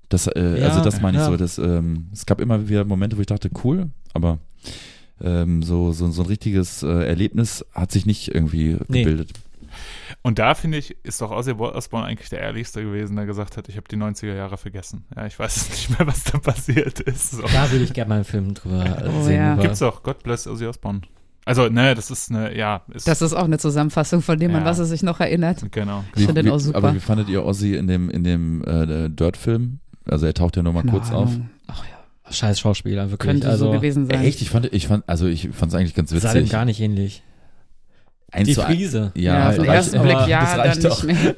Das, 0.10 0.28
äh, 0.28 0.60
Ja, 0.60 0.68
also 0.70 0.84
das 0.84 1.02
meine 1.02 1.18
ich 1.18 1.24
ja. 1.24 1.30
so, 1.30 1.38
das, 1.38 1.58
ähm, 1.58 2.08
es 2.12 2.26
gab 2.26 2.42
immer 2.42 2.68
wieder 2.68 2.84
Momente, 2.86 3.16
wo 3.18 3.22
ich 3.22 3.28
dachte, 3.28 3.50
cool, 3.64 3.90
aber 4.14 4.40
ähm, 5.22 5.62
so, 5.64 5.92
so, 5.92 6.10
so 6.10 6.24
ein 6.24 6.28
richtiges 6.28 6.82
äh, 6.84 6.88
Erlebnis 7.08 7.66
hat 7.74 7.92
sich 7.92 8.06
nicht 8.06 8.34
irgendwie 8.34 8.78
Nee. 8.88 9.04
gebildet. 9.04 9.32
Und 10.24 10.40
da 10.40 10.56
finde 10.56 10.78
ich, 10.80 10.98
ist 11.04 11.22
doch 11.22 11.30
Ozzy 11.32 11.52
Osbourne 11.52 12.06
eigentlich 12.08 12.30
der 12.30 12.40
ehrlichste 12.40 12.82
gewesen, 12.84 13.16
der 13.16 13.26
gesagt 13.28 13.56
hat, 13.56 13.70
ich 13.70 13.78
habe 13.78 13.88
die 13.90 13.96
90er 13.98 14.34
Jahre 14.34 14.58
vergessen. 14.58 15.06
Ja, 15.16 15.26
ich 15.28 15.38
weiß 15.38 15.70
nicht 15.72 15.90
mehr, 15.98 16.08
was 16.08 16.24
da 16.24 16.40
passiert 16.40 17.00
ist. 17.02 17.32
So. 17.32 17.44
Da 17.44 17.72
würde 17.72 17.84
ich 17.84 17.94
gerne 17.94 18.10
mal 18.10 18.16
einen 18.16 18.24
Film 18.26 18.54
drüber 18.56 18.84
äh, 18.86 19.10
Oh, 19.16 19.24
sehen. 19.24 19.36
ja. 19.36 19.54
über- 19.54 19.62
Gibt's 19.64 19.80
doch, 19.80 20.02
God 20.04 20.24
bless 20.24 20.48
Ozzy 20.48 20.66
Osbourne. 20.66 21.02
Also, 21.46 21.68
ne, 21.70 21.96
das 21.96 22.12
ist 22.12 22.30
eine, 22.32 22.56
ja, 22.58 22.82
ist, 22.94 23.08
Das 23.08 23.22
ist 23.22 23.34
auch 23.34 23.46
eine 23.46 23.58
Zusammenfassung 23.58 24.22
von 24.22 24.38
dem, 24.40 24.52
an 24.56 24.62
Ja. 24.62 24.66
was 24.66 24.80
er 24.80 24.86
sich 24.86 25.04
noch 25.04 25.20
erinnert. 25.20 25.64
genau. 25.72 26.04
Ich 26.16 26.26
finde 26.26 26.44
den 26.44 26.52
auch 26.52 26.60
super. 26.60 26.78
Aber 26.78 26.94
wie 26.94 27.00
fandet 27.00 27.30
ihr 27.30 27.46
Ozzy 27.46 27.76
in 27.76 27.88
dem, 27.88 28.10
in 28.10 28.24
dem 28.24 28.64
äh, 28.66 29.10
Dirt-Film? 29.10 29.80
Also 30.10 30.26
er 30.26 30.34
taucht 30.34 30.56
ja 30.56 30.64
nur 30.64 30.74
mal 30.74 30.82
Keine 30.82 30.92
kurz 30.92 31.12
auf. 31.12 31.30
Ahnung. 31.30 31.50
Ach 31.68 31.84
ja, 31.86 32.32
scheiß 32.32 32.60
Schauspieler, 32.60 33.12
wirklich. 33.12 33.32
Könnte 33.32 33.50
also, 33.50 33.66
so 33.66 33.72
gewesen 33.72 34.06
sein. 34.06 34.22
Echt? 34.22 34.42
Ich 34.42 34.50
fand, 34.50 34.72
ich 34.74 34.88
fand, 34.88 35.08
also 35.08 35.28
ich 35.28 35.50
fand 35.50 35.72
es 35.72 35.76
eigentlich 35.76 35.96
ganz 35.96 36.10
sah 36.10 36.34
dem 36.34 36.42
witzig. 36.42 36.52
gar 36.52 36.66
nicht 36.66 36.80
ähnlich. 36.80 37.24
Eins 38.32 38.48
Die 38.48 38.56
Friese. 38.56 39.12
Ja, 39.16 39.34
Ja, 39.34 39.50
auf 39.50 39.56
den 39.56 39.66
ersten 39.66 40.02
Blick 40.02 40.28
ja, 40.28 40.46
dann 40.46 40.60
reicht 40.60 40.84
nicht 40.84 40.86
doch. 40.86 41.04
mehr. 41.04 41.36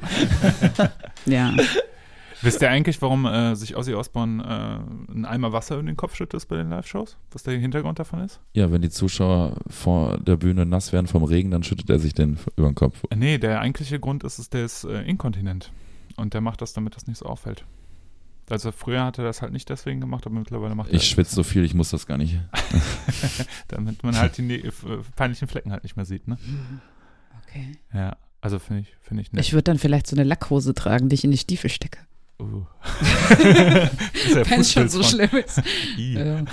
ja. 1.26 1.54
Wisst 2.42 2.60
ihr 2.60 2.70
eigentlich, 2.70 3.00
warum 3.00 3.24
äh, 3.24 3.54
sich 3.54 3.76
Ozzy 3.76 3.94
Osbourne 3.94 4.42
äh, 4.42 5.12
einen 5.12 5.24
Eimer 5.24 5.52
Wasser 5.52 5.78
in 5.78 5.86
den 5.86 5.96
Kopf 5.96 6.16
schüttet 6.16 6.46
bei 6.48 6.56
den 6.56 6.70
Live-Shows? 6.70 7.16
Was 7.30 7.44
der 7.44 7.56
Hintergrund 7.56 8.00
davon 8.00 8.20
ist? 8.20 8.40
Ja, 8.52 8.72
wenn 8.72 8.82
die 8.82 8.90
Zuschauer 8.90 9.56
vor 9.68 10.18
der 10.18 10.36
Bühne 10.36 10.66
nass 10.66 10.92
werden 10.92 11.06
vom 11.06 11.22
Regen, 11.22 11.52
dann 11.52 11.62
schüttet 11.62 11.88
er 11.88 12.00
sich 12.00 12.14
den 12.14 12.38
über 12.56 12.68
den 12.68 12.74
Kopf. 12.74 13.04
Äh, 13.10 13.16
nee, 13.16 13.38
der 13.38 13.60
eigentliche 13.60 14.00
Grund 14.00 14.24
ist, 14.24 14.40
ist 14.40 14.54
der 14.54 14.64
ist 14.64 14.82
äh, 14.84 15.02
inkontinent. 15.02 15.70
Und 16.16 16.34
der 16.34 16.40
macht 16.40 16.60
das, 16.60 16.72
damit 16.72 16.96
das 16.96 17.06
nicht 17.06 17.18
so 17.18 17.26
auffällt. 17.26 17.64
Also 18.50 18.72
früher 18.72 19.04
hat 19.04 19.18
er 19.18 19.24
das 19.24 19.40
halt 19.40 19.52
nicht 19.52 19.68
deswegen 19.70 20.00
gemacht, 20.00 20.26
aber 20.26 20.34
mittlerweile 20.34 20.74
macht 20.74 20.88
Ich 20.88 20.94
er 20.94 21.00
schwitze 21.00 21.34
so 21.34 21.42
viel, 21.42 21.64
ich 21.64 21.74
muss 21.74 21.90
das 21.90 22.06
gar 22.06 22.18
nicht. 22.18 22.38
damit 23.68 24.02
man 24.02 24.16
halt 24.16 24.36
die 24.36 24.42
ne 24.42 24.56
äh, 24.56 24.72
peinlichen 25.16 25.48
Flecken 25.48 25.72
halt 25.72 25.84
nicht 25.84 25.96
mehr 25.96 26.04
sieht, 26.04 26.28
ne? 26.28 26.36
Okay. 27.42 27.72
Ja, 27.94 28.16
also 28.40 28.58
finde 28.58 28.82
ich, 28.82 28.94
finde 29.00 29.22
ich 29.22 29.32
nett. 29.32 29.44
Ich 29.44 29.52
würde 29.52 29.64
dann 29.64 29.78
vielleicht 29.78 30.06
so 30.06 30.16
eine 30.16 30.24
Lackhose 30.24 30.74
tragen, 30.74 31.08
die 31.08 31.14
ich 31.14 31.24
in 31.24 31.30
die 31.30 31.38
Stiefel 31.38 31.70
stecke. 31.70 32.00
Uh. 32.40 32.64
ist 33.30 34.34
der 34.34 34.50
Wenn 34.50 34.60
es 34.60 34.72
schon 34.72 34.88
so 34.88 35.02
schlimm 35.02 35.30
ist. 35.30 35.62
Ja. 35.96 36.42
Nee, 36.42 36.48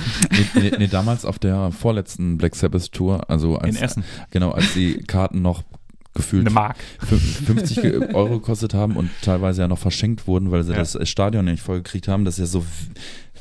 nee, 0.54 0.72
nee, 0.78 0.88
damals 0.88 1.26
auf 1.26 1.40
der 1.40 1.72
vorletzten 1.72 2.38
Black 2.38 2.56
Sabbath 2.56 2.92
Tour, 2.92 3.28
also 3.30 3.58
als, 3.58 3.76
In 3.76 3.82
Essen. 3.82 4.04
genau, 4.30 4.52
als 4.52 4.74
die 4.74 5.00
Karten 5.00 5.42
noch 5.42 5.64
gefühlt 6.20 6.46
Eine 6.46 6.54
Mark. 6.54 6.78
fün- 7.10 7.18
50 7.46 7.82
ge- 7.82 8.14
Euro 8.14 8.40
gekostet 8.40 8.74
haben 8.74 8.96
und 8.96 9.10
teilweise 9.22 9.62
ja 9.62 9.68
noch 9.68 9.78
verschenkt 9.80 10.28
wurden, 10.28 10.52
weil 10.52 10.64
sie 10.64 10.74
Ja. 10.74 10.78
das 10.80 10.98
Stadion 11.10 11.46
nicht 11.46 11.64
vollgekriegt 11.64 12.08
haben. 12.08 12.26
Das 12.26 12.36
ist 12.36 12.40
ja 12.54 12.60
so 12.60 12.66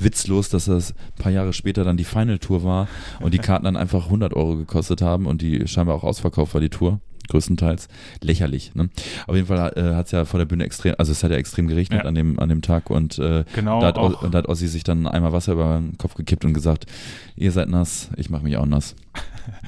witzlos, 0.00 0.48
dass 0.48 0.66
das 0.66 0.92
ein 0.92 1.22
paar 1.22 1.32
Jahre 1.32 1.52
später 1.52 1.84
dann 1.84 1.96
die 1.96 2.04
Final 2.04 2.38
Tour 2.38 2.62
war 2.62 2.88
und 3.20 3.34
die 3.34 3.38
Karten 3.38 3.64
dann 3.64 3.76
einfach 3.76 4.06
100 4.06 4.32
Euro 4.34 4.56
gekostet 4.56 5.02
haben 5.02 5.26
und 5.26 5.42
die 5.42 5.66
scheinbar 5.66 5.96
auch 5.96 6.04
ausverkauft 6.04 6.54
war, 6.54 6.60
die 6.60 6.68
Tour. 6.70 7.00
Größtenteils 7.30 7.88
lächerlich. 8.22 8.74
Ne? 8.74 8.88
Auf 9.26 9.34
jeden 9.34 9.48
Fall 9.48 9.72
äh, 9.76 9.94
hat 9.94 10.06
es 10.06 10.12
ja 10.12 10.24
vor 10.24 10.38
der 10.38 10.46
Bühne 10.46 10.64
extrem, 10.64 10.94
also 10.96 11.12
es 11.12 11.22
hat 11.22 11.30
ja 11.30 11.36
extrem 11.36 11.66
geregnet 11.66 12.00
Ja. 12.04 12.08
an 12.08 12.14
dem 12.14 12.38
an 12.38 12.48
dem 12.48 12.62
Tag 12.62 12.88
und 12.88 13.18
äh, 13.18 13.44
Genau. 13.54 13.80
da, 13.82 13.88
hat, 13.88 13.98
auch, 13.98 14.22
und 14.22 14.32
da 14.32 14.38
hat 14.38 14.48
Ossi 14.48 14.66
sich 14.66 14.82
dann 14.82 15.06
einmal 15.06 15.30
Wasser 15.34 15.52
über 15.52 15.76
den 15.78 15.98
Kopf 15.98 16.14
gekippt 16.14 16.46
und 16.46 16.54
gesagt, 16.54 16.86
ihr 17.36 17.52
seid 17.52 17.68
nass, 17.68 18.08
ich 18.16 18.30
mache 18.30 18.44
mich 18.44 18.56
auch 18.56 18.64
nass. 18.64 18.94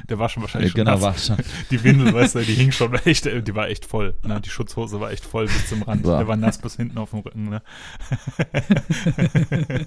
Der 0.09 0.18
war 0.18 0.28
schon 0.28 0.43
wahrscheinlich 0.43 0.70
Äh, 0.72 0.77
schon 0.78 0.85
genau, 0.85 0.98
nass. 0.98 1.02
war 1.31 1.36
schon. 1.36 1.44
Die 1.70 1.82
Windel, 1.85 2.12
weißt 2.14 2.35
du, 2.36 2.40
die 2.40 2.55
hing 2.55 2.72
schon 2.72 2.94
echt, 2.94 3.27
äh, 3.27 3.43
die 3.43 3.55
war 3.55 3.68
echt 3.68 3.85
voll. 3.85 4.14
Ne? 4.24 4.40
Die 4.40 4.51
Schutzhose 4.51 5.01
war 5.01 5.10
echt 5.10 5.24
voll 5.24 5.47
bis 5.47 5.68
zum 5.68 5.82
Rand. 5.82 6.05
War. 6.05 6.18
Der 6.18 6.28
war 6.28 6.36
nass 6.36 6.59
bis 6.59 6.77
hinten 6.77 6.98
auf 6.98 7.10
dem 7.10 7.20
Rücken. 7.20 7.48
Ne? 7.51 7.62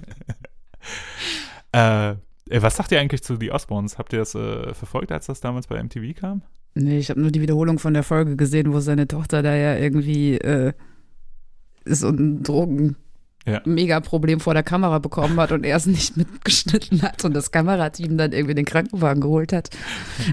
äh, 1.72 2.10
äh, 2.10 2.16
was 2.62 2.76
sagt 2.76 2.92
ihr 2.92 3.00
eigentlich 3.00 3.22
zu 3.22 3.36
The 3.36 3.50
Osbournes? 3.52 3.98
Habt 3.98 4.12
ihr 4.12 4.18
das 4.20 4.34
äh, 4.34 4.74
verfolgt, 4.74 5.12
als 5.12 5.26
das 5.26 5.40
damals 5.40 5.66
bei 5.66 5.82
MTV 5.82 6.14
kam? 6.18 6.42
Nee, 6.74 6.98
ich 6.98 7.10
habe 7.10 7.20
nur 7.20 7.30
die 7.30 7.40
Wiederholung 7.40 7.78
von 7.78 7.94
der 7.94 8.02
Folge 8.02 8.36
gesehen, 8.36 8.72
wo 8.72 8.80
seine 8.80 9.06
Tochter 9.06 9.42
da 9.42 9.54
ja 9.54 9.76
irgendwie 9.76 10.34
äh, 10.38 10.72
so 11.84 12.08
ein 12.08 12.42
Drogen 12.42 12.96
ja. 13.46 13.60
mega 13.64 14.00
Problem 14.00 14.40
vor 14.40 14.54
der 14.54 14.62
Kamera 14.62 14.98
bekommen 14.98 15.38
hat 15.38 15.52
und 15.52 15.64
er 15.64 15.76
es 15.76 15.86
nicht 15.86 16.16
mitgeschnitten 16.16 17.02
hat 17.02 17.24
und 17.24 17.34
das 17.34 17.50
Kamerateam 17.50 18.16
dann 18.16 18.32
irgendwie 18.32 18.54
den 18.54 18.64
Krankenwagen 18.64 19.20
geholt 19.20 19.52
hat. 19.52 19.70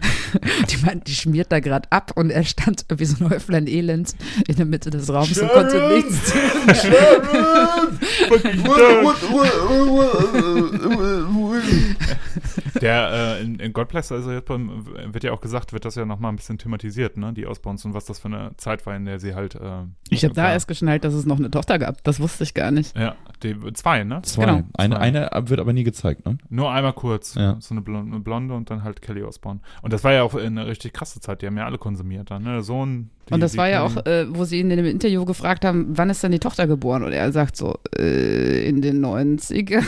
die 0.69 0.77
meinten, 0.85 1.03
die 1.05 1.15
schmiert 1.15 1.51
da 1.51 1.59
gerade 1.59 1.91
ab 1.91 2.11
und 2.15 2.29
er 2.29 2.43
stand 2.43 2.85
wie 2.95 3.05
so 3.05 3.23
ein 3.23 3.29
Häuflein 3.29 3.67
Elend 3.67 4.15
in 4.47 4.55
der 4.55 4.65
Mitte 4.65 4.89
des 4.89 5.11
Raums 5.11 5.29
Sharon! 5.29 5.49
und 5.49 5.55
konnte 5.55 5.93
nichts! 5.93 6.31
Der 12.81 13.37
äh, 13.39 13.43
in, 13.43 13.59
in 13.59 13.73
God 13.73 13.89
Bless, 13.89 14.11
also 14.11 14.31
jetzt 14.31 14.45
beim, 14.45 14.85
wird 15.13 15.23
ja 15.23 15.31
auch 15.31 15.41
gesagt, 15.41 15.73
wird 15.73 15.85
das 15.85 15.95
ja 15.95 16.05
nochmal 16.05 16.31
ein 16.31 16.35
bisschen 16.35 16.57
thematisiert, 16.57 17.17
ne, 17.17 17.33
die 17.33 17.45
Ausbons 17.45 17.85
und 17.85 17.93
was 17.93 18.05
das 18.05 18.19
für 18.19 18.27
eine 18.27 18.51
Zeit 18.57 18.85
war, 18.85 18.95
in 18.95 19.05
der 19.05 19.19
sie 19.19 19.35
halt. 19.35 19.55
Äh, 19.55 19.83
ich 20.09 20.23
habe 20.23 20.33
da 20.33 20.51
erst 20.51 20.67
geschnallt, 20.67 21.03
dass 21.03 21.13
es 21.13 21.25
noch 21.25 21.37
eine 21.37 21.51
Tochter 21.51 21.79
gab. 21.79 22.03
Das 22.03 22.19
wusste 22.19 22.43
ich 22.43 22.53
gar 22.53 22.71
nicht. 22.71 22.95
Ja, 23.01 23.15
die, 23.43 23.55
zwei, 23.73 24.03
ne? 24.03 24.21
Zwei. 24.21 24.45
Genau. 24.45 24.63
Eine, 24.73 24.95
zwei. 24.95 25.01
eine 25.01 25.29
wird 25.49 25.59
aber 25.59 25.73
nie 25.73 25.83
gezeigt, 25.83 26.25
ne? 26.25 26.37
Nur 26.49 26.71
einmal 26.71 26.93
kurz. 26.93 27.35
Ja. 27.35 27.57
So 27.59 27.73
eine 27.73 27.81
Blonde, 27.81 28.11
eine 28.11 28.19
Blonde 28.23 28.53
und 28.53 28.69
dann 28.69 28.83
halt 28.83 29.01
Kelly 29.01 29.23
Osbourne. 29.23 29.59
Und 29.81 29.93
das 29.93 30.03
war 30.03 30.13
ja 30.13 30.23
auch 30.23 30.35
eine 30.35 30.67
richtig 30.67 30.93
krasse 30.93 31.19
Zeit. 31.19 31.41
Die 31.41 31.47
haben 31.47 31.57
ja 31.57 31.65
alle 31.65 31.77
konsumiert 31.77 32.29
dann, 32.29 32.43
ne? 32.43 32.61
Sohn. 32.61 33.09
Die, 33.29 33.33
und 33.33 33.39
das 33.39 33.57
war 33.57 33.69
ja 33.69 33.83
auch, 33.83 34.05
äh, 34.05 34.25
wo 34.29 34.45
sie 34.45 34.59
ihn 34.59 34.69
in 34.69 34.77
dem 34.77 34.85
Interview 34.85 35.25
gefragt 35.25 35.65
haben, 35.65 35.97
wann 35.97 36.09
ist 36.09 36.23
denn 36.23 36.31
die 36.31 36.39
Tochter 36.39 36.67
geboren? 36.67 37.03
Und 37.03 37.13
er 37.13 37.31
sagt 37.31 37.55
so, 37.55 37.79
äh, 37.97 38.67
in 38.67 38.81
den 38.81 39.03
90ern. 39.03 39.83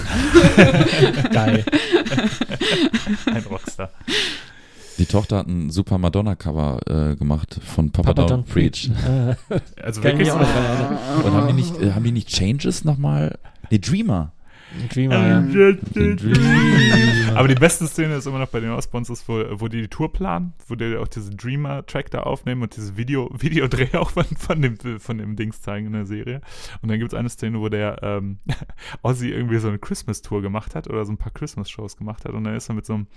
Geil. 1.33 1.65
Ein 3.25 3.43
Rockstar. 3.43 3.91
Die 5.03 5.09
Tochter 5.09 5.39
hat 5.39 5.47
ein 5.47 5.69
super 5.69 5.97
Madonna-Cover 5.97 7.11
äh, 7.11 7.15
gemacht 7.17 7.59
von 7.61 7.91
Papa, 7.91 8.13
Papa 8.13 8.35
Don't, 8.35 8.45
Don't 8.45 8.45
Preach. 8.45 8.89
also 9.83 10.01
wirklich 10.01 10.29
so. 10.29 10.37
Und 10.37 11.33
haben 11.33 11.47
die 11.47 11.53
nicht, 11.53 11.77
äh, 11.81 11.91
haben 11.91 12.05
die 12.05 12.13
nicht 12.13 12.29
Changes 12.29 12.85
nochmal? 12.85 13.37
Nee, 13.69 13.79
Dreamer. 13.79 14.31
Dreamer, 14.93 15.27
ja. 15.27 15.41
Dreamer. 15.41 17.37
Aber 17.37 17.49
die 17.49 17.55
beste 17.55 17.85
Szene 17.85 18.15
ist 18.15 18.27
immer 18.27 18.39
noch 18.39 18.47
bei 18.47 18.61
den 18.61 18.69
Osborns, 18.71 19.09
wo, 19.27 19.43
wo 19.59 19.67
die 19.67 19.81
die 19.81 19.89
Tour 19.89 20.13
planen, 20.13 20.53
wo 20.69 20.75
die 20.75 20.95
auch 20.95 21.09
diese 21.09 21.31
Dreamer-Track 21.35 22.09
da 22.09 22.21
aufnehmen 22.21 22.61
und 22.61 22.73
dieses 22.77 22.95
Video, 22.95 23.29
Videodreh 23.37 23.97
auch 23.97 24.11
von, 24.11 24.23
von, 24.23 24.61
dem, 24.61 24.77
von 25.01 25.17
dem 25.17 25.35
Dings 25.35 25.61
zeigen 25.61 25.87
in 25.87 25.93
der 25.93 26.05
Serie. 26.05 26.39
Und 26.81 26.89
dann 26.89 26.97
gibt 26.97 27.11
es 27.11 27.19
eine 27.19 27.27
Szene, 27.27 27.59
wo 27.59 27.67
der 27.67 28.01
ähm, 28.03 28.39
Ozzy 29.01 29.31
irgendwie 29.31 29.57
so 29.57 29.67
eine 29.67 29.79
Christmas-Tour 29.79 30.41
gemacht 30.41 30.75
hat 30.75 30.87
oder 30.87 31.03
so 31.03 31.11
ein 31.11 31.17
paar 31.17 31.33
Christmas-Shows 31.33 31.97
gemacht 31.97 32.23
hat 32.23 32.31
und 32.31 32.45
dann 32.45 32.55
ist 32.55 32.69
er 32.69 32.75
mit 32.75 32.85
so 32.85 32.93
einem, 32.93 33.07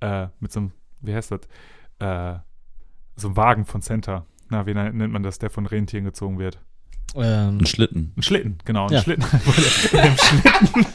äh, 0.00 0.26
mit 0.40 0.50
so 0.50 0.58
einem 0.58 0.72
wie 1.06 1.14
heißt 1.14 1.30
das? 1.30 1.40
Äh, 1.98 2.38
so 3.16 3.28
ein 3.28 3.36
Wagen 3.36 3.64
von 3.64 3.82
Center. 3.82 4.26
Na, 4.50 4.66
wie 4.66 4.74
nennt 4.74 5.12
man 5.12 5.22
das, 5.22 5.38
der 5.38 5.50
von 5.50 5.66
Rentieren 5.66 6.04
gezogen 6.04 6.38
wird? 6.38 6.60
Ähm, 7.16 7.58
ein 7.58 7.66
Schlitten. 7.66 8.12
Ein 8.16 8.22
Schlitten, 8.22 8.58
genau. 8.64 8.86
Ein 8.86 8.94
ja. 8.94 9.02
Schlitten, 9.02 9.24
wo 9.44 9.52
der 9.52 10.16
Schlitten 10.16 10.86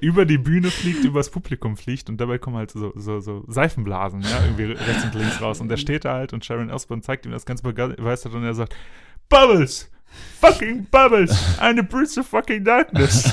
über 0.00 0.26
die 0.26 0.38
Bühne 0.38 0.70
fliegt, 0.70 1.04
übers 1.04 1.30
Publikum 1.30 1.76
fliegt 1.76 2.10
und 2.10 2.20
dabei 2.20 2.38
kommen 2.38 2.56
halt 2.56 2.70
so, 2.70 2.92
so, 2.94 3.20
so 3.20 3.44
Seifenblasen, 3.48 4.20
ja, 4.22 4.44
irgendwie 4.44 4.64
rechts 4.64 5.04
und 5.04 5.14
links 5.14 5.40
raus. 5.40 5.60
Und 5.60 5.68
der 5.68 5.78
steht 5.78 6.04
da 6.04 6.14
halt 6.14 6.32
und 6.32 6.44
Sharon 6.44 6.70
Osbourne 6.70 7.02
zeigt 7.02 7.24
ihm 7.24 7.32
das 7.32 7.46
ganz 7.46 7.62
begeistert 7.62 8.34
und 8.34 8.44
er 8.44 8.54
sagt, 8.54 8.76
Bubbles! 9.28 9.90
Fucking 10.40 10.86
Bubbles, 10.90 11.58
eine 11.58 11.82
Bridge 11.82 12.20
of 12.20 12.26
fucking 12.26 12.64
Darkness. 12.64 13.32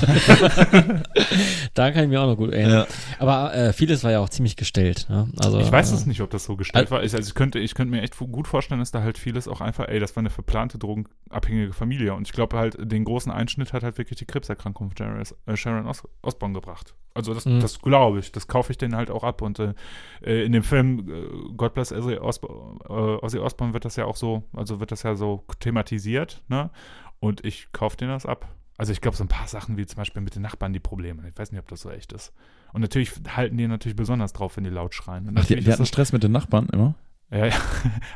da 1.74 1.90
kann 1.90 2.04
ich 2.04 2.08
mir 2.08 2.20
auch 2.20 2.26
noch 2.26 2.36
gut 2.36 2.52
erinnern. 2.52 2.86
Ja. 2.88 3.16
Aber 3.18 3.54
äh, 3.54 3.72
vieles 3.72 4.04
war 4.04 4.10
ja 4.10 4.20
auch 4.20 4.28
ziemlich 4.28 4.56
gestellt. 4.56 5.06
Ne? 5.08 5.28
Also, 5.38 5.58
ich 5.60 5.70
weiß 5.70 5.92
es 5.92 6.04
äh, 6.04 6.08
nicht, 6.08 6.20
ob 6.20 6.30
das 6.30 6.44
so 6.44 6.56
gestellt 6.56 6.88
äh, 6.88 6.90
war. 6.90 7.02
Ich, 7.02 7.14
also 7.14 7.28
ich 7.28 7.34
könnte, 7.34 7.58
ich 7.58 7.74
könnte 7.74 7.90
mir 7.90 8.02
echt 8.02 8.16
gut 8.16 8.46
vorstellen, 8.46 8.80
dass 8.80 8.90
da 8.90 9.02
halt 9.02 9.18
vieles 9.18 9.48
auch 9.48 9.60
einfach, 9.60 9.88
ey, 9.88 9.98
das 9.98 10.14
war 10.16 10.20
eine 10.20 10.30
verplante 10.30 10.78
drogenabhängige 10.78 11.72
Familie. 11.72 12.14
Und 12.14 12.26
ich 12.28 12.32
glaube 12.32 12.56
halt, 12.56 12.76
den 12.80 13.04
großen 13.04 13.32
Einschnitt 13.32 13.72
hat 13.72 13.82
halt 13.82 13.98
wirklich 13.98 14.18
die 14.18 14.26
Krebserkrankung 14.26 14.92
von 14.96 15.24
äh, 15.46 15.56
Sharon 15.56 15.86
Os 15.86 16.02
Osborne 16.22 16.54
gebracht. 16.54 16.94
Also 17.12 17.34
das, 17.34 17.44
mhm. 17.44 17.60
das 17.60 17.80
glaube 17.80 18.20
ich, 18.20 18.30
das 18.30 18.46
kaufe 18.46 18.70
ich 18.70 18.78
denen 18.78 18.94
halt 18.94 19.10
auch 19.10 19.24
ab. 19.24 19.42
Und 19.42 19.58
äh, 19.58 19.74
äh 20.22 20.44
in 20.44 20.52
dem 20.52 20.62
Film 20.62 21.08
äh, 21.08 21.54
God 21.56 21.74
Bless 21.74 21.92
Ozzy, 21.92 22.16
Osb 22.16 22.44
äh, 22.44 22.92
Ozzy 22.92 23.38
Osbourne 23.38 23.74
wird 23.74 23.84
das 23.84 23.96
ja 23.96 24.04
auch 24.04 24.16
so, 24.16 24.44
also 24.54 24.80
wird 24.80 24.92
das 24.92 25.02
ja 25.02 25.16
so 25.16 25.44
thematisiert, 25.58 26.42
ne? 26.48 26.69
Und 27.18 27.44
ich 27.44 27.72
kaufe 27.72 27.96
denen 27.96 28.10
das 28.10 28.26
ab. 28.26 28.48
Also 28.78 28.92
ich 28.92 29.02
glaube, 29.02 29.16
so 29.16 29.24
ein 29.24 29.28
paar 29.28 29.46
Sachen 29.46 29.76
wie 29.76 29.84
zum 29.84 29.98
Beispiel 29.98 30.22
mit 30.22 30.34
den 30.34 30.42
Nachbarn 30.42 30.72
die 30.72 30.80
Probleme. 30.80 31.28
Ich 31.28 31.38
weiß 31.38 31.52
nicht, 31.52 31.60
ob 31.60 31.68
das 31.68 31.82
so 31.82 31.90
echt 31.90 32.12
ist. 32.12 32.32
Und 32.72 32.80
natürlich 32.80 33.12
halten 33.36 33.58
die 33.58 33.66
natürlich 33.66 33.96
besonders 33.96 34.32
drauf, 34.32 34.56
wenn 34.56 34.64
die 34.64 34.70
laut 34.70 34.94
schreien. 34.94 35.30
Ach, 35.34 35.44
die, 35.44 35.56
die 35.56 35.70
hatten 35.70 35.84
Stress 35.84 36.12
mit 36.12 36.22
den 36.22 36.32
Nachbarn 36.32 36.68
immer? 36.72 36.94
Ja, 37.30 37.46
ja. 37.46 37.54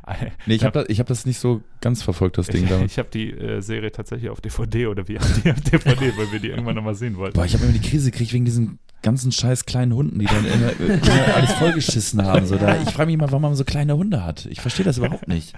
nee, 0.47 0.55
ich 0.55 0.64
habe 0.64 0.85
das, 0.85 0.98
hab 0.98 1.06
das 1.06 1.24
nicht 1.24 1.39
so 1.39 1.62
ganz 1.81 2.02
verfolgt, 2.02 2.39
das 2.39 2.48
Ding 2.48 2.64
ich, 2.64 2.68
da. 2.70 2.81
Ich 2.85 2.98
habe 2.98 3.09
die 3.12 3.31
äh, 3.31 3.60
Serie 3.60 3.93
tatsächlich 3.93 4.31
auf 4.31 4.40
DVD 4.40 4.86
oder 4.89 5.06
wie 5.06 5.12
die 5.12 5.18
auf 5.18 5.60
DVD, 5.60 6.12
weil 6.16 6.32
wir 6.32 6.40
die 6.40 6.48
irgendwann 6.48 6.74
nochmal 6.74 6.94
sehen 6.94 7.16
wollten. 7.16 7.35
Boah, 7.35 7.44
ich 7.44 7.55
habe 7.55 7.64
immer 7.64 7.72
die 7.72 7.86
Krise 7.86 8.10
gekriegt 8.10 8.32
wegen 8.32 8.44
diesen 8.44 8.78
ganzen 9.02 9.31
scheiß 9.31 9.66
kleinen 9.66 9.94
Hunden, 9.94 10.18
die 10.18 10.24
dann 10.24 10.47
immer, 10.47 10.72
immer 10.81 11.35
alles 11.35 11.52
vollgeschissen 11.52 12.24
haben. 12.24 12.47
So, 12.47 12.56
da, 12.56 12.81
ich 12.81 12.90
frage 12.90 13.06
mich 13.06 13.18
mal, 13.18 13.31
warum 13.31 13.43
man 13.43 13.55
so 13.55 13.64
kleine 13.64 13.97
Hunde 13.97 14.24
hat. 14.24 14.47
Ich 14.47 14.60
verstehe 14.60 14.85
das 14.85 14.98
überhaupt 14.98 15.28
nicht. 15.28 15.52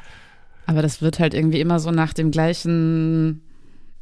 Aber 0.67 0.83
das 0.83 1.01
wird 1.01 1.19
halt 1.19 1.35
irgendwie 1.35 1.61
immer 1.61 1.79
so 1.79 1.91
nach 1.91 2.13
dem 2.13 2.31
gleichen 2.31 3.43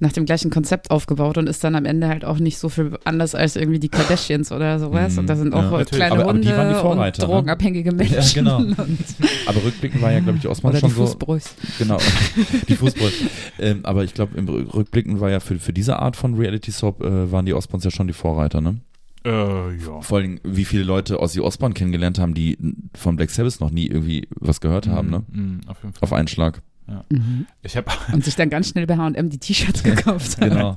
nach 0.00 0.12
dem 0.12 0.24
gleichen 0.24 0.50
Konzept 0.50 0.90
aufgebaut 0.90 1.38
und 1.38 1.48
ist 1.48 1.62
dann 1.62 1.76
am 1.76 1.84
Ende 1.84 2.08
halt 2.08 2.24
auch 2.24 2.38
nicht 2.38 2.58
so 2.58 2.68
viel 2.68 2.98
anders 3.04 3.34
als 3.34 3.54
irgendwie 3.54 3.78
die 3.78 3.88
Kardashians 3.88 4.50
oder 4.50 4.80
sowas. 4.80 5.16
Und 5.18 5.28
da 5.28 5.36
sind 5.36 5.54
auch 5.54 5.70
ja, 5.70 5.84
kleine 5.84 6.14
aber, 6.14 6.24
Hunde 6.26 6.52
aber 6.52 6.68
die 6.68 6.86
und 6.86 6.98
ne? 6.98 7.12
drogenabhängige? 7.12 7.92
Menschen. 7.92 8.46
Ja, 8.46 8.58
genau. 8.58 8.74
aber 9.46 9.64
rückblickend 9.64 10.02
war 10.02 10.10
ja, 10.10 10.18
glaube 10.18 10.38
ich, 10.38 10.48
Osman 10.48 10.76
schon 10.76 10.88
die 10.88 10.94
Fußbräus. 10.96 11.44
so. 11.44 11.50
Genau, 11.78 11.98
die 12.68 12.74
Fußbräus. 12.74 13.12
ähm, 13.60 13.80
aber 13.84 14.02
ich 14.02 14.14
glaube, 14.14 14.36
im 14.36 14.48
Rückblicken 14.48 15.20
war 15.20 15.30
ja 15.30 15.38
für, 15.38 15.60
für 15.60 15.72
diese 15.72 16.00
Art 16.00 16.16
von 16.16 16.34
Reality 16.34 16.72
Soap 16.72 17.02
äh, 17.02 17.30
waren 17.30 17.46
die 17.46 17.54
Osborns 17.54 17.84
ja 17.84 17.92
schon 17.92 18.08
die 18.08 18.14
Vorreiter, 18.14 18.60
ne? 18.60 18.80
Äh, 19.24 19.76
ja. 19.76 20.00
Vor 20.02 20.18
allem, 20.18 20.38
wie 20.44 20.64
viele 20.64 20.84
Leute 20.84 21.20
Ozzy 21.20 21.40
Osbourne 21.40 21.74
kennengelernt 21.74 22.18
haben, 22.18 22.34
die 22.34 22.58
von 22.94 23.16
Black 23.16 23.30
Sabbath 23.30 23.60
noch 23.60 23.70
nie 23.70 23.86
irgendwie 23.86 24.28
was 24.34 24.60
gehört 24.60 24.86
haben, 24.86 25.08
ne? 25.08 25.24
Mm, 25.28 25.60
auf, 25.66 25.82
jeden 25.82 25.94
Fall. 25.94 26.02
auf 26.02 26.12
einen 26.12 26.28
Schlag. 26.28 26.60
Ja. 26.86 27.04
Mhm. 27.08 27.46
Ich 27.62 27.76
hab, 27.76 28.12
Und 28.12 28.24
sich 28.24 28.36
dann 28.36 28.50
ganz 28.50 28.68
schnell 28.68 28.86
bei 28.86 28.98
H&M 28.98 29.30
die 29.30 29.38
T-Shirts 29.38 29.82
gekauft. 29.82 30.38
genau. 30.38 30.74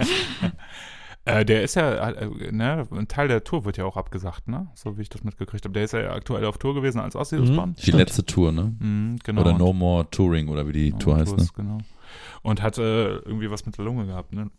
äh, 1.26 1.44
der 1.44 1.64
ist 1.64 1.76
ja, 1.76 2.10
äh, 2.10 2.52
ne, 2.54 2.88
ein 2.90 3.10
Teil 3.10 3.28
der 3.28 3.44
Tour 3.44 3.66
wird 3.66 3.76
ja 3.76 3.84
auch 3.84 3.98
abgesagt, 3.98 4.48
ne? 4.48 4.68
So 4.76 4.98
wie 4.98 5.02
ich 5.02 5.10
das 5.10 5.26
mitgekriegt 5.26 5.66
habe. 5.66 5.74
Der 5.74 5.84
ist 5.84 5.92
ja 5.92 6.14
aktuell 6.14 6.46
auf 6.46 6.58
Tour 6.58 6.74
gewesen 6.74 7.00
als 7.00 7.18
Ozzy 7.18 7.38
mhm. 7.38 7.76
Die 7.76 7.92
letzte 7.92 8.26
Tour, 8.26 8.54
ne? 8.54 8.74
Mhm, 8.80 9.20
genau. 9.26 9.42
Oder 9.42 9.58
No 9.58 9.74
More 9.74 10.10
Touring 10.10 10.48
oder 10.48 10.66
wie 10.68 10.74
die 10.74 10.92
no 10.92 10.98
Tour 11.00 11.18
heißt, 11.18 11.32
Tours, 11.32 11.44
ne? 11.44 11.50
Genau. 11.56 11.78
Und 12.44 12.62
hatte 12.62 13.24
irgendwie 13.26 13.52
was 13.52 13.66
mit 13.66 13.78
der 13.78 13.84
Lunge 13.84 14.06
gehabt, 14.06 14.32
ne? 14.32 14.50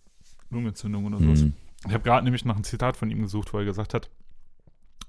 Lungenentzündung 0.50 1.06
oder 1.06 1.18
sowas. 1.18 1.42
Mhm. 1.42 1.54
Ich 1.86 1.94
habe 1.94 2.02
gerade 2.02 2.24
nämlich 2.24 2.44
nach 2.44 2.54
einem 2.54 2.64
Zitat 2.64 2.96
von 2.96 3.10
ihm 3.10 3.22
gesucht, 3.22 3.52
wo 3.52 3.58
er 3.58 3.64
gesagt 3.64 3.94
hat, 3.94 4.10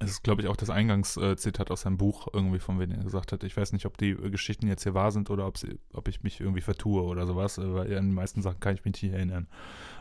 es 0.01 0.11
ist, 0.11 0.23
glaube 0.23 0.41
ich, 0.41 0.47
auch 0.47 0.55
das 0.55 0.69
Eingangszitat 0.69 1.71
aus 1.71 1.81
seinem 1.81 1.97
Buch, 1.97 2.27
irgendwie, 2.31 2.59
von 2.59 2.79
wem 2.79 2.91
er 2.91 3.03
gesagt 3.03 3.33
hat. 3.33 3.43
Ich 3.43 3.57
weiß 3.57 3.73
nicht, 3.73 3.85
ob 3.85 3.97
die 3.97 4.15
Geschichten 4.15 4.67
jetzt 4.67 4.83
hier 4.83 4.93
wahr 4.93 5.11
sind 5.11 5.29
oder 5.29 5.45
ob, 5.45 5.57
sie, 5.57 5.77
ob 5.93 6.07
ich 6.07 6.23
mich 6.23 6.39
irgendwie 6.39 6.61
vertue 6.61 7.03
oder 7.03 7.27
sowas, 7.27 7.57
äh, 7.57 7.73
weil 7.73 7.97
an 7.97 8.07
die 8.07 8.15
meisten 8.15 8.41
Sachen 8.41 8.61
kann 8.61 8.75
ich 8.75 8.85
mich 8.85 9.01
nicht 9.01 9.11
erinnern. 9.11 9.47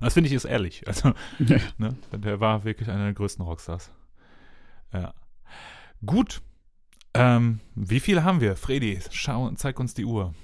Das 0.00 0.14
finde 0.14 0.28
ich 0.28 0.34
ist 0.34 0.44
ehrlich. 0.44 0.84
Also, 0.88 1.12
ja. 1.38 1.58
ne, 1.76 1.96
der 2.12 2.40
war 2.40 2.64
wirklich 2.64 2.88
einer 2.88 3.04
der 3.04 3.12
größten 3.12 3.44
Rockstars. 3.44 3.90
Ja. 4.92 5.12
Gut. 6.04 6.40
Ähm, 7.14 7.60
wie 7.74 8.00
viele 8.00 8.24
haben 8.24 8.40
wir? 8.40 8.56
Freddy, 8.56 9.00
schau, 9.10 9.50
zeig 9.56 9.80
uns 9.80 9.94
die 9.94 10.04
Uhr. 10.04 10.34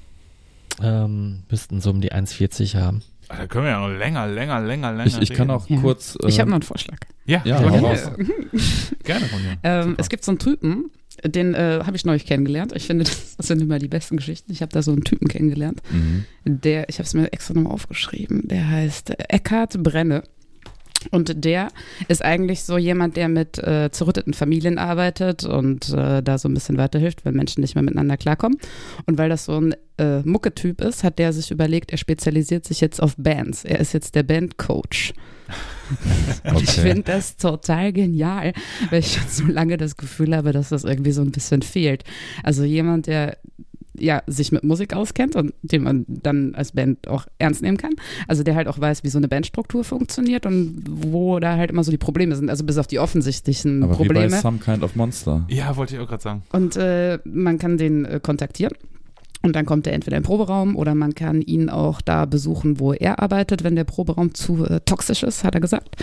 Ähm, 0.80 1.44
müssten 1.48 1.80
so 1.80 1.90
um 1.90 2.00
die 2.00 2.12
1,40 2.12 2.76
haben. 2.76 3.02
Da 3.28 3.46
können 3.46 3.64
wir 3.64 3.72
ja 3.72 3.80
noch 3.80 3.96
länger, 3.96 4.26
länger, 4.26 4.60
länger, 4.60 4.92
länger. 4.92 5.06
Ich, 5.06 5.30
ich 5.30 5.32
kann 5.32 5.50
auch 5.50 5.68
ja. 5.68 5.78
kurz. 5.80 6.16
Äh, 6.22 6.28
ich 6.28 6.40
habe 6.40 6.50
noch 6.50 6.56
einen 6.56 6.62
Vorschlag. 6.62 6.98
Ja, 7.26 7.40
ja 7.44 7.58
gerne. 7.70 8.16
gerne 9.02 9.26
von 9.26 9.42
mir. 9.42 9.58
Ähm, 9.62 9.94
es 9.98 10.08
gibt 10.08 10.24
so 10.24 10.32
einen 10.32 10.38
Typen, 10.38 10.90
den 11.24 11.54
äh, 11.54 11.80
habe 11.84 11.96
ich 11.96 12.04
neulich 12.04 12.26
kennengelernt. 12.26 12.72
Ich 12.74 12.86
finde, 12.86 13.04
das, 13.04 13.36
das, 13.36 13.46
sind 13.46 13.62
immer 13.62 13.78
die 13.78 13.88
besten 13.88 14.16
Geschichten. 14.16 14.52
Ich 14.52 14.62
habe 14.62 14.72
da 14.72 14.82
so 14.82 14.92
einen 14.92 15.04
Typen 15.04 15.28
kennengelernt, 15.28 15.82
mhm. 15.90 16.24
der, 16.44 16.88
ich 16.88 16.96
habe 16.98 17.06
es 17.06 17.14
mir 17.14 17.32
extra 17.32 17.54
nochmal 17.54 17.72
aufgeschrieben, 17.72 18.48
der 18.48 18.68
heißt 18.68 19.10
Eckhard 19.30 19.82
Brenne. 19.82 20.24
Und 21.10 21.44
der 21.44 21.68
ist 22.08 22.24
eigentlich 22.24 22.62
so 22.62 22.78
jemand, 22.78 23.16
der 23.16 23.28
mit 23.28 23.58
äh, 23.58 23.90
zerrütteten 23.90 24.34
Familien 24.34 24.78
arbeitet 24.78 25.44
und 25.44 25.90
äh, 25.90 26.22
da 26.22 26.38
so 26.38 26.48
ein 26.48 26.54
bisschen 26.54 26.76
weiterhilft, 26.76 27.24
weil 27.24 27.32
Menschen 27.32 27.60
nicht 27.60 27.74
mehr 27.74 27.82
miteinander 27.82 28.16
klarkommen. 28.16 28.58
Und 29.06 29.18
weil 29.18 29.28
das 29.28 29.44
so 29.44 29.60
ein 29.60 29.74
äh, 29.98 30.20
Mucketyp 30.20 30.80
ist, 30.80 31.04
hat 31.04 31.18
der 31.18 31.32
sich 31.32 31.50
überlegt, 31.50 31.92
er 31.92 31.98
spezialisiert 31.98 32.64
sich 32.64 32.80
jetzt 32.80 33.00
auf 33.00 33.14
Bands. 33.16 33.64
Er 33.64 33.80
ist 33.80 33.92
jetzt 33.92 34.14
der 34.14 34.22
Bandcoach. 34.22 35.14
okay. 36.44 36.60
Ich 36.62 36.70
finde 36.70 37.02
das 37.02 37.36
total 37.36 37.92
genial, 37.92 38.52
weil 38.90 39.00
ich 39.00 39.12
schon 39.12 39.28
so 39.28 39.44
lange 39.44 39.76
das 39.76 39.96
Gefühl 39.96 40.34
habe, 40.34 40.52
dass 40.52 40.70
das 40.70 40.84
irgendwie 40.84 41.12
so 41.12 41.22
ein 41.22 41.30
bisschen 41.30 41.62
fehlt. 41.62 42.04
Also 42.42 42.64
jemand, 42.64 43.06
der 43.06 43.36
ja, 43.98 44.22
sich 44.26 44.52
mit 44.52 44.64
Musik 44.64 44.94
auskennt 44.94 45.36
und 45.36 45.54
den 45.62 45.82
man 45.82 46.04
dann 46.08 46.54
als 46.54 46.72
Band 46.72 47.08
auch 47.08 47.26
ernst 47.38 47.62
nehmen 47.62 47.76
kann. 47.76 47.92
Also 48.28 48.42
der 48.42 48.54
halt 48.54 48.68
auch 48.68 48.78
weiß, 48.78 49.04
wie 49.04 49.08
so 49.08 49.18
eine 49.18 49.28
Bandstruktur 49.28 49.84
funktioniert 49.84 50.46
und 50.46 50.84
wo 50.86 51.38
da 51.38 51.56
halt 51.56 51.70
immer 51.70 51.84
so 51.84 51.90
die 51.90 51.98
Probleme 51.98 52.36
sind. 52.36 52.50
Also 52.50 52.64
bis 52.64 52.78
auf 52.78 52.86
die 52.86 52.98
offensichtlichen 52.98 53.82
Aber 53.82 53.94
Probleme. 53.94 54.26
Wie 54.26 54.30
bei 54.30 54.40
Some 54.40 54.58
Kind 54.58 54.82
of 54.82 54.96
Monster. 54.96 55.46
Ja, 55.48 55.76
wollte 55.76 55.94
ich 55.94 56.00
auch 56.00 56.08
gerade 56.08 56.22
sagen. 56.22 56.42
Und 56.52 56.76
äh, 56.76 57.18
man 57.24 57.58
kann 57.58 57.78
den 57.78 58.04
äh, 58.04 58.20
kontaktieren 58.20 58.74
Und 59.44 59.54
dann 59.54 59.66
kommt 59.66 59.86
er 59.86 59.92
entweder 59.92 60.16
im 60.16 60.22
Proberaum 60.22 60.74
oder 60.74 60.94
man 60.94 61.14
kann 61.14 61.42
ihn 61.42 61.68
auch 61.68 62.00
da 62.00 62.24
besuchen, 62.24 62.80
wo 62.80 62.94
er 62.94 63.18
arbeitet, 63.18 63.62
wenn 63.62 63.76
der 63.76 63.84
Proberaum 63.84 64.32
zu 64.32 64.64
äh, 64.64 64.80
toxisch 64.80 65.22
ist, 65.22 65.44
hat 65.44 65.54
er 65.54 65.60
gesagt. 65.60 66.02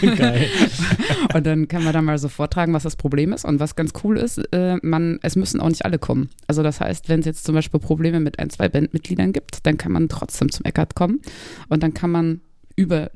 Geil. 0.02 0.46
und 1.34 1.46
dann 1.46 1.68
kann 1.68 1.84
man 1.84 1.94
da 1.94 2.02
mal 2.02 2.18
so 2.18 2.28
vortragen, 2.28 2.74
was 2.74 2.82
das 2.82 2.96
Problem 2.96 3.32
ist. 3.32 3.46
Und 3.46 3.60
was 3.60 3.76
ganz 3.76 3.92
cool 4.04 4.18
ist, 4.18 4.36
äh, 4.52 4.76
man, 4.82 5.18
es 5.22 5.36
müssen 5.36 5.58
auch 5.58 5.70
nicht 5.70 5.86
alle 5.86 5.98
kommen. 5.98 6.28
Also 6.46 6.62
das 6.62 6.80
heißt, 6.80 7.08
wenn 7.08 7.20
es 7.20 7.26
jetzt 7.26 7.44
zum 7.44 7.54
Beispiel 7.54 7.80
Probleme 7.80 8.20
mit 8.20 8.38
ein, 8.38 8.50
zwei 8.50 8.68
Bandmitgliedern 8.68 9.32
gibt, 9.32 9.64
dann 9.64 9.78
kann 9.78 9.92
man 9.92 10.10
trotzdem 10.10 10.52
zum 10.52 10.66
Eckart 10.66 10.94
kommen 10.94 11.22
und 11.70 11.82
dann 11.82 11.94
kann 11.94 12.10
man 12.10 12.42
über 12.76 13.10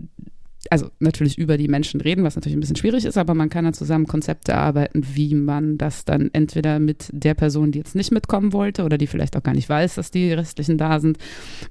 also 0.71 0.91
natürlich 1.01 1.39
über 1.39 1.57
die 1.57 1.69
Menschen 1.69 2.01
reden, 2.01 2.25
was 2.25 2.37
natürlich 2.37 2.57
ein 2.57 2.61
bisschen 2.61 2.77
schwierig 2.77 3.05
ist, 3.05 3.19
aber 3.19 3.35
man 3.35 3.49
kann 3.49 3.65
dann 3.65 3.75
zusammen 3.75 4.07
Konzepte 4.07 4.53
erarbeiten, 4.53 5.05
wie 5.15 5.35
man 5.35 5.79
das 5.79 6.05
dann 6.05 6.31
entweder 6.33 6.79
mit 6.79 7.09
der 7.13 7.35
Person, 7.35 7.73
die 7.73 7.79
jetzt 7.79 7.95
nicht 7.95 8.13
mitkommen 8.13 8.53
wollte 8.53 8.85
oder 8.85 8.99
die 8.99 9.07
vielleicht 9.07 9.37
auch 9.37 9.43
gar 9.43 9.55
nicht 9.55 9.69
weiß, 9.69 9.97
dass 9.97 10.11
die 10.11 10.33
restlichen 10.33 10.79
da 10.79 11.01
sind, 11.01 11.19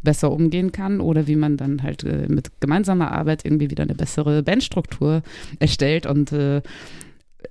besser 0.04 0.32
umgehen 0.32 0.72
kann 0.72 1.00
oder 1.00 1.28
wie 1.28 1.36
man 1.36 1.58
dann 1.58 1.84
halt 1.84 2.04
äh, 2.04 2.28
mit 2.28 2.52
gemeinsamer 2.60 3.12
Arbeit 3.12 3.46
irgendwie 3.46 3.70
wieder 3.70 3.84
eine 3.84 3.96
bessere 3.96 4.44
Bandstruktur 4.44 5.24
erstellt 5.60 6.06
und 6.06 6.32
äh, 6.32 6.62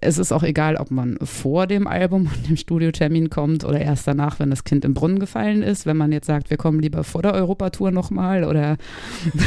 es 0.00 0.18
ist 0.18 0.32
auch 0.32 0.42
egal, 0.42 0.76
ob 0.76 0.90
man 0.90 1.18
vor 1.22 1.66
dem 1.66 1.86
Album 1.86 2.30
und 2.34 2.48
dem 2.48 2.56
Studiotermin 2.56 3.28
kommt 3.28 3.64
oder 3.64 3.80
erst 3.80 4.06
danach, 4.06 4.38
wenn 4.38 4.50
das 4.50 4.64
Kind 4.64 4.84
im 4.84 4.94
Brunnen 4.94 5.18
gefallen 5.18 5.62
ist. 5.62 5.86
Wenn 5.86 5.96
man 5.96 6.12
jetzt 6.12 6.26
sagt, 6.26 6.50
wir 6.50 6.56
kommen 6.56 6.80
lieber 6.80 7.04
vor 7.04 7.22
der 7.22 7.34
Europatour 7.34 7.90
nochmal 7.90 8.44
oder, 8.44 8.76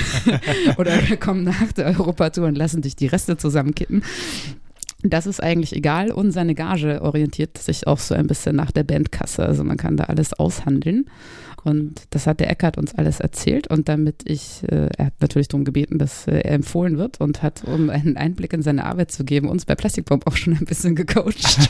oder 0.78 1.08
wir 1.08 1.18
kommen 1.18 1.44
nach 1.44 1.72
der 1.72 1.88
Europatour 1.88 2.48
und 2.48 2.58
lassen 2.58 2.82
dich 2.82 2.96
die 2.96 3.08
Reste 3.08 3.38
zusammenkippen. 3.38 4.04
Das 5.02 5.28
ist 5.28 5.44
eigentlich 5.44 5.76
egal 5.76 6.12
und 6.12 6.32
seine 6.32 6.56
Gage 6.56 7.02
orientiert 7.02 7.58
sich 7.58 7.88
auch 7.88 8.00
so 8.00 8.16
ein 8.16 8.28
bisschen 8.28 8.56
nach 8.56 8.72
der 8.72 8.84
Bandkasse. 8.84 9.46
Also 9.46 9.64
man 9.64 9.78
kann 9.78 9.98
da 9.98 10.06
alles 10.06 10.34
aushandeln. 10.34 11.06
Und 11.64 12.04
das 12.10 12.28
hat 12.28 12.40
der 12.40 12.50
Eckert 12.50 12.78
uns 12.78 12.94
alles 12.94 13.20
erzählt 13.20 13.68
und 13.68 13.88
damit 13.88 14.30
ich, 14.30 14.64
äh, 14.64 14.90
er 14.98 15.08
hat 15.08 15.22
natürlich 15.22 15.48
darum 15.48 15.64
gebeten, 15.64 15.98
dass 15.98 16.28
äh, 16.28 16.40
er 16.40 16.52
empfohlen 16.52 16.98
wird 16.98 17.22
und 17.22 17.42
hat, 17.42 17.64
um 17.64 17.90
einen 17.90 18.18
Einblick 18.18 18.54
in 18.54 18.62
seine 18.62 18.86
Arbeit 18.86 19.12
zu 19.12 19.24
geben, 19.24 19.48
uns 19.48 19.66
bei 19.66 19.76
Plastikbomb 19.76 20.28
auch 20.28 20.36
schon 20.36 20.54
ein 20.54 20.66
bisschen 20.66 20.96
gecoacht. 20.96 21.70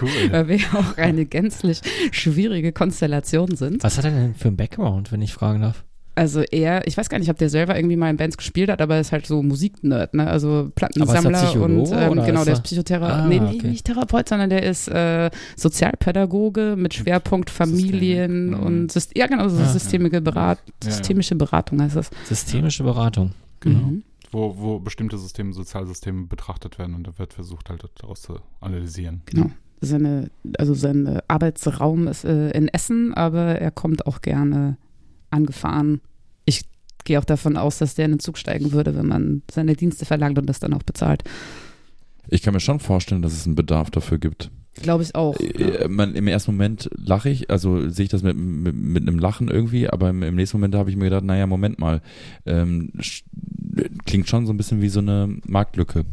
cool. 0.00 0.30
Weil 0.30 0.48
wir 0.48 0.58
auch 0.74 0.96
eine 0.96 1.26
gänzlich 1.26 1.80
schwierige 2.12 2.72
Konstellation 2.72 3.56
sind. 3.56 3.82
Was 3.82 3.98
hat 3.98 4.06
er 4.06 4.10
denn 4.10 4.34
für 4.34 4.48
einen 4.48 4.56
Background, 4.56 5.12
wenn 5.12 5.22
ich 5.22 5.32
fragen 5.32 5.60
darf? 5.60 5.84
Also 6.16 6.40
er, 6.40 6.86
ich 6.86 6.96
weiß 6.96 7.10
gar 7.10 7.18
nicht, 7.18 7.28
ob 7.28 7.36
der 7.36 7.50
selber 7.50 7.76
irgendwie 7.76 7.96
mal 7.96 8.08
in 8.08 8.16
Bands 8.16 8.38
gespielt 8.38 8.70
hat, 8.70 8.80
aber 8.80 8.94
er 8.94 9.02
ist 9.02 9.12
halt 9.12 9.26
so 9.26 9.42
Musiknerd, 9.42 10.14
ne? 10.14 10.26
Also 10.26 10.72
Plattensammler 10.74 11.60
und 11.60 11.92
ähm, 11.92 12.24
genau, 12.24 12.42
der 12.42 12.54
ist 12.54 12.62
Psychotherapeut. 12.62 13.24
Ah, 13.24 13.26
nee, 13.28 13.38
nee, 13.38 13.56
okay. 13.58 13.68
nicht 13.68 13.84
Therapeut, 13.84 14.26
sondern 14.26 14.48
der 14.48 14.62
ist 14.62 14.88
äh, 14.88 15.30
Sozialpädagoge 15.56 16.74
mit 16.78 16.94
Schwerpunkt 16.94 17.50
Familien 17.50 18.48
Systemik. 18.48 18.66
und 18.66 18.92
Syst 18.92 19.12
ja 19.14 19.26
genau, 19.26 19.46
so 19.48 19.62
ah, 19.62 19.66
systemische, 19.66 20.22
Berat 20.22 20.58
ja, 20.82 20.90
systemische 20.90 21.34
Beratung 21.34 21.82
heißt 21.82 21.96
das. 21.96 22.08
Systemische 22.24 22.82
Beratung. 22.82 23.32
Genau. 23.60 23.78
Mhm. 23.80 24.02
Wo, 24.32 24.56
wo 24.56 24.78
bestimmte 24.78 25.18
Systeme, 25.18 25.52
Sozialsysteme 25.52 26.26
betrachtet 26.26 26.78
werden 26.78 26.94
und 26.94 27.06
da 27.06 27.18
wird 27.18 27.34
versucht 27.34 27.68
halt 27.68 27.84
daraus 28.00 28.22
zu 28.22 28.38
analysieren. 28.60 29.20
Genau 29.26 29.50
seine, 29.80 30.30
also 30.58 30.74
sein 30.74 31.20
Arbeitsraum 31.28 32.08
ist 32.08 32.24
äh, 32.24 32.50
in 32.50 32.68
Essen, 32.68 33.14
aber 33.14 33.60
er 33.60 33.70
kommt 33.70 34.06
auch 34.06 34.22
gerne 34.22 34.78
angefahren. 35.30 36.00
Ich 36.44 36.62
gehe 37.04 37.18
auch 37.18 37.24
davon 37.24 37.56
aus, 37.56 37.78
dass 37.78 37.94
der 37.94 38.06
in 38.06 38.12
den 38.12 38.20
Zug 38.20 38.38
steigen 38.38 38.72
würde, 38.72 38.96
wenn 38.96 39.06
man 39.06 39.42
seine 39.50 39.74
Dienste 39.74 40.04
verlangt 40.04 40.38
und 40.38 40.46
das 40.46 40.60
dann 40.60 40.74
auch 40.74 40.82
bezahlt. 40.82 41.24
Ich 42.28 42.42
kann 42.42 42.54
mir 42.54 42.60
schon 42.60 42.80
vorstellen, 42.80 43.22
dass 43.22 43.32
es 43.32 43.46
einen 43.46 43.54
Bedarf 43.54 43.90
dafür 43.90 44.18
gibt. 44.18 44.50
Glaube 44.82 45.02
ich 45.02 45.14
auch. 45.14 45.38
Äh, 45.38 45.82
ja. 45.82 45.88
Man, 45.88 46.14
Im 46.14 46.28
ersten 46.28 46.52
Moment 46.52 46.90
lache 46.96 47.30
ich, 47.30 47.50
also 47.50 47.88
sehe 47.88 48.04
ich 48.04 48.10
das 48.10 48.22
mit, 48.22 48.36
mit, 48.36 48.74
mit, 48.74 49.02
einem 49.02 49.18
Lachen 49.18 49.48
irgendwie, 49.48 49.88
aber 49.88 50.10
im, 50.10 50.22
im 50.22 50.34
nächsten 50.34 50.58
Moment 50.58 50.74
habe 50.74 50.90
ich 50.90 50.96
mir 50.96 51.04
gedacht, 51.04 51.24
naja, 51.24 51.46
Moment 51.46 51.78
mal, 51.78 52.02
ähm, 52.44 52.92
klingt 54.04 54.28
schon 54.28 54.46
so 54.46 54.52
ein 54.52 54.56
bisschen 54.56 54.82
wie 54.82 54.88
so 54.88 55.00
eine 55.00 55.38
Marktlücke 55.46 56.04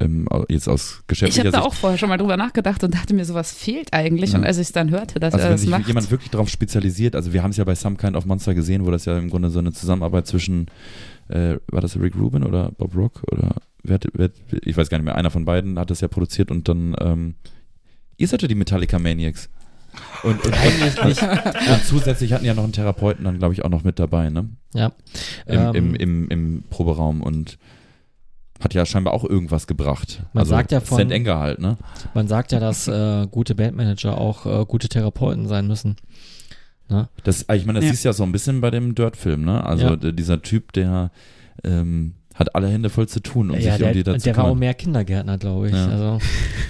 ähm, 0.00 0.26
jetzt 0.48 0.68
aus 0.68 1.02
geschäftlicher 1.06 1.48
Ich 1.48 1.54
habe 1.54 1.62
da 1.62 1.68
auch 1.68 1.74
vorher 1.74 1.98
schon 1.98 2.08
mal 2.08 2.16
drüber 2.16 2.36
nachgedacht 2.36 2.82
und 2.82 2.94
dachte 2.94 3.14
mir, 3.14 3.24
sowas 3.24 3.52
fehlt 3.52 3.92
eigentlich. 3.92 4.32
Ja. 4.32 4.38
Und 4.38 4.44
als 4.44 4.56
ich 4.56 4.68
es 4.68 4.72
dann 4.72 4.90
hörte, 4.90 5.20
dass 5.20 5.34
also 5.34 5.46
er 5.46 5.50
das 5.50 5.60
wenn 5.60 5.64
sich 5.64 5.70
macht. 5.70 5.86
jemand 5.86 6.10
wirklich 6.10 6.30
darauf 6.30 6.48
spezialisiert, 6.48 7.14
also 7.14 7.32
wir 7.32 7.42
haben 7.42 7.50
es 7.50 7.58
ja 7.58 7.64
bei 7.64 7.74
Some 7.74 7.96
Kind 7.96 8.16
of 8.16 8.24
Monster 8.24 8.54
gesehen, 8.54 8.86
wo 8.86 8.90
das 8.90 9.04
ja 9.04 9.18
im 9.18 9.28
Grunde 9.28 9.50
so 9.50 9.58
eine 9.58 9.72
Zusammenarbeit 9.72 10.26
zwischen, 10.26 10.68
äh, 11.28 11.56
war 11.68 11.82
das 11.82 11.98
Rick 11.98 12.16
Rubin 12.16 12.42
oder 12.42 12.72
Bob 12.72 12.96
Rock 12.96 13.22
oder 13.30 13.56
wer, 13.82 13.98
wer, 14.14 14.30
ich 14.62 14.76
weiß 14.76 14.88
gar 14.88 14.98
nicht 14.98 15.04
mehr, 15.04 15.16
einer 15.16 15.30
von 15.30 15.44
beiden 15.44 15.78
hat 15.78 15.90
das 15.90 16.00
ja 16.00 16.08
produziert 16.08 16.50
und 16.50 16.68
dann, 16.68 16.96
ähm, 17.00 17.34
ihr 18.16 18.28
seid 18.28 18.42
ja 18.42 18.48
die 18.48 18.54
Metallica 18.54 18.98
Maniacs. 18.98 19.50
Und, 20.22 20.44
und, 20.44 20.54
Eigentlich 20.54 21.04
nicht. 21.04 21.22
und 21.22 21.84
zusätzlich 21.86 22.32
hatten 22.32 22.44
ja 22.44 22.52
noch 22.54 22.64
einen 22.64 22.72
Therapeuten 22.72 23.24
dann, 23.24 23.38
glaube 23.38 23.54
ich, 23.54 23.64
auch 23.64 23.70
noch 23.70 23.82
mit 23.82 23.98
dabei, 23.98 24.28
ne? 24.28 24.48
Ja. 24.74 24.92
Im, 25.46 25.58
ähm, 25.58 25.74
im, 25.74 25.94
im, 25.94 26.28
im 26.28 26.64
Proberaum 26.68 27.22
und 27.22 27.58
hat 28.60 28.74
ja 28.74 28.86
scheinbar 28.86 29.14
auch 29.14 29.24
irgendwas 29.24 29.66
gebracht. 29.66 30.22
Man 30.32 30.42
also 30.42 30.50
sagt 30.50 30.72
ja 30.72 30.80
von 30.80 30.98
St. 30.98 31.10
Enger 31.10 31.38
halt, 31.38 31.58
ne? 31.60 31.76
Man 32.14 32.28
sagt 32.28 32.52
ja, 32.52 32.60
dass 32.60 32.88
äh, 32.88 33.26
gute 33.30 33.54
Bandmanager 33.54 34.18
auch 34.18 34.46
äh, 34.46 34.64
gute 34.66 34.88
Therapeuten 34.88 35.46
sein 35.46 35.66
müssen. 35.66 35.96
Ne? 36.88 37.08
Das, 37.24 37.46
ich 37.52 37.66
meine, 37.66 37.80
das 37.80 37.86
ja. 37.86 37.90
siehst 37.92 38.04
ja 38.04 38.12
so 38.12 38.22
ein 38.22 38.32
bisschen 38.32 38.60
bei 38.60 38.70
dem 38.70 38.94
Dirt-Film, 38.94 39.44
ne? 39.44 39.64
Also 39.64 39.96
ja. 39.96 39.96
dieser 39.96 40.42
Typ, 40.42 40.72
der 40.72 41.10
ähm, 41.64 42.14
hat 42.34 42.54
alle 42.54 42.68
Hände 42.68 42.90
voll 42.90 43.08
zu 43.08 43.20
tun, 43.20 43.50
um 43.50 43.56
ja, 43.56 43.72
sich 43.72 43.76
der, 43.78 43.88
um 43.88 43.92
die 43.94 44.02
dazu 44.02 44.24
Der 44.24 44.36
war 44.36 44.44
auch 44.44 44.54
mehr 44.54 44.74
Kindergärtner, 44.74 45.38
glaube 45.38 45.68
ich. 45.68 45.74
Ja. 45.74 45.88
Also. 45.88 46.18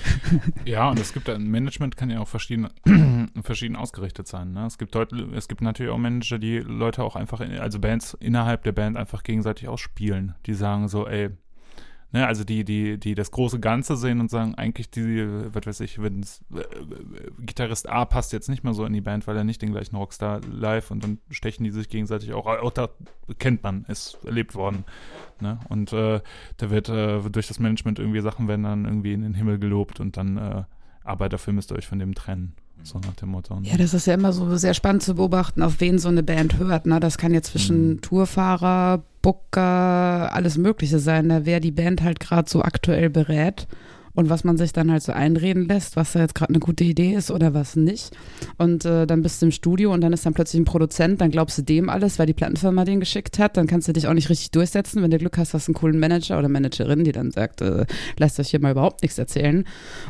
ja, 0.65 0.91
und 0.91 0.99
es 0.99 1.13
gibt 1.13 1.29
ein 1.29 1.49
Management 1.51 1.97
kann 1.97 2.09
ja 2.09 2.21
auch 2.21 2.29
verschieden, 2.29 2.69
verschieden 3.43 3.77
ausgerichtet 3.77 4.29
sein. 4.29 4.53
Ne? 4.53 4.67
Es 4.67 4.79
gibt 4.79 4.95
Leute, 4.95 5.29
es 5.35 5.49
gibt 5.49 5.63
natürlich 5.63 5.91
auch 5.93 5.99
Manager, 5.99 6.39
die 6.39 6.59
Leute 6.59 7.03
auch 7.03 7.17
einfach, 7.17 7.41
in, 7.41 7.59
also 7.59 7.81
Bands 7.81 8.17
innerhalb 8.21 8.63
der 8.63 8.73
Band 8.73 8.97
einfach 8.97 9.23
gegenseitig 9.23 9.69
ausspielen. 9.69 10.35
Die 10.47 10.55
sagen 10.55 10.89
so, 10.89 11.07
ey, 11.07 11.31
Ne, 12.13 12.25
also 12.25 12.45
die, 12.45 12.65
die, 12.65 12.99
die 12.99 13.15
das 13.17 13.33
große 13.33 13.59
Ganze 13.59 13.97
sehen 13.97 14.21
und 14.21 14.31
sagen, 14.31 14.55
eigentlich 14.55 14.91
die, 14.91 15.27
was 15.53 15.67
weiß 15.67 15.81
ich, 15.81 16.01
wenn 16.01 16.23
äh, 16.23 16.63
Gitarrist 17.41 17.89
A 17.89 18.05
passt 18.05 18.33
jetzt 18.33 18.49
nicht 18.49 18.63
mehr 18.63 18.75
so 18.75 18.85
in 18.85 18.93
die 18.93 19.01
Band, 19.01 19.27
weil 19.27 19.37
er 19.37 19.43
nicht 19.43 19.61
den 19.61 19.73
gleichen 19.73 19.97
Rockstar 19.97 20.41
live 20.49 20.93
und 20.93 21.03
dann 21.03 21.19
stechen 21.31 21.65
die 21.65 21.71
sich 21.71 21.89
gegenseitig 21.89 22.33
auch, 22.33 22.47
auch 22.47 22.71
da 22.71 22.91
kennt 23.41 23.65
man, 23.65 23.85
ist 23.89 24.19
erlebt 24.25 24.55
worden. 24.55 24.85
Ne? 25.41 25.59
Und 25.69 25.93
äh, 25.93 26.21
da 26.59 26.71
wird 26.71 26.89
äh, 26.89 27.21
durch 27.29 27.49
das 27.49 27.59
Management 27.59 27.99
irgendwie 27.99 28.21
Sachen 28.21 28.47
werden 28.47 28.63
dann 28.63 28.85
irgendwie 28.85 29.13
in 29.13 29.23
den 29.23 29.35
Himmel 29.35 29.59
gelobt 29.59 29.99
und 29.99 30.17
dann 30.17 30.37
äh, 30.37 30.63
aber 31.07 31.29
dafür 31.29 31.53
müsst 31.53 31.71
ihr 31.71 31.77
euch 31.77 31.87
von 31.87 31.99
dem 31.99 32.15
trennen. 32.15 32.55
So 32.83 32.99
nach 32.99 33.15
dem 33.15 33.31
Motto. 33.31 33.59
Ja, 33.63 33.77
das 33.77 33.95
ist 33.95 34.07
ja 34.07 34.15
immer 34.15 34.33
so 34.33 34.57
sehr 34.57 34.75
spannend 34.75 35.03
zu 35.03 35.15
beobachten, 35.15 35.63
auf 35.63 35.81
wen 35.81 35.99
so 35.99 36.09
eine 36.09 36.23
Band 36.23 36.59
hört. 36.59 36.87
Ne? 36.87 37.01
Das 37.01 37.17
kann 37.17 37.33
jetzt 37.33 37.53
zwischen 37.53 37.89
mhm. 37.89 38.01
Tourfahrer, 38.03 39.03
Booker, 39.27 40.33
alles 40.33 40.57
Mögliche 40.57 41.01
sein, 41.01 41.29
da 41.31 41.45
wer 41.45 41.59
die 41.59 41.73
Band 41.73 42.01
halt 42.05 42.21
gerade 42.21 42.49
so 42.49 42.63
aktuell 42.63 43.11
berät 43.11 43.67
und 44.17 44.31
was 44.31 44.45
man 44.45 44.57
sich 44.57 44.73
dann 44.73 44.91
halt 44.91 45.03
so 45.03 45.13
einreden 45.13 45.69
lässt, 45.69 45.95
was 45.95 46.13
da 46.13 46.21
jetzt 46.21 46.35
gerade 46.35 46.51
eine 46.51 46.59
gute 46.59 46.85
Idee 46.85 47.15
ist 47.15 47.31
oder 47.31 47.55
was 47.55 47.77
nicht. 47.77 48.11
Und 48.59 48.85
äh, 48.85 49.07
dann 49.07 49.23
bist 49.23 49.41
du 49.41 49.47
im 49.47 49.53
Studio 49.53 49.93
und 49.93 50.01
dann 50.01 50.13
ist 50.13 50.27
dann 50.27 50.35
plötzlich 50.35 50.61
ein 50.61 50.65
Produzent, 50.65 51.21
dann 51.21 51.31
glaubst 51.31 51.59
du 51.59 51.63
dem 51.63 51.89
alles, 51.89 52.19
weil 52.19 52.27
die 52.27 52.33
Plattenfirma 52.33 52.85
den 52.85 52.99
geschickt 52.99 53.39
hat, 53.39 53.57
dann 53.57 53.67
kannst 53.67 53.89
du 53.89 53.93
dich 53.93 54.09
auch 54.09 54.15
nicht 54.15 54.31
richtig 54.31 54.51
durchsetzen. 54.51 55.03
Wenn 55.03 55.11
du 55.11 55.19
Glück 55.19 55.37
hast, 55.39 55.55
hast 55.55 55.69
du 55.69 55.71
einen 55.71 55.77
coolen 55.77 55.99
Manager 55.99 56.39
oder 56.39 56.49
Managerin, 56.49 57.05
die 57.05 57.13
dann 57.13 57.31
sagt, 57.31 57.61
äh, 57.61 57.85
lasst 58.19 58.41
euch 58.41 58.49
hier 58.49 58.61
mal 58.61 58.73
überhaupt 58.73 59.03
nichts 59.03 59.19
erzählen. 59.19 59.65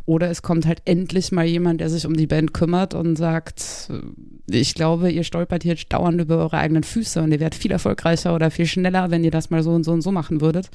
Oder 0.06 0.30
es 0.30 0.42
kommt 0.42 0.66
halt 0.66 0.82
endlich 0.84 1.32
mal 1.32 1.44
jemand, 1.44 1.80
der 1.80 1.90
sich 1.90 2.06
um 2.06 2.14
die 2.14 2.28
Band 2.28 2.54
kümmert 2.54 2.94
und 2.94 3.16
sagt, 3.16 3.90
äh, 3.90 4.00
ich 4.48 4.74
glaube, 4.74 5.10
ihr 5.10 5.24
stolpert 5.24 5.64
hier 5.64 5.74
dauernd 5.88 6.20
über 6.20 6.38
eure 6.38 6.58
eigenen 6.58 6.84
Füße 6.84 7.20
und 7.20 7.32
ihr 7.32 7.40
werdet 7.40 7.56
viel 7.56 7.72
erfolgreicher 7.72 8.34
oder 8.34 8.52
viel 8.52 8.66
schneller, 8.66 9.10
wenn 9.10 9.24
ihr 9.24 9.32
das 9.32 9.50
mal 9.50 9.64
so 9.64 9.72
und 9.72 9.82
so 9.82 9.90
und 9.90 10.02
so 10.02 10.12
machen 10.12 10.40
würdet. 10.40 10.70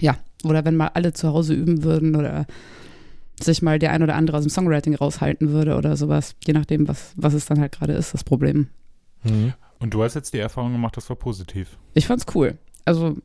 Ja, 0.00 0.16
oder 0.44 0.64
wenn 0.64 0.76
mal 0.76 0.90
alle 0.94 1.12
zu 1.12 1.28
Hause 1.28 1.54
üben 1.54 1.82
würden 1.82 2.16
oder 2.16 2.46
sich 3.40 3.62
mal 3.62 3.78
der 3.78 3.92
ein 3.92 4.02
oder 4.02 4.14
andere 4.14 4.38
aus 4.38 4.44
dem 4.44 4.50
Songwriting 4.50 4.94
raushalten 4.94 5.50
würde 5.50 5.76
oder 5.76 5.96
sowas, 5.96 6.34
je 6.46 6.54
nachdem, 6.54 6.88
was, 6.88 7.12
was 7.16 7.34
es 7.34 7.46
dann 7.46 7.60
halt 7.60 7.72
gerade 7.72 7.92
ist, 7.92 8.14
das 8.14 8.24
Problem. 8.24 8.68
Mhm. 9.24 9.52
Und 9.78 9.92
du 9.92 10.02
hast 10.02 10.14
jetzt 10.14 10.32
die 10.32 10.38
Erfahrung 10.38 10.72
gemacht, 10.72 10.96
das 10.96 11.08
war 11.08 11.16
positiv. 11.16 11.76
Ich 11.92 12.06
fand's 12.06 12.24
cool. 12.34 12.56
Also, 12.86 13.16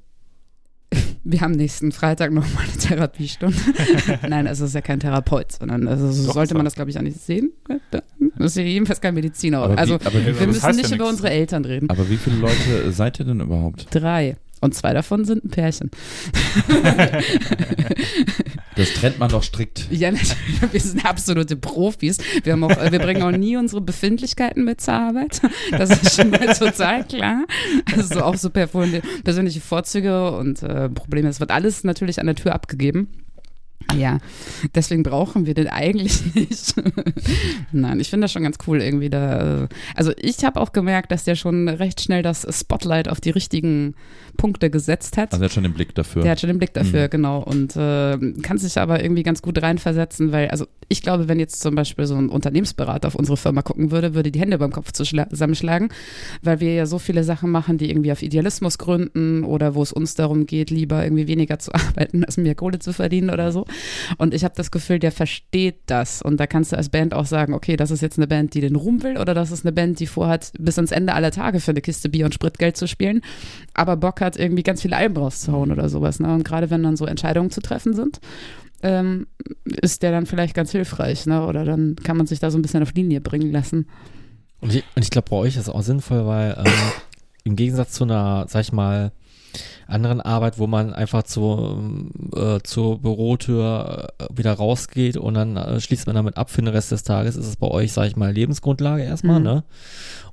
wir 1.23 1.39
haben 1.39 1.53
nächsten 1.53 1.93
Freitag 1.93 2.33
nochmal 2.33 2.65
eine 2.65 2.77
Therapiestunde. 2.77 3.57
Nein, 4.27 4.47
also 4.47 4.65
es 4.65 4.71
ist 4.71 4.75
ja 4.75 4.81
kein 4.81 4.99
Therapeut, 4.99 5.53
sondern 5.53 5.87
also 5.87 6.11
so 6.11 6.27
Doch, 6.27 6.33
sollte 6.33 6.55
man 6.55 6.65
das, 6.65 6.75
glaube 6.75 6.89
ich, 6.89 6.97
auch 6.97 7.03
nicht 7.03 7.21
sehen. 7.21 7.51
Das 7.89 8.01
ist 8.51 8.57
ja 8.57 8.63
jedenfalls 8.63 8.99
kein 8.99 9.13
Mediziner. 9.13 9.59
Aber 9.59 9.77
also, 9.77 9.99
wie, 9.99 10.05
aber 10.05 10.25
wir 10.25 10.47
müssen 10.47 10.75
nicht 10.75 10.89
ja 10.89 10.95
über 10.95 11.07
unsere 11.07 11.29
Eltern 11.29 11.63
reden. 11.63 11.89
Aber 11.89 12.09
wie 12.09 12.17
viele 12.17 12.37
Leute 12.37 12.91
seid 12.91 13.19
ihr 13.19 13.25
denn 13.25 13.39
überhaupt? 13.39 13.87
Drei. 13.91 14.35
Und 14.61 14.75
zwei 14.75 14.93
davon 14.93 15.25
sind 15.25 15.43
ein 15.43 15.49
Pärchen. 15.49 15.91
Das 18.75 18.93
trennt 18.93 19.19
man 19.19 19.29
doch 19.29 19.43
strikt. 19.43 19.87
Ja, 19.91 20.11
natürlich. 20.11 20.37
Wir 20.71 20.79
sind 20.79 21.05
absolute 21.05 21.57
Profis. 21.57 22.17
Wir, 22.43 22.53
haben 22.53 22.63
auch, 22.63 22.69
wir 22.69 22.99
bringen 22.99 23.21
auch 23.21 23.31
nie 23.31 23.57
unsere 23.57 23.81
Befindlichkeiten 23.81 24.63
mit 24.63 24.79
zur 24.79 24.93
Arbeit. 24.93 25.41
Das 25.71 25.89
ist 25.89 26.15
schon 26.15 26.29
mal 26.29 26.53
total 26.53 27.05
klar. 27.05 27.45
Also 27.95 28.21
auch 28.23 28.37
so 28.37 28.49
persönliche 28.49 29.59
Vorzüge 29.59 30.31
und 30.31 30.63
äh, 30.63 30.89
Probleme. 30.89 31.27
Es 31.27 31.39
wird 31.39 31.51
alles 31.51 31.83
natürlich 31.83 32.19
an 32.19 32.27
der 32.27 32.35
Tür 32.35 32.53
abgegeben. 32.53 33.09
Ja, 33.97 34.19
deswegen 34.73 35.03
brauchen 35.03 35.45
wir 35.45 35.53
den 35.53 35.67
eigentlich 35.67 36.33
nicht. 36.35 36.75
Nein, 37.71 37.99
ich 37.99 38.09
finde 38.09 38.25
das 38.25 38.31
schon 38.31 38.43
ganz 38.43 38.57
cool 38.67 38.81
irgendwie 38.81 39.09
da. 39.09 39.67
Also 39.95 40.13
ich 40.17 40.43
habe 40.45 40.61
auch 40.61 40.71
gemerkt, 40.71 41.11
dass 41.11 41.23
der 41.23 41.35
schon 41.35 41.67
recht 41.67 42.01
schnell 42.01 42.23
das 42.23 42.47
Spotlight 42.57 43.09
auf 43.09 43.19
die 43.19 43.31
richtigen 43.31 43.95
Punkte 44.41 44.71
gesetzt 44.71 45.17
hat. 45.17 45.33
Also 45.33 45.43
er 45.43 45.45
hat 45.45 45.53
schon 45.53 45.61
den 45.61 45.73
Blick 45.73 45.93
dafür. 45.93 46.23
Der 46.23 46.31
hat 46.31 46.39
schon 46.39 46.47
den 46.47 46.57
Blick 46.57 46.73
dafür, 46.73 47.03
mhm. 47.03 47.09
genau. 47.11 47.43
Und 47.43 47.75
äh, 47.75 48.17
kann 48.41 48.57
sich 48.57 48.75
aber 48.79 49.03
irgendwie 49.03 49.21
ganz 49.21 49.43
gut 49.43 49.61
reinversetzen, 49.61 50.31
weil, 50.31 50.47
also 50.47 50.65
ich 50.87 51.03
glaube, 51.03 51.27
wenn 51.27 51.39
jetzt 51.39 51.61
zum 51.61 51.75
Beispiel 51.75 52.07
so 52.07 52.15
ein 52.15 52.27
Unternehmensberater 52.27 53.07
auf 53.07 53.13
unsere 53.13 53.37
Firma 53.37 53.61
gucken 53.61 53.91
würde, 53.91 54.15
würde 54.15 54.31
die 54.31 54.39
Hände 54.39 54.57
beim 54.57 54.71
Kopf 54.71 54.93
zusammenschlagen, 54.93 55.89
weil 56.41 56.59
wir 56.59 56.73
ja 56.73 56.87
so 56.87 56.97
viele 56.97 57.23
Sachen 57.23 57.51
machen, 57.51 57.77
die 57.77 57.91
irgendwie 57.91 58.11
auf 58.11 58.23
Idealismus 58.23 58.79
gründen 58.79 59.43
oder 59.43 59.75
wo 59.75 59.83
es 59.83 59.93
uns 59.93 60.15
darum 60.15 60.47
geht, 60.47 60.71
lieber 60.71 61.03
irgendwie 61.03 61.27
weniger 61.27 61.59
zu 61.59 61.71
arbeiten, 61.75 62.23
als 62.23 62.37
mehr 62.37 62.55
Kohle 62.55 62.79
zu 62.79 62.93
verdienen 62.93 63.29
oder 63.29 63.51
so. 63.51 63.65
Und 64.17 64.33
ich 64.33 64.43
habe 64.43 64.55
das 64.57 64.71
Gefühl, 64.71 64.97
der 64.97 65.11
versteht 65.11 65.81
das. 65.85 66.23
Und 66.23 66.39
da 66.39 66.47
kannst 66.47 66.71
du 66.71 66.77
als 66.77 66.89
Band 66.89 67.13
auch 67.13 67.27
sagen, 67.27 67.53
okay, 67.53 67.77
das 67.77 67.91
ist 67.91 68.01
jetzt 68.01 68.17
eine 68.17 68.25
Band, 68.25 68.55
die 68.55 68.61
den 68.61 68.75
Ruhm 68.75 69.03
will 69.03 69.19
oder 69.19 69.35
das 69.35 69.51
ist 69.51 69.65
eine 69.65 69.71
Band, 69.71 69.99
die 69.99 70.07
vorhat, 70.07 70.51
bis 70.57 70.79
ans 70.79 70.91
Ende 70.91 71.13
aller 71.13 71.29
Tage 71.29 71.59
für 71.59 71.71
eine 71.71 71.81
Kiste 71.81 72.09
Bier 72.09 72.25
und 72.25 72.33
Spritgeld 72.33 72.75
zu 72.75 72.87
spielen, 72.87 73.21
aber 73.75 73.97
Bock 73.97 74.19
hat, 74.19 74.30
irgendwie 74.37 74.63
ganz 74.63 74.81
viele 74.81 74.97
Alben 74.97 75.17
rauszuhauen 75.17 75.71
oder 75.71 75.89
sowas. 75.89 76.19
Ne? 76.19 76.33
Und 76.33 76.43
gerade 76.43 76.69
wenn 76.69 76.83
dann 76.83 76.97
so 76.97 77.05
Entscheidungen 77.05 77.51
zu 77.51 77.61
treffen 77.61 77.93
sind, 77.93 78.19
ähm, 78.83 79.27
ist 79.65 80.03
der 80.03 80.11
dann 80.11 80.25
vielleicht 80.25 80.55
ganz 80.55 80.71
hilfreich, 80.71 81.25
ne? 81.25 81.45
Oder 81.45 81.65
dann 81.65 81.95
kann 82.03 82.17
man 82.17 82.27
sich 82.27 82.39
da 82.39 82.49
so 82.49 82.57
ein 82.57 82.61
bisschen 82.61 82.83
auf 82.83 82.93
Linie 82.93 83.21
bringen 83.21 83.51
lassen. 83.51 83.87
Und 84.59 84.73
ich, 84.73 84.83
ich 84.95 85.09
glaube, 85.09 85.29
bei 85.29 85.37
euch 85.37 85.55
ist 85.55 85.63
es 85.63 85.69
auch 85.69 85.83
sinnvoll, 85.83 86.25
weil 86.25 86.55
ähm, 86.57 86.73
im 87.43 87.55
Gegensatz 87.55 87.91
zu 87.93 88.03
einer, 88.03 88.45
sag 88.47 88.61
ich 88.61 88.71
mal, 88.71 89.11
anderen 89.87 90.21
Arbeit, 90.21 90.57
wo 90.57 90.67
man 90.67 90.93
einfach 90.93 91.23
zu, 91.23 92.09
äh, 92.35 92.59
zur 92.63 92.99
Bürotür 92.99 94.13
äh, 94.17 94.25
wieder 94.33 94.53
rausgeht 94.53 95.17
und 95.17 95.33
dann 95.33 95.57
äh, 95.57 95.79
schließt 95.79 96.07
man 96.07 96.15
damit 96.15 96.37
ab 96.37 96.49
für 96.49 96.61
den 96.61 96.69
Rest 96.69 96.91
des 96.91 97.03
Tages, 97.03 97.35
ist 97.35 97.47
es 97.47 97.55
bei 97.57 97.67
euch, 97.67 97.91
sag 97.91 98.07
ich 98.07 98.15
mal, 98.15 98.31
Lebensgrundlage 98.31 99.03
erstmal, 99.03 99.39
mhm. 99.39 99.45
ne? 99.45 99.63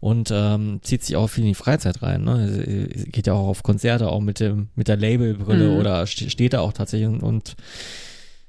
Und 0.01 0.31
ähm, 0.33 0.79
zieht 0.83 1.03
sich 1.03 1.17
auch 1.17 1.27
viel 1.27 1.43
in 1.43 1.49
die 1.49 1.55
Freizeit 1.55 2.03
rein, 2.03 2.23
ne? 2.23 2.89
Geht 3.11 3.27
ja 3.27 3.33
auch 3.33 3.49
auf 3.49 3.63
Konzerte, 3.65 4.09
auch 4.09 4.21
mit 4.21 4.39
dem, 4.39 4.69
mit 4.77 4.87
der 4.87 4.97
Labelbrille 4.97 5.71
mhm. 5.71 5.77
oder 5.79 6.07
steht 6.07 6.53
da 6.53 6.61
auch 6.61 6.73
tatsächlich 6.73 7.09
und, 7.09 7.23
und 7.23 7.57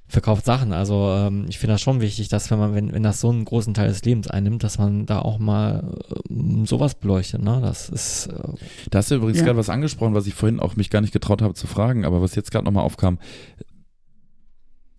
verkauft 0.10 0.44
Sachen. 0.44 0.74
Also 0.74 1.14
ähm, 1.16 1.46
ich 1.48 1.60
finde 1.60 1.76
das 1.76 1.82
schon 1.82 2.02
wichtig, 2.02 2.28
dass 2.30 2.50
wenn 2.50 2.58
man, 2.58 2.74
wenn, 2.74 2.92
wenn 2.92 3.04
das 3.04 3.22
so 3.22 3.30
einen 3.30 3.46
großen 3.46 3.76
Teil 3.76 3.88
des 3.88 4.04
Lebens 4.04 4.28
einnimmt, 4.28 4.64
dass 4.64 4.80
man 4.80 5.06
da 5.06 5.20
auch 5.20 5.38
mal 5.38 5.96
äh, 6.10 6.66
sowas 6.66 6.96
beleuchtet. 6.96 7.44
Ne? 7.44 7.60
Das 7.62 7.90
ist. 7.90 8.28
Äh, 8.28 8.54
da 8.90 8.98
hast 8.98 9.12
du 9.12 9.16
übrigens 9.16 9.38
ja. 9.38 9.46
gerade 9.46 9.60
was 9.60 9.70
angesprochen, 9.70 10.16
was 10.16 10.26
ich 10.28 10.34
vorhin 10.34 10.60
auch 10.60 10.76
mich 10.76 10.90
gar 10.90 11.02
nicht 11.02 11.14
getraut 11.14 11.44
habe 11.44 11.54
zu 11.54 11.68
fragen, 11.68 12.06
aber 12.06 12.22
was 12.22 12.36
jetzt 12.36 12.52
gerade 12.52 12.66
nochmal 12.66 12.84
aufkam. 12.84 13.20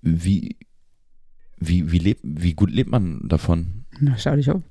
Wie, 0.01 0.57
wie, 1.59 1.91
wie, 1.91 1.99
lebt, 1.99 2.21
wie 2.23 2.55
gut 2.55 2.71
lebt 2.71 2.91
man 2.91 3.29
davon? 3.29 3.85
Na, 3.99 4.17
schau 4.17 4.37
dich 4.37 4.49
um. 4.49 4.63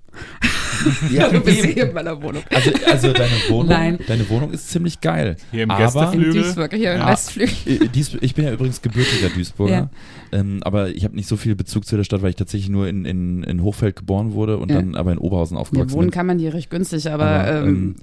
Ja, 1.11 1.29
du 1.29 1.39
bist 1.39 1.65
hier 1.65 1.87
in 1.87 1.93
meiner 1.93 2.21
Wohnung. 2.21 2.43
Also, 2.53 2.71
also 2.85 3.13
deine 3.13 3.31
Wohnung, 3.49 3.69
Nein. 3.69 3.99
deine 4.07 4.27
Wohnung 4.29 4.51
ist 4.51 4.69
ziemlich 4.69 5.01
geil. 5.01 5.37
Hier 5.51 5.63
im 5.63 5.71
aber, 5.71 5.83
Gästeflügel. 5.83 6.35
In 6.35 6.41
Duisburg, 6.43 6.73
hier 6.73 6.93
im 6.93 6.99
ja, 6.99 7.11
Westflügel. 7.11 7.53
Äh, 7.65 8.17
ich 8.21 8.35
bin 8.35 8.45
ja 8.45 8.51
übrigens 8.51 8.81
gebürtiger 8.81 9.29
Duisburger. 9.29 9.89
Ja. 10.31 10.39
Ähm, 10.39 10.59
aber 10.63 10.89
ich 10.89 11.03
habe 11.03 11.15
nicht 11.15 11.27
so 11.27 11.37
viel 11.37 11.55
Bezug 11.55 11.85
zu 11.85 11.97
der 11.97 12.03
Stadt, 12.03 12.21
weil 12.21 12.29
ich 12.29 12.35
tatsächlich 12.35 12.69
nur 12.69 12.87
in, 12.87 13.05
in, 13.05 13.43
in 13.43 13.63
Hochfeld 13.63 13.95
geboren 13.95 14.33
wurde 14.33 14.57
und 14.57 14.69
ja. 14.69 14.77
dann 14.77 14.95
aber 14.95 15.11
in 15.11 15.17
Oberhausen 15.17 15.57
aufgewachsen 15.57 15.89
ja, 15.89 15.95
wohnen 15.95 16.07
bin. 16.07 16.11
kann 16.11 16.25
man 16.25 16.39
hier 16.39 16.53
recht 16.53 16.69
günstig, 16.69 17.09
aber, 17.09 17.25
aber 17.25 17.61
ähm, 17.61 17.67
ähm 17.67 17.95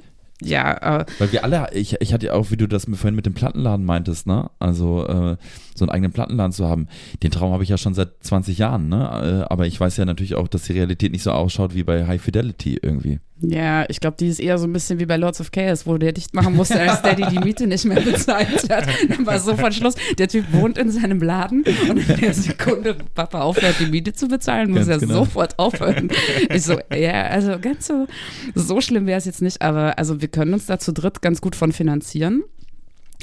ja. 0.43 1.01
Äh, 1.01 1.07
Weil 1.19 1.33
wir 1.33 1.45
alle, 1.45 1.69
ich, 1.73 2.01
ich 2.01 2.13
hatte 2.13 2.27
ja 2.27 2.33
auch, 2.35 2.51
wie 2.51 2.57
du 2.57 2.67
das 2.67 2.89
mir 2.89 2.97
vorhin 2.97 3.15
mit 3.15 3.27
dem 3.27 3.35
Plattenladen 3.35 3.87
meintest, 3.87 4.27
ne? 4.27 4.51
Also 4.59 5.07
äh, 5.07 5.37
so 5.77 5.85
einen 5.85 5.91
eigenen 5.91 6.13
Plattenladen 6.13 6.53
zu 6.53 6.67
haben, 6.67 6.89
den 7.23 7.31
Traum 7.31 7.53
habe 7.53 7.63
ich 7.63 7.69
ja 7.69 7.79
schon 7.79 7.95
seit 7.95 8.23
20 8.25 8.59
Jahren, 8.59 8.89
ne? 8.89 9.45
Äh, 9.47 9.53
aber 9.53 9.67
ich 9.67 9.79
weiß 9.79 9.97
ja 9.97 10.05
natürlich 10.05 10.35
auch, 10.35 10.49
dass 10.49 10.65
die 10.65 10.73
Realität 10.73 11.13
nicht 11.13 11.23
so 11.23 11.33
ausschaut 11.33 11.75
wie 11.75 11.85
bei 11.85 12.07
High 12.07 12.21
Fidelity 12.21 12.79
irgendwie. 12.83 13.21
Ja, 13.43 13.85
ich 13.91 14.01
glaube, 14.01 14.17
die 14.19 14.29
ist 14.29 14.41
eher 14.41 14.57
so 14.57 14.67
ein 14.67 14.73
bisschen 14.73 14.99
wie 14.99 15.05
bei 15.05 15.19
Lords 15.19 15.43
of 15.43 15.51
Chaos, 15.53 15.87
wo 15.87 15.99
der 15.99 16.13
dicht 16.13 16.33
machen 16.33 16.57
musste, 16.57 16.81
als 16.81 17.03
Daddy 17.03 17.27
die 17.31 17.39
Miete 17.39 17.67
nicht 17.67 17.85
mehr 17.85 18.01
bezahlt 18.01 18.71
hat. 18.71 18.89
Dann 19.09 19.27
war 19.27 19.39
so 19.39 19.55
von 19.57 19.73
Schluss. 19.73 19.95
Der 20.17 20.29
Typ 20.29 20.51
wohnt 20.53 20.79
in 20.79 20.91
seinem 20.91 21.21
Laden 21.21 21.63
und 21.91 22.09
in 22.09 22.21
der 22.21 22.33
Sekunde 22.33 22.97
Papa 23.15 23.43
aufhört, 23.43 23.77
die 23.79 23.87
Miete 23.87 24.15
zu 24.15 24.29
bezahlen, 24.29 24.71
muss 24.71 24.89
er 24.89 24.99
genau. 24.99 25.25
sofort 25.25 25.59
aufhören. 25.59 26.09
Ich 26.49 26.63
so, 26.63 26.79
ja, 26.95 27.25
also 27.25 27.59
ganz 27.61 27.87
so, 27.87 28.07
so 28.55 28.81
schlimm 28.81 29.07
wäre 29.07 29.19
es 29.19 29.27
jetzt 29.27 29.43
nicht, 29.43 29.61
aber 29.61 29.99
also 29.99 30.23
wir 30.23 30.29
können 30.29 30.55
uns 30.55 30.67
da 30.67 30.79
zu 30.79 30.93
dritt 30.93 31.21
ganz 31.21 31.43
gut 31.43 31.57
von 31.57 31.73
finanzieren. 31.73 32.43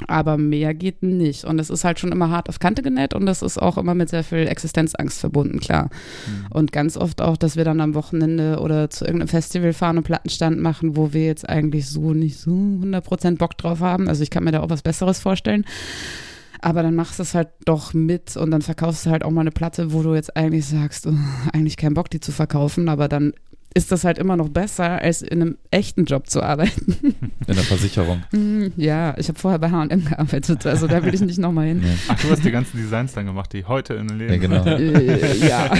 Aber 0.07 0.37
mehr 0.37 0.73
geht 0.73 1.03
nicht. 1.03 1.45
Und 1.45 1.59
es 1.59 1.69
ist 1.69 1.83
halt 1.83 1.99
schon 1.99 2.11
immer 2.11 2.29
hart 2.29 2.49
auf 2.49 2.59
Kante 2.59 2.81
genäht 2.81 3.13
und 3.13 3.25
das 3.25 3.41
ist 3.41 3.61
auch 3.61 3.77
immer 3.77 3.93
mit 3.93 4.09
sehr 4.09 4.23
viel 4.23 4.47
Existenzangst 4.47 5.19
verbunden, 5.19 5.59
klar. 5.59 5.89
Mhm. 6.27 6.51
Und 6.51 6.71
ganz 6.71 6.97
oft 6.97 7.21
auch, 7.21 7.37
dass 7.37 7.55
wir 7.55 7.63
dann 7.63 7.79
am 7.79 7.93
Wochenende 7.93 8.59
oder 8.59 8.89
zu 8.89 9.05
irgendeinem 9.05 9.29
Festival 9.29 9.73
fahren 9.73 9.97
und 9.97 10.03
Plattenstand 10.03 10.59
machen, 10.59 10.95
wo 10.97 11.13
wir 11.13 11.25
jetzt 11.25 11.47
eigentlich 11.47 11.87
so 11.87 12.13
nicht 12.13 12.39
so 12.39 12.51
100% 12.51 13.37
Bock 13.37 13.57
drauf 13.57 13.79
haben. 13.81 14.07
Also 14.07 14.23
ich 14.23 14.29
kann 14.29 14.43
mir 14.43 14.51
da 14.51 14.61
auch 14.61 14.69
was 14.69 14.81
Besseres 14.81 15.19
vorstellen. 15.19 15.65
Aber 16.61 16.81
dann 16.81 16.95
machst 16.95 17.19
du 17.19 17.23
es 17.23 17.35
halt 17.35 17.49
doch 17.65 17.93
mit 17.93 18.37
und 18.37 18.49
dann 18.51 18.61
verkaufst 18.61 19.05
du 19.05 19.09
halt 19.09 19.25
auch 19.25 19.31
mal 19.31 19.41
eine 19.41 19.51
Platte, 19.51 19.91
wo 19.91 20.01
du 20.01 20.15
jetzt 20.15 20.37
eigentlich 20.37 20.65
sagst, 20.65 21.05
oh, 21.05 21.13
eigentlich 21.51 21.75
keinen 21.75 21.93
Bock, 21.93 22.09
die 22.09 22.21
zu 22.21 22.31
verkaufen, 22.31 22.87
aber 22.87 23.09
dann 23.09 23.33
ist 23.73 23.91
das 23.91 24.03
halt 24.03 24.17
immer 24.17 24.35
noch 24.35 24.49
besser, 24.49 25.01
als 25.01 25.21
in 25.21 25.41
einem 25.41 25.57
echten 25.71 26.05
Job 26.05 26.29
zu 26.29 26.41
arbeiten. 26.41 26.95
In 27.47 27.55
der 27.55 27.63
Versicherung. 27.63 28.23
Mhm, 28.33 28.73
ja, 28.77 29.15
ich 29.17 29.27
habe 29.27 29.37
vorher 29.37 29.59
bei 29.59 29.69
H&M 29.69 30.05
gearbeitet, 30.05 30.65
also 30.65 30.87
da 30.87 31.03
will 31.03 31.13
ich 31.13 31.21
nicht 31.21 31.37
nochmal 31.39 31.67
hin. 31.67 31.79
Nee. 31.83 31.95
Ach, 32.07 32.19
du 32.19 32.29
hast 32.29 32.43
die 32.43 32.51
ganzen 32.51 32.77
Designs 32.77 33.13
dann 33.13 33.25
gemacht, 33.25 33.51
die 33.53 33.65
heute 33.65 33.93
in 33.95 34.07
den 34.07 34.17
Leben. 34.17 34.33
Ja, 34.33 34.39
genau. 34.39 34.65
Äh, 34.65 35.47
ja. 35.47 35.71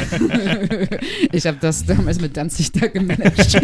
ich 1.32 1.46
habe 1.46 1.58
das 1.60 1.86
damals 1.86 2.20
mit 2.22 2.36
Danzig 2.36 2.72
da 2.74 2.88
gemanagt. 2.88 3.58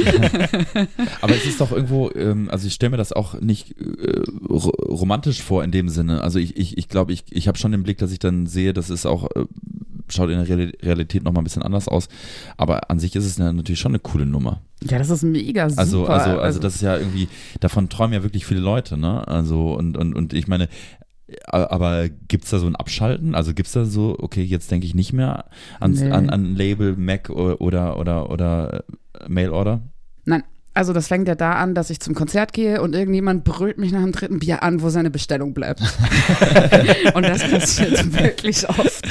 Aber 1.22 1.35
es 1.35 1.45
ist 1.45 1.60
doch 1.60 1.72
irgendwo, 1.72 2.10
ähm, 2.15 2.49
also 2.49 2.68
ich 2.68 2.73
stelle 2.73 2.91
mir 2.91 2.97
das 2.97 3.14
auch 3.14 3.39
nicht 3.41 3.76
äh, 3.80 4.22
romantisch 4.49 5.41
vor 5.41 5.64
in 5.64 5.72
dem 5.72 5.89
Sinne. 5.89 6.22
Also 6.22 6.39
ich 6.39 6.53
glaube, 6.56 6.64
ich, 6.64 6.77
ich, 6.77 6.88
glaub, 6.89 7.10
ich, 7.10 7.23
ich 7.30 7.47
habe 7.47 7.57
schon 7.57 7.72
den 7.72 7.84
Blick, 7.84 7.97
dass 7.97 8.11
ich 8.11 8.19
dann 8.19 8.47
sehe, 8.47 8.73
das 8.73 8.89
ist 8.89 9.06
auch 9.06 9.26
äh, 9.35 9.45
schaut 10.11 10.30
in 10.30 10.44
der 10.44 10.73
Realität 10.84 11.23
nochmal 11.23 11.41
ein 11.41 11.45
bisschen 11.45 11.64
anders 11.64 11.88
aus. 11.88 12.07
Aber 12.57 12.90
an 12.90 12.99
sich 12.99 13.15
ist 13.15 13.26
es 13.26 13.38
natürlich 13.38 13.80
schon 13.80 13.91
eine 13.91 13.99
coole 13.99 14.26
Nummer. 14.26 14.61
Ja, 14.84 14.98
das 14.98 15.10
ist 15.10 15.23
mega 15.23 15.69
super. 15.69 15.81
Also, 15.81 16.07
also, 16.07 16.30
also, 16.30 16.41
also 16.41 16.60
das 16.60 16.76
ist 16.76 16.81
ja 16.81 16.98
irgendwie, 16.98 17.27
davon 17.60 17.90
träumen 17.90 18.14
ja 18.14 18.23
wirklich 18.23 18.45
viele 18.45 18.61
Leute, 18.61 18.98
ne? 18.98 19.27
Also, 19.27 19.73
und, 19.73 19.98
und, 19.98 20.15
und 20.15 20.34
ich 20.34 20.48
meine, 20.48 20.69
aber 21.45 22.10
gibt 22.10 22.45
es 22.45 22.49
da 22.49 22.60
so 22.60 22.68
ein 22.68 22.76
Abschalten? 22.76 23.36
Also 23.36 23.53
gibt 23.53 23.68
es 23.68 23.73
da 23.73 23.86
so, 23.86 24.15
okay, 24.19 24.44
jetzt 24.44 24.72
denke 24.72 24.86
ich 24.86 24.95
nicht 24.95 25.14
mehr 25.14 25.45
an, 25.80 25.91
nee. 25.91 26.10
an, 26.10 26.30
an 26.30 26.56
Label, 26.56 26.95
Mac 26.95 27.30
oder, 27.30 27.98
oder, 27.98 28.30
oder 28.30 28.84
Mail-Order? 29.27 29.81
Nein, 30.26 30.44
also 30.80 30.93
das 30.93 31.10
fängt 31.10 31.27
ja 31.27 31.35
da 31.35 31.56
an, 31.56 31.76
dass 31.76 31.89
ich 31.89 31.99
zum 31.99 32.15
Konzert 32.15 32.53
gehe 32.53 32.81
und 32.81 32.95
irgendjemand 32.95 33.43
brüllt 33.43 33.77
mich 33.77 33.91
nach 33.91 34.01
dem 34.01 34.14
dritten 34.14 34.39
Bier 34.39 34.64
an, 34.64 34.81
wo 34.81 34.88
seine 34.88 35.10
Bestellung 35.10 35.53
bleibt. 35.53 35.81
und 37.14 37.23
das 37.23 37.43
passiert 37.51 38.18
wirklich 38.18 38.69
oft. 38.69 39.06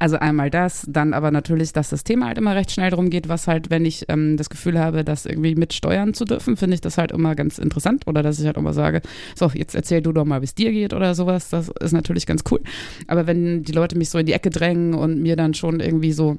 also 0.00 0.18
einmal 0.18 0.50
das, 0.50 0.84
dann 0.86 1.14
aber 1.14 1.30
natürlich, 1.30 1.72
dass 1.72 1.88
das 1.88 2.04
Thema 2.04 2.26
halt 2.26 2.36
immer 2.36 2.54
recht 2.54 2.72
schnell 2.72 2.90
drum 2.90 3.08
geht, 3.08 3.30
was 3.30 3.48
halt, 3.48 3.70
wenn 3.70 3.86
ich 3.86 4.04
ähm, 4.08 4.36
das 4.36 4.50
Gefühl 4.50 4.78
habe, 4.78 5.02
das 5.02 5.24
irgendwie 5.24 5.54
mitsteuern 5.54 6.12
zu 6.12 6.26
dürfen, 6.26 6.58
finde 6.58 6.74
ich 6.74 6.82
das 6.82 6.98
halt 6.98 7.10
immer 7.10 7.34
ganz 7.34 7.56
interessant. 7.56 8.06
Oder 8.06 8.22
dass 8.22 8.38
ich 8.38 8.44
halt 8.44 8.58
immer 8.58 8.74
sage, 8.74 9.00
so, 9.34 9.50
jetzt 9.54 9.74
erzähl 9.74 10.02
du 10.02 10.12
doch 10.12 10.26
mal, 10.26 10.42
wie 10.42 10.44
es 10.44 10.54
dir 10.54 10.72
geht 10.72 10.92
oder 10.92 11.14
sowas. 11.14 11.48
Das 11.48 11.70
ist 11.80 11.92
natürlich 11.92 12.26
ganz 12.26 12.44
cool. 12.50 12.60
Aber 13.06 13.26
wenn 13.26 13.62
die 13.62 13.72
Leute 13.72 13.96
mich 13.96 14.10
so 14.10 14.18
in 14.18 14.26
die 14.26 14.34
Ecke 14.34 14.50
drängen 14.50 14.92
und 14.92 15.22
mir 15.22 15.36
dann 15.36 15.54
schon 15.54 15.80
irgendwie 15.80 16.12
so 16.12 16.36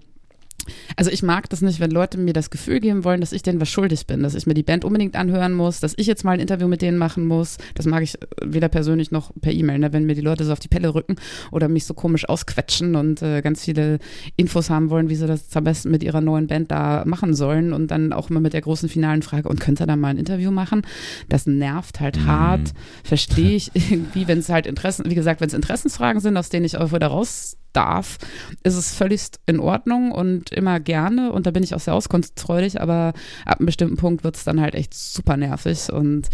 also 0.96 1.12
ich 1.12 1.24
mag 1.24 1.50
das 1.50 1.62
nicht, 1.62 1.80
wenn 1.80 1.92
Leute 1.92 2.18
mir 2.18 2.34
das 2.34 2.50
Gefühl 2.50 2.80
geben 2.80 3.04
wollen, 3.04 3.22
dass 3.22 3.32
ich 3.32 3.44
denen 3.44 3.60
was 3.60 3.70
schuldig 3.70 4.08
bin, 4.08 4.24
dass 4.24 4.36
ich 4.36 4.46
mir 4.46 4.54
die 4.54 4.64
Band 4.64 4.86
unbedingt 4.86 5.16
anhören 5.16 5.54
muss, 5.54 5.80
dass 5.80 5.94
ich 5.98 6.08
jetzt 6.08 6.24
mal 6.24 6.32
ein 6.32 6.40
Interview 6.40 6.68
mit 6.68 6.82
denen 6.82 6.98
machen 6.98 7.26
muss. 7.26 7.58
Das 7.76 7.86
mag 7.86 8.04
ich 8.04 8.18
weder 8.44 8.70
persönlich 8.70 9.12
noch 9.12 9.32
per 9.42 9.52
E-Mail, 9.52 9.80
ne? 9.80 9.94
wenn 9.94 10.06
mir 10.06 10.16
die 10.16 10.22
Leute 10.22 10.44
so 10.46 10.52
auf 10.52 10.60
die 10.60 10.68
Pelle 10.68 10.94
rücken 10.94 11.16
oder 11.52 11.68
mich 11.68 11.86
so 11.86 11.94
komisch 11.94 12.28
ausquetschen 12.28 12.96
und 12.96 13.22
äh, 13.22 13.42
ganz 13.42 13.64
viele 13.64 14.00
Infos 14.36 14.70
haben 14.70 14.90
wollen, 14.90 15.10
wie 15.10 15.16
sie 15.16 15.28
das 15.28 15.56
am 15.56 15.64
besten 15.64 15.92
mit 15.92 16.04
ihrer 16.04 16.22
neuen 16.22 16.48
Band 16.48 16.72
da 16.72 17.04
machen 17.06 17.34
sollen 17.34 17.74
und 17.74 17.92
dann 17.92 18.14
auch 18.14 18.30
immer 18.30 18.40
mit 18.40 18.54
der 18.54 18.62
großen 18.62 18.90
finalen 18.90 19.22
Frage, 19.22 19.50
und 19.50 19.60
könnt 19.60 19.82
ihr 19.82 19.88
da 19.88 19.96
mal 19.96 20.10
ein 20.10 20.18
Interview 20.18 20.52
machen? 20.52 20.84
Das 21.30 21.48
nervt 21.48 22.00
halt 22.00 22.18
mhm. 22.18 22.26
hart, 22.26 22.74
verstehe 23.04 23.56
ich 23.56 23.72
irgendwie, 23.92 24.28
wenn 24.28 24.40
es 24.40 24.50
halt 24.50 24.66
Interessen, 24.66 25.10
wie 25.10 25.16
gesagt, 25.16 25.42
wenn 25.42 25.48
es 25.48 25.54
Interessensfragen 25.54 26.22
sind, 26.22 26.38
aus 26.38 26.50
denen 26.50 26.66
ich 26.66 26.78
auch 26.78 26.94
wieder 26.94 27.08
raus 27.08 27.58
darf, 27.74 28.18
ist 28.64 28.76
es 28.76 28.94
völlig 28.94 29.24
in 29.46 29.60
Ordnung 29.60 30.12
und 30.12 30.52
immer 30.52 30.80
gerne. 30.80 31.32
Und 31.32 31.46
da 31.46 31.52
bin 31.52 31.64
ich 31.64 31.76
auch 31.76 31.80
sehr 31.80 31.94
auskunftsfreudig, 31.94 32.82
aber 32.82 33.14
ab 33.46 33.60
einem 33.60 33.66
bestimmten 33.66 33.98
Punkt 33.98 34.24
wird 34.24 34.36
es 34.36 34.44
dann 34.44 34.62
halt 34.62 34.76
echt 34.76 34.94
super 34.94 35.38
nervig. 35.38 35.92
Und 35.92 36.30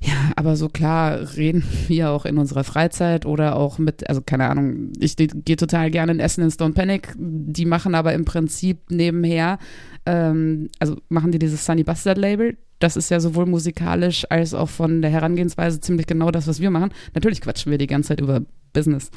ja, 0.00 0.32
aber 0.36 0.56
so 0.56 0.68
klar 0.68 1.36
reden 1.36 1.64
wir 1.88 2.10
auch 2.10 2.24
in 2.26 2.38
unserer 2.38 2.64
Freizeit 2.64 3.26
oder 3.26 3.56
auch 3.56 3.78
mit, 3.78 4.08
also 4.08 4.20
keine 4.20 4.48
Ahnung, 4.48 4.92
ich 4.98 5.16
gehe 5.16 5.56
total 5.56 5.90
gerne 5.90 6.12
in 6.12 6.20
Essen 6.20 6.44
in 6.44 6.50
Stone 6.50 6.74
Panic. 6.74 7.14
Die 7.16 7.64
machen 7.64 7.94
aber 7.94 8.12
im 8.12 8.24
Prinzip 8.24 8.90
nebenher, 8.90 9.58
ähm, 10.04 10.68
also 10.78 10.96
machen 11.08 11.32
die 11.32 11.38
dieses 11.38 11.64
Sunny 11.64 11.82
Bastard 11.82 12.18
Label. 12.18 12.56
Das 12.78 12.96
ist 12.96 13.10
ja 13.10 13.20
sowohl 13.20 13.46
musikalisch 13.46 14.26
als 14.28 14.52
auch 14.52 14.68
von 14.68 15.00
der 15.00 15.10
Herangehensweise 15.10 15.80
ziemlich 15.80 16.06
genau 16.06 16.30
das, 16.30 16.46
was 16.46 16.60
wir 16.60 16.70
machen. 16.70 16.90
Natürlich 17.14 17.40
quatschen 17.40 17.70
wir 17.70 17.78
die 17.78 17.86
ganze 17.86 18.08
Zeit 18.08 18.20
über 18.20 18.42
Business. 18.74 19.10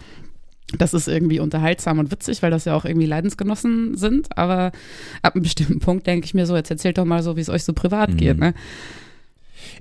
Das 0.78 0.94
ist 0.94 1.08
irgendwie 1.08 1.40
unterhaltsam 1.40 2.00
und 2.00 2.12
witzig, 2.12 2.42
weil 2.44 2.52
das 2.52 2.66
ja 2.66 2.76
auch 2.76 2.86
irgendwie 2.86 3.08
Leidensgenossen 3.08 3.98
sind. 3.98 4.38
Aber 4.38 4.72
ab 5.22 5.36
einem 5.36 5.44
bestimmten 5.44 5.80
Punkt 5.80 6.06
denke 6.08 6.26
ich 6.26 6.34
mir 6.34 6.46
so, 6.46 6.56
jetzt 6.56 6.70
erzählt 6.72 6.98
doch 6.98 7.06
mal 7.06 7.24
so, 7.24 7.36
wie 7.36 7.42
es 7.42 7.50
euch 7.50 7.64
so 7.64 7.74
privat 7.74 8.12
mhm. 8.12 8.18
geht. 8.18 8.38
Ne? 8.38 8.54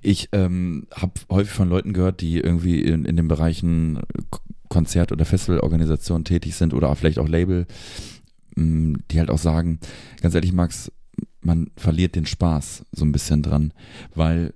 Ich 0.03 0.29
ähm, 0.33 0.87
habe 0.95 1.13
häufig 1.31 1.53
von 1.53 1.69
Leuten 1.69 1.93
gehört, 1.93 2.21
die 2.21 2.39
irgendwie 2.39 2.81
in, 2.81 3.05
in 3.05 3.17
den 3.17 3.29
Bereichen 3.29 4.01
Konzert- 4.69 5.13
oder 5.13 5.25
Festivalorganisation 5.25 6.25
tätig 6.25 6.55
sind 6.55 6.75
oder 6.75 6.95
vielleicht 6.95 7.19
auch 7.19 7.29
Label, 7.29 7.67
mm, 8.57 8.95
die 9.11 9.19
halt 9.19 9.31
auch 9.31 9.39
sagen, 9.39 9.81
ganz 10.21 10.35
ehrlich, 10.35 10.53
Max, 10.53 10.93
man 11.41 11.71
verliert 11.77 12.15
den 12.15 12.27
Spaß 12.27 12.85
so 12.93 13.05
ein 13.05 13.13
bisschen 13.13 13.43
dran, 13.43 13.73
weil 14.15 14.53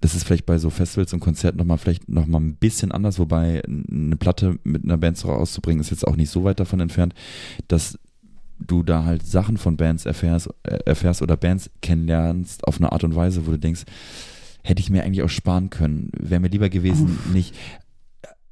das 0.00 0.14
ist 0.14 0.24
vielleicht 0.24 0.46
bei 0.46 0.58
so 0.58 0.70
Festivals 0.70 1.12
und 1.12 1.20
Konzerten 1.20 1.58
nochmal 1.58 1.78
vielleicht 1.78 2.08
nochmal 2.08 2.40
ein 2.40 2.54
bisschen 2.54 2.92
anders, 2.92 3.18
wobei 3.18 3.62
eine 3.66 4.16
Platte 4.16 4.58
mit 4.64 4.84
einer 4.84 4.96
Band 4.96 5.22
rauszubringen 5.24 5.80
ist 5.80 5.90
jetzt 5.90 6.06
auch 6.06 6.16
nicht 6.16 6.30
so 6.30 6.44
weit 6.44 6.60
davon 6.60 6.80
entfernt, 6.80 7.14
dass 7.66 7.98
du 8.58 8.82
da 8.82 9.04
halt 9.04 9.26
Sachen 9.26 9.56
von 9.56 9.76
Bands 9.76 10.06
erfährst, 10.06 10.50
äh, 10.64 10.78
erfährst 10.84 11.22
oder 11.22 11.36
Bands 11.36 11.70
kennenlernst 11.80 12.66
auf 12.66 12.78
eine 12.78 12.92
Art 12.92 13.04
und 13.04 13.14
Weise, 13.14 13.46
wo 13.46 13.50
du 13.50 13.58
denkst, 13.58 13.84
hätte 14.62 14.80
ich 14.80 14.90
mir 14.90 15.04
eigentlich 15.04 15.22
auch 15.22 15.30
sparen 15.30 15.70
können. 15.70 16.10
Wäre 16.18 16.40
mir 16.40 16.48
lieber 16.48 16.68
gewesen, 16.68 17.18
oh. 17.26 17.32
nicht 17.32 17.54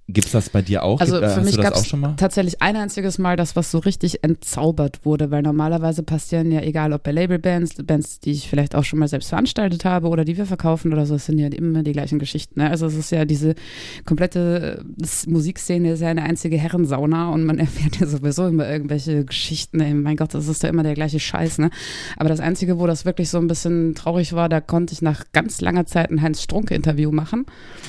Gibt 0.08 0.28
es 0.28 0.32
das 0.32 0.50
bei 0.50 0.62
dir 0.62 0.84
auch? 0.84 1.00
Also 1.00 1.18
äh, 1.18 1.28
für 1.28 1.40
mich 1.40 1.56
gab 1.56 1.74
es 1.74 1.92
tatsächlich 2.16 2.62
ein 2.62 2.76
einziges 2.76 3.18
Mal 3.18 3.36
das, 3.36 3.56
was 3.56 3.72
so 3.72 3.78
richtig 3.78 4.22
entzaubert 4.22 5.04
wurde, 5.04 5.32
weil 5.32 5.42
normalerweise 5.42 6.04
passieren 6.04 6.52
ja, 6.52 6.60
egal 6.60 6.92
ob 6.92 7.02
bei 7.02 7.10
Labelbands, 7.10 7.74
Bands, 7.82 8.20
die 8.20 8.30
ich 8.30 8.48
vielleicht 8.48 8.76
auch 8.76 8.84
schon 8.84 9.00
mal 9.00 9.08
selbst 9.08 9.30
veranstaltet 9.30 9.84
habe 9.84 10.06
oder 10.06 10.24
die 10.24 10.36
wir 10.36 10.46
verkaufen 10.46 10.92
oder 10.92 11.06
so, 11.06 11.16
es 11.16 11.26
sind 11.26 11.40
ja 11.40 11.48
immer 11.48 11.82
die 11.82 11.90
gleichen 11.90 12.20
Geschichten. 12.20 12.60
Ne? 12.60 12.70
Also 12.70 12.86
es 12.86 12.94
ist 12.94 13.10
ja 13.10 13.24
diese 13.24 13.56
komplette 14.04 14.84
Musikszene 15.26 15.90
ist 15.90 16.02
ja 16.02 16.08
eine 16.08 16.22
einzige 16.22 16.56
Herrensauna 16.56 17.30
und 17.30 17.44
man 17.44 17.58
erfährt 17.66 17.98
ja 17.98 18.06
sowieso 18.06 18.46
immer 18.46 18.68
irgendwelche 18.68 19.24
Geschichten. 19.24 19.80
Ey, 19.80 19.92
mein 19.92 20.14
Gott, 20.14 20.34
das 20.34 20.46
ist 20.46 20.62
ja 20.62 20.68
immer 20.68 20.84
der 20.84 20.94
gleiche 20.94 21.18
Scheiß. 21.18 21.58
Ne? 21.58 21.70
Aber 22.16 22.28
das 22.28 22.38
Einzige, 22.38 22.78
wo 22.78 22.86
das 22.86 23.06
wirklich 23.06 23.28
so 23.28 23.38
ein 23.38 23.48
bisschen 23.48 23.96
traurig 23.96 24.34
war, 24.34 24.48
da 24.48 24.60
konnte 24.60 24.92
ich 24.92 25.02
nach 25.02 25.24
ganz 25.32 25.60
langer 25.60 25.84
Zeit 25.86 26.12
ein 26.12 26.22
Heinz-Strunke-Interview 26.22 27.10
machen, 27.10 27.44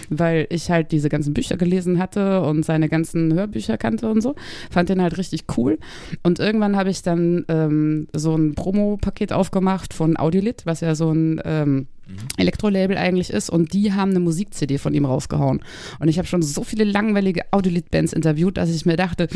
weil 0.09 0.47
ich 0.49 0.71
halt 0.71 0.91
diese 0.91 1.09
ganzen 1.09 1.35
Bücher 1.35 1.57
gelesen 1.57 1.99
hatte 1.99 2.06
hatte 2.07 2.41
und 2.41 2.63
seine 2.63 2.89
ganzen 2.89 3.33
Hörbücher 3.33 3.77
kannte 3.77 4.09
und 4.09 4.21
so. 4.21 4.35
Fand 4.71 4.89
den 4.89 5.01
halt 5.01 5.17
richtig 5.17 5.45
cool. 5.57 5.77
Und 6.23 6.39
irgendwann 6.39 6.77
habe 6.77 6.89
ich 6.89 7.01
dann 7.01 7.45
ähm, 7.49 8.07
so 8.13 8.35
ein 8.35 8.55
Promo-Paket 8.55 9.33
aufgemacht 9.33 9.93
von 9.93 10.17
Audiolit, 10.17 10.65
was 10.65 10.81
ja 10.81 10.95
so 10.95 11.11
ein 11.11 11.41
ähm, 11.43 11.87
mhm. 12.07 12.15
Elektrolabel 12.37 12.97
eigentlich 12.97 13.29
ist 13.29 13.49
und 13.49 13.73
die 13.73 13.93
haben 13.93 14.11
eine 14.11 14.19
Musik-CD 14.19 14.77
von 14.77 14.93
ihm 14.93 15.05
rausgehauen. 15.05 15.61
Und 15.99 16.07
ich 16.07 16.17
habe 16.17 16.27
schon 16.27 16.41
so 16.41 16.63
viele 16.63 16.85
langweilige 16.85 17.43
Audiolit-Bands 17.51 18.13
interviewt, 18.13 18.57
dass 18.57 18.69
ich 18.69 18.85
mir 18.85 18.95
dachte, 18.95 19.27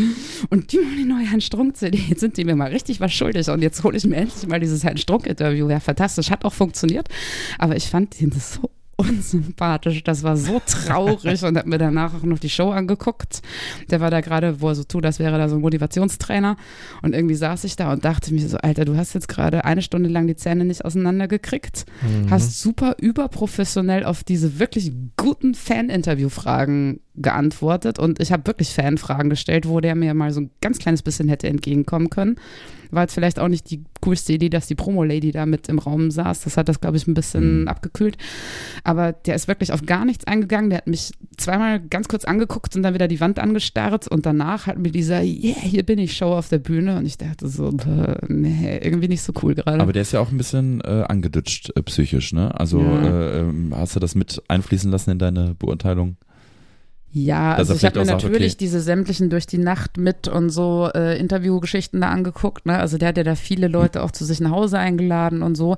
und 0.50 0.72
die 0.72 0.78
machen 0.78 0.98
die 0.98 1.06
neue 1.06 1.30
Herrn 1.30 1.42
Strunk-CD, 1.42 1.98
jetzt 2.10 2.22
sind 2.22 2.38
die 2.38 2.46
mir 2.46 2.56
mal 2.56 2.72
richtig 2.72 3.00
was 3.02 3.14
schuldig 3.14 3.50
und 3.50 3.62
jetzt 3.62 3.84
hole 3.84 3.98
ich 3.98 4.06
mir 4.06 4.16
endlich 4.16 4.48
mal 4.48 4.60
dieses 4.60 4.84
Herrn 4.84 4.98
Strunk-Interview. 4.98 5.70
Ja, 5.70 5.80
fantastisch, 5.80 6.32
hat 6.32 6.46
auch 6.46 6.54
funktioniert, 6.54 7.10
aber 7.58 7.76
ich 7.76 7.90
fand 7.90 8.20
den 8.20 8.32
so 8.32 8.70
unsympathisch. 8.98 10.04
Das 10.04 10.24
war 10.24 10.38
so 10.38 10.62
traurig 10.66 11.44
und 11.44 11.58
hat 11.58 11.66
mir 11.66 11.78
danach 11.78 12.14
auch 12.14 12.24
noch 12.24 12.40
die 12.40 12.50
Show 12.50 12.72
angeguckt. 12.72 13.42
Der 13.90 14.00
war 14.00 14.12
da 14.12 14.22
gerade, 14.22 14.62
wo 14.62 14.70
er 14.70 14.76
so 14.76 14.84
tut, 14.84 15.06
als 15.06 15.20
wäre 15.20 15.38
da 15.38 15.50
so 15.50 15.56
ein 15.56 15.62
Motivationstrainer. 15.62 16.58
Und 17.02 17.16
irgendwie 17.16 17.36
saß 17.36 17.64
ich 17.64 17.76
da 17.76 17.92
und 17.92 18.06
dachte 18.06 18.34
mir 18.34 18.48
so, 18.48 18.58
Alter, 18.58 18.86
du 18.86 18.96
hast 18.96 19.14
jetzt 19.14 19.28
gerade 19.28 19.66
eine 19.66 19.82
Stunde 19.82 20.10
lang 20.10 20.28
die 20.28 20.36
Zähne 20.36 20.66
nicht 20.66 20.86
auseinandergekriegt, 20.86 21.86
mhm. 22.02 22.30
hast 22.30 22.62
super 22.62 22.96
überprofessionell 23.00 24.06
auf 24.06 24.24
diese 24.24 24.60
wirklich 24.60 24.92
guten 25.18 25.56
Fan-Interview-Fragen 25.56 27.02
geantwortet 27.16 28.00
und 28.00 28.20
ich 28.20 28.32
habe 28.32 28.48
wirklich 28.48 28.74
Fanfragen 28.74 29.30
gestellt, 29.30 29.68
wo 29.68 29.80
der 29.80 29.96
mir 29.96 30.14
mal 30.14 30.32
so 30.32 30.42
ein 30.42 30.52
ganz 30.62 30.80
kleines 30.80 31.02
bisschen 31.02 31.30
hätte 31.30 31.48
entgegenkommen 31.48 32.10
können 32.10 32.38
war 32.92 33.04
jetzt 33.04 33.14
vielleicht 33.14 33.40
auch 33.40 33.48
nicht 33.48 33.72
die 33.72 33.84
coolste 34.02 34.34
Idee, 34.34 34.50
dass 34.50 34.68
die 34.68 34.76
Promo-Lady 34.76 35.32
da 35.32 35.46
mit 35.46 35.70
im 35.70 35.80
Raum 35.80 36.12
saß. 36.12 36.42
Das 36.42 36.58
hat 36.58 36.68
das, 36.68 36.82
glaube 36.82 36.98
ich, 36.98 37.08
ein 37.08 37.14
bisschen 37.14 37.62
mhm. 37.62 37.68
abgekühlt. 37.68 38.18
Aber 38.84 39.14
der 39.14 39.36
ist 39.36 39.48
wirklich 39.48 39.72
auf 39.72 39.86
gar 39.86 40.06
nichts 40.06 40.26
eingegangen. 40.26 40.70
Der 40.70 40.80
hat 40.80 40.88
mich 40.88 41.12
zweimal 41.38 41.80
ganz 41.80 42.08
kurz 42.08 42.26
angeguckt 42.26 42.76
und 42.76 42.84
dann 42.84 42.94
wieder 42.94 43.08
die 43.08 43.22
Wand 43.22 43.40
angestarrt 43.40 44.08
und 44.08 44.26
danach 44.26 44.68
hat 44.68 44.78
mir 44.78 44.92
dieser, 44.92 45.22
yeah, 45.22 45.56
hier 45.62 45.84
bin 45.84 46.00
ich 46.00 46.16
Show 46.16 46.34
auf 46.34 46.50
der 46.50 46.60
Bühne 46.60 46.98
und 46.98 47.06
ich 47.06 47.18
dachte 47.18 47.48
so, 47.48 47.72
nee, 48.28 48.80
irgendwie 48.82 49.08
nicht 49.08 49.22
so 49.22 49.34
cool 49.42 49.56
gerade. 49.56 49.80
Aber 49.80 49.94
der 49.94 50.02
ist 50.02 50.12
ja 50.12 50.20
auch 50.20 50.32
ein 50.32 50.38
bisschen 50.38 50.82
äh, 50.82 51.06
angedutscht 51.08 51.72
äh, 51.76 51.82
psychisch, 51.84 52.34
ne? 52.34 52.60
Also 52.60 52.82
ja. 52.82 53.02
äh, 53.04 53.40
ähm, 53.40 53.74
hast 53.76 53.96
du 53.96 54.00
das 54.00 54.16
mit 54.16 54.42
einfließen 54.48 54.92
lassen 54.92 55.12
in 55.12 55.20
deine 55.20 55.56
Beurteilung? 55.56 56.18
Ja, 57.14 57.56
also 57.56 57.74
ich 57.74 57.84
habe 57.84 58.00
mir 58.00 58.06
natürlich 58.06 58.54
okay. 58.54 58.60
diese 58.60 58.80
sämtlichen 58.80 59.30
durch 59.30 59.46
die 59.46 59.58
Nacht 59.58 59.98
mit 59.98 60.30
und 60.30 60.50
so 60.50 60.90
äh, 60.96 61.20
Interviewgeschichten 61.20 62.00
da 62.00 62.10
angeguckt. 62.10 62.66
Ne? 62.66 62.80
Also 62.80 62.98
der 62.98 63.10
hat 63.10 63.18
ja 63.18 63.24
da 63.24 63.36
viele 63.36 63.68
Leute 63.68 64.02
auch 64.02 64.12
zu 64.12 64.24
sich 64.24 64.40
nach 64.40 64.52
Hause 64.52 64.80
eingeladen 64.80 65.44
und 65.44 65.56
so. 65.56 65.76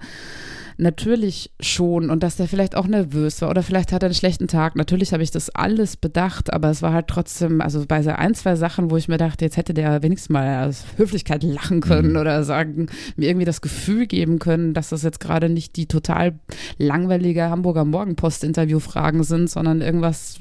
Natürlich 0.77 1.51
schon 1.59 2.09
und 2.09 2.23
dass 2.23 2.35
der 2.35 2.47
vielleicht 2.47 2.75
auch 2.75 2.87
nervös 2.87 3.41
war 3.41 3.49
oder 3.49 3.63
vielleicht 3.63 3.91
hat 3.91 4.03
er 4.03 4.07
einen 4.07 4.15
schlechten 4.15 4.47
Tag. 4.47 4.75
Natürlich 4.75 5.13
habe 5.13 5.23
ich 5.23 5.31
das 5.31 5.49
alles 5.49 5.97
bedacht, 5.97 6.51
aber 6.53 6.69
es 6.69 6.81
war 6.81 6.93
halt 6.93 7.07
trotzdem, 7.07 7.61
also 7.61 7.85
bei 7.87 8.01
so 8.01 8.11
ein, 8.11 8.33
zwei 8.35 8.55
Sachen, 8.55 8.91
wo 8.91 8.97
ich 8.97 9.07
mir 9.07 9.17
dachte, 9.17 9.45
jetzt 9.45 9.57
hätte 9.57 9.73
der 9.73 10.03
wenigstens 10.03 10.29
mal 10.29 10.67
aus 10.67 10.85
Höflichkeit 10.97 11.43
lachen 11.43 11.81
können 11.81 12.11
mhm. 12.11 12.17
oder 12.17 12.43
sagen, 12.43 12.87
mir 13.15 13.29
irgendwie 13.29 13.45
das 13.45 13.61
Gefühl 13.61 14.07
geben 14.07 14.39
können, 14.39 14.73
dass 14.73 14.89
das 14.89 15.03
jetzt 15.03 15.19
gerade 15.19 15.49
nicht 15.49 15.75
die 15.75 15.87
total 15.87 16.39
langweilige 16.77 17.49
Hamburger 17.49 17.85
Morgenpost-Interview-Fragen 17.85 19.23
sind, 19.23 19.49
sondern 19.49 19.81
irgendwas, 19.81 20.37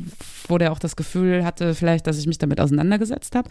wo 0.48 0.58
der 0.58 0.72
auch 0.72 0.78
das 0.78 0.96
Gefühl 0.96 1.44
hatte, 1.44 1.74
vielleicht, 1.74 2.06
dass 2.06 2.18
ich 2.18 2.26
mich 2.26 2.38
damit 2.38 2.60
auseinandergesetzt 2.60 3.34
habe. 3.34 3.48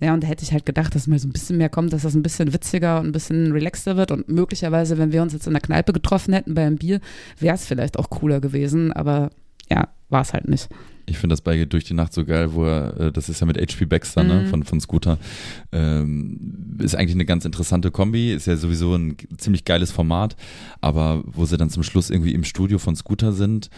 Ja, 0.00 0.14
und 0.14 0.22
da 0.22 0.28
hätte 0.28 0.44
ich 0.44 0.52
halt 0.52 0.66
gedacht, 0.66 0.94
dass 0.94 1.06
mal 1.06 1.18
so 1.18 1.28
ein 1.28 1.32
bisschen 1.32 1.58
mehr 1.58 1.68
kommt, 1.68 1.92
dass 1.92 2.02
das 2.02 2.14
ein 2.14 2.22
bisschen 2.22 2.52
witziger 2.52 3.00
und 3.00 3.06
ein 3.06 3.12
bisschen 3.12 3.52
relaxter 3.52 3.96
wird 3.96 4.10
und 4.10 4.28
möglicherweise, 4.28 4.98
wenn 4.98 5.12
wir 5.12 5.22
uns 5.22 5.32
jetzt 5.32 5.46
in 5.46 5.52
der 5.52 5.62
Kneipe 5.62 5.92
getroffen 5.92 6.19
hätten 6.28 6.54
beim 6.54 6.76
Bier, 6.76 7.00
wäre 7.38 7.54
es 7.54 7.66
vielleicht 7.66 7.98
auch 7.98 8.10
cooler 8.10 8.40
gewesen, 8.40 8.92
aber 8.92 9.30
ja, 9.70 9.88
war 10.08 10.22
es 10.22 10.32
halt 10.32 10.48
nicht. 10.48 10.68
Ich 11.06 11.18
finde 11.18 11.32
das 11.32 11.40
bei 11.40 11.64
Durch 11.64 11.84
die 11.84 11.94
Nacht 11.94 12.12
so 12.12 12.24
geil, 12.24 12.54
wo 12.54 12.64
er, 12.64 13.00
äh, 13.00 13.12
das 13.12 13.28
ist 13.28 13.40
ja 13.40 13.46
mit 13.46 13.58
HP 13.58 13.84
Baxter, 13.84 14.22
ne, 14.22 14.34
mhm. 14.34 14.42
ne, 14.42 14.48
von, 14.48 14.62
von 14.62 14.80
Scooter. 14.80 15.18
Ähm, 15.72 16.78
ist 16.78 16.94
eigentlich 16.94 17.16
eine 17.16 17.24
ganz 17.24 17.44
interessante 17.44 17.90
Kombi, 17.90 18.32
ist 18.32 18.46
ja 18.46 18.56
sowieso 18.56 18.94
ein 18.94 19.16
ziemlich 19.36 19.64
geiles 19.64 19.90
Format, 19.90 20.36
aber 20.80 21.22
wo 21.26 21.44
sie 21.46 21.56
dann 21.56 21.70
zum 21.70 21.82
Schluss 21.82 22.10
irgendwie 22.10 22.32
im 22.32 22.44
Studio 22.44 22.78
von 22.78 22.94
Scooter 22.94 23.32
sind 23.32 23.70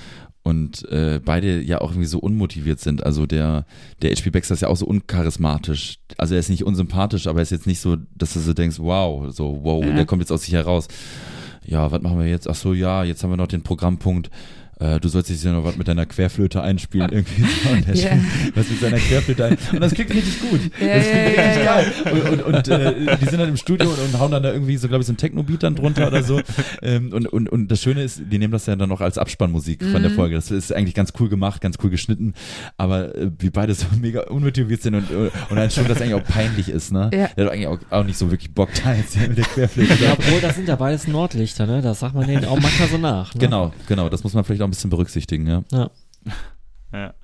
und 0.42 0.86
äh, 0.90 1.20
beide 1.24 1.62
ja 1.62 1.80
auch 1.80 1.90
irgendwie 1.92 2.06
so 2.06 2.18
unmotiviert 2.18 2.80
sind. 2.80 3.04
Also 3.04 3.26
der, 3.26 3.64
der 4.02 4.10
HP 4.10 4.30
Baxter 4.30 4.54
ist 4.54 4.60
ja 4.60 4.68
auch 4.68 4.76
so 4.76 4.86
uncharismatisch. 4.86 5.98
Also 6.18 6.34
er 6.34 6.40
ist 6.40 6.50
nicht 6.50 6.64
unsympathisch, 6.64 7.28
aber 7.28 7.38
er 7.38 7.44
ist 7.44 7.50
jetzt 7.50 7.66
nicht 7.66 7.80
so, 7.80 7.96
dass 8.14 8.34
du 8.34 8.40
so 8.40 8.52
denkst, 8.52 8.78
wow, 8.78 9.32
so, 9.32 9.60
wow, 9.62 9.82
ja. 9.84 9.94
der 9.94 10.04
kommt 10.04 10.20
jetzt 10.20 10.32
aus 10.32 10.42
sich 10.42 10.52
heraus. 10.52 10.88
Ja, 11.64 11.90
was 11.90 12.02
machen 12.02 12.18
wir 12.18 12.26
jetzt? 12.26 12.48
Ach 12.48 12.54
so, 12.54 12.74
ja, 12.74 13.04
jetzt 13.04 13.22
haben 13.22 13.30
wir 13.30 13.36
noch 13.36 13.46
den 13.46 13.62
Programmpunkt 13.62 14.30
äh, 14.82 14.98
du 15.00 15.08
sollst 15.08 15.30
jetzt 15.30 15.44
ja 15.44 15.52
noch 15.52 15.64
was 15.64 15.76
mit 15.76 15.86
deiner 15.86 16.06
Querflöte 16.06 16.60
einspielen 16.62 17.08
irgendwie. 17.12 17.42
Und 17.70 17.86
der 17.86 17.96
yeah. 17.96 18.18
was 18.54 18.68
mit 18.68 18.80
seiner 18.80 18.98
Querflöte 18.98 19.44
ein. 19.44 19.58
Und 19.72 19.80
das 19.80 19.94
klingt 19.94 20.12
richtig 20.12 20.40
gut. 20.40 20.60
Yeah, 20.80 20.96
das 20.96 21.08
klingt 21.08 21.36
yeah, 21.36 21.46
richtig 21.46 21.64
geil. 21.64 21.92
Und, 22.12 22.44
und, 22.44 22.54
und 22.54 22.68
äh, 22.68 23.16
die 23.20 23.24
sind 23.26 23.38
dann 23.38 23.48
im 23.48 23.56
Studio 23.56 23.88
und, 23.88 23.98
und 23.98 24.18
hauen 24.18 24.32
dann 24.32 24.42
da 24.42 24.52
irgendwie 24.52 24.76
so, 24.76 24.88
glaube 24.88 25.02
ich, 25.02 25.06
so 25.06 25.12
ein 25.12 25.16
Techno-Beat 25.16 25.62
dann 25.62 25.76
drunter 25.76 26.08
oder 26.08 26.22
so. 26.22 26.40
Ähm, 26.80 27.12
und, 27.12 27.26
und, 27.26 27.48
und 27.48 27.68
das 27.68 27.80
Schöne 27.80 28.02
ist, 28.02 28.22
die 28.30 28.38
nehmen 28.38 28.52
das 28.52 28.66
ja 28.66 28.74
dann 28.74 28.88
noch 28.88 29.00
als 29.00 29.18
Abspannmusik 29.18 29.84
von 29.84 30.02
der 30.02 30.10
mhm. 30.10 30.16
Folge. 30.16 30.34
Das 30.34 30.50
ist 30.50 30.72
eigentlich 30.72 30.94
ganz 30.94 31.12
cool 31.20 31.28
gemacht, 31.28 31.60
ganz 31.60 31.76
cool 31.82 31.90
geschnitten. 31.90 32.34
Aber 32.76 33.14
äh, 33.14 33.30
wie 33.38 33.50
beide 33.50 33.74
so 33.74 33.86
mega 34.00 34.22
unmotiviert 34.22 34.82
sind 34.82 34.94
und, 34.94 35.10
und 35.10 35.30
dann 35.56 35.70
schon, 35.70 35.86
dass 35.86 36.00
eigentlich 36.00 36.14
auch 36.14 36.24
peinlich 36.24 36.68
ist, 36.68 36.92
ne? 36.92 37.10
Ja. 37.12 37.28
Der 37.36 37.44
hat 37.44 37.52
eigentlich 37.52 37.66
auch, 37.66 37.78
auch 37.90 38.04
nicht 38.04 38.18
so 38.18 38.30
wirklich 38.30 38.52
Bock 38.52 38.70
da 38.82 38.94
jetzt 38.94 39.16
mit 39.16 39.38
der 39.38 39.44
Querflöte. 39.44 39.94
Ja, 40.02 40.12
obwohl, 40.12 40.40
das 40.40 40.56
sind 40.56 40.68
ja 40.68 40.76
beides 40.76 41.06
Nordlichter, 41.06 41.66
ne? 41.66 41.82
Das 41.82 42.00
sagt 42.00 42.14
man 42.14 42.26
denen 42.26 42.46
auch 42.46 42.58
manchmal 42.60 42.88
so 42.88 42.98
nach. 42.98 43.34
Ne? 43.34 43.40
Genau, 43.40 43.72
genau. 43.86 44.08
Das 44.08 44.24
muss 44.24 44.34
man 44.34 44.44
vielleicht 44.44 44.62
auch 44.62 44.71
bisschen 44.72 44.90
berücksichtigen, 44.90 45.46
ja. 45.46 45.62
Ja. 45.70 45.90
ja. 46.92 47.14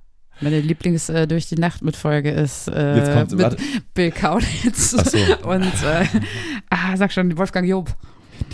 Meine 0.40 0.60
Lieblings 0.60 1.08
äh, 1.08 1.26
durch 1.26 1.48
die 1.48 1.56
Nacht 1.56 1.82
mit 1.82 1.96
Folge 1.96 2.30
ist 2.30 2.68
äh, 2.68 3.26
mit. 3.30 3.56
Bill 3.94 4.12
Kaulitz 4.12 4.90
so. 4.90 5.18
und 5.48 5.62
äh, 5.62 6.06
ah, 6.70 6.96
sag 6.96 7.12
schon 7.12 7.36
Wolfgang 7.36 7.66
Job. 7.66 7.92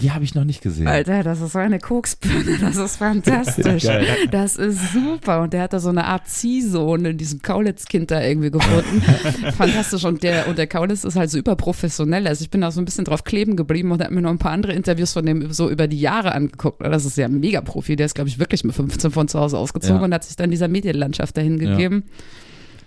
Die 0.00 0.10
habe 0.10 0.24
ich 0.24 0.34
noch 0.34 0.44
nicht 0.44 0.62
gesehen. 0.62 0.88
Alter, 0.88 1.22
das 1.22 1.40
ist 1.40 1.52
so 1.52 1.58
eine 1.58 1.78
Koksbirne, 1.78 2.58
das 2.60 2.76
ist 2.76 2.96
fantastisch. 2.96 3.84
das 4.30 4.56
ist 4.56 4.92
super. 4.92 5.42
Und 5.42 5.52
der 5.52 5.62
hat 5.62 5.72
da 5.72 5.80
so 5.80 5.88
eine 5.88 6.04
Art 6.04 6.28
Ziehsohn 6.28 7.04
in 7.04 7.18
diesem 7.18 7.42
Kaulitz-Kind 7.42 8.10
da 8.10 8.22
irgendwie 8.22 8.50
gefunden. 8.50 9.02
Fantastisch. 9.56 10.04
Und 10.04 10.22
der, 10.22 10.48
und 10.48 10.58
der 10.58 10.66
Kaulitz 10.66 11.04
ist 11.04 11.16
halt 11.16 11.30
super 11.30 11.56
professionell. 11.56 12.26
Also 12.26 12.42
ich 12.42 12.50
bin 12.50 12.60
da 12.60 12.70
so 12.70 12.80
ein 12.80 12.84
bisschen 12.84 13.04
drauf 13.04 13.24
kleben 13.24 13.56
geblieben 13.56 13.92
und 13.92 14.02
habe 14.02 14.14
mir 14.14 14.22
noch 14.22 14.30
ein 14.30 14.38
paar 14.38 14.52
andere 14.52 14.72
Interviews 14.72 15.12
von 15.12 15.24
dem 15.24 15.52
so 15.52 15.70
über 15.70 15.86
die 15.86 16.00
Jahre 16.00 16.32
angeguckt. 16.32 16.80
Das 16.82 17.04
ist 17.04 17.16
ja 17.16 17.26
ein 17.26 17.38
Mega-Profi. 17.38 17.96
Der 17.96 18.06
ist, 18.06 18.14
glaube 18.14 18.28
ich, 18.28 18.38
wirklich 18.38 18.64
mit 18.64 18.74
15 18.74 19.10
von 19.10 19.28
zu 19.28 19.38
Hause 19.38 19.58
ausgezogen 19.58 19.98
ja. 19.98 20.04
und 20.04 20.14
hat 20.14 20.24
sich 20.24 20.36
dann 20.36 20.50
dieser 20.50 20.68
Medienlandschaft 20.68 21.36
dahin 21.36 21.58
gegeben. 21.58 22.04
Ja. 22.06 22.24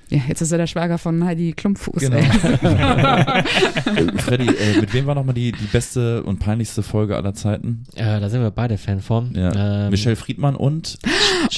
Ja, 0.09 0.21
jetzt 0.27 0.41
ist 0.41 0.51
er 0.53 0.57
der 0.57 0.67
Schwager 0.67 0.97
von 0.97 1.23
Heidi 1.25 1.51
Klumpfuß. 1.53 2.01
Genau. 2.01 2.17
Äh, 3.88 4.17
Freddy, 4.21 4.45
äh, 4.47 4.79
mit 4.81 4.93
wem 4.93 5.05
war 5.05 5.15
nochmal 5.15 5.34
die, 5.35 5.51
die 5.51 5.65
beste 5.71 6.23
und 6.23 6.39
peinlichste 6.39 6.84
Folge 6.84 7.15
aller 7.15 7.34
Zeiten? 7.34 7.84
Äh, 7.95 8.19
da 8.19 8.29
sind 8.29 8.41
wir 8.41 8.51
beide 8.51 8.77
Fan 8.77 8.99
von. 9.01 9.34
Ja. 9.35 9.85
Ähm, 9.85 9.91
Michelle 9.91 10.15
Friedmann 10.15 10.55
und 10.55 10.97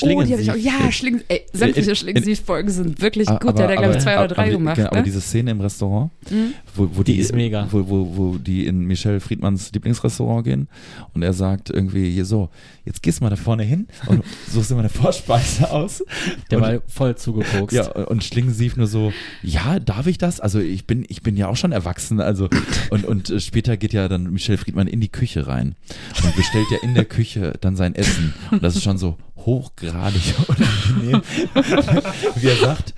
Oh, 0.02 0.22
die 0.24 0.32
habe 0.34 0.42
ich 0.42 0.52
auch. 0.52 0.56
Ja, 0.56 0.88
Äh, 0.88 0.92
Schling, 0.92 1.22
ey, 1.28 1.42
sämtliche 1.54 1.90
in- 1.92 1.96
Schlingensief-Folgen 1.96 2.70
sind 2.70 3.02
wirklich 3.02 3.28
Ah, 3.30 3.38
gut. 3.40 3.58
der 3.58 3.66
hat 3.66 3.72
ja, 3.72 3.78
glaube 3.82 3.96
ich, 3.98 4.04
zwei 4.04 4.16
aber- 4.16 4.26
oder 4.26 4.36
drei 4.36 4.44
aber, 4.44 4.52
gemacht. 4.52 4.76
genau, 4.76 4.88
Aber 4.90 4.98
ne? 4.98 5.04
diese 5.04 5.22
Szene 5.22 5.52
im 5.52 5.62
Restaurant, 5.62 6.12
Mhm. 6.30 6.54
wo, 6.76 6.90
wo 6.94 7.04
Die 7.04 7.14
die, 7.16 7.20
ist 7.20 7.34
mega. 7.34 7.68
Wo, 7.72 7.88
wo, 7.90 8.18
wo 8.18 8.38
die 8.38 8.66
in 8.66 8.82
Michelle 8.86 9.20
Friedmanns 9.20 9.72
Lieblingsrestaurant 9.74 10.44
gehen 10.46 10.68
und 11.14 11.24
er 11.24 11.34
sagt 11.34 11.70
irgendwie 11.70 12.10
hier 12.12 12.26
so, 12.26 12.50
jetzt 12.86 13.02
gehst 13.04 13.20
du 13.20 13.24
mal 13.26 13.30
da 13.30 13.36
vorne 13.36 13.64
hin 13.64 13.88
und 14.08 14.24
suchst 14.52 14.70
dir 14.72 14.76
mal 14.76 14.82
eine 14.82 14.90
Vorspeise 14.90 15.70
aus. 15.72 16.04
der 16.52 16.60
und, 16.60 16.64
war 16.64 16.82
voll 16.88 17.16
zugeguckt. 17.16 17.72
ja, 17.74 17.88
und 18.06 18.24
Schlingensief 18.40 18.78
nur 18.78 18.88
so, 18.88 19.12
ja, 19.44 19.80
darf 19.80 20.08
ich 20.08 20.18
das? 20.18 20.40
Also 20.40 20.60
ich 20.60 20.88
bin, 20.88 21.06
ich 21.10 21.22
bin 21.22 21.36
ja 21.36 21.50
auch 21.50 21.58
schon 21.58 21.74
erwachsen. 21.74 22.22
Also 22.22 22.48
und, 22.90 23.04
und 23.04 23.30
äh, 23.30 23.40
später 23.42 23.76
geht 23.76 23.92
ja 23.92 24.08
dann 24.08 24.32
Michelle 24.32 24.58
Friedmann 24.58 24.88
in 24.88 25.02
die 25.02 25.10
Küche 25.10 25.48
rein 25.48 25.76
und 26.24 26.36
bestellt 26.38 26.68
ja 26.72 26.78
in 26.82 26.94
der 26.94 27.04
Küche 27.06 27.54
dann 27.60 27.76
sein 27.76 27.96
Essen. 27.96 28.34
Und 28.52 28.64
das 28.64 28.78
ist 28.78 28.84
schon 28.84 28.98
so 28.98 29.18
hochgradig 29.50 30.36
unangenehm, 30.48 31.22
wie 32.36 32.48
er 32.48 32.56
sagt, 32.56 32.94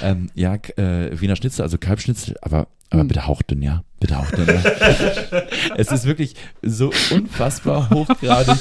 ähm, 0.00 0.30
ja, 0.34 0.54
äh, 0.76 1.20
Wiener 1.20 1.34
Schnitzel, 1.34 1.62
also 1.62 1.76
Kalbschnitzel, 1.76 2.36
aber, 2.40 2.68
aber 2.90 3.00
Hm. 3.00 3.08
bitte 3.08 3.26
hauchdünn, 3.26 3.62
ja, 3.62 3.82
bitte 4.00 4.16
hauchdünn. 4.16 4.46
Ja. 4.46 5.42
es 5.76 5.90
ist 5.90 6.04
wirklich 6.06 6.34
so 6.62 6.92
unfassbar 7.10 7.90
hochgradig 7.90 8.56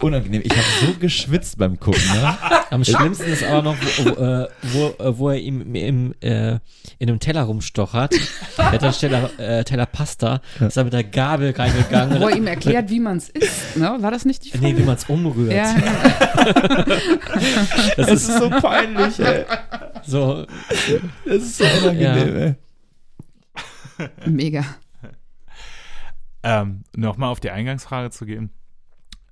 unangenehm. 0.00 0.42
Ich 0.44 0.50
habe 0.52 0.66
so 0.80 0.98
geschwitzt 0.98 1.58
beim 1.58 1.78
Gucken. 1.78 2.02
Ne? 2.12 2.36
Am 2.70 2.84
schlimmsten 2.84 3.30
ist 3.30 3.44
aber 3.44 3.62
noch, 3.62 3.76
wo, 3.76 4.04
wo, 4.04 4.24
äh, 4.24 4.48
wo, 4.62 4.86
äh, 5.04 5.18
wo 5.18 5.30
er 5.30 5.38
ihm 5.38 5.74
im, 5.74 6.14
äh, 6.20 6.58
in 6.98 7.08
einem 7.08 7.20
Teller 7.20 7.42
rumstochert. 7.42 8.14
Er 8.56 8.72
hat 8.72 8.82
dann 8.82 8.92
Teller, 8.92 9.30
äh, 9.38 9.64
Teller 9.64 9.86
Pasta, 9.86 10.40
ist 10.58 10.76
da 10.76 10.84
mit 10.84 10.92
der 10.92 11.04
Gabel 11.04 11.52
reingegangen. 11.52 12.20
Wo 12.20 12.28
er 12.28 12.36
ihm 12.36 12.46
erklärt, 12.46 12.90
wie 12.90 13.00
man 13.00 13.18
es 13.18 13.28
isst. 13.28 13.76
Ne? 13.76 13.96
War 14.00 14.10
das 14.10 14.24
nicht 14.24 14.44
die 14.44 14.50
Folge? 14.50 14.66
nee, 14.66 14.76
wie 14.76 14.82
man 14.82 14.96
es 14.96 15.04
umrührt. 15.04 15.52
ja, 15.52 15.74
Das 16.84 18.08
Es 18.08 18.22
ist 18.22 18.28
ist 18.28 18.38
so 18.38 18.50
peinlich, 18.50 19.18
ey. 19.20 19.44
so, 20.04 20.46
Es 21.24 21.42
ist 21.42 21.58
so 21.58 21.64
unangenehm, 21.64 22.36
Ja. 22.38 22.44
ey. 24.04 24.10
mega. 24.26 24.64
Ähm, 26.42 26.84
Nochmal 26.94 27.30
auf 27.30 27.40
die 27.40 27.50
Eingangsfrage 27.50 28.10
zu 28.10 28.24
gehen, 28.24 28.50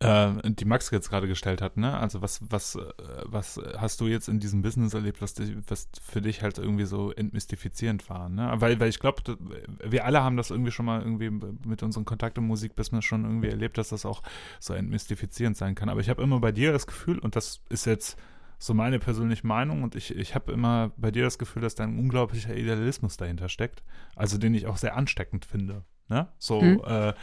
äh, 0.01 0.33
die 0.45 0.65
Max 0.67 0.91
jetzt 0.91 1.09
gerade 1.09 1.27
gestellt 1.27 1.63
hat, 1.63 1.77
ne? 1.77 1.97
Also 1.99 2.21
was, 2.21 2.41
was, 2.51 2.75
äh, 2.75 2.81
was 3.25 3.61
hast 3.79 4.01
du 4.01 4.07
jetzt 4.07 4.29
in 4.29 4.41
diesem 4.41 4.61
Business 4.63 4.93
erlebt, 4.93 5.23
was, 5.23 5.35
was 5.69 5.89
für 6.03 6.21
dich 6.21 6.43
halt 6.43 6.59
irgendwie 6.59 6.85
so 6.85 7.13
entmystifizierend 7.13 8.09
war, 8.11 8.29
ne? 8.29 8.53
Weil, 8.57 8.79
weil 8.79 8.91
ich 8.91 8.99
glaube, 8.99 9.39
wir 9.83 10.05
alle 10.05 10.23
haben 10.23 10.37
das 10.37 10.51
irgendwie 10.51 10.71
schon 10.71 10.87
mal 10.87 11.01
irgendwie 11.01 11.31
mit 11.31 11.83
unserem 11.83 12.05
Kontakt 12.05 12.37
im 12.37 12.47
Musikbusiness 12.47 13.05
schon 13.05 13.25
irgendwie 13.25 13.49
erlebt, 13.49 13.79
dass 13.79 13.89
das 13.89 14.05
auch 14.05 14.23
so 14.61 14.75
entmystifizierend 14.75 15.57
sein 15.57 15.75
kann. 15.75 15.89
Aber 15.89 16.01
ich 16.01 16.11
habe 16.11 16.23
immer 16.23 16.41
bei 16.41 16.53
dir 16.53 16.73
das 16.73 16.87
Gefühl, 16.87 17.19
und 17.19 17.35
das 17.35 17.63
ist 17.71 17.87
jetzt 17.87 18.19
so 18.59 18.75
meine 18.75 18.99
persönliche 18.99 19.47
Meinung 19.47 19.83
und 19.83 19.95
ich, 19.95 20.15
ich 20.15 20.35
habe 20.35 20.53
immer 20.53 20.93
bei 20.97 21.11
dir 21.11 21.25
das 21.25 21.39
Gefühl, 21.39 21.63
dass 21.63 21.75
da 21.75 21.85
ein 21.85 21.99
unglaublicher 21.99 22.57
Idealismus 22.57 23.17
dahinter 23.17 23.49
steckt, 23.49 23.83
also 24.15 24.39
den 24.39 24.55
ich 24.55 24.67
auch 24.67 24.77
sehr 24.77 24.97
ansteckend 24.97 25.45
finde. 25.45 25.85
Ne? 26.09 26.29
So, 26.39 26.61
Mhm. 26.61 26.83
äh, 26.87 27.15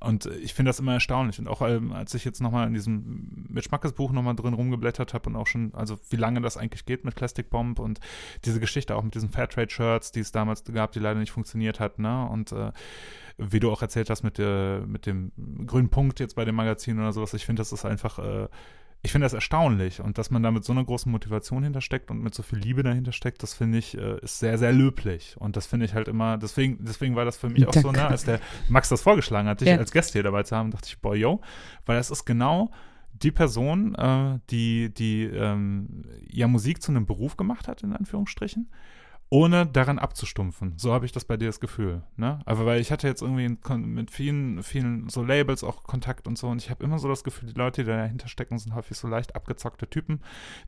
und 0.00 0.26
ich 0.26 0.52
finde 0.52 0.70
das 0.70 0.80
immer 0.80 0.94
erstaunlich. 0.94 1.38
Und 1.38 1.46
auch 1.46 1.62
ähm, 1.62 1.92
als 1.92 2.12
ich 2.14 2.24
jetzt 2.24 2.40
nochmal 2.40 2.66
in 2.66 2.74
diesem 2.74 3.46
mit 3.48 3.64
Schmackes 3.64 3.92
Buch 3.92 4.10
nochmal 4.10 4.34
drin 4.34 4.54
rumgeblättert 4.54 5.14
habe 5.14 5.30
und 5.30 5.36
auch 5.36 5.46
schon, 5.46 5.72
also 5.74 5.98
wie 6.10 6.16
lange 6.16 6.40
das 6.40 6.56
eigentlich 6.56 6.84
geht 6.84 7.04
mit 7.04 7.14
Plastic 7.14 7.50
Bomb 7.50 7.78
und 7.78 8.00
diese 8.44 8.58
Geschichte 8.58 8.96
auch 8.96 9.04
mit 9.04 9.14
diesen 9.14 9.30
Fairtrade-Shirts, 9.30 10.10
die 10.10 10.20
es 10.20 10.32
damals 10.32 10.64
gab, 10.64 10.90
die 10.92 10.98
leider 10.98 11.20
nicht 11.20 11.30
funktioniert 11.30 11.78
hat, 11.78 12.00
ne? 12.00 12.28
Und 12.28 12.50
äh, 12.52 12.72
wie 13.38 13.60
du 13.60 13.70
auch 13.70 13.80
erzählt 13.80 14.10
hast 14.10 14.24
mit, 14.24 14.38
der, 14.38 14.84
mit 14.86 15.06
dem 15.06 15.32
grünen 15.66 15.88
Punkt 15.88 16.20
jetzt 16.20 16.34
bei 16.36 16.44
dem 16.44 16.54
Magazin 16.56 16.98
oder 16.98 17.12
sowas, 17.12 17.34
ich 17.34 17.46
finde, 17.46 17.60
das 17.60 17.72
ist 17.72 17.84
einfach, 17.84 18.18
äh, 18.18 18.48
ich 19.04 19.10
finde 19.10 19.24
das 19.24 19.32
erstaunlich 19.32 20.00
und 20.00 20.16
dass 20.16 20.30
man 20.30 20.42
da 20.44 20.50
mit 20.52 20.64
so 20.64 20.72
einer 20.72 20.84
großen 20.84 21.10
Motivation 21.10 21.64
hintersteckt 21.64 22.10
und 22.10 22.22
mit 22.22 22.34
so 22.34 22.42
viel 22.44 22.58
Liebe 22.58 22.84
dahinter 22.84 23.10
steckt, 23.10 23.42
das 23.42 23.52
finde 23.52 23.78
ich, 23.78 23.98
äh, 23.98 24.18
ist 24.20 24.38
sehr, 24.38 24.58
sehr 24.58 24.72
löblich. 24.72 25.36
Und 25.38 25.56
das 25.56 25.66
finde 25.66 25.86
ich 25.86 25.94
halt 25.94 26.06
immer, 26.06 26.38
deswegen, 26.38 26.78
deswegen 26.84 27.16
war 27.16 27.24
das 27.24 27.36
für 27.36 27.48
mich 27.48 27.66
auch 27.66 27.74
so, 27.74 27.90
ne, 27.90 28.06
als 28.06 28.24
der 28.24 28.38
Max 28.68 28.88
das 28.90 29.02
vorgeschlagen 29.02 29.48
hat, 29.48 29.60
dich 29.60 29.68
Ja. 29.68 29.76
als 29.76 29.90
Gast 29.90 30.12
hier 30.12 30.22
dabei 30.22 30.44
zu 30.44 30.56
haben, 30.56 30.70
dachte 30.70 30.86
ich, 30.88 31.00
boah, 31.00 31.16
yo, 31.16 31.40
weil 31.84 31.96
das 31.96 32.10
ist 32.12 32.24
genau 32.24 32.70
die 33.12 33.32
Person, 33.32 33.94
äh, 33.96 34.38
die, 34.50 34.94
die 34.94 35.24
ähm, 35.24 36.04
ja 36.30 36.46
Musik 36.46 36.80
zu 36.80 36.92
einem 36.92 37.04
Beruf 37.06 37.36
gemacht 37.36 37.66
hat, 37.66 37.82
in 37.82 37.92
Anführungsstrichen, 37.92 38.70
ohne 39.32 39.64
daran 39.64 39.98
abzustumpfen. 39.98 40.74
So 40.76 40.92
habe 40.92 41.06
ich 41.06 41.12
das 41.12 41.24
bei 41.24 41.38
dir 41.38 41.46
das 41.46 41.58
Gefühl. 41.58 42.02
Ne? 42.18 42.40
Aber 42.44 42.66
weil 42.66 42.82
ich 42.82 42.92
hatte 42.92 43.08
jetzt 43.08 43.22
irgendwie 43.22 43.56
mit 43.78 44.10
vielen, 44.10 44.62
vielen 44.62 45.08
so 45.08 45.24
Labels 45.24 45.64
auch 45.64 45.84
Kontakt 45.84 46.26
und 46.26 46.36
so 46.36 46.48
und 46.48 46.60
ich 46.60 46.68
habe 46.68 46.84
immer 46.84 46.98
so 46.98 47.08
das 47.08 47.24
Gefühl, 47.24 47.48
die 47.48 47.58
Leute, 47.58 47.82
die 47.82 47.88
dahinter 47.88 48.28
stecken, 48.28 48.58
sind 48.58 48.74
häufig 48.74 48.98
so 48.98 49.08
leicht 49.08 49.34
abgezockte 49.34 49.88
Typen, 49.88 50.20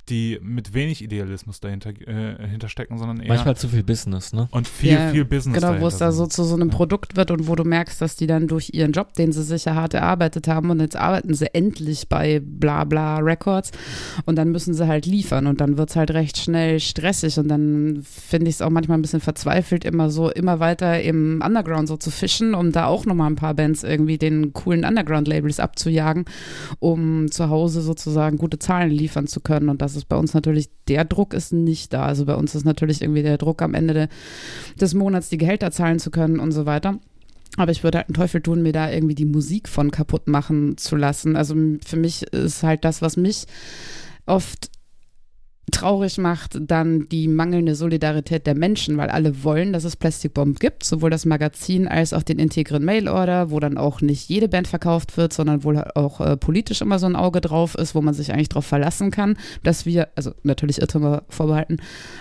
die 0.09 0.39
mit 0.41 0.73
wenig 0.73 1.05
Idealismus 1.05 1.61
dahinter 1.61 1.91
äh, 1.91 2.49
hinterstecken, 2.49 2.97
sondern 2.97 3.21
eher 3.21 3.29
manchmal 3.29 3.55
zu 3.55 3.69
viel 3.69 3.83
Business, 3.83 4.33
ne? 4.33 4.49
und 4.51 4.67
viel, 4.67 4.93
Ja, 4.93 5.11
viel 5.11 5.27
Business 5.27 5.61
Genau, 5.61 5.79
wo 5.83 5.87
es 5.87 5.99
da 5.99 6.11
so 6.11 6.27
zu 6.27 6.43
so 6.43 6.55
einem 6.55 6.71
Ja. 6.71 6.75
Produkt 6.75 7.17
wird 7.17 7.31
und 7.31 7.47
wo 7.47 7.57
du 7.57 7.65
merkst, 7.65 8.01
dass 8.01 8.17
die 8.17 8.27
dann 8.27 8.49
durch 8.49 8.71
ihren 8.73 8.93
Job, 8.93 9.13
den 9.13 9.31
sie 9.33 9.43
sich 9.43 9.67
ja 9.67 9.75
hart 9.75 9.93
erarbeitet 9.93 10.49
haben, 10.49 10.71
und 10.71 10.81
jetzt 10.81 10.97
arbeiten 10.97 11.35
sie 11.35 11.55
endlich 11.55 12.09
bei 12.09 12.41
bla 12.43 12.85
bla 12.85 13.19
Records 13.19 13.73
und 14.25 14.37
dann 14.37 14.53
müssen 14.53 14.73
sie 14.73 14.89
halt 14.89 15.05
liefern 15.05 15.47
und 15.47 15.61
dann 15.61 15.77
wird 15.77 15.91
es 15.91 15.97
halt 15.97 16.13
recht 16.13 16.39
schnell 16.39 16.81
stressig 16.81 17.39
und 17.39 17.49
dann 17.49 18.01
finde 18.03 18.49
ich 18.49 18.54
es 18.55 18.63
auch 18.63 18.71
manchmal 18.71 18.99
ein 18.99 19.03
bisschen 19.03 19.21
verzweifelt, 19.21 19.85
immer 19.85 20.11
so, 20.11 20.31
immer 20.31 20.61
weiter 20.61 21.03
im 21.03 21.43
Underground 21.45 21.89
so 21.89 21.97
zu 21.97 22.11
fischen, 22.11 22.55
um 22.55 22.73
da 22.73 22.87
auch 22.87 23.07
nochmal 23.07 23.31
ein 23.31 23.37
paar 23.37 23.55
Bands 23.55 23.83
irgendwie 23.83 24.19
den 24.19 24.53
coolen 24.53 24.85
Underground-Labels 24.85 25.61
abzujagen, 25.61 26.25
um 26.79 27.31
zu 27.31 27.49
Hause 27.49 27.81
sozusagen 27.81 28.39
gute 28.39 28.59
Zahlen 28.59 28.91
liefern 28.91 29.27
zu 29.27 29.41
können. 29.41 29.69
Und 29.69 29.83
das 29.83 29.97
ist 29.97 30.09
bei 30.09 30.17
uns 30.17 30.35
natürlich, 30.35 30.71
der 30.89 31.05
Druck 31.05 31.35
ist 31.35 31.53
nicht 31.53 31.93
da. 31.93 32.05
Also 32.07 32.25
bei 32.25 32.35
uns 32.35 32.55
ist 32.55 32.65
natürlich 32.65 33.03
irgendwie 33.03 33.23
der 33.23 33.39
Druck 33.39 33.63
am 33.63 33.75
Ende 33.75 33.95
de, 33.95 34.09
des 34.81 34.95
Monats 34.95 35.29
die 35.29 35.39
Gehälter 35.39 35.71
zahlen 35.71 35.99
zu 35.99 36.11
können 36.11 36.41
und 36.41 36.53
so 36.53 36.67
weiter. 36.67 36.99
Aber 37.57 37.71
ich 37.71 37.85
würde 37.85 37.99
halt 37.99 38.09
einen 38.09 38.15
Teufel 38.15 38.41
tun, 38.41 38.63
mir 38.63 38.73
da 38.73 38.91
irgendwie 38.91 39.15
die 39.15 39.25
Musik 39.25 39.69
von 39.69 39.91
kaputt 39.91 40.27
machen 40.27 40.77
zu 40.77 40.97
lassen. 40.97 41.37
Also 41.37 41.55
für 41.85 41.97
mich 41.97 42.25
ist 42.33 42.63
halt 42.63 42.85
das, 42.85 43.01
was 43.01 43.17
mich 43.17 43.45
oft 44.27 44.71
traurig 45.73 46.19
macht, 46.19 46.59
dann 46.61 47.09
die 47.09 47.27
mangelnde 47.27 47.75
Solidarität 47.75 48.47
der 48.47 48.55
Menschen, 48.55 48.97
weil 48.99 49.09
alle 49.09 49.45
wollen, 49.45 49.73
dass 49.73 49.85
es 49.85 49.97
Plastic 49.97 50.35
Bomb 50.35 50.61
gibt, 50.61 50.85
sowohl 50.85 51.11
das 51.11 51.25
Magazin 51.25 51.89
als 51.89 52.13
auch 52.13 52.23
den 52.23 52.39
integren 52.39 52.85
Mail-Order, 52.85 53.51
wo 53.51 53.61
dann 53.61 53.79
auch 53.79 54.01
nicht 54.01 54.29
jede 54.29 54.49
Band 54.49 54.69
verkauft 54.69 55.17
wird, 55.17 55.33
sondern 55.33 55.65
wohl 55.65 55.83
auch 55.95 56.21
äh, 56.21 56.37
politisch 56.37 56.83
immer 56.83 56.99
so 56.99 57.07
ein 57.07 57.17
Auge 57.17 57.41
drauf 57.41 57.75
ist, 57.77 57.95
wo 57.95 58.03
man 58.03 58.15
sich 58.15 58.33
eigentlich 58.33 58.51
darauf 58.51 58.67
verlassen 58.67 59.11
kann, 59.11 59.39
dass 59.63 59.87
wir, 59.87 60.09
also 60.17 60.33
natürlich 60.43 60.81
Irrtümer 60.81 61.23
vorbehalten, 61.29 61.79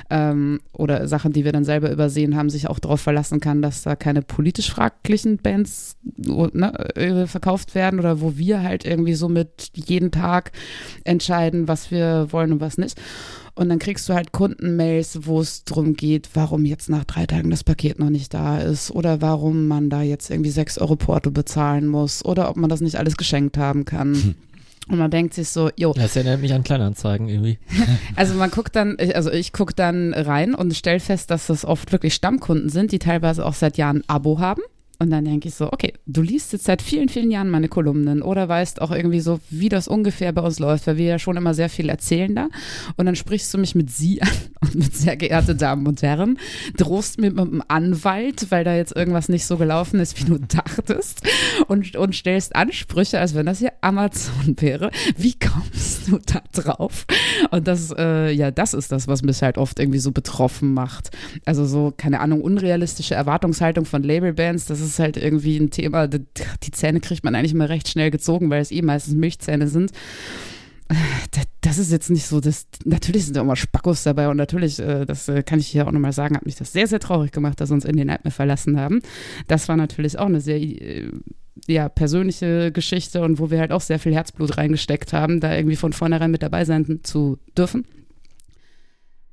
ähm, 0.10 0.62
oder 0.72 1.08
Sachen, 1.08 1.34
die 1.34 1.44
wir 1.44 1.52
dann 1.52 1.66
selber 1.66 1.92
übersehen 1.92 2.36
haben, 2.36 2.50
sich 2.50 2.68
auch 2.70 2.80
darauf 2.80 3.02
verlassen 3.02 3.40
kann, 3.40 3.62
dass 3.62 3.84
da 3.84 3.96
keine 3.96 4.22
politisch 4.22 4.72
fraglichen 4.72 5.38
Bands 5.38 5.98
ne, 6.04 7.26
verkauft 7.28 7.76
werden 7.76 8.00
oder 8.00 8.22
wo 8.22 8.38
wir 8.38 8.64
halt 8.64 8.86
irgendwie 8.86 9.16
so 9.16 9.28
mit 9.28 9.72
jeden 9.74 10.12
Tag 10.12 10.52
entscheiden, 11.04 11.68
was 11.68 11.92
wir 11.92 12.28
wollen 12.32 12.54
und 12.54 12.62
was 12.62 12.78
nicht. 12.78 13.00
Und 13.56 13.70
dann 13.70 13.78
kriegst 13.78 14.10
du 14.10 14.14
halt 14.14 14.32
Kundenmails, 14.32 15.28
wo 15.28 15.40
es 15.40 15.64
darum 15.64 15.94
geht, 15.94 16.30
warum 16.34 16.66
jetzt 16.66 16.90
nach 16.90 17.04
drei 17.04 17.28
Tagen 17.28 17.52
das 17.52 17.64
Paket 17.64 18.00
noch 18.00 18.10
nicht 18.10 18.34
da 18.34 18.58
ist 18.58 18.90
oder 18.90 19.22
warum 19.22 19.68
man 19.68 19.92
da 19.92 20.02
jetzt 20.02 20.32
irgendwie 20.32 20.50
sechs 20.50 20.80
Euro 20.80 20.96
Porto 20.96 21.30
bezahlen 21.30 21.86
muss 21.88 22.26
oder 22.26 22.50
ob 22.50 22.58
man 22.58 22.70
das 22.70 22.82
nicht 22.82 22.96
alles 22.96 23.16
geschenkt 23.16 23.58
haben 23.58 23.86
kann. 23.86 24.36
Und 24.90 24.98
man 24.98 25.12
denkt 25.12 25.34
sich 25.34 25.50
so, 25.50 25.70
jo, 25.78 25.94
Das 25.94 26.16
erinnert 26.16 26.42
mich 26.42 26.54
an 26.54 26.64
Kleinanzeigen 26.64 27.30
irgendwie. 27.30 27.58
also 28.16 28.34
man 28.34 28.52
guckt 28.52 28.76
dann, 28.76 28.98
also 29.14 29.32
ich 29.32 29.54
gucke 29.54 29.74
dann 29.74 30.14
rein 30.14 30.54
und 30.54 30.76
stelle 30.76 31.00
fest, 31.00 31.32
dass 31.32 31.48
das 31.48 31.64
oft 31.64 31.92
wirklich 31.92 32.14
Stammkunden 32.16 32.70
sind, 32.70 32.92
die 32.92 33.00
teilweise 33.00 33.46
auch 33.46 33.54
seit 33.54 33.78
Jahren 33.78 33.98
ein 33.98 34.10
Abo 34.10 34.40
haben. 34.40 34.62
Und 35.04 35.10
dann 35.10 35.26
denke 35.26 35.50
ich 35.50 35.56
so, 35.56 35.70
okay, 35.70 35.92
du 36.06 36.22
liest 36.22 36.54
jetzt 36.54 36.64
seit 36.64 36.82
vielen, 36.82 37.10
vielen 37.10 37.30
Jahren 37.30 37.50
meine 37.50 37.68
Kolumnen 37.68 38.22
oder 38.22 38.48
weißt 38.48 38.82
auch 38.82 38.92
irgendwie 38.92 39.20
so, 39.20 39.42
wie 39.50 39.68
das 39.68 39.90
ungefähr 39.90 40.32
bei 40.32 40.42
uns 40.42 40.60
läuft, 40.60 40.88
weil 40.88 40.96
wir 40.96 41.08
ja 41.08 41.20
schon 41.20 41.36
immer 41.36 41.54
sehr 41.54 41.68
viel 41.68 41.90
erzählen 41.90 42.34
da. 42.34 42.48
Und 42.96 43.06
dann 43.06 43.18
sprichst 43.18 43.54
du 43.54 43.58
mich 43.58 43.76
mit 43.76 43.92
Sie 43.92 44.22
an 44.22 44.30
und 44.62 44.76
mit 44.76 44.96
sehr 44.96 45.18
geehrte 45.18 45.56
Damen 45.56 45.86
und 45.88 46.02
Herren, 46.04 46.40
drohst 46.78 47.20
mir 47.20 47.32
mit 47.32 47.40
einem 47.40 47.62
Anwalt, 47.68 48.50
weil 48.50 48.64
da 48.64 48.78
jetzt 48.78 48.96
irgendwas 48.96 49.28
nicht 49.28 49.46
so 49.46 49.58
gelaufen 49.58 50.00
ist, 50.00 50.22
wie 50.22 50.24
du 50.24 50.40
dachtest 50.48 51.24
und, 51.68 51.98
und 51.98 52.16
stellst 52.16 52.56
Ansprüche, 52.56 53.20
als 53.20 53.36
wenn 53.36 53.46
das 53.46 53.60
hier 53.60 53.74
Amazon 53.82 54.56
wäre. 54.62 54.90
Wie 55.18 55.38
kommst 55.38 56.08
du 56.08 56.18
da 56.26 56.42
drauf? 56.54 57.06
Und 57.52 57.68
das, 57.68 57.94
äh, 57.98 58.32
ja, 58.32 58.52
das 58.52 58.74
ist 58.74 58.94
das, 58.94 59.10
was 59.10 59.22
mich 59.22 59.42
halt 59.42 59.58
oft 59.58 59.80
irgendwie 59.80 60.00
so 60.00 60.14
betroffen 60.14 60.74
macht. 60.74 61.12
Also 61.44 61.66
so, 61.66 61.94
keine 61.96 62.22
Ahnung, 62.22 62.40
unrealistische 62.40 63.16
Erwartungshaltung 63.16 63.84
von 63.84 64.02
Labelbands, 64.02 64.66
das 64.66 64.80
ist 64.80 64.93
halt 65.00 65.18
irgendwie 65.18 65.58
ein 65.58 65.70
Thema, 65.70 66.08
die, 66.08 66.72
Zähne 66.72 67.00
kriegt 67.00 67.24
man 67.24 67.36
eigentlich 67.36 67.54
immer 67.54 67.70
recht 67.70 67.88
schnell 67.88 68.12
gezogen, 68.12 68.50
weil 68.50 68.62
es 68.62 68.72
eh 68.72 68.82
meistens 68.82 69.16
Milchzähne 69.16 69.68
sind. 69.68 69.92
das 71.62 71.78
ist 71.78 71.92
jetzt 71.92 72.10
nicht 72.10 72.26
so, 72.26 72.40
das, 72.40 72.68
natürlich 72.86 73.26
sind 73.26 73.38
da 73.38 73.44
mal 73.44 73.56
Spackos 73.56 74.04
dabei 74.04 74.30
und 74.30 74.38
natürlich, 74.38 74.80
äh, 74.80 75.06
das 75.06 75.28
äh, 75.28 75.44
kann 75.44 75.60
ich 75.60 75.68
hier 75.68 75.88
auch 75.88 75.92
nochmal 75.92 76.14
sagen, 76.14 76.36
hat 76.36 76.46
mich 76.46 76.56
das 76.56 76.74
sehr, 76.74 76.88
sehr 76.88 77.00
traurig 77.00 77.32
gemacht, 77.32 77.60
dass 77.62 77.72
uns 77.72 77.86
in 77.86 77.96
den 77.96 78.08
Nightmare 78.08 78.34
verlassen 78.34 78.80
haben. 78.80 79.02
Das 79.48 79.68
war 79.70 79.78
natürlich 79.78 80.20
auch 80.20 80.26
eine 80.26 80.42
sehr 80.42 80.62
äh, 80.62 81.10
ja, 81.68 81.88
persönliche 81.90 82.72
Geschichte 82.72 83.22
und 83.22 83.40
wo 83.40 83.50
wir 83.50 83.60
halt 83.60 83.72
auch 83.72 83.82
sehr 83.82 84.00
viel 84.00 84.14
Herzblut 84.14 84.58
reingesteckt 84.58 85.14
haben, 85.14 85.40
da 85.40 85.56
irgendwie 85.56 85.76
von 85.76 85.94
vornherein 85.94 86.32
mit 86.32 86.44
dabei 86.44 86.66
sein 86.66 87.00
zu 87.04 87.38
dürfen. 87.58 87.86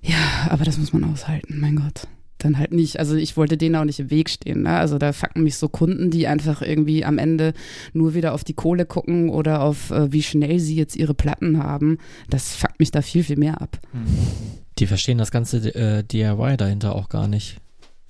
Ja, 0.02 0.48
aber 0.48 0.64
das 0.64 0.78
muss 0.78 0.92
man 0.92 1.04
aushalten, 1.04 1.58
mein 1.60 1.76
Gott 1.76 2.06
dann 2.44 2.58
halt 2.58 2.72
nicht. 2.72 2.98
Also 2.98 3.16
ich 3.16 3.36
wollte 3.36 3.56
denen 3.56 3.76
auch 3.76 3.84
nicht 3.84 4.00
im 4.00 4.10
Weg 4.10 4.30
stehen. 4.30 4.62
Ne? 4.62 4.70
Also 4.70 4.98
da 4.98 5.12
fucken 5.12 5.42
mich 5.42 5.56
so 5.56 5.68
Kunden, 5.68 6.10
die 6.10 6.26
einfach 6.26 6.62
irgendwie 6.62 7.04
am 7.04 7.18
Ende 7.18 7.52
nur 7.92 8.14
wieder 8.14 8.34
auf 8.34 8.44
die 8.44 8.54
Kohle 8.54 8.86
gucken 8.86 9.30
oder 9.30 9.62
auf 9.62 9.90
äh, 9.90 10.12
wie 10.12 10.22
schnell 10.22 10.58
sie 10.58 10.76
jetzt 10.76 10.96
ihre 10.96 11.14
Platten 11.14 11.62
haben. 11.62 11.98
Das 12.28 12.54
fuckt 12.54 12.80
mich 12.80 12.90
da 12.90 13.02
viel, 13.02 13.24
viel 13.24 13.36
mehr 13.36 13.60
ab. 13.60 13.78
Die 14.78 14.86
verstehen 14.86 15.18
das 15.18 15.30
ganze 15.30 15.58
äh, 15.74 16.02
DIY 16.02 16.56
dahinter 16.56 16.94
auch 16.94 17.08
gar 17.08 17.28
nicht, 17.28 17.58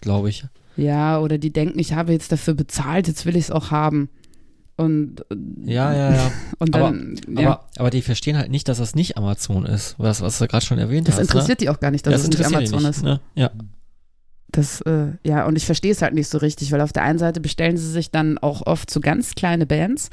glaube 0.01 0.28
ich. 0.28 0.44
Ja, 0.77 1.19
oder 1.19 1.36
die 1.36 1.52
denken, 1.52 1.78
ich 1.78 1.93
habe 1.93 2.12
jetzt 2.12 2.32
dafür 2.32 2.55
bezahlt, 2.55 3.09
jetzt 3.09 3.27
will 3.27 3.36
ich 3.36 3.44
es 3.44 3.51
auch 3.51 3.70
haben. 3.70 4.09
Und, 4.81 5.20
äh, 5.31 5.36
ja, 5.70 5.93
ja, 5.93 6.15
ja. 6.15 6.32
Und 6.59 6.74
dann, 6.74 7.16
aber, 7.27 7.40
ja. 7.40 7.48
aber, 7.48 7.65
aber, 7.77 7.90
die 7.90 8.01
verstehen 8.01 8.39
halt 8.39 8.51
nicht, 8.51 8.66
dass 8.66 8.78
das 8.78 8.94
nicht 8.94 9.19
Amazon 9.19 9.66
ist, 9.66 9.97
was, 9.98 10.23
was 10.23 10.39
du 10.39 10.47
gerade 10.47 10.65
schon 10.65 10.78
erwähnt 10.78 11.07
das 11.07 11.16
hast. 11.16 11.20
Das 11.20 11.28
ne? 11.28 11.32
interessiert 11.32 11.61
ne? 11.61 11.65
die 11.65 11.69
auch 11.69 11.81
gar 11.81 11.90
nicht, 11.90 12.07
dass 12.07 12.15
das 12.15 12.23
es 12.23 12.28
nicht 12.31 12.47
Amazon 12.47 12.78
nicht, 12.78 12.89
ist. 12.89 13.02
Ne? 13.02 13.20
Ja. 13.35 13.51
Das, 14.52 14.81
äh, 14.82 15.09
ja, 15.24 15.47
und 15.47 15.56
ich 15.56 15.66
verstehe 15.66 15.93
es 15.93 16.02
halt 16.02 16.14
nicht 16.14 16.28
so 16.28 16.39
richtig, 16.39 16.72
weil 16.72 16.81
auf 16.81 16.93
der 16.93 17.05
einen 17.05 17.18
Seite 17.18 17.40
bestellen 17.40 17.77
sie 17.77 17.90
sich 17.90 18.10
dann 18.10 18.39
auch 18.39 18.66
oft 18.66 18.90
so 18.90 19.01
ganz 19.01 19.35
kleine 19.35 19.66
Bands, 19.66 20.10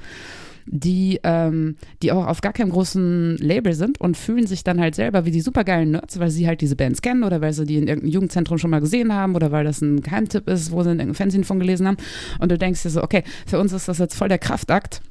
die, 0.66 1.20
ähm, 1.24 1.76
die 2.02 2.12
auch 2.12 2.28
auf 2.28 2.42
gar 2.42 2.54
keinem 2.54 2.72
großen 2.72 3.38
Label 3.38 3.74
sind 3.74 4.00
und 4.02 4.18
fühlen 4.18 4.48
sich 4.48 4.64
dann 4.64 4.80
halt 4.80 4.96
selber 4.96 5.26
wie 5.26 5.32
die 5.32 5.42
supergeilen 5.42 5.92
Nerds, 5.92 6.20
weil 6.20 6.30
sie 6.30 6.48
halt 6.48 6.62
diese 6.62 6.76
Bands 6.76 7.02
kennen 7.02 7.24
oder 7.24 7.42
weil 7.42 7.54
sie 7.54 7.66
die 7.66 7.78
in 7.78 7.88
irgendeinem 7.88 8.12
Jugendzentrum 8.12 8.58
schon 8.58 8.70
mal 8.70 8.82
gesehen 8.82 9.14
haben 9.14 9.36
oder 9.36 9.52
weil 9.52 9.64
das 9.64 9.82
ein 9.82 10.02
Geheimtipp 10.02 10.48
ist, 10.50 10.72
wo 10.72 10.84
sie 10.84 10.92
in 10.92 11.00
irgendeinem 11.00 11.16
Fernsehen 11.16 11.44
von 11.46 11.60
gelesen 11.60 11.88
haben. 11.88 11.98
Und 12.40 12.52
du 12.52 12.58
denkst 12.58 12.84
dir 12.84 12.90
so, 12.90 13.02
okay, 13.02 13.24
für 13.46 13.60
uns 13.60 13.72
ist 13.72 13.88
das 13.88 13.98
jetzt 13.98 14.16
voll 14.16 14.30
der 14.30 14.40
Kraftakt 14.40 15.02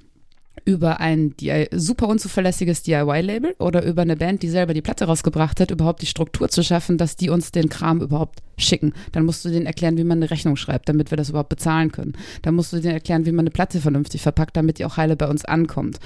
über 0.65 1.01
ein 1.01 1.35
super 1.73 2.09
unzuverlässiges 2.09 2.83
DIY-Label 2.83 3.55
oder 3.59 3.85
über 3.85 4.03
eine 4.03 4.17
Band, 4.17 4.43
die 4.43 4.49
selber 4.49 4.75
die 4.75 4.83
Platte 4.83 5.05
rausgebracht 5.05 5.61
hat, 5.61 5.71
überhaupt 5.71 6.03
die 6.03 6.07
Struktur 6.07 6.49
zu 6.49 6.63
schaffen, 6.63 6.99
dass 6.99 7.17
die 7.17 7.31
uns 7.31 7.53
den 7.53 7.69
Kram 7.69 8.01
überhaupt 8.01 8.43
schicken. 8.59 8.93
Dann 9.13 9.25
musst 9.25 9.45
du 9.45 9.51
denen 9.51 9.67
erklären, 9.67 9.97
wie 9.97 10.05
man 10.05 10.19
eine 10.19 10.31
Rechnung 10.31 10.57
schreibt, 10.57 10.89
damit 10.89 11.11
wir 11.11 11.17
das 11.17 11.29
überhaupt 11.29 11.51
bezahlen 11.51 11.93
können. 11.93 12.15
Dann 12.43 12.55
musst 12.55 12.73
du 12.73 12.81
denen 12.81 12.95
erklären, 12.95 13.27
wie 13.27 13.33
man 13.33 13.41
eine 13.41 13.51
Platte 13.51 13.81
vernünftig 13.81 14.23
verpackt, 14.23 14.57
damit 14.57 14.79
die 14.79 14.85
auch 14.85 14.97
heile 14.97 15.17
bei 15.17 15.29
uns 15.29 15.45
ankommt. 15.45 15.99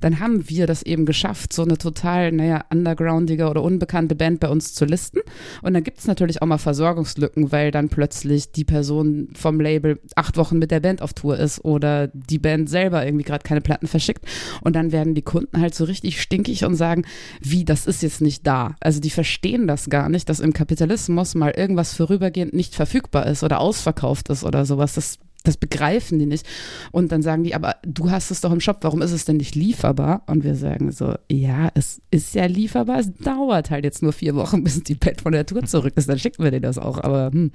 Dann 0.00 0.20
haben 0.20 0.48
wir 0.48 0.66
das 0.66 0.82
eben 0.82 1.04
geschafft, 1.04 1.52
so 1.52 1.62
eine 1.62 1.78
total, 1.78 2.32
naja, 2.32 2.64
undergroundige 2.70 3.48
oder 3.48 3.62
unbekannte 3.62 4.14
Band 4.14 4.40
bei 4.40 4.48
uns 4.48 4.74
zu 4.74 4.84
listen. 4.84 5.20
Und 5.62 5.74
dann 5.74 5.82
gibt 5.82 5.98
es 5.98 6.06
natürlich 6.06 6.42
auch 6.42 6.46
mal 6.46 6.58
Versorgungslücken, 6.58 7.50
weil 7.52 7.70
dann 7.70 7.88
plötzlich 7.88 8.52
die 8.52 8.64
Person 8.64 9.28
vom 9.34 9.60
Label 9.60 9.98
acht 10.14 10.36
Wochen 10.36 10.58
mit 10.58 10.70
der 10.70 10.80
Band 10.80 11.02
auf 11.02 11.12
Tour 11.12 11.38
ist 11.38 11.64
oder 11.64 12.08
die 12.08 12.38
Band 12.38 12.68
selber 12.70 13.04
irgendwie 13.04 13.24
gerade 13.24 13.42
keine 13.42 13.60
Platten 13.60 13.86
verschickt. 13.96 14.24
Und 14.60 14.76
dann 14.76 14.92
werden 14.92 15.14
die 15.14 15.22
Kunden 15.22 15.60
halt 15.60 15.74
so 15.74 15.84
richtig 15.84 16.20
stinkig 16.20 16.64
und 16.64 16.74
sagen, 16.74 17.04
wie, 17.40 17.64
das 17.64 17.86
ist 17.86 18.02
jetzt 18.02 18.20
nicht 18.20 18.46
da. 18.46 18.76
Also 18.80 19.00
die 19.00 19.10
verstehen 19.10 19.66
das 19.66 19.88
gar 19.88 20.10
nicht, 20.10 20.28
dass 20.28 20.40
im 20.40 20.52
Kapitalismus 20.52 21.34
mal 21.34 21.52
irgendwas 21.56 21.94
vorübergehend 21.94 22.52
nicht 22.52 22.74
verfügbar 22.74 23.26
ist 23.26 23.42
oder 23.42 23.60
ausverkauft 23.60 24.28
ist 24.28 24.44
oder 24.44 24.66
sowas. 24.66 24.94
Das 24.94 25.18
das 25.46 25.56
begreifen 25.56 26.18
die 26.18 26.26
nicht. 26.26 26.46
Und 26.92 27.12
dann 27.12 27.22
sagen 27.22 27.44
die, 27.44 27.54
aber 27.54 27.76
du 27.82 28.10
hast 28.10 28.30
es 28.30 28.40
doch 28.40 28.52
im 28.52 28.60
Shop, 28.60 28.78
warum 28.82 29.02
ist 29.02 29.12
es 29.12 29.24
denn 29.24 29.36
nicht 29.36 29.54
lieferbar? 29.54 30.22
Und 30.26 30.44
wir 30.44 30.54
sagen 30.54 30.92
so, 30.92 31.14
ja, 31.30 31.70
es 31.74 32.00
ist 32.10 32.34
ja 32.34 32.46
lieferbar, 32.46 32.98
es 32.98 33.12
dauert 33.14 33.70
halt 33.70 33.84
jetzt 33.84 34.02
nur 34.02 34.12
vier 34.12 34.34
Wochen, 34.34 34.64
bis 34.64 34.82
die 34.82 34.94
Pad 34.94 35.20
von 35.20 35.32
der 35.32 35.46
Tour 35.46 35.64
zurück 35.64 35.94
ist, 35.96 36.08
dann 36.08 36.18
schicken 36.18 36.42
wir 36.42 36.50
dir 36.50 36.60
das 36.60 36.78
auch. 36.78 36.98
Aber 36.98 37.30
hm, 37.32 37.50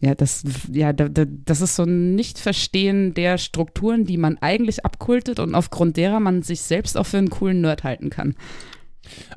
ja, 0.00 0.14
das, 0.14 0.44
ja, 0.70 0.92
das 0.92 1.60
ist 1.60 1.76
so 1.76 1.84
ein 1.84 2.14
Nicht-Verstehen 2.14 3.14
der 3.14 3.38
Strukturen, 3.38 4.04
die 4.04 4.18
man 4.18 4.38
eigentlich 4.38 4.84
abkultet 4.84 5.38
und 5.38 5.54
aufgrund 5.54 5.96
derer 5.96 6.20
man 6.20 6.42
sich 6.42 6.62
selbst 6.62 6.96
auch 6.96 7.06
für 7.06 7.18
einen 7.18 7.30
coolen 7.30 7.60
Nerd 7.60 7.84
halten 7.84 8.10
kann. 8.10 8.34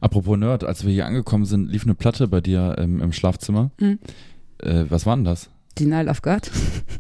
Apropos 0.02 0.38
Nerd, 0.38 0.64
als 0.64 0.86
wir 0.86 0.94
hier 0.94 1.06
angekommen 1.06 1.46
sind, 1.46 1.70
lief 1.70 1.84
eine 1.84 1.96
Platte 1.96 2.28
bei 2.28 2.42
dir 2.42 2.78
im, 2.78 3.02
im 3.02 3.12
Schlafzimmer. 3.12 3.72
Mhm. 3.80 4.00
Äh, 4.60 4.86
was 4.90 5.06
war 5.06 5.16
denn 5.16 5.26
das? 5.26 5.50
Denial 5.80 6.10
of 6.10 6.22
God. 6.22 6.50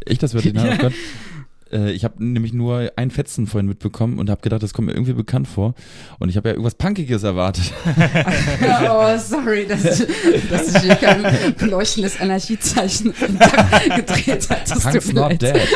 Echt, 0.05 0.23
das 0.23 0.33
wäre 0.33 0.43
Denial 0.43 0.73
of 0.73 0.77
God? 0.79 0.93
Äh, 1.71 1.91
ich 1.91 2.03
habe 2.03 2.23
nämlich 2.23 2.53
nur 2.53 2.91
ein 2.95 3.11
Fetzen 3.11 3.47
vorhin 3.47 3.67
mitbekommen 3.67 4.19
und 4.19 4.29
habe 4.29 4.41
gedacht, 4.41 4.63
das 4.63 4.73
kommt 4.73 4.87
mir 4.87 4.93
irgendwie 4.93 5.13
bekannt 5.13 5.47
vor. 5.47 5.73
Und 6.19 6.29
ich 6.29 6.37
habe 6.37 6.49
ja 6.49 6.53
irgendwas 6.53 6.75
Punkiges 6.75 7.23
erwartet. 7.23 7.71
oh, 8.89 9.17
sorry, 9.17 9.65
dass, 9.67 9.83
dass 10.49 10.75
ich 10.75 10.81
hier 10.81 10.95
kein 10.95 11.25
leuchtendes 11.69 12.19
Anarchiezeichen 12.19 13.13
gedreht 13.13 14.49
habe. 14.49 14.61
Das 14.67 14.83
Punk's 14.83 15.13
not 15.13 15.41
dead. 15.41 15.67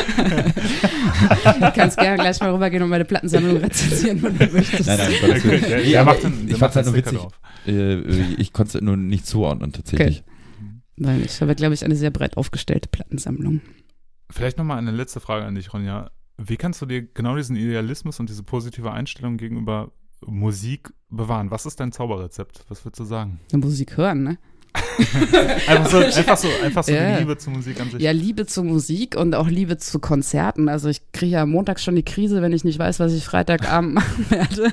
du 1.60 1.72
kannst 1.74 1.98
gerne 1.98 2.16
gleich 2.16 2.40
mal 2.40 2.52
rübergehen 2.52 2.82
und 2.82 2.88
meine 2.88 3.04
Plattensammlung 3.04 3.58
rezensieren, 3.58 4.22
wenn 4.22 4.38
du 4.38 4.46
möchtest. 4.46 4.86
Nein, 4.86 4.98
nein, 4.98 5.12
das 5.20 5.44
okay, 5.44 5.70
ja, 5.70 5.78
ja, 5.78 6.00
aber 6.02 6.16
ich 6.46 6.56
fand 6.56 6.70
es 6.70 6.76
halt 6.76 6.86
nur 6.86 6.94
witzig. 6.94 7.18
Äh, 7.66 8.00
ich 8.38 8.52
konnte 8.52 8.78
es 8.78 8.82
nur 8.82 8.96
nicht 8.96 9.26
zuordnen, 9.26 9.72
tatsächlich. 9.72 10.22
Okay. 10.22 10.31
Nein, 10.96 11.22
ich 11.24 11.40
habe, 11.40 11.54
glaube 11.54 11.74
ich, 11.74 11.84
eine 11.84 11.96
sehr 11.96 12.10
breit 12.10 12.36
aufgestellte 12.36 12.88
Plattensammlung. 12.88 13.60
Vielleicht 14.30 14.58
nochmal 14.58 14.78
eine 14.78 14.90
letzte 14.90 15.20
Frage 15.20 15.44
an 15.44 15.54
dich, 15.54 15.72
Ronja. 15.72 16.10
Wie 16.38 16.56
kannst 16.56 16.80
du 16.82 16.86
dir 16.86 17.02
genau 17.02 17.36
diesen 17.36 17.56
Idealismus 17.56 18.18
und 18.20 18.28
diese 18.28 18.42
positive 18.42 18.90
Einstellung 18.90 19.36
gegenüber 19.36 19.92
Musik 20.26 20.92
bewahren? 21.08 21.50
Was 21.50 21.66
ist 21.66 21.80
dein 21.80 21.92
Zauberrezept? 21.92 22.64
Was 22.68 22.84
würdest 22.84 23.00
du 23.00 23.04
sagen? 23.04 23.40
Musik 23.52 23.96
hören, 23.96 24.22
ne? 24.22 24.38
einfach 25.66 25.90
so, 25.90 25.98
einfach 25.98 26.36
so, 26.36 26.48
einfach 26.62 26.84
so 26.84 26.92
ja. 26.92 27.18
Liebe 27.18 27.36
zur 27.36 27.52
Musik 27.52 27.80
an 27.80 27.90
sich. 27.90 28.00
Ja, 28.00 28.10
Liebe 28.12 28.46
zur 28.46 28.64
Musik 28.64 29.16
und 29.16 29.34
auch 29.34 29.48
Liebe 29.48 29.76
zu 29.76 29.98
Konzerten. 29.98 30.68
Also 30.68 30.88
ich 30.88 31.12
kriege 31.12 31.32
ja 31.32 31.46
montags 31.46 31.82
schon 31.82 31.96
die 31.96 32.04
Krise, 32.04 32.42
wenn 32.42 32.52
ich 32.52 32.64
nicht 32.64 32.78
weiß, 32.78 33.00
was 33.00 33.12
ich 33.12 33.24
Freitagabend 33.24 33.94
machen 33.94 34.26
werde. 34.30 34.70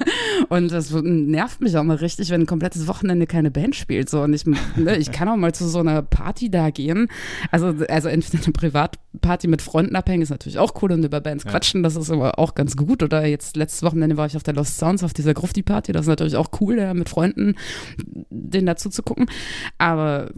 Und 0.50 0.72
das 0.72 0.92
nervt 0.92 1.62
mich 1.62 1.78
auch 1.78 1.84
mal 1.84 1.98
richtig, 1.98 2.30
wenn 2.30 2.42
ein 2.42 2.48
komplettes 2.48 2.88
Wochenende 2.88 3.28
keine 3.28 3.52
Band 3.52 3.76
spielt. 3.76 4.10
So. 4.10 4.22
Und 4.22 4.34
ich, 4.34 4.46
ne, 4.46 4.98
ich 4.98 5.12
kann 5.12 5.28
auch 5.28 5.36
mal 5.36 5.54
zu 5.54 5.68
so 5.68 5.80
einer 5.80 6.02
Party 6.02 6.50
da 6.50 6.70
gehen. 6.70 7.08
Also, 7.52 7.74
also 7.90 8.10
entweder 8.10 8.44
eine 8.44 8.54
Privatparty 8.54 9.48
mit 9.48 9.62
Freunden 9.62 9.96
abhängen 9.96 10.22
ist 10.22 10.30
natürlich 10.30 10.60
auch 10.60 10.82
cool 10.82 10.92
und 10.94 11.04
über 11.04 11.22
Bands 11.22 11.44
ja. 11.44 11.52
quatschen, 11.52 11.84
das 11.84 11.96
ist 11.96 12.10
aber 12.10 12.40
auch 12.40 12.56
ganz 12.56 12.76
gut. 12.78 13.04
Oder 13.04 13.26
jetzt 13.26 13.58
letztes 13.58 13.84
Wochenende 13.84 14.18
war 14.18 14.28
ich 14.28 14.36
auf 14.36 14.44
der 14.44 14.54
Lost 14.54 14.78
Sounds 14.78 15.04
auf 15.04 15.14
dieser 15.14 15.34
Grufti-Party. 15.34 15.92
Das 15.92 16.04
ist 16.04 16.10
natürlich 16.10 16.36
auch 16.36 16.50
cool, 16.62 16.78
ja, 16.78 16.94
mit 16.94 17.10
Freunden 17.10 17.56
den 18.30 18.66
dazu 18.66 18.90
zu 18.90 19.04
gucken. 19.04 19.26
Aber 19.78 19.89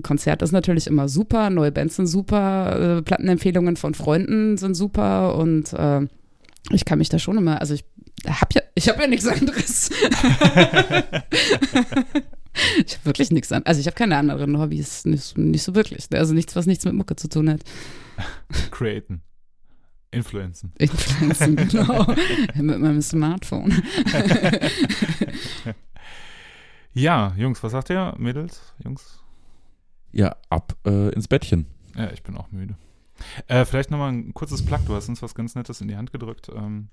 Konzert 0.04 0.42
ist 0.42 0.52
natürlich 0.52 0.88
immer 0.88 1.08
super, 1.08 1.50
neue 1.50 1.72
Bands 1.72 1.96
sind 1.96 2.08
super, 2.08 2.98
äh, 2.98 3.02
Plattenempfehlungen 3.02 3.76
von 3.78 3.94
Freunden 3.94 4.58
sind 4.58 4.76
super 4.76 5.36
und 5.36 5.74
äh, 5.74 6.08
ich 6.72 6.86
kann 6.86 7.00
mich 7.00 7.10
da 7.10 7.20
schon 7.20 7.38
immer, 7.38 7.60
also 7.60 7.74
ich 7.74 7.84
habe 8.28 8.50
ja, 8.54 8.62
ich 8.76 8.88
habe 8.88 9.02
ja 9.02 9.08
nichts 9.08 9.28
anderes. 9.28 9.90
ich 12.86 12.94
habe 12.96 13.06
wirklich 13.06 13.32
nichts 13.32 13.52
anderes. 13.52 13.68
Also 13.68 13.82
ich 13.82 13.88
habe 13.88 13.96
keine 13.96 14.16
anderen 14.18 14.60
Hobbys, 14.60 15.06
nicht, 15.06 15.38
nicht 15.38 15.64
so 15.64 15.74
wirklich. 15.74 16.10
Ne? 16.12 16.20
Also 16.20 16.34
nichts, 16.34 16.56
was 16.56 16.68
nichts 16.68 16.86
mit 16.86 16.94
Mucke 16.94 17.16
zu 17.16 17.30
tun 17.30 17.50
hat. 17.50 17.62
Createn. 18.70 19.24
Influenzen. 20.12 20.74
Influenzen, 20.78 21.56
genau. 21.70 22.06
mit 22.56 22.80
meinem 22.80 23.02
Smartphone. 23.02 23.82
Ja, 26.94 27.34
Jungs, 27.38 27.64
was 27.64 27.72
sagt 27.72 27.90
ihr? 27.90 28.14
Mädels, 28.18 28.74
Jungs? 28.84 29.21
Ja, 30.12 30.36
ab 30.50 30.76
äh, 30.86 31.10
ins 31.10 31.28
Bettchen. 31.28 31.68
Ja, 31.96 32.12
ich 32.12 32.24
bin 32.24 32.36
auch 32.38 32.52
müde. 32.52 32.76
Äh, 33.48 33.66
vielleicht 33.66 33.92
nochmal 33.92 34.12
ein 34.12 34.34
kurzes 34.34 34.66
Plug. 34.66 34.80
Du 34.86 34.96
hast 34.96 35.10
uns 35.10 35.22
was 35.22 35.36
ganz 35.36 35.56
Nettes 35.56 35.82
in 35.82 35.88
die 35.88 35.96
Hand 35.96 36.12
gedrückt. 36.12 36.50
Ähm, 36.54 36.90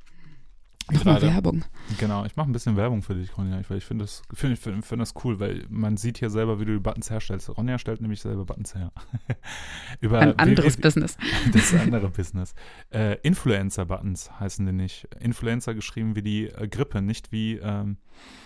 Mach 0.91 1.05
mal 1.05 1.21
Werbung. 1.23 1.65
Genau, 1.99 2.25
ich 2.25 2.35
mache 2.37 2.49
ein 2.49 2.53
bisschen 2.53 2.77
Werbung 2.77 3.03
für 3.03 3.15
dich, 3.15 3.37
Ronja, 3.37 3.61
weil 3.69 3.77
ich 3.77 3.85
finde 3.85 4.05
das, 4.05 4.23
find, 4.33 4.59
find, 4.59 4.85
find 4.85 5.03
das 5.03 5.13
cool, 5.23 5.39
weil 5.39 5.67
man 5.69 5.99
sieht 5.99 6.19
hier 6.19 6.31
selber, 6.31 6.61
wie 6.61 6.65
du 6.65 6.73
die 6.73 6.79
Buttons 6.79 7.11
herstellst. 7.11 7.55
Ronja 7.57 7.79
stellt 7.79 8.01
nämlich 8.01 8.21
selber 8.21 8.47
Buttons 8.47 8.75
her. 8.75 8.91
Über 10.01 10.21
ein 10.21 10.39
anderes 10.39 10.79
wie, 10.79 10.83
Business. 10.83 11.19
Das 11.53 11.75
andere 11.75 12.09
Business. 12.09 12.55
Äh, 12.91 13.19
Influencer-Buttons 13.21 14.41
heißen 14.41 14.65
die 14.65 14.73
nicht. 14.73 15.09
Influencer 15.21 15.75
geschrieben 15.75 16.17
wie 16.17 16.23
die 16.23 16.47
äh, 16.47 16.69
Grippe, 16.69 17.03
nicht 17.03 17.33
wie 17.33 17.57
ähm, 17.57 17.99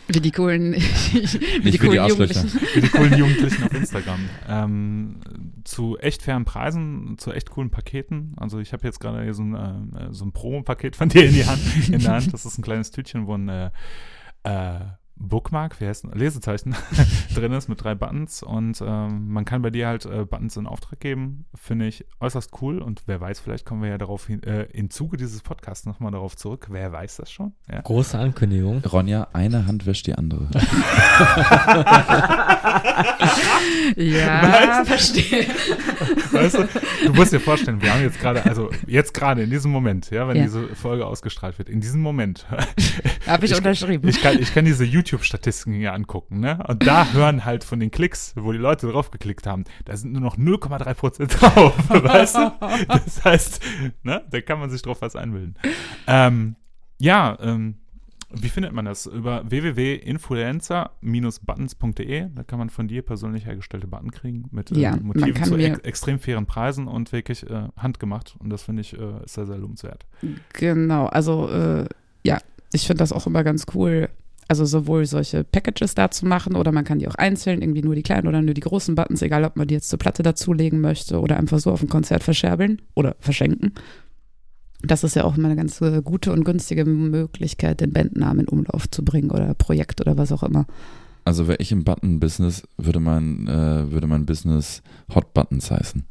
wie 0.09 0.20
die 0.20 0.31
coolen, 0.31 0.74
wie 1.62 1.70
die 1.70 1.79
coolen 1.79 1.93
die 1.93 2.09
Jugendlichen. 2.09 2.61
Wie 2.74 2.81
die 2.81 2.89
coolen 2.89 3.15
Jugendlichen 3.19 3.65
auf 3.65 3.73
Instagram. 3.73 4.20
Ähm, 4.49 5.20
zu 5.65 5.99
echt 5.99 6.23
fairen 6.23 6.45
Preisen, 6.45 7.16
zu 7.19 7.33
echt 7.33 7.51
coolen 7.51 7.70
Paketen. 7.70 8.35
Also 8.37 8.59
ich 8.59 8.73
habe 8.73 8.87
jetzt 8.87 9.01
gerade 9.01 9.23
hier 9.23 9.35
so 9.35 9.43
ein, 9.43 9.55
äh, 9.95 10.12
so 10.12 10.24
ein 10.24 10.33
Promo-Paket 10.33 10.97
von 10.97 11.09
dir 11.09 11.24
in 11.24 11.35
die 11.35 11.47
Hand, 11.47 11.61
in 11.89 12.01
der 12.01 12.12
Hand. 12.12 12.33
Das 12.33 12.45
ist 12.45 12.59
ein 12.59 12.62
kleines 12.62 12.91
Tütchen, 12.91 13.27
wo 13.27 13.35
ein 13.35 13.49
äh, 13.49 13.70
äh, 14.45 14.81
Bookmark, 15.28 15.81
wie 15.81 15.86
heißt 15.86 16.07
Lesezeichen 16.15 16.74
drin 17.35 17.53
ist 17.53 17.69
mit 17.69 17.82
drei 17.82 17.94
Buttons 17.94 18.43
und 18.43 18.82
ähm, 18.85 19.32
man 19.32 19.44
kann 19.44 19.62
bei 19.62 19.70
dir 19.70 19.86
halt 19.86 20.05
äh, 20.07 20.24
Buttons 20.24 20.57
in 20.57 20.66
Auftrag 20.66 21.01
geben. 21.01 21.44
Finde 21.55 21.86
ich 21.86 22.05
äußerst 22.20 22.51
cool 22.61 22.78
und 22.81 23.03
wer 23.07 23.20
weiß, 23.20 23.40
vielleicht 23.40 23.66
kommen 23.66 23.82
wir 23.82 23.90
ja 23.90 23.99
darauf 23.99 24.27
hin, 24.27 24.43
äh, 24.43 24.65
im 24.73 24.90
Zuge 24.90 25.16
dieses 25.16 25.43
Podcasts 25.43 25.86
nochmal 25.86 26.12
darauf 26.12 26.36
zurück. 26.36 26.69
Wer 26.70 26.93
weiß 26.93 27.16
das 27.16 27.31
schon? 27.31 27.53
Ja. 27.70 27.81
Große 27.81 28.19
Ankündigung. 28.19 28.82
Ronja, 28.85 29.28
eine 29.32 29.66
Hand 29.66 29.86
wäscht 29.86 30.07
die 30.07 30.15
andere. 30.15 30.49
ja, 33.97 34.85
verstehe. 34.85 35.47
Weißt 36.32 36.55
du, 36.59 36.69
du 37.07 37.12
musst 37.15 37.32
dir 37.32 37.40
vorstellen, 37.40 37.81
wir 37.82 37.93
haben 37.93 38.03
jetzt 38.03 38.20
gerade, 38.20 38.44
also 38.44 38.70
jetzt 38.86 39.15
gerade 39.15 39.43
in 39.43 39.51
diesem 39.51 39.70
Moment, 39.70 40.11
ja, 40.11 40.27
wenn 40.28 40.36
Ja. 40.36 40.44
diese 40.44 40.69
Folge 40.74 41.07
ausgestrahlt 41.07 41.59
wird, 41.59 41.69
in 41.69 41.81
diesem 41.81 42.01
Moment, 42.01 42.47
Habe 43.27 43.44
ich, 43.44 43.53
Ich- 43.53 43.57
unterschrieben. 43.57 44.09
ich 44.09 44.20
kann, 44.20 44.39
ich 44.39 44.53
kann 44.55 44.65
diese 44.65 44.85
YouTube-Statistiken 45.13 45.75
hier 45.75 45.93
angucken, 45.93 46.41
ne? 46.41 46.59
Und 46.67 46.85
da 46.87 47.07
hören 47.13 47.45
halt 47.45 47.65
von 47.65 47.81
den 47.81 47.91
Klicks, 47.91 48.33
wo 48.37 48.53
die 48.53 48.59
Leute 48.59 48.91
drauf 48.91 49.11
geklickt 49.11 49.47
haben, 49.47 49.65
da 49.85 49.95
sind 49.97 50.13
nur 50.13 50.23
noch 50.23 50.39
0,3 50.39 50.95
Prozent 50.95 51.35
drauf, 51.41 51.75
weißt 51.89 52.37
du? 52.37 52.53
Das 52.89 53.25
heißt, 53.25 53.61
ne, 54.03 54.23
da 54.31 54.41
kann 54.41 54.59
man 54.59 54.71
sich 54.71 54.81
drauf 54.83 55.03
was 55.03 55.15
einbilden. 55.17 55.57
Ähm, 56.07 56.57
ja, 56.99 57.37
ähm, 57.41 57.75
wie 58.35 58.49
findet 58.49 58.73
man 58.73 58.87
das? 58.87 59.05
Über 59.05 59.43
www.influencer-buttons.de. 59.51 62.29
Da 62.35 62.45
kann 62.45 62.59
man 62.59 62.71
von 62.71 62.89
dir 62.89 63.03
persönlich 63.03 63.45
hergestellte 63.45 63.87
Button 63.87 64.11
kriegen 64.11 64.47
mit 64.53 64.73
äh, 64.73 64.79
Ja, 64.79 64.93
man 64.93 65.09
Motiven 65.09 65.45
zu 65.45 65.57
ex 65.57 65.81
extrem 65.81 66.19
fairen 66.19 66.47
Preisen 66.47 66.89
und 66.89 67.13
wirklich 67.13 67.47
äh, 67.51 67.69
handgemacht. 67.77 68.35
Und 68.39 68.49
das 68.49 68.63
finde 68.63 68.81
ich 68.81 68.99
äh, 68.99 69.23
ist 69.25 69.35
sehr, 69.35 69.45
sehr 69.45 69.59
lohnenswert. 69.59 70.07
Genau, 70.55 71.09
also 71.09 71.51
äh, 71.51 71.85
ja, 72.25 72.39
ich 72.73 72.87
finde 72.87 73.01
das 73.01 73.13
auch 73.13 73.27
immer 73.27 73.45
ganz 73.45 73.67
cool. 73.75 74.09
Also 74.53 74.66
sowohl 74.66 75.07
solche 75.07 75.45
Packages 75.45 75.95
da 75.95 76.11
zu 76.11 76.27
machen 76.27 76.57
oder 76.57 76.73
man 76.73 76.85
kann 76.85 76.99
die 76.99 77.09
auch 77.09 77.15
einzeln, 77.15 77.62
irgendwie 77.62 77.81
nur 77.81 77.95
die 77.95 78.03
kleinen 78.03 78.29
oder 78.29 78.43
nur 78.43 78.53
die 78.53 78.61
großen 78.61 78.95
Buttons, 78.95 79.23
egal 79.23 79.45
ob 79.45 79.57
man 79.57 79.66
die 79.66 79.73
jetzt 79.73 79.89
zur 79.89 79.99
Platte 79.99 80.23
dazulegen 80.23 80.83
möchte 80.83 81.20
oder 81.20 81.39
einfach 81.39 81.59
so 81.59 81.70
auf 81.70 81.81
ein 81.81 81.89
Konzert 81.89 82.23
verscherbeln 82.23 82.83
oder 82.95 83.16
verschenken. 83.19 83.73
Das 84.83 85.05
ist 85.05 85.16
ja 85.16 85.24
auch 85.24 85.39
immer 85.39 85.49
eine 85.49 85.57
ganz 85.57 85.81
äh, 85.81 86.03
gute 86.05 86.33
und 86.35 86.45
günstige 86.45 86.85
Möglichkeit, 86.85 87.81
den 87.81 87.95
Bandnamen 87.95 88.41
in 88.41 88.49
Umlauf 88.49 88.91
zu 88.91 89.03
bringen 89.03 89.31
oder 89.31 89.55
Projekt 89.55 90.03
oder 90.03 90.19
was 90.19 90.33
auch 90.33 90.43
immer. 90.43 90.66
Also 91.24 91.49
wäre 91.49 91.57
ich 91.59 91.73
im 91.73 91.85
Button-Business, 91.85 92.65
würde 92.77 93.01
mein, 93.01 93.49
äh, 93.49 93.91
würde 93.91 94.07
mein 94.07 94.27
Business 94.27 94.83
Hot 95.15 95.33
Buttons 95.33 95.70
heißen. 95.70 96.05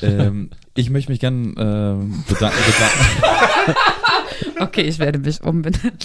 ähm, 0.00 0.50
ich 0.76 0.90
möchte 0.90 1.10
mich 1.10 1.18
gern 1.18 1.56
ähm, 1.58 2.22
bedanken. 2.28 2.58
bedanken. 2.66 3.74
Okay, 4.58 4.82
ich 4.82 4.98
werde 4.98 5.18
mich 5.18 5.42
umbenennen. 5.42 5.98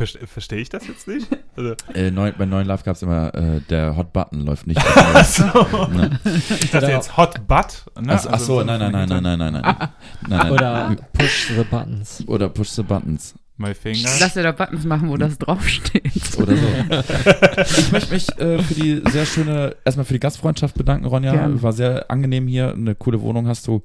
Verste 0.00 0.26
Verstehe 0.26 0.58
ich 0.60 0.70
das 0.70 0.86
jetzt 0.86 1.06
nicht? 1.06 1.26
Also, 1.56 1.74
Äh, 1.92 2.10
neu, 2.10 2.32
bei 2.32 2.46
neuen 2.46 2.66
Live 2.66 2.84
gab 2.84 2.96
es 2.96 3.02
immer, 3.02 3.34
äh, 3.34 3.60
der 3.68 3.94
Hot 3.96 4.14
Button 4.14 4.40
läuft 4.40 4.66
nicht. 4.66 4.80
Achso. 5.14 5.44
Ne? 5.88 6.18
Ich 6.60 6.70
dachte 6.70 6.86
jetzt 6.90 7.18
Hot 7.18 7.46
Butt. 7.46 7.84
Ne? 8.00 8.14
Ach, 8.14 8.26
ach 8.30 8.38
so, 8.40 8.60
Also, 8.60 8.64
nein, 8.64 8.78
nein, 8.78 8.92
nein, 8.92 9.08
nein, 9.08 9.22
nein, 9.22 9.38
nein, 9.38 9.52
nein. 9.52 9.62
nein, 9.62 9.88
nein. 10.28 10.52
Oder 10.52 10.96
push 11.12 11.48
the 11.48 11.64
buttons. 11.64 12.24
Oder 12.26 12.48
Push 12.48 12.70
the 12.70 12.82
Buttons. 12.82 13.34
My 13.58 13.74
finger. 13.74 14.08
Lass 14.20 14.32
dir 14.32 14.42
da 14.42 14.52
Buttons 14.52 14.84
machen, 14.86 15.10
wo 15.10 15.18
das 15.18 15.36
draufsteht. 15.36 16.38
Oder 16.38 16.56
so. 16.56 17.76
ich 17.78 17.92
möchte 17.92 18.14
mich 18.14 18.38
äh, 18.38 18.62
für 18.62 18.74
die 18.74 19.02
sehr 19.10 19.26
schöne, 19.26 19.76
erstmal 19.84 20.06
für 20.06 20.14
die 20.14 20.20
Gastfreundschaft 20.20 20.76
bedanken, 20.76 21.04
Ronja. 21.04 21.32
Gerne. 21.32 21.62
War 21.62 21.74
sehr 21.74 22.10
angenehm 22.10 22.46
hier. 22.46 22.72
Eine 22.72 22.94
coole 22.94 23.20
Wohnung 23.20 23.48
hast 23.48 23.66
du. 23.66 23.82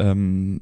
Ähm, 0.00 0.58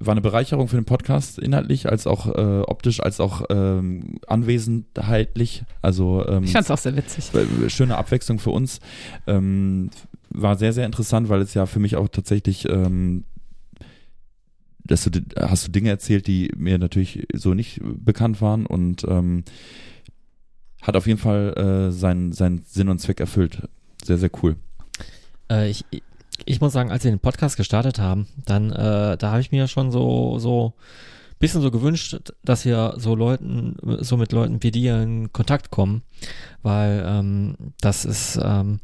war 0.00 0.12
eine 0.12 0.20
Bereicherung 0.20 0.68
für 0.68 0.76
den 0.76 0.84
Podcast, 0.84 1.38
inhaltlich, 1.38 1.88
als 1.88 2.06
auch 2.06 2.26
äh, 2.26 2.60
optisch, 2.62 3.00
als 3.00 3.18
auch 3.20 3.42
ähm, 3.50 4.18
anwesenheitlich. 4.28 5.64
Also 5.82 6.24
ähm, 6.28 6.44
Ich 6.44 6.52
fand's 6.52 6.70
auch 6.70 6.78
sehr 6.78 6.96
witzig. 6.96 7.32
äh, 7.34 7.68
schöne 7.68 7.96
Abwechslung 7.96 8.38
für 8.38 8.50
uns. 8.50 8.78
Ähm, 9.26 9.90
war 10.30 10.56
sehr, 10.56 10.72
sehr 10.72 10.86
interessant, 10.86 11.28
weil 11.28 11.40
es 11.40 11.54
ja 11.54 11.66
für 11.66 11.80
mich 11.80 11.96
auch 11.96 12.08
tatsächlich, 12.08 12.68
ähm, 12.68 13.24
dass 14.84 15.04
du, 15.04 15.20
hast 15.36 15.66
du 15.66 15.70
Dinge 15.72 15.90
erzählt, 15.90 16.26
die 16.26 16.50
mir 16.56 16.78
natürlich 16.78 17.26
so 17.34 17.54
nicht 17.54 17.80
bekannt 17.82 18.40
waren 18.40 18.66
und 18.66 19.04
ähm, 19.08 19.44
hat 20.80 20.96
auf 20.96 21.06
jeden 21.06 21.18
Fall 21.18 21.54
äh, 21.88 21.92
seinen, 21.92 22.32
seinen 22.32 22.62
Sinn 22.66 22.88
und 22.88 23.00
Zweck 23.00 23.20
erfüllt. 23.20 23.68
Sehr, 24.04 24.18
sehr 24.18 24.30
cool. 24.42 24.56
Äh, 25.50 25.70
ich, 25.70 25.84
ich 26.48 26.60
muss 26.60 26.72
sagen, 26.72 26.90
als 26.90 27.04
wir 27.04 27.10
den 27.10 27.20
Podcast 27.20 27.56
gestartet 27.56 27.98
haben, 27.98 28.26
dann, 28.46 28.70
äh, 28.72 29.16
da 29.16 29.30
habe 29.30 29.40
ich 29.40 29.52
mir 29.52 29.68
schon 29.68 29.90
so, 29.92 30.38
so 30.38 30.72
bisschen 31.38 31.62
so 31.62 31.70
gewünscht, 31.70 32.16
dass 32.42 32.64
wir 32.64 32.94
so 32.96 33.14
Leuten, 33.14 33.76
so 34.00 34.16
mit 34.16 34.32
Leuten 34.32 34.62
wie 34.62 34.72
dir 34.72 35.00
in 35.00 35.32
Kontakt 35.32 35.70
kommen, 35.70 36.02
weil 36.62 37.04
ähm, 37.06 37.54
das 37.80 38.04
ist 38.04 38.40
ähm, 38.42 38.80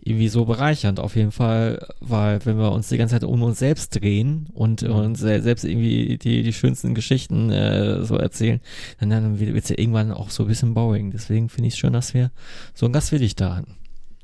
irgendwie 0.00 0.28
so 0.28 0.44
bereichernd 0.44 1.00
auf 1.00 1.16
jeden 1.16 1.32
Fall, 1.32 1.84
weil 2.00 2.44
wenn 2.46 2.56
wir 2.56 2.70
uns 2.70 2.88
die 2.88 2.98
ganze 2.98 3.16
Zeit 3.16 3.24
um 3.24 3.42
uns 3.42 3.58
selbst 3.58 4.00
drehen 4.00 4.48
und 4.54 4.84
uns 4.84 5.18
se- 5.18 5.42
selbst 5.42 5.64
irgendwie 5.64 6.18
die, 6.18 6.42
die 6.44 6.52
schönsten 6.52 6.94
Geschichten 6.94 7.50
äh, 7.50 8.04
so 8.04 8.16
erzählen, 8.16 8.60
dann, 9.00 9.10
dann 9.10 9.40
wird 9.40 9.56
es 9.56 9.68
ja 9.68 9.78
irgendwann 9.78 10.12
auch 10.12 10.30
so 10.30 10.44
ein 10.44 10.48
bisschen 10.48 10.74
boring. 10.74 11.10
Deswegen 11.10 11.48
finde 11.48 11.68
ich 11.68 11.74
es 11.74 11.78
schön, 11.78 11.94
dass 11.94 12.14
wir 12.14 12.30
so 12.74 12.86
einen 12.86 12.92
Gast 12.92 13.10
wie 13.10 13.18
dich 13.18 13.34
da 13.34 13.56
hatten. 13.56 13.74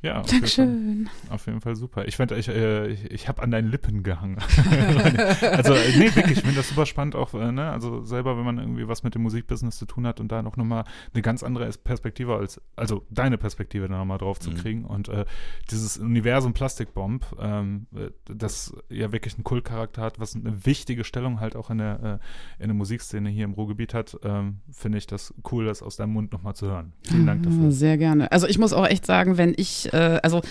Ja, 0.05 0.21
auf 0.21 0.31
jeden, 0.31 0.47
Fall, 0.47 0.67
Dankeschön. 0.67 1.09
auf 1.31 1.47
jeden 1.47 1.61
Fall 1.63 1.77
super. 1.77 2.07
Ich 2.07 2.17
fand, 2.17 2.31
ich, 2.33 2.49
äh, 2.49 2.89
ich, 2.89 3.11
ich 3.11 3.29
habe 3.29 3.43
an 3.43 3.51
deinen 3.51 3.71
Lippen 3.71 4.03
gehangen. 4.03 4.37
also, 5.41 5.73
äh, 5.75 5.97
nee, 5.99 6.15
wirklich, 6.15 6.39
ich 6.39 6.41
finde 6.41 6.57
das 6.57 6.69
super 6.69 6.85
spannend 6.87 7.15
auch, 7.17 7.33
äh, 7.35 7.53
ne? 7.53 7.71
Also 7.71 8.05
selber, 8.05 8.37
wenn 8.37 8.45
man 8.45 8.59
irgendwie 8.59 8.87
was 8.87 9.03
mit 9.03 9.15
dem 9.15 9.23
Musikbusiness 9.23 9.79
zu 9.79 9.87
tun 9.87 10.07
hat 10.07 10.21
und 10.21 10.31
da 10.31 10.43
noch 10.43 10.57
nochmal 10.57 10.85
eine 11.13 11.23
ganz 11.23 11.43
andere 11.43 11.69
Perspektive 11.83 12.37
als, 12.37 12.61
also 12.77 13.07
deine 13.11 13.39
Perspektive 13.39 13.89
da 13.89 13.97
nochmal 13.99 14.19
drauf 14.19 14.39
zu 14.41 14.51
Mhm. 14.51 14.55
kriegen. 14.57 14.85
Und 14.85 15.09
äh, 15.09 15.25
dieses 15.71 15.97
Universum 15.97 16.53
Plastikbomb, 16.53 17.25
ähm, 17.41 17.87
äh, 17.97 18.11
das 18.27 18.75
ja 18.91 19.11
wirklich 19.13 19.35
einen 19.35 19.45
Kultcharakter 19.45 20.03
hat, 20.03 20.21
was 20.21 20.35
eine 20.37 20.67
wichtige 20.67 21.05
Stellung 21.05 21.41
halt 21.41 21.57
auch 21.57 21.71
in 21.71 21.79
der, 21.79 22.21
äh, 22.59 22.63
in 22.63 22.69
der 22.69 22.75
Musikszene 22.75 23.31
hier 23.31 23.45
im 23.45 23.53
Ruhrgebiet 23.55 23.95
hat, 23.95 24.19
ähm, 24.23 24.59
finde 24.71 24.99
ich 24.99 25.07
das 25.07 25.33
cool, 25.51 25.65
das 25.65 25.83
aus 25.83 25.97
deinem 25.97 26.13
Mund 26.13 26.31
nochmal 26.33 26.55
zu 26.55 26.67
hören. 26.67 26.93
Vielen 27.09 27.27
Dank 27.27 27.41
Ah, 27.47 27.51
dafür. 27.51 27.71
Sehr 27.73 27.97
gerne. 27.97 28.31
Also 28.33 28.47
ich 28.47 28.59
muss 28.59 28.75
auch 28.75 28.87
echt 28.87 29.07
sagen, 29.07 29.39
wenn 29.39 29.55
ich, 29.57 29.89
äh, 29.95 30.21
also 30.23 30.43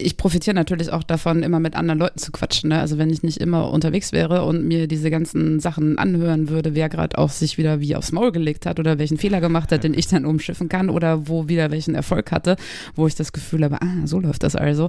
ich 0.00 0.16
profitiere 0.16 0.54
natürlich 0.54 0.92
auch 0.92 1.02
davon, 1.02 1.42
immer 1.42 1.58
mit 1.58 1.74
anderen 1.74 1.98
Leuten 1.98 2.18
zu 2.18 2.30
quatschen. 2.30 2.70
Ne? 2.70 2.78
Also 2.78 2.98
wenn 2.98 3.10
ich 3.10 3.24
nicht 3.24 3.38
immer 3.38 3.70
unterwegs 3.72 4.12
wäre 4.12 4.44
und 4.44 4.64
mir 4.64 4.86
diese 4.86 5.10
ganzen 5.10 5.58
Sachen 5.58 5.98
anhören 5.98 6.48
würde, 6.48 6.76
wer 6.76 6.88
gerade 6.88 7.18
auch 7.18 7.30
sich 7.30 7.58
wieder 7.58 7.80
wie 7.80 7.96
aufs 7.96 8.12
Maul 8.12 8.30
gelegt 8.30 8.64
hat 8.64 8.78
oder 8.78 8.98
welchen 9.00 9.18
Fehler 9.18 9.40
gemacht 9.40 9.72
hat, 9.72 9.82
den 9.82 9.94
ich 9.94 10.06
dann 10.06 10.24
umschiffen 10.24 10.68
kann 10.68 10.88
oder 10.88 11.26
wo 11.26 11.48
wieder 11.48 11.72
welchen 11.72 11.96
Erfolg 11.96 12.30
hatte, 12.30 12.56
wo 12.94 13.08
ich 13.08 13.16
das 13.16 13.32
Gefühl 13.32 13.64
habe, 13.64 13.82
ah, 13.82 14.06
so 14.06 14.20
läuft 14.20 14.44
das 14.44 14.54
also, 14.54 14.88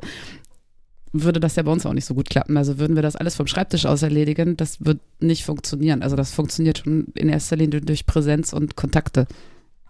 würde 1.12 1.40
das 1.40 1.56
ja 1.56 1.64
bei 1.64 1.72
uns 1.72 1.88
auch 1.88 1.94
nicht 1.94 2.06
so 2.06 2.14
gut 2.14 2.30
klappen. 2.30 2.56
Also 2.56 2.78
würden 2.78 2.96
wir 2.96 3.02
das 3.02 3.16
alles 3.16 3.36
vom 3.36 3.48
Schreibtisch 3.48 3.88
aus 3.88 4.04
erledigen, 4.04 4.58
das 4.58 4.86
wird 4.86 5.00
nicht 5.20 5.44
funktionieren. 5.44 6.04
Also 6.04 6.16
das 6.16 6.34
funktioniert 6.34 6.80
schon 6.80 7.08
in 7.16 7.30
erster 7.30 7.56
Linie 7.56 7.82
durch 7.82 8.06
Präsenz 8.06 8.54
und 8.54 8.76
Kontakte. 8.76 9.26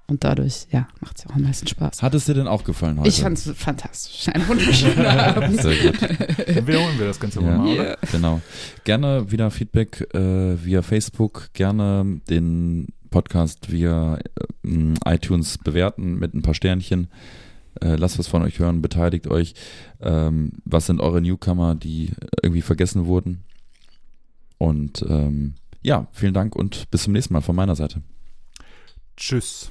Und 0.09 0.23
dadurch, 0.23 0.65
ja, 0.71 0.87
macht 1.01 1.17
es 1.17 1.23
ja 1.23 1.29
auch 1.29 1.35
am 1.35 1.43
meisten 1.43 1.67
Spaß. 1.67 2.01
Hat 2.01 2.15
es 2.15 2.25
dir 2.25 2.33
denn 2.33 2.47
auch 2.47 2.63
gefallen 2.63 2.97
heute? 2.99 3.09
Ich 3.09 3.21
fand 3.21 3.37
es 3.37 3.51
fantastisch. 3.55 4.27
Ein 4.33 4.47
wunderschöner 4.47 5.07
Abend. 5.37 5.61
Sehr 5.61 5.75
gut. 5.75 6.01
Dann 6.01 6.67
wiederholen 6.67 6.97
wir 6.97 7.05
das 7.07 7.19
Ganze 7.19 7.41
Ja. 7.41 7.57
mal, 7.57 7.67
oder? 7.67 7.89
Ja. 7.91 7.97
Genau. 8.11 8.41
Gerne 8.85 9.31
wieder 9.31 9.51
Feedback 9.51 10.01
äh, 10.15 10.63
via 10.65 10.81
Facebook, 10.81 11.49
gerne 11.53 12.21
den 12.29 12.87
Podcast 13.11 13.71
via 13.71 14.17
äh, 14.65 14.93
iTunes 15.05 15.57
bewerten 15.59 16.15
mit 16.17 16.33
ein 16.33 16.41
paar 16.41 16.55
Sternchen. 16.55 17.07
Äh, 17.81 17.95
lasst 17.95 18.17
was 18.17 18.27
von 18.27 18.41
euch 18.41 18.57
hören, 18.59 18.81
beteiligt 18.81 19.27
euch. 19.27 19.53
Ähm, 20.01 20.53
was 20.65 20.87
sind 20.87 21.01
eure 21.01 21.21
Newcomer, 21.21 21.75
die 21.75 22.11
irgendwie 22.41 22.61
vergessen 22.63 23.05
wurden? 23.05 23.43
Und 24.57 25.05
ähm, 25.07 25.53
ja, 25.83 26.07
vielen 26.11 26.33
Dank 26.33 26.55
und 26.55 26.89
bis 26.91 27.03
zum 27.03 27.13
nächsten 27.13 27.33
Mal 27.33 27.41
von 27.41 27.55
meiner 27.55 27.75
Seite. 27.75 28.01
Tschüss. 29.15 29.69